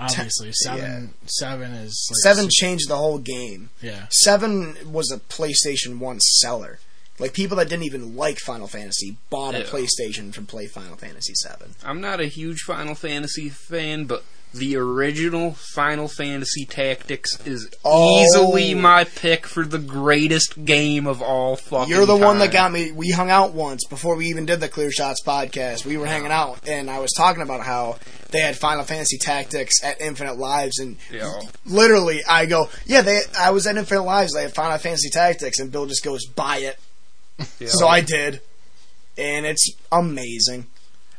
Obviously, 0.00 0.52
seven 0.52 1.14
seven 1.26 1.72
is 1.72 2.08
like 2.10 2.16
Seven 2.22 2.44
su- 2.50 2.64
changed 2.64 2.88
the 2.88 2.96
whole 2.96 3.18
game. 3.18 3.70
yeah. 3.82 4.06
Seven 4.10 4.76
was 4.90 5.10
a 5.10 5.18
PlayStation 5.18 5.98
One 5.98 6.20
seller. 6.20 6.78
Like 7.18 7.32
people 7.32 7.56
that 7.56 7.68
didn't 7.68 7.84
even 7.84 8.16
like 8.16 8.38
Final 8.38 8.68
Fantasy 8.68 9.16
bought 9.30 9.54
a 9.54 9.58
Yeah. 9.60 9.64
PlayStation 9.64 10.32
to 10.34 10.42
play 10.42 10.66
Final 10.66 10.96
Fantasy 10.96 11.34
Seven. 11.34 11.74
I'm 11.84 12.00
not 12.00 12.20
a 12.20 12.26
huge 12.26 12.60
Final 12.60 12.94
Fantasy 12.94 13.48
fan, 13.48 14.04
but 14.04 14.22
the 14.54 14.76
original 14.76 15.54
Final 15.74 16.08
Fantasy 16.08 16.64
Tactics 16.64 17.36
is 17.44 17.68
Oh. 17.84 18.22
easily 18.24 18.72
my 18.72 19.04
pick 19.04 19.46
for 19.46 19.66
the 19.66 19.78
greatest 19.78 20.64
game 20.64 21.06
of 21.06 21.20
all 21.20 21.56
fucking. 21.56 21.90
You're 21.92 22.06
the 22.06 22.16
one 22.16 22.38
that 22.38 22.50
got 22.52 22.72
me. 22.72 22.90
We 22.92 23.10
hung 23.10 23.28
out 23.30 23.52
once 23.52 23.84
before 23.90 24.16
we 24.16 24.26
even 24.28 24.46
did 24.46 24.60
the 24.60 24.68
Clear 24.68 24.90
Shots 24.90 25.20
podcast. 25.22 25.84
We 25.84 25.98
were 25.98 26.06
hanging 26.06 26.30
out, 26.32 26.60
and 26.66 26.88
I 26.90 26.98
was 26.98 27.12
talking 27.14 27.42
about 27.42 27.66
how 27.66 27.98
they 28.30 28.40
had 28.40 28.56
Final 28.56 28.84
Fantasy 28.84 29.18
Tactics 29.18 29.82
at 29.84 30.00
Infinite 30.00 30.38
Lives, 30.38 30.78
and 30.78 30.96
Yeah. 31.12 31.30
literally, 31.66 32.22
I 32.26 32.46
go, 32.46 32.70
"Yeah, 32.86 33.02
they." 33.02 33.20
I 33.38 33.50
was 33.50 33.66
at 33.66 33.76
Infinite 33.76 34.02
Lives. 34.04 34.32
They 34.32 34.42
had 34.42 34.54
Final 34.54 34.78
Fantasy 34.78 35.10
Tactics, 35.10 35.58
and 35.58 35.70
Bill 35.70 35.84
just 35.86 36.02
goes, 36.04 36.24
"Buy 36.26 36.58
it." 36.58 36.78
Yeah. 37.58 37.68
So 37.68 37.86
I 37.86 38.00
did, 38.00 38.40
and 39.16 39.46
it's 39.46 39.70
amazing. 39.92 40.66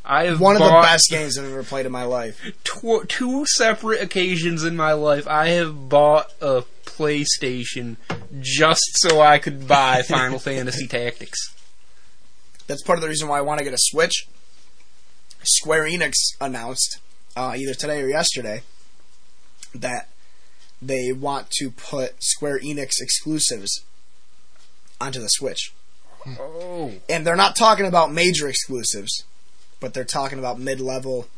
I 0.04 0.24
have 0.24 0.40
One 0.40 0.56
of 0.56 0.62
the 0.62 0.80
best 0.82 1.08
games 1.10 1.38
I've 1.38 1.44
ever 1.44 1.62
played 1.62 1.86
in 1.86 1.92
my 1.92 2.04
life. 2.04 2.40
tw- 2.64 3.06
two 3.08 3.44
separate 3.46 4.00
occasions 4.00 4.64
in 4.64 4.74
my 4.76 4.92
life. 4.92 5.28
I 5.28 5.48
have 5.48 5.88
bought 5.88 6.32
a 6.40 6.64
PlayStation 6.84 7.96
just 8.40 8.80
so 8.96 9.20
I 9.20 9.38
could 9.38 9.68
buy 9.68 10.02
Final 10.08 10.38
Fantasy 10.38 10.86
Tactics. 10.86 11.38
That's 12.66 12.82
part 12.82 12.98
of 12.98 13.02
the 13.02 13.08
reason 13.08 13.28
why 13.28 13.38
I 13.38 13.42
want 13.42 13.58
to 13.58 13.64
get 13.64 13.74
a 13.74 13.78
Switch. 13.78 14.26
Square 15.42 15.84
Enix 15.84 16.14
announced 16.40 16.98
uh, 17.36 17.54
either 17.56 17.74
today 17.74 18.02
or 18.02 18.08
yesterday 18.08 18.62
that 19.74 20.08
they 20.82 21.12
want 21.12 21.50
to 21.50 21.70
put 21.70 22.22
Square 22.22 22.60
Enix 22.60 22.92
exclusives 23.00 23.84
onto 25.00 25.20
the 25.20 25.28
Switch. 25.28 25.72
Oh, 26.26 26.92
And 27.08 27.26
they're 27.26 27.36
not 27.36 27.56
talking 27.56 27.86
about 27.86 28.12
major 28.12 28.48
exclusives, 28.48 29.24
but 29.80 29.94
they're 29.94 30.04
talking 30.04 30.38
about 30.38 30.58
mid 30.58 30.80
level. 30.80 31.28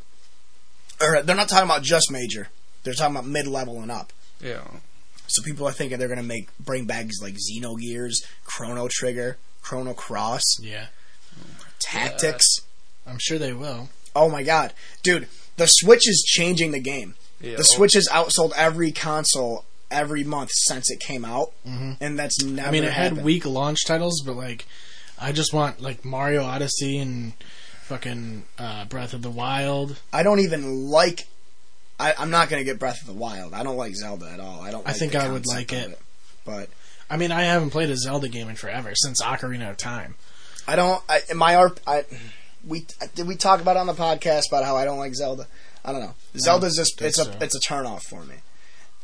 Or 1.01 1.23
they're 1.23 1.37
not 1.37 1.49
talking 1.49 1.65
about 1.69 1.83
just 1.83 2.11
major. 2.11 2.49
They're 2.83 2.95
talking 2.95 3.15
about 3.17 3.27
mid 3.27 3.47
level 3.47 3.81
and 3.81 3.91
up. 3.91 4.13
yeah. 4.41 4.63
So 5.29 5.43
people 5.43 5.67
are 5.67 5.73
thinking 5.73 5.99
they're 5.99 6.09
going 6.09 6.21
to 6.21 6.25
make 6.25 6.49
bring 6.61 6.85
back 6.85 7.07
like 7.23 7.35
Xenogears, 7.35 8.17
Chrono 8.45 8.87
Trigger, 8.91 9.39
Chrono 9.63 9.95
Cross, 9.95 10.59
Yeah, 10.61 10.87
Tactics. 11.79 12.59
I'm 13.07 13.19
sure 13.19 13.39
they 13.39 13.55
will. 13.55 13.89
Oh 14.15 14.29
my 14.29 14.43
god, 14.43 14.75
dude! 15.03 15.29
The 15.57 15.67
Switch 15.67 16.07
is 16.07 16.23
changing 16.27 16.73
the 16.73 16.81
game. 16.81 17.15
yeah. 17.41 17.53
The 17.53 17.61
oh. 17.61 17.77
Switch 17.77 17.95
has 17.95 18.09
outsold 18.09 18.53
every 18.57 18.93
console 18.93 19.65
every 19.93 20.25
month 20.25 20.51
since 20.53 20.91
it 20.91 20.99
came 21.01 21.25
out, 21.25 21.53
Mhm. 21.67 21.99
and 22.01 22.19
that's 22.19 22.43
never. 22.43 22.69
I 22.69 22.71
mean, 22.73 22.85
it 22.85 22.93
had 22.93 23.23
weak 23.23 23.45
launch 23.45 23.85
titles, 23.87 24.23
but 24.25 24.35
like, 24.35 24.67
I 25.21 25.33
just 25.33 25.53
want 25.53 25.81
like 25.81 26.05
Mario 26.05 26.43
Odyssey 26.43 26.99
and 26.99 27.35
fucking 27.83 28.45
uh, 28.59 28.85
Breath 28.87 29.13
of 29.15 29.23
the 29.23 29.31
Wild. 29.31 29.99
I 30.13 30.23
don't 30.23 30.41
even 30.41 30.89
like. 30.89 31.27
I, 32.01 32.15
I'm 32.19 32.31
not 32.31 32.49
gonna 32.49 32.65
get 32.65 32.79
Breath 32.79 33.01
of 33.03 33.07
the 33.07 33.13
Wild. 33.13 33.53
I 33.55 33.63
don't 33.63 33.77
like 33.77 33.95
Zelda 33.95 34.27
at 34.31 34.41
all. 34.41 34.61
I 34.61 34.71
don't. 34.71 34.89
I 34.89 34.93
think 34.93 35.15
I 35.15 35.31
would 35.31 35.47
like 35.47 35.73
of 35.73 35.79
it. 35.93 36.01
but 36.45 36.69
I 37.11 37.17
mean, 37.17 37.31
I 37.31 37.43
haven't 37.43 37.71
played 37.71 37.91
a 37.91 37.97
Zelda 37.97 38.29
game 38.29 38.49
in 38.49 38.57
forever 38.57 38.93
since 38.95 39.21
Ocarina 39.23 39.71
of 39.71 39.77
Time. 39.77 40.17
I 40.67 40.77
don't. 40.77 41.03
I, 41.09 41.21
my 41.35 41.55
art, 41.57 41.81
I 41.87 42.05
we 42.67 42.87
did 43.15 43.27
we 43.27 43.37
talk 43.37 43.61
about 43.61 43.77
it 43.77 43.81
on 43.81 43.87
the 43.87 43.95
podcast 43.95 44.49
about 44.49 44.65
how 44.65 44.77
I 44.77 44.85
don't 44.85 44.99
like 44.99 45.15
Zelda. 45.15 45.47
I 45.85 45.93
don't 45.93 46.01
know. 46.01 46.15
Zelda's 46.37 46.77
just 46.77 47.01
it's 47.03 47.19
a 47.19 47.25
so. 47.25 47.35
it's 47.41 47.55
a 47.55 47.61
turn 47.61 47.87
off 47.87 48.05
for 48.05 48.23
me. 48.25 48.37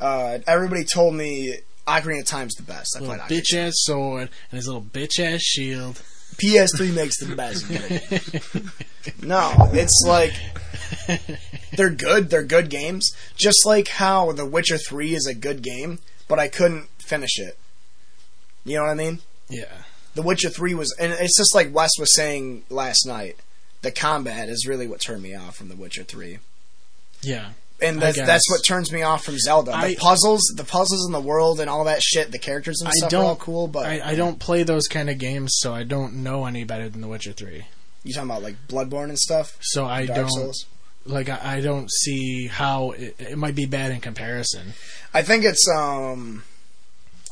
Uh, 0.01 0.39
everybody 0.47 0.85
told 0.85 1.15
me 1.15 1.57
Ocarina 1.87 2.20
of 2.20 2.27
Time's 2.27 2.55
the 2.55 2.62
best. 2.62 2.97
I 2.97 3.01
Little 3.01 3.16
bitch 3.16 3.55
ass 3.55 3.73
sword 3.77 4.29
and 4.51 4.57
his 4.57 4.66
little 4.66 4.83
bitch 4.83 5.19
ass 5.19 5.41
shield. 5.43 6.03
PS3 6.37 6.95
makes 6.95 7.19
the 7.19 7.35
best. 7.35 7.65
No, 9.23 9.53
it's 9.73 10.05
like 10.07 10.33
they're 11.73 11.91
good. 11.91 12.29
They're 12.31 12.43
good 12.45 12.69
games. 12.69 13.11
Just 13.37 13.65
like 13.65 13.89
how 13.89 14.33
The 14.33 14.45
Witcher 14.47 14.77
3 14.77 15.15
is 15.15 15.27
a 15.27 15.35
good 15.35 15.62
game, 15.62 15.99
but 16.29 16.39
I 16.39 16.49
couldn't 16.49 16.89
finish 16.99 17.39
it. 17.39 17.59
You 18.65 18.77
know 18.77 18.83
what 18.83 18.91
I 18.91 18.95
mean? 18.95 19.20
yeah, 19.49 19.83
The 20.15 20.20
Witcher 20.23 20.51
3 20.51 20.75
was, 20.75 20.95
and 21.01 21.12
it's 21.12 21.39
just 21.39 21.55
like 21.55 21.75
Wes 21.75 21.91
was 21.99 22.15
saying 22.15 22.65
last 22.69 23.07
night. 23.07 23.37
The 23.81 23.91
combat 23.91 24.49
is 24.51 24.66
really 24.66 24.87
what 24.87 25.01
turned 25.01 25.23
me 25.23 25.35
off 25.35 25.57
from 25.57 25.69
The 25.69 25.77
Witcher 25.77 26.05
3. 26.05 26.39
yeah. 27.23 27.51
And 27.81 28.01
that's, 28.03 28.19
that's 28.19 28.51
what 28.51 28.65
turns 28.65 28.91
me 28.93 29.03
off 29.03 29.25
from 29.25 29.39
Zelda. 29.39 29.73
I- 29.73 29.91
the 29.91 29.97
puzzles, 29.97 30.43
the 30.57 30.65
puzzles 30.65 31.07
in 31.07 31.13
the 31.13 31.21
world 31.21 31.61
and 31.61 31.71
all 31.71 31.85
that 31.85 32.03
shit, 32.03 32.33
the 32.33 32.39
characters 32.39 32.81
and 32.81 32.89
I 32.89 32.93
stuff 32.93 33.13
are 33.13 33.25
all 33.25 33.37
cool, 33.37 33.69
but 33.69 33.87
I, 33.87 34.01
I 34.11 34.15
don't 34.17 34.39
play 34.41 34.65
those 34.65 34.89
kind 34.89 35.09
of 35.09 35.19
games, 35.19 35.53
so 35.59 35.73
I 35.73 35.85
don't 35.85 36.15
know 36.25 36.45
any 36.47 36.65
better 36.65 36.89
than 36.89 37.01
The 37.03 37.09
Witcher 37.09 37.33
Three. 37.33 37.67
you 38.03 38.13
talking 38.13 38.31
about 38.31 38.43
like 38.43 38.57
Bloodborne 38.69 39.11
and 39.11 39.19
stuff? 39.19 39.57
So 39.61 39.87
I 39.87 40.07
Dark 40.07 40.19
don't 40.19 40.31
Souls? 40.31 40.67
like. 41.07 41.29
I, 41.29 41.59
I 41.59 41.61
don't 41.61 41.89
see 41.91 42.49
how 42.49 42.91
it, 42.93 43.15
it 43.19 43.39
might 43.39 43.55
be 43.55 43.67
bad 43.67 43.93
in 43.93 44.01
comparison. 44.01 44.73
I 45.15 45.23
think 45.23 45.45
it's 45.45 45.69
um 45.69 46.43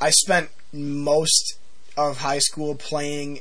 I 0.00 0.10
spent 0.10 0.50
most 0.72 1.58
of 1.96 2.18
high 2.18 2.38
school 2.38 2.74
playing 2.76 3.40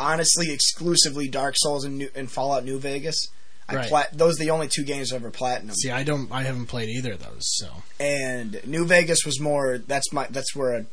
honestly 0.00 0.52
exclusively 0.52 1.28
Dark 1.28 1.54
Souls 1.58 1.84
and, 1.84 1.98
New, 1.98 2.08
and 2.14 2.30
Fallout 2.30 2.64
New 2.64 2.78
Vegas. 2.78 3.28
I 3.68 3.74
Right. 3.76 3.88
plat- 3.88 4.16
those 4.16 4.36
are 4.40 4.44
the 4.44 4.50
only 4.50 4.68
two 4.68 4.84
games 4.84 5.12
I've 5.12 5.22
ever 5.22 5.30
platinum. 5.30 5.74
See, 5.74 5.90
I 5.90 6.02
don't. 6.04 6.30
I 6.30 6.44
haven't 6.44 6.66
played 6.66 6.88
either 6.88 7.12
of 7.14 7.22
those. 7.24 7.42
So 7.56 7.68
And 7.98 8.60
New 8.64 8.86
Vegas 8.86 9.24
was 9.26 9.40
more 9.40 9.78
that's 9.78 10.12
my 10.12 10.26
that's 10.30 10.54
where 10.54 10.86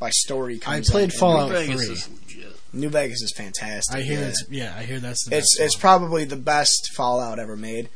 my 0.00 0.10
story 0.10 0.58
comes. 0.58 0.90
I 0.90 0.92
played 0.92 1.12
in. 1.12 1.18
Fallout 1.18 1.50
Vegas 1.50 1.84
Three. 1.84 1.94
is 1.94 2.08
legit. 2.08 2.56
New 2.72 2.88
Vegas 2.88 3.22
is 3.22 3.32
fantastic. 3.36 3.94
I 3.96 4.02
hear 4.02 4.20
yeah. 4.20 4.26
it's 4.26 4.44
yeah. 4.50 4.74
I 4.76 4.82
hear 4.82 4.98
that's 4.98 5.24
the 5.24 5.36
it's 5.36 5.56
best 5.56 5.64
it's 5.66 5.74
one. 5.76 5.80
probably 5.80 6.24
the 6.24 6.36
best 6.36 6.90
Fallout 6.96 7.38
ever 7.38 7.56
made. 7.56 7.88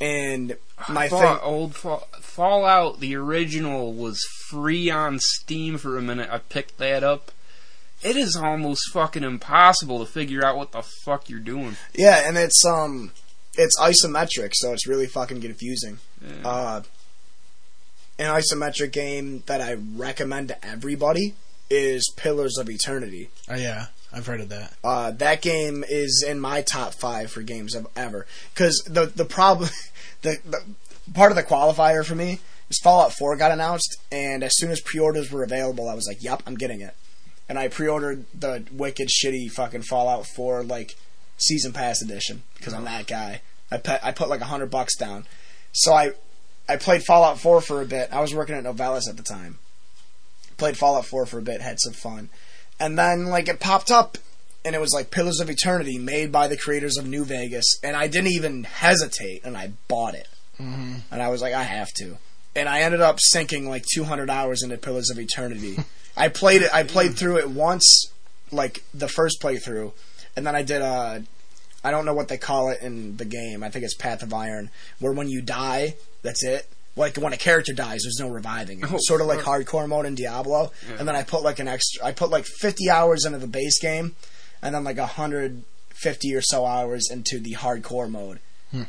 And 0.00 0.56
my 0.88 1.08
Fall- 1.08 1.20
thing 1.20 1.38
old 1.42 1.74
Fall- 1.76 2.08
Fallout, 2.20 3.00
the 3.00 3.16
original, 3.16 3.92
was 3.92 4.20
free 4.48 4.88
on 4.90 5.18
Steam 5.20 5.76
for 5.76 5.98
a 5.98 6.02
minute. 6.02 6.30
I 6.30 6.38
picked 6.38 6.78
that 6.78 7.02
up. 7.02 7.32
It 8.00 8.16
is 8.16 8.36
almost 8.36 8.80
fucking 8.92 9.24
impossible 9.24 9.98
to 9.98 10.06
figure 10.10 10.44
out 10.44 10.56
what 10.56 10.70
the 10.70 10.82
fuck 11.04 11.28
you're 11.28 11.40
doing. 11.40 11.76
Yeah, 11.94 12.26
and 12.28 12.38
it's 12.38 12.64
um 12.64 13.10
it's 13.58 13.78
isometric, 13.78 14.52
so 14.54 14.72
it's 14.72 14.86
really 14.86 15.06
fucking 15.06 15.42
confusing. 15.42 15.98
Yeah. 16.22 16.48
Uh, 16.48 16.82
an 18.18 18.26
isometric 18.26 18.92
game 18.92 19.42
that 19.46 19.60
I 19.60 19.74
recommend 19.74 20.48
to 20.48 20.66
everybody 20.66 21.34
is 21.68 22.10
Pillars 22.16 22.56
of 22.56 22.70
Eternity. 22.70 23.30
Oh, 23.48 23.56
yeah, 23.56 23.86
I've 24.12 24.26
heard 24.26 24.40
of 24.40 24.48
that. 24.48 24.74
Uh, 24.82 25.10
that 25.10 25.42
game 25.42 25.84
is 25.86 26.24
in 26.26 26.40
my 26.40 26.62
top 26.62 26.94
five 26.94 27.30
for 27.30 27.42
games 27.42 27.74
of 27.74 27.88
ever. 27.96 28.26
Because 28.54 28.82
the 28.86 29.06
the 29.06 29.24
problem, 29.24 29.70
the, 30.22 30.38
the 30.44 30.62
part 31.12 31.32
of 31.32 31.36
the 31.36 31.42
qualifier 31.42 32.04
for 32.04 32.14
me 32.14 32.40
is 32.70 32.78
Fallout 32.82 33.12
4 33.12 33.36
got 33.36 33.50
announced, 33.50 33.98
and 34.10 34.42
as 34.42 34.56
soon 34.56 34.70
as 34.70 34.80
pre-orders 34.80 35.30
were 35.30 35.42
available, 35.42 35.88
I 35.88 35.94
was 35.94 36.06
like, 36.06 36.22
"Yep, 36.22 36.44
I'm 36.46 36.54
getting 36.56 36.80
it." 36.80 36.94
And 37.48 37.58
I 37.58 37.68
pre-ordered 37.68 38.24
the 38.38 38.64
wicked 38.70 39.08
shitty 39.08 39.50
fucking 39.50 39.82
Fallout 39.82 40.26
4 40.26 40.64
like 40.64 40.96
season 41.38 41.72
pass 41.72 42.02
edition 42.02 42.42
because 42.56 42.74
I'm 42.74 42.84
that 42.84 43.06
guy. 43.06 43.40
I 43.70 43.78
put 43.78 44.04
I 44.04 44.12
put 44.12 44.28
like 44.28 44.40
a 44.40 44.46
hundred 44.46 44.70
bucks 44.70 44.96
down, 44.96 45.26
so 45.72 45.92
I 45.92 46.12
I 46.68 46.76
played 46.76 47.02
Fallout 47.02 47.40
4 47.40 47.60
for 47.62 47.80
a 47.80 47.86
bit. 47.86 48.10
I 48.12 48.20
was 48.20 48.34
working 48.34 48.54
at 48.54 48.64
Novellis 48.64 49.08
at 49.08 49.16
the 49.16 49.22
time. 49.22 49.58
Played 50.58 50.76
Fallout 50.76 51.06
4 51.06 51.24
for 51.24 51.38
a 51.38 51.42
bit, 51.42 51.62
had 51.62 51.80
some 51.80 51.94
fun. 51.94 52.28
And 52.78 52.98
then 52.98 53.26
like 53.26 53.48
it 53.48 53.60
popped 53.60 53.90
up 53.90 54.18
and 54.64 54.74
it 54.74 54.80
was 54.80 54.92
like 54.92 55.10
Pillars 55.10 55.40
of 55.40 55.48
Eternity 55.48 55.98
made 55.98 56.30
by 56.30 56.46
the 56.46 56.56
creators 56.56 56.98
of 56.98 57.06
New 57.06 57.24
Vegas 57.24 57.64
and 57.82 57.96
I 57.96 58.06
didn't 58.06 58.32
even 58.32 58.64
hesitate 58.64 59.44
and 59.44 59.56
I 59.56 59.72
bought 59.88 60.14
it. 60.14 60.28
hmm 60.56 60.96
And 61.10 61.22
I 61.22 61.28
was 61.28 61.40
like 61.40 61.54
I 61.54 61.62
have 61.62 61.88
to. 61.98 62.18
And 62.54 62.68
I 62.68 62.80
ended 62.80 63.00
up 63.00 63.18
sinking 63.20 63.68
like 63.68 63.84
200 63.94 64.28
hours 64.28 64.62
into 64.62 64.76
Pillars 64.76 65.10
of 65.10 65.18
Eternity. 65.18 65.78
I 66.16 66.28
played 66.28 66.62
it 66.62 66.74
I 66.74 66.82
played 66.82 67.16
through 67.16 67.38
it 67.38 67.48
once 67.48 68.12
like 68.50 68.82
the 68.92 69.08
first 69.08 69.40
playthrough 69.40 69.92
and 70.38 70.46
then 70.46 70.54
I 70.56 70.62
did 70.62 70.80
a 70.80 71.22
I 71.84 71.90
don't 71.90 72.04
know 72.06 72.14
what 72.14 72.28
they 72.28 72.38
call 72.38 72.70
it 72.70 72.80
in 72.80 73.16
the 73.18 73.24
game. 73.24 73.62
I 73.62 73.68
think 73.70 73.84
it's 73.84 73.94
Path 73.94 74.22
of 74.22 74.32
Iron, 74.32 74.70
where 74.98 75.12
when 75.12 75.28
you 75.28 75.42
die, 75.42 75.94
that's 76.22 76.42
it. 76.44 76.66
Like 76.96 77.16
when 77.16 77.32
a 77.32 77.36
character 77.36 77.72
dies, 77.72 78.00
there's 78.02 78.18
no 78.18 78.28
reviving. 78.28 78.82
Oh, 78.84 78.96
sort 78.98 79.20
of 79.20 79.28
like 79.28 79.40
fuck. 79.42 79.60
hardcore 79.66 79.86
mode 79.88 80.04
in 80.06 80.16
Diablo. 80.16 80.72
Yeah. 80.88 80.96
And 80.98 81.06
then 81.08 81.14
I 81.14 81.22
put 81.22 81.42
like 81.42 81.58
an 81.60 81.68
extra. 81.68 82.04
I 82.04 82.10
put 82.12 82.30
like 82.30 82.44
50 82.44 82.90
hours 82.90 83.24
into 83.24 83.38
the 83.38 83.46
base 83.46 83.78
game, 83.80 84.16
and 84.62 84.74
then 84.74 84.82
like 84.82 84.98
150 84.98 86.34
or 86.34 86.40
so 86.42 86.66
hours 86.66 87.08
into 87.10 87.38
the 87.38 87.54
hardcore 87.54 88.10
mode. 88.10 88.40
Hmm. 88.72 88.82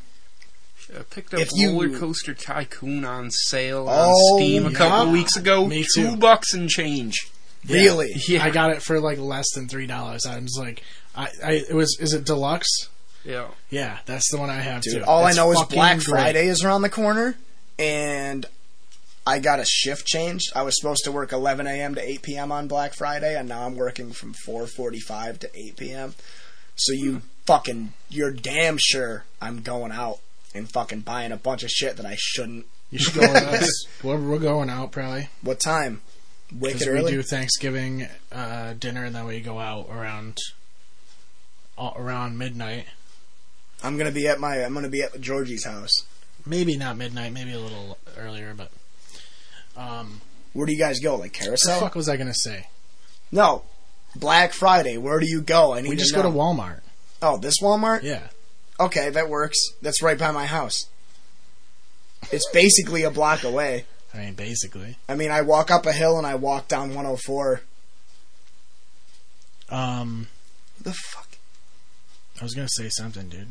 I 0.98 1.04
picked 1.04 1.36
up 1.36 1.40
If 1.42 1.50
you- 1.54 1.70
Roller 1.70 2.00
Coaster 2.00 2.34
Tycoon 2.34 3.06
on 3.06 3.30
sale 3.30 3.88
on 3.88 4.12
Oh, 4.16 4.38
Steam 4.38 4.66
a 4.66 4.72
couple 4.72 5.06
yeah. 5.06 5.12
weeks 5.14 5.36
ago. 5.36 5.68
Me 5.68 5.84
too. 5.94 6.12
Two 6.12 6.18
bucks 6.18 6.54
and 6.56 6.68
change. 6.68 7.16
Really? 7.68 8.12
Yeah. 8.28 8.44
I 8.44 8.50
got 8.50 8.72
it 8.72 8.82
for 8.82 9.00
like 9.00 9.20
less 9.20 9.46
than 9.54 9.68
three 9.68 9.86
dollars. 9.86 10.26
I 10.26 10.40
was 10.40 10.58
like, 10.58 10.82
I, 11.20 11.28
I 11.44 11.52
it 11.70 11.74
was 11.76 11.98
is 12.00 12.14
it 12.14 12.24
deluxe? 12.26 12.90
Yeah. 13.26 13.48
Yeah, 13.70 14.00
that's 14.06 14.32
the 14.32 14.38
one 14.38 14.50
I 14.50 14.62
have 14.62 14.82
Dude, 14.82 15.00
too. 15.00 15.04
all 15.04 15.28
It's 15.28 15.38
I 15.38 15.42
know 15.42 15.52
is 15.52 15.62
Black 15.70 15.98
great. 15.98 16.06
Friday 16.06 16.48
is 16.48 16.64
around 16.64 16.84
the 16.84 16.90
corner, 16.90 17.36
and 17.78 18.46
I 19.28 19.40
got 19.40 19.60
a 19.60 19.66
shift 19.66 20.06
changed. 20.08 20.52
I 20.56 20.64
was 20.64 20.80
supposed 20.80 21.04
to 21.04 21.12
work 21.12 21.32
11 21.34 21.68
a.m. 21.68 21.96
to 21.96 22.02
8 22.02 22.22
p.m. 22.22 22.52
on 22.52 22.68
Black 22.68 22.94
Friday, 22.96 23.38
and 23.38 23.50
now 23.50 23.66
I'm 23.66 23.76
working 23.76 24.12
from 24.12 24.34
4:45 24.48 25.40
to 25.40 25.50
8 25.54 25.78
p.m. 25.78 26.16
So 26.76 26.94
you 26.94 27.22
fucking, 27.46 27.92
you're 28.10 28.32
damn 28.32 28.78
sure 28.80 29.26
I'm 29.42 29.62
going 29.62 29.92
out 29.92 30.20
and 30.56 30.72
fucking 30.72 31.02
buying 31.02 31.32
a 31.34 31.38
bunch 31.38 31.64
of 31.64 31.70
shit 31.70 31.98
that 31.98 32.06
I 32.06 32.16
shouldn't. 32.18 32.66
You 32.90 33.00
should 33.00 33.16
go 33.16 33.22
with 33.34 33.44
us. 33.62 33.86
We're, 34.02 34.18
we're 34.18 34.40
going 34.40 34.70
out 34.70 34.92
probably 34.94 35.28
What 35.42 35.60
time? 35.60 36.02
Wicked 36.58 36.80
because 36.80 36.88
we 36.94 37.00
early. 37.00 37.12
do 37.12 37.22
Thanksgiving 37.22 38.08
uh, 38.32 38.74
dinner 38.80 39.04
and 39.06 39.14
then 39.16 39.26
we 39.28 39.42
go 39.42 39.60
out 39.60 39.90
around 39.92 40.38
around 41.80 42.38
midnight. 42.38 42.86
I'm 43.84 43.98
gonna 43.98 44.12
be 44.12 44.28
at 44.28 44.40
my. 44.40 44.58
I'm 44.64 44.74
gonna 44.74 44.90
be 44.90 45.02
at 45.02 45.20
Georgie's 45.22 45.64
house. 45.66 45.94
Maybe 46.46 46.78
not 46.78 46.98
midnight. 46.98 47.32
Maybe 47.34 47.54
a 47.54 47.60
little 47.60 47.98
earlier, 48.18 48.54
but 48.56 48.72
um, 49.78 50.22
Where 50.54 50.66
do 50.66 50.74
you 50.74 50.80
guys 50.80 51.00
go? 51.00 51.16
Like 51.16 51.34
carousel? 51.34 51.76
what 51.76 51.80
the 51.80 51.86
fuck 51.86 51.96
was 51.96 52.10
I 52.10 52.18
gonna 52.18 52.34
say? 52.34 52.68
No. 53.32 53.64
Black 54.16 54.54
Friday. 54.54 54.98
Where 54.98 55.20
do 55.20 55.28
you 55.30 55.42
go? 55.42 55.74
I 55.74 55.82
need 55.82 55.90
We 55.90 55.96
to 55.96 56.02
just 56.02 56.14
know. 56.16 56.24
go 56.24 56.32
to 56.32 56.36
Walmart. 56.36 56.82
Oh, 57.22 57.38
this 57.38 57.56
Walmart. 57.62 58.02
Yeah. 58.04 58.28
Okay, 58.80 59.10
that 59.12 59.30
works. 59.30 59.58
That's 59.82 60.02
right 60.02 60.18
by 60.18 60.32
my 60.32 60.46
house. 60.48 60.86
It's 62.32 62.50
basically 62.52 63.04
a 63.04 63.12
block 63.12 63.44
away. 63.44 63.86
I 64.14 64.18
mean, 64.18 64.34
basically. 64.34 64.98
I 65.08 65.16
mean, 65.16 65.30
I 65.32 65.42
walk 65.42 65.70
up 65.70 65.86
a 65.86 65.92
hill 65.94 66.18
and 66.18 66.26
I 66.26 66.36
walk 66.36 66.68
down 66.68 66.90
104. 66.90 67.62
Um, 69.70 70.28
The 70.82 70.94
fuck? 70.94 71.28
I 72.40 72.44
was 72.44 72.54
gonna 72.54 72.68
say 72.70 72.90
something, 72.90 73.30
dude. 73.30 73.48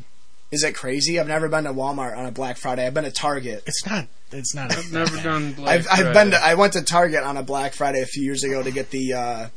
Is 0.51 0.65
it 0.65 0.75
crazy? 0.75 1.21
I've 1.21 1.29
never 1.29 1.49
been 1.49 1.65
to 1.65 1.73
Walmart 1.75 2.17
on 2.17 2.25
a 2.25 2.31
Black 2.31 2.57
Friday. 2.57 2.87
I've 2.87 2.95
been 2.95 3.05
to 3.05 3.11
Target. 3.11 3.63
It's 3.67 3.85
not. 3.87 4.07
It's 4.33 4.55
not. 4.55 4.73
I've 4.77 4.91
never 4.93 5.17
done 5.23 5.53
Black 5.53 5.81
I've 5.81 5.87
I've 5.91 6.15
been 6.15 6.31
to, 6.31 6.43
I 6.43 6.55
went 6.55 6.73
to 6.73 6.83
Target 6.83 7.23
on 7.23 7.37
a 7.37 7.43
Black 7.43 7.75
Friday 7.75 8.01
a 8.01 8.07
few 8.07 8.23
years 8.23 8.43
ago 8.45 8.63
to 8.63 8.71
get 8.71 8.91
the 8.91 9.13
uh, 9.13 9.49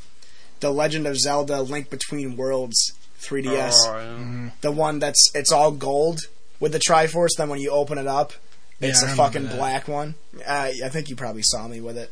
the 0.60 0.70
Legend 0.72 1.08
of 1.08 1.18
Zelda: 1.18 1.62
Link 1.62 1.90
Between 1.90 2.36
Worlds 2.36 2.92
3DS. 3.22 3.72
Oh, 3.86 4.00
yeah. 4.00 4.50
The 4.62 4.72
one 4.72 5.00
that's 5.00 5.32
it's 5.34 5.52
all 5.52 5.72
gold 5.72 6.20
with 6.60 6.74
the 6.74 6.80
Triforce. 6.80 7.30
Then 7.38 7.48
when 7.48 7.60
you 7.60 7.72
open 7.72 7.98
it 7.98 8.08
up, 8.08 8.34
it's 8.82 9.02
Yeah, 9.02 9.08
I 9.08 9.12
a 9.12 9.14
remember 9.14 9.24
fucking 9.24 9.44
that. 9.48 9.58
black 9.58 9.88
one. 9.88 10.16
Uh, 10.46 10.72
I 10.84 10.90
think 10.90 11.10
you 11.10 11.16
probably 11.16 11.44
saw 11.44 11.68
me 11.70 11.80
with 11.80 11.98
it. 11.98 12.12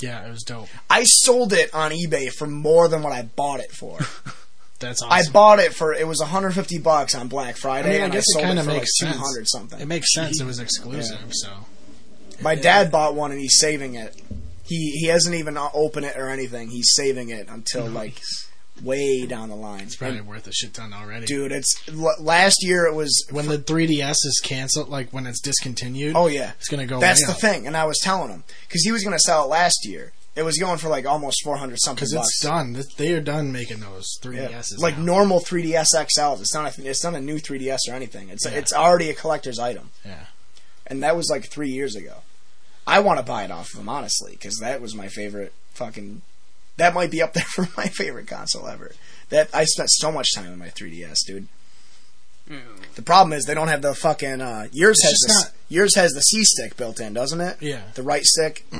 Yeah, 0.00 0.26
it 0.26 0.30
was 0.30 0.42
dope. 0.42 0.68
I 0.88 1.04
sold 1.04 1.52
it 1.52 1.72
on 1.74 1.90
eBay 1.92 2.30
for 2.30 2.46
more 2.46 2.88
than 2.88 3.02
what 3.02 3.12
I 3.12 3.22
bought 3.22 3.60
it 3.60 3.72
for. 3.72 3.98
That's 4.84 5.02
I 5.02 5.22
bought 5.32 5.58
it 5.58 5.74
for 5.74 5.92
it 5.94 6.06
was 6.06 6.20
150 6.20 6.78
bucks 6.78 7.14
on 7.14 7.28
Black 7.28 7.56
Friday. 7.56 7.88
I 7.88 7.92
mean, 7.92 8.00
I 8.00 8.04
and 8.04 8.12
guess 8.12 8.24
it 8.28 8.40
kinda 8.40 8.62
for 8.62 8.70
like 8.70 8.78
makes 8.80 8.98
sense. 8.98 9.16
200 9.16 9.48
something. 9.48 9.80
it 9.80 9.86
makes 9.86 10.12
sense. 10.12 10.40
It 10.40 10.44
was 10.44 10.58
exclusive, 10.60 11.18
so 11.32 11.48
My 12.40 12.54
dad 12.54 12.90
bought 12.90 13.14
one 13.14 13.30
and 13.32 13.40
he's 13.40 13.58
saving 13.58 13.94
it. 13.94 14.14
He 14.64 14.90
he 14.92 15.06
hasn't 15.06 15.34
even 15.34 15.56
opened 15.58 16.06
it 16.06 16.16
or 16.16 16.28
anything. 16.28 16.68
He's 16.70 16.90
saving 16.94 17.28
it 17.30 17.48
until 17.48 17.86
like 17.86 18.20
way 18.82 19.24
down 19.26 19.48
the 19.50 19.54
line. 19.54 19.82
it's 19.82 19.94
probably 19.96 20.18
And, 20.18 20.26
worth 20.26 20.46
a 20.48 20.52
shit 20.52 20.74
ton 20.74 20.92
already. 20.92 21.26
dude, 21.26 21.52
it's 21.52 21.72
l- 21.88 22.14
last 22.18 22.56
year 22.60 22.86
it 22.86 22.94
was. 22.94 23.24
when 23.30 23.46
the 23.46 23.56
3DS 23.58 24.10
is 24.24 24.40
canceled, 24.42 24.88
like 24.88 25.10
when 25.12 25.26
it's 25.26 25.40
discontinued, 25.40 26.14
Oh 26.16 26.26
yeah, 26.26 26.52
it's 26.58 26.68
gonna 26.68 26.86
go. 26.86 26.98
that's 26.98 27.22
way 27.22 27.26
the 27.28 27.32
up. 27.34 27.40
thing. 27.40 27.66
And 27.68 27.76
I 27.76 27.84
was 27.84 27.98
telling 28.02 28.30
him 28.30 28.42
because 28.66 28.82
he 28.82 28.90
was 28.90 29.04
going 29.04 29.14
to 29.16 29.20
sell 29.20 29.44
it 29.44 29.48
last 29.48 29.86
year. 29.86 30.12
It 30.36 30.42
was 30.42 30.58
going 30.58 30.78
for 30.78 30.88
like 30.88 31.06
almost 31.06 31.44
400 31.44 31.76
something 31.80 31.94
because 31.96 32.12
it's 32.12 32.40
done. 32.42 32.76
They 32.96 33.12
are 33.12 33.20
done 33.20 33.52
making 33.52 33.80
those 33.80 34.18
3DSs. 34.20 34.72
Yeah. 34.72 34.82
Like 34.82 34.98
now. 34.98 35.04
normal 35.04 35.40
3DS 35.40 35.86
XLs. 35.94 36.40
It's 36.40 36.52
not 36.54 36.76
a, 36.78 36.88
it's 36.90 37.04
not 37.04 37.14
a 37.14 37.20
new 37.20 37.36
3DS 37.38 37.78
or 37.88 37.92
anything. 37.94 38.30
It's 38.30 38.44
Yeah. 38.44 38.52
it's 38.58 38.72
already 38.72 39.10
a 39.10 39.14
collector's 39.14 39.58
item. 39.60 39.90
Yeah. 40.04 40.24
And 40.86 41.02
that 41.04 41.16
was 41.16 41.30
like 41.30 41.50
three 41.50 41.70
years 41.70 41.94
ago. 41.94 42.16
I 42.86 42.98
want 43.00 43.18
to 43.20 43.24
buy 43.24 43.44
it 43.44 43.50
off 43.52 43.70
of 43.72 43.78
them 43.78 43.88
honestly 43.88 44.32
because 44.32 44.58
that 44.58 44.80
was 44.80 44.94
my 44.94 45.08
favorite 45.08 45.52
fucking. 45.74 46.22
That 46.78 46.94
might 46.94 47.12
be 47.12 47.22
up 47.22 47.32
there 47.34 47.44
for 47.54 47.68
my 47.76 47.86
favorite 47.86 48.26
console 48.26 48.66
ever. 48.66 48.90
That 49.30 49.48
I 49.54 49.64
spent 49.64 49.90
so 49.92 50.10
much 50.10 50.34
time 50.34 50.50
on 50.52 50.58
my 50.58 50.68
3DS, 50.68 51.24
dude. 51.26 51.46
Yeah. 52.50 52.58
The 52.96 53.02
problem 53.02 53.32
is 53.32 53.44
they 53.44 53.54
don't 53.54 53.68
have 53.68 53.80
the 53.82 53.94
fucking 53.94 54.40
uh, 54.40 54.66
yours 54.72 54.98
It's 54.98 55.04
has 55.04 55.18
the, 55.20 55.34
not- 55.44 55.52
yours 55.68 55.94
has 55.94 56.12
the 56.12 56.20
C 56.20 56.42
stick 56.44 56.76
built 56.76 56.98
in, 57.00 57.14
doesn't 57.14 57.40
it? 57.40 57.56
Yeah. 57.62 57.82
The 57.94 58.02
right 58.02 58.24
stick. 58.24 58.66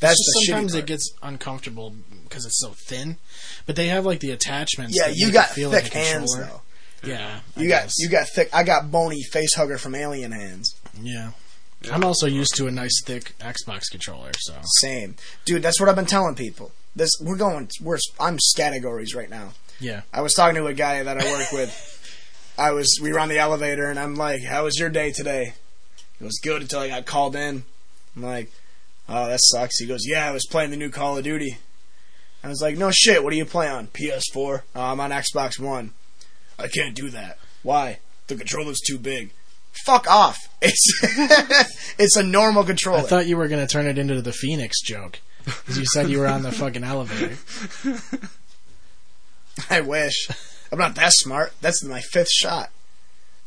That's 0.00 0.16
just 0.16 0.46
sometimes 0.46 0.74
it 0.74 0.86
gets 0.86 1.12
uncomfortable 1.22 1.94
because 2.24 2.44
it's 2.46 2.60
so 2.60 2.70
thin. 2.86 3.18
But 3.66 3.76
they 3.76 3.88
have 3.88 4.04
like 4.06 4.20
the 4.20 4.30
attachments. 4.30 4.96
yeah, 4.98 5.12
you 5.14 5.30
got 5.32 5.48
feel 5.50 5.70
thick 5.70 5.84
like 5.84 5.92
hands 5.92 6.34
though. 6.36 6.62
Yeah, 7.02 7.40
I 7.56 7.60
You 7.60 7.68
got 7.68 7.82
guess. 7.84 7.94
you 7.98 8.08
got 8.08 8.28
thick. 8.34 8.50
I 8.52 8.62
got 8.62 8.90
bony 8.90 9.22
face 9.22 9.54
hugger 9.54 9.78
from 9.78 9.94
Alien 9.94 10.32
hands. 10.32 10.74
Yeah. 11.00 11.30
I'm 11.90 12.04
also 12.04 12.26
used 12.26 12.56
to 12.56 12.66
a 12.66 12.70
nice 12.70 13.00
thick 13.06 13.34
Xbox 13.38 13.84
controller, 13.90 14.32
so 14.38 14.54
Same, 14.80 15.16
dude. 15.46 15.62
That's 15.62 15.80
what 15.80 15.88
I've 15.88 15.96
been 15.96 16.04
telling 16.04 16.34
people. 16.34 16.72
This 16.94 17.10
we're 17.22 17.36
going. 17.36 17.70
We're 17.82 17.98
I'm 18.18 18.36
categories 18.56 19.14
right 19.14 19.30
now. 19.30 19.52
yeah. 19.80 20.02
I 20.12 20.20
was 20.20 20.34
talking 20.34 20.56
to 20.56 20.66
a 20.66 20.74
guy 20.74 21.02
that 21.02 21.18
I 21.18 21.24
work 21.32 21.52
with. 21.52 21.96
I 22.58 22.72
was 22.72 22.98
we 23.02 23.12
were 23.12 23.18
on 23.18 23.28
the 23.30 23.38
elevator 23.38 23.88
and 23.88 23.98
I'm 23.98 24.14
like, 24.14 24.42
"How 24.44 24.64
was 24.64 24.78
your 24.78 24.90
day 24.90 25.10
today?" 25.12 25.54
It 26.20 26.24
was 26.24 26.38
good 26.42 26.60
until 26.60 26.80
I 26.80 26.88
got 26.88 27.06
called 27.06 27.34
in. 27.34 27.64
I'm 28.14 28.22
like, 28.22 28.50
"Oh, 29.10 29.26
that 29.28 29.40
sucks." 29.42 29.78
He 29.78 29.86
goes, 29.86 30.06
"Yeah, 30.06 30.26
I 30.28 30.32
was 30.32 30.46
playing 30.46 30.70
the 30.70 30.76
new 30.78 30.88
Call 30.90 31.18
of 31.18 31.24
Duty." 31.24 31.58
I 32.42 32.48
was 32.48 32.62
like, 32.62 32.78
"No 32.78 32.90
shit. 32.90 33.22
What 33.22 33.30
do 33.32 33.36
you 33.36 33.44
play 33.44 33.68
on? 33.68 33.88
PS4? 33.88 34.62
"Oh, 34.74 34.80
I'm 34.80 35.00
on 35.00 35.10
Xbox 35.10 35.58
One." 35.58 35.92
I 36.58 36.68
can't 36.68 36.94
do 36.94 37.10
that. 37.10 37.38
Why? 37.62 37.98
The 38.28 38.36
controller's 38.36 38.80
too 38.80 38.98
big. 38.98 39.32
Fuck 39.84 40.08
off. 40.10 40.38
It's 40.62 41.00
it's 41.98 42.16
a 42.16 42.22
normal 42.22 42.64
controller. 42.64 42.98
I 42.98 43.02
thought 43.02 43.26
you 43.26 43.36
were 43.38 43.48
gonna 43.48 43.66
turn 43.66 43.86
it 43.86 43.96
into 43.98 44.20
the 44.20 44.32
Phoenix 44.32 44.80
joke 44.82 45.20
because 45.44 45.78
you 45.78 45.86
said 45.86 46.10
you 46.10 46.18
were 46.18 46.26
on 46.28 46.42
the 46.42 46.52
fucking 46.52 46.84
elevator. 46.84 47.36
I 49.70 49.80
wish. 49.80 50.28
I'm 50.72 50.78
not 50.78 50.94
that 50.96 51.12
smart. 51.14 51.52
That's 51.60 51.82
my 51.84 52.00
fifth 52.00 52.30
shot. 52.30 52.70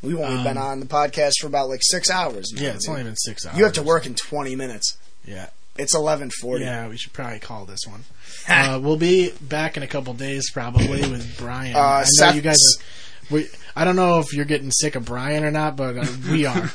We've 0.02 0.18
only 0.18 0.38
Um, 0.38 0.44
been 0.44 0.58
on 0.58 0.80
the 0.80 0.86
podcast 0.86 1.32
for 1.40 1.46
about 1.46 1.68
like 1.68 1.80
six 1.82 2.10
hours. 2.10 2.52
now, 2.52 2.62
Yeah, 2.62 2.70
it's 2.74 2.84
dude. 2.86 2.90
only 2.92 3.04
been 3.04 3.16
six 3.16 3.46
hours. 3.46 3.56
You 3.56 3.64
have 3.64 3.72
to 3.74 3.82
work 3.82 4.04
in 4.06 4.14
20 4.14 4.54
minutes. 4.56 4.96
Yeah, 5.24 5.46
It's 5.76 5.94
11:40. 5.94 6.60
yeah. 6.60 6.88
We 6.88 6.96
should 6.96 7.12
probably 7.12 7.38
call 7.40 7.64
this 7.64 7.80
one. 7.86 8.04
Uh, 8.46 8.78
we'll 8.82 8.96
be 8.98 9.30
back 9.40 9.76
in 9.78 9.82
a 9.82 9.86
couple 9.86 10.12
days 10.12 10.50
probably 10.50 11.00
with 11.00 11.38
Brian. 11.38 11.74
Uh, 11.76 11.78
I 11.78 12.04
know 12.20 12.32
you 12.32 12.42
guys. 12.42 12.58
Are, 12.58 13.34
we, 13.34 13.48
I 13.74 13.84
don't 13.86 13.96
know 13.96 14.18
if 14.18 14.34
you're 14.34 14.44
getting 14.44 14.70
sick 14.70 14.96
of 14.96 15.06
Brian 15.06 15.44
or 15.44 15.50
not, 15.50 15.76
but 15.76 15.96
uh, 15.96 16.04
we 16.30 16.44
are. 16.44 16.70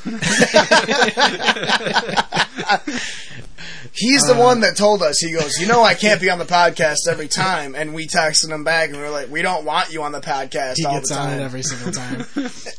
He's 3.92 4.24
Uh, 4.24 4.34
the 4.34 4.40
one 4.40 4.60
that 4.60 4.76
told 4.76 5.02
us. 5.02 5.18
He 5.20 5.32
goes, 5.32 5.58
"You 5.58 5.66
know, 5.66 5.82
I 5.82 5.94
can't 5.94 6.20
be 6.20 6.28
on 6.30 6.38
the 6.38 6.44
podcast 6.44 7.08
every 7.08 7.28
time." 7.28 7.74
And 7.74 7.94
we 7.94 8.06
texted 8.06 8.50
him 8.50 8.64
back, 8.64 8.88
and 8.90 8.98
we 8.98 9.04
are 9.04 9.10
like, 9.10 9.30
"We 9.30 9.42
don't 9.42 9.64
want 9.64 9.92
you 9.92 10.02
on 10.02 10.12
the 10.12 10.20
podcast 10.20 10.74
he 10.76 10.84
all 10.84 10.94
gets 10.94 11.10
the 11.10 11.16
on 11.18 11.28
time." 11.28 11.40
it 11.40 11.42
every 11.44 11.62
single 11.62 11.92
time. 11.92 12.26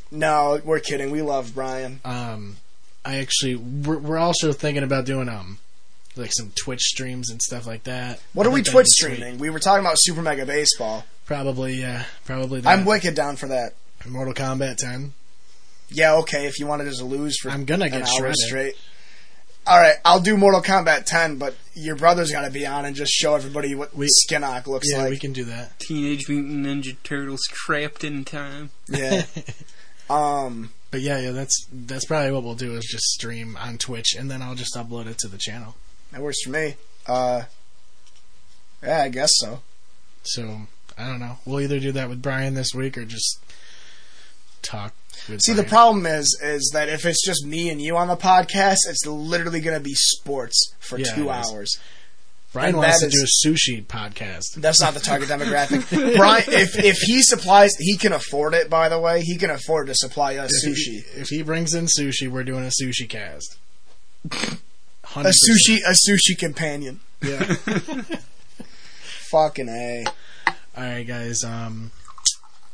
no, 0.12 0.60
we're 0.64 0.80
kidding. 0.80 1.12
We 1.12 1.22
love 1.22 1.54
Brian. 1.54 2.00
um, 2.06 2.58
I 3.04 3.18
actually 3.18 3.56
we're, 3.56 3.98
we're 3.98 4.18
also 4.18 4.54
thinking 4.54 4.84
about 4.84 5.06
doing 5.06 5.28
um 5.30 5.58
like 6.16 6.32
some 6.34 6.52
Twitch 6.56 6.82
streams 6.82 7.30
and 7.32 7.42
stuff 7.42 7.66
like 7.66 7.84
that. 7.86 8.20
What 8.34 8.46
I 8.46 8.50
are 8.50 8.54
we 8.54 8.62
Twitch 8.64 8.86
be 8.86 8.90
sweet. 9.06 9.14
streaming? 9.16 9.40
We 9.40 9.50
were 9.50 9.60
talking 9.60 9.84
about 9.86 9.96
Super 9.98 10.22
Mega 10.22 10.46
Baseball. 10.46 11.06
Probably, 11.26 11.76
yeah, 11.76 12.04
probably. 12.26 12.60
That. 12.62 12.70
I'm 12.78 12.86
wicked 12.86 13.16
down 13.16 13.38
for 13.38 13.48
that. 13.48 13.74
Mortal 14.08 14.34
Kombat 14.34 14.78
10. 14.78 15.14
Yeah, 15.90 16.16
okay. 16.18 16.48
If 16.48 16.60
you 16.60 16.68
wanted 16.68 16.88
us 16.88 16.98
to 16.98 17.06
lose 17.06 17.38
for 17.40 17.50
I'm 17.50 17.64
gonna 17.66 17.86
an 17.86 17.92
get 17.92 18.02
hour 18.02 18.08
shredded. 18.18 18.36
straight. 18.38 18.76
All 19.68 19.80
right, 19.80 19.96
I'll 20.04 20.20
do 20.20 20.36
Mortal 20.38 20.62
Kombat 20.62 21.06
10, 21.06 21.38
but 21.38 21.56
your 21.76 21.96
brother's 21.96 22.32
got 22.32 22.42
to 22.46 22.50
be 22.50 22.66
on 22.66 22.84
and 22.84 22.96
just 22.96 23.12
show 23.12 23.36
everybody 23.36 23.76
what 23.76 23.96
We- 23.96 24.08
Shinnok 24.28 24.66
looks 24.66 24.88
Yeah, 24.92 25.04
like. 25.04 25.12
we 25.12 25.20
can 25.20 25.34
do 25.34 25.44
that. 25.46 25.80
Teenage 25.80 26.28
Mutant 26.28 26.66
Ninja 26.66 26.96
Turtles 27.04 27.42
trapped 27.52 28.04
in 28.04 28.26
time. 28.26 28.72
Yeah. 28.90 29.24
um. 30.10 30.72
But 30.92 31.02
yeah, 31.02 31.20
yeah, 31.20 31.32
that's 31.32 31.68
that's 31.72 32.06
probably 32.06 32.32
what 32.32 32.44
we'll 32.44 32.56
do 32.56 32.76
is 32.76 32.86
just 32.86 33.06
stream 33.06 33.58
on 33.60 33.78
Twitch 33.78 34.14
and 34.14 34.30
then 34.30 34.42
I'll 34.42 34.56
just 34.56 34.76
upload 34.76 35.08
it 35.08 35.18
to 35.20 35.28
the 35.30 35.38
channel. 35.38 35.76
That 36.12 36.22
works 36.22 36.44
for 36.44 36.50
me. 36.50 36.76
Uh, 37.08 37.44
yeah, 38.84 39.04
I 39.04 39.10
guess 39.10 39.32
so. 39.36 39.62
So 40.24 40.68
I 40.98 41.08
don't 41.08 41.20
know. 41.20 41.38
We'll 41.46 41.62
either 41.62 41.80
do 41.80 41.94
that 41.94 42.10
with 42.10 42.22
Brian 42.22 42.54
this 42.54 42.74
week 42.74 42.98
or 42.98 43.06
just 43.06 43.40
talk. 44.62 44.94
With 45.30 45.42
See, 45.42 45.54
the 45.54 45.64
problem 45.64 46.06
is, 46.06 46.40
is 46.42 46.72
that 46.74 46.90
if 46.90 47.06
it's 47.06 47.24
just 47.24 47.46
me 47.46 47.70
and 47.70 47.82
you 47.82 47.96
on 47.96 48.08
the 48.08 48.18
podcast, 48.18 48.80
it's 48.88 49.06
literally 49.06 49.60
going 49.60 49.78
to 49.78 49.84
be 49.84 49.94
sports 49.94 50.74
for 50.80 50.98
Yeah, 50.98 51.14
two 51.14 51.30
it 51.30 51.64
is. 51.64 51.80
Brian 52.54 52.70
and 52.70 52.78
wants 52.80 53.00
to 53.00 53.06
that 53.06 53.12
do 53.14 53.24
a 53.24 53.50
sushi 53.50 53.86
podcast. 53.86 54.56
That's 54.56 54.82
not 54.82 54.94
the 54.94 55.00
target 55.00 55.30
demographic. 55.30 56.16
Brian, 56.18 56.44
if 56.48 56.78
if 56.78 56.98
he 56.98 57.22
supplies, 57.22 57.72
he 57.80 57.96
can 57.98 58.12
afford 58.12 58.54
it. 58.54 58.70
By 58.70 58.90
the 58.90 59.00
way, 59.00 59.22
he 59.22 59.38
can 59.38 59.50
afford 59.50 59.88
to 59.88 59.96
supply 59.96 60.36
us 60.36 60.52
If 60.66 60.74
sushi. 60.74 60.78
he, 61.16 61.22
if 61.22 61.28
he 61.30 61.44
brings 61.44 61.74
in 61.74 61.86
sushi, 61.86 62.28
we're 62.28 62.44
doing 62.44 62.66
a 62.66 62.72
sushi 62.84 63.08
cast. 63.08 63.58
A 64.26 65.34
sushi, 65.34 65.78
a 65.88 65.96
sushi 66.10 66.38
companion. 66.38 67.00
Yeah. 67.22 67.42
Fucking 69.32 69.70
a. 69.70 70.04
All 70.48 70.54
right, 70.84 71.04
guys. 71.08 71.44
Um, 71.44 71.92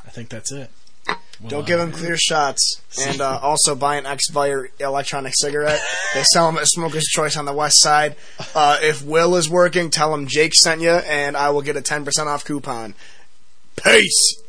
I 0.05 0.09
think 0.09 0.29
that's 0.29 0.51
it. 0.51 0.69
Well, 1.07 1.49
Don't 1.49 1.67
give 1.67 1.79
uh, 1.79 1.83
him 1.83 1.91
clear 1.91 2.17
shots. 2.17 2.81
And 2.99 3.21
uh, 3.21 3.39
also 3.43 3.75
buy 3.75 3.97
an 3.97 4.05
X 4.05 4.29
Vire 4.31 4.69
electronic 4.79 5.33
cigarette. 5.35 5.79
They 6.13 6.23
sell 6.33 6.47
them 6.47 6.57
at 6.57 6.67
Smoker's 6.67 7.05
Choice 7.05 7.37
on 7.37 7.45
the 7.45 7.53
west 7.53 7.81
side. 7.81 8.15
Uh, 8.55 8.79
if 8.81 9.03
Will 9.03 9.35
is 9.35 9.49
working, 9.49 9.89
tell 9.89 10.13
him 10.13 10.27
Jake 10.27 10.55
sent 10.55 10.81
you, 10.81 10.91
and 10.91 11.37
I 11.37 11.49
will 11.51 11.61
get 11.61 11.77
a 11.77 11.81
10% 11.81 12.25
off 12.25 12.43
coupon. 12.43 12.95
Peace! 13.75 14.41